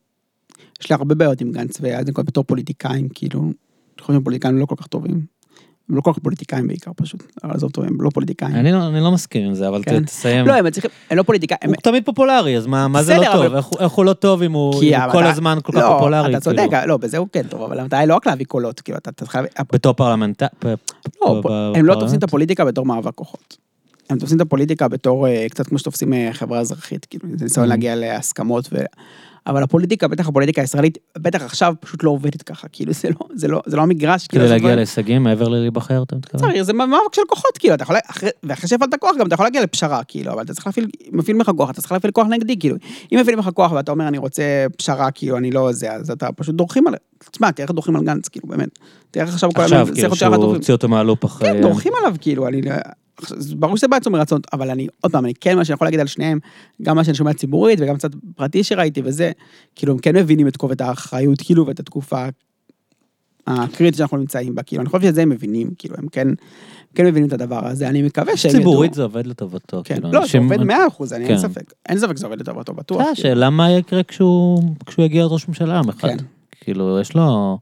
יש 0.83 0.91
לי 0.91 0.97
הרבה 0.97 1.15
בעיות 1.15 1.41
עם 1.41 1.53
גנץ 1.53 1.79
ואייזנקוט 1.81 2.27
בתור 2.27 2.45
פוליטיקאים, 2.45 3.09
כאילו, 3.15 3.41
אני 3.43 3.53
חושב 4.01 4.21
שפוליטיקאים 4.21 4.59
לא 4.59 4.67
כל 4.67 4.75
כך 4.79 4.87
טובים. 4.87 5.41
הם 5.89 5.97
לא 5.97 6.01
כל 6.01 6.13
כך 6.13 6.19
פוליטיקאים 6.19 6.67
בעיקר 6.67 6.91
פשוט, 6.97 7.23
אבל 7.45 7.53
עזוב 7.55 7.71
טוב, 7.71 7.85
הם 7.85 7.97
לא 8.01 8.11
פוליטיקאים. 8.11 8.55
אני 8.55 8.73
לא- 8.73 8.87
אני 8.87 9.01
לא 9.01 9.11
מסכים 9.11 9.47
עם 9.47 9.55
זה, 9.55 9.69
אבל 9.69 9.83
כן. 9.83 10.05
תסיים. 10.05 10.47
לא, 10.47 10.53
הם 10.55 10.71
צריכים, 10.71 10.91
הם 11.11 11.19
לא 11.19 11.23
פוליטיקאים, 11.23 11.59
הם- 11.63 11.71
הוא 11.71 11.77
תמיד 11.83 12.05
פופולרי, 12.05 12.57
אז 12.57 12.67
מה 12.67 12.89
מה 12.89 13.03
זה 13.03 13.17
לא 13.17 13.25
טוב? 13.33 13.43
אבל- 13.45 13.57
איך 13.57 13.67
איך 13.81 13.93
הוא 13.93 14.05
לא 14.05 14.13
טוב 14.13 14.43
אם 14.43 14.53
הוא 14.53 14.75
אם 14.83 15.11
כל 15.13 15.19
אתה- 15.19 15.31
הזמן 15.31 15.59
כל 15.63 15.73
כך 15.73 15.79
לא, 15.79 15.93
פופולרי? 15.93 16.31
אתה 16.37 16.41
צודק, 16.41 16.63
כאילו? 16.71 16.87
לא, 16.87 16.97
בזה 16.97 17.19
הוא 17.19 17.29
כן 17.33 17.43
טוב, 17.49 17.63
אבל 17.63 17.81
המטרה 17.81 18.01
היא 18.01 18.09
לא 18.09 18.15
רק 18.17 18.27
להביא 18.27 18.47
קולות, 18.47 18.81
כאילו, 18.81 18.99
אתה 18.99 19.11
אתה 19.11 19.27
חייב, 19.27 19.47
בתור 19.73 19.93
פרלמנטר... 19.93 20.47
לא, 21.25 21.43
הם 21.77 21.87
לא 21.87 21.95
תופסים 21.95 22.19
את 22.19 22.25
הפוליטיקה 22.25 22.65
בתור 22.65 22.87
מאבק 22.87 23.15
כוחות. 23.15 23.57
הם 24.11 24.19
תופסים 24.19 24.37
את 24.37 24.43
הפוליטיקה 24.43 24.89
בתור, 24.89 25.27
אה, 25.29 25.47
קצת 25.51 25.67
כמו 25.67 25.79
שתופסים 25.79 26.13
אה, 26.13 26.29
חברה 26.33 26.59
אזרחית, 26.59 27.05
כאילו, 27.05 27.25
זה 27.37 27.45
ניסיון 27.45 27.67
Mhm. 27.67 27.69
להגיע 27.69 27.95
להסכמות 27.97 28.69
ו... 28.73 28.77
אבל 29.47 29.63
הפוליטיקה, 29.63 30.09
בטח 30.09 30.29
הפוליטיקה 30.29 30.61
הישראלית, 30.61 30.99
בטח 31.19 31.43
עכשיו 31.43 31.75
פשוט 31.81 32.05
לא 32.05 32.11
עובדת 32.11 32.43
ככה, 32.43 32.69
כאילו 32.69 32.93
זה 32.93 33.09
לא, 33.11 33.27
זה 33.35 33.49
לא, 33.49 33.63
זה 33.67 33.77
לא 33.77 33.83
המגרש, 33.83 34.27
כאילו, 34.27 34.45
כדי 34.45 34.53
להגיע 34.53 34.77
להישגים 34.77 35.23
מעבר 35.23 35.49
ללהיבחר, 35.49 36.03
אתה 36.03 36.17
מתכוון? 36.17 36.63
זה 36.63 36.73
מאבק 36.73 37.15
של 37.15 37.23
כוחות, 37.29 37.59
כאילו, 37.59 37.75
אתה 37.75 37.83
יכול, 37.83 37.97
אחרי, 38.11 38.31
ואחרי 38.43 38.69
שהפעלת 38.69 38.95
כוח 39.01 39.17
גם 39.19 39.27
אתה 39.27 39.35
יכול 39.35 39.47
להגיע 39.47 39.63
לפשרה, 39.63 40.05
כאילו, 40.05 40.33
אבל 40.33 40.43
אתה 40.43 40.55
צריך 40.55 40.67
להפעיל, 40.67 40.89
אם 41.13 41.19
מפעילים 41.19 41.41
לך 41.41 41.51
כוח, 41.57 41.71
אתה 41.71 41.81
צריך 41.81 41.93
להפעיל 41.93 42.13
כוח 42.13 42.27
נגדי, 42.27 42.59
כאילו, 42.59 42.77
אם 43.13 43.19
מפעילים 43.21 43.39
לך 43.39 43.49
כוח 43.55 43.73
ואתה 43.73 43.93
אומר, 43.93 44.09
אני 44.09 44.19
רוצה 44.19 44.43
פשרה, 44.77 45.11
כאילו, 45.11 45.37
אני 45.37 45.51
לא 45.51 45.73
זה, 45.73 45.93
אז 45.93 46.11
אתה 46.11 46.33
פשוט 46.33 46.55
דורכים 46.55 46.87
על, 46.87 46.95
תשמע, 47.31 47.51
תראה 47.51 47.65
איך 47.65 47.75
דורכים 47.75 47.97
על 47.97 48.05
גנץ, 48.05 48.29
כאילו, 48.29 48.49
באמת, 48.49 48.69
תראה 49.11 49.27
איך 49.27 49.35
עכשיו 49.35 49.51
כל 49.55 49.63
עכשיו, 49.63 49.79
היום, 49.79 49.95
כאילו, 49.95 50.17
שהוא. 50.17 50.35
הוציא 50.35 50.75
אותו 50.75 50.89
מהלופ 50.89 51.25
אחרי... 51.25 51.49
כן, 51.49 51.61
דורכים 51.63 51.93
עליו, 52.01 52.15
כאילו, 52.21 52.49
אני... 52.49 52.61
ברור 53.57 53.77
שזה 53.77 53.89
בא 53.89 53.99
מרצון, 54.11 54.41
אבל 54.53 54.71
אני, 54.71 54.87
עוד 55.01 55.13
פעם, 55.13 55.25
אני 55.25 55.35
כן, 55.35 55.57
מה 55.57 55.65
שאני 55.65 55.75
יכול 55.75 55.87
להגיד 55.87 56.01
על 56.01 56.07
שניהם, 56.07 56.39
גם 56.83 56.97
מה 56.97 57.05
שאני 57.05 57.15
שומע 57.17 57.33
ציבורית 57.33 57.79
וגם 57.83 57.97
קצת 57.97 58.11
פרטי 58.37 58.65
שראיתי 58.65 59.01
וזה, 59.05 59.31
כאילו, 59.75 59.93
הם 59.93 59.99
כן 59.99 60.17
מבינים 60.17 60.49
את 60.49 60.57
כובד 60.57 60.83
האחריות, 60.83 61.41
כאילו, 61.43 61.67
ואת 61.67 61.81
התקופה 61.81 62.27
הקריטית 63.47 63.97
שאנחנו 63.99 64.17
נמצאים 64.17 64.55
בה, 64.55 64.63
כאילו, 64.63 64.83
אני 64.83 64.89
חושב 64.89 65.03
שאת 65.05 65.15
זה 65.15 65.23
הם 65.23 65.29
מבינים, 65.29 65.71
כאילו, 65.79 65.95
הם 65.99 66.09
כן, 66.09 66.29
כן 66.95 67.07
מבינים 67.07 67.29
את 67.29 67.33
הדבר 67.33 67.67
הזה, 67.67 67.89
אני 67.89 68.03
מקווה 68.03 68.37
שהם 68.37 68.51
ידעו. 68.51 68.61
ציבורית 68.63 68.95
זה 68.95 69.03
עובד 69.03 69.27
לטובתו. 69.27 69.83
כן, 69.85 69.95
כאילו, 69.95 70.07
לא, 70.09 70.13
זה 70.13 70.19
אנשים- 70.19 70.43
עובד 70.43 70.63
מאה 70.65 70.87
אחוז, 70.87 71.13
אני 71.13 71.25
אין 71.25 71.33
כן. 71.37 71.39
ספק, 71.39 71.73
אין 71.89 71.99
ספק 71.99 72.17
שזה 72.17 72.27
עובד 72.27 72.41
לטובתו, 72.41 72.75
בטוח. 72.75 72.99
כאילו. 72.99 73.13
השאלה 73.13 73.51
מה 73.51 73.71
יקרה 73.71 74.03
כשהוא 74.03 74.63
כשהוא 74.87 75.05
יגיע 75.05 75.21
להיות 75.21 75.33
ראש 75.33 75.49
ממשלה 75.49 75.75
יום 75.75 75.89
אחד. 75.89 76.09
כן. 76.09 76.17
כאילו, 76.61 77.01
יש 77.01 77.15
לו... 77.15 77.59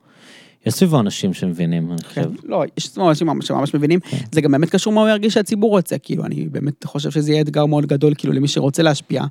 יש 0.66 0.74
סביבו 0.74 1.01
אנשים 1.01 1.35
שמבינים, 1.35 1.93
אני 1.93 1.98
כן, 2.02 2.24
חושב. 2.24 2.30
לא, 2.44 2.64
יש 2.78 2.98
אנשים 2.98 3.26
ממש- 3.26 3.47
שממש 3.47 3.74
מבינים, 3.74 4.01
זה 4.32 4.40
גם 4.40 4.52
באמת 4.52 4.70
קשור 4.70 4.93
מה 4.93 5.01
הוא 5.01 5.09
ירגיש 5.09 5.35
שהציבור 5.35 5.70
רוצה, 5.70 5.98
כאילו, 5.98 6.24
אני 6.24 6.48
באמת 6.52 6.85
חושב 6.85 7.10
שזה 7.10 7.32
יהיה 7.32 7.40
אתגר 7.43 7.66
מאוד 7.66 7.86
גדול, 7.86 8.12
כאילו, 8.18 8.32
למי 8.35 8.48
שרוצה 8.48 8.82
להשפיע, 8.82 9.22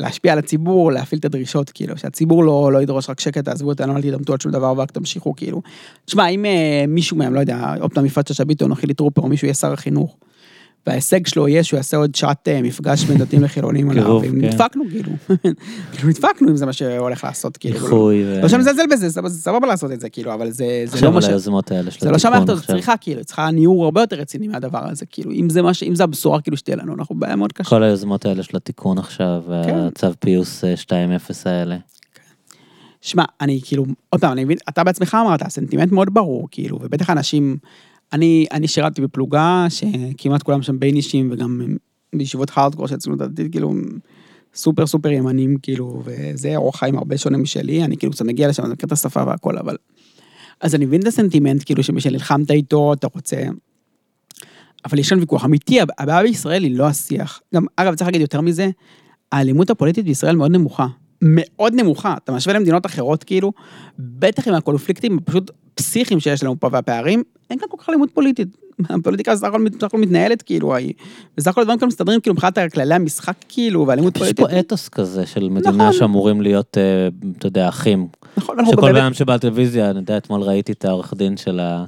להשפיע 0.00 0.32
על 0.32 0.38
הציבור, 0.38 0.92
להפעיל 0.92 1.18
את 1.18 1.24
הדרישות, 1.24 1.70
כאילו, 1.70 1.98
שהציבור 1.98 2.44
לא, 2.44 2.72
לא 2.72 2.82
ידרוש 2.82 3.10
רק 3.10 3.20
שקט, 3.20 3.44
תעזבו 3.44 3.68
אותנו, 3.68 3.96
אל 3.96 4.02
תתעמתו 4.02 4.32
על 4.32 4.38
שום 4.42 4.52
דבר, 4.52 4.74
ורק 4.76 4.90
תמשיכו, 4.90 5.36
כאילו. 5.36 5.62
תשמע, 6.04 6.28
אם 6.28 6.44
אה, 6.44 6.84
מישהו 6.88 7.16
מהם, 7.16 7.34
לא 7.34 7.40
יודע, 7.40 7.74
עוד 7.80 7.92
פעם 7.92 8.06
יפעת 8.06 8.26
שאשא 8.28 8.44
ביטון 8.44 8.70
או 8.70 8.76
חילי 8.76 8.94
טרופר, 8.94 9.22
או 9.22 9.28
מישהו 9.28 9.46
יהיה 9.46 9.54
שר 9.54 9.72
החינוך, 9.72 10.16
וההישג 10.86 11.26
שלו 11.26 11.48
יהיה 11.48 11.64
שהוא 11.64 11.76
יעשה 11.78 11.96
עוד 11.96 12.14
שעת 12.14 12.48
אה, 12.48 12.62
מפגש 12.62 13.04
בין 13.04 13.18
דתיים 13.18 13.42
לחילונים 13.42 13.90
על 13.90 13.98
הערבים, 13.98 14.40
כן. 14.40 14.46
נדפקנו, 14.46 14.84
כאילו. 14.90 15.12
כאילו, 15.92 16.08
נדפקנו 16.08 16.48
אם 16.48 16.56
זה 16.56 16.66
מה 16.66 16.72
שהולך 16.72 17.24
לעשות, 17.24 17.56
כאילו. 17.56 17.74
איחוי. 17.74 18.40
לא 18.42 18.48
שאני 18.48 18.60
מזלזל 18.60 18.82
בזה, 18.90 19.10
סבבה- 19.10 19.66
לעשות 19.66 19.92
את 19.92 20.00
זה, 20.00 20.08
כאילו, 20.08 20.34
אבל 20.34 20.50
זה 20.50 20.84
לא 21.02 21.10
מה 21.10 21.16
על 21.16 21.22
ש... 21.22 21.28
היוזמות 21.28 21.70
האלה 21.70 21.90
של 21.90 22.00
זה 22.00 22.10
לא 22.10 22.16
הזאת 22.16 22.58
עכשיו. 22.58 22.76
צריכה, 22.76 22.96
כאילו, 23.00 23.24
צריכה 23.24 23.50
ניעור 23.50 23.84
הרבה 23.84 24.00
יותר 24.00 24.16
רציני 24.16 24.48
מהדבר 24.48 24.90
הזה, 24.90 25.06
כאילו, 25.06 25.32
אם 25.32 25.50
זה 25.50 25.62
מה 25.62 25.74
ש... 25.74 25.82
אם 25.82 25.94
זה 25.94 26.04
הבשורה, 26.04 26.40
כאילו, 26.40 26.56
שתהיה 26.56 26.76
לנו, 26.76 26.94
אנחנו 26.94 27.14
בבעיה 27.14 27.36
מאוד 27.36 27.52
קשה. 27.52 27.70
כל 27.70 27.82
היוזמות 27.82 28.26
האלה 28.26 28.42
של 28.42 28.56
התיקון 28.56 28.98
עכשיו, 28.98 29.42
כן. 29.66 29.78
הצו 29.78 30.06
פיוס 30.20 30.64
אה, 30.64 30.74
2.0 30.74 30.94
האלה. 31.44 31.76
שמע, 33.00 33.24
אני 33.40 33.60
כאילו, 33.64 33.84
עוד 34.08 34.20
פעם, 34.20 34.32
אני 34.32 34.44
מבין, 34.44 34.58
אתה 34.68 34.84
בעצמך 34.84 35.16
אמרת, 35.20 35.42
הסנטימנט 35.42 35.92
מאוד 35.92 36.14
ברור, 36.14 36.48
כאילו, 36.50 36.78
ובטח 36.82 37.10
אנשים, 37.10 37.56
אני, 38.12 38.46
אני 38.52 38.68
שירתתי 38.68 39.02
בפלוגה 39.02 39.66
שכמעט 39.68 40.42
כולם 40.42 40.62
שם 40.62 40.78
ביינישים, 40.78 41.28
וגם 41.32 41.76
בישיבות 42.14 42.50
הארדקור 42.54 42.86
הציונות 42.92 43.20
הדתית, 43.20 43.52
כאילו, 43.52 43.74
סופר 44.54 44.86
סופר 44.86 45.10
ימנים, 45.10 45.56
כאילו, 45.62 46.02
וזה 46.04 46.56
אורח 46.56 46.76
חיים 46.76 46.98
הרבה 46.98 47.18
שונה 47.18 47.38
משלי, 47.38 47.84
אני 47.84 47.96
כאילו 47.96 48.12
קצת 48.12 48.24
מגיע 48.24 48.48
לשם, 48.48 48.64
אני 48.64 48.72
מכיר 48.72 48.86
את 48.86 48.92
השפה 48.92 49.24
והכל, 49.26 49.58
אבל... 49.58 49.76
אז 50.60 50.74
אני 50.74 50.86
מבין 50.86 51.00
את 51.00 51.06
הסנטימנט, 51.06 51.62
כאילו, 51.66 51.82
שנלחמת 51.82 52.50
איתו, 52.50 52.92
אתה 52.92 53.06
רוצה... 53.14 53.36
אבל 54.84 54.98
יש 54.98 55.10
כאן 55.10 55.18
ויכוח 55.18 55.44
אמיתי, 55.44 55.80
הבעיה 55.80 56.22
בישראל 56.22 56.62
היא 56.62 56.76
לא 56.76 56.86
השיח. 56.86 57.40
גם, 57.54 57.66
אגב, 57.76 57.94
צריך 57.94 58.08
להגיד 58.08 58.20
יותר 58.20 58.40
מזה, 58.40 58.70
האלימות 59.32 59.70
הפוליטית 59.70 60.04
בישראל 60.04 60.36
מאוד 60.36 60.50
נמוכה. 60.50 60.86
מאוד 61.22 61.74
נמוכה. 61.74 62.14
אתה 62.24 62.32
משווה 62.32 62.54
למדינות 62.56 62.86
אחרות, 62.86 63.24
כאילו, 63.24 63.52
בטח 63.98 64.48
עם 64.48 64.54
הקונפליקטים 64.54 65.18
הפשוט 65.18 65.50
פסיכיים 65.74 66.20
שיש 66.20 66.42
לנו 66.42 66.60
פה 66.60 66.68
והפערים, 66.72 67.22
אין 67.50 67.58
כאן 67.58 67.68
כל 67.70 67.76
כך 67.80 67.88
אלימות 67.88 68.10
פוליטית. 68.14 68.48
הפוליטיקה 68.90 69.32
בסך 69.34 69.44
הכל 69.44 69.64
בסך 69.76 69.82
הכל 69.84 69.98
מתנהלת, 69.98 70.42
כאילו, 70.42 70.74
היא- 70.74 70.92
בסך 71.36 71.48
הכל 71.50 71.60
הדברים 71.60 71.78
כאלה 71.78 71.88
מסתדרים, 71.88 72.20
כאילו, 72.20 72.34
מבחינת 72.34 72.58
כללי 72.72 72.94
המשחק, 72.94 73.34
כאילו, 73.48 73.86
ואלימות 73.86 74.16
יש 74.16 74.22
פוליטית. 74.22 74.46
פה 74.46 74.60
אתוס 74.60 74.88
כזה 74.88 75.26
של 75.26 75.48
מדינה 75.48 75.72
נכון. 75.72 75.92
שאמורים 75.92 76.40
להיות, 76.40 76.78
אה, 76.78 77.08
אתה 77.38 77.46
יודע, 77.46 77.68
אחים. 77.68 78.06
נכון, 78.36 78.58
אנחנו 78.58 78.72
שכל 78.72 78.92
בן 78.92 78.96
אדם 78.96 79.14
שבא 79.14 79.34
לטלוויזיה, 79.34 79.90
אני 79.90 79.98
יודע, 79.98 80.16
אתמול 80.16 80.40
ראיתי 80.42 80.72
את 80.72 80.84
העורך 80.84 81.14
דין 81.16 81.36
של 81.36 81.60
ה- 81.60 81.84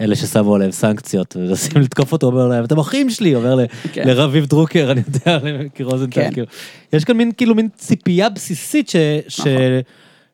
אלה 0.00 0.16
ששמו 0.16 0.54
עליהם 0.54 0.70
סנקציות, 0.72 1.36
ומנסים 1.36 1.82
לתקוף 1.82 2.12
אותו, 2.12 2.26
אומר 2.26 2.46
להם, 2.48 2.64
אתם 2.64 2.78
אחים 2.78 3.10
שלי, 3.10 3.34
אומר 3.34 3.58
כן. 3.92 4.02
לרביב 4.08 4.46
דרוקר, 4.46 4.88
אני 4.90 5.00
יודע, 5.14 5.38
למיקי 5.42 5.82
רוזנטל, 5.82 6.10
כן. 6.22 6.30
כאילו. 6.32 6.46
יש 6.92 7.04
כאן 7.04 7.16
מין, 7.16 7.32
כאילו, 7.36 7.54
מין 7.54 7.68
ציפייה 7.76 8.28
בסיסית 8.28 8.88
ש- 8.88 8.96
נכון. 9.40 9.52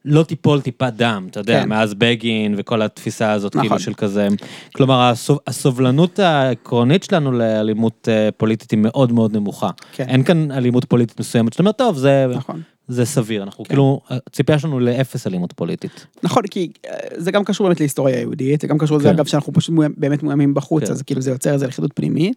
שלא 0.07 0.23
תיפול 0.23 0.61
טיפת 0.61 0.93
דם, 0.97 1.27
אתה 1.31 1.41
יודע, 1.41 1.63
כן. 1.63 1.69
מאז 1.69 1.95
בגין 1.95 2.55
וכל 2.59 2.83
התפיסה 2.83 3.33
הזאת, 3.33 3.57
נכון. 3.57 3.69
כאילו, 3.69 3.81
של 3.81 3.95
כזה, 3.95 4.29
כלומר, 4.75 5.01
הסוב- 5.11 5.39
הסובלנות 5.47 6.19
העקרונית 6.19 7.03
שלנו 7.03 7.33
לאלימות 7.33 8.09
אה, 8.13 8.29
פוליטית 8.37 8.71
היא 8.71 8.79
מאוד 8.79 9.13
מאוד 9.13 9.37
נמוכה. 9.37 9.71
כן. 9.93 10.05
אין 10.09 10.25
כאן 10.25 10.51
אלימות 10.51 10.85
פוליטית 10.85 11.21
מסוימת, 11.21 11.53
שאתה 11.53 11.63
אומר, 11.63 11.73
טוב, 11.73 11.97
זה... 11.97 12.27
נכון. 12.35 12.61
זה 12.89 13.05
סביר, 13.05 13.43
אנחנו 13.43 13.65
כן. 13.65 13.69
כאילו, 13.69 14.01
הציפייה 14.11 14.59
שלנו 14.59 14.81
לאפס 14.81 15.27
אלימות 15.27 15.53
פוליטית. 15.53 16.07
נכון, 16.23 16.43
כי 16.51 16.71
אה, 16.87 16.99
זה 17.17 17.31
גם 17.31 17.45
קשור 17.45 17.67
באמת 17.67 17.81
להיסטוריה 17.81 18.17
היהודית, 18.17 18.61
זה 18.61 18.67
גם 18.67 18.79
קשור 18.79 18.97
לזה, 18.99 19.09
כן. 19.09 19.15
אגב, 19.15 19.27
שאנחנו 19.27 19.53
פשוט 19.53 19.75
באמת 19.97 20.23
מאוימים 20.23 20.55
בחוץ, 20.55 20.85
כן. 20.85 20.93
אז 20.93 21.03
כאילו 21.03 21.21
זה 21.21 21.31
יוצר 21.31 21.53
איזה 21.53 21.67
לכידות 21.67 21.91
פנימית. 21.95 22.37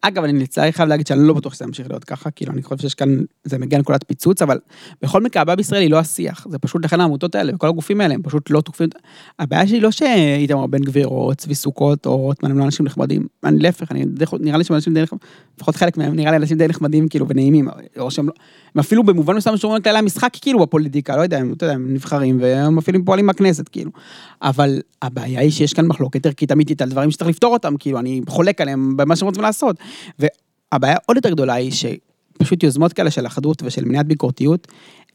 אגב, 0.00 0.24
אני 0.24 0.38
לצערי 0.42 0.72
חייב 0.72 0.88
להגיד 0.88 1.06
שאני 1.06 1.20
לא 1.26 1.34
בטוח 1.34 1.54
שזה 1.54 1.64
ימשיך 1.64 1.86
להיות 1.90 2.04
ככה, 2.04 2.30
כאילו, 2.30 2.52
אני 2.52 2.62
חושב 2.62 2.78
שיש 2.78 2.94
כאן, 2.94 3.18
זה 3.44 3.58
מגיע 3.58 3.78
לנקודת 3.78 4.04
פיצוץ, 4.06 4.42
אבל 4.42 4.58
בכל 5.02 5.22
מקרה, 5.22 5.42
הבעיה 5.42 5.56
בישראל 5.56 5.82
היא 5.82 5.90
לא 5.90 5.98
השיח, 5.98 6.46
זה 6.50 6.58
פשוט 6.58 6.84
לכן 6.84 7.00
העמותות 7.00 7.34
האלה 7.34 7.54
וכל 7.54 7.68
הגופים 7.68 8.00
האלה, 8.00 8.14
הם 8.14 8.22
פשוט 8.22 8.50
לא 8.50 8.60
תוקפים, 8.60 8.88
הבעיה 9.38 9.66
שלי 9.66 9.80
לא 9.80 9.90
שאיתמר 9.90 10.66
בן 10.66 10.78
גביר 10.78 11.06
או 11.06 11.32
צבי 11.36 11.54
סוכות 11.54 12.06
או 12.06 12.16
רוטמן 12.16 12.50
הם 12.50 12.58
לא 12.58 12.64
אנשים 12.64 12.86
נחמדים, 12.86 13.26
אני 13.44 13.58
להפך, 13.58 13.92
אני 13.92 14.04
די- 14.04 14.24
נראה 14.40 14.58
לי 14.58 14.64
שהם 14.64 14.74
אנשים 14.74 14.94
די 14.94 15.02
נחמדים, 15.02 15.28
לפחות 15.56 15.76
חלק 15.76 15.96
מהם 15.96 16.14
נראה 16.14 16.30
לי 16.30 16.36
אנשים 16.36 16.58
די 16.58 16.68
נחמדים 16.68 17.08
כאילו 17.08 17.28
ונעימים, 17.28 17.68
או 17.98 18.10
שהם 18.10 18.26
לא, 18.26 18.32
הם 18.74 18.78
אפילו 18.80 19.02
במובן 19.04 19.36
מסוים 19.36 19.56
שומרים 19.56 19.82
כללי 19.82 19.98
המשחק 19.98 20.30
כאילו 20.40 20.58
בפוליטיקה, 20.58 21.16
לא 21.16 21.22
יודע, 21.22 21.38
הם, 21.38 21.52
אתה 21.52 21.64
יודע, 21.64 21.74
הם 21.74 21.94
נבחרים 21.94 22.38
והם 22.40 22.78
אפילו 22.78 23.04
פועלים 23.04 23.26
בכנסת 23.26 23.68
כאילו. 23.68 23.90
אבל 24.42 24.80
הבעיה 25.02 25.40
היא 25.40 25.50
שיש 25.50 25.72
כאן 25.72 25.86
מחלוקת 25.86 26.26
ערכית 26.26 26.52
אמיתית 26.52 26.82
על 26.82 26.88
דברים 26.88 27.10
שצריך 27.10 27.30
לפתור 27.30 27.52
אותם, 27.52 27.74
כאילו 27.78 27.98
אני 27.98 28.20
חולק 28.28 28.60
עליהם 28.60 28.96
במה 28.96 29.16
שהם 29.16 29.28
רוצים 29.28 29.42
לעשות. 29.42 29.67
והבעיה 30.18 30.96
עוד 31.06 31.16
יותר 31.16 31.30
גדולה 31.30 31.54
היא 31.54 31.72
שפשוט 31.72 32.62
יוזמות 32.62 32.92
כאלה 32.92 33.10
של 33.10 33.26
אחדות 33.26 33.62
ושל 33.62 33.84
מניעת 33.84 34.06
ביקורתיות, 34.06 34.66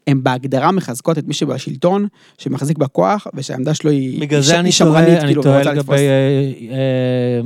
הן 0.07 0.23
בהגדרה 0.23 0.71
מחזקות 0.71 1.17
את 1.17 1.27
מי 1.27 1.33
שבשלטון, 1.33 2.07
שמחזיק 2.37 2.77
בכוח, 2.77 3.27
ושהעמדה 3.33 3.73
שלו 3.73 3.91
היא 3.91 4.21
בגלל 4.21 4.39
היא 4.39 4.47
זה 4.47 4.59
אני 4.59 4.71
שמרנית, 4.71 5.07
תוהה, 5.07 5.25
כאילו, 5.25 5.43
ורוצה 5.45 5.73
לגבי. 5.73 5.95
אה, 5.95 5.97
אה, 6.71 7.41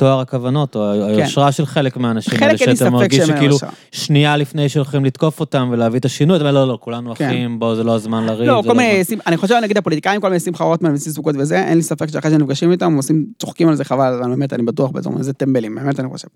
טוהר 0.00 0.20
הכוונות, 0.20 0.76
או 0.76 0.92
היושרה 0.92 1.52
של 1.52 1.66
חלק 1.66 1.96
מהאנשים 1.96 2.42
האלה, 2.42 2.58
שאתה 2.58 2.90
מרגיש 2.90 3.24
שכאילו. 3.24 3.56
שנייה 3.92 4.36
לפני 4.36 4.68
שהולכים 4.68 5.04
לתקוף 5.04 5.40
אותם 5.40 5.68
ולהביא 5.72 5.98
את 6.00 6.04
השינוי, 6.04 6.36
אתה 6.36 6.44
אומר 6.44 6.54
לא, 6.54 6.68
לא, 6.68 6.78
כולנו 6.80 7.14
כן. 7.14 7.26
אחים, 7.28 7.58
בואו, 7.58 7.76
זה 7.76 7.84
לא 7.84 7.94
הזמן 7.94 8.26
לריב. 8.26 8.48
לא, 8.48 8.60
זה 8.62 8.68
כל 8.68 8.74
מיני, 8.76 8.90
הזמן." 8.90 9.04
שים- 9.04 9.18
אני 9.26 9.36
חושב, 9.36 9.54
נגיד 9.62 9.78
הפוליטיקאים, 9.78 10.20
כל 10.20 10.28
מיני 10.28 10.40
שמחה 10.40 10.64
רוטמן 10.64 10.94
וצבי 10.94 11.10
סוכות 11.10 11.34
וזה, 11.38 11.62
אין 11.64 11.76
לי 11.76 11.82
ספק 11.82 12.10
שאחרי 12.10 12.30
שנפגשים 12.30 12.72
איתם, 12.72 12.86
הם 12.86 12.96
עושים, 12.96 13.26
צוחקים 13.38 13.68
על 13.68 13.74
זה 13.74 13.84
חבל, 13.84 14.18
אבל 14.22 14.30
באמת, 14.30 14.52
אני 14.52 14.62
בטוח 14.62 14.90
בזה, 14.90 15.10
איזה 15.18 15.32
טמבלים, 15.32 15.74
באמת 15.74 16.00
אני 16.00 16.08
חושב. 16.08 16.28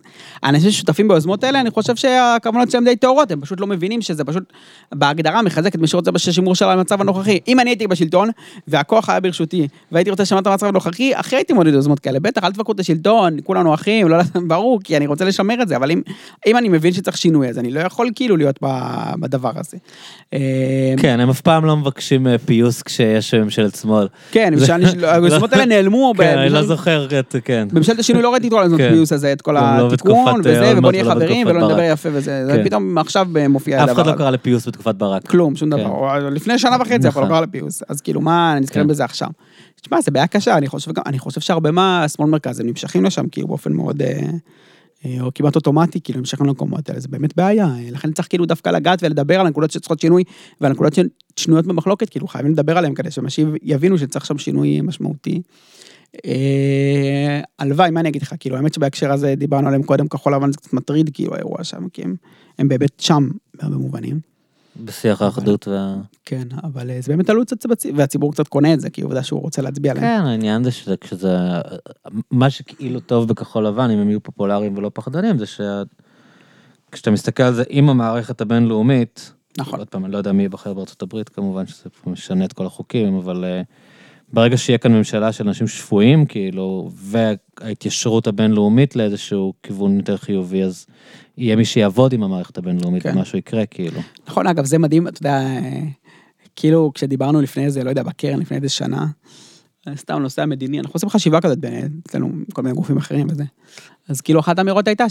האנשים 0.42 0.70
ששותפים 0.70 1.08
ביוזמות 1.08 1.44
האלה, 1.44 1.60
אני 1.60 1.70
חושב 1.70 1.96
שהכוונות 1.96 2.70
שלהם 2.70 2.84
די 2.84 2.96
טהורות, 2.96 3.30
הם 3.30 3.40
פשוט 3.40 3.60
לא 3.60 3.66
מבינים 3.66 4.02
שזה 4.02 4.24
פשוט, 4.24 4.42
בהגדרה 4.94 5.42
מחזק 5.42 5.74
את 5.74 5.80
מי 5.80 5.86
שרוצה 5.86 6.10
בשימור 6.10 6.54
של 6.54 6.64
המצב 6.64 7.00
הנוכחי. 7.00 7.38
אם 7.48 7.60
אני 7.60 7.70
הייתי 7.70 7.86
בשלטון, 7.86 8.28
והכוח 8.68 9.08
היה 9.08 9.20
ברשותי, 9.20 9.68
והייתי 9.92 10.10
רוצה 10.10 10.22
לשנות 10.22 10.42
את 10.42 10.46
המצב 10.46 10.66
הנוכחי, 10.66 11.12
אחרי 11.14 11.38
הייתי 11.38 11.52
מעודד 11.52 11.72
יוזמות 11.74 11.98
כאלה, 12.00 12.20
בטח, 12.20 12.44
אל 12.44 12.52
תבקרו 12.52 12.74
את 12.74 12.80
השלטון, 12.80 13.40
כולנו 13.54 13.74
אחים, 13.74 14.08
לא, 14.08 14.16
ברור, 14.48 14.80
כי 14.84 14.96
אני 14.96 15.06
רוצה 15.06 15.24
לשמר 15.24 15.62
את 15.62 15.68
זה, 15.68 15.76
אבל 15.76 15.90
אם, 15.90 16.02
אם 16.46 16.56
אני 16.56 16.68
מבין 16.68 16.92
שצריך 16.92 17.16
שינוי, 17.16 17.48
אז 17.48 17.58
אני 17.58 17.70
לא 17.70 17.80
יכול 17.80 18.10
כאילו 18.14 18.36
להיות 18.36 18.58
בדבר 19.18 19.52
הזה. 19.56 19.76
אה, 20.34 20.94
כן, 20.96 21.20
הם 21.20 21.30
אף 21.30 21.40
פעם 21.40 21.64
לא 21.64 21.76
מבקשים 21.76 22.26
אה, 22.26 22.38
פיוס 22.38 22.82
כשיש 22.82 23.34
ממשלת 23.34 23.74
שמאל. 23.74 24.08
כן, 24.32 24.54
היוזמות 25.02 25.52
האלה 25.52 25.64
נעלמו. 25.64 26.12
כן, 26.16 26.38
אני 26.38 26.48
לא 26.48 26.62
זוכר 26.62 27.18
את, 27.18 27.36
כן. 27.44 27.68
בממשלת 27.72 27.98
השינוי 27.98 28.22
לא 28.22 28.32
ראיתי 28.32 28.46
את 28.46 28.52
כל 28.52 28.78
כן. 28.78 28.90
פיוס 28.92 29.12
הזה, 29.12 29.32
את 29.32 29.42
כל 29.42 29.52
לא 29.52 29.58
התיקון 29.58 29.90
בתקופת, 29.90 30.38
וזה, 30.40 30.62
אה, 30.62 30.78
ובוא 30.78 30.90
נהיה 30.90 31.04
ולא 31.04 31.14
חברים 31.14 31.46
ולא 31.46 31.68
נדבר. 31.68 31.82
יפה 31.82 32.08
וזה, 32.12 32.46
זה 32.46 32.52
כן. 32.52 32.64
פתאום 32.64 32.98
עכשיו 32.98 33.26
מופיע 33.48 33.76
אף 33.76 33.82
הדבר 33.82 33.92
אחד 33.92 34.06
לא 34.06 34.10
הזה. 34.10 34.18
קרא 34.18 34.30
לפיוס 34.30 34.68
בתקופת 34.68 34.94
ברק. 34.94 35.28
כלום, 35.28 35.56
שום 35.56 35.70
כן. 35.70 35.76
דבר. 35.84 36.28
לפני 36.30 36.58
שנה 36.58 36.76
וחצי 36.80 36.94
אנחנו 37.06 37.20
לא 37.20 37.26
נכון. 37.26 37.28
קרא 37.28 37.40
לפיוס, 37.40 37.82
אז 37.88 38.00
כאילו 38.00 38.20
מה, 38.20 38.52
אני 38.52 38.60
נזכרים. 38.60 38.86
בזה 38.86 39.04
עכשיו. 39.04 39.28
תשמע, 39.84 40.00
זה 40.00 40.10
בעיה 40.10 40.26
קשה, 40.26 40.58
אני 40.58 40.68
חושב, 40.68 40.90
אני 41.06 41.18
חושב 41.18 41.40
שהרבה 41.40 41.70
מהשמאל 41.70 42.28
מרכז 42.28 42.60
הם 42.60 42.66
נמשכים 42.66 43.04
לשם, 43.04 43.28
כאילו 43.28 43.48
באופן 43.48 43.72
מאוד, 43.72 44.02
אה, 44.02 44.30
אה, 45.04 45.16
או 45.20 45.30
כמעט 45.34 45.56
אוטומטי, 45.56 46.00
כאילו 46.00 46.18
נמשכים 46.18 46.46
למקומות 46.46 46.88
האלה, 46.88 47.00
זה 47.00 47.08
באמת 47.08 47.36
בעיה. 47.36 47.66
אה, 47.66 47.90
לכן 47.90 48.12
צריך 48.12 48.28
כאילו 48.28 48.46
דווקא 48.46 48.68
לגעת 48.70 49.02
ולדבר 49.02 49.40
על 49.40 49.46
הנקודות 49.46 49.70
שצריכות 49.70 50.00
שינוי, 50.00 50.24
ועל 50.60 50.70
הנקודות 50.70 50.98
שנויות 51.36 51.66
במחלוקת, 51.66 52.10
כאילו 52.10 52.28
חייבים 52.28 52.52
לדבר 52.52 52.78
עליהן 52.78 52.94
כדי 52.94 53.10
שאנשים 53.10 53.54
יבינו 53.62 53.98
שצריך 53.98 54.26
שם 54.26 54.38
שינוי 54.38 54.80
משמעותי. 54.80 55.42
הלוואי, 57.58 57.90
מה 57.90 58.00
אני 58.00 58.08
אגיד 58.08 58.22
לך, 58.22 58.34
כאילו, 58.40 58.56
האמת 58.56 58.74
שבהקשר 58.74 59.12
הזה 59.12 59.34
דיברנו 59.34 59.66
עליהם 59.66 59.82
קודם, 59.82 60.08
כחול 60.08 60.34
לבן 60.34 60.52
זה 60.52 60.58
קצת 60.58 60.72
מטריד, 60.72 61.10
כאילו, 61.14 61.34
האירוע 61.34 61.64
שם, 61.64 61.88
כי 61.88 62.02
הם, 62.02 62.14
הם 62.58 62.68
באמת 62.68 63.00
שם, 63.00 63.28
בהרבה 63.54 63.76
מובנים. 63.76 64.33
בשיח 64.76 65.22
האחדות 65.22 65.68
וה... 65.68 65.96
כן, 66.24 66.48
אבל 66.64 66.90
אה, 66.90 67.00
זה 67.00 67.12
באמת 67.12 67.30
עלות 67.30 67.46
קצת 67.46 67.66
בציבור, 67.66 67.98
והציבור 67.98 68.32
קצת 68.32 68.48
קונה 68.48 68.74
את 68.74 68.80
זה, 68.80 68.90
כי 68.90 69.02
עובדה 69.02 69.22
שהוא 69.22 69.40
רוצה 69.40 69.62
להצביע 69.62 69.92
עליהם. 69.92 70.22
כן, 70.22 70.26
העניין 70.26 70.64
זה 70.64 70.70
שזה, 70.70 70.96
כשזה, 70.96 71.36
מה 72.30 72.50
שכאילו 72.50 73.00
טוב 73.00 73.28
בכחול 73.28 73.66
לבן, 73.66 73.90
אם 73.90 73.98
הם 73.98 74.08
יהיו 74.08 74.22
פופולריים 74.22 74.78
ולא 74.78 74.90
פחדנים, 74.94 75.38
זה 75.38 75.44
שכשאתה 75.46 77.10
מסתכל 77.10 77.42
על 77.42 77.54
זה 77.54 77.64
עם 77.68 77.88
המערכת 77.88 78.40
הבינלאומית, 78.40 79.32
נכון. 79.58 79.78
עוד 79.78 79.88
פעם, 79.88 80.04
אני 80.04 80.12
לא 80.12 80.18
יודע 80.18 80.32
מי 80.32 80.42
ייבחר 80.42 80.74
בארצות 80.74 81.02
הברית, 81.02 81.28
כמובן 81.28 81.66
שזה 81.66 81.90
משנה 82.06 82.44
את 82.44 82.52
כל 82.52 82.66
החוקים, 82.66 83.16
אבל 83.16 83.44
uh, 83.44 83.66
ברגע 84.34 84.56
שיהיה 84.56 84.78
כאן 84.78 84.92
ממשלה 84.92 85.32
של 85.32 85.48
אנשים 85.48 85.66
שפויים, 85.66 86.26
כאילו, 86.26 86.90
וההתיישרות 86.94 88.26
הבינלאומית 88.26 88.96
לאיזשהו 88.96 89.52
כיוון 89.62 89.96
יותר 89.96 90.16
חיובי, 90.16 90.62
אז 90.62 90.86
יהיה 91.38 91.56
מי 91.56 91.64
שיעבוד 91.64 92.12
עם 92.12 92.22
המערכת 92.22 92.58
הבינלאומית, 92.58 93.02
כן. 93.02 93.16
ומשהו 93.16 93.38
יקרה, 93.38 93.66
כאילו. 93.66 94.00
נכון, 94.28 94.46
אגב, 94.46 94.64
זה 94.64 94.78
מדהים, 94.78 95.08
אתה 95.08 95.18
יודע, 95.18 95.40
כאילו, 96.56 96.90
כשדיברנו 96.94 97.40
לפני 97.40 97.64
איזה, 97.64 97.84
לא 97.84 97.90
יודע, 97.90 98.02
בקרן, 98.02 98.38
לפני 98.40 98.56
איזה 98.56 98.68
שנה, 98.68 99.06
סתם 99.94 100.18
נושא 100.18 100.42
המדיני, 100.42 100.80
אנחנו 100.80 100.92
עושים 100.94 101.08
חשיבה 101.08 101.40
כזאת 101.40 101.58
אצלנו, 102.08 102.28
כל 102.52 102.62
מיני 102.62 102.74
גופים 102.74 102.96
אחרים 102.96 103.26
וזה. 103.30 103.44
אז 104.08 104.20
כאילו, 104.20 104.40
אחת 104.40 104.58
האמירות 104.58 104.88
הייתה 104.88 105.08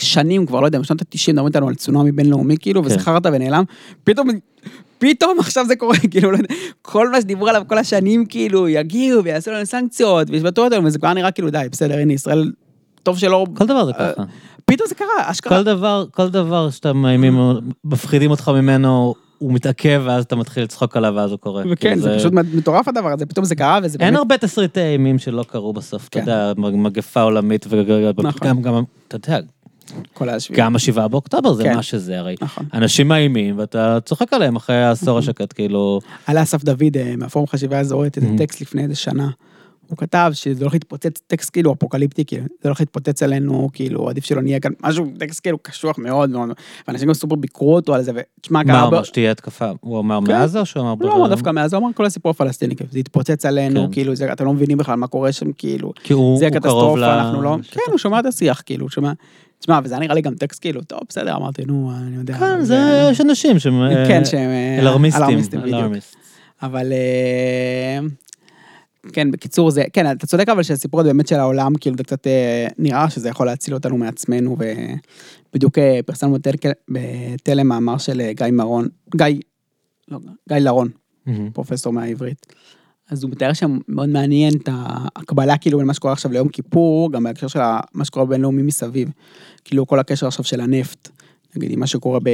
ששנים 0.00 0.46
כבר, 0.46 0.60
לא 0.60 0.66
יודע, 0.66 0.78
בשנות 0.78 1.02
ה-90 1.02 1.32
מדברים 1.32 1.46
איתנו 1.46 1.68
על 1.68 1.74
צונאמי 1.74 2.12
בינלאומי, 2.12 2.56
כאילו, 2.60 2.82
כן. 2.82 2.86
וזה 2.86 2.98
חרטא 2.98 3.30
ונעלם, 3.32 3.64
פתאום, 4.04 4.28
פתאום 4.98 5.40
עכשיו 5.40 5.66
זה 5.66 5.76
קורה, 5.76 5.96
כאילו, 6.10 6.30
לא 6.30 6.36
יודע, 6.36 6.54
כל 6.82 7.10
מה 7.10 7.20
שדיברו 7.20 7.48
עליו 7.48 7.62
כל 7.66 7.78
השנים, 7.78 8.26
כאילו, 8.26 8.68
יגיעו 8.68 9.24
ויעשו 9.24 9.50
לנו 9.50 9.66
סנקציות, 9.66 10.30
וישבתו 10.30 10.64
אותנו, 10.64 10.84
וזה 10.84 10.98
כבר 10.98 11.12
נראה 11.12 11.30
כאילו, 11.30 11.50
די, 11.50 11.66
בסדר, 11.72 11.98
הנה, 11.98 12.12
ישראל, 12.12 12.52
טוב 13.02 13.18
שלא... 13.18 13.46
כל 13.54 13.66
דבר 13.66 13.84
זה 13.84 13.92
אה, 13.92 14.12
ככה. 14.12 14.22
פתאום 14.64 14.88
זה 14.88 14.94
קרה, 14.94 15.06
אשכרה. 15.20 15.58
כל 15.58 15.64
דבר, 15.64 16.04
כל 16.10 16.30
דבר 16.30 16.70
שאתה 16.70 16.92
מאיימים, 16.92 17.38
מפחידים 17.84 18.30
אותך 18.30 18.48
ממנו, 18.48 19.14
הוא 19.38 19.52
מתעכב, 19.52 20.02
ואז 20.04 20.24
אתה 20.24 20.36
מתחיל 20.36 20.62
לצחוק 20.62 20.96
עליו, 20.96 21.12
ואז 21.16 21.30
הוא 21.30 21.38
קורה. 21.38 21.62
וכן, 21.70 21.74
כאילו, 21.74 22.02
זה 22.02 22.16
פשוט 22.18 22.32
מטורף 22.32 22.88
הדבר 22.88 23.12
הזה, 23.12 23.26
פתאום 23.26 23.44
זה 23.44 23.54
קרה, 23.54 23.78
וזה 23.82 23.98
אין 24.00 24.06
באמת... 24.06 24.18
הרבה 24.18 24.38
תסריטי 24.38 24.80
אימים 24.80 25.18
שלא 25.18 25.42
קרו 25.48 25.72
בסוף, 25.72 26.08
אתה 26.08 26.20
כן. 26.20 26.20
יודע, 26.20 26.52
מגפה 26.56 27.20
עולמית, 27.20 27.66
וגם, 27.68 28.26
נכון. 28.26 28.48
גם, 28.48 28.62
גם, 28.62 28.82
אתה 29.08 29.16
יודע, 29.16 29.38
כל 30.12 30.28
השביעי. 30.28 30.60
גם 30.60 30.76
השבעה 30.76 31.08
באוקטובר 31.08 31.52
זה 31.52 31.62
כן. 31.62 31.74
מה 31.76 31.82
שזה, 31.82 32.18
הרי 32.18 32.34
נכון. 32.40 32.66
אנשים 32.74 33.08
מאיימים, 33.08 33.58
ואתה 33.58 33.98
צוחק 34.04 34.32
עליהם 34.32 34.56
אחרי 34.56 34.76
העשור 34.84 35.18
השקט, 35.18 35.52
כאילו, 35.52 36.00
עלה 36.26 36.42
אסף 36.42 36.64
דוד 36.64 36.96
אה, 36.96 37.14
מהפורום 37.16 37.46
חשיבה 37.48 37.80
אזורית, 37.80 38.16
איזה 38.16 38.28
Mhm. 38.34 38.38
טקסט 38.38 38.60
לפני 38.60 38.82
איזה 38.82 38.94
שנה. 38.94 39.28
הוא 39.88 39.98
כתב 39.98 40.30
שזה 40.34 40.60
הולך 40.64 40.72
להתפוצץ, 40.74 41.20
טקסט 41.26 41.50
כאילו 41.52 41.72
אפוקליפטי, 41.72 42.24
כאילו, 42.24 42.42
זה 42.62 42.68
הולך 42.68 42.80
להתפוצץ 42.80 43.22
עלינו, 43.22 43.68
כאילו, 43.72 44.08
עדיף 44.08 44.24
שלא 44.24 44.42
נהיה 44.42 44.60
כאן, 44.60 44.72
משהו, 44.82 45.06
טקסט 45.18 45.40
כאילו 45.42 45.58
קשוח 45.62 45.98
מאוד 45.98 46.30
מאוד, 46.30 46.48
ואנשים 46.88 47.08
גם 47.08 47.14
סופר 47.14 47.34
ביקרו 47.34 47.74
אותו 47.74 47.94
על 47.94 48.02
זה, 48.02 48.12
ותשמע, 48.14 48.58
מה 48.58 48.64
כמה... 48.64 48.72
הוא 48.78 48.84
הרבה- 48.84 48.96
אמר, 48.96 49.04
שתהיה 49.04 49.30
התקפה? 49.30 49.70
הוא 49.80 49.98
אמר 50.00 50.18
כן. 50.26 50.32
מעזה 50.32 50.60
או 50.60 50.66
שהוא 50.66 50.82
אמר... 50.82 50.92
הוא 51.10 51.20
לא 51.22 51.28
דווקא 51.28 51.50
מאז, 51.50 51.74
הוא 51.74 51.82
אמר 51.82 51.88
כל 51.94 52.04
הסיפור 52.06 52.30
הפלסטיני, 52.30 52.76
כאילו, 52.76 52.90
זה 52.92 52.98
יתפוצץ 52.98 53.46
עלינו, 53.46 53.86
כן. 53.86 53.92
כאילו, 53.92 54.14
זה- 54.16 54.32
אתם 54.32 54.44
לא 54.44 54.52
מבינים 54.52 54.78
בכלל 54.78 54.94
מה 54.94 55.06
קורה 55.06 55.32
שם, 55.32 55.52
כאילו, 55.52 55.92
כי 56.02 56.12
הוא 56.12 56.38
זה 56.38 56.46
הוא 56.46 56.54
קטסטרופה, 56.54 56.98
ל... 57.00 57.04
אנחנו 57.04 57.42
לא... 57.42 57.56
לשטח. 57.60 57.74
כן, 57.74 57.90
הוא 57.90 57.98
שומע 57.98 58.20
את 58.20 58.26
השיח, 58.26 58.62
כאילו, 58.66 58.82
הוא 58.84 58.90
שומע... 58.90 59.12
תשמע, 59.64 59.80
וזה 59.84 59.94
היה 59.94 60.00
נראה 60.00 60.14
לי 60.14 60.20
גם 60.20 60.34
טקסט, 60.34 60.60
כאילו, 60.60 60.82
טוב, 60.82 61.00
בסדר, 61.08 61.36
אמרתי, 61.36 61.62
נו, 61.64 61.92
אני 61.96 62.16
יודע. 62.16 62.38
כן, 62.38 62.64
זה, 62.64 63.08
יש 63.10 63.20
אנשים 63.20 63.58
שהם... 63.58 63.74
כן, 64.08 64.20
אה, 64.20 64.24
שהם... 64.24 64.50
אה, 64.50 64.78
אלרמיסטים. 64.78 65.22
אלרמיסטים, 65.22 65.60
בדיוק. 65.60 65.92
אבל 66.62 66.92
אה, 66.92 67.98
כן, 69.12 69.30
בקיצור 69.30 69.70
זה, 69.70 69.84
כן, 69.92 70.10
אתה 70.12 70.26
צודק 70.26 70.48
אבל 70.48 70.62
שהסיפור 70.62 71.00
הזה 71.00 71.08
באמת 71.08 71.28
של 71.28 71.34
העולם, 71.34 71.74
כאילו 71.74 71.96
זה 71.96 72.04
קצת 72.04 72.26
אה, 72.26 72.66
נראה 72.78 73.10
שזה 73.10 73.28
יכול 73.28 73.46
להציל 73.46 73.74
אותנו 73.74 73.96
מעצמנו, 73.96 74.56
ובדיוק 75.50 75.78
פרסמנו 76.06 76.36
בתלם 76.88 77.68
מאמר 77.68 77.98
של 77.98 78.30
גיא 78.30 78.46
מרון, 78.52 78.88
גיא, 79.16 79.26
לא, 80.08 80.18
גיא 80.48 80.56
לרון, 80.56 80.88
מהמם. 81.26 81.50
פרופסור 81.50 81.92
מהעברית. 81.92 82.46
אז 83.10 83.22
הוא 83.22 83.30
מתאר 83.30 83.52
שם 83.52 83.78
מאוד 83.88 84.08
מעניין 84.08 84.52
את 84.62 84.68
ההקבלה 84.72 85.58
כאילו 85.58 85.78
בין 85.78 85.86
מה 85.86 85.94
שקורה 85.94 86.12
עכשיו 86.12 86.32
ליום 86.32 86.48
כיפור, 86.48 87.12
גם 87.12 87.24
בהקשר 87.24 87.46
של 87.46 87.60
מה 87.94 88.04
שקורה 88.04 88.26
בינלאומי 88.26 88.62
מסביב. 88.62 89.08
כאילו 89.64 89.86
כל 89.86 89.98
הקשר 89.98 90.26
עכשיו 90.26 90.44
של 90.44 90.60
הנפט, 90.60 91.08
נגיד 91.56 91.70
עם 91.72 91.80
מה 91.80 91.86
שקורה 91.86 92.20
ב... 92.22 92.28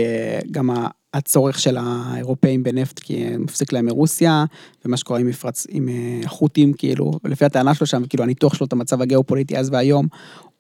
גם 0.51 0.71
הצורך 1.15 1.59
של 1.59 1.77
האירופאים 1.81 2.63
בנפט, 2.63 2.99
כי 2.99 3.37
מפסיק 3.39 3.73
להם 3.73 3.87
מרוסיה, 3.87 4.45
ומה 4.85 4.97
שקורה 4.97 5.21
עם 5.21 5.27
מפרץ, 5.27 5.67
עם 5.71 5.89
אה, 5.89 6.21
החות'ים 6.25 6.73
כאילו, 6.73 7.13
ולפי 7.25 7.45
הטענה 7.45 7.75
שלו 7.75 7.87
שם, 7.87 8.07
כאילו 8.07 8.25
הניתוח 8.25 8.55
שלו 8.55 8.67
את 8.67 8.73
המצב 8.73 9.03
הגיאופוליטי 9.03 9.59
אז 9.59 9.71
והיום, 9.73 10.07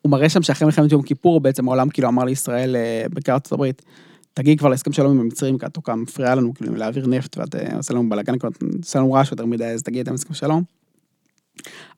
הוא 0.02 0.10
מראה 0.10 0.28
שם 0.28 0.42
שאחרי 0.42 0.66
מלחמת 0.66 0.92
יום 0.92 1.02
כיפור 1.02 1.40
בעצם 1.40 1.68
העולם 1.68 1.88
כאילו 1.88 2.08
אמר 2.08 2.24
לישראל 2.24 2.76
אה, 2.76 3.04
בעיקר 3.10 3.32
ארצות 3.32 3.52
הברית, 3.52 3.82
תגיעי 4.34 4.56
כבר 4.56 4.68
להסכם 4.68 4.92
שלום 4.92 5.12
עם 5.12 5.20
המצרים, 5.20 5.58
כי 5.58 5.66
את 5.66 5.74
תוקע 5.74 5.94
מפריעה 5.94 6.34
לנו 6.34 6.54
כאילו 6.54 6.74
להעביר 6.76 7.06
נפט 7.06 7.36
ואת 7.36 7.54
אה, 7.54 7.76
עושה 7.76 7.94
לנו 7.94 8.08
בלאגן, 8.08 8.38
כבר 8.38 8.48
עושה 8.78 8.98
לנו 8.98 9.12
רעש 9.12 9.30
יותר 9.30 9.46
מדי, 9.46 9.64
אז 9.64 9.82
תגיעי 9.82 10.00
איתם 10.00 10.12
להסכם 10.12 10.34
שלום. 10.34 10.62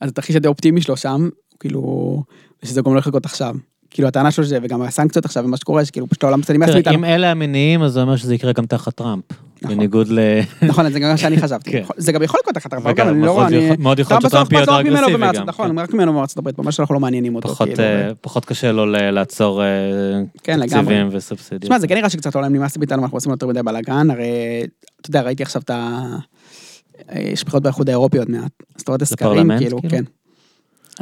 אז 0.00 0.10
התרחיש 0.10 0.36
הדי 0.36 0.48
אופטימי 0.48 0.82
שלו 0.82 0.96
שם, 0.96 1.28
כאילו, 1.60 2.22
שזה 2.64 2.82
גם 2.82 2.90
הולך 2.90 3.06
לקרות 3.06 3.24
עכשיו. 3.24 3.56
כאילו 3.92 4.08
הטענה 4.08 4.30
שלו 4.30 4.44
שזה, 4.44 4.58
וגם 4.62 4.82
הסנקציות 4.82 5.24
עכשיו 5.24 5.44
ומה 5.44 5.56
שקורה, 5.56 5.84
שכאילו 5.84 6.08
פשוט 6.08 6.24
העולם 6.24 6.42
קצת 6.42 6.54
נמאס 6.54 6.70
מאיתנו. 6.70 6.94
אם 6.94 7.04
אלה 7.04 7.30
המניעים, 7.30 7.82
אז 7.82 7.92
זה 7.92 8.02
אומר 8.02 8.16
שזה 8.16 8.34
יקרה 8.34 8.52
גם 8.52 8.66
תחת 8.66 8.94
טראמפ. 8.94 9.24
נכון. 9.62 9.76
בניגוד 9.76 10.08
ל... 10.08 10.18
נכון, 10.62 10.90
זה 10.92 11.00
גם 11.00 11.10
מה 11.10 11.16
שאני 11.16 11.40
חשבתי. 11.42 11.70
כן. 11.70 11.82
זה 11.96 12.12
גם 12.12 12.22
יכול 12.22 12.40
לקרות 12.42 12.54
תחת 12.54 12.70
טראמפ, 12.70 12.86
אבל 12.86 13.08
אני 13.08 13.22
לא 13.22 13.32
רואה, 13.32 13.46
אני... 13.46 13.70
מאוד 13.78 13.98
יכול 13.98 14.16
להיות 14.16 14.32
טראמפ 14.32 14.48
שטראמפ 14.48 14.52
יהיה 14.52 14.90
יותר 14.90 15.06
אגרסיבי 15.06 15.38
גם. 15.38 15.44
נכון, 15.46 15.70
כן. 15.70 15.78
רק 15.78 15.94
ממנו 15.94 16.12
מארצות 16.12 16.38
הברית, 16.38 16.58
ממש 16.58 16.80
אנחנו 16.80 16.94
לא 16.94 17.00
מעניינים 17.00 17.34
אותו. 17.34 17.48
פחות, 17.48 17.68
כאילו, 17.68 17.82
אה, 18.24 18.40
קשה 18.46 18.72
לו 18.72 18.86
לעצור 18.86 19.62
אה, 19.62 19.66
כן. 20.42 20.66
תקציבים 20.66 21.08
וסובסידיות. 21.12 21.62
תשמע, 21.62 21.78
זה 21.78 21.88
כן 21.88 21.94
נראה 21.94 22.10
שקצת 22.10 22.34
העולם 22.34 22.52
נמאס 22.52 22.76
מאיתנו, 22.76 23.02
אנחנו 23.02 23.16
עושים 23.16 23.32
יותר 23.32 23.46
מדי 23.46 23.62
בלאגן, 23.62 24.10
הרי, 24.10 24.26
אתה 25.00 25.10
יודע, 25.10 25.22
ראיתי 25.22 25.42
עכשיו 25.42 25.62
את 25.62 25.70
ה... 25.70 26.00
יש 27.14 27.44
בחירות 27.44 27.62
באיחוד 27.62 27.88
האירופי 27.88 28.18
עוד 28.18 28.30
מעט, 28.30 28.52
אז 28.76 28.82
אתה 28.82 28.90
רואה 28.90 28.96
את 28.96 29.02
הסקרים, 29.02 29.58
כאילו, 29.58 29.80
כאילו? 29.80 29.90
כן. 29.90 30.04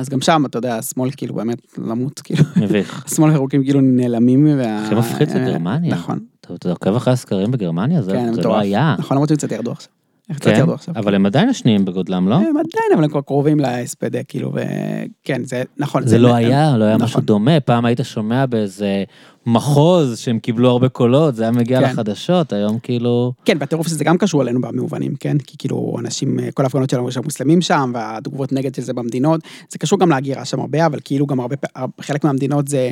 אז 0.00 0.08
גם 0.08 0.20
שם, 0.20 0.42
אתה 0.46 0.58
יודע, 0.58 0.76
השמאל 0.76 1.10
כאילו 1.16 1.34
באמת 1.34 1.58
למות, 1.78 2.20
כאילו, 2.20 2.44
מביך. 2.56 3.02
השמאל 3.06 3.30
הירוקים 3.30 3.64
כאילו 3.64 3.80
נעלמים, 3.80 4.46
וה... 4.58 4.84
הכי 4.84 4.94
מפחיד 4.94 5.28
זה 5.28 5.38
אה, 5.38 5.44
גרמניה. 5.44 5.94
נכון, 5.94 6.18
אתה 6.40 6.70
עוקב 6.70 6.94
אחרי 6.94 7.12
הסקרים 7.12 7.50
בגרמניה? 7.50 8.02
זה 8.02 8.12
כן, 8.12 8.32
זה 8.32 8.42
לא. 8.42 8.58
היה. 8.58 8.94
נכון, 8.98 9.14
למרות 9.14 9.28
שהם 9.28 9.36
קצת 9.36 9.52
ירדו 9.52 9.72
עכשיו. 9.72 9.92
כן. 10.38 10.64
אבל 10.96 11.14
הם 11.14 11.26
עדיין 11.26 11.48
השניים 11.48 11.84
בגודלם, 11.84 12.28
לא? 12.28 12.34
הם 12.34 12.42
עדיין, 12.42 12.92
אבל 12.94 13.04
הם 13.04 13.10
כבר 13.10 13.20
קרובים 13.20 13.60
ל-SPD, 13.60 14.16
כאילו, 14.28 14.52
וכן, 14.54 15.44
זה 15.44 15.62
נכון. 15.76 16.06
זה 16.06 16.18
לא 16.18 16.34
היה, 16.34 16.76
לא 16.76 16.84
היה 16.84 16.94
נכון. 16.94 17.04
משהו 17.04 17.20
דומה. 17.20 17.60
פעם 17.60 17.84
היית 17.84 18.00
שומע 18.02 18.46
באיזה 18.46 19.04
מחוז 19.46 20.18
שהם 20.18 20.38
קיבלו 20.38 20.70
הרבה 20.70 20.88
קולות, 20.88 21.34
זה 21.34 21.42
היה 21.42 21.52
מגיע 21.52 21.80
כן. 21.80 21.84
לחדשות, 21.84 22.52
היום 22.52 22.78
כאילו... 22.78 23.32
כן, 23.44 23.58
בטירוף 23.58 23.88
שזה 23.88 24.04
גם 24.04 24.18
קשור 24.18 24.42
אלינו 24.42 24.60
במובנים, 24.60 25.14
כן? 25.20 25.38
כי 25.38 25.56
כאילו, 25.58 25.96
אנשים, 25.98 26.38
כל 26.54 26.62
ההפגנות 26.62 26.90
שלנו, 26.90 27.08
יש 27.08 27.14
שם 27.14 27.20
מוסלמים 27.24 27.60
שם, 27.60 27.92
והתגובות 27.94 28.52
נגד 28.52 28.74
של 28.74 28.82
זה 28.82 28.92
במדינות, 28.92 29.40
זה 29.68 29.78
קשור 29.78 29.98
גם 29.98 30.10
להגירה 30.10 30.44
שם 30.44 30.60
הרבה, 30.60 30.86
אבל 30.86 30.98
כאילו 31.04 31.26
גם 31.26 31.40
הרבה, 31.40 31.56
חלק 32.00 32.24
מהמדינות 32.24 32.68
זה, 32.68 32.90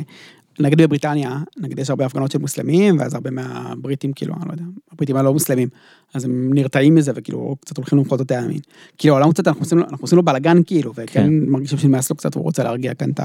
נגיד 0.59 0.81
בבריטניה, 0.81 1.39
נגיד 1.57 1.79
יש 1.79 1.89
הרבה 1.89 2.05
הפגנות 2.05 2.31
של 2.31 2.39
מוסלמים, 2.39 2.99
ואז 2.99 3.13
הרבה 3.13 3.31
מהבריטים, 3.31 4.13
כאילו, 4.13 4.33
אני 4.33 4.47
לא 4.47 4.51
יודע, 4.51 4.63
הבריטים 4.91 5.15
הלא 5.15 5.33
מוסלמים, 5.33 5.69
אז 6.13 6.25
הם 6.25 6.53
נרתעים 6.53 6.95
מזה, 6.95 7.11
וכאילו, 7.15 7.55
קצת 7.61 7.77
הולכים 7.77 7.99
למחות 7.99 8.21
את 8.21 8.31
הימין. 8.31 8.59
כאילו, 8.97 9.15
העולם 9.15 9.31
קצת, 9.31 9.47
אנחנו 9.47 9.61
עושים 9.61 9.77
לו, 9.77 9.83
אנחנו 9.83 10.03
עושים 10.03 10.17
לו 10.17 10.23
בלאגן, 10.23 10.63
כאילו, 10.63 10.91
וכן, 10.95 11.05
כן. 11.05 11.29
מרגישים 11.47 11.77
שנמאס 11.77 12.09
לו 12.09 12.15
קצת, 12.15 12.35
והוא 12.35 12.43
רוצה 12.43 12.63
להרגיע 12.63 12.93
כאן 12.93 13.09
את 13.09 13.19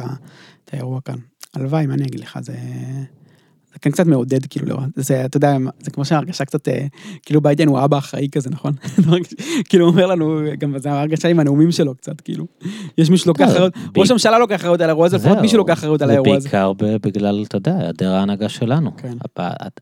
האירוע 0.73 1.01
כאן. 1.01 1.17
הלוואי, 1.55 1.87
מה 1.87 1.95
אני 1.95 2.05
אגיד 2.05 2.21
לך, 2.21 2.39
זה... 2.43 2.55
זה 3.73 3.79
כן 3.81 3.91
קצת 3.91 4.07
מעודד, 4.07 4.47
כאילו, 4.47 4.67
לראות, 4.67 4.85
זה, 4.97 5.25
אתה 5.25 5.37
יודע, 5.37 5.57
זה 5.81 5.91
כמו 5.91 6.05
שההרגשה 6.05 6.45
קצת, 6.45 6.69
אה, 6.69 6.87
כאילו 7.23 7.41
ביידן 7.41 7.69
הוא 7.69 7.79
האבא 7.79 7.97
האחראי 7.97 8.29
כזה, 8.33 8.51
נכון? 8.51 8.73
כאילו, 9.69 9.85
הוא 9.85 9.93
אומר 9.93 10.07
לנו, 10.07 10.41
גם 10.59 10.79
זה 10.79 10.93
ההרגשה 10.93 11.29
עם 11.29 11.41
הנאומים 11.41 11.73
שלו 11.73 11.95
קצת, 11.95 12.21
כאילו. 12.21 12.47
יש 12.99 13.11
מישהו 13.11 13.25
שלוקח 13.25 13.45
כן, 13.45 13.51
אחריות, 13.51 13.73
ראש 13.97 14.11
הממשלה 14.11 14.39
לוקח 14.39 14.55
אחריות 14.55 14.81
על 14.81 14.89
האירוע 14.91 15.07
הזה, 15.07 15.17
לפחות. 15.17 15.39
מישהו 15.39 15.59
לוקח 15.59 15.73
אחריות 15.73 16.03
על 16.03 16.11
האירוע 16.11 16.37
הזה. 16.37 16.49
ובעיקר 16.49 16.73
ב- 16.73 16.97
בגלל, 16.97 17.45
אתה 17.49 17.57
יודע, 17.57 17.77
היעדר 17.79 18.13
ההנהגה 18.13 18.49
שלנו. 18.49 18.97
כן. 18.97 19.17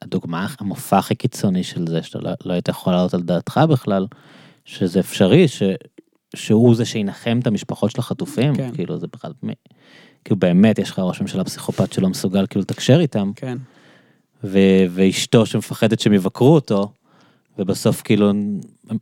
הדוגמה, 0.02 0.46
המופע 0.60 0.98
הכי 0.98 1.14
קיצוני 1.14 1.62
של 1.62 1.86
זה, 1.86 2.02
שאתה 2.02 2.18
לא- 2.18 2.30
לא 2.44 2.52
היית 2.52 2.68
יכול 2.68 2.92
לעלות 2.92 3.14
על 3.14 3.22
דעתך 3.22 3.60
בכלל, 3.68 4.06
שזה 4.64 5.00
אפשרי, 5.00 5.46
שהוא 6.36 6.74
זה 6.74 6.84
שינחם 6.84 7.38
את 7.42 7.46
המשפחות 7.46 7.90
של 7.90 7.98
החטופים, 7.98 8.54
כן. 8.54 8.70
כאילו 8.74 8.98
זה 8.98 9.06
בכלל, 9.12 9.32
כאילו 10.24 10.36
באמת 10.36 10.78
יש 10.78 10.90
לך 10.90 10.98
ראש 10.98 11.20
ממשלה 11.20 11.44
פסיכופת 11.44 11.92
שלא 11.92 12.08
מסוגל 12.08 12.46
כאילו 12.46 12.60
לתקשר 12.62 13.00
איתם, 13.00 13.30
כן, 13.36 13.58
ו- 14.44 14.84
ואשתו 14.90 15.46
שמפחדת 15.46 16.00
שהם 16.00 16.12
יבקרו 16.12 16.54
אותו, 16.54 16.92
ובסוף 17.58 18.02
כאילו 18.02 18.32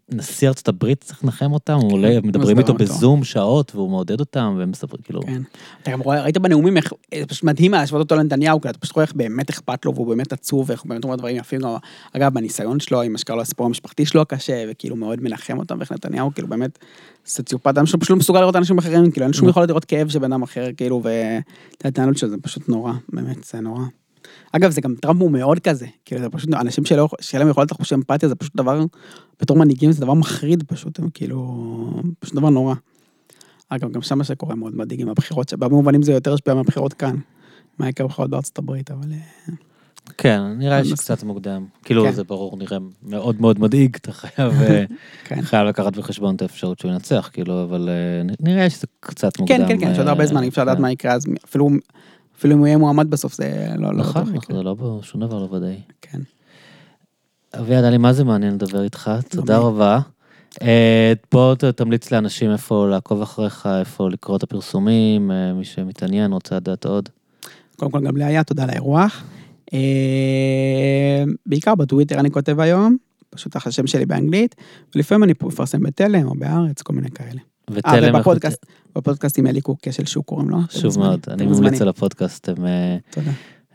נשיא 0.09 0.49
ארצות 0.49 0.69
הברית 0.69 1.05
צריך 1.05 1.25
לנחם 1.25 1.53
אותם, 1.53 1.75
הוא 1.75 1.93
עולה, 1.93 2.21
מדברים 2.23 2.59
מסדר 2.59 2.73
איתו. 2.73 2.85
בזום 2.85 3.25
שעות 3.25 3.75
והוא 3.75 3.91
מעודד 3.91 4.21
אותם, 4.21 4.55
והם 4.59 4.71
מספרים 4.71 5.03
כאילו, 5.03 5.23
כן. 5.23 5.43
אתה 5.83 5.91
גם 5.91 6.01
רואה, 6.01 6.23
ראית 6.23 6.39
בנאומים 6.39 6.77
איך, 6.77 6.93
זה 7.19 7.27
פשוט 7.27 7.45
מדהים 7.45 7.73
להשוות 7.73 8.01
אותו 8.01 8.17
לנתניהו, 8.17 8.61
כאילו, 8.61 8.71
אתה 8.71 8.79
פשוט 8.79 8.95
רואה 8.95 9.05
איך 9.05 9.13
באמת 9.15 9.51
אכפת 9.51 9.85
לו, 9.85 9.95
והוא 9.95 10.07
באמת 10.07 10.33
עצוב, 10.33 10.71
ואיך 10.71 10.81
הוא 10.81 10.89
באמת 10.89 11.05
אומר 11.05 11.17
דברים 11.17 11.37
יפים, 11.37 11.61
אגב, 12.13 12.35
בניסיון 12.35 12.81
שלו, 12.81 13.03
עם 13.03 13.15
לו 13.29 13.41
הסיפור 13.41 13.67
המשפחתי 13.67 14.07
שלו 14.07 14.21
הקשה, 14.21 14.65
וכאילו 14.71 14.97
מאוד 14.97 15.23
מנחם 15.23 15.59
אותם, 15.59 15.79
ואיך 15.79 15.93
נתניהו, 15.93 16.35
כאילו 16.35 16.49
באמת, 16.49 16.79
סוציופט, 17.27 17.67
אדם 17.67 17.87
שפשוט 17.87 18.11
לא 18.11 18.17
מסוגל 18.17 18.41
לראות 18.41 18.57
אנשים 18.57 18.79
אחרים, 18.79 19.11
כאילו 19.11 19.27
אין 19.27 19.33
שום 19.33 19.49
יכולת 19.49 19.69
לראות 19.69 19.85
כאב 19.85 20.09
של 20.09 20.19
בן 20.19 20.33
אדם 20.33 20.43
אחר, 20.43 20.69
כאילו, 20.77 21.03
וההתנהלות 21.83 22.19
שלו 22.19 22.29
זה 22.29 22.37
פשוט 22.43 22.69
נורא, 22.69 22.93
באמת, 23.09 23.45
זה 23.45 23.61
נורא. 23.61 23.83
אגב, 24.53 24.71
זה 24.71 24.81
גם 24.81 24.95
טראמפ 25.01 25.21
הוא 25.21 25.31
מאוד 25.31 25.59
כזה, 25.59 25.87
כאילו, 26.05 26.21
זה 26.21 26.29
פשוט, 26.29 26.55
אנשים 26.55 26.85
שלא, 26.85 27.09
שאין 27.21 27.43
להם 27.43 27.51
יכולת 27.51 27.71
לחוש 27.71 27.93
אמפתיה, 27.93 28.29
זה 28.29 28.35
פשוט 28.35 28.57
דבר, 28.57 28.85
בתור 29.41 29.57
מנהיגים 29.57 29.93
זה 29.93 30.01
דבר 30.01 30.15
מחריד 30.15 30.63
פשוט, 30.63 31.01
כאילו, 31.15 32.03
פשוט 32.19 32.35
דבר 32.35 32.51
נורא. 32.51 32.75
אגב, 33.69 33.93
גם 33.93 34.03
שם 34.03 34.19
מה 34.19 34.25
שקורה 34.25 34.55
מאוד 34.55 34.77
מדאיג 34.77 35.01
עם 35.01 35.09
הבחירות, 35.09 35.49
שבמובנים 35.49 36.03
זה 36.03 36.13
יותר 36.13 36.35
השפיע 36.35 36.55
מהבחירות 36.55 36.93
כאן. 36.93 37.17
מה 37.79 37.89
יקרה 37.89 38.07
בבחירות 38.07 38.31
בארצות 38.31 38.59
הברית, 38.59 38.91
אבל... 38.91 39.13
אה, 39.13 39.55
כן, 40.19 40.41
נראה 40.59 40.81
לי 40.81 40.89
אבל 40.89 40.97
שקצת 40.97 41.23
מוקדם. 41.23 41.67
כאילו, 41.85 42.05
כן. 42.05 42.13
זה 42.13 42.25
ברור, 42.25 42.57
נראה 42.57 42.79
מאוד 43.03 43.41
מאוד 43.41 43.61
מדאיג, 43.61 43.97
אתה 43.97 44.13
חייב 44.13 44.53
אה, 44.63 44.85
כן. 45.25 45.43
חייב 45.43 45.67
לקחת 45.67 45.97
בחשבון 45.97 46.35
את 46.35 46.43
האפשרות 46.43 46.79
שהוא 46.79 46.93
ינצח, 46.93 47.31
כאילו, 47.33 47.63
אבל 47.63 47.89
אה, 47.89 48.35
נראה 48.41 48.65
לי 48.65 48.71
שזה 48.71 48.87
קצת 49.01 49.39
מוקדם. 49.39 49.59
כן, 49.59 49.69
כן, 49.69 49.81
כן, 49.81 49.93
יש 49.93 49.99
עוד 49.99 50.09
הרבה 50.09 50.27
זמן, 50.27 50.43
אי 50.43 50.49
אפשר 50.49 50.63
לדעת 50.63 50.77
כן. 50.77 50.83
מה 50.83 50.93
יקרה, 50.93 51.13
אז 51.13 51.27
אפילו 51.45 51.71
אפילו 52.41 52.55
אם 52.55 52.59
הוא 52.59 52.67
יהיה 52.67 52.79
מועמד 52.79 53.11
בסוף, 53.11 53.35
זה 53.35 53.67
לא... 53.79 53.93
לא 53.93 53.99
נכון, 53.99 54.23
נכון. 54.23 54.57
זה 54.57 54.63
לא, 54.63 54.75
ב- 54.75 55.03
שום 55.03 55.21
דבר 55.21 55.39
לא 55.39 55.55
ודאי. 55.55 55.81
כן. 56.03 56.19
אביעד, 57.59 57.85
היה 57.85 57.91
לי 57.91 57.99
מה 57.99 58.13
זה 58.13 58.25
מעניין 58.25 58.55
לדבר 58.55 58.83
איתך, 58.83 59.11
תודה 59.29 59.59
לי. 59.59 59.65
רבה. 59.65 60.01
אה, 60.63 61.13
בוא 61.33 61.55
תמליץ 61.55 62.11
לאנשים 62.11 62.51
איפה 62.53 62.89
לעקוב 62.89 63.23
אחריך, 63.23 63.69
איפה 63.81 64.11
לקרוא 64.11 64.37
את 64.37 64.43
הפרסומים, 64.43 65.31
אה, 65.31 65.53
מי 65.53 65.65
שמתעניין, 65.65 66.33
רוצה 66.33 66.57
לדעת 66.57 66.87
עוד. 66.87 67.09
קודם 67.77 67.91
כל 67.91 68.01
גם 68.01 68.17
לאיה, 68.17 68.45
תודה 68.45 68.63
על 68.63 68.71
האירוח. 68.71 69.25
אה, 69.73 71.25
בעיקר 71.47 71.75
בטוויטר 71.75 72.21
אני 72.21 72.31
כותב 72.31 72.61
היום, 72.61 72.97
פשוט 73.31 73.57
השם 73.57 73.87
שלי 73.87 74.07
באנגלית, 74.07 74.55
ולפעמים 74.95 75.25
אני 75.25 75.33
מפרסם 75.43 75.83
בתלם 75.83 76.27
או 76.27 76.35
בארץ, 76.35 76.83
כל 76.83 76.93
מיני 76.93 77.11
כאלה. 77.11 77.41
ותלם, 77.71 78.15
ובפודקאסט, 78.15 78.67
בפודקאסט 78.97 79.39
עם 79.39 79.47
אלי 79.47 79.61
קוק, 79.61 79.79
כשל 79.83 80.07
שוק 80.07 80.27
קוראים 80.27 80.51
לו. 80.51 80.59
מוזמנים, 80.85 81.09
מאוד, 81.09 81.21
אני. 81.29 81.47
ממליץ 81.47 81.83
על 81.83 81.89
הפודקאסט, 81.89 82.49
אה, 82.49 82.97
תודה. 83.11 83.31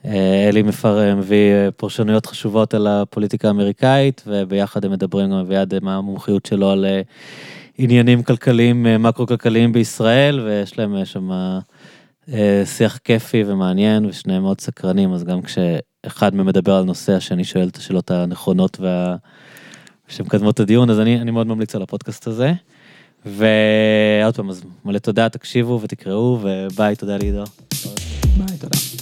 אה, 0.08 0.50
אלי 0.50 0.62
מפר 0.62 1.16
מביא 1.16 1.52
אה, 1.52 1.72
פרשנויות 1.72 2.26
חשובות 2.26 2.74
על 2.74 2.88
הפוליטיקה 2.88 3.48
האמריקאית, 3.48 4.24
וביחד 4.28 4.86
הם 4.86 4.92
מדברים 4.92 5.30
גם 5.30 5.38
אביעד 5.38 5.74
אה, 5.74 5.80
מה 5.82 5.96
המומחיות 5.96 6.46
שלו 6.46 6.72
על 6.72 6.86
עניינים 7.78 8.24
כלכליים, 8.24 8.86
מקרו-כלכליים 9.00 9.74
בישראל, 9.74 10.40
ויש 10.40 10.80
להם 10.80 11.06
שם 11.06 11.30
שיח 12.66 12.98
כיפי 12.98 13.44
ומעניין, 13.48 14.06
ושניהם 14.06 14.42
מאוד 14.42 14.62
סקרנים, 14.62 15.14
אז 15.14 15.24
גם 15.24 15.40
כשאחד 15.42 16.36
מהם 16.36 16.46
מדבר 16.46 16.76
על 16.76 16.84
נושא, 16.84 17.14
השני 17.14 17.44
שואל 17.44 17.68
את 17.68 17.78
השאלות 17.78 18.12
הנכונות 18.12 18.78
וה... 18.80 19.16
שמקדמות 20.08 20.54
את 20.56 20.60
הדיון, 20.60 20.90
אז 20.90 21.00
אני, 21.00 21.22
אני 21.22 21.32
מאוד 21.32 21.48
ממליץ 21.48 21.76
על 21.76 21.82
הפודקאסט 21.82 22.28
הזה. 22.28 22.54
ועוד 23.26 24.36
פעם, 24.36 24.50
אז 24.50 24.64
מלא 24.86 25.00
תודה, 25.00 25.30
תקשיבו 25.30 25.80
ותקראו, 25.82 26.40
וביי, 26.42 26.96
תודה 26.96 27.18
לעידו. 27.18 27.44
ביי, 28.38 28.58
תודה. 28.60 28.95